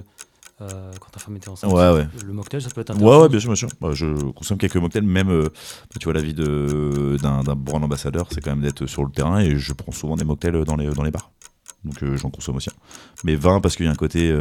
euh, 0.62 0.92
quand 1.00 1.10
ta 1.10 1.18
femme 1.20 1.36
était 1.36 1.48
enceinte, 1.48 1.72
Ouais, 1.72 1.90
ouais. 1.92 2.06
le 2.24 2.32
mocktail, 2.32 2.62
ça 2.62 2.70
peut 2.70 2.80
être 2.80 2.90
Ouais, 2.90 2.96
intéressant. 2.96 3.22
ouais, 3.22 3.28
bien 3.28 3.40
sûr, 3.40 3.48
bien 3.48 3.56
sûr. 3.56 3.68
Bah, 3.80 3.90
je 3.92 4.06
consomme 4.32 4.58
quelques 4.58 4.76
mocktails, 4.76 5.02
même, 5.04 5.30
euh, 5.30 5.48
tu 5.98 6.04
vois, 6.04 6.12
la 6.14 6.22
vie 6.22 6.34
d'un 6.34 7.42
brand 7.56 7.82
ambassadeur, 7.84 8.26
c'est 8.30 8.40
quand 8.40 8.50
même 8.50 8.60
d'être 8.62 8.86
sur 8.86 9.04
le 9.04 9.10
terrain 9.10 9.38
et 9.40 9.56
je 9.56 9.72
prends 9.72 9.92
souvent 9.92 10.16
des 10.16 10.24
mocktails 10.24 10.64
dans 10.64 10.76
les, 10.76 10.86
dans 10.88 11.02
les 11.02 11.10
bars. 11.10 11.30
Donc 11.84 12.02
euh, 12.02 12.16
j'en 12.16 12.30
consomme 12.30 12.56
aussi. 12.56 12.70
Mais 13.24 13.34
20 13.34 13.60
parce 13.60 13.76
qu'il 13.76 13.86
y 13.86 13.88
a 13.88 13.92
un 13.92 13.96
côté, 13.96 14.32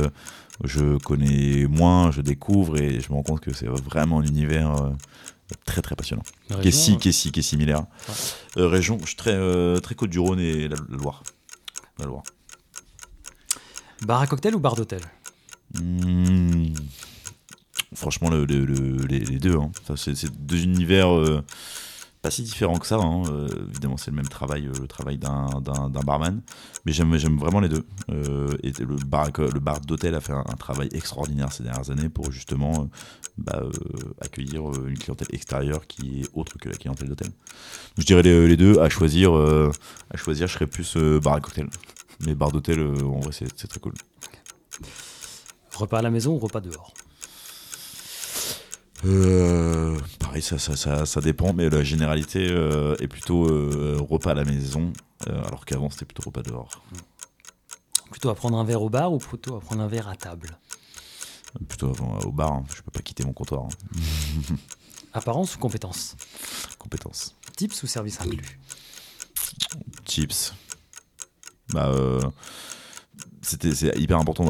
je 0.63 0.97
connais 0.99 1.65
moins, 1.67 2.11
je 2.11 2.21
découvre 2.21 2.77
et 2.77 2.99
je 2.99 3.09
me 3.09 3.15
rends 3.15 3.23
compte 3.23 3.39
que 3.41 3.51
c'est 3.53 3.67
vraiment 3.67 4.19
un 4.19 4.23
univers 4.23 4.91
très 5.65 5.81
très 5.81 5.95
passionnant. 5.95 6.23
La 6.49 6.57
Qui 6.57 6.67
est, 6.67 6.71
région, 6.71 6.79
si, 6.79 6.97
qui 6.97 7.09
est, 7.09 7.11
si, 7.11 7.31
qui 7.31 7.39
est 7.39 7.43
similaire. 7.43 7.83
Région, 8.55 8.97
je 9.01 9.07
suis 9.07 9.15
très, 9.15 9.35
très 9.81 9.95
Côte-du-Rhône 9.95 10.39
et 10.39 10.67
la, 10.67 10.75
la 10.89 10.97
Loire. 10.97 11.23
La 11.99 12.05
Loire. 12.05 12.23
Bar 14.05 14.21
à 14.21 14.27
cocktail 14.27 14.55
ou 14.55 14.59
bar 14.59 14.75
d'hôtel? 14.75 15.01
Hmm. 15.79 16.73
Franchement, 17.93 18.29
le- 18.29 18.45
le- 18.45 18.65
le- 18.65 19.05
les, 19.05 19.19
deux. 19.39 19.57
hein. 19.57 19.71
C'est, 19.95 20.25
deux 20.45 20.63
univers 20.63 21.13
euh, 21.13 21.43
pas 22.21 22.31
si 22.31 22.43
différents 22.43 22.77
que 22.77 22.87
ça. 22.87 22.95
hein. 22.95 23.23
Euh, 23.29 23.47
évidemment, 23.69 23.97
c'est 23.97 24.11
le 24.11 24.15
même 24.15 24.27
travail, 24.29 24.67
euh, 24.67 24.71
le 24.79 24.87
travail 24.87 25.17
d'un, 25.17 25.47
barman. 26.05 26.41
Mais 26.85 26.93
j'aime, 26.93 27.13
vraiment 27.37 27.59
les 27.59 27.69
deux. 27.69 27.85
Et 28.63 28.71
le 28.79 28.95
bar, 29.05 29.29
le 29.37 29.59
bar 29.59 29.81
d'hôtel 29.81 30.15
a 30.15 30.21
fait 30.21 30.31
un, 30.33 30.43
travail 30.57 30.89
extraordinaire 30.93 31.51
ces 31.51 31.63
dernières 31.63 31.89
années 31.89 32.09
pour 32.09 32.31
justement 32.31 32.87
bah, 33.37 33.63
accueillir 34.21 34.63
une 34.87 34.97
clientèle 34.97 35.27
extérieure 35.31 35.85
qui 35.87 36.21
est 36.21 36.29
autre 36.33 36.57
que 36.59 36.69
la 36.69 36.75
clientèle 36.75 37.09
d'hôtel. 37.09 37.29
Je 37.97 38.05
dirais 38.05 38.21
les, 38.23 38.57
deux. 38.57 38.79
À 38.79 38.89
choisir, 38.89 39.33
à 39.33 40.17
choisir, 40.17 40.47
je 40.47 40.53
serais 40.53 40.67
plus 40.67 40.95
bar 41.21 41.33
à 41.33 41.41
cocktail. 41.41 41.67
Mais 42.25 42.35
bar 42.35 42.51
d'hôtel, 42.51 42.79
en 42.79 43.19
vrai, 43.19 43.31
c'est 43.33 43.67
très 43.67 43.79
cool. 43.79 43.93
Repas 45.81 45.97
à 45.99 46.01
la 46.03 46.11
maison 46.11 46.33
ou 46.33 46.37
repas 46.39 46.61
dehors 46.61 46.93
Euh, 49.03 49.97
pareil, 50.19 50.43
ça, 50.43 50.59
ça, 50.59 50.75
ça, 50.77 51.07
ça 51.07 51.21
dépend, 51.21 51.53
mais 51.53 51.69
la 51.69 51.83
généralité 51.83 52.47
euh, 52.51 52.95
est 52.99 53.07
plutôt 53.07 53.47
euh, 53.47 53.97
repas 53.99 54.31
à 54.31 54.33
la 54.35 54.43
maison, 54.43 54.93
alors 55.27 55.65
qu'avant 55.65 55.89
c'était 55.89 56.05
plutôt 56.05 56.21
repas 56.27 56.43
dehors. 56.43 56.69
Plutôt 58.11 58.29
à 58.29 58.35
prendre 58.35 58.57
un 58.59 58.63
verre 58.63 58.83
au 58.83 58.89
bar 58.89 59.11
ou 59.11 59.17
plutôt 59.17 59.55
à 59.55 59.59
prendre 59.59 59.81
un 59.81 59.87
verre 59.87 60.07
à 60.07 60.15
table 60.15 60.59
Plutôt 61.67 61.89
avant, 61.89 62.19
au 62.19 62.31
bar, 62.31 62.51
hein. 62.53 62.63
je 62.75 62.81
peux 62.83 62.91
pas 62.91 63.01
quitter 63.01 63.23
mon 63.23 63.33
comptoir. 63.33 63.63
hein. 63.63 64.55
Apparence 65.13 65.55
ou 65.55 65.59
compétence 65.59 66.15
Compétences. 66.77 67.35
Tips 67.57 67.81
ou 67.83 67.87
service 67.87 68.21
inclus 68.21 68.59
Chips. 70.05 70.53
Bah, 71.73 71.91
c'était, 73.41 73.73
c'est 73.73 73.97
hyper 73.97 74.17
important 74.19 74.45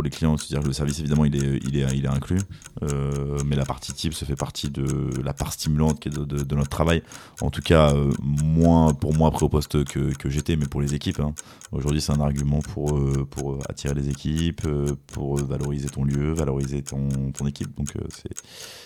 pour, 0.00 0.04
les 0.04 0.10
clients, 0.10 0.36
c'est-à-dire 0.38 0.62
que 0.62 0.68
le 0.68 0.72
service 0.72 0.98
évidemment 1.00 1.24
il 1.26 1.36
est, 1.36 1.58
il 1.64 1.76
est, 1.76 1.86
il 1.96 2.04
est 2.04 2.08
inclus, 2.08 2.40
euh, 2.82 3.38
mais 3.44 3.54
la 3.54 3.66
partie 3.66 3.92
tips 3.92 4.24
fait 4.24 4.34
partie 4.36 4.70
de 4.70 5.10
la 5.22 5.34
part 5.34 5.52
stimulante 5.52 6.00
qui 6.00 6.08
est 6.08 6.12
de, 6.12 6.24
de- 6.24 6.42
de 6.42 6.54
notre 6.54 6.70
travail. 6.70 7.02
En 7.42 7.50
tout 7.50 7.60
cas, 7.60 7.92
euh, 7.94 8.12
moins 8.22 8.94
pour 8.94 9.14
moi 9.14 9.28
après 9.28 9.44
au 9.44 9.48
poste 9.50 9.84
que, 9.84 10.12
que 10.14 10.30
j'étais, 10.30 10.56
mais 10.56 10.66
pour 10.66 10.80
les 10.80 10.94
équipes. 10.94 11.20
hein. 11.20 11.34
Aujourd'hui, 11.72 12.00
c'est 12.00 12.12
un 12.12 12.20
argument 12.20 12.60
pour, 12.60 12.96
euh, 12.96 13.26
pour 13.30 13.58
attirer 13.68 13.94
les 13.94 14.08
équipes, 14.08 14.66
pour 15.08 15.36
valoriser 15.36 15.88
ton 15.88 16.04
lieu, 16.04 16.32
valoriser 16.32 16.82
ton, 16.82 17.08
ton 17.32 17.46
équipe. 17.46 17.76
Donc 17.76 17.88
c'est, 18.08 18.32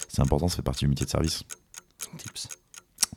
c'est 0.09 0.21
important, 0.23 0.49
ça 0.49 0.57
fait 0.57 0.63
partie 0.63 0.85
du 0.85 0.89
métier 0.89 1.07
de 1.07 1.11
service. 1.11 1.45
Tips. 2.19 2.49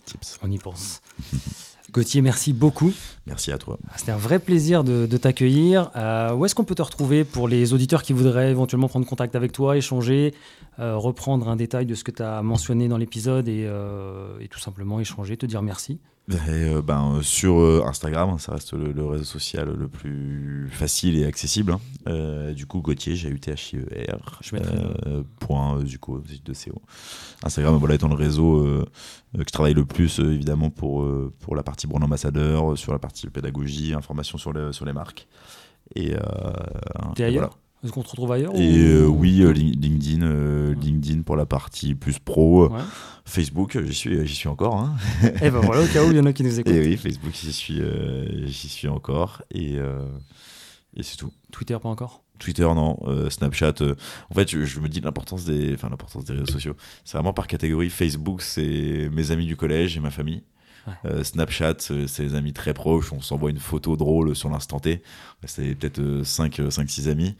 Tips. 0.05 0.37
On 0.43 0.51
y 0.51 0.57
pense. 0.59 1.01
Gauthier, 1.91 2.21
merci 2.21 2.53
beaucoup. 2.53 2.91
Merci 3.25 3.51
à 3.51 3.57
toi. 3.57 3.77
C'était 3.95 4.11
un 4.11 4.17
vrai 4.17 4.39
plaisir 4.39 4.83
de, 4.83 5.05
de 5.05 5.17
t'accueillir. 5.17 5.89
Euh, 5.95 6.33
où 6.33 6.45
est-ce 6.45 6.53
qu'on 6.53 6.65
peut 6.65 6.75
te 6.75 6.81
retrouver 6.81 7.23
pour 7.23 7.47
les 7.47 7.73
auditeurs 7.73 8.03
qui 8.03 8.13
voudraient 8.13 8.51
éventuellement 8.51 8.89
prendre 8.89 9.05
contact 9.05 9.35
avec 9.35 9.51
toi, 9.51 9.77
échanger, 9.77 10.33
euh, 10.79 10.97
reprendre 10.97 11.47
un 11.47 11.55
détail 11.55 11.85
de 11.85 11.95
ce 11.95 12.03
que 12.03 12.11
tu 12.11 12.23
as 12.23 12.41
mentionné 12.41 12.87
dans 12.87 12.97
l'épisode 12.97 13.47
et, 13.47 13.65
euh, 13.65 14.37
et 14.41 14.47
tout 14.47 14.59
simplement 14.59 14.99
échanger, 14.99 15.37
te 15.37 15.45
dire 15.45 15.61
merci? 15.61 15.99
Et, 16.29 16.35
euh, 16.49 16.81
ben, 16.81 17.15
euh, 17.15 17.21
sur 17.21 17.59
euh, 17.61 17.83
Instagram, 17.85 18.37
ça 18.37 18.51
reste 18.51 18.73
le, 18.73 18.91
le 18.91 19.05
réseau 19.05 19.23
social 19.23 19.69
le 19.73 19.87
plus 19.87 20.67
facile 20.69 21.17
et 21.17 21.25
accessible. 21.25 21.71
hein. 22.05 22.51
Du 22.53 22.65
coup, 22.65 22.81
Gauthier, 22.81 23.15
j'ai 23.15 23.29
u 23.29 23.39
t 23.39 23.49
h 23.51 23.75
i 23.75 23.77
e 23.79 23.85
r 24.13 24.39
Je 24.41 24.55
point 25.39 25.77
euh, 25.77 25.85
Zuko, 25.85 26.19
de 26.43 26.53
CO. 26.53 26.81
Instagram, 27.43 27.77
voilà, 27.77 27.95
étant 27.95 28.09
le 28.09 28.15
réseau 28.15 28.61
que 29.33 29.39
je 29.39 29.51
travaille 29.53 29.73
le 29.73 29.85
plus, 29.85 30.19
évidemment, 30.19 30.69
pour, 30.69 31.07
pour 31.39 31.55
la 31.55 31.63
partie 31.63 31.87
brand 31.87 32.03
ambassadeur, 32.03 32.77
sur 32.77 32.91
la 32.91 32.99
partie 32.99 33.27
pédagogie, 33.27 33.93
information 33.93 34.37
sur, 34.37 34.51
le- 34.51 34.73
sur 34.73 34.83
les 34.85 34.93
marques. 34.93 35.27
Et, 35.95 36.13
euh, 36.13 36.19
T'es 37.15 37.23
ailleurs 37.23 37.43
voilà. 37.51 37.55
Est-ce 37.83 37.91
qu'on 37.91 38.01
te 38.01 38.09
retrouve 38.09 38.31
ailleurs 38.31 38.55
Et 38.55 38.59
ou- 38.59 39.05
euh, 39.05 39.05
oui, 39.05 39.41
euh, 39.41 39.51
Lin- 39.53 39.71
LinkedIn, 39.79 40.23
euh, 40.23 40.73
LinkedIn 40.75 41.21
pour 41.21 41.35
la 41.35 41.45
partie 41.45 41.93
plus 41.95 42.17
pro. 42.19 42.69
Ouais. 42.69 42.79
Facebook, 43.25 43.77
j'y 43.85 43.93
suis, 43.93 44.25
j'y 44.27 44.35
suis 44.35 44.47
encore. 44.49 44.75
hein. 44.77 44.95
Et 45.41 45.51
ben 45.51 45.59
voilà, 45.59 45.83
au 45.83 45.87
cas 45.87 46.03
où 46.03 46.09
il 46.11 46.17
y 46.17 46.19
en 46.19 46.25
a 46.25 46.33
qui 46.33 46.43
nous 46.43 46.49
écoutent. 46.59 46.71
Et 46.73 46.79
oui, 46.79 46.97
Facebook, 46.97 47.31
j'y 47.33 47.53
suis, 47.53 47.81
j'y 48.45 48.67
suis 48.69 48.87
encore. 48.87 49.43
Et, 49.53 49.75
et 50.95 51.03
c'est 51.03 51.17
tout. 51.17 51.31
Twitter, 51.51 51.77
pas 51.81 51.89
encore? 51.89 52.23
Twitter, 52.39 52.63
non. 52.63 52.97
Snapchat. 53.29 53.73
en 54.29 54.33
fait, 54.33 54.49
je, 54.49 54.63
je 54.65 54.79
me 54.79 54.89
dis 54.89 55.01
l'importance 55.01 55.45
des, 55.45 55.73
enfin, 55.73 55.89
l'importance 55.89 56.23
des 56.25 56.33
réseaux 56.33 56.45
sociaux. 56.51 56.75
C'est 57.05 57.17
vraiment 57.17 57.33
par 57.33 57.47
catégorie. 57.47 57.89
Facebook, 57.89 58.41
c'est 58.41 59.09
mes 59.11 59.31
amis 59.31 59.45
du 59.45 59.55
collège 59.55 59.97
et 59.97 59.99
ma 59.99 60.11
famille. 60.11 60.41
Ouais. 60.87 60.93
Euh, 61.11 61.23
Snapchat, 61.23 61.75
c'est 61.79 62.19
les 62.19 62.33
amis 62.35 62.53
très 62.53 62.73
proches. 62.73 63.11
On 63.11 63.19
s'envoie 63.21 63.49
une 63.49 63.59
photo 63.59 63.97
drôle 63.97 64.35
sur 64.37 64.49
l'instant 64.49 64.79
T. 64.79 65.01
C'est 65.43 65.75
peut-être 65.75 65.99
5-6 66.23 67.09
amis. 67.09 67.35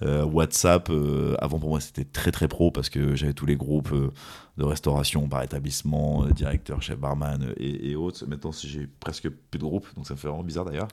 Euh, 0.00 0.24
WhatsApp, 0.24 0.88
euh, 0.88 1.34
avant 1.38 1.58
pour 1.58 1.68
moi 1.68 1.80
c'était 1.80 2.04
très 2.04 2.32
très 2.32 2.48
pro 2.48 2.70
parce 2.70 2.88
que 2.88 3.14
j'avais 3.14 3.34
tous 3.34 3.44
les 3.44 3.56
groupes 3.56 3.92
euh, 3.92 4.10
de 4.56 4.64
restauration 4.64 5.28
par 5.28 5.42
établissement, 5.42 6.24
directeur, 6.30 6.80
chef 6.80 6.98
barman 6.98 7.52
et, 7.58 7.94
autres. 7.94 8.24
Maintenant 8.26 8.52
j'ai 8.52 8.86
presque 9.00 9.28
plus 9.28 9.58
de 9.58 9.64
groupes, 9.64 9.86
donc 9.94 10.06
ça 10.06 10.14
me 10.14 10.18
fait 10.18 10.28
vraiment 10.28 10.44
bizarre 10.44 10.64
d'ailleurs. 10.64 10.88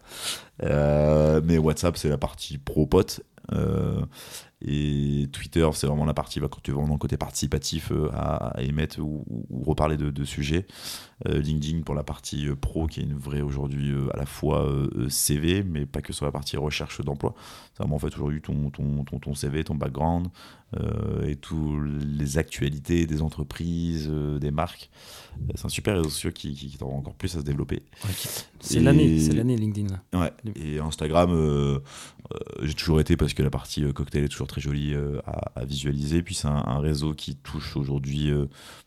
Mais 1.43 1.57
WhatsApp 1.57 1.95
c'est 1.97 2.09
la 2.09 2.17
partie 2.17 2.57
pro 2.57 2.85
pote. 2.85 3.21
Euh, 3.53 4.05
et 4.61 5.27
Twitter, 5.31 5.67
c'est 5.73 5.87
vraiment 5.87 6.05
la 6.05 6.13
partie 6.13 6.39
bah, 6.39 6.47
quand 6.51 6.61
tu 6.61 6.71
vas 6.71 6.81
dans 6.81 6.93
le 6.93 6.97
côté 6.97 7.17
participatif 7.17 7.91
euh, 7.91 8.09
à, 8.13 8.53
émettre 8.61 8.99
ou, 8.99 9.23
reparler 9.65 9.97
de, 9.97 10.23
sujets. 10.23 10.67
Euh, 11.27 11.39
LinkedIn 11.39 11.81
pour 11.81 11.95
la 11.95 12.03
partie 12.03 12.47
pro 12.59 12.87
qui 12.87 12.99
est 12.99 13.03
une 13.03 13.17
vraie 13.17 13.41
aujourd'hui 13.41 13.93
à 14.13 14.17
la 14.17 14.25
fois 14.25 14.67
CV, 15.09 15.63
mais 15.63 15.85
pas 15.85 16.01
que 16.01 16.13
sur 16.13 16.25
la 16.25 16.31
partie 16.31 16.57
recherche 16.57 17.01
d'emploi. 17.01 17.35
C'est 17.73 17.83
vraiment 17.83 17.95
en 17.95 17.99
fait 17.99 18.13
aujourd'hui 18.13 18.41
ton, 18.41 18.69
ton, 18.69 19.03
ton, 19.03 19.19
ton 19.19 19.33
CV, 19.33 19.63
ton 19.63 19.75
background 19.75 20.27
euh, 20.77 21.27
et 21.27 21.35
toutes 21.35 21.83
les 22.03 22.37
actualités 22.37 23.07
des 23.07 23.21
entreprises, 23.21 24.07
euh, 24.09 24.37
des 24.37 24.51
marques. 24.51 24.89
Euh, 25.39 25.53
C'est 25.55 25.65
un 25.65 25.69
super 25.69 25.95
réseau 25.95 26.09
social 26.09 26.31
qui, 26.31 26.53
qui, 26.53 26.69
qui 26.69 26.77
tend 26.77 26.89
encore 26.89 27.15
plus 27.15 27.35
à 27.35 27.39
se 27.39 27.45
développer. 27.45 27.81
C'est 28.59 28.79
l'année, 28.79 29.19
c'est 29.19 29.33
l'année 29.33 29.55
LinkedIn. 29.55 29.87
là. 29.87 30.19
Ouais. 30.21 30.53
Et 30.55 30.79
Instagram, 30.79 31.31
euh, 31.33 31.79
j'ai 32.61 32.75
toujours 32.75 32.99
été 32.99 33.17
parce 33.17 33.33
que 33.33 33.41
la 33.41 33.49
partie 33.49 33.91
cocktail 33.93 34.25
est 34.25 34.29
toujours 34.29 34.47
très 34.47 34.61
jolie 34.61 34.93
à, 35.25 35.65
visualiser. 35.65 36.21
Puis 36.21 36.35
c'est 36.35 36.47
un, 36.47 36.79
réseau 36.79 37.13
qui 37.13 37.35
touche 37.35 37.75
aujourd'hui 37.75 38.31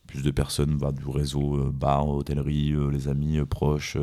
plus 0.07 0.23
de 0.23 0.31
personnes, 0.31 0.77
bah, 0.77 0.93
du 0.93 1.05
réseau 1.09 1.71
bar, 1.73 2.09
hôtellerie, 2.09 2.75
les 2.93 3.09
amis 3.09 3.45
proches 3.45 3.97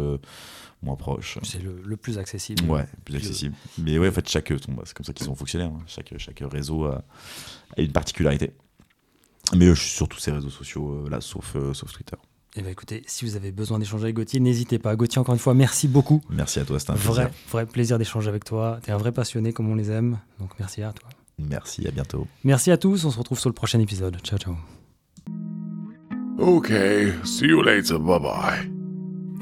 moins 0.82 0.96
proches. 0.96 1.38
C'est 1.44 1.62
le, 1.62 1.98
plus 1.98 2.18
accessible. 2.18 2.64
Ouais, 2.70 2.86
plus 3.04 3.16
accessible. 3.18 3.56
Mais 3.78 3.98
ouais, 3.98 4.10
en 4.10 4.12
fait, 4.12 4.28
chaque, 4.30 4.48
c'est 4.48 4.94
comme 4.94 5.06
ça 5.06 5.14
qu'ils 5.14 5.26
sont 5.26 5.36
fonctionnaires. 5.36 5.72
Hein. 5.74 5.84
Chaque, 5.88 6.14
chaque 6.18 6.42
réseau 6.42 6.86
a, 6.86 7.04
une 7.78 7.92
particularité. 7.92 8.52
Mais 9.56 9.66
je 9.68 9.74
suis 9.74 9.92
sur 9.92 10.08
tous 10.08 10.20
ces 10.20 10.32
réseaux 10.32 10.50
sociaux 10.50 11.08
là, 11.10 11.22
sauf, 11.22 11.56
sauf 11.74 11.92
Twitter. 11.92 12.18
Eh 12.56 12.62
bien, 12.62 12.72
écoutez, 12.72 13.04
si 13.06 13.26
vous 13.26 13.36
avez 13.36 13.52
besoin 13.52 13.78
d'échanger 13.78 14.06
avec 14.06 14.16
Gauthier, 14.16 14.40
n'hésitez 14.40 14.80
pas. 14.80 14.96
Gauthier, 14.96 15.20
encore 15.20 15.36
une 15.36 15.40
fois, 15.40 15.54
merci 15.54 15.88
beaucoup. 15.88 16.22
Merci 16.30 16.60
à 16.60 16.66
toi, 16.66 16.80
c'était 16.80 16.92
un 16.92 16.96
vrai, 16.96 17.26
plaisir. 17.26 17.42
Vrai 17.52 17.66
plaisir 17.68 17.98
d'échanger 18.00 18.28
avec 18.28 18.44
toi. 18.44 18.80
Tu 18.84 18.90
es 18.90 18.94
un 18.94 18.98
vrai 18.98 19.12
passionné 19.12 19.54
comme 19.54 19.70
on 19.70 19.76
les 19.76 19.92
aime. 19.92 20.18
Donc, 20.40 20.52
merci 20.60 20.82
à 20.82 20.92
toi. 20.92 21.10
Merci, 21.38 21.88
à 21.88 21.92
bientôt. 21.92 22.28
Merci 22.44 22.72
à 22.72 22.78
tous. 22.78 23.06
On 23.06 23.12
se 23.12 23.18
retrouve 23.18 23.40
sur 23.40 23.50
le 23.50 23.54
prochain 23.54 23.80
épisode. 23.80 24.18
Ciao, 24.24 24.40
ciao. 24.40 24.56
Ok, 26.40 26.72
see 27.24 27.48
you 27.48 27.62
later. 27.62 28.00
Bye 28.00 28.20
bye. 28.20 28.72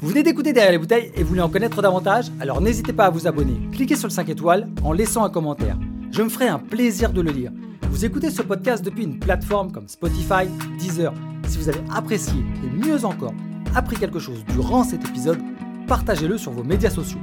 Vous 0.00 0.08
venez 0.08 0.22
d'écouter 0.22 0.52
Derrière 0.52 0.72
les 0.72 0.78
bouteilles 0.78 1.10
et 1.14 1.22
vous 1.22 1.30
voulez 1.30 1.40
en 1.40 1.48
connaître 1.48 1.80
davantage? 1.82 2.26
Alors 2.40 2.60
n'hésitez 2.60 2.92
pas 2.92 3.06
à 3.06 3.10
vous 3.10 3.26
abonner. 3.26 3.58
Cliquez 3.72 3.96
sur 3.96 4.06
le 4.06 4.12
5 4.12 4.28
étoiles 4.28 4.68
en 4.84 4.92
laissant 4.92 5.24
un 5.24 5.30
commentaire. 5.30 5.76
Je 6.12 6.22
me 6.22 6.28
ferai 6.28 6.46
un 6.46 6.58
plaisir 6.58 7.12
de 7.12 7.20
le 7.20 7.32
lire. 7.32 7.50
Vous 7.90 8.04
écoutez 8.04 8.30
ce 8.30 8.42
podcast 8.42 8.84
depuis 8.84 9.04
une 9.04 9.18
plateforme 9.18 9.72
comme 9.72 9.88
Spotify, 9.88 10.46
Deezer. 10.78 11.12
Si 11.48 11.56
vous 11.56 11.68
avez 11.68 11.80
apprécié 11.90 12.44
et 12.62 12.68
mieux 12.68 13.04
encore, 13.04 13.32
appris 13.74 13.96
quelque 13.96 14.18
chose 14.18 14.44
durant 14.52 14.84
cet 14.84 15.08
épisode, 15.08 15.38
partagez-le 15.86 16.36
sur 16.36 16.52
vos 16.52 16.62
médias 16.62 16.90
sociaux. 16.90 17.18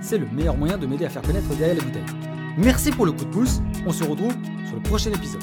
C'est 0.00 0.18
le 0.18 0.26
meilleur 0.26 0.56
moyen 0.56 0.76
de 0.76 0.86
m'aider 0.86 1.04
à 1.04 1.08
faire 1.08 1.22
connaître 1.22 1.48
derrière 1.56 1.76
les 1.76 1.80
bouteilles. 1.80 2.02
Merci 2.58 2.90
pour 2.90 3.06
le 3.06 3.12
coup 3.12 3.24
de 3.24 3.30
pouce, 3.30 3.60
on 3.86 3.92
se 3.92 4.02
retrouve 4.02 4.34
sur 4.66 4.74
le 4.74 4.82
prochain 4.82 5.12
épisode. 5.12 5.42